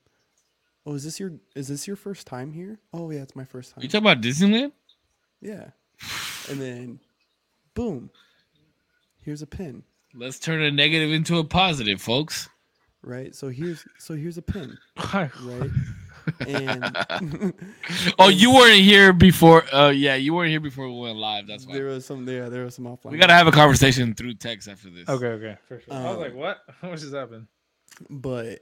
Oh 0.85 0.93
is 0.93 1.03
this 1.03 1.19
your 1.19 1.33
is 1.55 1.67
this 1.67 1.85
your 1.85 1.95
first 1.97 2.27
time 2.27 2.53
here? 2.53 2.79
Oh 2.93 3.09
yeah 3.11 3.21
it's 3.21 3.35
my 3.35 3.43
first 3.43 3.73
time. 3.73 3.83
you 3.83 3.89
talk 3.89 4.01
about 4.01 4.21
disneyland? 4.21 4.71
Yeah. 5.41 5.71
And 6.49 6.61
then 6.61 6.99
boom 7.73 8.09
here's 9.23 9.41
a 9.41 9.47
pin 9.47 9.83
let's 10.13 10.39
turn 10.39 10.61
a 10.61 10.71
negative 10.71 11.11
into 11.11 11.37
a 11.37 11.43
positive 11.43 12.01
folks. 12.01 12.49
Right? 13.01 13.35
So 13.35 13.49
here's 13.49 13.85
so 13.97 14.13
here's 14.15 14.37
a 14.37 14.41
pin 14.41 14.77
right? 15.13 15.69
And 16.47 17.53
oh 18.19 18.29
you 18.29 18.53
weren't 18.53 18.79
here 18.81 19.11
before 19.11 19.63
uh 19.75 19.89
yeah 19.89 20.15
you 20.15 20.33
weren't 20.33 20.51
here 20.51 20.61
before 20.61 20.87
we 20.87 20.97
went 20.97 21.17
live 21.17 21.45
that's 21.47 21.67
why. 21.67 21.73
There 21.73 21.85
was 21.87 22.05
some 22.05 22.27
yeah 22.27 22.47
there 22.47 22.63
was 22.63 22.75
some 22.75 22.85
offline. 22.85 23.11
We 23.11 23.17
gotta 23.17 23.33
have 23.33 23.47
a 23.47 23.51
conversation 23.51 24.13
through 24.13 24.35
text 24.35 24.69
after 24.69 24.89
this. 24.89 25.09
Okay, 25.09 25.27
okay, 25.27 25.57
for 25.67 25.81
sure. 25.81 25.93
I 25.93 26.03
was 26.05 26.15
Um, 26.15 26.21
like, 26.21 26.33
what? 26.35 26.59
What 26.79 26.97
just 26.99 27.13
happened? 27.13 27.47
but 28.09 28.59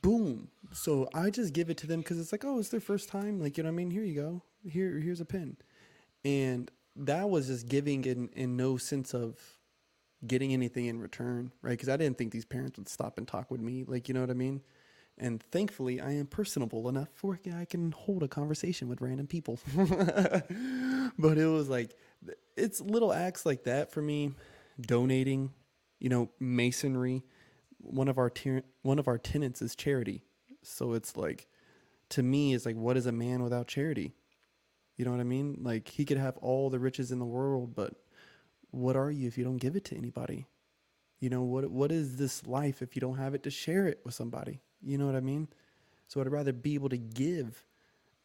boom. 0.00 0.48
So 0.72 1.08
i 1.12 1.28
just 1.28 1.52
give 1.52 1.68
it 1.68 1.76
to 1.78 1.86
them 1.88 2.00
because 2.00 2.20
it's 2.20 2.30
like 2.32 2.44
oh 2.44 2.60
it's 2.60 2.68
their 2.68 2.78
first 2.80 3.08
time. 3.08 3.40
Like 3.40 3.56
you 3.56 3.64
know 3.64 3.70
what 3.70 3.74
i 3.74 3.76
mean? 3.78 3.90
Here 3.90 4.04
you 4.04 4.14
go. 4.14 4.42
Here 4.64 5.00
here's 5.00 5.20
a 5.20 5.24
pin. 5.24 5.56
And 6.24 6.70
that 6.94 7.28
was 7.28 7.48
just 7.48 7.66
giving 7.68 8.04
in 8.04 8.28
in 8.34 8.56
no 8.56 8.76
sense 8.76 9.12
of 9.12 9.40
getting 10.26 10.52
anything 10.52 10.86
in 10.86 11.00
return 11.00 11.52
right 11.62 11.72
because 11.72 11.88
i 11.88 11.96
didn't 11.96 12.16
think 12.18 12.32
these 12.32 12.44
parents 12.44 12.78
would 12.78 12.88
stop 12.88 13.18
and 13.18 13.26
talk 13.26 13.50
with 13.50 13.60
me 13.60 13.84
like 13.86 14.08
you 14.08 14.14
know 14.14 14.20
what 14.20 14.30
i 14.30 14.34
mean 14.34 14.60
and 15.18 15.42
thankfully 15.42 16.00
i 16.00 16.12
am 16.12 16.26
personable 16.26 16.88
enough 16.88 17.08
where 17.22 17.38
i 17.56 17.64
can 17.64 17.92
hold 17.92 18.22
a 18.22 18.28
conversation 18.28 18.88
with 18.88 19.00
random 19.00 19.26
people 19.26 19.58
but 21.18 21.38
it 21.38 21.46
was 21.46 21.68
like 21.68 21.96
it's 22.56 22.80
little 22.80 23.12
acts 23.12 23.44
like 23.44 23.64
that 23.64 23.90
for 23.90 24.00
me 24.00 24.32
donating 24.80 25.50
you 25.98 26.08
know 26.08 26.30
masonry 26.40 27.22
one 27.82 28.08
of 28.08 28.18
our 28.18 28.30
ten- 28.30 28.62
one 28.82 28.98
of 28.98 29.08
our 29.08 29.18
tenants 29.18 29.60
is 29.60 29.74
charity. 29.74 30.24
So 30.62 30.92
it's 30.92 31.16
like 31.16 31.48
to 32.10 32.22
me 32.22 32.54
it's 32.54 32.66
like 32.66 32.76
what 32.76 32.96
is 32.96 33.06
a 33.06 33.12
man 33.12 33.42
without 33.42 33.66
charity? 33.66 34.14
You 34.96 35.04
know 35.04 35.10
what 35.10 35.20
I 35.20 35.24
mean? 35.24 35.58
Like 35.62 35.88
he 35.88 36.04
could 36.04 36.18
have 36.18 36.36
all 36.38 36.70
the 36.70 36.78
riches 36.78 37.10
in 37.10 37.18
the 37.18 37.24
world, 37.24 37.74
but 37.74 37.94
what 38.72 38.96
are 38.96 39.10
you 39.10 39.28
if 39.28 39.38
you 39.38 39.44
don't 39.44 39.58
give 39.58 39.76
it 39.76 39.84
to 39.86 39.96
anybody? 39.96 40.46
You 41.20 41.30
know 41.30 41.42
what 41.42 41.70
what 41.70 41.92
is 41.92 42.16
this 42.16 42.46
life 42.46 42.82
if 42.82 42.96
you 42.96 43.00
don't 43.00 43.18
have 43.18 43.34
it 43.34 43.44
to 43.44 43.50
share 43.50 43.86
it 43.86 44.00
with 44.04 44.14
somebody? 44.14 44.60
You 44.82 44.98
know 44.98 45.06
what 45.06 45.14
I 45.14 45.20
mean? 45.20 45.48
So 46.08 46.20
I'd 46.20 46.28
rather 46.28 46.52
be 46.52 46.74
able 46.74 46.88
to 46.88 46.98
give 46.98 47.64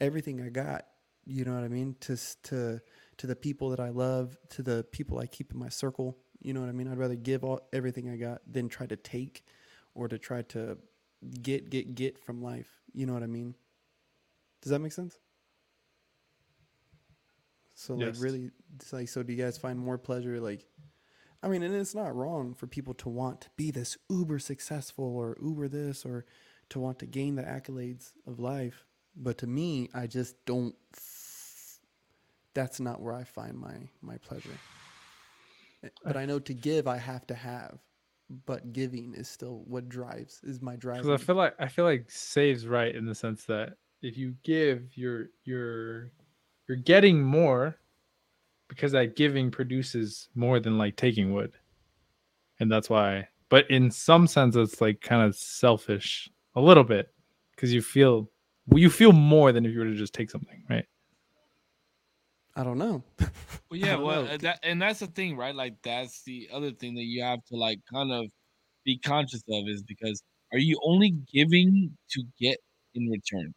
everything 0.02 0.42
I 0.42 0.50
got, 0.50 0.86
you 1.26 1.46
know 1.46 1.54
what 1.54 1.64
I 1.64 1.68
mean, 1.68 1.96
to 2.02 2.18
to 2.44 2.82
to 3.18 3.28
the 3.28 3.36
people 3.36 3.70
that 3.70 3.80
I 3.80 3.90
love, 3.90 4.38
to 4.50 4.64
the 4.64 4.84
people 4.92 5.20
I 5.20 5.28
keep 5.28 5.52
in 5.52 5.60
my 5.60 5.70
circle. 5.70 6.18
You 6.40 6.54
know 6.54 6.62
what 6.62 6.70
I 6.70 6.74
mean? 6.74 6.88
I'd 6.88 6.98
rather 6.98 7.16
give 7.16 7.44
all 7.44 7.62
everything 7.74 8.10
I 8.10 8.16
got 8.18 8.42
than 8.52 8.70
try 8.70 8.88
to 8.88 8.96
take 8.96 9.46
or 9.94 10.08
to 10.08 10.18
try 10.18 10.42
to 10.44 10.78
get 11.42 11.70
get 11.70 11.94
get 11.94 12.18
from 12.18 12.42
life. 12.42 12.82
You 12.94 13.06
know 13.06 13.14
what 13.14 13.24
I 13.24 13.28
mean? 13.28 13.56
Does 14.62 14.72
that 14.72 14.80
make 14.80 14.94
sense? 14.94 15.20
So 17.78 17.94
like 17.94 18.08
Yes. 18.08 18.20
really 18.20 18.50
it's 18.76 18.92
like 18.92 19.08
so 19.08 19.22
do 19.22 19.32
you 19.32 19.42
guys 19.42 19.56
find 19.60 19.78
more 19.78 20.00
pleasure 20.00 20.40
like 20.40 20.66
I 21.44 21.48
mean 21.48 21.62
and 21.62 21.76
it's 21.76 21.94
not 21.94 22.16
wrong 22.16 22.56
for 22.56 22.66
people 22.66 22.96
to 22.96 23.08
want 23.10 23.42
to 23.42 23.50
be 23.56 23.70
this 23.70 23.98
uber 24.10 24.40
successful 24.40 25.06
or 25.16 25.38
uber 25.40 25.68
this 25.68 26.04
or 26.04 26.26
to 26.70 26.80
want 26.80 26.98
to 27.00 27.06
gain 27.06 27.36
the 27.36 27.44
accolades 27.44 28.14
of 28.26 28.40
life, 28.40 28.84
but 29.16 29.38
to 29.38 29.48
me 29.48 29.90
I 29.94 30.08
just 30.08 30.44
don't 30.46 30.76
that's 32.56 32.80
not 32.80 33.00
where 33.00 33.14
I 33.14 33.24
find 33.24 33.56
my 33.56 33.76
my 34.02 34.18
pleasure. 34.18 34.58
Eh, 35.84 35.90
But 36.04 36.18
I 36.18 36.26
know 36.26 36.40
to 36.40 36.54
give 36.56 36.88
I 36.88 36.98
have 36.98 37.28
to 37.28 37.36
have, 37.36 37.78
but 38.48 38.74
giving 38.74 39.14
is 39.14 39.28
still 39.28 39.62
what 39.68 39.88
drives 39.88 40.42
is 40.44 40.64
my 40.64 40.76
drive. 40.78 41.04
Because 41.04 41.22
I 41.22 41.24
feel 41.24 41.36
like 41.36 41.54
I 41.60 41.68
feel 41.68 41.86
like 41.86 42.10
saves 42.10 42.66
right 42.66 42.96
in 42.96 43.06
the 43.06 43.14
sense 43.14 43.44
that 43.46 43.78
if 44.02 44.18
you 44.18 44.34
give, 44.44 44.98
you're 44.98 45.30
you're 45.44 46.12
you're 46.68 46.78
getting 46.78 47.22
more 47.22 47.78
because 48.68 48.92
that 48.92 49.16
giving 49.16 49.52
produces 49.52 50.30
more 50.36 50.60
than 50.60 50.78
like 50.78 50.96
taking 50.96 51.34
would, 51.34 51.54
and 52.60 52.72
that's 52.72 52.90
why. 52.90 53.28
But 53.50 53.70
in 53.72 53.92
some 53.92 54.28
sense, 54.28 54.56
it's 54.56 54.82
like 54.82 55.02
kind 55.02 55.22
of 55.24 55.36
selfish 55.36 56.30
a 56.56 56.62
little 56.62 56.84
bit 56.84 57.14
because 57.56 57.74
you 57.74 57.82
feel 57.82 58.30
you 58.74 58.90
feel 58.90 59.14
more 59.14 59.52
than 59.52 59.66
if 59.66 59.72
you 59.74 59.80
were 59.80 59.86
to 59.86 59.96
just 59.96 60.14
take 60.14 60.30
something, 60.30 60.64
right? 60.70 60.86
I 62.56 62.64
don't 62.64 62.78
know. 62.78 63.04
Well, 63.70 63.78
yeah, 63.82 63.98
don't 63.98 64.04
well, 64.04 64.24
know. 64.24 64.32
uh, 64.32 64.38
that 64.38 64.60
and 64.64 64.82
that's 64.82 65.00
the 65.00 65.08
thing, 65.08 65.36
right? 65.36 65.54
Like 65.54 65.76
that's 65.84 66.24
the 66.24 66.48
other 66.54 66.72
thing 66.72 66.96
that 66.96 67.04
you 67.04 67.22
have 67.22 67.44
to 67.46 67.56
like 67.58 67.80
kind 67.94 68.12
of 68.14 68.28
be 68.86 68.98
conscious 69.00 69.44
of 69.50 69.68
is 69.68 69.84
because 69.84 70.24
Are 70.54 70.60
you 70.60 70.80
only 70.84 71.12
giving 71.34 71.98
to 72.12 72.24
get 72.40 72.58
in 72.96 73.10
return? 73.10 73.54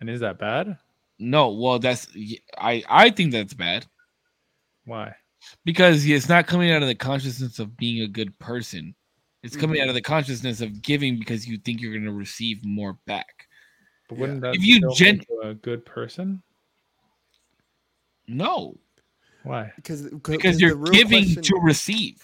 And 0.00 0.08
is 0.08 0.20
that 0.20 0.38
bad? 0.38 0.78
No, 1.24 1.50
well, 1.52 1.78
that's 1.78 2.06
I 2.58 2.82
I 2.88 3.10
think 3.10 3.32
that's 3.32 3.54
bad 3.54 3.86
Why? 4.84 5.14
because 5.64 6.06
it's 6.06 6.28
not 6.28 6.46
coming 6.46 6.70
out 6.70 6.82
of 6.82 6.88
the 6.88 6.94
consciousness 6.94 7.58
of 7.58 7.76
being 7.76 8.02
a 8.02 8.08
good 8.08 8.38
person. 8.38 8.94
It's 9.42 9.56
coming 9.56 9.76
mm-hmm. 9.76 9.84
out 9.84 9.88
of 9.88 9.94
the 9.94 10.02
consciousness 10.02 10.60
of 10.60 10.82
giving 10.82 11.18
because 11.18 11.46
you 11.46 11.58
think 11.58 11.80
you're 11.80 11.92
going 11.92 12.04
to 12.04 12.12
receive 12.12 12.64
more 12.64 12.98
back. 13.06 13.46
But 14.08 14.18
wouldn't 14.18 14.40
that 14.42 14.54
If 14.54 14.64
you 14.64 14.76
still 14.76 14.94
gen- 14.94 15.18
make 15.18 15.28
you 15.28 15.40
a 15.42 15.54
good 15.54 15.84
person? 15.84 16.42
No, 18.26 18.76
Why? 19.42 19.72
Because 19.76 20.08
because 20.10 20.60
you're 20.60 20.76
giving 20.76 21.34
to 21.42 21.60
receive. 21.62 22.22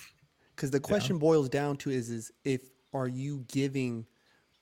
because 0.55 0.71
the 0.71 0.81
question 0.81 1.19
boils 1.19 1.49
down 1.49 1.77
to 1.79 1.91
is 1.91 2.11
is 2.11 2.33
if 2.45 2.63
are 2.93 3.09
you 3.09 3.45
giving 3.49 4.07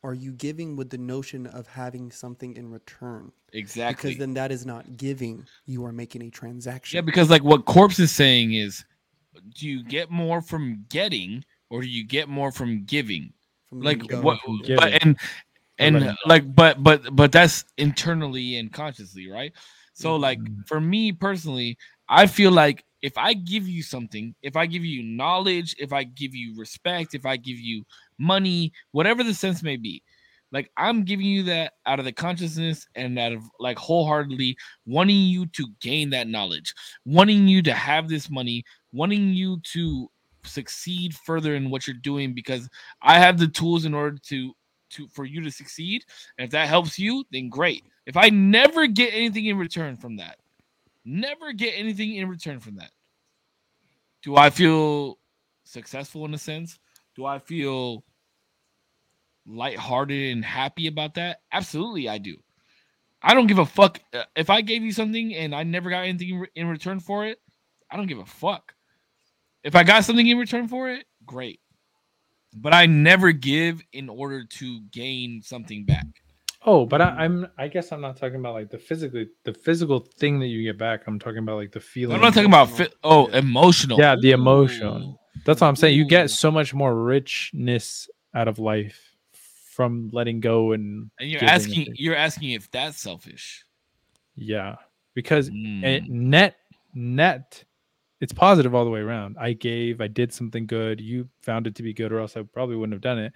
are 0.03 0.15
you 0.15 0.33
giving 0.33 0.77
with 0.77 0.91
the 0.91 0.99
notion 0.99 1.47
of 1.47 1.67
having 1.67 2.11
something 2.11 2.57
in 2.57 2.71
return 2.71 3.33
Exactly. 3.53 4.11
because 4.11 4.19
then 4.19 4.35
that 4.35 4.53
is 4.53 4.67
not 4.67 4.97
giving 4.97 5.47
you 5.67 5.85
are 5.85 5.93
making 5.93 6.23
a 6.23 6.31
transaction 6.31 6.97
Yeah, 6.97 7.03
because 7.03 7.31
like 7.31 7.43
what 7.43 7.65
Corpse 7.65 7.99
is 7.99 8.13
saying 8.13 8.53
is, 8.55 8.85
do 9.57 9.69
you 9.69 9.83
get 9.85 10.11
more 10.11 10.41
from 10.41 10.85
getting 10.89 11.45
or 11.71 11.83
do 11.83 11.89
you 11.89 12.05
get 12.05 12.29
more 12.29 12.51
from 12.53 12.85
giving? 12.85 13.33
from 13.69 13.81
Like 13.81 14.07
go 14.07 14.21
what? 14.21 14.39
and 14.47 14.59
Giving. 14.65 14.77
But 14.77 15.03
and 15.03 15.17
and 15.79 16.17
like 16.27 16.55
but 16.55 16.83
but 16.83 17.15
but 17.15 17.33
that's 17.33 17.65
internally 17.77 18.57
and 18.57 18.73
consciously, 18.73 19.29
right? 19.31 19.53
So 19.95 20.17
like 20.17 20.39
Mhm. 20.41 20.67
for 20.67 20.81
me 20.81 21.13
personally, 21.13 21.77
I 22.09 22.27
feel 22.27 22.51
like 22.51 22.85
if 23.03 23.17
I 23.17 23.35
give 23.35 23.69
you 23.69 23.83
something, 23.83 24.35
if 24.43 24.57
I 24.57 24.67
give 24.67 24.85
you 24.85 25.03
knowledge, 25.03 25.75
if 25.79 25.93
I 25.93 26.05
give 26.05 26.35
you 26.35 26.55
respect, 26.57 27.15
if 27.15 27.25
I 27.25 27.37
give 27.37 27.59
you 27.59 27.85
money, 28.19 28.73
whatever 28.93 29.23
the 29.23 29.35
sense 29.35 29.63
may 29.63 29.77
be, 29.77 30.03
like 30.51 30.71
I'm 30.77 31.05
giving 31.05 31.27
you 31.27 31.43
that 31.45 31.75
out 31.87 31.99
of 31.99 32.05
the 32.05 32.13
consciousness 32.13 32.87
and 32.95 33.19
out 33.19 33.33
of 33.33 33.43
like 33.61 33.79
wholeheartedly 33.79 34.57
wanting 34.87 35.17
you 35.17 35.47
to 35.47 35.67
gain 35.81 36.11
that 36.11 36.29
knowledge, 36.29 36.75
wanting 37.05 37.47
you 37.47 37.63
to 37.63 37.73
have 37.75 38.09
this 38.09 38.31
money, 38.31 38.65
wanting 38.93 39.33
you 39.33 39.61
to 39.73 40.11
succeed 40.45 41.15
further 41.15 41.55
in 41.55 41.71
what 41.71 41.87
you're 41.87 41.97
doing 41.97 42.33
because 42.33 42.69
I 43.03 43.19
have 43.19 43.39
the 43.39 43.49
tools 43.49 43.85
in 43.85 43.95
order 43.95 44.19
to 44.29 44.55
to 44.91 45.07
for 45.09 45.25
you 45.25 45.43
to 45.43 45.51
succeed. 45.51 46.05
And 46.39 46.47
if 46.47 46.51
that 46.53 46.69
helps 46.69 46.99
you, 46.99 47.25
then 47.31 47.51
great. 47.51 47.85
If 48.07 48.17
I 48.17 48.31
never 48.31 48.87
get 48.87 49.13
anything 49.13 49.47
in 49.47 49.59
return 49.59 49.97
from 49.97 50.17
that, 50.17 50.39
never 51.09 51.53
get 51.53 51.75
anything 51.77 52.15
in 52.15 52.29
return 52.29 52.61
from 52.61 52.77
that, 52.77 52.91
do 54.23 54.37
I 54.37 54.51
feel 54.51 55.19
successful 55.65 56.25
in 56.25 56.35
a 56.35 56.39
sense? 56.39 56.79
Do 57.17 57.25
I 57.25 57.39
feel 57.39 58.05
lighthearted 59.47 60.33
and 60.33 60.45
happy 60.45 60.87
about 60.87 61.15
that? 61.15 61.41
Absolutely, 61.51 62.09
I 62.09 62.19
do. 62.19 62.37
I 63.23 63.35
don't 63.35 63.47
give 63.47 63.59
a 63.59 63.67
fuck 63.67 64.01
uh, 64.13 64.25
if 64.37 64.51
I 64.51 64.61
gave 64.61 64.83
you 64.83 64.93
something 64.93 65.35
and 65.35 65.55
I 65.55 65.65
never 65.65 65.91
got 65.91 66.05
anything 66.05 66.47
in 66.55 66.69
return 66.69 67.01
for 67.01 67.27
it. 67.27 67.41
I 67.91 67.97
don't 67.97 68.07
give 68.07 68.19
a 68.19 68.27
fuck. 68.27 68.75
If 69.65 69.75
I 69.75 69.83
got 69.83 70.05
something 70.05 70.27
in 70.27 70.39
return 70.39 70.69
for 70.69 70.91
it, 70.91 71.07
great. 71.27 71.61
But 72.55 72.75
I 72.75 72.87
never 72.87 73.33
give 73.33 73.83
in 73.93 74.09
order 74.09 74.45
to 74.45 74.81
gain 74.93 75.43
something 75.43 75.85
back. 75.85 76.07
Oh, 76.69 76.85
but 76.85 77.01
I, 77.01 77.09
I'm. 77.25 77.47
I 77.57 77.67
guess 77.69 77.93
I'm 77.93 78.01
not 78.03 78.17
talking 78.17 78.37
about 78.37 78.53
like 78.55 78.69
the 78.71 78.79
physically 78.79 79.29
the 79.45 79.55
physical 79.55 80.01
thing 80.01 80.39
that 80.41 80.49
you 80.49 80.63
get 80.63 80.77
back. 80.79 81.05
I'm 81.07 81.19
talking 81.19 81.39
about 81.39 81.57
like 81.57 81.73
the 81.73 81.81
feeling. 81.81 82.17
I'm 82.17 82.21
not 82.23 82.35
talking 82.35 82.51
about 82.51 82.71
fi- 82.71 82.93
oh 83.03 83.27
emotional. 83.29 83.99
Yeah, 83.99 84.17
the 84.21 84.33
emotion. 84.33 85.17
That's 85.47 85.61
what 85.63 85.69
I'm 85.69 85.77
saying. 85.77 85.97
You 85.97 86.05
get 86.07 86.31
so 86.31 86.51
much 86.51 86.75
more 86.75 86.95
richness 86.95 88.09
out 88.35 88.49
of 88.49 88.59
life 88.59 89.01
from 89.73 90.11
letting 90.13 90.41
go 90.41 90.73
and 90.73 91.11
And 91.19 91.31
you're 91.31 91.43
asking 91.45 91.85
things. 91.87 92.01
you're 92.01 92.17
asking 92.17 92.51
if 92.51 92.71
that's 92.71 93.01
selfish. 93.01 93.65
yeah, 94.35 94.77
because 95.15 95.49
Mm. 95.49 95.85
it, 95.85 96.09
net 96.09 96.57
net 96.95 97.65
it's 98.21 98.33
positive 98.33 98.75
all 98.75 98.85
the 98.85 98.91
way 98.91 98.99
around. 99.01 99.37
I 99.39 99.53
gave, 99.53 100.01
I 100.01 100.09
did 100.09 100.33
something 100.33 100.67
good. 100.67 101.01
You 101.01 101.29
found 101.43 101.69
it 101.69 101.77
to 101.77 101.83
be 101.85 101.95
good, 101.95 102.13
or 102.13 102.19
else 102.19 102.37
I 102.37 102.43
probably 102.43 102.75
wouldn't 102.77 102.95
have 102.95 103.01
done 103.01 103.21
it. 103.21 103.33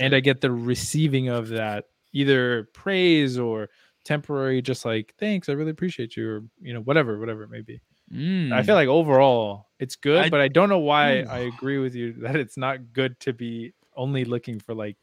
And 0.00 0.14
I 0.14 0.20
get 0.20 0.42
the 0.42 0.52
receiving 0.52 1.28
of 1.28 1.48
that, 1.48 1.86
either 2.12 2.64
praise 2.72 3.38
or 3.38 3.68
temporary, 4.04 4.62
just 4.62 4.84
like 4.84 5.14
thanks, 5.18 5.48
I 5.48 5.52
really 5.52 5.70
appreciate 5.70 6.16
you, 6.16 6.28
or 6.30 6.42
you 6.60 6.72
know, 6.74 6.80
whatever, 6.80 7.18
whatever 7.18 7.42
it 7.44 7.50
may 7.50 7.60
be. 7.62 7.80
Mm. 8.12 8.52
I 8.52 8.62
feel 8.62 8.74
like 8.74 8.88
overall 8.88 9.66
it's 9.78 9.96
good, 9.96 10.24
I- 10.24 10.30
but 10.30 10.40
I 10.40 10.48
don't 10.48 10.68
know 10.70 10.78
why 10.78 11.18
Ooh. 11.20 11.26
I 11.28 11.38
agree 11.40 11.78
with 11.78 11.94
you 11.94 12.12
that 12.22 12.36
it's 12.36 12.56
not 12.56 12.92
good 12.92 13.18
to 13.20 13.32
be 13.32 13.74
only 13.94 14.24
looking 14.24 14.58
for 14.60 14.74
like 14.74 14.96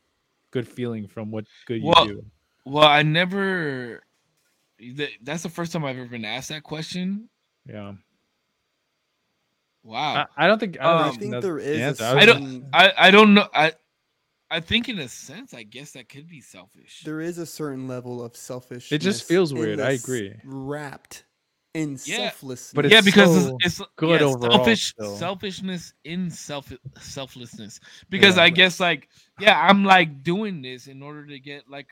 good 0.51 0.67
feeling 0.67 1.07
from 1.07 1.29
what 1.31 1.45
good 1.65 1.81
you 1.81 1.87
Well, 1.95 2.05
do. 2.07 2.25
Well, 2.65 2.87
I 2.87 3.03
never. 3.03 4.01
That's 5.21 5.43
the 5.43 5.49
first 5.49 5.71
time 5.71 5.85
I've 5.85 5.97
ever 5.97 6.07
been 6.09 6.25
asked 6.25 6.49
that 6.49 6.63
question. 6.63 7.29
Yeah, 7.67 7.93
Wow. 9.83 10.25
I, 10.35 10.45
I 10.45 10.47
don't 10.47 10.59
think 10.59 10.79
I, 10.79 10.83
don't 10.83 11.01
Um, 11.01 11.09
I 11.09 11.17
think 11.17 11.41
there 11.41 11.59
is. 11.59 11.97
the 11.99 12.03
a 12.03 12.07
answer. 12.07 12.17
I 12.17 12.25
don't- 12.25 12.65
I, 12.73 12.93
I 12.97 13.11
don't 13.11 13.33
know. 13.35 13.47
I 13.53 13.73
I 14.51 14.59
think 14.59 14.89
in 14.89 14.99
a 14.99 15.07
sense, 15.07 15.53
I 15.53 15.63
guess 15.63 15.91
that 15.91 16.07
could 16.09 16.29
be 16.29 16.41
selfish. 16.41 17.01
there 17.03 17.19
is 17.19 17.37
a 17.37 17.45
certain 17.45 17.87
level 17.87 18.23
of 18.23 18.35
selfishness. 18.35 18.91
It 18.91 18.99
just 18.99 19.23
feels 19.23 19.53
weird, 19.53 19.79
I 19.79 19.91
agree. 19.91 20.33
Wrapped 20.45 21.25
in 21.73 21.97
Yeah, 22.05 22.29
selflessness. 22.29 22.73
but 22.73 22.89
yeah, 22.91 23.01
because 23.01 23.33
so 23.33 23.57
it's, 23.63 23.79
it's 23.79 23.89
good 23.97 24.21
yeah, 24.21 24.27
overall 24.27 24.51
selfish 24.51 24.85
still. 24.89 25.15
selfishness 25.17 25.93
in 26.03 26.29
self 26.29 26.71
selflessness. 26.99 27.79
Because 28.09 28.37
Yeah. 28.37 28.43
I 28.43 28.49
guess 28.49 28.79
like 28.79 29.09
yeah, 29.39 29.59
I'm 29.67 29.83
like 29.83 30.23
doing 30.23 30.61
this 30.61 30.87
in 30.87 31.01
order 31.01 31.25
to 31.25 31.39
get 31.39 31.69
like 31.69 31.87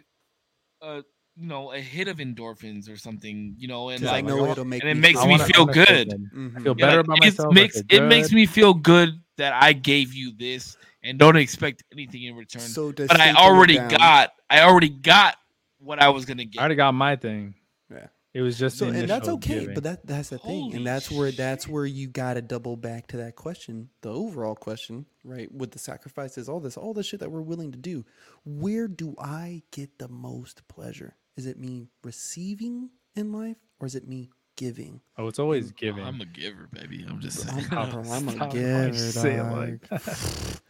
a 0.81 1.03
you 1.35 1.47
know 1.47 1.73
a 1.73 1.79
hit 1.79 2.07
of 2.07 2.17
endorphins 2.17 2.89
or 2.89 2.97
something, 2.97 3.55
you 3.57 3.67
know, 3.67 3.89
and 3.89 3.99
because 4.01 4.13
I 4.13 4.17
like, 4.17 4.25
know 4.25 4.45
it'll 4.51 4.63
make 4.65 4.81
and 4.83 4.89
it 4.89 5.01
makes 5.01 5.19
I 5.23 5.27
me 5.27 5.37
feel 5.39 5.65
wanna 5.65 5.73
good. 5.73 6.09
Mhm. 6.09 6.57
I 6.57 6.59
feel 6.61 6.75
better 6.75 6.97
like, 6.97 7.05
about 7.05 7.19
myself. 7.19 7.51
I 7.51 7.53
makes 7.61 7.81
it 7.89 8.03
makes 8.03 8.31
me 8.31 8.45
feel 8.45 8.73
good 8.73 9.19
that 9.37 9.53
I 9.53 9.73
gave 9.73 10.13
you 10.13 10.31
this 10.37 10.77
and 11.03 11.17
don't 11.17 11.35
expect 11.35 11.83
anything 11.91 12.23
in 12.23 12.35
return. 12.35 12.61
So 12.61 12.91
to 12.91 13.07
but 13.07 13.19
I 13.19 13.33
already 13.33 13.77
got 13.77 14.33
I 14.49 14.61
already 14.61 14.89
got 14.89 15.35
what 15.79 16.01
I 16.01 16.09
was 16.09 16.25
gonna 16.25 16.45
get. 16.45 16.59
I 16.59 16.61
already 16.63 16.75
got 16.75 16.93
my 16.93 17.15
thing. 17.15 17.55
Yeah. 17.91 18.07
It 18.33 18.41
was 18.41 18.57
just 18.57 18.79
so, 18.79 18.87
and 18.87 19.07
that's 19.07 19.27
okay, 19.27 19.59
giving. 19.59 19.75
but 19.75 19.83
that 19.83 20.07
that's 20.07 20.29
the 20.29 20.39
thing, 20.39 20.61
Holy 20.61 20.77
and 20.77 20.87
that's 20.87 21.11
where 21.11 21.31
that's 21.31 21.67
where 21.67 21.85
you 21.85 22.07
got 22.07 22.33
to 22.33 22.41
double 22.41 22.75
back 22.75 23.05
to 23.07 23.17
that 23.17 23.35
question, 23.35 23.89
the 24.01 24.11
overall 24.11 24.55
question, 24.55 25.05
right? 25.23 25.53
With 25.53 25.69
the 25.69 25.77
sacrifices, 25.77 26.49
all 26.49 26.59
this, 26.59 26.75
all 26.75 26.95
the 26.95 27.03
shit 27.03 27.19
that 27.19 27.31
we're 27.31 27.43
willing 27.43 27.71
to 27.73 27.77
do, 27.77 28.05
where 28.43 28.87
do 28.87 29.13
I 29.19 29.61
get 29.69 29.99
the 29.99 30.07
most 30.07 30.67
pleasure? 30.67 31.15
Is 31.37 31.45
it 31.45 31.59
me 31.59 31.89
receiving 32.03 32.89
in 33.15 33.31
life, 33.31 33.57
or 33.79 33.85
is 33.85 33.93
it 33.93 34.07
me 34.07 34.31
giving? 34.55 35.01
oh, 35.19 35.27
it's 35.27 35.37
always 35.37 35.71
giving. 35.71 36.03
I'm 36.03 36.19
a 36.19 36.25
giver, 36.25 36.69
baby. 36.73 37.05
I'm 37.07 37.19
just 37.19 37.47
I'm, 37.53 38.03
saying. 38.03 38.31
I'm 38.31 38.41
a 38.41 38.47
giver, 38.51 38.93
say 38.97 39.35
it 39.35 39.43
like 39.43 39.89
dog. 39.89 40.01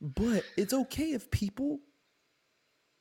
but 0.00 0.44
it's 0.56 0.72
okay 0.72 1.12
if 1.12 1.30
people 1.30 1.80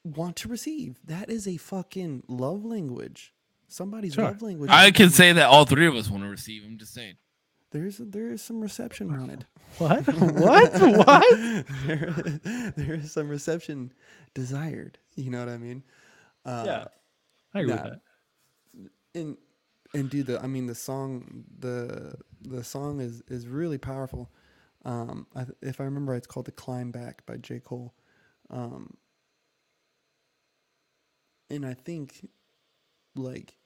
want 0.04 0.36
to 0.38 0.48
receive. 0.48 1.00
That 1.06 1.30
is 1.30 1.48
a 1.48 1.58
fucking 1.58 2.24
love 2.28 2.66
language. 2.66 3.34
Somebody's 3.68 4.14
Sure. 4.14 4.26
love 4.26 4.42
language. 4.42 4.70
I 4.72 4.92
can 4.92 5.10
say 5.10 5.32
that 5.34 5.48
all 5.48 5.66
three 5.66 5.88
of 5.88 5.96
us 5.96 6.10
want 6.10 6.24
to 6.24 6.30
receive. 6.30 6.64
I'm 6.64 6.78
just 6.78 6.94
saying. 6.94 7.16
There's 7.72 7.98
there 7.98 8.28
is 8.30 8.44
some 8.44 8.62
reception 8.62 9.10
wanted. 9.18 9.46
what? 9.80 10.06
what? 10.06 10.74
What? 11.08 11.38
there, 11.88 12.14
there 12.76 12.94
is 12.96 13.12
some 13.12 13.30
reception 13.30 13.92
desired. 14.36 15.00
You 15.16 15.32
know 15.32 15.40
what 15.40 15.50
I 15.50 15.58
mean? 15.58 15.84
Uh, 16.46 16.64
Yeah. 16.66 16.86
I 17.56 17.60
agree 17.62 17.74
nah. 17.74 17.84
with 17.84 17.92
that. 17.94 18.02
And 19.16 19.38
and 19.96 20.10
dude, 20.10 20.28
the 20.28 20.40
I 20.42 20.48
mean 20.48 20.68
the 20.68 20.76
song 20.76 21.46
the 21.60 22.14
the 22.42 22.64
song 22.64 23.00
is 23.00 23.24
is 23.28 23.48
really 23.48 23.78
powerful. 23.80 24.30
Um, 24.86 25.28
I, 25.36 25.46
if 25.62 25.80
I 25.80 25.86
remember, 25.86 26.12
right, 26.12 26.18
it's 26.18 26.28
called 26.28 26.46
"The 26.46 26.52
Climb 26.52 26.92
Back" 26.92 27.26
by 27.26 27.38
J. 27.38 27.60
Cole. 27.60 27.94
Um, 28.50 28.98
and 31.50 31.66
I 31.66 31.74
think, 31.74 32.28
like, 33.16 33.58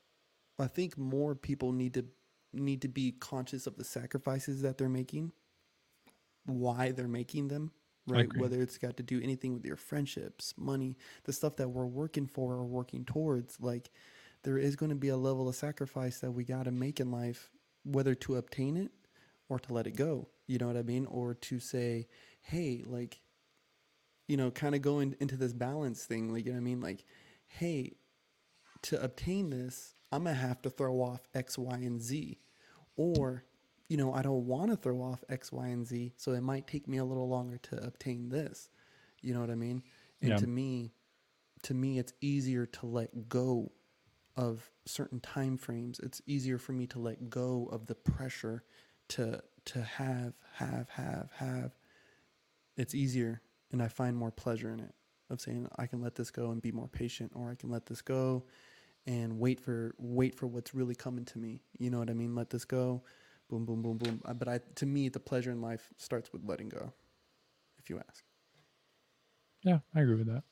I 0.60 0.68
think 0.68 0.98
more 0.98 1.36
people 1.36 1.72
need 1.72 1.94
to 1.96 2.06
need 2.54 2.82
to 2.84 2.88
be 2.88 3.12
conscious 3.12 3.68
of 3.68 3.78
the 3.78 3.84
sacrifices 3.84 4.62
that 4.62 4.78
they're 4.78 4.90
making, 4.90 5.32
why 6.46 6.92
they're 6.92 7.08
making 7.08 7.48
them, 7.50 7.72
right? 8.08 8.34
Whether 8.36 8.62
it's 8.62 8.78
got 8.78 8.98
to 8.98 9.04
do 9.04 9.22
anything 9.22 9.54
with 9.54 9.66
your 9.66 9.76
friendships, 9.76 10.54
money, 10.58 10.98
the 11.26 11.34
stuff 11.34 11.56
that 11.58 11.70
we're 11.70 11.86
working 11.86 12.28
for 12.28 12.54
or 12.54 12.66
working 12.66 13.06
towards, 13.06 13.60
like 13.60 13.90
there 14.44 14.58
is 14.58 14.76
going 14.76 14.90
to 14.90 14.96
be 14.96 15.10
a 15.10 15.18
level 15.18 15.50
of 15.50 15.56
sacrifice 15.56 16.20
that 16.20 16.32
we 16.32 16.44
got 16.44 16.64
to 16.66 16.72
make 16.72 17.00
in 17.00 17.12
life, 17.12 17.50
whether 17.84 18.16
to 18.16 18.36
obtain 18.38 18.78
it 18.78 18.92
or 19.50 19.60
to 19.60 19.74
let 19.74 19.88
it 19.88 19.96
go. 19.96 20.28
You 20.48 20.58
know 20.58 20.68
what 20.68 20.78
I 20.78 20.84
mean? 20.84 21.06
Or 21.06 21.34
to 21.34 21.60
say, 21.60 22.08
hey, 22.42 22.84
like, 22.86 23.22
you 24.28 24.38
know, 24.38 24.52
kind 24.52 24.76
of 24.76 24.82
going 24.82 25.16
into 25.20 25.38
this 25.38 25.54
balance 25.54 26.06
thing. 26.06 26.32
Like, 26.34 26.46
you 26.46 26.52
know 26.52 26.58
what 26.58 26.62
I 26.62 26.66
mean? 26.66 26.82
Like, 26.82 27.06
hey, 27.48 27.94
to 28.84 29.02
obtain 29.02 29.50
this, 29.50 29.94
I'm 30.12 30.24
going 30.24 30.36
to 30.36 30.42
have 30.42 30.62
to 30.64 30.70
throw 30.70 31.02
off 31.02 31.28
X, 31.34 31.58
Y, 31.58 31.76
and 31.78 32.02
Z. 32.02 32.40
Or, 32.96 33.44
you 33.90 33.98
know, 33.98 34.14
I 34.14 34.22
don't 34.22 34.46
want 34.46 34.72
to 34.72 34.78
throw 34.78 35.02
off 35.02 35.24
X, 35.30 35.52
Y, 35.52 35.68
and 35.68 35.86
Z. 35.86 36.14
So 36.18 36.34
it 36.34 36.42
might 36.42 36.68
take 36.68 36.88
me 36.88 36.98
a 36.98 37.06
little 37.06 37.28
longer 37.30 37.58
to 37.58 37.84
obtain 37.84 38.30
this. 38.30 38.70
You 39.22 39.34
know 39.34 39.42
what 39.42 39.50
I 39.50 39.56
mean? 39.56 39.84
And 40.22 40.32
Yeah. 40.32 40.38
to 40.38 40.48
me, 40.48 40.94
to 41.64 41.74
me, 41.74 42.00
it's 42.00 42.14
easier 42.22 42.66
to 42.66 42.86
let 42.86 43.30
go 43.30 43.72
of 44.36 44.70
certain 44.86 45.20
time 45.20 45.58
frames. 45.58 46.00
It's 46.04 46.22
easier 46.26 46.58
for 46.58 46.74
me 46.74 46.86
to 46.88 47.00
let 47.00 47.30
go 47.30 47.68
of 47.72 47.88
the 47.88 47.96
pressure 47.96 48.64
to 49.10 49.42
to 49.66 49.82
have, 49.82 50.34
have, 50.54 50.90
have, 50.90 51.30
have. 51.36 51.72
It's 52.78 52.96
easier, 52.96 53.42
and 53.72 53.82
I 53.82 53.88
find 53.88 54.16
more 54.16 54.32
pleasure 54.32 54.72
in 54.72 54.80
it. 54.80 54.94
Of 55.30 55.42
saying 55.42 55.68
I 55.76 55.88
can 55.88 56.02
let 56.02 56.16
this 56.16 56.32
go 56.32 56.52
and 56.52 56.62
be 56.62 56.72
more 56.72 56.88
patient, 56.88 57.34
or 57.36 57.52
I 57.52 57.56
can 57.56 57.70
let 57.70 57.86
this 57.86 58.02
go 58.02 58.46
and 59.06 59.40
wait 59.40 59.60
for 59.60 59.94
wait 59.98 60.36
for 60.36 60.48
what's 60.48 60.74
really 60.74 60.96
coming 60.96 61.26
to 61.26 61.38
me. 61.38 61.64
You 61.78 61.90
know 61.90 62.00
what 62.00 62.10
I 62.10 62.14
mean? 62.14 62.34
Let 62.34 62.50
this 62.50 62.64
go, 62.64 63.04
boom, 63.50 63.66
boom, 63.66 63.82
boom, 63.82 63.98
boom. 63.98 64.22
Uh, 64.24 64.34
But 64.34 64.48
I, 64.48 64.60
to 64.76 64.86
me, 64.86 65.10
the 65.10 65.20
pleasure 65.20 65.52
in 65.52 65.62
life 65.62 65.90
starts 65.98 66.32
with 66.32 66.44
letting 66.46 66.70
go. 66.70 66.94
If 67.78 67.90
you 67.90 68.00
ask. 68.08 68.24
Yeah, 69.64 69.80
I 69.96 70.02
agree 70.02 70.16
with 70.16 70.28
that. 70.28 70.44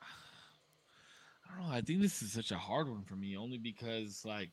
I 0.00 1.58
don't 1.58 1.68
know. 1.68 1.74
I 1.74 1.80
think 1.80 2.00
this 2.00 2.22
is 2.22 2.32
such 2.32 2.50
a 2.50 2.58
hard 2.58 2.88
one 2.88 3.04
for 3.04 3.16
me, 3.16 3.36
only 3.36 3.58
because 3.58 4.24
like 4.24 4.50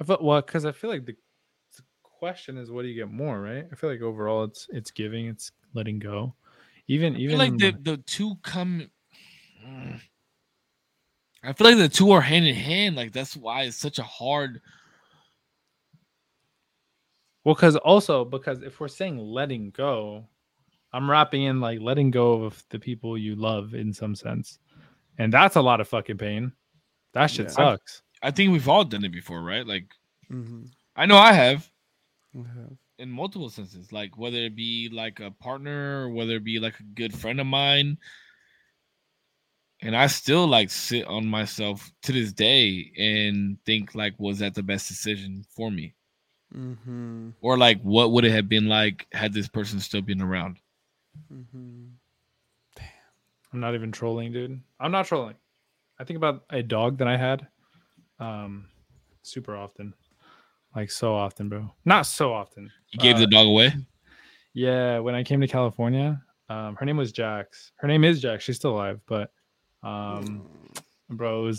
I 0.00 0.04
felt 0.04 0.22
well 0.22 0.40
because 0.40 0.64
I 0.64 0.72
feel 0.72 0.90
like 0.90 1.04
the, 1.06 1.16
the 1.76 1.82
question 2.02 2.56
is 2.58 2.70
what 2.70 2.82
do 2.82 2.88
you 2.88 2.94
get 2.94 3.12
more, 3.12 3.40
right? 3.40 3.66
I 3.70 3.74
feel 3.74 3.90
like 3.90 4.02
overall 4.02 4.44
it's 4.44 4.66
it's 4.70 4.90
giving, 4.90 5.26
it's 5.26 5.52
letting 5.74 5.98
go. 5.98 6.34
Even 6.88 7.14
I 7.14 7.18
even 7.18 7.38
like 7.38 7.58
the 7.58 7.74
the 7.82 7.96
two 7.98 8.36
come. 8.42 8.90
I 11.44 11.52
feel 11.52 11.66
like 11.66 11.76
the 11.78 11.88
two 11.88 12.12
are 12.12 12.20
hand 12.20 12.46
in 12.46 12.54
hand. 12.54 12.96
Like 12.96 13.12
that's 13.12 13.36
why 13.36 13.62
it's 13.62 13.76
such 13.76 13.98
a 13.98 14.04
hard. 14.04 14.60
well, 17.44 17.54
because 17.54 17.76
also 17.76 18.24
because 18.24 18.62
if 18.62 18.78
we're 18.80 18.88
saying 18.88 19.18
letting 19.18 19.70
go, 19.70 20.24
I'm 20.92 21.10
wrapping 21.10 21.42
in 21.42 21.60
like 21.60 21.80
letting 21.80 22.10
go 22.10 22.44
of 22.44 22.62
the 22.70 22.78
people 22.78 23.18
you 23.18 23.34
love 23.34 23.74
in 23.74 23.92
some 23.92 24.14
sense, 24.14 24.58
and 25.18 25.32
that's 25.32 25.56
a 25.56 25.62
lot 25.62 25.80
of 25.80 25.88
fucking 25.88 26.18
pain. 26.18 26.52
That 27.12 27.26
shit 27.26 27.46
Yeah. 27.46 27.52
sucks. 27.52 28.02
I 28.22 28.30
think 28.30 28.52
we've 28.52 28.68
all 28.68 28.84
done 28.84 29.04
it 29.04 29.12
before, 29.12 29.42
right? 29.42 29.66
Like 29.66 29.86
Mm-hmm. 30.30 30.64
I 30.96 31.06
know 31.06 31.16
I 31.16 31.32
have 31.32 31.68
Uh-huh. 32.38 32.74
in 32.98 33.10
multiple 33.10 33.50
senses. 33.50 33.92
Like 33.92 34.16
whether 34.16 34.38
it 34.38 34.56
be 34.56 34.88
like 34.92 35.20
a 35.20 35.30
partner, 35.30 36.04
or 36.04 36.10
whether 36.10 36.36
it 36.36 36.44
be 36.44 36.58
like 36.58 36.78
a 36.80 36.84
good 36.94 37.14
friend 37.14 37.40
of 37.40 37.46
mine. 37.46 37.98
And 39.82 39.96
I 39.96 40.06
still 40.06 40.46
like 40.46 40.70
sit 40.70 41.04
on 41.06 41.26
myself 41.26 41.90
to 42.02 42.12
this 42.12 42.32
day 42.32 42.92
and 42.96 43.58
think 43.66 43.94
like, 43.96 44.14
was 44.18 44.38
that 44.38 44.54
the 44.54 44.62
best 44.62 44.86
decision 44.88 45.44
for 45.50 45.70
me? 45.70 45.94
Mm-hmm. 46.56 47.30
Or 47.40 47.58
like, 47.58 47.80
what 47.82 48.12
would 48.12 48.24
it 48.24 48.30
have 48.30 48.48
been 48.48 48.68
like 48.68 49.06
had 49.12 49.32
this 49.32 49.48
person 49.48 49.80
still 49.80 50.02
been 50.02 50.22
around? 50.22 50.58
Mm-hmm. 51.32 51.86
I'm 53.52 53.60
not 53.60 53.74
even 53.74 53.92
trolling, 53.92 54.32
dude. 54.32 54.60
I'm 54.80 54.92
not 54.92 55.06
trolling. 55.06 55.34
I 55.98 56.04
think 56.04 56.16
about 56.16 56.44
a 56.48 56.62
dog 56.62 56.98
that 56.98 57.08
I 57.08 57.16
had, 57.16 57.46
um, 58.22 58.68
super 59.22 59.56
often, 59.56 59.94
like 60.76 60.90
so 60.90 61.14
often, 61.14 61.48
bro. 61.48 61.70
Not 61.84 62.06
so 62.06 62.32
often. 62.32 62.70
You 62.92 63.00
gave 63.00 63.16
Uh, 63.16 63.20
the 63.20 63.26
dog 63.26 63.46
away. 63.46 63.74
Yeah, 64.54 64.98
when 64.98 65.14
I 65.14 65.24
came 65.24 65.40
to 65.40 65.48
California, 65.48 66.22
um, 66.48 66.76
her 66.76 66.84
name 66.84 66.96
was 66.98 67.12
Jax. 67.12 67.72
Her 67.76 67.88
name 67.88 68.04
is 68.04 68.20
Jax. 68.20 68.44
She's 68.44 68.56
still 68.56 68.72
alive, 68.72 69.00
but 69.06 69.32
um, 69.82 70.44
bro, 71.08 71.46
it 71.48 71.56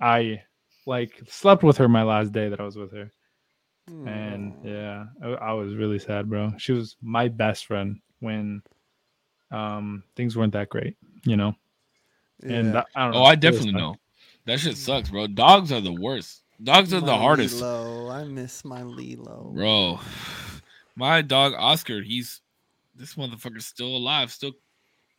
I 0.00 0.42
like 0.86 1.20
slept 1.28 1.62
with 1.62 1.76
her 1.76 1.88
my 1.88 2.02
last 2.02 2.32
day 2.32 2.48
that 2.48 2.60
I 2.60 2.64
was 2.64 2.76
with 2.76 2.92
her, 2.92 3.12
and 4.06 4.54
yeah, 4.64 5.04
I, 5.22 5.28
I 5.28 5.52
was 5.52 5.74
really 5.74 5.98
sad, 5.98 6.28
bro. 6.28 6.52
She 6.58 6.72
was 6.72 6.96
my 7.02 7.28
best 7.28 7.66
friend 7.66 8.00
when 8.20 8.62
um 9.50 10.02
things 10.16 10.36
weren't 10.36 10.54
that 10.54 10.70
great, 10.70 10.96
you 11.24 11.36
know. 11.36 11.54
And 12.42 12.74
that, 12.74 12.86
I 12.96 13.04
don't 13.04 13.12
know. 13.12 13.20
Oh, 13.20 13.24
I 13.24 13.34
definitely 13.34 13.72
know. 13.72 13.96
That 14.46 14.58
shit 14.60 14.76
sucks, 14.76 15.10
bro. 15.10 15.26
Dogs 15.26 15.70
are 15.72 15.80
the 15.80 15.92
worst. 15.92 16.42
Dogs 16.62 16.92
are 16.92 17.00
the 17.00 17.16
hardest, 17.16 17.60
Lilo. 17.60 18.10
I 18.10 18.24
miss 18.24 18.64
my 18.64 18.82
Lilo. 18.82 19.50
bro. 19.54 20.00
My 20.96 21.22
dog 21.22 21.54
Oscar, 21.56 22.02
he's 22.02 22.40
this 22.94 23.14
motherfucker's 23.14 23.66
still 23.66 23.96
alive. 23.96 24.30
Still, 24.30 24.52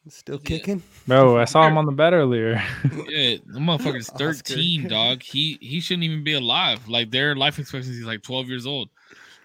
Still 0.09 0.35
Yeah. 0.43 0.47
kicking? 0.47 0.83
Bro, 1.07 1.37
I 1.39 1.45
saw 1.45 1.67
him 1.67 1.77
on 1.77 1.85
the 1.85 1.91
bed 1.91 2.13
earlier. 2.13 2.53
yeah, 3.07 3.37
the 3.45 3.59
motherfucker's 3.59 4.09
Oscar. 4.13 4.33
thirteen, 4.33 4.87
dog. 4.87 5.21
He 5.21 5.57
he 5.61 5.79
shouldn't 5.79 6.03
even 6.03 6.23
be 6.23 6.33
alive. 6.33 6.87
Like 6.87 7.11
their 7.11 7.35
life 7.35 7.59
expectancy 7.59 7.99
is 7.99 8.05
like 8.05 8.23
twelve 8.23 8.47
years 8.49 8.65
old, 8.65 8.89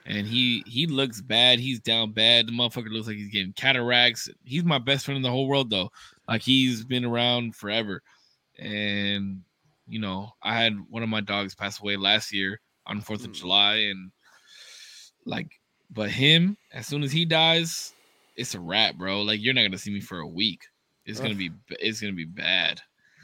and 0.07 0.27
he 0.27 0.63
he 0.67 0.87
looks 0.87 1.21
bad. 1.21 1.59
He's 1.59 1.79
down 1.81 2.13
bad. 2.13 2.47
The 2.49 2.53
motherfucker 2.53 2.91
looks 2.91 3.07
like 3.07 3.17
he's 3.17 3.29
getting 3.29 3.53
cataracts. 3.53 4.31
He's 4.45 4.65
my 4.65 4.79
best 4.79 5.05
friend 5.05 5.17
in 5.17 5.23
the 5.23 5.31
whole 5.31 5.47
world, 5.47 5.69
though. 5.71 5.93
Like 6.27 6.41
he's 6.43 6.85
been 6.85 7.05
around 7.05 7.55
forever, 7.55 8.03
and 8.59 9.43
you 9.89 10.01
know, 10.01 10.31
I 10.43 10.61
had 10.61 10.77
one 10.89 11.03
of 11.03 11.09
my 11.09 11.21
dogs 11.21 11.55
pass 11.55 11.81
away 11.81 11.97
last 11.97 12.33
year 12.33 12.61
on 12.87 13.01
Fourth 13.01 13.25
of 13.25 13.31
Mm. 13.33 13.35
July, 13.35 13.75
and 13.77 14.11
like, 15.25 15.49
but 15.91 16.11
him, 16.11 16.57
as 16.73 16.87
soon 16.87 17.03
as 17.03 17.13
he 17.13 17.25
dies, 17.25 17.93
it's 18.37 18.55
a 18.55 18.61
wrap, 18.61 18.97
bro. 18.97 19.23
Like 19.23 19.41
you're 19.43 19.55
not 19.55 19.63
gonna 19.63 19.79
see 19.79 19.93
me 19.93 20.01
for 20.01 20.21
a 20.21 20.27
week. 20.27 20.61
It's 21.05 21.21
gonna 21.21 21.35
be 21.35 21.51
it's 21.71 22.01
gonna 22.01 22.13
be 22.13 22.25
bad. 22.25 22.81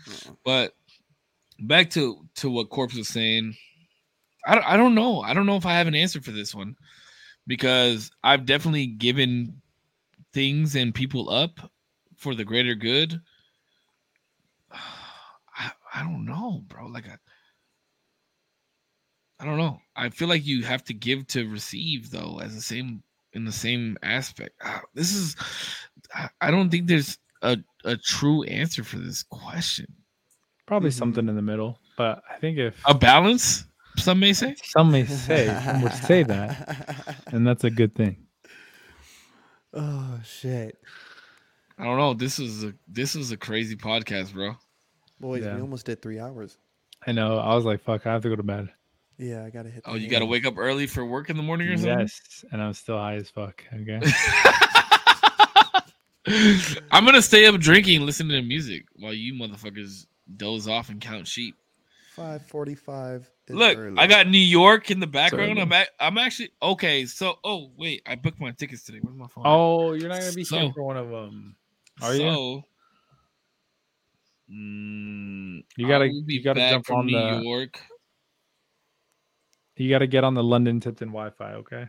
Uh-uh. 0.08 0.34
But 0.44 0.74
back 1.60 1.91
to 1.91 2.26
to 2.36 2.50
what 2.50 2.70
Corpse 2.70 2.94
was 2.97 3.08
saying, 3.08 3.57
I 4.47 4.55
don't, 4.55 4.65
I 4.66 4.76
don't 4.76 4.94
know. 4.94 5.20
I 5.20 5.34
don't 5.34 5.47
know 5.47 5.57
if 5.57 5.66
I 5.66 5.74
have 5.74 5.86
an 5.86 5.94
answer 5.94 6.20
for 6.20 6.31
this 6.31 6.55
one 6.55 6.76
because 7.47 8.10
I've 8.23 8.47
definitely 8.47 8.86
given 8.86 9.60
things 10.32 10.76
and 10.76 10.94
people 10.94 11.28
up 11.28 11.58
for 12.16 12.34
the 12.34 12.44
greater 12.44 12.74
good. 12.74 13.20
I, 15.92 16.00
I 16.00 16.02
don't 16.02 16.24
know, 16.24 16.62
bro. 16.68 16.86
Like 16.86 17.06
I, 17.08 17.16
I 19.40 19.44
don't 19.44 19.58
know. 19.58 19.80
I 19.96 20.08
feel 20.10 20.28
like 20.28 20.46
you 20.46 20.62
have 20.64 20.84
to 20.84 20.94
give 20.94 21.26
to 21.28 21.48
receive 21.48 22.10
though, 22.10 22.38
as 22.42 22.54
the 22.54 22.60
same 22.62 23.02
in 23.32 23.44
the 23.44 23.52
same 23.52 23.96
aspect. 24.02 24.50
Ah, 24.62 24.82
This 24.94 25.12
is 25.14 25.36
I, 26.14 26.28
I 26.40 26.50
don't 26.50 26.70
think 26.70 26.86
there's 26.86 27.18
a, 27.42 27.58
a 27.84 27.96
true 27.96 28.42
answer 28.44 28.84
for 28.84 28.98
this 28.98 29.22
question. 29.22 29.86
Probably 30.66 30.90
Mhm. 30.90 30.94
something 30.94 31.28
in 31.28 31.34
the 31.36 31.42
middle, 31.42 31.78
but 31.96 32.22
I 32.30 32.38
think 32.38 32.58
if 32.58 32.80
A 32.86 32.94
balance, 32.94 33.64
some 33.96 34.20
may 34.20 34.32
say. 34.32 34.54
some 34.64 34.90
may 34.92 35.04
say 35.06 35.46
some 35.64 35.82
would 35.82 35.92
say 35.92 36.22
that, 36.22 37.16
and 37.32 37.46
that's 37.46 37.64
a 37.64 37.70
good 37.70 37.94
thing. 37.94 38.26
oh 39.74 40.20
shit. 40.24 40.78
I 41.78 41.84
don't 41.84 41.98
know. 41.98 42.14
This 42.14 42.38
is 42.38 42.62
a 42.64 42.74
this 42.86 43.16
is 43.16 43.32
a 43.32 43.36
crazy 43.36 43.74
podcast, 43.76 44.34
bro. 44.34 44.54
Boys, 45.23 45.44
Yeah. 45.44 45.55
we 45.55 45.60
almost 45.62 45.86
did 45.86 46.02
three 46.02 46.18
hours. 46.18 46.59
I 47.07 47.12
know. 47.12 47.39
I 47.39 47.55
was 47.55 47.65
like, 47.65 47.81
"Fuck, 47.81 48.07
I 48.07 48.12
have 48.12 48.23
to 48.23 48.28
go 48.28 48.34
to 48.36 48.42
bed." 48.42 48.68
Yeah, 49.18 49.44
I 49.44 49.51
gotta 49.51 49.70
hit. 49.70 49.84
Oh, 49.86 49.94
you 49.94 50.09
got 50.09 50.18
to 50.18 50.26
wake 50.26 50.44
up 50.44 50.55
early 50.59 50.86
for 50.89 51.07
work 51.07 51.31
in 51.31 51.36
the 51.36 51.42
morning 51.44 51.68
or 51.68 51.76
something? 51.76 52.01
Yes, 52.01 52.44
and 52.51 52.60
I'm 52.60 52.73
still 52.73 52.99
high 52.99 53.15
as 53.15 53.31
fuck. 53.31 53.62
Okay. 53.73 54.01
I'm 56.91 57.05
gonna 57.05 57.23
stay 57.23 57.47
up 57.47 57.59
drinking, 57.60 58.05
listening 58.07 58.41
to 58.41 58.47
music 58.47 58.86
while 58.97 59.12
you 59.12 59.34
motherfuckers 59.34 60.07
doze 60.36 60.67
off 60.68 60.89
and 60.89 61.01
count 61.01 61.26
sheep. 61.28 61.57
Five 62.15 62.44
forty-five. 62.47 63.31
Look, 63.49 63.78
early. 63.78 63.99
I 63.99 64.07
got 64.07 64.28
New 64.28 64.39
York 64.39 64.91
in 64.91 65.01
the 65.01 65.07
background. 65.07 65.52
early. 65.52 65.62
I'm 65.62 65.73
at, 65.73 65.89
I'm 66.01 66.18
actually 66.18 66.51
okay. 66.62 67.07
So, 67.07 67.39
oh 67.44 67.70
wait, 67.76 68.02
I 68.07 68.15
booked 68.17 68.41
my 68.41 68.51
tickets 68.52 68.83
today. 68.84 68.99
Where's 69.02 69.17
my 69.17 69.26
phone? 69.28 69.47
at? 69.47 69.51
Oh, 69.51 69.92
you're 69.92 70.09
not 70.09 70.20
gonna 70.20 70.33
be 70.33 70.42
here 70.44 70.73
for 70.73 70.83
one 70.83 70.97
of 70.97 71.10
them. 71.10 71.57
Are 72.01 72.15
you? 72.15 72.62
So, 74.52 74.56
mm, 74.56 75.64
You 75.76 75.89
gotta- 75.89 76.08
be 76.26 76.34
you 76.34 76.42
gotta 76.42 76.60
jump 76.60 76.90
on 76.90 77.06
New 77.06 77.12
the- 77.12 77.40
York. 77.42 77.81
You 79.76 79.89
got 79.89 80.00
to 80.00 80.06
get 80.06 80.22
on 80.22 80.34
the 80.34 80.44
London 80.44 80.81
Tipton 80.81 81.08
Wi-Fi. 81.08 81.55
Okay. 81.55 81.89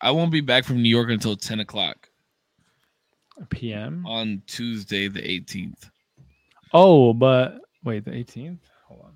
I 0.00 0.10
won't 0.10 0.30
be 0.30 0.40
back 0.42 0.64
from 0.64 0.82
New 0.82 0.88
York 0.88 1.08
until 1.10 1.36
10 1.36 1.60
o'clock 1.60 2.10
PM. 3.50 4.04
on 4.06 4.42
Tuesday, 4.46 5.08
the 5.08 5.20
18th. 5.20 5.90
Oh, 6.72 7.12
but 7.14 7.60
wait, 7.82 8.04
the 8.04 8.10
18th. 8.10 8.58
Hold 8.86 9.00
on. 9.06 9.12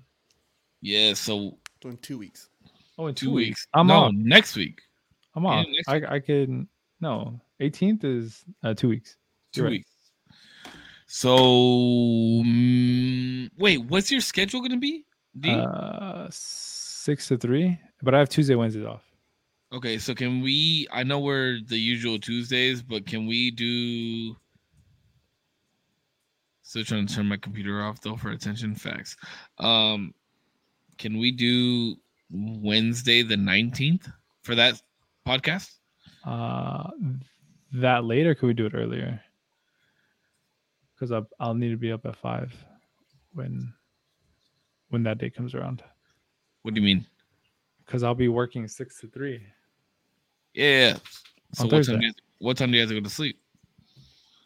Yeah, 0.81 1.13
so 1.13 1.59
in 1.83 1.97
two 1.97 2.17
weeks. 2.17 2.49
Oh, 2.97 3.07
in 3.07 3.15
two, 3.15 3.31
weeks. 3.31 3.67
I'm 3.73 3.87
no, 3.87 3.93
off. 4.05 4.13
next 4.13 4.55
week. 4.55 4.81
I'm 5.35 5.43
yeah, 5.43 5.63
I 5.87 6.15
I 6.15 6.19
could 6.19 6.67
no. 6.99 7.39
18th 7.61 8.03
is 8.03 8.43
uh, 8.63 8.73
two 8.73 8.89
weeks. 8.89 9.17
2 9.53 9.61
You're 9.61 9.69
right. 9.71 9.85
So, 11.11 11.35
mm, 12.45 13.49
wait, 13.57 13.79
what's 13.85 14.11
your 14.11 14.21
schedule 14.21 14.59
going 14.59 14.73
to 14.73 14.77
be? 14.77 15.05
D? 15.39 15.49
Uh, 15.49 16.27
six 16.29 17.27
to 17.29 17.37
three. 17.37 17.79
But 18.03 18.13
I 18.13 18.19
have 18.19 18.29
Tuesday, 18.29 18.53
Wednesdays 18.53 18.85
off. 18.85 19.01
okay, 19.73 19.97
so 19.97 20.13
can 20.13 20.41
we? 20.41 20.87
I 20.91 21.01
know 21.01 21.19
we're 21.19 21.61
the 21.65 21.79
usual 21.79 22.19
Tuesdays, 22.19 22.83
but 22.83 23.07
can 23.07 23.25
we 23.25 23.49
do? 23.49 24.37
Still 26.61 26.83
trying 26.83 27.07
to 27.07 27.15
turn 27.15 27.25
my 27.25 27.37
computer 27.37 27.81
off 27.81 27.99
though 28.01 28.15
for 28.15 28.29
attention. 28.29 28.75
Facts. 28.75 29.17
Um, 29.57 30.13
can 30.99 31.17
we 31.17 31.31
do 31.31 31.95
Wednesday 32.29 33.23
the 33.23 33.35
nineteenth 33.35 34.07
for 34.43 34.53
that 34.53 34.79
podcast? 35.27 35.71
Uh, 36.23 36.91
that 37.73 38.05
later? 38.05 38.35
could 38.35 38.45
we 38.45 38.53
do 38.53 38.67
it 38.67 38.75
earlier? 38.75 39.19
Because 40.99 41.11
I'll, 41.13 41.27
I'll 41.39 41.53
need 41.53 41.69
to 41.69 41.77
be 41.77 41.91
up 41.93 42.05
at 42.05 42.17
five 42.17 42.53
when 43.33 43.73
when 44.89 45.03
that 45.03 45.17
day 45.17 45.29
comes 45.29 45.55
around. 45.55 45.81
What 46.63 46.73
do 46.73 46.81
you 46.81 46.85
mean? 46.85 47.05
Because 47.85 48.03
I'll 48.03 48.15
be 48.15 48.27
working 48.27 48.67
six 48.67 48.99
to 48.99 49.07
three. 49.07 49.41
Yeah. 50.53 50.97
So 51.53 51.63
what 51.63 51.69
time, 51.69 51.69
Thursday. 51.77 51.97
do 51.99 52.05
you, 52.05 52.13
what 52.39 52.57
time 52.57 52.71
do 52.71 52.75
you 52.75 52.81
have 52.81 52.89
to 52.89 52.95
go 52.95 53.01
to 53.03 53.09
sleep? 53.09 53.39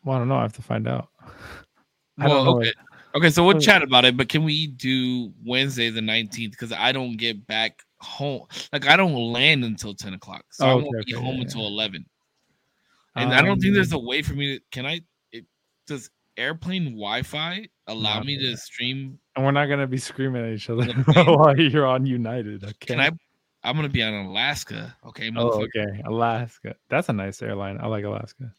Well, 0.04 0.16
I 0.16 0.20
don't 0.20 0.28
know. 0.28 0.36
I 0.36 0.44
have 0.44 0.54
to 0.54 0.62
find 0.62 0.88
out. 0.88 1.10
I 2.20 2.28
Well, 2.28 2.44
don't 2.44 2.46
know. 2.46 2.58
okay. 2.58 2.74
Okay, 3.16 3.30
so 3.30 3.44
we'll 3.46 3.60
chat 3.60 3.84
about 3.84 4.06
it, 4.06 4.18
but 4.18 4.28
can 4.28 4.44
we 4.44 4.68
do 4.68 5.32
Wednesday 5.46 5.92
the 5.92 6.02
19th? 6.02 6.52
Because 6.52 6.72
I 6.72 6.92
don't 6.92 7.16
get 7.16 7.46
back 7.46 7.80
home. 8.00 8.48
Like 8.72 8.88
I 8.88 8.96
don't 8.96 9.14
land 9.14 9.64
until 9.64 9.94
10 9.94 10.14
o'clock. 10.16 10.46
So 10.52 10.66
I 10.66 10.72
Oh, 10.72 10.76
won't 10.78 10.88
okay, 10.88 11.04
be 11.06 11.16
okay, 11.16 11.24
home 11.24 11.36
yeah, 11.36 11.42
until 11.42 11.62
yeah. 11.62 11.68
11. 11.68 12.06
And 13.16 13.34
I 13.34 13.42
don't 13.44 13.60
think 13.60 13.72
Um, 13.72 13.76
there's 13.76 13.92
a 13.94 14.00
way 14.00 14.22
for 14.24 14.34
me 14.34 14.58
to 14.58 14.64
can 14.72 14.86
I 14.88 15.02
it 15.32 15.46
does 15.86 16.10
airplane 16.38 16.86
Wi-Fi 16.96 17.68
allow 17.88 18.22
me 18.24 18.38
to 18.40 18.56
stream 18.58 19.20
And 19.36 19.46
we're 19.46 19.52
not 19.52 19.68
gonna 19.68 19.88
be 19.88 19.98
screaming 19.98 20.46
at 20.46 20.54
each 20.54 20.70
other 20.70 20.86
while 21.14 21.58
you're 21.60 21.86
on 21.86 22.06
United. 22.06 22.64
Okay. 22.64 22.74
can 22.80 23.00
I 23.00 23.10
I'm 23.64 23.76
gonna 23.76 23.88
be 23.90 24.04
on 24.04 24.14
Alaska. 24.14 24.96
Okay, 25.06 25.32
Oh, 25.36 25.64
okay. 25.64 26.02
Alaska. 26.06 26.76
That's 26.90 27.08
a 27.10 27.14
nice 27.14 27.42
airline. 27.42 27.78
I 27.82 27.88
like 27.88 28.04
Alaska. 28.04 28.54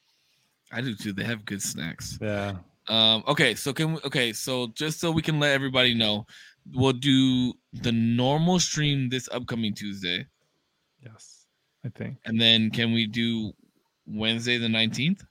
I 0.73 0.81
do 0.81 0.95
too. 0.95 1.13
They 1.13 1.25
have 1.25 1.45
good 1.45 1.61
snacks. 1.63 2.19
Yeah. 2.23 2.57
Um, 2.89 3.23
okay, 3.29 3.55
so 3.55 3.73
can 3.73 3.95
we 3.95 4.01
okay, 4.05 4.33
so 4.33 4.69
just 4.75 5.01
so 5.01 5.11
we 5.11 5.23
can 5.23 5.39
let 5.41 5.53
everybody 5.53 5.95
know, 5.95 6.27
we'll 6.73 6.93
do 6.93 7.53
the 7.73 7.93
normal 7.93 8.59
stream 8.61 9.09
this 9.09 9.29
upcoming 9.33 9.75
Tuesday, 9.75 10.27
Yes. 11.03 11.47
I 11.85 11.91
think. 11.91 12.17
and 12.25 12.41
then 12.41 12.71
can 12.71 12.93
we 12.93 13.07
do 13.07 13.53
Wednesday 14.07 14.57
the 14.59 14.69
19th? 14.69 15.23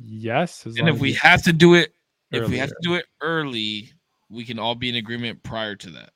Yes. 0.00 0.66
as 0.66 0.76
And 0.76 0.88
if 0.88 0.98
we 0.98 1.10
it's 1.10 1.20
have 1.20 1.42
to 1.44 1.52
do 1.52 1.74
it, 1.74 1.92
if 2.30 2.48
we 2.48 2.58
have 2.58 2.70
to 2.70 2.76
do 2.82 2.94
it 2.94 3.04
early, 3.20 3.92
we 4.28 4.44
can 4.44 4.58
all 4.58 4.74
be 4.74 4.88
in 4.88 4.96
agreement 4.96 5.42
prior 5.42 5.76
to 5.76 5.90
that. 5.90 6.10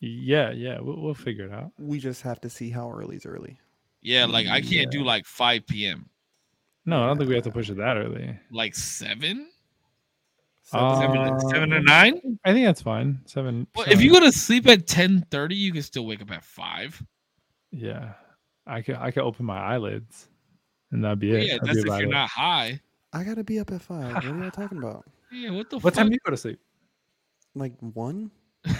Yeah, 0.00 0.50
yeah. 0.50 0.78
We'll, 0.80 1.00
we'll 1.00 1.14
figure 1.14 1.46
it 1.46 1.52
out. 1.52 1.72
We 1.78 1.98
just 1.98 2.22
have 2.22 2.40
to 2.42 2.50
see 2.50 2.70
how 2.70 2.90
early's 2.90 3.24
early. 3.26 3.58
Yeah, 4.02 4.26
like 4.26 4.46
I 4.46 4.60
can't 4.60 4.90
do 4.90 5.02
like 5.04 5.24
5 5.26 5.66
p.m. 5.66 6.08
No, 6.86 7.02
I 7.02 7.06
don't 7.08 7.18
think 7.18 7.28
we 7.28 7.34
have 7.34 7.44
to 7.44 7.50
push 7.50 7.68
it 7.70 7.76
that 7.78 7.96
early. 7.96 8.38
Like 8.50 8.74
seven? 8.74 9.48
Seven- 10.62 11.00
Seven, 11.00 11.16
Uh, 11.18 11.38
seven 11.40 11.72
or 11.72 11.80
nine? 11.80 12.38
I 12.44 12.52
think 12.52 12.66
that's 12.66 12.82
fine. 12.82 13.20
Seven. 13.24 13.66
Well, 13.74 13.86
seven. 13.86 13.98
if 13.98 14.04
you 14.04 14.12
go 14.12 14.20
to 14.20 14.30
sleep 14.32 14.66
at 14.68 14.86
10 14.86 15.26
30, 15.30 15.54
you 15.56 15.72
can 15.72 15.82
still 15.82 16.06
wake 16.06 16.20
up 16.22 16.30
at 16.30 16.44
five. 16.44 17.02
yeah, 17.72 18.12
I 18.66 18.82
could 18.82 18.96
I 18.96 19.10
could 19.10 19.22
open 19.22 19.46
my 19.46 19.58
eyelids, 19.58 20.28
and 20.92 21.02
that'd 21.02 21.18
be 21.18 21.30
Well, 21.32 21.40
it. 21.40 21.46
yeah, 21.46 21.52
That'd 21.54 21.68
that's 21.68 21.84
be 21.84 21.90
if 21.90 21.98
you're 22.00 22.08
it. 22.08 22.12
not 22.12 22.28
high. 22.28 22.80
I 23.12 23.24
gotta 23.24 23.44
be 23.44 23.58
up 23.58 23.70
at 23.72 23.82
five. 23.82 24.14
What 24.14 24.24
are 24.24 24.38
y'all 24.38 24.50
talking 24.50 24.78
about? 24.82 25.04
Yeah, 25.30 25.50
what 25.50 25.70
the 25.70 25.76
What 25.76 25.94
fuck? 25.94 25.94
time 25.94 26.08
do 26.08 26.14
you 26.14 26.18
go 26.24 26.30
to 26.30 26.36
sleep? 26.36 26.58
Like 27.54 27.74
one? 27.80 28.30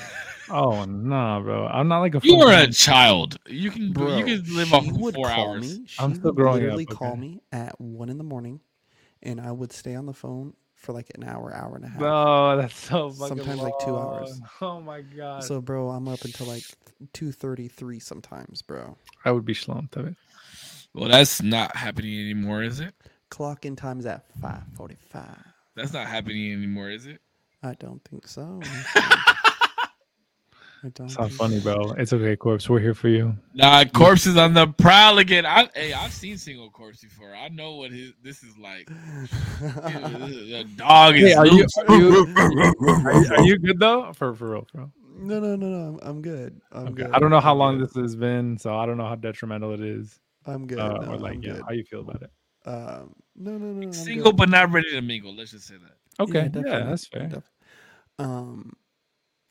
Oh 0.51 0.85
no, 0.85 1.41
bro. 1.45 1.67
I'm 1.67 1.89
not 1.89 2.01
like 2.01 2.15
a. 2.15 2.21
You 2.23 2.33
full 2.33 2.49
are 2.49 2.63
a 2.63 2.69
child. 2.69 3.37
You 3.47 3.71
can 3.71 3.93
go, 3.93 4.17
you 4.17 4.25
can 4.25 4.57
live 4.57 4.73
off 4.73 4.85
she 4.85 4.91
of 4.91 4.97
would 4.97 5.15
four 5.15 5.27
call 5.29 5.51
hours. 5.51 5.79
Me. 5.79 5.85
She 5.87 6.03
I'm 6.03 6.15
still 6.15 6.31
would 6.31 6.37
growing 6.37 6.57
up, 6.61 6.63
literally 6.63 6.87
call 6.87 7.13
okay. 7.13 7.21
me 7.21 7.43
at 7.53 7.79
one 7.81 8.09
in 8.09 8.19
the 8.19 8.25
morning, 8.25 8.61
and 9.23 9.41
I 9.41 9.53
would 9.53 9.73
stay 9.73 9.95
on 9.95 10.07
the 10.07 10.15
phone 10.15 10.55
for 10.75 10.93
like 10.93 11.11
an 11.17 11.25
hour, 11.25 11.55
hour 11.55 11.77
and 11.77 11.85
a 11.85 11.89
half. 11.89 12.01
No, 12.01 12.57
that's 12.57 12.79
so 12.79 13.11
fucking 13.11 13.37
Sometimes 13.37 13.61
like 13.61 13.75
two 13.85 13.97
hours. 13.97 14.41
Oh 14.63 14.81
my 14.81 15.03
god. 15.03 15.45
So, 15.45 15.61
bro, 15.61 15.91
I'm 15.91 16.09
up 16.09 16.25
until 16.25 16.47
like 16.47 16.65
two 17.13 17.31
thirty 17.31 17.69
three 17.69 17.99
sometimes, 17.99 18.63
bro. 18.63 18.97
I 19.25 19.33
would 19.33 19.45
be 19.45 19.55
schlumped 19.55 19.97
of 19.97 20.07
it. 20.07 20.17
Well, 20.95 21.11
that's 21.11 21.43
not 21.43 21.77
happening 21.77 22.19
anymore, 22.19 22.63
is 22.63 22.81
it? 22.81 22.95
Clock 23.31 23.65
in 23.67 23.77
time 23.77 24.01
is 24.01 24.07
at 24.07 24.25
five 24.41 24.63
forty 24.75 24.97
five. 25.11 25.37
That's 25.77 25.93
not 25.93 26.07
happening 26.07 26.53
anymore, 26.53 26.91
is 26.91 27.07
it? 27.07 27.21
I 27.63 27.75
don't 27.75 28.03
think 28.05 28.27
so. 28.27 28.61
I 30.85 30.91
don't. 30.95 31.07
It's 31.07 31.19
not 31.19 31.33
funny, 31.33 31.59
so. 31.61 31.75
bro. 31.75 31.91
It's 31.99 32.13
okay, 32.13 32.37
corpse. 32.37 32.69
We're 32.71 32.79
here 32.79 32.95
for 32.95 33.09
you. 33.09 33.37
Nah, 33.53 33.85
corpse 33.87 34.27
is 34.27 34.37
on 34.37 34.55
the 34.55 34.69
prowl 34.69 35.19
again. 35.19 35.45
I, 35.45 35.69
hey, 35.75 35.93
I've 35.93 36.13
seen 36.13 36.39
single 36.39 36.71
corpse 36.71 37.01
before. 37.03 37.35
I 37.35 37.49
know 37.49 37.75
what 37.75 37.91
his 37.91 38.13
this 38.23 38.43
is 38.45 38.57
like. 38.59 38.87
the 39.61 40.65
dog 40.77 41.17
is 41.17 41.33
Hey, 41.33 41.35
are 41.35 41.47
you- 41.47 41.67
are 41.89 41.95
you- 41.97 42.27
Are 43.35 43.43
you, 43.43 43.59
good 43.59 43.81
though? 43.81 44.13
For 44.13 44.35
for 44.35 44.51
real, 44.53 44.67
bro. 44.73 44.93
no, 45.17 45.41
no, 45.41 45.57
no, 45.57 45.67
no. 45.69 45.99
I'm, 46.01 46.09
I'm 46.09 46.23
good. 46.23 46.61
I'm 46.71 46.87
Okay. 46.89 47.03
good. 47.03 47.11
I 47.13 47.19
don't 47.19 47.31
know 47.31 47.41
how 47.41 47.55
long 47.55 47.79
this 47.81 47.95
has 47.97 48.15
been, 48.15 48.57
so 48.57 48.77
I 48.77 48.87
don't 48.87 48.97
know 48.97 49.07
how 49.09 49.17
detrimental 49.17 49.75
it 49.75 49.81
is, 49.81 50.21
I'm 50.47 50.67
good. 50.69 50.79
uh, 50.79 50.99
no, 50.99 51.13
or 51.13 51.17
like 51.19 51.35
I'm 51.35 51.43
yeah, 51.43 51.53
good. 51.55 51.63
how 51.67 51.73
you 51.73 51.83
feel 51.85 52.01
about 52.01 52.23
it. 52.23 52.31
Um, 52.65 53.15
no, 53.37 53.53
no, 53.59 53.73
no. 53.73 53.87
I'm 53.87 53.93
Single 53.93 54.33
good. 54.33 54.37
but 54.39 54.49
not 54.49 54.71
ready 54.73 54.91
to 54.93 55.01
mingle. 55.01 55.35
Let's 55.35 55.53
just 55.53 55.67
say 55.67 55.75
that. 55.77 56.23
Okay, 56.23 56.33
yeah, 56.43 56.49
definitely, 56.49 56.89
that's 56.89 57.07
fair. 57.07 57.27
def- 57.29 57.51
Um, 58.19 58.73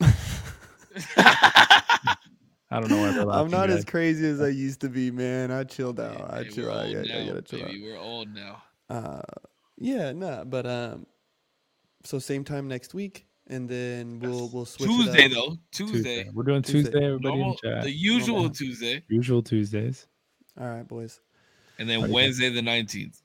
I 2.70 2.80
don't 2.80 2.90
know 2.90 3.24
why 3.24 3.38
I'm 3.40 3.50
not 3.50 3.70
as 3.70 3.84
crazy 3.84 4.26
as 4.26 4.40
I 4.42 4.48
used 4.48 4.80
to 4.82 4.88
be, 4.90 5.10
man. 5.10 5.50
I 5.50 5.64
chilled 5.64 5.98
out. 6.00 6.30
I 6.32 6.42
Hey, 6.44 6.50
chill 6.50 6.66
we're 6.66 6.70
out. 6.72 6.76
I, 6.76 6.84
old 6.86 6.94
gotta- 6.94 7.22
I 7.22 7.26
gotta 7.26 7.42
chill 7.42 7.64
out. 7.64 7.70
We're 7.80 7.96
old 7.98 8.28
now. 8.34 8.62
Uh, 8.90 9.22
yeah, 9.78 10.12
no, 10.12 10.44
but 10.46 10.66
um, 10.66 11.06
so 12.04 12.18
same 12.18 12.44
time 12.44 12.68
next 12.68 12.92
week, 12.94 13.26
and 13.46 13.68
then 13.68 14.18
we'll 14.20 14.48
we'll 14.50 14.64
switch. 14.66 14.88
Tuesday 14.90 15.24
it 15.26 15.32
up. 15.32 15.32
though. 15.32 15.56
Tuesday. 15.72 15.96
Tuesday. 15.96 16.30
We're 16.34 16.42
doing 16.42 16.62
Tuesday. 16.62 16.90
Tuesday. 16.90 17.06
Everybody 17.06 17.36
Normal, 17.38 17.56
in 17.64 17.70
chat. 17.72 17.82
the 17.84 17.90
usual 17.90 18.34
Normal. 18.36 18.50
Tuesday, 18.54 19.02
Usual 19.08 19.42
Tuesdays. 19.42 20.06
All 20.60 20.68
right, 20.68 20.86
boys. 20.86 21.20
And 21.78 21.88
then 21.88 22.10
Wednesday 22.10 22.48
the 22.50 22.62
nineteenth. 22.62 23.20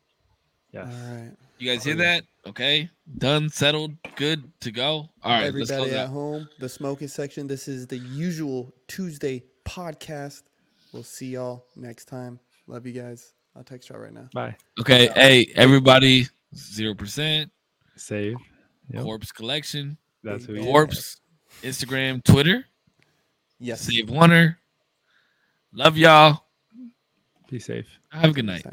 Yes. 0.71 0.87
All 0.87 1.15
right. 1.15 1.31
You 1.59 1.71
guys 1.71 1.83
hear 1.83 1.95
that? 1.95 2.23
Okay, 2.45 2.89
done, 3.19 3.49
settled, 3.49 3.93
good 4.17 4.43
to 4.61 4.71
go. 4.71 5.09
All 5.23 5.31
right, 5.31 5.53
let's 5.53 5.71
Everybody 5.71 5.95
at 5.97 6.05
out. 6.07 6.09
home, 6.09 6.49
the 6.59 6.67
smoking 6.67 7.07
section. 7.07 7.47
This 7.47 7.67
is 7.69 7.87
the 7.87 7.97
usual 7.97 8.73
Tuesday 8.87 9.43
podcast. 9.65 10.43
We'll 10.91 11.03
see 11.03 11.27
y'all 11.27 11.65
next 11.77 12.05
time. 12.05 12.39
Love 12.67 12.85
you 12.85 12.91
guys. 12.93 13.33
I'll 13.55 13.63
text 13.63 13.89
y'all 13.89 13.99
right 13.99 14.11
now. 14.11 14.27
Bye. 14.33 14.55
Okay, 14.79 15.07
hey 15.15 15.51
everybody, 15.55 16.27
zero 16.55 16.95
percent 16.95 17.49
Save. 17.95 18.35
Yep. 18.89 19.03
corpse 19.03 19.31
collection, 19.31 19.97
That's 20.23 20.43
who 20.45 20.55
you 20.55 20.61
are. 20.61 20.65
corpse, 20.65 21.21
Instagram, 21.61 22.21
Twitter, 22.23 22.65
Yes. 23.59 23.81
save 23.81 24.07
oneer. 24.07 24.57
Love 25.71 25.97
y'all. 25.97 26.43
Be 27.49 27.59
safe. 27.59 27.87
Have 28.11 28.31
a 28.31 28.33
good 28.33 28.45
night. 28.45 28.65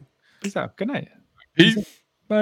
Peace 0.43 0.57
out. 0.57 0.77
Good 0.77 0.89
night. 0.89 1.09
Peace. 1.55 2.00